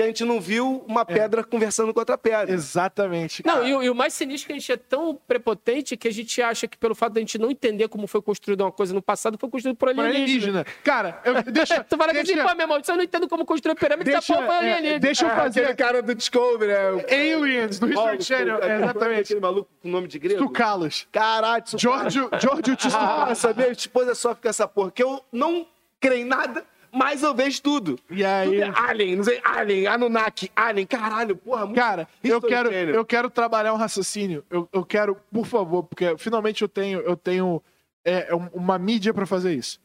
que 0.00 0.04
a 0.04 0.06
gente 0.06 0.24
não 0.24 0.40
viu 0.40 0.82
uma 0.88 1.04
pedra 1.04 1.44
conversando 1.44 1.92
com 1.92 2.00
outra 2.00 2.16
pedra. 2.16 2.52
Exatamente. 2.54 3.42
Não, 3.44 3.54
cara. 3.56 3.68
e, 3.68 3.74
o- 3.74 3.82
e 3.82 3.90
o 3.90 3.94
mais 3.94 4.14
sinistro 4.14 4.46
é 4.46 4.48
que 4.48 4.52
a 4.56 4.58
gente 4.60 4.72
é 4.72 4.76
tão 4.76 5.14
prepotente 5.14 5.96
que 5.96 6.08
a 6.08 6.12
gente 6.12 6.40
acha 6.40 6.66
que 6.66 6.76
pelo 6.76 6.94
fato 6.94 7.12
de 7.14 7.18
a 7.18 7.22
gente 7.22 7.38
não 7.38 7.50
entender 7.50 7.88
como 7.88 8.06
foi 8.06 8.22
construída 8.22 8.64
uma 8.64 8.72
coisa 8.72 8.94
no 8.94 9.02
passado, 9.02 9.36
foi 9.38 9.48
construído 9.50 9.76
por 9.76 9.94
Por 9.94 9.98
alienígena. 10.06 10.60
alienígena. 10.60 10.66
Cara, 10.82 11.20
eu, 11.24 11.34
deixa, 11.52 11.84
Tu 11.84 11.96
fala 11.96 12.12
que 12.12 12.18
assim, 12.18 12.34
deixa, 12.34 12.48
pô, 12.48 12.54
meu 12.54 12.64
irmão, 12.64 12.82
você 12.82 12.92
não 12.92 13.02
entende 13.02 13.28
como 13.28 13.44
construir 13.44 13.74
pirâmide, 13.74 14.10
deixa, 14.10 14.18
essa 14.32 14.34
porra 14.42 14.46
foi 14.46 14.66
é, 14.66 14.72
alienígena. 14.72 14.98
deixa 15.00 15.24
eu 15.24 15.30
Ah, 15.30 15.36
fazer 15.36 15.60
Aquele 15.60 15.76
cara 15.76 16.02
do 16.02 16.14
Discovery, 16.14 16.72
é 16.72 16.90
o... 16.92 16.98
Aliens, 17.00 17.78
do 17.78 17.88
Paulo, 17.92 18.22
Channel. 18.22 18.56
Exatamente. 18.62 19.20
Aquele 19.20 19.40
maluco 19.40 19.70
com 19.82 19.88
nome 19.88 20.08
de 20.08 20.18
grego. 20.18 20.38
Tucalos. 20.46 21.06
Caralho, 21.12 21.64
isso 21.66 21.78
Giorgio, 21.78 22.30
Giorgio 22.40 22.72
Ah, 22.72 22.76
Tsoukalos. 22.76 23.38
sabia? 23.38 23.70
Esposa 23.70 24.14
sofre 24.14 24.42
com 24.42 24.48
essa 24.48 24.66
porra. 24.66 24.90
Que 24.90 25.02
eu 25.02 25.22
não 25.32 25.66
creio 26.00 26.22
em 26.22 26.24
nada, 26.24 26.64
mas 26.92 27.22
eu 27.22 27.34
vejo 27.34 27.60
tudo. 27.62 27.98
E 28.10 28.24
aí... 28.24 28.48
Tudo 28.50 28.62
é 28.62 28.72
Alien, 28.74 29.16
não 29.16 29.24
sei, 29.24 29.40
Alien, 29.44 29.86
Anunnaki, 29.86 30.50
Alien, 30.54 30.86
caralho, 30.86 31.36
porra, 31.36 31.66
muito 31.66 31.76
Cara, 31.78 32.08
eu 32.22 32.40
quero, 32.40 32.70
eu 32.70 33.04
quero 33.04 33.30
trabalhar 33.30 33.72
um 33.72 33.76
raciocínio. 33.76 34.44
Eu, 34.50 34.68
eu 34.72 34.84
quero, 34.84 35.16
por 35.32 35.46
favor, 35.46 35.82
porque 35.84 36.16
finalmente 36.18 36.62
eu 36.62 36.68
tenho, 36.68 37.00
eu 37.00 37.16
tenho 37.16 37.62
é, 38.04 38.34
um- 38.34 38.48
uma 38.52 38.78
mídia 38.78 39.12
pra 39.12 39.26
fazer 39.26 39.54
isso. 39.54 39.80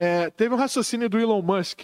É, 0.00 0.30
teve 0.30 0.54
um 0.54 0.58
raciocínio 0.58 1.08
do 1.08 1.18
Elon 1.18 1.42
Musk 1.42 1.80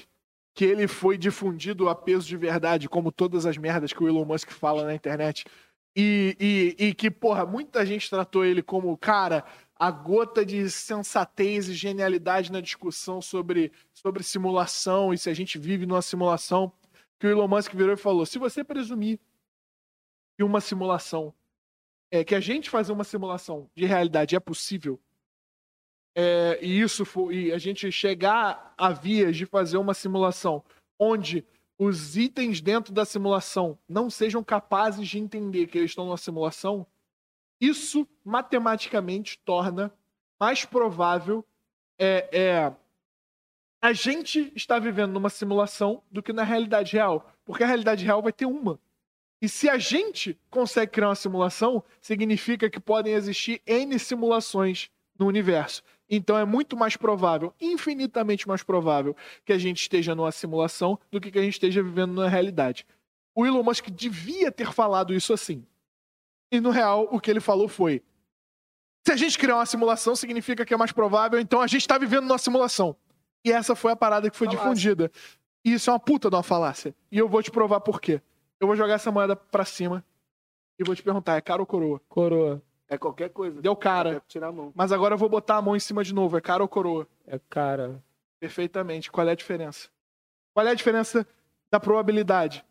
que 0.55 0.65
ele 0.65 0.87
foi 0.87 1.19
difundido 1.19 1.89
a 1.89 1.95
peso 1.97 2.27
de 2.29 2.37
verdade, 2.37 2.89
como 2.89 3.11
todas 3.11 3.45
as 3.45 3.57
merdas 3.57 3.93
que 3.93 4.03
o 4.03 4.09
Elon 4.09 4.25
Musk 4.25 4.51
fala 4.51 4.85
na 4.85 4.95
internet. 4.95 5.45
E, 5.97 6.75
e, 6.79 6.87
e 6.87 6.95
que, 6.95 7.11
porra, 7.11 7.45
muita 7.45 7.85
gente 7.85 8.09
tratou 8.09 8.45
ele 8.45 8.63
como, 8.63 8.97
cara, 8.97 9.45
a 9.85 9.91
gota 9.91 10.47
de 10.47 10.71
sensatez 10.71 11.69
e 11.69 11.75
genialidade 11.75 12.51
na 12.51 12.63
discussão 12.63 13.21
sobre, 13.21 13.71
sobre 13.93 14.23
simulação 14.23 15.13
e 15.13 15.19
se 15.19 15.29
a 15.29 15.35
gente 15.35 15.59
vive 15.59 15.85
numa 15.85 16.01
simulação. 16.01 16.73
Que 17.21 17.27
o 17.27 17.31
Elon 17.31 17.47
Musk 17.47 17.75
virou 17.75 17.93
e 17.93 17.99
falou: 17.99 18.25
se 18.25 18.39
você 18.39 18.65
presumir 18.65 19.21
que 20.39 20.43
uma 20.43 20.63
simulação, 20.63 21.35
é, 22.11 22.25
que 22.25 22.35
a 22.35 22.41
gente 22.41 22.71
fazer 22.71 22.93
uma 22.93 23.05
simulação 23.05 23.71
de 23.77 23.85
realidade 23.85 24.35
é 24.35 24.41
possível, 24.41 24.99
é, 26.17 26.59
e 26.63 26.81
isso 26.81 27.05
for, 27.05 27.31
e 27.31 27.53
a 27.53 27.59
gente 27.59 27.93
chegar 27.93 28.75
a 28.79 28.91
vias 28.91 29.37
de 29.37 29.45
fazer 29.45 29.77
uma 29.77 29.93
simulação 29.93 30.65
onde 30.99 31.45
os 31.79 32.17
itens 32.17 32.63
dentro 32.63 32.91
da 32.91 33.05
simulação 33.05 33.79
não 33.87 34.09
sejam 34.09 34.43
capazes 34.43 35.07
de 35.07 35.19
entender 35.19 35.67
que 35.67 35.77
eles 35.77 35.91
estão 35.91 36.07
numa 36.07 36.17
simulação, 36.17 36.87
isso 37.67 38.07
matematicamente 38.25 39.39
torna 39.45 39.93
mais 40.39 40.65
provável 40.65 41.45
é, 41.99 42.29
é, 42.33 42.73
a 43.81 43.93
gente 43.93 44.53
estar 44.55 44.79
vivendo 44.79 45.13
numa 45.13 45.31
simulação 45.31 46.03
do 46.11 46.23
que 46.23 46.33
na 46.33 46.43
realidade 46.43 46.95
real. 46.95 47.31
Porque 47.45 47.63
a 47.63 47.67
realidade 47.67 48.05
real 48.05 48.23
vai 48.23 48.33
ter 48.33 48.47
uma. 48.47 48.79
E 49.41 49.49
se 49.49 49.69
a 49.69 49.77
gente 49.77 50.39
consegue 50.49 50.93
criar 50.93 51.09
uma 51.09 51.15
simulação, 51.15 51.85
significa 52.01 52.71
que 52.71 52.81
podem 52.81 53.13
existir 53.13 53.61
N 53.67 53.99
simulações 53.99 54.91
no 55.19 55.27
universo. 55.27 55.83
Então 56.09 56.37
é 56.37 56.45
muito 56.45 56.77
mais 56.77 56.97
provável, 56.97 57.53
infinitamente 57.61 58.49
mais 58.49 58.63
provável, 58.63 59.17
que 59.45 59.53
a 59.53 59.59
gente 59.59 59.81
esteja 59.81 60.15
numa 60.15 60.33
simulação 60.33 60.99
do 61.11 61.21
que 61.21 61.31
que 61.31 61.39
a 61.39 61.43
gente 61.43 61.55
esteja 61.55 61.83
vivendo 61.83 62.15
na 62.15 62.29
realidade. 62.29 62.87
O 63.35 63.45
Elon 63.45 63.63
Musk 63.63 63.89
devia 63.91 64.51
ter 64.51 64.73
falado 64.73 65.13
isso 65.13 65.33
assim. 65.33 65.67
E 66.55 66.61
no 66.61 66.71
real, 66.71 67.09
o 67.11 67.19
que 67.19 67.29
ele 67.29 67.41
falou 67.41 67.67
foi: 67.67 68.01
se 69.05 69.13
a 69.13 69.17
gente 69.17 69.37
criar 69.37 69.57
uma 69.57 69.67
simulação, 69.67 70.15
significa 70.15 70.65
que 70.65 70.73
é 70.73 70.77
mais 70.77 70.93
provável, 70.93 71.41
então 71.41 71.61
a 71.61 71.67
gente 71.67 71.81
está 71.81 71.99
vivendo 71.99 72.29
numa 72.29 72.39
simulação. 72.39 72.95
E 73.45 73.51
essa 73.51 73.75
foi 73.75 73.91
a 73.91 73.97
parada 73.97 74.31
que 74.31 74.37
foi 74.37 74.47
Falácia. 74.47 74.63
difundida. 74.63 75.11
E 75.65 75.73
isso 75.73 75.91
é 75.91 75.93
uma 75.93 75.99
puta 75.99 76.31
de 76.31 76.37
uma 76.37 76.45
falácia. 76.45 76.95
E 77.11 77.19
eu 77.19 77.29
vou 77.29 77.43
te 77.43 77.51
provar 77.51 77.81
por 77.81 78.01
quê. 78.01 78.23
Eu 78.61 78.69
vou 78.69 78.77
jogar 78.77 78.95
essa 78.95 79.11
moeda 79.11 79.35
pra 79.35 79.65
cima 79.65 80.05
e 80.79 80.85
vou 80.85 80.95
te 80.95 81.03
perguntar: 81.03 81.35
é 81.37 81.41
cara 81.41 81.61
ou 81.61 81.67
coroa? 81.67 82.01
Coroa. 82.09 82.63
É 82.89 82.97
qualquer 82.97 83.31
coisa. 83.31 83.61
Deu 83.61 83.75
cara. 83.75 84.23
Tirar 84.29 84.47
a 84.47 84.53
mão. 84.53 84.73
Mas 84.77 84.93
agora 84.93 85.15
eu 85.15 85.19
vou 85.19 85.29
botar 85.29 85.57
a 85.57 85.63
mão 85.63 85.75
em 85.75 85.81
cima 85.81 86.05
de 86.05 86.15
novo: 86.15 86.37
é 86.37 86.41
cara 86.41 86.63
ou 86.63 86.69
coroa? 86.69 87.09
É 87.27 87.41
cara. 87.51 88.01
Perfeitamente. 88.39 89.11
Qual 89.11 89.27
é 89.27 89.33
a 89.33 89.35
diferença? 89.35 89.89
Qual 90.55 90.65
é 90.65 90.71
a 90.71 90.75
diferença 90.75 91.27
da 91.69 91.81
probabilidade? 91.81 92.65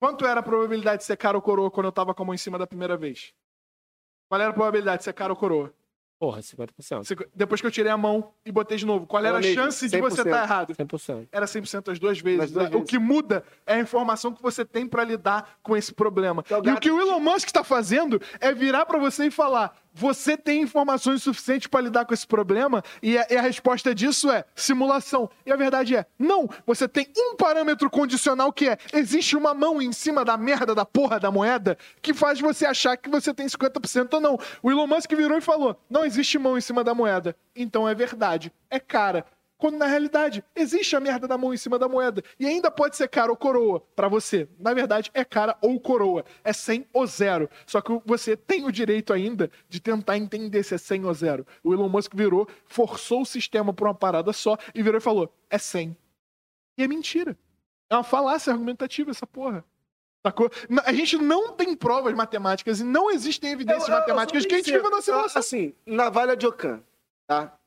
Quanto 0.00 0.26
era 0.26 0.40
a 0.40 0.42
probabilidade 0.42 0.98
de 0.98 1.04
ser 1.04 1.16
cara 1.16 1.36
ou 1.36 1.42
coroa 1.42 1.70
quando 1.70 1.86
eu 1.86 1.92
tava 1.92 2.14
com 2.14 2.22
a 2.22 2.26
mão 2.26 2.34
em 2.34 2.38
cima 2.38 2.58
da 2.58 2.66
primeira 2.66 2.96
vez? 2.96 3.32
Qual 4.28 4.40
era 4.40 4.50
a 4.50 4.54
probabilidade 4.54 4.98
de 4.98 5.04
ser 5.04 5.12
cara 5.12 5.32
ou 5.32 5.36
coroa? 5.36 5.72
Porra, 6.18 6.40
50%. 6.40 7.04
Se- 7.04 7.16
Depois 7.34 7.60
que 7.60 7.66
eu 7.66 7.70
tirei 7.70 7.90
a 7.90 7.96
mão 7.96 8.32
e 8.46 8.52
botei 8.52 8.76
de 8.78 8.86
novo, 8.86 9.06
qual 9.06 9.22
era 9.24 9.38
a 9.38 9.42
chance 9.42 9.88
de 9.88 9.98
você 10.00 10.22
100%. 10.22 10.26
estar 10.26 10.42
errado? 10.44 10.74
100%. 10.74 11.28
Era 11.30 11.46
100% 11.46 11.90
as 11.92 11.98
duas 11.98 12.18
vezes. 12.20 12.50
Duas 12.52 12.66
O 12.68 12.70
vezes. 12.70 12.88
que 12.90 12.98
muda 12.98 13.44
é 13.66 13.74
a 13.74 13.80
informação 13.80 14.32
que 14.32 14.40
você 14.42 14.64
tem 14.64 14.86
pra 14.86 15.04
lidar 15.04 15.58
com 15.62 15.76
esse 15.76 15.92
problema. 15.92 16.44
é 16.48 16.56
o 16.56 16.64
E 16.66 16.72
o 16.72 16.80
que 16.80 16.90
o 16.90 17.00
Elon 17.00 17.20
Musk 17.20 17.46
está 17.48 17.64
fazendo 17.64 18.20
é 18.40 18.52
virar 18.54 18.86
pra 18.86 18.98
você 18.98 19.26
e 19.26 19.30
falar: 19.30 19.76
você 19.94 20.36
tem 20.36 20.62
informações 20.62 21.22
suficientes 21.22 21.68
pra 21.68 21.80
lidar 21.80 22.04
com 22.04 22.12
esse 22.12 22.26
problema? 22.26 22.82
E 23.00 23.16
a, 23.16 23.26
e 23.30 23.36
a 23.36 23.40
resposta 23.40 23.94
disso 23.94 24.30
é 24.30 24.44
simulação. 24.54 25.30
E 25.46 25.52
a 25.52 25.56
verdade 25.56 25.94
é: 25.94 26.04
não. 26.18 26.50
Você 26.66 26.88
tem 26.88 27.06
um 27.16 27.36
parâmetro 27.36 27.88
condicional 27.88 28.52
que 28.52 28.68
é: 28.68 28.76
existe 28.92 29.36
uma 29.36 29.54
mão 29.54 29.80
em 29.80 29.92
cima 29.92 30.24
da 30.24 30.36
merda 30.36 30.74
da 30.74 30.84
porra 30.84 31.20
da 31.20 31.30
moeda 31.30 31.78
que 32.02 32.12
faz 32.12 32.40
você 32.40 32.66
achar 32.66 32.96
que 32.96 33.08
você 33.08 33.32
tem 33.32 33.46
50% 33.46 34.14
ou 34.14 34.20
não. 34.20 34.38
O 34.62 34.70
Elon 34.70 34.88
Musk 34.88 35.12
virou 35.12 35.38
e 35.38 35.40
falou: 35.40 35.80
não 35.88 36.04
existe 36.04 36.38
mão 36.38 36.58
em 36.58 36.60
cima 36.60 36.82
da 36.82 36.92
moeda. 36.92 37.36
Então 37.54 37.88
é 37.88 37.94
verdade. 37.94 38.52
É 38.68 38.80
cara. 38.80 39.24
Quando 39.64 39.78
na 39.78 39.86
realidade 39.86 40.44
existe 40.54 40.94
a 40.94 41.00
merda 41.00 41.26
da 41.26 41.38
mão 41.38 41.54
em 41.54 41.56
cima 41.56 41.78
da 41.78 41.88
moeda. 41.88 42.22
E 42.38 42.44
ainda 42.46 42.70
pode 42.70 42.98
ser 42.98 43.08
cara 43.08 43.30
ou 43.30 43.36
coroa 43.36 43.80
pra 43.96 44.08
você. 44.08 44.46
Na 44.58 44.74
verdade, 44.74 45.10
é 45.14 45.24
cara 45.24 45.56
ou 45.62 45.80
coroa. 45.80 46.22
É 46.44 46.52
100 46.52 46.86
ou 46.92 47.06
zero. 47.06 47.48
Só 47.66 47.80
que 47.80 47.98
você 48.04 48.36
tem 48.36 48.66
o 48.66 48.70
direito 48.70 49.10
ainda 49.10 49.50
de 49.66 49.80
tentar 49.80 50.18
entender 50.18 50.62
se 50.64 50.74
é 50.74 50.76
100 50.76 51.06
ou 51.06 51.14
zero. 51.14 51.46
O 51.62 51.72
Elon 51.72 51.88
Musk 51.88 52.12
virou, 52.14 52.46
forçou 52.66 53.22
o 53.22 53.24
sistema 53.24 53.72
por 53.72 53.86
uma 53.86 53.94
parada 53.94 54.34
só 54.34 54.58
e 54.74 54.82
virou 54.82 54.98
e 54.98 55.00
falou: 55.00 55.34
é 55.48 55.56
100. 55.56 55.96
E 56.76 56.82
é 56.82 56.86
mentira. 56.86 57.34
É 57.88 57.94
uma 57.96 58.04
falácia 58.04 58.52
argumentativa 58.52 59.12
essa 59.12 59.26
porra. 59.26 59.64
Sacou? 60.26 60.50
A 60.84 60.92
gente 60.92 61.16
não 61.16 61.52
tem 61.54 61.74
provas 61.74 62.12
matemáticas 62.12 62.80
e 62.80 62.84
não 62.84 63.10
existem 63.10 63.52
evidências 63.52 63.88
Eu- 63.88 63.94
eu- 63.94 63.94
eu 63.94 64.00
matemáticas 64.00 64.42
sou 64.42 64.48
que 64.50 64.54
a 64.56 64.58
gente 64.58 64.72
vive 64.72 64.90
na 64.90 65.00
simulação. 65.00 65.40
Assim, 65.40 65.74
navalha 65.86 66.36
de 66.36 66.46
Ockham, 66.46 66.82
tá? 67.26 67.58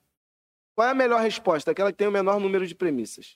Qual 0.78 0.88
é 0.88 0.92
a 0.92 0.94
melhor 0.94 1.20
resposta? 1.22 1.72
Aquela 1.72 1.92
que 1.92 1.98
tem 1.98 2.08
o 2.08 2.12
menor 2.12 2.40
número 2.40 2.68
de 2.68 2.76
premissas. 2.76 3.36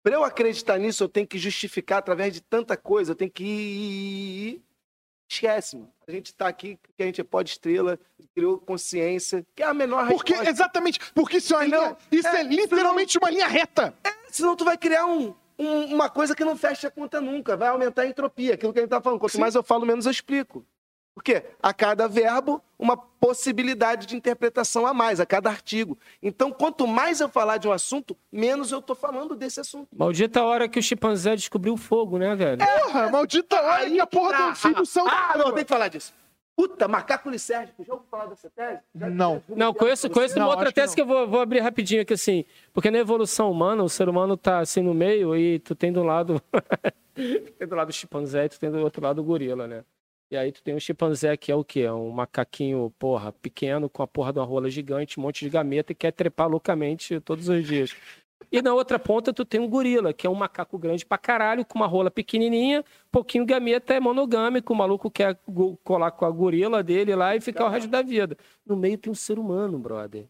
Pra 0.00 0.14
eu 0.14 0.22
acreditar 0.22 0.78
nisso, 0.78 1.02
eu 1.02 1.08
tenho 1.08 1.26
que 1.26 1.36
justificar 1.36 1.98
através 1.98 2.32
de 2.32 2.40
tanta 2.40 2.76
coisa, 2.76 3.10
eu 3.10 3.16
tenho 3.16 3.30
que. 3.32 4.62
Esquece, 5.28 5.74
mano. 5.76 5.92
A 6.06 6.10
gente 6.12 6.32
tá 6.32 6.46
aqui 6.46 6.76
porque 6.80 7.02
a 7.02 7.06
gente 7.06 7.20
é 7.20 7.24
pó 7.24 7.42
de 7.42 7.50
estrela, 7.50 7.98
criou 8.32 8.58
consciência, 8.58 9.44
que 9.56 9.62
é 9.62 9.66
a 9.66 9.74
menor 9.74 10.06
Porque, 10.06 10.34
resposta. 10.34 10.52
exatamente, 10.52 11.00
porque 11.12 11.38
isso 11.38 11.52
é, 11.56 11.64
linha, 11.66 11.96
isso 12.12 12.28
é, 12.28 12.40
É, 12.40 12.42
literalmente 12.44 13.18
uma 13.18 13.30
linha 13.30 13.48
reta. 13.48 13.92
Senão 14.30 14.54
tu 14.54 14.64
vai 14.64 14.76
criar 14.78 15.06
um, 15.06 15.34
um- 15.58 15.94
uma 15.94 16.08
coisa 16.10 16.34
que 16.34 16.44
não 16.44 16.56
fecha 16.56 16.86
a 16.88 16.90
conta 16.92 17.20
nunca. 17.20 17.56
Vai 17.56 17.68
aumentar 17.68 18.02
a 18.02 18.06
entropia, 18.06 18.54
aquilo 18.54 18.72
que 18.72 18.78
a 18.78 18.82
gente 18.82 18.90
tá 18.90 19.00
falando. 19.00 19.18
Quanto 19.18 19.32
Sim. 19.32 19.40
mais 19.40 19.54
eu 19.56 19.62
falo, 19.64 19.84
menos 19.86 20.04
eu 20.06 20.12
explico. 20.12 20.64
Por 21.14 21.22
quê? 21.22 21.42
A 21.62 21.74
cada 21.74 22.08
verbo, 22.08 22.62
uma 22.78 22.96
possibilidade 22.96 24.06
de 24.06 24.16
interpretação 24.16 24.86
a 24.86 24.94
mais, 24.94 25.20
a 25.20 25.26
cada 25.26 25.50
artigo. 25.50 25.98
Então, 26.22 26.50
quanto 26.50 26.86
mais 26.86 27.20
eu 27.20 27.28
falar 27.28 27.58
de 27.58 27.68
um 27.68 27.72
assunto, 27.72 28.16
menos 28.32 28.72
eu 28.72 28.80
tô 28.80 28.94
falando 28.94 29.36
desse 29.36 29.60
assunto. 29.60 29.88
Maldita 29.94 30.40
a 30.40 30.44
hora 30.44 30.68
que 30.68 30.78
o 30.78 30.82
chimpanzé 30.82 31.36
descobriu 31.36 31.74
o 31.74 31.76
fogo, 31.76 32.18
né, 32.18 32.34
velho? 32.34 32.58
Porra, 32.58 33.10
maldita 33.10 33.60
hora 33.60 33.90
que 33.90 34.00
a 34.00 34.06
porra 34.06 34.36
do 34.36 34.42
anfíbio 34.44 34.86
saiu 34.86 35.04
da 35.06 35.12
Ah, 35.12 35.38
não, 35.38 35.52
tem 35.52 35.64
que 35.64 35.68
falar 35.70 35.88
disso. 35.88 36.14
Puta, 36.56 36.86
macaco 36.88 37.28
licérgico. 37.30 37.84
Já 37.84 37.92
ouviu 37.94 38.06
falar 38.10 38.26
dessa 38.26 38.50
tese? 38.50 38.80
Já- 38.94 39.08
Não. 39.10 39.42
já- 39.48 39.54
Não, 39.56 39.72
conheço, 39.74 40.08
conheço 40.10 40.38
Não, 40.38 40.46
uma 40.46 40.50
outra 40.50 40.64
acho 40.64 40.74
que 40.74 40.80
tese 40.80 40.94
que, 40.94 41.00
eu 41.00 41.06
vou, 41.06 41.26
vou 41.26 41.40
abrir 41.40 41.60
rapidinho 41.60 42.02
aqui, 42.02 42.12
assim. 42.12 42.44
Porque 42.72 42.90
na 42.90 42.98
evolução 42.98 43.50
humana, 43.50 43.82
o 43.82 43.88
ser 43.88 44.08
humano 44.08 44.36
tá 44.36 44.58
assim 44.60 44.80
no 44.82 44.92
meio 44.94 45.34
e 45.36 45.58
tu 45.58 45.74
tem 45.74 45.90
do 45.92 46.02
lado. 46.02 46.40
tem 47.58 47.66
do 47.68 47.74
lado 47.74 47.88
o 47.88 47.92
chimpanzé 47.92 48.44
e 48.44 48.48
tu 48.50 48.58
tem 48.60 48.70
do 48.70 48.78
outro 48.80 49.02
lado 49.02 49.20
o 49.20 49.24
gorila, 49.24 49.66
né? 49.66 49.82
E 50.32 50.36
aí 50.36 50.50
tu 50.50 50.62
tem 50.62 50.74
um 50.74 50.80
chimpanzé 50.80 51.36
que 51.36 51.52
é 51.52 51.54
o 51.54 51.62
quê? 51.62 51.80
É 51.80 51.92
um 51.92 52.08
macaquinho, 52.08 52.90
porra, 52.98 53.30
pequeno, 53.32 53.86
com 53.90 54.02
a 54.02 54.06
porra 54.06 54.32
de 54.32 54.38
uma 54.38 54.46
rola 54.46 54.70
gigante, 54.70 55.20
um 55.20 55.22
monte 55.22 55.44
de 55.44 55.50
gameta 55.50 55.92
e 55.92 55.94
quer 55.94 56.10
trepar 56.10 56.48
loucamente 56.48 57.20
todos 57.20 57.50
os 57.50 57.66
dias. 57.66 57.94
E 58.50 58.62
na 58.62 58.72
outra 58.72 58.98
ponta 58.98 59.30
tu 59.30 59.44
tem 59.44 59.60
um 59.60 59.68
gorila, 59.68 60.10
que 60.14 60.26
é 60.26 60.30
um 60.30 60.34
macaco 60.34 60.78
grande 60.78 61.04
pra 61.04 61.18
caralho, 61.18 61.66
com 61.66 61.78
uma 61.78 61.86
rola 61.86 62.10
pequenininha, 62.10 62.82
pouquinho 63.10 63.44
gameta, 63.44 63.92
é 63.92 64.00
monogâmico, 64.00 64.72
o 64.72 64.76
maluco 64.76 65.10
quer 65.10 65.38
colar 65.84 66.10
com 66.12 66.24
a 66.24 66.30
gorila 66.30 66.82
dele 66.82 67.14
lá 67.14 67.36
e 67.36 67.40
ficar 67.42 67.66
o 67.66 67.68
resto 67.68 67.90
da 67.90 68.00
vida. 68.00 68.34
No 68.64 68.74
meio 68.74 68.96
tem 68.96 69.12
um 69.12 69.14
ser 69.14 69.38
humano, 69.38 69.78
brother. 69.78 70.26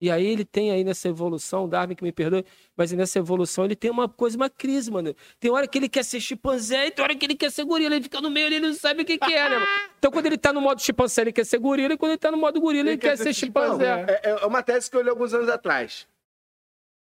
E 0.00 0.10
aí 0.10 0.26
ele 0.26 0.46
tem 0.46 0.70
aí 0.70 0.82
nessa 0.82 1.08
evolução, 1.08 1.68
Darwin 1.68 1.94
que 1.94 2.02
me 2.02 2.10
perdoe, 2.10 2.44
mas 2.74 2.90
nessa 2.92 3.18
evolução 3.18 3.66
ele 3.66 3.76
tem 3.76 3.90
uma 3.90 4.08
coisa, 4.08 4.34
uma 4.34 4.48
crise, 4.48 4.90
mano. 4.90 5.14
Tem 5.38 5.50
hora 5.50 5.68
que 5.68 5.76
ele 5.76 5.90
quer 5.90 6.04
ser 6.04 6.20
chimpanzé 6.20 6.86
e 6.86 6.90
tem 6.90 7.02
hora 7.02 7.14
que 7.14 7.26
ele 7.26 7.34
quer 7.34 7.50
ser 7.50 7.64
gorila. 7.64 7.94
Ele 7.94 8.04
fica 8.04 8.18
no 8.20 8.30
meio, 8.30 8.46
ele 8.46 8.60
não 8.60 8.72
sabe 8.72 9.02
o 9.02 9.04
que, 9.04 9.18
que 9.18 9.32
é, 9.32 9.48
né? 9.50 9.58
mano? 9.58 9.66
Então 9.98 10.10
quando 10.10 10.24
ele 10.26 10.38
tá 10.38 10.54
no 10.54 10.60
modo 10.62 10.80
chimpanzé, 10.80 11.20
ele 11.20 11.32
quer 11.32 11.44
ser 11.44 11.58
gorila, 11.58 11.92
e 11.92 11.98
quando 11.98 12.12
ele 12.12 12.18
tá 12.18 12.30
no 12.30 12.38
modo 12.38 12.58
gorila, 12.58 12.88
ele, 12.88 12.96
quer, 12.98 13.18
ser 13.18 13.34
chimpanzé. 13.34 14.06
É, 14.22 14.30
é 14.30 14.46
uma 14.46 14.62
tese 14.62 14.90
que 14.90 14.96
eu 14.96 15.02
li 15.02 15.10
alguns 15.10 15.34
anos 15.34 15.50
atrás. 15.50 16.08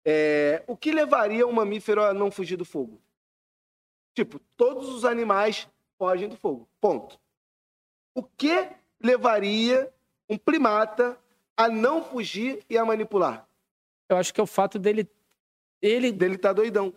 É, 0.03 0.63
o 0.65 0.75
que 0.75 0.91
levaria 0.91 1.45
um 1.45 1.51
mamífero 1.51 2.03
a 2.03 2.13
não 2.13 2.31
fugir 2.31 2.57
do 2.57 2.65
fogo? 2.65 2.99
Tipo, 4.15 4.39
todos 4.57 4.89
os 4.89 5.05
animais 5.05 5.67
fogem 5.99 6.27
do 6.27 6.35
fogo. 6.35 6.67
Ponto. 6.79 7.19
O 8.15 8.23
que 8.23 8.67
levaria 8.99 9.91
um 10.27 10.37
primata 10.37 11.17
a 11.57 11.67
não 11.69 12.03
fugir 12.03 12.63
e 12.69 12.77
a 12.77 12.85
manipular? 12.85 13.45
Eu 14.09 14.17
acho 14.17 14.33
que 14.33 14.39
é 14.39 14.43
o 14.43 14.47
fato 14.47 14.77
dele. 14.79 15.07
Ele. 15.81 16.11
Dele 16.11 16.37
tá 16.37 16.51
doidão. 16.53 16.93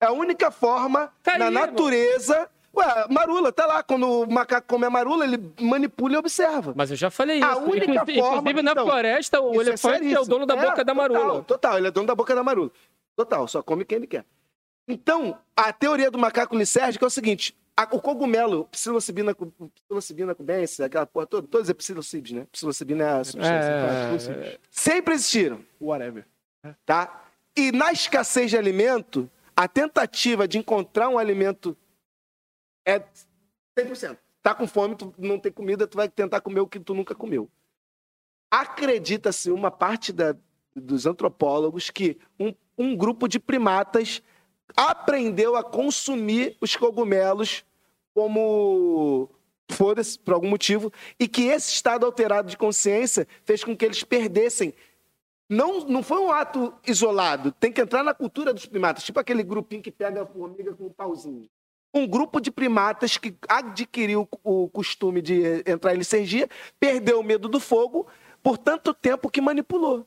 É 0.00 0.06
a 0.06 0.12
única 0.12 0.50
forma 0.50 1.12
Tá 1.22 1.38
na 1.38 1.46
aí, 1.46 1.54
natureza. 1.54 2.50
Ué, 2.76 3.06
marula, 3.08 3.52
tá 3.52 3.64
lá. 3.66 3.82
Quando 3.82 4.22
o 4.22 4.26
macaco 4.30 4.66
come 4.66 4.84
a 4.84 4.90
marula, 4.90 5.24
ele 5.24 5.38
manipula 5.60 6.14
e 6.14 6.16
observa. 6.16 6.72
Mas 6.76 6.90
eu 6.90 6.96
já 6.96 7.08
falei 7.10 7.38
isso. 7.38 7.46
A 7.46 7.56
única 7.56 7.86
Inclusive, 7.92 8.18
forma- 8.18 8.36
inclusive 8.38 8.62
na 8.62 8.72
Então, 8.72 8.86
floresta, 8.86 9.40
o 9.40 9.52
Isso 9.52 9.60
elefante 9.60 9.94
é, 9.94 9.98
o 9.98 10.02
seríssimo. 10.02 10.26
dono 10.26 10.46
da 10.46 10.54
É, 10.54 10.56
boca 10.56 10.84
da 10.84 10.92
total, 10.94 10.94
marula. 10.96 11.44
Total, 11.44 11.78
ele 11.78 11.86
é 11.86 11.90
dono 11.92 12.06
da 12.08 12.14
boca 12.16 12.34
da 12.34 12.42
marula. 12.42 12.70
Total, 13.16 13.46
só 13.46 13.62
come 13.62 13.84
quem 13.84 13.96
ele 13.96 14.06
quer. 14.08 14.24
Então, 14.88 15.38
a 15.56 15.72
teoria 15.72 16.10
do 16.10 16.18
macaco 16.18 16.56
lisérgico 16.56 17.04
é 17.04 17.08
o 17.08 17.10
seguinte: 17.10 17.56
a- 17.76 17.88
o 17.92 18.00
cogumelo, 18.00 18.66
psilocibina, 18.66 19.34
psilocibina 19.86 20.34
cubensis, 20.34 20.80
aquela 20.80 21.06
porra 21.06 21.26
toda, 21.26 21.46
todos 21.48 21.68
é 21.68 21.74
psilocibes, 21.74 22.32
né? 22.32 22.46
Psilocibina 22.52 23.04
é 23.04 23.08
a 23.20 23.24
substância. 23.24 24.32
É, 24.32 24.58
Sempre 24.70 25.14
existiram, 25.14 25.64
Whatever. 25.80 26.26
tá? 26.86 27.24
E 27.56 27.70
na 27.72 27.92
escassez 27.92 28.50
de 28.50 28.56
alimento, 28.56 29.30
a 29.56 29.66
tentativa 29.68 30.46
de 30.48 30.58
encontrar 30.58 31.08
um 31.08 31.18
alimento 31.18 31.76
é 32.86 33.02
100%. 33.78 34.18
Tá 34.42 34.54
com 34.54 34.66
fome, 34.66 34.94
tu 34.96 35.14
não 35.16 35.38
tem 35.38 35.50
comida, 35.50 35.86
tu 35.86 35.96
vai 35.96 36.08
tentar 36.08 36.40
comer 36.40 36.60
o 36.60 36.66
que 36.68 36.78
tu 36.78 36.92
nunca 36.94 37.14
comeu. 37.14 37.48
Acredita-se 38.50 39.50
uma 39.50 39.70
parte 39.70 40.12
da- 40.12 40.36
dos 40.76 41.06
antropólogos 41.06 41.90
que 41.90 42.18
um, 42.38 42.54
um 42.76 42.96
grupo 42.96 43.26
de 43.28 43.38
primatas 43.40 44.22
aprendeu 44.76 45.56
a 45.56 45.62
consumir 45.62 46.56
os 46.60 46.76
cogumelos 46.76 47.64
como 48.14 49.28
foda-se, 49.70 50.18
por 50.18 50.34
algum 50.34 50.48
motivo, 50.48 50.92
e 51.18 51.26
que 51.26 51.42
esse 51.42 51.72
estado 51.72 52.06
alterado 52.06 52.48
de 52.48 52.56
consciência 52.56 53.26
fez 53.44 53.64
com 53.64 53.76
que 53.76 53.84
eles 53.84 54.04
perdessem 54.04 54.74
não, 55.48 55.80
não 55.80 56.02
foi 56.02 56.18
um 56.20 56.32
ato 56.32 56.72
isolado. 56.86 57.52
Tem 57.52 57.70
que 57.70 57.80
entrar 57.80 58.02
na 58.02 58.14
cultura 58.14 58.54
dos 58.54 58.66
primatas. 58.66 59.04
Tipo 59.04 59.20
aquele 59.20 59.42
grupinho 59.42 59.82
que 59.82 59.90
pega 59.90 60.22
a 60.22 60.26
formiga 60.26 60.72
com 60.72 60.86
um 60.86 60.90
pauzinho. 60.90 61.48
Um 61.92 62.06
grupo 62.06 62.40
de 62.40 62.50
primatas 62.50 63.16
que 63.18 63.36
adquiriu 63.48 64.28
o 64.42 64.68
costume 64.68 65.22
de 65.22 65.62
entrar 65.66 65.94
em 65.94 65.98
licergia, 65.98 66.48
perdeu 66.80 67.20
o 67.20 67.22
medo 67.22 67.48
do 67.48 67.60
fogo 67.60 68.06
por 68.42 68.58
tanto 68.58 68.92
tempo 68.92 69.30
que 69.30 69.40
manipulou. 69.40 70.06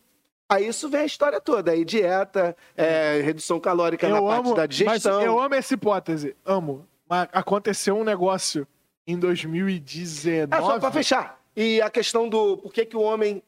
Aí 0.49 0.67
isso 0.67 0.89
vem 0.89 1.01
a 1.01 1.05
história 1.05 1.41
toda. 1.41 1.71
Aí 1.71 1.83
dieta, 1.83 2.55
é, 2.75 3.19
redução 3.21 3.59
calórica 3.59 4.07
na 4.07 4.17
Eu 4.17 4.25
parte 4.25 4.39
amo, 4.39 4.55
da 4.55 4.61
mas 4.61 4.69
digestão. 4.69 5.21
eu 5.21 5.39
amo 5.39 5.55
essa 5.55 5.73
hipótese. 5.73 6.35
Amo. 6.45 6.87
Mas 7.07 7.27
aconteceu 7.33 7.97
um 7.97 8.03
negócio 8.03 8.67
em 9.05 9.17
2019. 9.19 10.53
É, 10.53 10.65
só 10.65 10.79
para 10.79 10.91
fechar. 10.91 11.41
E 11.55 11.81
a 11.81 11.89
questão 11.89 12.29
do 12.29 12.57
por 12.57 12.71
que, 12.71 12.85
que 12.85 12.95
o 12.95 13.01
homem 13.01 13.43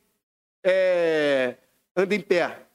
é, 0.63 1.55
anda 1.95 2.15
em 2.15 2.21
pé. 2.21 2.65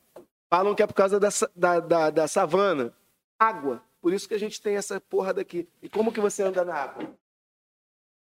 Falam 0.48 0.74
que 0.74 0.82
é 0.82 0.86
por 0.86 0.94
causa 0.94 1.18
da, 1.18 1.28
da, 1.54 1.80
da, 1.80 2.10
da 2.10 2.28
savana. 2.28 2.94
Água. 3.38 3.82
Por 4.00 4.12
isso 4.12 4.28
que 4.28 4.34
a 4.34 4.38
gente 4.38 4.60
tem 4.60 4.76
essa 4.76 5.00
porra 5.00 5.34
daqui. 5.34 5.68
E 5.82 5.88
como 5.88 6.12
que 6.12 6.20
você 6.20 6.42
anda 6.42 6.64
na 6.64 6.74
água? 6.74 7.10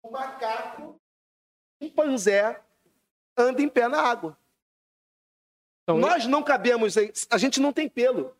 O 0.02 0.10
macaco, 0.10 1.00
um 1.80 1.90
panzé, 1.90 2.60
anda 3.36 3.60
em 3.60 3.68
pé 3.68 3.88
na 3.88 4.00
água. 4.00 4.36
Então, 5.84 5.98
Nós 5.98 6.26
não 6.26 6.42
cabemos 6.42 6.96
em... 6.96 7.10
A 7.30 7.38
gente 7.38 7.60
não 7.60 7.72
tem 7.72 7.88
pelo. 7.88 8.32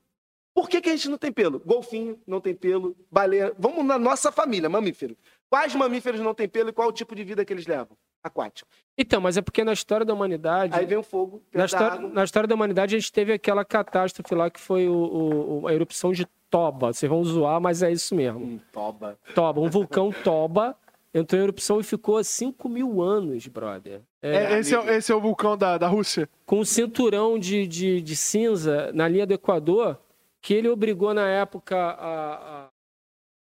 Por 0.54 0.68
que, 0.68 0.80
que 0.80 0.88
a 0.88 0.92
gente 0.96 1.08
não 1.08 1.18
tem 1.18 1.30
pelo? 1.32 1.58
Golfinho 1.60 2.18
não 2.26 2.40
tem 2.40 2.54
pelo, 2.54 2.96
baleia... 3.10 3.52
Vamos 3.58 3.84
na 3.84 3.98
nossa 3.98 4.30
família, 4.32 4.68
mamífero. 4.68 5.16
Quais 5.50 5.74
mamíferos 5.74 6.20
não 6.20 6.32
têm 6.34 6.48
pelo 6.48 6.70
e 6.70 6.72
qual 6.72 6.88
o 6.88 6.92
tipo 6.92 7.14
de 7.14 7.22
vida 7.24 7.44
que 7.44 7.52
eles 7.52 7.66
levam? 7.66 7.96
Aquático. 8.22 8.68
Então, 8.96 9.20
mas 9.20 9.36
é 9.36 9.42
porque 9.42 9.62
na 9.62 9.72
história 9.74 10.06
da 10.06 10.14
humanidade. 10.14 10.74
Aí 10.78 10.86
vem 10.86 10.96
o 10.96 11.02
fogo, 11.02 11.42
Na 11.52 11.66
história, 11.66 12.00
na 12.00 12.24
história 12.24 12.46
da 12.46 12.54
humanidade, 12.54 12.94
a 12.96 12.98
gente 12.98 13.12
teve 13.12 13.32
aquela 13.34 13.64
catástrofe 13.64 14.34
lá 14.34 14.48
que 14.48 14.58
foi 14.58 14.88
o- 14.88 15.60
o- 15.62 15.68
a 15.68 15.74
erupção 15.74 16.10
de 16.12 16.26
Toba. 16.48 16.92
Vocês 16.92 17.10
vão 17.10 17.22
zoar, 17.24 17.60
mas 17.60 17.82
é 17.82 17.90
isso 17.92 18.14
mesmo. 18.14 18.38
Hum, 18.40 18.60
toba. 18.72 19.18
Toba, 19.34 19.60
um 19.60 19.68
vulcão 19.68 20.10
Toba 20.12 20.74
entrou 21.14 21.40
em 21.40 21.44
erupção 21.44 21.78
e 21.80 21.84
ficou 21.84 22.16
há 22.18 22.24
5 22.24 22.68
mil 22.68 23.00
anos, 23.00 23.46
brother. 23.46 24.02
É, 24.20 24.34
É, 24.54 24.58
esse, 24.58 24.74
é, 24.74 24.96
esse 24.96 25.12
é 25.12 25.14
o 25.14 25.20
vulcão 25.20 25.56
da, 25.56 25.78
da 25.78 25.86
Rússia? 25.86 26.28
com 26.44 26.60
um 26.60 26.64
cinturão 26.64 27.38
de, 27.38 27.66
de, 27.66 28.00
de 28.02 28.16
cinza 28.16 28.90
na 28.92 29.06
linha 29.08 29.26
do 29.26 29.32
Equador, 29.34 29.98
que 30.42 30.52
ele 30.52 30.68
obrigou 30.68 31.14
na 31.14 31.28
época 31.28 31.76
a, 31.76 32.64
a 32.64 32.68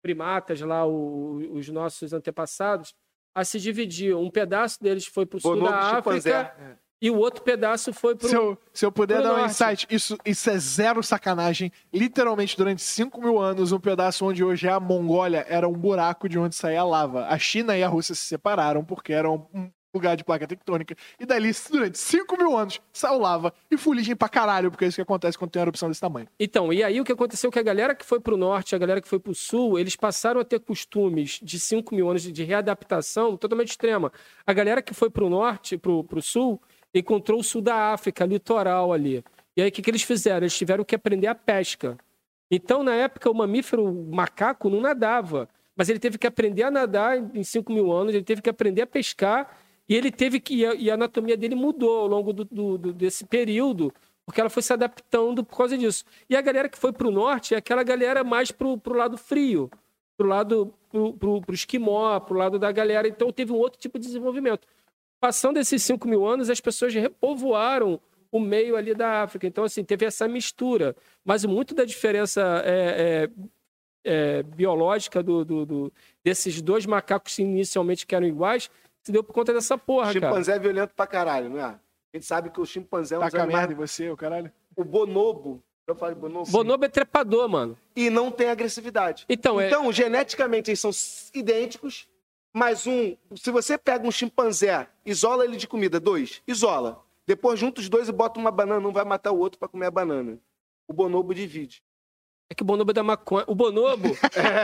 primatas 0.03 0.61
lá, 0.61 0.85
o- 0.87 1.37
os 1.57 1.69
nossos 1.69 2.13
antepassados, 2.13 2.95
a 3.35 3.45
se 3.45 3.59
dividir. 3.59 4.15
Um 4.15 4.31
pedaço 4.31 4.83
deles 4.83 5.07
foi 5.07 5.25
para 5.25 5.39
o 5.39 5.41
sul 5.41 5.53
da 5.71 5.79
África 5.79 5.97
chimpanzé. 6.11 6.77
E 7.03 7.11
o 7.11 7.17
outro 7.19 7.43
pedaço 7.43 7.93
foi 7.93 8.15
para 8.15 8.29
Se 8.29 8.35
eu, 8.37 8.57
se 8.73 8.87
eu 8.87 8.93
puder 8.93 9.17
pro 9.17 9.25
dar 9.25 9.35
um 9.35 9.37
norte. 9.39 9.51
insight, 9.51 9.87
isso, 9.91 10.17
isso 10.25 10.49
é 10.49 10.57
zero 10.57 11.03
sacanagem. 11.03 11.71
Literalmente, 11.93 12.57
durante 12.57 12.81
5 12.81 13.21
mil 13.21 13.39
anos, 13.41 13.73
um 13.73 13.81
pedaço 13.81 14.25
onde 14.25 14.43
hoje 14.45 14.67
é 14.69 14.71
a 14.71 14.81
Mongólia 14.81 15.45
era 15.49 15.69
um 15.69 15.73
buraco 15.73 16.29
de 16.29 16.39
onde 16.39 16.55
saía 16.55 16.85
lava. 16.85 17.27
A 17.27 17.39
China 17.39 17.77
e 17.77 17.83
a 17.83 17.89
Rússia 17.89 18.15
se 18.15 18.23
separaram 18.23 18.85
porque 18.85 19.13
eram 19.13 19.47
um 19.53 19.69
lugar 19.95 20.17
de 20.17 20.25
placa 20.25 20.47
tectônica. 20.47 20.97
E 21.21 21.27
dali, 21.27 21.51
durante 21.71 21.99
5 21.99 22.35
mil 22.39 22.57
anos, 22.57 22.81
saiu 22.91 23.19
lava 23.19 23.53
e 23.71 23.77
fuligem 23.77 24.17
pra 24.17 24.27
caralho, 24.27 24.71
porque 24.71 24.87
é 24.87 24.89
isso 24.89 24.95
que 24.97 25.03
acontece 25.03 25.37
quando 25.37 25.51
tem 25.51 25.61
uma 25.61 25.65
erupção 25.65 25.89
desse 25.91 26.01
tamanho. 26.01 26.27
Então, 26.41 26.73
e 26.73 26.83
aí 26.83 26.99
o 26.99 27.05
que 27.05 27.13
aconteceu 27.13 27.51
é 27.51 27.53
que 27.53 27.59
a 27.59 27.63
galera 27.63 27.95
que 27.95 28.03
foi 28.07 28.19
para 28.19 28.33
o 28.33 28.37
norte, 28.39 28.75
a 28.75 28.79
galera 28.79 29.03
que 29.03 29.09
foi 29.09 29.19
para 29.19 29.33
o 29.33 29.35
sul, 29.35 29.79
eles 29.79 29.95
passaram 29.95 30.41
a 30.41 30.45
ter 30.45 30.61
costumes 30.61 31.41
de 31.43 31.61
5 31.61 31.95
mil 31.95 32.09
anos 32.09 32.23
de- 32.23 32.43
readaptação 32.43 33.37
totalmente 33.37 33.71
extrema. 33.73 34.11
A 34.47 34.53
galera 34.55 34.81
que 34.81 34.95
foi 34.95 35.11
para 35.11 35.25
o 35.25 35.29
norte, 35.29 35.77
para 35.77 35.91
o 35.93 36.23
sul, 36.23 36.59
encontrou 36.95 37.41
o 37.41 37.45
sul 37.45 37.61
da 37.63 37.93
África, 37.93 38.25
litoral 38.25 38.93
ali. 38.93 39.23
E 39.57 39.63
aí 39.63 39.69
o 39.69 39.73
que, 39.73 39.83
que 39.83 39.91
eles 39.91 40.03
fizeram? 40.03 40.39
Eles 40.45 40.57
tiveram 40.57 40.85
que 40.85 40.95
aprender 40.95 41.27
a 41.27 41.35
pesca. 41.35 41.97
Então, 42.51 42.83
na 42.83 42.95
época, 42.95 43.31
o 43.31 43.35
mamífero 43.35 43.85
o 43.85 44.15
macaco 44.15 44.69
não 44.69 44.81
nadava. 44.81 45.49
Mas 45.75 45.89
ele 45.89 45.99
teve 45.99 46.19
que 46.19 46.27
aprender 46.27 46.65
a 46.65 46.71
nadar 46.71 47.17
em 47.35 47.43
5 47.43 47.73
mil 47.73 47.91
anos, 47.91 48.15
ele 48.15 48.25
teve 48.25 48.43
que 48.43 48.51
aprender 48.51 48.83
a 48.83 48.87
pescar, 48.87 49.57
e 49.89 49.95
ele 49.95 50.11
teve 50.11 50.39
que. 50.39 50.55
E 50.67 50.91
a, 50.91 50.95
anatomia 50.95 51.37
dele 51.37 51.55
mudou 51.55 52.01
ao 52.01 52.07
longo 52.07 52.33
do- 52.33 52.45
do- 52.79 52.93
desse 52.93 53.25
período, 53.25 53.93
porque 54.27 54.39
ela 54.41 54.51
foi 54.51 54.63
se 54.63 54.73
adaptando 54.73 55.43
por 55.43 55.57
causa 55.57 55.77
disso. 55.79 56.05
E 56.29 56.37
a 56.37 56.43
galera 56.43 56.69
que 56.69 56.77
foi 56.79 56.93
para 56.93 57.09
o 57.09 57.11
norte 57.11 57.55
é 57.55 57.57
aquela 57.57 57.83
galera 57.83 58.23
mais 58.23 58.51
pro, 58.51 58.77
pro 58.77 58.95
lado 58.95 59.17
frio, 59.17 59.71
pro 60.17 60.29
lado 60.29 60.75
pro, 60.91 61.15
pro, 61.15 61.41
pro 61.41 61.55
esquimó, 61.55 62.21
pro 62.21 62.37
lado 62.37 62.59
da 62.59 62.71
galera. 62.71 63.09
Então 63.09 63.33
teve 63.33 63.51
um 63.51 63.57
outro 63.57 63.81
tipo 63.81 63.99
de 63.99 64.05
desenvolvimento. 64.07 64.69
Passando 65.23 65.57
esses 65.61 65.81
5 65.85 66.09
mil 66.09 66.27
anos, 66.27 66.51
as 66.51 66.61
pessoas 66.61 66.93
repovoaram 66.93 68.01
o 68.29 68.41
meio 68.41 68.75
ali 68.75 68.93
da 68.93 69.23
África. 69.23 69.47
Então, 69.47 69.63
assim, 69.63 69.85
teve 69.85 70.05
essa 70.05 70.27
mistura. 70.27 70.97
Mas 71.25 71.45
muito 71.45 71.77
da 71.77 71.85
diferença 71.85 72.41
é, 72.65 73.29
é, 74.05 74.11
é, 74.39 74.43
biológica 74.43 75.23
do, 75.23 75.45
do- 75.45 75.65
do- 75.65 75.93
desses 76.25 76.61
dois 76.61 76.87
macacos 76.87 77.39
inicialmente 77.39 78.05
que 78.05 78.17
eram 78.17 78.27
iguais 78.27 78.69
se 79.05 79.13
deu 79.13 79.23
por 79.23 79.33
conta 79.33 79.53
dessa 79.55 79.79
porra, 79.79 80.13
cara. 80.13 80.27
chimpanzé 80.27 80.57
é 80.57 80.59
violento 80.59 80.93
pra 80.93 81.07
caralho, 81.07 81.49
não 81.51 81.59
é? 81.59 81.63
A 81.63 81.79
gente 82.17 82.27
sabe 82.27 82.51
que 82.51 82.61
o 82.61 82.67
chimpanzé 82.67 83.15
é 83.15 83.19
um 83.19 83.21
Tá 83.21 83.27
dos 83.27 83.35
com 83.35 83.41
a 83.41 83.43
animais... 83.45 83.61
merda 83.69 83.75
em 83.75 83.87
você, 83.87 84.11
o 84.11 84.17
caralho? 84.17 84.51
O 84.77 84.83
bonobo, 84.85 85.63
eu 85.87 85.95
falo 85.95 86.15
de 86.15 86.21
bonobo, 86.21 86.51
Bonobo 86.51 86.85
é 86.85 86.89
trepador, 86.89 87.49
mano. 87.49 87.79
e 87.95 88.11
não 88.11 88.29
tem 88.29 88.49
agressividade. 88.49 89.25
Então, 89.29 89.61
é, 89.61 89.69
Então, 89.69 89.93
geneticamente, 89.93 90.71
eles 90.71 90.81
são 90.81 90.91
idênticos, 91.33 92.09
mas 92.53 92.87
um... 92.87 93.17
Se 93.37 93.51
você 93.51 93.77
pega 93.79 94.07
um 94.07 94.11
chimpanzé, 94.11 94.89
isola 95.05 95.45
ele 95.45 95.57
de 95.57 95.67
comida, 95.69 95.99
dois, 95.99 96.43
isola. 96.47 97.03
Depois 97.27 97.59
junta 97.59 97.81
os 97.81 97.89
dois 97.89 98.09
e 98.09 98.13
bota 98.13 98.39
uma 98.39 98.51
banana, 98.51 98.87
um 98.87 98.93
vai 98.93 99.05
matar 99.05 99.33
o 99.33 99.39
outro 99.39 99.59
pra 99.59 99.69
comer 99.69 99.87
a 99.87 99.91
banana. 99.91 100.39
O 100.89 100.93
bonobo 100.93 101.35
divide. 101.35 101.83
é 102.51 102.55
que 102.55 102.63
o 102.63 102.67
bonobo 102.67 102.91
é 102.91 102.95
da 102.95 103.03
maconha. 103.03 103.45
O 103.47 103.55
bonobo. 103.55 104.09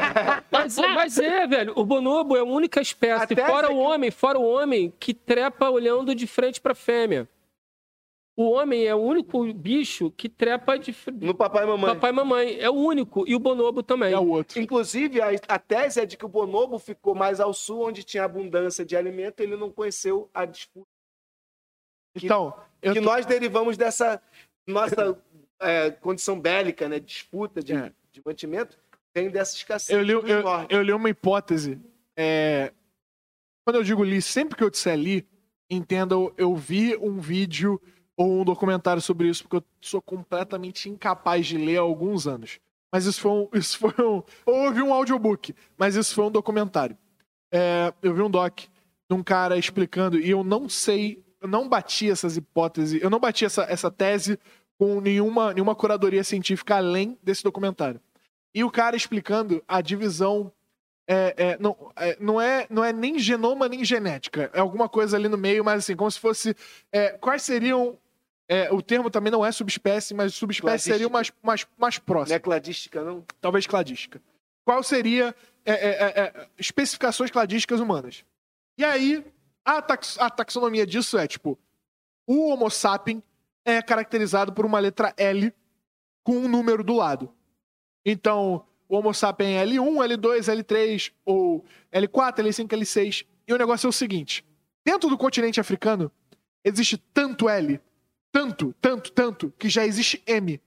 mas, 0.50 0.76
mas 0.76 1.18
é, 1.18 1.46
velho. 1.46 1.72
O 1.76 1.84
bonobo 1.84 2.36
é 2.36 2.40
a 2.40 2.44
única 2.44 2.80
espécie, 2.80 3.24
Até 3.32 3.46
fora 3.46 3.68
o 3.68 3.70
aqui- 3.70 3.80
homem, 3.94 4.10
fora 4.10 4.38
o 4.38 4.44
homem, 4.46 4.92
que 4.98 5.14
trepa 5.14 5.70
olhando 5.70 6.14
de 6.14 6.26
frente 6.26 6.60
pra 6.60 6.74
fêmea. 6.74 7.28
O 8.40 8.50
homem 8.52 8.84
é 8.86 8.94
o 8.94 8.98
único 8.98 9.52
bicho 9.52 10.12
que 10.12 10.28
trepa 10.28 10.78
de 10.78 10.94
No 11.20 11.34
papai 11.34 11.64
e 11.64 11.66
mamãe. 11.66 11.92
papai 11.94 12.10
e 12.10 12.12
mamãe. 12.12 12.56
É 12.60 12.70
o 12.70 12.74
único. 12.74 13.26
E 13.26 13.34
o 13.34 13.38
bonobo 13.40 13.82
também. 13.82 14.12
É 14.12 14.18
o 14.18 14.28
outro. 14.28 14.60
Inclusive, 14.60 15.20
a, 15.20 15.30
a 15.48 15.58
tese 15.58 16.00
é 16.00 16.06
de 16.06 16.16
que 16.16 16.24
o 16.24 16.28
bonobo 16.28 16.78
ficou 16.78 17.16
mais 17.16 17.40
ao 17.40 17.52
sul, 17.52 17.88
onde 17.88 18.04
tinha 18.04 18.22
abundância 18.22 18.84
de 18.84 18.96
alimento, 18.96 19.40
ele 19.40 19.56
não 19.56 19.72
conheceu 19.72 20.30
a 20.32 20.44
disputa. 20.44 20.86
Então, 22.14 22.54
eu 22.80 22.94
que 22.94 23.00
tô- 23.00 23.06
nós 23.06 23.26
derivamos 23.26 23.76
dessa 23.76 24.22
nossa 24.66 25.20
é, 25.60 25.90
condição 25.90 26.38
bélica, 26.40 26.88
né? 26.88 27.00
Disputa 27.00 27.60
de, 27.60 27.72
É. 27.74 27.92
de 28.12 28.22
mantimento, 28.24 28.78
vem 29.12 29.28
dessa 29.30 29.56
escassez 29.56 29.96
eu, 29.96 30.02
li, 30.04 30.12
eu, 30.12 30.22
eu 30.70 30.82
li 30.82 30.92
uma 30.92 31.10
hipótese. 31.10 31.80
é, 32.16 32.72
Quando 33.66 33.76
eu 33.76 33.82
digo 33.82 34.04
li, 34.04 34.22
sempre 34.22 34.56
que 34.56 34.62
eu 34.62 34.70
disser 34.70 34.96
li, 34.96 35.26
entenda, 35.68 36.14
eu 36.36 36.54
vi 36.54 36.96
um 36.96 37.18
vídeo 37.18 37.80
ou 38.18 38.40
um 38.40 38.44
documentário 38.44 39.00
sobre 39.00 39.28
isso, 39.28 39.44
porque 39.44 39.56
eu 39.56 39.64
sou 39.80 40.02
completamente 40.02 40.90
incapaz 40.90 41.46
de 41.46 41.56
ler 41.56 41.78
há 41.78 41.82
alguns 41.82 42.26
anos. 42.26 42.58
Mas 42.92 43.06
isso 43.06 43.20
foi 43.20 43.30
um. 43.30 43.48
Isso 43.54 43.78
foi 43.78 43.94
um 44.04 44.22
ou 44.44 44.70
um 44.70 44.92
audiobook, 44.92 45.54
mas 45.76 45.94
isso 45.94 46.14
foi 46.14 46.24
um 46.24 46.30
documentário. 46.30 46.96
É, 47.52 47.92
eu 48.02 48.14
vi 48.14 48.22
um 48.22 48.30
doc 48.30 48.58
de 48.58 49.16
um 49.16 49.22
cara 49.22 49.56
explicando, 49.56 50.18
e 50.18 50.30
eu 50.30 50.42
não 50.42 50.68
sei, 50.68 51.24
eu 51.40 51.48
não 51.48 51.68
bati 51.68 52.10
essas 52.10 52.36
hipóteses, 52.36 53.00
eu 53.00 53.08
não 53.08 53.18
bati 53.18 53.44
essa, 53.44 53.62
essa 53.62 53.90
tese 53.90 54.38
com 54.78 55.00
nenhuma, 55.00 55.52
nenhuma 55.52 55.74
curadoria 55.74 56.24
científica 56.24 56.76
além 56.76 57.18
desse 57.22 57.42
documentário. 57.42 58.00
E 58.54 58.64
o 58.64 58.70
cara 58.70 58.96
explicando 58.96 59.62
a 59.68 59.80
divisão. 59.80 60.52
é, 61.06 61.34
é, 61.36 61.58
não, 61.58 61.76
é, 61.96 62.16
não, 62.20 62.40
é, 62.40 62.66
não 62.68 62.84
é 62.84 62.92
nem 62.92 63.18
genoma 63.18 63.68
nem 63.68 63.84
genética. 63.84 64.50
É 64.52 64.60
alguma 64.60 64.88
coisa 64.88 65.16
ali 65.16 65.28
no 65.28 65.38
meio, 65.38 65.64
mas 65.64 65.78
assim, 65.84 65.96
como 65.96 66.10
se 66.10 66.18
fosse. 66.18 66.56
é, 66.92 67.10
quais 67.10 67.42
seriam. 67.42 67.98
É, 68.48 68.72
o 68.72 68.80
termo 68.80 69.10
também 69.10 69.30
não 69.30 69.44
é 69.44 69.52
subespécie, 69.52 70.14
mas 70.14 70.34
subespécie 70.34 70.90
seria 70.90 71.08
mais, 71.08 71.30
mais, 71.42 71.66
mais 71.76 71.98
próximo 71.98 72.30
Não 72.30 72.36
é 72.36 72.40
cladística, 72.40 73.04
não? 73.04 73.24
talvez 73.40 73.66
cladística. 73.66 74.22
Qual 74.64 74.82
seria 74.82 75.34
é, 75.64 75.72
é, 75.72 75.88
é, 75.88 76.20
é, 76.20 76.48
especificações 76.58 77.30
cladísticas 77.30 77.78
humanas? 77.78 78.24
E 78.78 78.84
aí, 78.84 79.24
a, 79.64 79.82
tax- 79.82 80.18
a 80.18 80.30
taxonomia 80.30 80.86
disso 80.86 81.18
é 81.18 81.26
tipo: 81.26 81.58
o 82.26 82.48
Homo 82.48 82.70
sapien 82.70 83.22
é 83.64 83.82
caracterizado 83.82 84.52
por 84.52 84.64
uma 84.64 84.78
letra 84.78 85.12
L 85.16 85.52
com 86.22 86.32
um 86.38 86.48
número 86.48 86.82
do 86.82 86.94
lado. 86.94 87.32
Então, 88.04 88.64
o 88.88 88.96
Homo 88.96 89.12
sapien 89.12 89.58
é 89.58 89.64
L1, 89.66 90.06
L2, 90.16 90.64
L3, 90.64 91.12
ou 91.24 91.64
L4, 91.92 92.38
L5, 92.38 92.66
L6. 92.68 93.26
E 93.46 93.52
o 93.52 93.58
negócio 93.58 93.86
é 93.86 93.90
o 93.90 93.92
seguinte: 93.92 94.44
dentro 94.84 95.10
do 95.10 95.18
continente 95.18 95.60
africano, 95.60 96.10
existe 96.64 96.96
tanto 97.12 97.48
L, 97.48 97.80
tanto, 98.32 98.74
tanto, 98.80 99.12
tanto, 99.12 99.52
que 99.58 99.68
já 99.68 99.84
existe 99.84 100.22
M. 100.26 100.60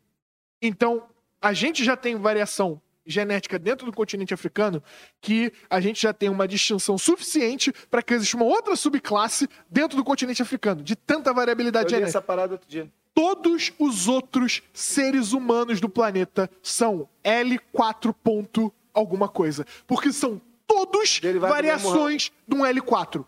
Então, 0.61 1.03
a 1.41 1.53
gente 1.53 1.83
já 1.83 1.95
tem 1.95 2.15
variação 2.15 2.81
genética 3.05 3.57
dentro 3.57 3.85
do 3.85 3.91
continente 3.91 4.33
africano 4.33 4.81
que 5.19 5.51
a 5.69 5.79
gente 5.81 6.01
já 6.01 6.13
tem 6.13 6.29
uma 6.29 6.47
distinção 6.47 6.97
suficiente 6.97 7.73
para 7.89 8.01
que 8.01 8.13
exista 8.13 8.37
uma 8.37 8.45
outra 8.45 8.75
subclasse 8.75 9.47
dentro 9.69 9.97
do 9.97 10.03
continente 10.03 10.41
africano, 10.41 10.83
de 10.83 10.95
tanta 10.95 11.31
Eu 11.31 11.35
variabilidade 11.35 11.85
li 11.85 11.89
genética. 11.91 12.09
essa 12.09 12.21
parada 12.21 12.53
outro 12.53 12.69
dia. 12.69 12.91
Todos 13.13 13.73
os 13.77 14.07
outros 14.07 14.61
seres 14.73 15.33
humanos 15.33 15.81
do 15.81 15.89
planeta 15.89 16.49
são 16.61 17.09
L4 17.23 18.13
ponto 18.23 18.71
alguma 18.93 19.27
coisa, 19.27 19.65
porque 19.85 20.13
são 20.13 20.39
todos 20.65 21.19
Derivado 21.19 21.53
variações 21.53 22.31
de 22.47 22.55
um 22.55 22.59
L4. 22.59 23.25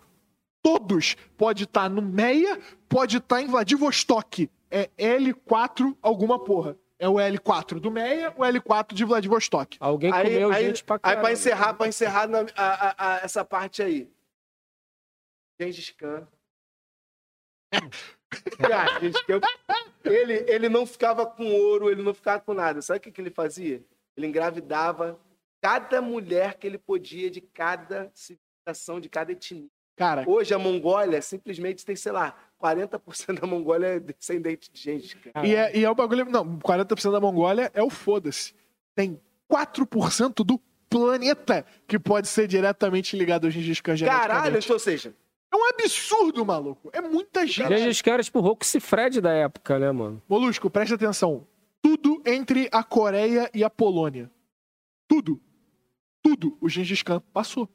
Todos. 0.64 1.16
Pode 1.38 1.66
estar 1.66 1.90
no 1.90 2.02
Meia, 2.02 2.60
pode 2.90 3.18
estar 3.18 3.42
em 3.42 3.48
Vladivostok. 3.48 4.50
É 4.72 4.90
L4 4.98 5.96
alguma 6.02 6.44
porra. 6.44 6.76
É 6.98 7.08
o 7.10 7.16
L4 7.16 7.80
do 7.80 7.92
Meia, 7.92 8.32
o 8.38 8.42
L4 8.44 8.94
de 8.94 9.04
Vladivostok. 9.04 9.76
Alguém 9.80 10.12
Aí, 10.14 10.24
comeu 10.24 10.52
aí, 10.52 10.66
gente 10.68 10.84
pra 10.86 10.96
aí 10.96 11.00
caralho. 11.02 11.22
pra 11.22 11.32
encerrar, 11.34 11.74
pra 11.74 11.88
encerrar 11.88 12.28
na- 12.28 12.46
a- 12.56 12.88
a- 12.88 12.96
a- 12.98 13.18
essa 13.18 13.44
parte 13.44 13.84
aí. 13.84 14.10
Gengis 15.60 15.90
Khan. 15.92 16.26
Cara, 18.58 19.00
Khan, 19.28 19.42
ele, 20.06 20.34
ele 20.50 20.70
não 20.70 20.86
ficava 20.86 21.26
com 21.26 21.46
ouro, 21.54 21.90
ele 21.92 22.02
não 22.02 22.14
ficava 22.14 22.40
com 22.42 22.54
nada. 22.54 22.82
Sabe 22.82 22.98
o 23.00 23.02
que, 23.02 23.12
que 23.12 23.22
ele 23.22 23.30
fazia? 23.32 23.84
Ele 24.16 24.28
engravidava 24.28 25.20
cada 25.62 26.02
mulher 26.02 26.56
que 26.58 26.66
ele 26.68 26.78
podia 26.78 27.30
de 27.30 27.42
cada 27.42 28.12
civilização, 28.14 29.00
de 29.00 29.10
cada 29.10 29.32
etnia. 29.32 29.68
Cara, 29.96 30.24
Hoje 30.28 30.54
a 30.54 30.60
Mongólia 30.60 31.22
simplesmente 31.22 31.86
tem, 31.86 31.96
sei 31.96 32.12
lá, 32.12 32.36
40% 32.62 33.40
da 33.40 33.48
Mongólia 33.48 33.88
é 33.88 34.00
descendente 34.00 34.72
de 34.72 34.80
Gengis 34.80 35.14
Khan. 35.14 35.46
e 35.46 35.56
é, 35.56 35.78
e 35.78 35.84
é 35.84 35.90
o 35.90 35.94
bagulho. 35.96 36.26
Não, 36.26 36.58
40% 36.60 37.12
da 37.12 37.20
Mongólia 37.20 37.70
é 37.74 37.84
o 37.84 37.90
foda-se. 37.90 38.54
Tem 38.96 39.20
4% 39.52 40.44
do 40.44 40.60
planeta 40.90 41.66
que 41.88 42.00
pode 42.00 42.28
ser 42.28 42.48
diretamente 42.48 43.18
ligado 43.18 43.46
ao 43.46 43.52
Gengis 43.52 43.82
Khan 43.82 43.96
Caralho, 43.98 44.60
ou 44.70 44.80
seja, 44.80 45.14
É 45.52 45.56
um 45.56 45.70
absurdo, 45.70 46.46
maluco. 46.46 46.90
É 46.94 47.02
muita 47.02 47.46
gente. 47.46 47.78
Gengis 47.78 48.02
Khan 48.02 48.14
era 48.14 48.24
tipo 48.24 48.40
o 48.40 48.42
Roxy 48.42 48.80
Fred 48.80 49.22
da 49.22 49.32
época, 49.32 49.78
né, 49.78 49.92
mano? 49.92 50.22
Molusco, 50.28 50.70
presta 50.70 50.96
atenção. 50.96 51.46
Tudo 51.82 52.22
entre 52.26 52.70
a 52.72 52.84
Coreia 52.84 53.50
e 53.54 53.64
a 53.64 53.70
Polônia. 53.70 54.32
Tudo. 55.08 55.40
Tudo 56.22 56.58
o 56.62 56.70
Gengis 56.70 57.04
Khan 57.04 57.22
passou. 57.34 57.70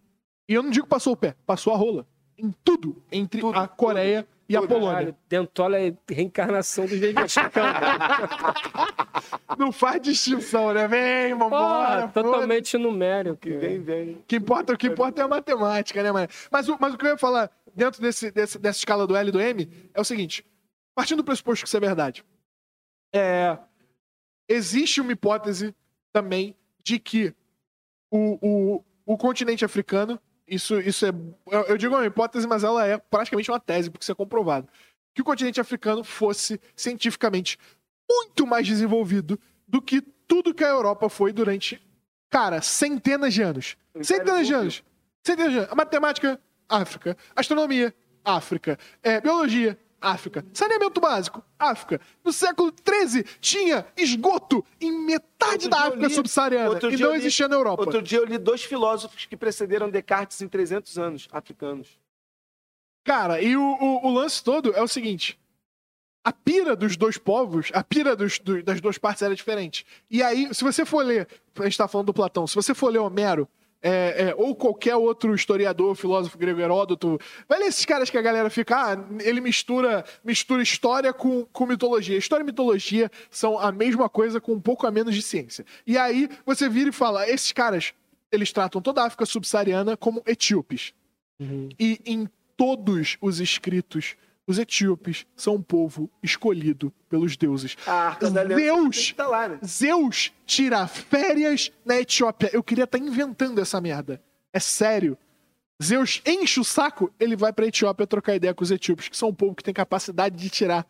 E 0.49 0.55
eu 0.55 0.62
não 0.62 0.70
digo 0.70 0.86
passou 0.86 1.12
o 1.12 1.17
pé, 1.17 1.35
passou 1.47 1.73
a 1.75 1.77
rola. 1.77 2.07
Em 2.36 2.55
tudo 2.65 3.02
entre 3.10 3.41
Tudo, 3.41 3.59
a 3.59 3.67
Coreia 3.67 4.27
e 4.49 4.57
a 4.57 4.60
tudo. 4.60 4.68
Polônia. 4.70 4.93
Caralho, 4.94 5.17
Dentola 5.28 5.78
é 5.78 5.93
reencarnação 6.09 6.86
do 6.86 6.97
Gengis 6.97 7.35
Khan. 7.35 7.73
Não 9.59 9.73
faz 9.73 10.01
distinção, 10.01 10.73
né? 10.73 10.86
Vem, 10.86 11.35
vambora. 11.35 12.09
Totalmente 12.09 12.78
numérico. 12.78 13.41
vem, 13.49 13.81
vem. 13.81 14.10
O 14.12 14.23
que 14.27 14.36
importa, 14.36 14.73
o 14.73 14.78
que 14.78 14.86
importa 14.86 15.20
é 15.20 15.25
a 15.25 15.28
matemática, 15.28 16.02
né, 16.02 16.12
mano? 16.12 16.28
Mas 16.51 16.68
o, 16.68 16.78
mas 16.81 16.94
o 16.94 16.99
que 16.99 17.05
eu 17.07 17.10
ia 17.10 17.18
falar 17.18 17.51
dentro 17.75 18.01
desse, 18.01 18.31
desse- 18.31 18.59
dessa 18.59 18.78
escala 18.78 19.07
do 19.07 19.17
L 19.17 19.28
e 19.28 19.33
do 19.33 19.41
M 19.41 19.68
é 19.93 20.01
o 20.01 20.05
seguinte: 20.05 20.47
partindo 20.94 21.18
do 21.18 21.25
pressuposto 21.25 21.65
que 21.65 21.68
isso 21.68 21.77
é 21.77 21.81
verdade, 21.81 22.25
é, 23.12 23.59
existe 24.49 25.01
uma 25.01 25.12
hipótese 25.12 25.75
também 26.12 26.55
de 26.85 26.99
que 27.01 27.35
o, 28.10 28.39
o, 28.41 28.85
o 29.05 29.17
continente 29.18 29.65
africano, 29.65 30.20
isso, 30.49 30.81
isso 30.81 31.07
é. 31.07 31.10
Eu, 31.68 31.77
digo 31.77 31.94
uma 31.94 32.07
hipótese, 32.07 32.47
mas 32.47 32.65
ela 32.65 32.86
é 32.86 32.99
praticamente 32.99 33.51
uma 33.51 33.60
tese, 33.60 33.91
porque 33.91 34.02
isso 34.02 34.12
é 34.12 34.15
comprovado. 34.15 34.68
Que 35.15 35.23
o 35.23 35.25
continente 35.25 35.60
africano 35.60 36.02
fosse 36.02 36.60
cientificamente 36.75 37.59
muito 38.10 38.47
mais 38.47 38.67
desenvolvido 38.67 39.39
do 39.67 39.83
que 39.83 40.01
tudo 40.01 40.55
que 40.55 40.65
a 40.65 40.68
Europa 40.68 41.09
foi 41.09 41.33
durante, 41.33 41.81
cara, 42.31 42.62
centenas 42.62 43.35
de 43.35 43.43
anos. 43.43 43.77
Centenas 44.02 44.47
de 44.47 44.55
anos. 44.55 44.83
Centenas 45.23 45.52
de 45.52 45.59
anos. 45.59 45.73
A 45.73 45.75
matemática, 45.75 46.41
África. 46.68 47.17
Astronomia, 47.35 47.94
África. 48.25 48.78
É, 49.02 49.20
biologia, 49.20 49.78
África. 50.01 50.44
Saneamento 50.55 51.01
básico, 51.01 51.43
África. 51.59 52.01
No 52.25 52.33
século 52.33 52.73
XIII 52.73 53.25
tinha 53.41 53.85
esgoto 53.97 54.65
em 54.81 54.93
metade 54.93 55.65
Outro 55.67 55.70
da 55.70 55.81
África 55.86 56.07
li- 56.07 56.15
subsaariana 56.15 56.78
e 56.91 56.97
não 56.97 57.07
eu 57.09 57.12
li- 57.12 57.18
existia 57.18 57.49
na 57.49 57.57
Europa. 57.57 57.83
Outro 57.83 58.01
dia 58.02 58.18
eu 58.18 58.25
li 58.25 58.39
dois 58.39 58.62
filósofos 58.62 59.27
que 59.27 59.36
precederam 59.36 59.91
Descartes 59.91 60.41
em 60.41 60.49
300 60.49 60.99
anos, 60.99 61.28
africanos. 61.33 61.99
Cara, 63.05 63.41
e 63.41 63.57
o, 63.57 63.62
o- 63.62 64.07
o 64.07 64.12
lance 64.12 64.43
todo 64.44 64.73
é 64.75 64.83
o 64.83 64.89
seguinte. 64.89 65.39
A 66.25 66.33
pira 66.33 66.77
dos 66.77 66.97
dois 66.97 67.17
povos, 67.17 67.70
a 67.73 67.83
pira 67.83 68.15
dos- 68.15 68.39
do- 68.39 68.62
das 68.62 68.81
duas 68.81 68.99
partes 68.99 69.23
era 69.23 69.35
diferente. 69.35 69.86
E 70.10 70.23
aí, 70.23 70.52
se 70.55 70.62
você 70.62 70.85
for 70.85 71.05
ler, 71.05 71.27
a 71.59 71.62
gente 71.65 71.78
tá 71.78 71.89
falando 71.89 72.07
do 72.09 72.15
Platão, 72.15 72.47
se 72.47 72.55
você 72.55 72.75
for 72.75 72.91
ler 72.93 72.99
Homero, 72.99 73.49
é, 73.82 74.28
é, 74.28 74.34
ou 74.36 74.55
qualquer 74.55 74.97
outro 74.97 75.34
historiador, 75.34 75.94
filósofo 75.94 76.36
grego 76.36 76.60
Heródoto, 76.60 77.18
vai 77.48 77.58
ler 77.58 77.66
esses 77.66 77.84
caras 77.84 78.10
que 78.10 78.18
a 78.18 78.23
galera 78.23 78.50
fica, 78.50 78.76
ah, 78.76 79.05
ele 79.20 79.40
mistura, 79.40 80.05
mistura 80.24 80.62
história 80.62 81.12
com, 81.12 81.44
com 81.47 81.66
mitologia. 81.66 82.18
História 82.18 82.42
e 82.42 82.47
mitologia 82.47 83.10
são 83.31 83.58
a 83.58 83.70
mesma 83.70 84.08
coisa 84.08 84.40
com 84.40 84.52
um 84.52 84.60
pouco 84.60 84.86
a 84.86 84.90
menos 84.90 85.15
de 85.15 85.23
ciência. 85.23 85.65
E 85.86 85.97
aí, 85.97 86.28
você 86.44 86.68
vira 86.68 86.90
e 86.90 86.92
fala, 86.92 87.28
esses 87.28 87.52
caras, 87.52 87.92
eles 88.32 88.52
tratam 88.52 88.81
toda 88.81 89.02
a 89.02 89.07
África 89.07 89.24
subsaariana 89.24 89.97
como 89.97 90.23
etíopes. 90.26 90.92
E 91.78 92.00
em 92.05 92.28
todos 92.57 93.16
os 93.20 93.39
escritos, 93.39 94.16
os 94.49 94.59
etíopes 94.59 95.27
são 95.36 95.57
um 95.57 95.62
povo 95.62 96.10
escolhido 96.23 96.91
pelos 97.07 97.36
deuses. 97.36 97.77
Deus! 98.57 99.12
tá 99.12 99.28
lá, 99.28 99.47
né? 99.47 99.59
Zeus 99.62 100.33
tira 100.47 100.86
férias 100.86 101.70
na 101.85 102.01
Etiópia. 102.01 102.49
Eu 102.51 102.62
queria 102.62 102.85
estar 102.85 102.97
inventando 102.97 103.60
essa 103.60 103.78
merda. 103.78 104.23
É 104.51 104.59
sério. 104.59 105.18
Zeus 105.83 106.23
enche 106.25 106.59
o 106.59 106.65
saco, 106.65 107.12
ele 107.20 107.36
vai 107.36 107.52
pra 107.52 107.67
Etiópia 107.67 108.07
trocar 108.07 108.36
ideia 108.36 108.55
com 108.55 108.65
os 108.65 108.70
etíopes, 108.70 109.09
que 109.09 109.17
são 109.17 109.28
um 109.28 109.35
povo 109.35 109.55
que 109.55 109.62
tem 109.62 109.75
capacidade 109.75 110.35
de 110.35 110.49
tirar 110.49 110.86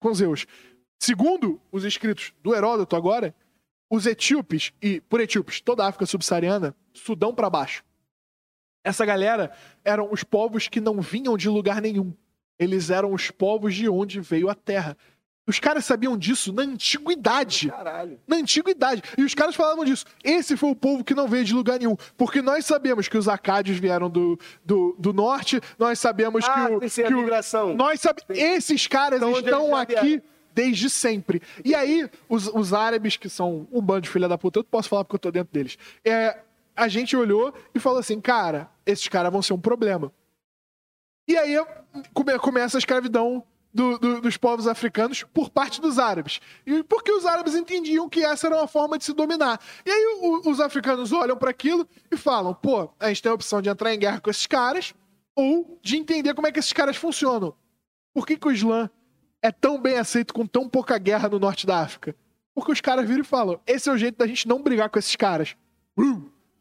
com 0.00 0.12
Zeus. 0.12 0.44
Segundo 1.00 1.60
os 1.70 1.84
escritos 1.84 2.34
do 2.42 2.56
Heródoto 2.56 2.96
agora, 2.96 3.32
os 3.88 4.04
etíopes, 4.04 4.72
e 4.82 5.00
por 5.00 5.20
etíopes, 5.20 5.60
toda 5.60 5.84
a 5.84 5.88
África 5.88 6.06
subsaariana, 6.06 6.74
Sudão 6.92 7.32
pra 7.32 7.48
baixo. 7.48 7.84
Essa 8.82 9.06
galera 9.06 9.56
eram 9.84 10.12
os 10.12 10.24
povos 10.24 10.66
que 10.66 10.80
não 10.80 11.00
vinham 11.00 11.36
de 11.36 11.48
lugar 11.48 11.80
nenhum. 11.80 12.12
Eles 12.58 12.90
eram 12.90 13.12
os 13.12 13.30
povos 13.30 13.74
de 13.74 13.88
onde 13.88 14.20
veio 14.20 14.48
a 14.48 14.54
terra. 14.54 14.96
Os 15.48 15.60
caras 15.60 15.84
sabiam 15.84 16.16
disso 16.18 16.52
na 16.52 16.62
antiguidade. 16.62 17.68
Caralho. 17.68 18.18
Na 18.26 18.36
antiguidade. 18.36 19.02
E 19.16 19.22
os 19.22 19.32
caras 19.34 19.54
falavam 19.54 19.84
disso. 19.84 20.04
Esse 20.24 20.56
foi 20.56 20.70
o 20.70 20.74
povo 20.74 21.04
que 21.04 21.14
não 21.14 21.28
veio 21.28 21.44
de 21.44 21.54
lugar 21.54 21.78
nenhum. 21.78 21.96
Porque 22.16 22.42
nós 22.42 22.66
sabemos 22.66 23.06
que 23.06 23.16
os 23.16 23.28
acádios 23.28 23.78
vieram 23.78 24.10
do, 24.10 24.36
do, 24.64 24.96
do 24.98 25.12
norte, 25.12 25.60
nós 25.78 26.00
sabemos 26.00 26.44
Ah, 26.48 26.52
que 26.66 26.72
o. 26.72 26.76
a 26.78 27.08
que 27.08 27.14
o- 27.14 27.18
migração. 27.18 27.74
nós 27.74 28.00
sabe, 28.00 28.22
esses 28.30 28.86
caras 28.88 29.18
Então, 29.18 29.38
estão 29.38 29.76
aqui 29.76 29.94
vieram. 30.02 30.22
desde 30.52 30.90
sempre. 30.90 31.40
E 31.64 31.74
aí, 31.76 32.10
os, 32.28 32.48
os 32.48 32.72
árabes, 32.72 33.16
que 33.16 33.28
são 33.28 33.68
um 33.70 33.80
bando 33.80 34.00
de 34.02 34.08
filha 34.08 34.28
da 34.28 34.36
puta, 34.36 34.58
eu 34.58 34.64
posso 34.64 34.88
falar 34.88 35.04
porque 35.04 35.14
eu 35.14 35.20
tô 35.20 35.30
dentro 35.30 35.52
deles. 35.52 35.78
É, 36.04 36.38
a 36.74 36.88
gente 36.88 37.16
olhou 37.16 37.54
e 37.72 37.78
falou 37.78 38.00
assim: 38.00 38.20
cara, 38.20 38.68
esses 38.84 39.06
caras 39.06 39.30
vão 39.30 39.42
ser 39.42 39.52
um 39.52 39.60
problema. 39.60 40.10
E 41.28 41.36
aí 41.36 41.54
come- 42.14 42.38
começa 42.38 42.76
a 42.76 42.80
escravidão 42.80 43.42
do- 43.74 43.98
do- 43.98 44.20
dos 44.20 44.36
povos 44.36 44.66
africanos 44.66 45.22
por 45.34 45.50
parte 45.50 45.80
dos 45.80 45.98
árabes. 45.98 46.40
E 46.66 46.82
porque 46.84 47.12
os 47.12 47.26
árabes 47.26 47.54
entendiam 47.54 48.08
que 48.08 48.24
essa 48.24 48.46
era 48.46 48.56
uma 48.56 48.66
forma 48.68 48.96
de 48.96 49.04
se 49.04 49.12
dominar. 49.12 49.60
E 49.84 49.90
aí 49.90 50.18
o- 50.22 50.48
os 50.50 50.60
africanos 50.60 51.12
olham 51.12 51.36
para 51.36 51.50
aquilo 51.50 51.86
e 52.10 52.16
falam: 52.16 52.54
pô, 52.54 52.88
a 52.98 53.08
gente 53.08 53.22
tem 53.22 53.30
a 53.30 53.34
opção 53.34 53.60
de 53.60 53.68
entrar 53.68 53.92
em 53.94 53.98
guerra 53.98 54.20
com 54.20 54.30
esses 54.30 54.46
caras 54.46 54.94
ou 55.34 55.78
de 55.82 55.96
entender 55.96 56.32
como 56.34 56.46
é 56.46 56.52
que 56.52 56.58
esses 56.58 56.72
caras 56.72 56.96
funcionam. 56.96 57.54
Por 58.14 58.26
que, 58.26 58.36
que 58.38 58.48
o 58.48 58.52
Islã 58.52 58.88
é 59.42 59.52
tão 59.52 59.78
bem 59.78 59.98
aceito 59.98 60.32
com 60.32 60.46
tão 60.46 60.66
pouca 60.68 60.96
guerra 60.96 61.28
no 61.28 61.38
norte 61.38 61.66
da 61.66 61.80
África? 61.80 62.16
Porque 62.54 62.72
os 62.72 62.80
caras 62.80 63.06
viram 63.06 63.20
e 63.20 63.24
falam: 63.24 63.60
esse 63.66 63.88
é 63.90 63.92
o 63.92 63.98
jeito 63.98 64.16
da 64.16 64.26
gente 64.26 64.48
não 64.48 64.62
brigar 64.62 64.88
com 64.88 64.98
esses 64.98 65.16
caras. 65.16 65.54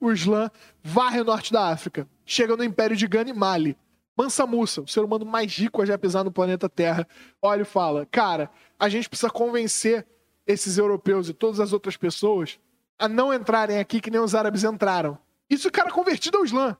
O 0.01 0.11
Islã 0.11 0.51
varre 0.83 1.21
o 1.21 1.23
norte 1.23 1.53
da 1.53 1.69
África. 1.69 2.07
Chega 2.25 2.57
no 2.57 2.63
Império 2.63 2.95
de 2.97 3.07
Gana 3.07 3.29
e 3.29 3.33
Mali. 3.33 3.77
Mansa 4.17 4.45
Musa, 4.45 4.81
o 4.81 4.87
ser 4.87 5.01
humano 5.01 5.25
mais 5.25 5.53
rico 5.55 5.81
a 5.81 5.85
já 5.85 5.97
pisar 5.97 6.23
no 6.23 6.31
planeta 6.31 6.69
Terra, 6.69 7.07
olha 7.41 7.63
e 7.63 7.65
fala: 7.65 8.05
Cara, 8.05 8.49
a 8.79 8.87
gente 8.87 9.09
precisa 9.09 9.29
convencer 9.29 10.05
esses 10.47 10.77
europeus 10.77 11.27
e 11.27 11.33
todas 11.33 11.59
as 11.59 11.73
outras 11.73 11.97
pessoas 11.97 12.59
a 12.97 13.09
não 13.09 13.33
entrarem 13.33 13.79
aqui 13.79 13.99
que 13.99 14.09
nem 14.09 14.21
os 14.21 14.33
árabes 14.33 14.63
entraram. 14.63 15.17
Isso, 15.49 15.69
cara, 15.71 15.91
convertido 15.91 16.37
ao 16.37 16.45
Islã. 16.45 16.77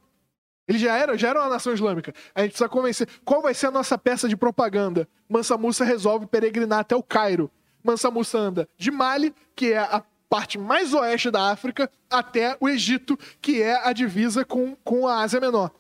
Ele 0.68 0.80
já 0.80 0.96
era, 0.98 1.18
já 1.18 1.30
era 1.30 1.42
uma 1.42 1.50
nação 1.50 1.74
islâmica. 1.74 2.14
A 2.34 2.42
gente 2.42 2.52
precisa 2.52 2.70
convencer. 2.70 3.08
Qual 3.24 3.42
vai 3.42 3.54
ser 3.54 3.68
a 3.68 3.72
nossa 3.72 3.98
peça 3.98 4.28
de 4.28 4.36
propaganda? 4.36 5.08
Mansa 5.30 5.58
Musa 5.58 5.86
resolve 5.86 6.26
peregrinar 6.26 6.80
até 6.80 6.96
o 6.96 7.04
Cairo. 7.04 7.52
Mansa 7.84 8.10
Musa 8.10 8.40
anda 8.40 8.70
de 8.76 8.90
Mali, 8.90 9.34
que 9.56 9.74
é 9.74 9.78
a 9.78 10.04
parte 10.28 10.58
mais 10.58 10.94
oeste 10.94 11.30
da 11.30 11.52
África, 11.52 11.90
até 12.10 12.58
o 12.60 12.68
Egito, 12.68 13.18
que 13.40 13.62
é 13.62 13.88
a 13.88 13.94
divisa 13.94 14.44
com, 14.44 14.76
com 14.84 15.08
a 15.08 15.22
Ásia 15.22 15.40
Menor. 15.40 15.72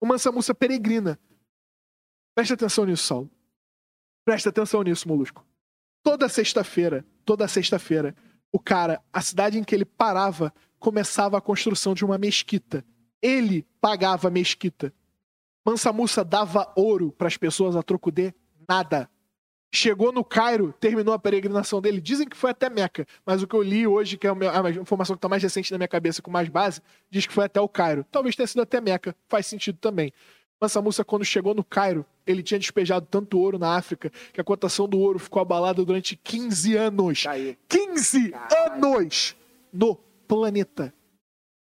O 0.00 0.06
Mansa 0.06 0.32
Musa 0.32 0.54
peregrina. 0.54 1.18
Presta 2.34 2.54
atenção 2.54 2.84
nisso, 2.84 3.04
Saulo. 3.04 3.30
Presta 4.24 4.48
atenção 4.48 4.82
nisso, 4.82 5.06
Molusco. 5.06 5.46
Toda 6.02 6.28
sexta-feira, 6.28 7.04
toda 7.24 7.46
sexta-feira, 7.46 8.16
o 8.50 8.58
cara, 8.58 9.02
a 9.12 9.20
cidade 9.20 9.58
em 9.58 9.64
que 9.64 9.74
ele 9.74 9.84
parava, 9.84 10.52
começava 10.78 11.36
a 11.36 11.40
construção 11.40 11.94
de 11.94 12.04
uma 12.04 12.16
mesquita. 12.16 12.84
Ele 13.20 13.66
pagava 13.80 14.28
a 14.28 14.30
mesquita. 14.30 14.92
Mansa 15.64 15.92
Musa 15.92 16.24
dava 16.24 16.72
ouro 16.74 17.12
para 17.12 17.28
as 17.28 17.36
pessoas 17.36 17.76
a 17.76 17.82
troco 17.82 18.10
de 18.10 18.34
nada. 18.66 19.10
Chegou 19.72 20.10
no 20.10 20.24
Cairo, 20.24 20.74
terminou 20.80 21.14
a 21.14 21.18
peregrinação 21.18 21.80
dele. 21.80 22.00
Dizem 22.00 22.28
que 22.28 22.36
foi 22.36 22.50
até 22.50 22.68
Meca, 22.68 23.06
mas 23.24 23.42
o 23.42 23.46
que 23.46 23.54
eu 23.54 23.62
li 23.62 23.86
hoje, 23.86 24.16
que 24.16 24.26
é 24.26 24.30
a 24.30 24.70
informação 24.70 25.14
que 25.14 25.18
está 25.18 25.28
mais 25.28 25.42
recente 25.42 25.70
na 25.70 25.78
minha 25.78 25.88
cabeça, 25.88 26.20
com 26.20 26.30
mais 26.30 26.48
base, 26.48 26.80
diz 27.08 27.26
que 27.26 27.32
foi 27.32 27.44
até 27.44 27.60
o 27.60 27.68
Cairo. 27.68 28.04
Talvez 28.10 28.34
tenha 28.34 28.46
sido 28.48 28.62
até 28.62 28.80
Meca, 28.80 29.14
faz 29.28 29.46
sentido 29.46 29.78
também. 29.78 30.12
Mansa 30.60 30.82
Musa, 30.82 31.04
quando 31.04 31.24
chegou 31.24 31.54
no 31.54 31.64
Cairo, 31.64 32.04
ele 32.26 32.42
tinha 32.42 32.58
despejado 32.58 33.06
tanto 33.10 33.38
ouro 33.38 33.58
na 33.58 33.76
África 33.76 34.10
que 34.32 34.40
a 34.40 34.44
cotação 34.44 34.88
do 34.88 34.98
ouro 34.98 35.18
ficou 35.18 35.40
abalada 35.40 35.84
durante 35.84 36.16
15 36.16 36.76
anos. 36.76 37.22
Tá 37.22 37.30
aí. 37.30 37.56
15 37.68 38.30
Caralho. 38.30 38.84
anos 38.84 39.36
no 39.72 39.94
planeta. 40.28 40.92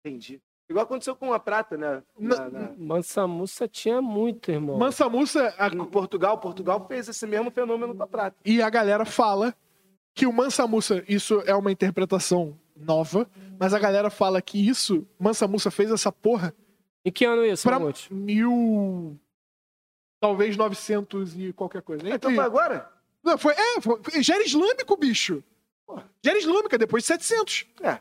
Entendi. 0.06 0.40
Igual 0.74 0.85
aconteceu 0.85 1.16
com 1.16 1.32
a 1.32 1.40
prata, 1.40 1.77
né? 1.77 2.02
Na, 2.18 2.50
na- 2.50 2.72
Mansa 2.76 3.27
Musa 3.27 3.68
tinha 3.68 4.02
muito, 4.02 4.50
irmão. 4.52 4.76
Mansa 4.77 5.08
Musa, 5.08 5.53
a- 5.58 5.68
Em 5.68 5.85
Portugal, 5.85 6.38
Portugal 6.40 6.84
fez 6.88 7.08
esse 7.08 7.27
mesmo 7.27 7.52
fenômeno 7.52 7.93
com 7.95 8.02
a 8.02 8.08
prata. 8.08 8.35
e 8.43 8.60
a 8.61 8.69
galera 8.72 9.06
fala 9.06 9.56
que 10.16 10.26
o 10.26 10.34
Mansa 10.34 10.66
Musa, 10.66 11.03
isso 11.08 11.42
é 11.45 11.53
uma 11.56 11.72
interpretação 11.72 12.58
nova, 12.76 13.30
mas 13.60 13.72
a 13.74 13.77
galera 13.80 14.10
fala 14.10 14.42
que 14.42 14.68
isso, 14.68 15.08
Mansa 15.19 15.48
Musa 15.48 15.69
fez 15.69 15.92
essa 15.92 16.11
porra 16.11 16.52
Em 17.06 17.11
que 17.11 17.24
ano 17.24 17.45
isso, 17.45 17.64
pra 17.68 17.77
Mamute? 17.77 18.11
mil. 18.11 19.16
Talvez 20.19 20.56
900 20.58 21.38
e 21.38 21.53
qualquer 21.53 21.82
coisa. 21.84 22.02
Então 22.08 22.16
Entre- 22.32 22.35
foi 22.35 22.43
agora? 22.45 22.90
Não, 23.24 23.38
foi, 23.38 23.53
é, 23.53 23.80
foi, 23.82 24.00
já 24.24 24.35
era 24.35 24.43
islâmico, 24.43 24.98
bicho. 24.98 25.43
Já 26.24 26.32
era 26.32 26.40
islâmica, 26.40 26.77
depois 26.77 27.03
de 27.03 27.08
700. 27.08 27.68
É. 27.82 28.00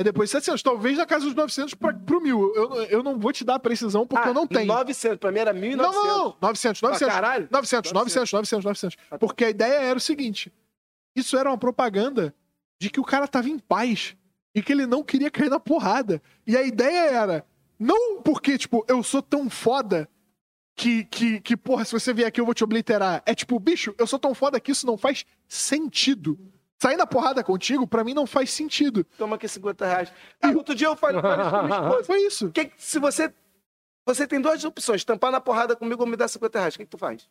É 0.00 0.02
depois 0.02 0.30
de 0.30 0.32
700. 0.32 0.62
Talvez 0.62 0.96
na 0.96 1.04
casa 1.04 1.26
dos 1.26 1.34
900 1.34 1.74
pra, 1.74 1.92
pro 1.92 2.22
mil. 2.22 2.54
Eu, 2.54 2.74
eu 2.84 3.02
não 3.02 3.18
vou 3.18 3.34
te 3.34 3.44
dar 3.44 3.56
a 3.56 3.58
precisão 3.58 4.06
porque 4.06 4.26
Ah, 4.26 4.30
eu 4.30 4.34
não 4.34 4.46
tenho. 4.46 4.64
900. 4.66 5.18
Pra 5.18 5.30
mim 5.30 5.38
era 5.40 5.52
1900. 5.52 5.94
Não, 5.94 6.02
não, 6.06 6.24
não. 6.24 6.36
900, 6.40 6.80
900. 6.80 7.02
Ah, 7.02 7.12
caralho. 7.20 7.48
900, 7.50 7.92
900, 7.92 8.32
900, 8.32 8.64
900. 8.64 8.96
Porque 9.20 9.44
a 9.44 9.50
ideia 9.50 9.74
era 9.82 9.98
o 9.98 10.00
seguinte: 10.00 10.50
isso 11.14 11.36
era 11.36 11.50
uma 11.50 11.58
propaganda 11.58 12.34
de 12.80 12.88
que 12.88 12.98
o 12.98 13.04
cara 13.04 13.28
tava 13.28 13.50
em 13.50 13.58
paz 13.58 14.16
e 14.54 14.62
que 14.62 14.72
ele 14.72 14.86
não 14.86 15.02
queria 15.04 15.30
cair 15.30 15.50
na 15.50 15.60
porrada. 15.60 16.22
E 16.46 16.56
a 16.56 16.62
ideia 16.62 17.10
era, 17.10 17.46
não 17.78 18.22
porque, 18.22 18.56
tipo, 18.56 18.82
eu 18.88 19.02
sou 19.02 19.20
tão 19.20 19.50
foda 19.50 20.08
que, 20.74 21.04
que, 21.04 21.40
que, 21.42 21.58
porra, 21.58 21.84
se 21.84 21.92
você 21.92 22.14
vier 22.14 22.26
aqui 22.26 22.40
eu 22.40 22.46
vou 22.46 22.54
te 22.54 22.64
obliterar. 22.64 23.22
É 23.26 23.34
tipo, 23.34 23.60
bicho, 23.60 23.94
eu 23.98 24.06
sou 24.06 24.18
tão 24.18 24.34
foda 24.34 24.58
que 24.58 24.72
isso 24.72 24.86
não 24.86 24.96
faz 24.96 25.26
sentido. 25.46 26.38
Sair 26.80 26.96
na 26.96 27.06
porrada 27.06 27.44
contigo, 27.44 27.86
pra 27.86 28.02
mim, 28.02 28.14
não 28.14 28.26
faz 28.26 28.50
sentido. 28.50 29.04
Toma 29.18 29.36
aqui 29.36 29.46
50 29.46 29.84
reais. 29.84 30.12
Ah, 30.40 30.48
outro 30.48 30.74
dia 30.74 30.86
eu 30.86 30.96
falei, 30.96 31.20
falei 31.22 31.46
isso 31.46 31.62
minha 31.62 31.80
esposa. 31.80 32.04
Foi 32.04 32.18
isso. 32.22 32.50
Que, 32.52 32.72
se 32.78 32.98
você. 32.98 33.32
Você 34.06 34.26
tem 34.26 34.40
duas 34.40 34.64
opções: 34.64 35.04
tampar 35.04 35.30
na 35.30 35.40
porrada 35.40 35.76
comigo 35.76 36.02
ou 36.02 36.08
me 36.08 36.16
dar 36.16 36.26
50 36.26 36.58
reais. 36.58 36.74
O 36.74 36.78
que, 36.78 36.84
que 36.84 36.90
tu 36.90 36.96
faz? 36.96 37.28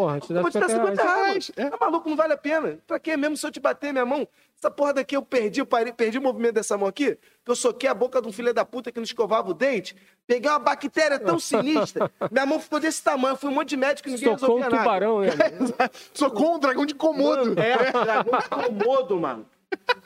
Porra, 0.00 0.18
te 0.18 0.32
dá 0.32 0.38
Eu 0.38 0.42
vou 0.42 0.50
te 0.50 0.58
dar 0.58 0.68
50 0.70 0.86
50 0.96 1.02
reais. 1.02 1.26
reais. 1.26 1.52
É. 1.56 1.68
Tá 1.68 1.76
maluco, 1.78 2.08
não 2.08 2.16
vale 2.16 2.32
a 2.32 2.36
pena. 2.38 2.78
Pra 2.86 2.98
quê? 2.98 3.18
Mesmo 3.18 3.36
se 3.36 3.46
eu 3.46 3.50
te 3.50 3.60
bater 3.60 3.92
minha 3.92 4.06
mão, 4.06 4.26
essa 4.56 4.70
porra 4.70 4.94
daqui 4.94 5.14
eu 5.14 5.20
perdi, 5.22 5.60
eu 5.60 5.66
parei, 5.66 5.92
perdi 5.92 6.16
o 6.16 6.22
movimento 6.22 6.54
dessa 6.54 6.78
mão 6.78 6.88
aqui, 6.88 7.18
que 7.44 7.50
eu 7.50 7.54
soquei 7.54 7.86
a 7.86 7.92
boca 7.92 8.22
de 8.22 8.26
um 8.26 8.32
filho 8.32 8.54
da 8.54 8.64
puta 8.64 8.90
que 8.90 8.98
não 8.98 9.04
escovava 9.04 9.50
o 9.50 9.54
dente, 9.54 9.94
peguei 10.26 10.50
uma 10.50 10.58
bactéria 10.58 11.18
tão 11.18 11.36
sinistra, 11.40 12.10
minha 12.30 12.46
mão 12.46 12.58
ficou 12.58 12.80
desse 12.80 13.02
tamanho, 13.02 13.36
fui 13.36 13.50
um 13.50 13.54
monte 13.54 13.68
de 13.70 13.76
médico 13.76 14.08
e 14.08 14.12
ninguém 14.12 14.38
Socou 14.38 14.56
um 14.56 14.60
resolvia 14.60 14.70
nada. 14.70 14.82
tubarão, 14.82 15.20
né? 15.20 15.30
Socou 16.14 16.54
um 16.54 16.58
dragão 16.58 16.86
de 16.86 16.94
Komodo. 16.94 17.60
É, 17.60 17.92
dragão 17.92 18.38
de 18.38 18.48
Komodo, 18.48 19.20
mano. 19.20 19.46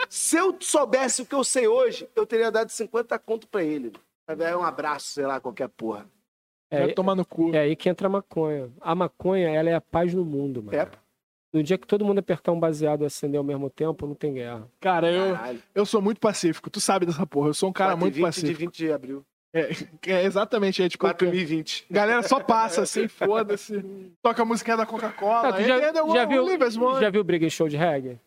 Se 0.09 0.37
eu 0.37 0.57
soubesse 0.61 1.23
o 1.23 1.27
que 1.27 1.35
eu 1.37 1.45
sei 1.45 1.69
hoje, 1.69 2.09
eu 2.17 2.27
teria 2.27 2.51
dado 2.51 2.69
50 2.71 3.17
conto 3.21 3.47
pra 3.47 3.63
ele. 3.63 3.93
Dar 4.37 4.57
um 4.59 4.65
abraço, 4.65 5.07
sei 5.07 5.25
lá, 5.27 5.39
qualquer 5.41 5.69
porra. 5.69 6.05
Vai 6.71 6.91
É, 6.91 6.93
tomar 6.93 7.15
no 7.15 7.25
cu. 7.25 7.55
é 7.55 7.59
aí 7.61 7.77
que 7.77 7.89
entra 7.89 8.07
a 8.07 8.11
maconha. 8.11 8.71
A 8.81 8.95
maconha, 8.95 9.49
ela 9.51 9.71
é 9.71 9.75
a 9.75 9.81
paz 9.81 10.13
no 10.15 10.25
mundo, 10.25 10.63
mano. 10.63 10.77
É. 10.77 10.89
No 11.53 11.63
dia 11.63 11.79
que 11.79 11.87
todo 11.87 12.05
mundo 12.05 12.19
apertar 12.19 12.51
um 12.51 12.59
baseado 12.59 13.03
e 13.03 13.07
acender 13.07 13.39
ao 13.39 13.45
mesmo 13.45 13.71
tempo, 13.71 14.07
não 14.09 14.15
tem 14.15 14.35
guerra. 14.35 14.69
Cara, 14.81 15.09
eu, 15.11 15.35
Caralho. 15.37 15.63
eu 15.73 15.87
sou 15.87 16.03
muito 16.03 16.19
pacífico. 16.21 16.69
Tu 16.69 16.81
sabe 16.81 17.07
dessa 17.07 17.25
porra. 17.27 17.49
Eu 17.51 17.55
sou 17.55 17.69
um 17.71 17.73
cara 17.73 17.91
4 17.93 18.01
muito 18.01 18.15
20 18.15 18.25
pacífico. 18.25 18.53
de 18.53 18.59
20 18.67 18.77
de 18.77 18.93
abril. 18.93 19.25
É, 19.53 19.71
é 20.09 20.25
exatamente, 20.25 20.83
é 20.83 20.89
tipo. 20.89 21.03
4020. 21.05 21.87
Galera 21.89 22.25
só 22.25 22.41
passa 22.41 22.83
assim, 22.83 23.07
foda-se. 23.07 23.81
Toca 24.21 24.43
a 24.43 24.45
musiquinha 24.45 24.77
da 24.77 24.85
Coca-Cola. 24.85 25.49
Ah, 25.49 25.53
tu 25.53 25.63
já, 25.63 25.79
já 25.93 26.03
o 26.03 26.27
viu, 26.27 27.01
já 27.01 27.09
viu 27.09 27.23
briga 27.23 27.47
em 27.47 27.51
show 27.51 27.69
de 27.69 27.77
reggae? 27.77 28.19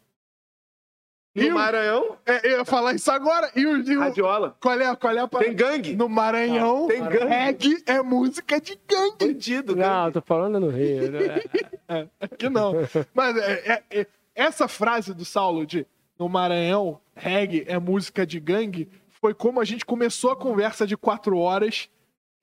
No 1.38 1.56
Maranhão, 1.56 2.18
É, 2.26 2.48
eu 2.48 2.58
ia 2.60 2.66
falar 2.66 2.94
isso 2.94 3.12
agora. 3.12 3.52
E 3.56 3.66
o. 3.66 3.78
E 3.78 3.96
o 3.98 4.00
radiola. 4.00 4.56
qual 4.60 4.80
é, 4.80 4.96
qual 4.96 5.14
é 5.16 5.20
a 5.20 5.28
Tem 5.28 5.54
gangue. 5.56 5.96
No 5.96 6.10
Maranhão, 6.10 6.88
Tem 6.88 7.02
gangue. 7.04 7.26
reggae 7.26 7.84
é 7.86 8.02
música 8.02 8.60
de 8.60 8.80
gangue. 8.88 9.28
Bandido, 9.34 9.76
Não, 9.76 9.84
gangue. 10.04 10.14
tô 10.14 10.22
falando 10.22 10.60
no 10.60 10.70
Rio. 10.70 11.12
né? 11.12 11.42
Aqui 12.20 12.50
não. 12.50 12.74
Mas 13.14 13.38
é, 13.38 13.84
é- 13.92 14.00
é- 14.02 14.08
essa 14.36 14.68
frase 14.68 15.14
do 15.14 15.24
Saulo 15.26 15.66
de 15.66 15.86
no 16.20 16.28
Maranhão, 16.28 17.00
reggae 17.16 17.64
é 17.68 17.78
música 17.80 18.26
de 18.26 18.40
gangue, 18.40 18.90
foi 19.22 19.34
como 19.34 19.60
a 19.60 19.66
gente 19.66 19.86
começou 19.86 20.32
a 20.32 20.36
conversa 20.36 20.86
de 20.88 20.98
quatro 20.98 21.38
horas 21.38 21.90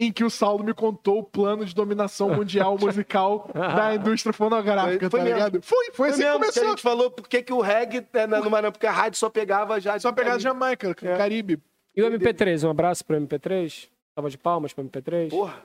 em 0.01 0.13
que 0.13 0.25
o 0.25 0.31
Saulo 0.31 0.65
me 0.65 0.75
contou 0.75 1.19
o 1.21 1.23
plano 1.25 1.65
de 1.65 1.75
dominação 1.75 2.29
mundial 2.35 2.77
musical 2.81 3.49
da 3.55 3.95
indústria 3.95 4.33
fonográfica, 4.33 5.09
Foi- 5.09 5.11
foi 5.11 5.21
tá 5.21 5.25
mesmo. 5.25 5.37
ligado? 5.39 5.63
Foi, 5.63 5.85
foi 5.87 5.95
Foi 5.95 6.09
assim 6.11 6.19
que 6.19 6.25
mesmo 6.25 6.39
que 6.41 6.45
a 6.45 6.49
começou. 6.53 6.71
gente 6.71 6.83
falou 6.83 7.11
por 7.11 7.29
que 7.29 7.43
que 7.43 7.53
o 7.53 7.61
reggae 7.61 8.07
é 8.13 8.27
na- 8.27 8.41
no 8.41 8.51
Maranhão, 8.51 8.73
porque 8.73 8.87
a 8.87 8.93
rádio 8.93 9.19
só 9.19 9.31
pegava 9.31 9.81
já. 9.81 9.99
Só 10.01 10.11
pegar 10.13 10.35
a 10.35 10.39
Jamaica, 10.39 10.91
É. 10.91 11.17
Caribe. 11.17 11.63
E 11.97 12.03
o 12.03 12.07
MP3? 12.11 12.65
Um 12.67 12.71
abraço 12.71 13.05
pro 13.05 13.17
MP3? 13.17 13.89
Tava 14.17 14.29
de 14.29 14.37
palmas 14.37 14.73
pro 14.73 14.83
MP3? 14.85 15.31
Porra, 15.31 15.63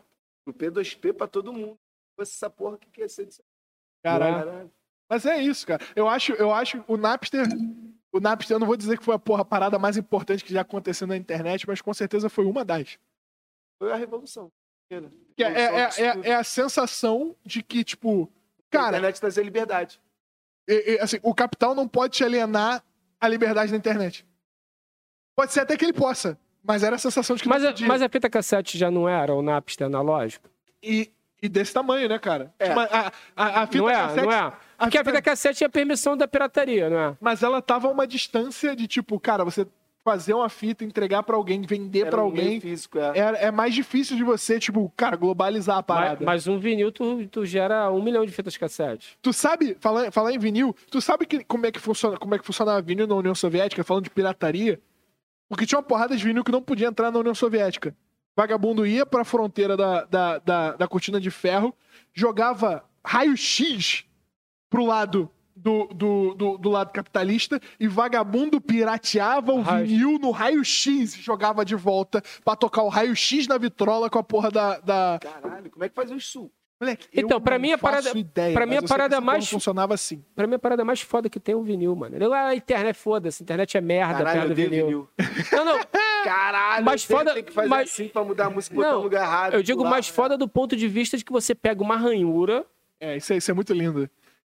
o 0.48 0.54
P2P 0.54 1.14
pra 1.14 1.28
todo 1.28 1.52
mundo. 1.52 1.76
Fosse 2.16 2.34
essa 2.34 2.50
porra 2.50 2.78
que 2.78 2.88
quer 2.92 3.10
ser 3.10 3.26
disso. 3.26 3.42
Caralho. 4.04 4.70
Mas 5.10 5.26
é 5.26 5.42
isso, 5.42 5.66
cara. 5.66 5.84
Eu 5.96 6.08
acho, 6.08 6.34
eu 6.34 6.54
acho 6.54 6.84
o 6.88 6.98
Napster. 6.98 7.48
O 8.12 8.20
Napster, 8.20 8.56
eu 8.56 8.60
não 8.60 8.68
vou 8.68 8.78
dizer 8.78 8.98
que 8.98 9.04
foi 9.06 9.16
a 9.16 9.20
porra 9.20 9.42
a 9.42 9.46
parada 9.46 9.78
mais 9.80 9.98
importante 9.98 10.44
que 10.44 10.54
já 10.54 10.62
aconteceu 10.62 11.08
na 11.08 11.18
internet, 11.18 11.68
mas 11.68 11.82
com 11.82 11.94
certeza 11.94 12.30
foi 12.30 12.46
uma 12.46 12.64
das. 12.66 12.98
Foi 13.80 13.92
a 13.92 13.96
revolução. 13.96 14.52
Que 15.36 15.44
é, 15.44 15.48
é, 15.48 15.62
é, 15.64 15.90
é- 16.02 16.30
é 16.32 16.36
a 16.36 16.44
sensação 16.44 17.36
de 17.46 17.64
que, 17.64 17.84
tipo, 17.84 18.30
Cara, 18.70 18.88
a 18.88 18.90
internet 18.90 19.20
trazer 19.20 19.44
liberdade. 19.44 20.00
E- 20.68 20.94
e, 20.96 21.00
assim, 21.00 21.18
o 21.24 21.34
capital 21.34 21.74
não 21.74 21.88
pode 21.88 22.18
te 22.18 22.24
alienar 22.24 22.84
a 23.22 23.28
liberdade 23.28 23.72
da 23.72 23.78
internet. 23.78 24.26
Pode 25.36 25.54
ser 25.54 25.62
até 25.62 25.78
que 25.78 25.86
ele 25.86 25.94
possa, 25.94 26.38
mas 26.64 26.84
era 26.84 26.96
a 26.96 27.00
sensação 27.00 27.36
de 27.36 27.44
que 27.44 27.50
Mas, 27.50 27.62
não 27.62 27.70
a- 27.70 27.72
podia. 27.72 27.88
mas 27.88 28.02
a 28.02 28.10
fita 28.10 28.30
cassete 28.30 28.78
já 28.78 28.92
não 28.92 29.08
era 29.08 29.34
o 29.34 29.42
Napster 29.42 29.88
analógico? 29.88 30.50
E, 30.84 31.12
e 31.42 31.48
desse 31.48 31.74
tamanho, 31.74 32.10
né, 32.10 32.20
cara? 32.20 32.54
É. 32.60 32.74
Mas 32.74 32.92
A, 32.92 33.12
a, 33.36 33.62
a 33.64 33.68
fita 33.68 33.78
Não 33.80 33.90
é, 33.90 33.94
cassete, 33.94 34.22
não 34.26 34.32
é. 34.32 34.54
Porque 34.80 34.98
a 34.98 35.06
fita 35.06 35.22
cassete 35.22 35.58
tinha 35.60 35.70
permissão 35.70 36.18
da 36.18 36.28
pirataria, 36.28 36.90
não 36.90 37.00
é? 37.00 37.18
Mas 37.22 37.42
ela 37.44 37.62
tava 37.62 37.88
a 37.88 37.92
uma 37.92 38.06
distância 38.08 38.76
de 38.76 38.88
tipo, 38.88 39.20
cara, 39.20 39.44
você 39.46 39.66
fazer 40.10 40.34
uma 40.34 40.50
fita, 40.50 40.84
entregar 40.84 41.22
pra 41.24 41.36
alguém, 41.36 41.62
vender 41.62 42.02
Era 42.02 42.10
pra 42.10 42.22
um 42.22 42.26
alguém. 42.26 42.60
físico, 42.60 42.98
é. 42.98 43.12
É, 43.18 43.46
é 43.46 43.52
mais 43.52 43.74
difícil 43.76 44.18
de 44.18 44.24
você, 44.24 44.60
tipo, 44.60 44.92
cara, 44.98 45.16
globalizar 45.16 45.76
a 45.78 45.80
Mas, 45.80 45.86
parada. 45.86 46.26
mas 46.26 46.48
um 46.48 46.58
vinil, 46.58 46.92
tu, 46.92 47.28
tu 47.28 47.46
gera 47.46 47.92
um 47.92 48.02
milhão 48.02 48.26
de 48.26 48.32
fitas 48.32 48.58
cassete. 48.58 49.18
Tu 49.22 49.32
sabe, 49.32 49.78
falar, 49.80 50.12
falar 50.12 50.34
em 50.34 50.40
vinil, 50.40 50.76
tu 50.90 51.00
sabe 51.00 51.26
que, 51.26 51.44
como, 51.44 51.66
é 51.68 51.72
que 51.72 51.80
funciona, 51.80 52.18
como 52.18 52.34
é 52.34 52.40
que 52.40 52.46
funcionava 52.46 52.82
vinil 52.82 53.06
na 53.06 53.16
União 53.16 53.36
Soviética, 53.36 53.84
falando 53.84 54.06
de 54.06 54.10
pirataria? 54.10 54.82
Porque 55.48 55.66
tinha 55.66 55.78
uma 55.78 55.84
porrada 55.84 56.16
de 56.16 56.24
vinil 56.24 56.44
que 56.44 56.52
não 56.52 56.62
podia 56.62 56.88
entrar 56.88 57.12
na 57.12 57.20
União 57.20 57.36
Soviética. 57.36 57.96
Vagabundo 58.36 58.86
ia 58.86 59.06
pra 59.06 59.24
fronteira 59.24 59.76
da, 59.78 60.06
da, 60.06 60.38
da, 60.40 60.72
da 60.74 60.88
cortina 60.88 61.20
de 61.20 61.30
ferro, 61.30 61.76
jogava 62.14 62.84
raio-x 63.06 64.06
pro 64.70 64.86
lado 64.86 65.30
do, 65.62 65.88
do, 65.94 66.34
do, 66.36 66.58
do 66.58 66.70
lado 66.70 66.92
capitalista 66.92 67.60
e 67.80 67.88
vagabundo 67.88 68.62
pirateava 68.62 69.52
o 69.52 69.62
Raio- 69.62 69.86
vinil 69.86 70.20
no 70.20 70.32
raio-x 70.32 71.16
e 71.18 71.22
jogava 71.22 71.66
de 71.66 71.76
volta 71.76 72.22
pra 72.44 72.56
tocar 72.56 72.84
o 72.84 72.88
raio-x 72.90 73.48
na 73.48 73.58
vitrola 73.58 74.10
com 74.10 74.20
a 74.20 74.24
porra 74.24 74.50
da. 74.50 74.80
da... 74.80 75.20
Caralho, 75.22 75.70
como 75.70 75.84
é 75.84 75.90
que 75.90 75.96
faz 75.96 76.10
isso? 76.12 76.50
Moleque, 76.82 77.08
Então, 77.14 77.38
eu 77.40 77.42
pra 77.42 77.58
não 77.58 77.62
mim, 77.62 77.74
a 77.74 77.78
faço 77.78 78.04
parada- 78.04 78.18
ideia, 78.20 78.54
pra 78.54 78.66
mim, 78.66 78.76
mas 78.76 78.78
a 78.78 78.86
eu 78.86 78.88
sei 78.88 78.88
que 78.88 78.94
parada 78.94 79.20
mais- 79.20 79.50
funcionava 79.50 79.94
assim. 79.94 80.24
Pra 80.34 80.48
mim, 80.48 80.56
a 80.56 80.60
parada 80.60 80.86
mais 80.86 81.02
foda 81.02 81.30
que 81.30 81.38
tem 81.38 81.52
é 81.52 81.56
o 81.58 81.62
vinil, 81.62 81.94
mano. 81.94 82.16
Eu, 82.18 82.34
ah, 82.34 82.48
a 82.48 82.56
internet, 82.56 82.96
foda-se. 82.96 83.42
A 83.42 83.44
internet 83.44 83.76
é 83.78 83.82
merda 83.82 84.24
Caralho, 84.24 84.52
eu 84.52 84.56
vinil. 84.56 84.86
vinil. 84.86 85.10
Não, 85.52 85.66
não. 85.66 85.80
Caralho, 86.24 86.86
Mas 86.86 87.04
foda- 87.04 87.34
tem 87.34 87.44
que 87.44 87.52
fazer 87.52 87.68
mas- 87.68 87.90
assim 87.90 88.08
pra 88.08 88.24
mudar 88.24 88.46
a 88.46 88.50
música, 88.50 88.74
botar 88.76 88.88
Não, 88.92 88.98
no 88.98 89.04
lugar 89.04 89.24
errado. 89.24 89.54
Eu 89.56 89.62
digo 89.64 89.80
pular, 89.80 89.90
mais 89.90 90.08
né? 90.08 90.14
foda 90.14 90.38
do 90.38 90.48
ponto 90.48 90.76
de 90.76 90.88
vista 90.88 91.18
de 91.18 91.26
que 91.26 91.32
você 91.34 91.54
pega 91.54 91.82
uma 91.84 91.98
ranhura, 91.98 92.66
É, 93.02 93.16
isso, 93.16 93.32
é- 93.34 93.38
isso 93.38 93.50
é 93.50 93.54
muito 93.54 93.74
lindo. 93.74 94.10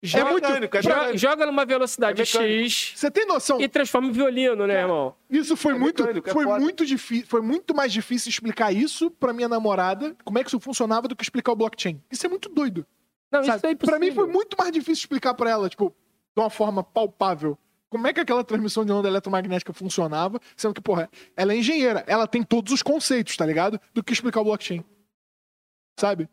Joga, 0.06 0.30
muito- 0.30 0.48
mecânico, 0.48 0.76
é 0.76 0.82
joga, 0.82 1.16
joga 1.16 1.46
numa 1.46 1.64
velocidade 1.64 2.22
É. 2.22 2.24
X 2.24 2.92
Você 2.94 3.10
tem 3.10 3.26
noção? 3.26 3.60
e 3.60 3.68
transforma 3.68 4.08
em 4.08 4.12
violino, 4.12 4.66
né, 4.66 4.80
irmão? 4.80 5.14
Isso 5.30 5.56
foi 5.56 5.74
É 5.74 5.78
muito, 5.78 6.02
é 6.02 6.32
foi 6.32 6.46
muito 6.46 6.86
difícil, 6.86 7.26
foi 7.26 7.40
muito 7.42 7.74
mais 7.74 7.92
difícil 7.92 8.30
explicar 8.30 8.72
isso 8.72 9.10
pra 9.10 9.32
minha 9.32 9.48
namorada, 9.48 10.16
como 10.24 10.38
é 10.38 10.42
que 10.42 10.48
isso 10.48 10.60
funcionava 10.60 11.08
do 11.08 11.14
que 11.16 11.22
explicar 11.24 11.52
o 11.52 11.56
blockchain. 11.56 12.00
Isso 12.10 12.24
é 12.26 12.28
muito 12.28 12.48
doido. 12.48 12.86
Não, 13.30 13.42
sabe? 13.44 13.56
isso 13.56 13.66
é 13.66 13.74
pra 13.74 13.98
mim 13.98 14.06
impossível. 14.06 14.24
foi 14.24 14.32
muito 14.32 14.56
mais 14.56 14.72
difícil 14.72 15.02
explicar 15.02 15.34
pra 15.34 15.50
ela, 15.50 15.68
tipo, 15.68 15.90
de 16.36 16.40
uma 16.42 16.48
forma 16.50 16.82
palpável. 16.84 17.58
Como 17.88 18.06
é 18.06 18.12
que 18.12 18.20
aquela 18.20 18.42
transmissão 18.44 18.84
de 18.84 18.92
onda 18.92 19.08
eletromagnética 19.08 19.72
funcionava, 19.72 20.40
sendo 20.56 20.74
que, 20.74 20.80
porra, 20.80 21.08
ela 21.36 21.52
é 21.52 21.56
engenheira, 21.56 22.04
ela 22.06 22.26
tem 22.26 22.42
todos 22.42 22.72
os 22.72 22.82
conceitos, 22.82 23.36
tá 23.36 23.46
ligado? 23.46 23.80
Do 23.94 24.02
que 24.02 24.12
explicar 24.12 24.40
o 24.40 24.44
blockchain. 24.44 24.84
Sabe? 25.98 26.28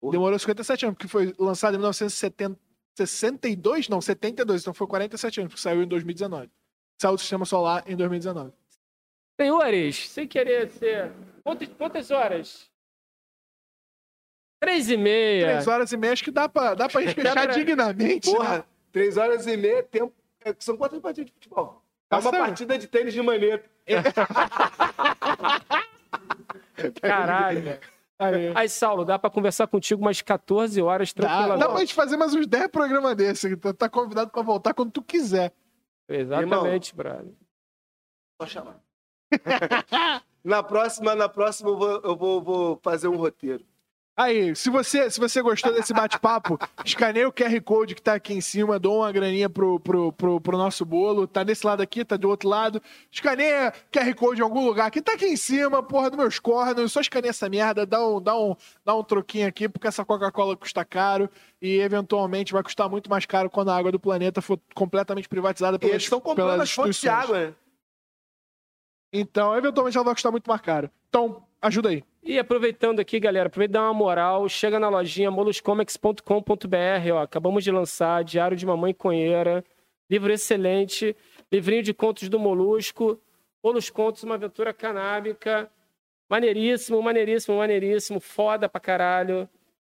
Porra. 0.00 0.12
Demorou 0.12 0.38
57 0.38 0.86
anos, 0.86 0.96
porque 0.96 1.08
foi 1.08 1.34
lançado 1.38 1.76
em 1.76 1.80
1962? 2.98 3.88
Não, 3.88 4.00
72. 4.00 4.62
Então 4.62 4.74
foi 4.74 4.86
47 4.86 5.40
anos, 5.40 5.52
porque 5.52 5.62
saiu 5.62 5.82
em 5.82 5.86
2019. 5.88 6.50
Saiu 7.00 7.14
do 7.14 7.18
sistema 7.20 7.44
solar 7.44 7.84
em 7.86 7.94
2019. 7.96 8.52
Senhores, 9.40 10.08
sem 10.08 10.26
querer 10.26 10.70
ser. 10.70 11.12
Quantas, 11.44 11.68
quantas 11.76 12.10
horas? 12.10 12.70
Três 14.60 14.88
e 14.88 14.96
meia. 14.96 15.46
Três 15.48 15.68
horas 15.68 15.92
e 15.92 15.96
meia, 15.98 16.14
acho 16.14 16.24
que 16.24 16.30
dá 16.30 16.48
pra, 16.48 16.74
dá 16.74 16.88
pra 16.88 17.02
gente 17.02 17.14
fechar 17.14 17.34
pra- 17.44 17.54
dignamente. 17.54 18.30
né? 18.30 18.36
Porra, 18.36 18.66
três 18.90 19.16
horas 19.18 19.46
e 19.46 19.54
meia, 19.56 19.82
tempo... 19.82 20.14
é, 20.42 20.54
São 20.58 20.76
quantas 20.78 20.98
partidas 21.00 21.26
de 21.26 21.32
futebol? 21.34 21.82
É 22.10 22.16
uma 22.16 22.30
partida 22.30 22.78
de 22.78 22.86
tênis 22.86 23.12
de 23.12 23.20
maneiro. 23.20 23.62
Caralho. 27.00 27.78
Aí. 28.18 28.52
Aí, 28.54 28.68
Saulo, 28.68 29.04
dá 29.04 29.18
pra 29.18 29.28
conversar 29.28 29.66
contigo 29.66 30.00
umas 30.00 30.22
14 30.22 30.80
horas 30.80 31.12
Dá, 31.12 31.22
tranquilamente. 31.22 31.60
dá 31.60 31.68
pra 31.68 31.80
gente 31.80 31.94
fazer 31.94 32.16
mais 32.16 32.34
uns 32.34 32.46
10 32.46 32.68
programas 32.68 33.14
desses. 33.14 33.56
Tá, 33.58 33.74
tá 33.74 33.88
convidado 33.88 34.30
pra 34.30 34.42
voltar 34.42 34.72
quando 34.72 34.90
tu 34.90 35.02
quiser. 35.02 35.52
Exatamente, 36.08 36.94
brother. 36.94 37.34
Pode 38.38 38.50
chamar. 38.50 38.80
na 40.42 40.62
próxima, 40.62 41.14
na 41.14 41.28
próxima 41.28 41.70
eu, 41.70 41.76
vou, 41.76 42.00
eu 42.02 42.16
vou, 42.16 42.42
vou 42.42 42.80
fazer 42.82 43.08
um 43.08 43.16
roteiro. 43.16 43.64
Aí, 44.16 44.56
se 44.56 44.70
você, 44.70 45.10
se 45.10 45.20
você 45.20 45.42
gostou 45.42 45.74
desse 45.74 45.92
bate-papo, 45.92 46.58
escaneia 46.82 47.28
o 47.28 47.32
QR 47.32 47.60
Code 47.60 47.94
que 47.94 48.00
tá 48.00 48.14
aqui 48.14 48.32
em 48.32 48.40
cima, 48.40 48.78
dou 48.78 49.00
uma 49.00 49.12
graninha 49.12 49.50
pro, 49.50 49.78
pro, 49.78 50.10
pro, 50.10 50.40
pro 50.40 50.56
nosso 50.56 50.86
bolo. 50.86 51.26
Tá 51.26 51.44
desse 51.44 51.66
lado 51.66 51.82
aqui, 51.82 52.02
tá 52.02 52.16
do 52.16 52.26
outro 52.26 52.48
lado. 52.48 52.82
Escaneia 53.12 53.74
QR 53.92 54.14
Code 54.14 54.40
em 54.40 54.42
algum 54.42 54.64
lugar 54.64 54.90
que 54.90 55.02
tá 55.02 55.12
aqui 55.12 55.26
em 55.26 55.36
cima, 55.36 55.82
porra, 55.82 56.08
dos 56.08 56.18
meus 56.18 56.38
cornos. 56.38 56.92
Só 56.92 57.02
escaneia 57.02 57.28
essa 57.28 57.46
merda, 57.50 57.84
dá 57.84 58.08
um, 58.08 58.18
dá 58.18 58.34
um, 58.38 58.56
dá 58.82 58.94
um 58.94 59.04
troquinho 59.04 59.46
aqui, 59.46 59.68
porque 59.68 59.86
essa 59.86 60.02
Coca-Cola 60.02 60.56
custa 60.56 60.82
caro 60.82 61.28
e 61.60 61.78
eventualmente 61.80 62.54
vai 62.54 62.62
custar 62.62 62.88
muito 62.88 63.10
mais 63.10 63.26
caro 63.26 63.50
quando 63.50 63.70
a 63.70 63.76
água 63.76 63.92
do 63.92 64.00
planeta 64.00 64.40
for 64.40 64.58
completamente 64.74 65.28
privatizada 65.28 65.78
pelas, 65.78 65.92
eles 65.92 66.04
estão 66.04 66.22
comprando 66.22 66.62
as 66.62 66.70
fontes 66.70 66.98
de 66.98 67.08
água, 67.10 67.48
né? 67.48 67.54
Então, 69.12 69.54
eventualmente 69.54 69.96
ela 69.96 70.04
vai 70.04 70.14
custar 70.14 70.32
muito 70.32 70.48
mais 70.48 70.60
caro. 70.62 70.90
Então, 71.08 71.45
ajuda 71.60 71.88
aí. 71.90 72.02
E 72.22 72.38
aproveitando 72.38 73.00
aqui, 73.00 73.20
galera, 73.20 73.46
aproveita 73.46 73.74
dá 73.74 73.82
uma 73.82 73.94
moral, 73.94 74.48
chega 74.48 74.80
na 74.80 74.88
lojinha 74.88 75.30
moluscomics.com.br, 75.30 77.12
ó, 77.12 77.22
acabamos 77.22 77.62
de 77.62 77.70
lançar 77.70 78.24
Diário 78.24 78.56
de 78.56 78.66
Mamãe 78.66 78.92
Conheira, 78.92 79.64
livro 80.10 80.32
excelente, 80.32 81.16
livrinho 81.52 81.82
de 81.82 81.94
contos 81.94 82.28
do 82.28 82.38
Molusco, 82.38 83.20
Molos 83.62 83.90
Contos, 83.90 84.24
uma 84.24 84.34
aventura 84.34 84.72
canábica, 84.72 85.70
maneiríssimo, 86.28 87.00
maneiríssimo, 87.02 87.58
maneiríssimo, 87.58 88.20
foda 88.20 88.68
pra 88.68 88.80
caralho. 88.80 89.48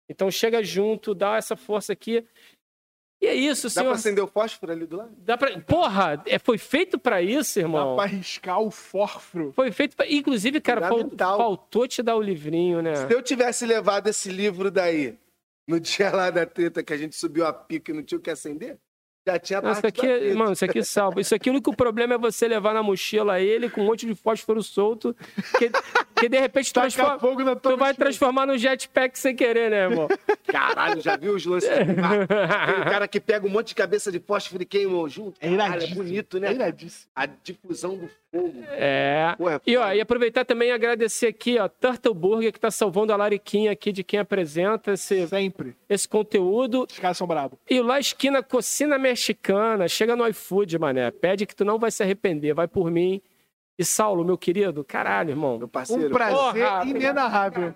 Então 0.08 0.30
chega 0.30 0.62
junto, 0.62 1.14
dá 1.14 1.36
essa 1.36 1.56
força 1.56 1.92
aqui. 1.92 2.26
E 3.22 3.26
é 3.28 3.34
isso, 3.36 3.68
Dá 3.68 3.74
pra 3.74 3.82
senhor. 3.82 3.92
acender 3.94 4.24
o 4.24 4.26
fósforo 4.26 4.72
ali 4.72 4.84
do 4.84 4.96
lado? 4.96 5.12
Dá 5.18 5.38
pra... 5.38 5.56
Porra, 5.60 6.20
é, 6.26 6.40
foi 6.40 6.58
feito 6.58 6.98
pra 6.98 7.22
isso, 7.22 7.54
Dá 7.60 7.60
irmão. 7.66 7.94
pra 7.94 8.04
arriscar 8.04 8.60
o 8.60 8.68
fósforo. 8.68 9.52
Foi 9.54 9.70
feito 9.70 9.94
pra... 9.96 10.10
Inclusive, 10.10 10.60
cara, 10.60 10.88
fal- 10.88 11.08
faltou 11.36 11.86
te 11.86 12.02
dar 12.02 12.16
o 12.16 12.20
livrinho, 12.20 12.82
né? 12.82 12.96
Se 12.96 13.14
eu 13.14 13.22
tivesse 13.22 13.64
levado 13.64 14.08
esse 14.08 14.28
livro 14.28 14.72
daí, 14.72 15.16
no 15.68 15.78
dia 15.78 16.10
lá 16.10 16.30
da 16.30 16.44
treta 16.44 16.82
que 16.82 16.92
a 16.92 16.96
gente 16.96 17.14
subiu 17.14 17.46
a 17.46 17.52
pica 17.52 17.92
e 17.92 17.94
não 17.94 18.02
tinha 18.02 18.18
o 18.18 18.20
que 18.20 18.28
acender, 18.28 18.76
já 19.26 19.38
tinha 19.38 19.60
Não, 19.60 19.72
isso 19.72 19.86
aqui, 19.86 20.06
é- 20.06 20.34
mano, 20.34 20.52
isso 20.52 20.64
aqui 20.64 20.82
salva. 20.84 21.20
Isso 21.20 21.34
aqui, 21.34 21.48
o 21.48 21.52
único 21.52 21.74
problema 21.76 22.14
é 22.14 22.18
você 22.18 22.48
levar 22.48 22.74
na 22.74 22.82
mochila 22.82 23.40
ele 23.40 23.70
com 23.70 23.80
um 23.82 23.86
monte 23.86 24.04
de 24.06 24.14
fósforo 24.14 24.62
solto, 24.62 25.14
que, 25.58 25.70
que 26.16 26.28
de 26.28 26.38
repente 26.40 26.72
transforma, 26.72 27.18
fogo 27.18 27.42
na 27.44 27.54
tu 27.54 27.68
vai 27.70 27.90
mochila. 27.90 27.94
transformar 27.94 28.46
no 28.46 28.58
jetpack 28.58 29.18
sem 29.18 29.34
querer, 29.36 29.70
né, 29.70 29.82
irmão? 29.84 30.08
Caralho, 30.46 31.00
já 31.00 31.16
viu 31.16 31.34
os 31.34 31.44
lances? 31.46 31.68
Tem 31.70 31.80
um 32.80 32.84
cara 32.84 33.06
que 33.08 33.20
pega 33.20 33.46
um 33.46 33.50
monte 33.50 33.68
de 33.68 33.74
cabeça 33.76 34.10
de 34.10 34.18
fósforo 34.18 34.62
e 34.62 34.66
queima 34.66 35.08
junto. 35.08 35.34
É 35.40 35.56
Caralho, 35.56 35.84
é 35.84 35.86
bonito, 35.88 36.36
É 36.38 36.40
né? 36.40 36.52
iradíssimo. 36.52 37.10
A 37.14 37.26
difusão 37.26 37.96
do 37.96 38.08
fogo. 38.30 38.64
É. 38.70 39.34
Pô, 39.38 39.48
é 39.48 39.60
E, 39.66 39.76
ó, 39.76 39.92
e 39.92 40.00
aproveitar 40.00 40.44
também 40.44 40.68
e 40.68 40.72
agradecer 40.72 41.26
aqui, 41.28 41.58
ó, 41.58 41.68
Turtle 41.68 42.14
Burger, 42.14 42.52
que 42.52 42.58
tá 42.60 42.70
salvando 42.70 43.12
a 43.12 43.16
lariquinha 43.16 43.70
aqui 43.70 43.92
de 43.92 44.02
quem 44.02 44.18
apresenta 44.18 44.92
esse, 44.92 45.26
Sempre. 45.28 45.76
esse 45.88 46.08
conteúdo. 46.08 46.86
Os 46.90 46.98
caras 46.98 47.16
são 47.16 47.26
bravos. 47.26 47.58
E 47.68 47.80
lá 47.80 47.98
esquina 48.00 48.42
Cocina 48.42 48.98
Mexicana, 49.16 49.86
chega 49.88 50.16
no 50.16 50.26
iFood, 50.26 50.78
mané. 50.78 51.10
Pede 51.10 51.44
que 51.46 51.54
tu 51.54 51.64
não 51.64 51.78
vai 51.78 51.90
se 51.90 52.02
arrepender, 52.02 52.54
vai 52.54 52.66
por 52.66 52.90
mim. 52.90 53.20
E 53.78 53.84
Saulo, 53.84 54.24
meu 54.24 54.38
querido, 54.38 54.82
caralho, 54.84 55.30
irmão. 55.30 55.58
Meu 55.58 55.68
parceiro. 55.68 56.08
Um 56.08 56.10
prazer 56.10 56.36
Porra, 56.38 56.84
inenarrável. 56.86 57.74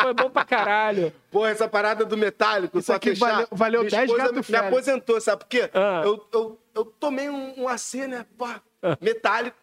Foi 0.00 0.14
bom 0.14 0.30
pra 0.30 0.44
caralho. 0.44 1.12
Pô, 1.30 1.44
essa 1.46 1.68
parada 1.68 2.04
do 2.04 2.16
metálico, 2.16 2.78
Isso 2.78 2.86
só 2.86 2.94
aqui 2.94 3.10
fechar, 3.10 3.30
valeu- 3.32 3.48
valeu 3.50 3.80
minha 3.80 3.90
10 3.90 4.04
esposa 4.10 4.22
gato 4.32 4.34
me, 4.34 4.44
me 4.48 4.56
aposentou, 4.56 5.20
sabe 5.20 5.40
por 5.40 5.48
quê? 5.48 5.70
Ah. 5.74 6.02
Eu, 6.04 6.28
eu, 6.32 6.60
eu 6.74 6.84
tomei 6.84 7.28
um, 7.28 7.62
um 7.62 7.68
AC, 7.68 8.06
né? 8.06 8.26
Pá, 8.38 8.62
Ah. 8.82 8.96
metálico. 9.00 9.56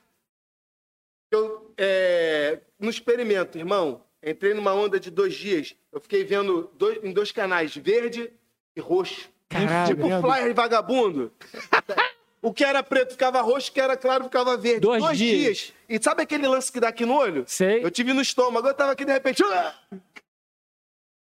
Eu, 1.31 1.73
é, 1.77 2.59
no 2.79 2.89
experimento, 2.89 3.57
irmão, 3.57 4.01
entrei 4.29 4.53
numa 4.53 4.73
onda 4.73 4.99
de 4.99 5.09
dois 5.09 5.33
dias. 5.35 5.75
Eu 5.91 5.99
fiquei 5.99 6.23
vendo 6.23 6.69
dois- 6.77 6.99
em 7.03 7.11
dois 7.11 7.31
canais, 7.31 7.75
verde 7.75 8.31
e 8.75 8.79
roxo. 8.81 9.29
Caralho. 9.49 9.95
Tipo 9.95 10.07
flyer 10.21 10.53
vagabundo. 10.53 11.31
O 12.41 12.53
que 12.53 12.63
era 12.63 12.83
preto 12.83 13.11
ficava 13.11 13.41
roxo, 13.41 13.69
o 13.71 13.73
que 13.73 13.81
era 13.81 13.95
claro 13.97 14.25
ficava 14.25 14.55
verde. 14.57 14.81
Dois 14.81 15.17
dias. 15.17 15.73
E 15.89 16.01
sabe 16.01 16.21
aquele 16.23 16.47
lance 16.47 16.71
que 16.71 16.79
dá 16.79 16.89
aqui 16.89 17.05
no 17.05 17.15
olho? 17.15 17.43
Sei. 17.47 17.83
Eu 17.83 17.89
tive 17.89 18.13
no 18.13 18.21
estômago, 18.21 18.67
eu 18.67 18.73
tava 18.73 18.91
aqui 18.91 19.05
de 19.05 19.11
repente. 19.11 19.41
Ah, 19.53 19.73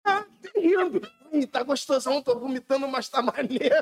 Ah, 0.05 0.25
rindo. 0.55 1.01
Ih, 1.31 1.45
tá 1.45 1.63
gostosão, 1.63 2.21
tô 2.21 2.37
vomitando, 2.39 2.87
mas 2.87 3.09
tá 3.09 3.21
maneiro. 3.21 3.75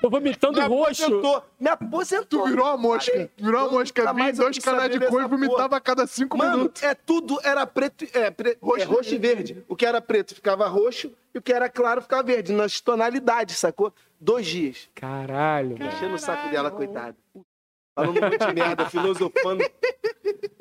Tô 0.00 0.08
vomitando 0.08 0.60
Me 0.60 0.66
roxo. 0.66 1.04
aposentou. 1.04 1.44
Me 1.58 1.68
aposentou. 1.68 2.42
Tu 2.44 2.48
virou 2.48 2.66
uma 2.66 2.76
mosca. 2.76 3.12
Parei. 3.12 3.30
Virou 3.36 3.60
uma 3.62 3.70
mosca. 3.72 4.12
Mais 4.12 4.38
eu 4.38 4.44
dois 4.44 4.58
canais 4.58 4.90
de 4.90 4.98
cor 5.06 5.22
e 5.22 5.28
vomitava 5.28 5.68
porra. 5.68 5.76
a 5.76 5.80
cada 5.80 6.06
cinco 6.06 6.38
Mano, 6.38 6.56
minutos. 6.56 6.82
é 6.82 6.94
tudo 6.94 7.38
era 7.44 7.66
preto, 7.66 8.06
é, 8.14 8.30
pre, 8.30 8.56
roxo, 8.60 8.82
é, 8.82 8.84
roxo 8.84 9.14
e 9.14 9.18
verde. 9.18 9.64
O 9.68 9.76
que 9.76 9.84
era 9.84 10.00
preto 10.00 10.34
ficava 10.34 10.66
roxo 10.66 11.12
e 11.34 11.38
o 11.38 11.42
que 11.42 11.52
era 11.52 11.68
claro 11.68 12.00
ficava 12.02 12.22
verde, 12.22 12.52
nas 12.52 12.80
tonalidades, 12.80 13.58
sacou? 13.58 13.92
Dois 14.18 14.46
dias. 14.46 14.88
Caralho, 14.94 15.78
mano. 15.78 15.90
Enchendo 15.92 16.14
o 16.14 16.18
saco 16.18 16.50
dela, 16.50 16.70
coitada. 16.70 17.16
Falando 18.00 18.18
um 18.18 18.20
monte 18.30 18.46
de 18.46 18.52
merda, 18.54 18.86
filosofando. 18.88 19.64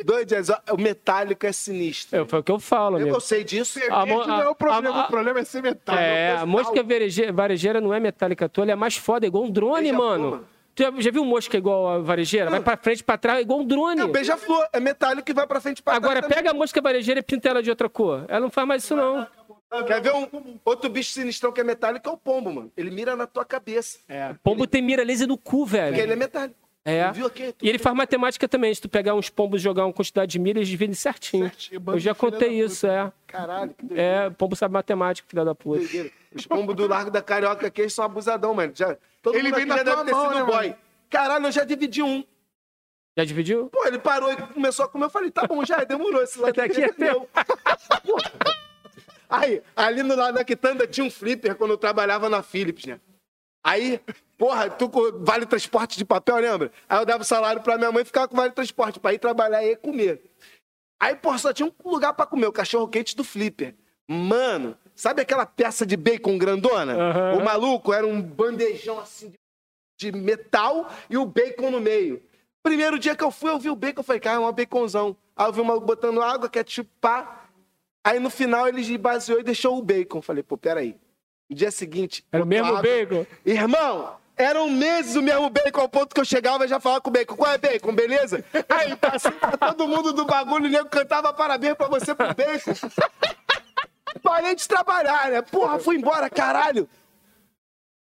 Dois 0.03 0.25
dias. 0.25 0.49
ó, 0.49 0.57
O 0.73 0.77
metálico 0.77 1.45
é 1.45 1.51
sinistro. 1.51 2.19
É, 2.21 2.25
foi 2.25 2.39
o 2.39 2.43
que 2.43 2.51
eu 2.51 2.59
falo, 2.59 2.97
Eu, 2.97 3.01
amigo. 3.03 3.15
eu 3.17 3.21
sei 3.21 3.43
disso. 3.43 3.79
A 3.89 4.05
mo- 4.05 4.25
não 4.25 4.41
é 4.41 4.47
o 4.49 4.55
problema, 4.55 4.89
a- 4.97 5.01
a- 5.03 5.05
o 5.05 5.07
problema 5.09 5.39
é 5.39 5.43
ser 5.43 5.61
metálico. 5.61 6.03
É, 6.03 6.35
a 6.37 6.45
mosca 6.45 6.81
vareje- 6.83 7.31
varejeira 7.31 7.79
não 7.81 7.93
é 7.93 7.99
metálica 7.99 8.45
à 8.45 8.49
toa, 8.49 8.63
ela 8.63 8.71
é 8.71 8.75
mais 8.75 8.95
foda, 8.97 9.25
é 9.25 9.27
igual 9.27 9.43
um 9.43 9.51
drone, 9.51 9.81
Beija-flor, 9.83 10.09
mano. 10.09 10.31
mano. 10.31 10.45
Tu 10.75 10.83
já, 10.83 10.91
já 10.97 11.11
viu 11.11 11.25
mosca 11.25 11.57
igual 11.57 11.87
a 11.89 11.97
varejeira? 11.99 12.49
Vai 12.49 12.61
pra 12.61 12.77
frente, 12.77 13.03
pra 13.03 13.17
trás, 13.17 13.39
é 13.39 13.41
igual 13.41 13.59
um 13.59 13.65
drone. 13.65 13.99
É 13.99 14.05
o 14.05 14.07
beija-flor, 14.07 14.65
é 14.71 14.79
metálico 14.79 15.29
e 15.29 15.33
vai 15.33 15.45
pra 15.45 15.59
frente 15.59 15.79
e 15.79 15.83
pra 15.83 15.95
Agora, 15.95 16.21
trás. 16.21 16.33
pega 16.33 16.51
a 16.51 16.53
mosca 16.53 16.81
varejeira 16.81 17.19
e 17.19 17.23
pinta 17.23 17.49
ela 17.49 17.61
de 17.61 17.69
outra 17.69 17.89
cor. 17.89 18.23
Ela 18.29 18.39
não 18.39 18.49
faz 18.49 18.67
mais 18.67 18.83
isso, 18.83 18.95
não. 18.95 19.27
também. 19.69 19.85
Quer 19.85 20.01
ver 20.01 20.13
um 20.13 20.27
outro 20.65 20.89
bicho 20.89 21.11
sinistrão 21.11 21.51
que 21.51 21.61
é 21.61 21.63
metálico? 21.63 22.07
É 22.09 22.11
o 22.11 22.17
pombo, 22.17 22.51
mano. 22.51 22.71
Ele 22.77 22.89
mira 22.89 23.15
na 23.15 23.27
tua 23.27 23.45
cabeça. 23.45 23.99
É. 24.07 24.33
Pombo 24.41 24.65
tem 24.65 24.81
mira 24.81 25.03
laser 25.03 25.27
no 25.27 25.37
cu, 25.37 25.59
Porque 25.65 25.75
ele 25.77 25.91
velho. 25.97 26.13
é 26.13 26.15
metálico. 26.15 26.55
É. 26.85 27.11
Viu 27.11 27.27
aqui? 27.27 27.53
E 27.61 27.69
ele 27.69 27.77
faz 27.77 27.95
matemática 27.95 28.47
também. 28.47 28.73
Se 28.73 28.81
tu 28.81 28.89
pegar 28.89 29.13
uns 29.13 29.29
pombos 29.29 29.61
e 29.61 29.63
jogar 29.63 29.85
uma 29.85 29.93
quantidade 29.93 30.31
de 30.31 30.39
milha, 30.39 30.59
eles 30.59 30.67
dividem 30.69 30.95
certinho. 30.95 31.45
Certinho, 31.49 31.81
Eu 31.87 31.99
já 31.99 32.15
contei 32.15 32.49
da 32.59 32.65
isso, 32.65 32.87
é. 32.87 33.11
Caralho, 33.27 33.73
que 33.73 33.85
doideira. 33.85 34.25
É, 34.27 34.29
pombo 34.29 34.55
sabe 34.55 34.73
matemática, 34.73 35.27
filha 35.29 35.45
da 35.45 35.53
puta. 35.53 35.79
doideira. 35.79 36.09
Os 36.33 36.47
pombos 36.47 36.75
do 36.75 36.87
Largo 36.87 37.11
da 37.11 37.21
Carioca 37.21 37.67
aqui 37.67 37.81
eles 37.81 37.93
são 37.93 38.05
abusadão, 38.05 38.53
mano. 38.53 38.71
Já, 38.75 38.97
todo 39.21 39.35
Ele 39.35 39.49
mundo 39.49 39.55
vem 39.57 39.65
na 39.65 39.75
deve 39.77 39.91
tua 39.91 40.05
ter 40.05 40.11
mão, 40.11 40.21
sido 40.29 40.35
né, 40.39 40.43
boy. 40.45 40.67
mano? 40.69 40.75
Caralho, 41.09 41.45
eu 41.47 41.51
já 41.51 41.63
dividi 41.63 42.01
um. 42.01 42.23
Já 43.17 43.25
dividiu? 43.25 43.67
Pô, 43.69 43.85
ele 43.85 43.99
parou 43.99 44.31
e 44.31 44.37
começou 44.37 44.85
a 44.85 44.87
comer. 44.87 45.05
Eu 45.05 45.09
falei, 45.09 45.29
tá 45.31 45.45
bom, 45.45 45.65
já 45.65 45.83
demorou. 45.83 46.21
Esse 46.21 46.39
lado 46.39 46.59
aqui 46.61 46.81
é 46.81 46.85
é 46.89 46.93
meu. 46.97 47.27
Aí, 49.29 49.61
ali 49.75 50.01
no 50.01 50.15
lado 50.15 50.35
da 50.35 50.43
quitanda 50.43 50.87
tinha 50.87 51.05
um 51.05 51.11
flipper 51.11 51.55
quando 51.55 51.71
eu 51.71 51.77
trabalhava 51.77 52.29
na 52.29 52.41
Philips, 52.41 52.85
né? 52.85 52.99
Aí, 53.63 53.99
porra, 54.37 54.69
tu 54.69 54.89
com 54.89 55.23
vale 55.23 55.45
transporte 55.45 55.97
de 55.97 56.05
papel, 56.05 56.37
lembra? 56.37 56.71
Aí 56.87 56.99
eu 56.99 57.05
dava 57.05 57.21
o 57.21 57.25
salário 57.25 57.61
pra 57.61 57.77
minha 57.77 57.91
mãe 57.91 58.03
e 58.03 58.05
ficava 58.05 58.27
com 58.27 58.35
vale 58.35 58.51
transporte 58.51 58.99
pra 58.99 59.13
ir 59.13 59.19
trabalhar 59.19 59.63
e 59.63 59.75
comer. 59.75 60.21
Aí, 60.99 61.15
porra, 61.15 61.37
só 61.37 61.53
tinha 61.53 61.67
um 61.67 61.89
lugar 61.89 62.13
pra 62.13 62.25
comer, 62.25 62.47
o 62.47 62.51
cachorro 62.51 62.87
quente 62.87 63.15
do 63.15 63.23
flipper. 63.23 63.75
Mano, 64.09 64.77
sabe 64.95 65.21
aquela 65.21 65.45
peça 65.45 65.85
de 65.85 65.95
bacon 65.95 66.37
grandona? 66.37 66.93
Aham. 66.93 67.37
O 67.37 67.43
maluco 67.43 67.93
era 67.93 68.07
um 68.07 68.21
bandejão 68.21 68.99
assim 68.99 69.29
de, 69.29 70.11
de 70.11 70.17
metal 70.17 70.89
e 71.09 71.17
o 71.17 71.25
bacon 71.25 71.69
no 71.69 71.79
meio. 71.79 72.21
Primeiro 72.63 72.97
dia 72.99 73.15
que 73.15 73.23
eu 73.23 73.31
fui, 73.31 73.51
eu 73.51 73.59
vi 73.59 73.69
o 73.69 73.75
bacon, 73.75 74.01
eu 74.01 74.03
falei, 74.03 74.19
cara, 74.19 74.37
é 74.37 74.39
um 74.39 74.51
baconzão. 74.51 75.15
Aí 75.35 75.47
eu 75.47 75.53
vi 75.53 75.61
o 75.61 75.65
maluco 75.65 75.85
botando 75.85 76.21
água, 76.21 76.49
ketchup, 76.49 76.89
pá. 76.99 77.45
Aí 78.03 78.19
no 78.19 78.29
final 78.29 78.67
ele 78.67 78.97
baseou 78.97 79.39
e 79.39 79.43
deixou 79.43 79.77
o 79.77 79.83
bacon. 79.83 80.17
Eu 80.17 80.21
Falei, 80.21 80.43
pô, 80.43 80.57
peraí. 80.57 80.97
No 81.49 81.55
dia 81.55 81.71
seguinte. 81.71 82.23
Era 82.31 82.43
o 82.43 82.45
mesmo 82.45 82.67
água. 82.67 82.81
bacon? 82.81 83.25
Irmão, 83.43 84.15
eram 84.37 84.69
meses 84.69 85.15
o 85.15 85.21
mesmo 85.21 85.49
bacon, 85.49 85.81
ao 85.81 85.89
ponto 85.89 86.13
que 86.13 86.21
eu 86.21 86.25
chegava 86.25 86.65
e 86.65 86.67
já 86.67 86.79
falava 86.79 87.01
com 87.01 87.09
o 87.09 87.13
bacon. 87.13 87.35
Qual 87.35 87.51
é 87.51 87.57
bacon, 87.57 87.93
beleza? 87.93 88.45
Aí 88.69 88.95
passei 88.95 89.31
pra 89.31 89.57
todo 89.57 89.87
mundo 89.87 90.13
do 90.13 90.25
bagulho, 90.25 90.65
o 90.65 90.69
nego 90.69 90.89
cantava 90.89 91.33
parabéns 91.33 91.75
pra 91.75 91.87
você 91.87 92.13
pro 92.13 92.27
bacon. 92.27 92.73
Parei 94.23 94.55
de 94.55 94.67
trabalhar, 94.67 95.29
né? 95.31 95.41
Porra, 95.41 95.79
fui 95.79 95.95
embora, 95.97 96.29
caralho. 96.29 96.87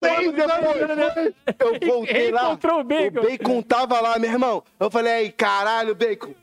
Bem 0.00 0.30
depois, 0.30 1.34
eu 1.58 1.88
voltei 1.88 2.30
lá. 2.30 2.52
O 2.52 2.84
bacon. 2.84 3.20
O 3.20 3.22
bacon 3.22 3.62
tava 3.62 4.00
lá, 4.00 4.18
meu 4.18 4.30
irmão. 4.30 4.62
Eu 4.78 4.90
falei, 4.90 5.12
aí, 5.12 5.32
caralho, 5.32 5.94
bacon. 5.94 6.34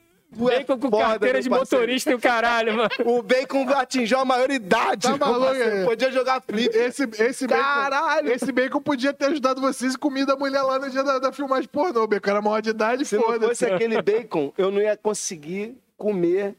É 0.50 0.60
Bacon 0.60 0.80
com 0.80 0.90
foda, 0.90 1.03
carteira 1.06 1.42
de 1.42 1.50
parceiro. 1.50 1.82
motorista 1.84 2.12
e 2.12 2.16
o 2.16 2.20
caralho, 2.20 2.76
mano. 2.76 2.90
O 3.06 3.22
bacon 3.22 3.68
atingiu 3.70 4.20
a 4.20 4.26
maioridade. 4.26 5.08
Tá 5.08 5.18
maluco, 5.18 5.53
é? 5.53 5.86
Podia 5.86 6.12
jogar 6.12 6.42
flip. 6.42 6.76
Esse, 6.76 7.03
esse 7.20 7.48
Caralho! 7.48 8.24
bacon. 8.24 8.36
Esse 8.36 8.52
bacon 8.52 8.82
podia 8.82 9.14
ter 9.14 9.26
ajudado 9.26 9.62
vocês 9.62 9.94
e 9.94 9.98
comido 9.98 10.32
a 10.32 10.36
mulher 10.36 10.62
lá 10.62 10.80
no 10.80 10.90
dia 10.90 11.03
da, 11.03 11.20
da 11.20 11.32
filmagem 11.32 11.70
pornô. 11.70 12.03
O 12.03 12.08
bacon 12.08 12.30
era 12.32 12.42
maior 12.42 12.62
de 12.62 12.70
idade, 12.72 13.06
Se 13.06 13.16
não 13.16 13.24
foda-se. 13.24 13.48
fosse 13.48 13.66
aquele 13.66 14.02
bacon, 14.02 14.52
eu 14.58 14.72
não 14.72 14.82
ia 14.82 14.98
conseguir 14.98 15.78
comer 15.98 16.56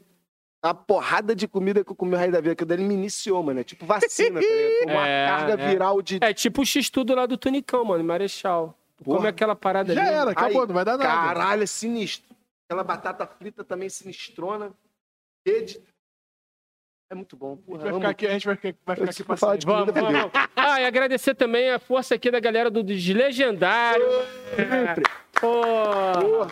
a 0.61 0.73
porrada 0.73 1.35
de 1.35 1.47
comida 1.47 1.83
que 1.83 1.91
eu 1.91 1.95
comi 1.95 2.15
o 2.15 2.17
rei 2.17 2.31
da 2.31 2.41
vida, 2.41 2.55
que 2.55 2.63
o 2.63 2.65
dele 2.65 2.83
me 2.83 2.93
iniciou, 2.95 3.43
mano. 3.43 3.59
É 3.59 3.63
tipo 3.63 3.85
vacina, 3.85 4.41
tá 4.41 4.47
ligado? 4.47 4.91
Uma 4.91 5.07
É, 5.07 5.27
carga 5.27 5.53
é. 5.63 5.69
viral 5.69 6.01
de. 6.01 6.17
É 6.21 6.33
tipo 6.33 6.61
o 6.61 6.65
X-Tudo 6.65 7.13
lá 7.13 7.25
do 7.25 7.37
Tunicão, 7.37 7.85
mano, 7.85 8.03
Marechal. 8.03 8.75
Porra. 9.03 9.17
Como 9.17 9.27
é 9.27 9.29
aquela 9.29 9.55
parada 9.55 9.93
Já 9.93 10.01
ali. 10.01 10.09
era, 10.15 10.31
acabou, 10.31 10.61
Aí, 10.61 10.67
não 10.67 10.73
vai 10.73 10.85
dar 10.85 10.97
nada. 10.97 11.03
Caralho, 11.09 11.63
é 11.63 11.65
sinistro. 11.65 12.34
Aquela 12.67 12.83
batata 12.83 13.25
frita 13.27 13.63
também 13.63 13.89
sinistrona. 13.89 14.73
Rede. 15.45 15.81
É 17.11 17.13
muito 17.15 17.35
bom. 17.37 17.55
Porra, 17.57 17.79
Vai 17.79 17.89
amo. 17.89 17.97
ficar 17.99 18.09
aqui, 18.09 18.25
a 18.27 18.31
gente 18.31 18.45
vai 18.47 18.55
ficar, 18.55 18.75
vai 18.83 18.95
ficar 18.95 19.09
aqui 19.11 19.19
vou 19.19 19.27
pra 19.27 19.37
falar 19.37 19.51
sempre. 19.53 19.59
de 19.59 19.65
Vamos, 19.67 19.85
comida 19.93 20.01
vamos, 20.01 20.31
vamos. 20.33 20.49
Ah, 20.55 20.81
e 20.81 20.85
agradecer 20.85 21.35
também 21.35 21.69
a 21.69 21.77
força 21.77 22.15
aqui 22.15 22.31
da 22.31 22.39
galera 22.39 22.71
do 22.71 22.81
Deslegendário. 22.83 24.03
Sempre. 24.55 25.03
Pô. 25.39 26.47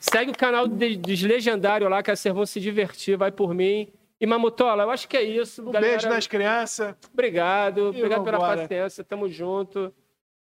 Segue 0.00 0.30
o 0.30 0.36
canal 0.36 0.66
do 0.66 0.74
Des- 0.76 0.96
Deslegendário 0.96 1.88
lá, 1.88 2.02
que 2.02 2.14
vocês 2.16 2.34
vão 2.34 2.46
se 2.46 2.58
divertir, 2.60 3.18
vai 3.18 3.30
por 3.30 3.52
mim. 3.52 3.92
E 4.20 4.26
Mamutola, 4.26 4.84
eu 4.84 4.90
acho 4.90 5.06
que 5.06 5.16
é 5.16 5.22
isso. 5.22 5.60
Um 5.62 5.70
galera. 5.70 5.92
beijo 5.92 6.08
nas 6.08 6.26
crianças. 6.26 6.94
Obrigado, 7.12 7.88
obrigado 7.88 8.24
pela 8.24 8.38
vambora. 8.38 8.62
paciência, 8.62 9.04
tamo 9.04 9.28
junto. 9.28 9.94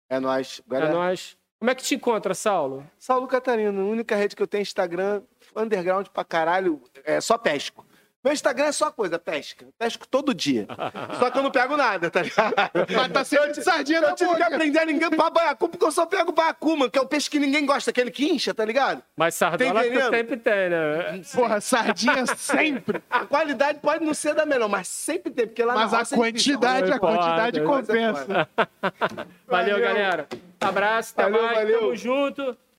É 0.09 0.21
nóis. 0.21 0.61
É 0.71 0.77
Agora, 0.77 0.93
nóis. 0.93 1.37
Como 1.67 1.73
é 1.73 1.75
que 1.75 1.83
te 1.83 1.97
encontra, 1.97 2.33
Saulo? 2.33 2.89
Saulo 2.97 3.27
Catarino, 3.27 3.81
a 3.81 3.85
única 3.87 4.15
rede 4.15 4.37
que 4.37 4.41
eu 4.41 4.47
tenho 4.47 4.61
é 4.61 4.63
Instagram, 4.63 5.23
underground 5.57 6.07
pra 6.15 6.23
caralho, 6.23 6.81
é 7.05 7.21
só 7.21 7.37
pesco. 7.37 7.85
Meu 8.27 8.33
Instagram 8.33 8.65
é 8.65 8.73
só 8.73 8.91
coisa, 8.91 9.21
pesca. 9.21 9.69
Pesco 9.79 10.05
todo 10.09 10.35
dia. 10.35 10.67
Só 11.21 11.31
que 11.31 11.39
eu 11.39 11.45
não 11.45 11.51
pego 11.53 11.77
nada, 11.77 12.11
tá 12.11 12.23
ligado? 12.23 12.55
Mas 12.93 13.13
tá 13.13 13.25
sempre 13.25 13.53
de 13.53 13.63
sardinha 13.63 13.99
Eu 13.99 14.03
na 14.03 14.15
tive 14.17 14.35
que 14.35 14.43
aprender 14.43 14.85
ninguém 14.85 15.11
pra 15.11 15.31
baiacu, 15.31 15.69
porque 15.69 15.85
eu 15.85 15.93
só 15.93 16.07
pego 16.07 16.33
baiacu, 16.33 16.77
mano, 16.77 16.91
que 16.91 16.99
é 16.99 17.01
o 17.03 17.07
peixe 17.07 17.31
que 17.31 17.39
ninguém 17.39 17.65
gosta, 17.65 17.91
aquele 17.91 18.11
que 18.11 18.29
incha, 18.29 18.53
tá 18.53 18.65
ligado? 18.65 19.01
Mas 19.17 19.37
Sardola 19.37 19.81
Tem 19.81 19.91
tu 19.91 19.95
veneno? 19.95 20.11
sempre 20.11 20.37
tem, 20.39 20.71
né? 20.71 21.23
Porra, 21.33 21.61
sardinha 21.61 22.27
sempre. 22.35 23.01
A 23.09 23.25
qualidade 23.27 23.79
pode 23.79 24.05
não 24.05 24.13
ser 24.13 24.35
da 24.35 24.45
melhor, 24.45 24.69
mas 24.69 24.89
sempre 24.89 25.33
tem, 25.33 25.47
porque 25.47 25.63
lá 25.63 25.75
Mas 25.75 25.93
na 25.93 25.99
a 25.99 26.03
é 26.03 26.07
quantidade, 26.07 26.93
a 26.93 26.99
quantidade 26.99 27.61
compensa. 27.61 28.49
Valeu, 29.47 29.77
Valeu. 29.77 29.81
galera. 29.81 30.27
Abraço, 30.61 31.13
até 31.17 31.31
Valeu, 31.31 31.43
mais, 31.45 31.59
valeu. 31.59 31.79
tamo 31.79 31.95
junto. 31.95 32.57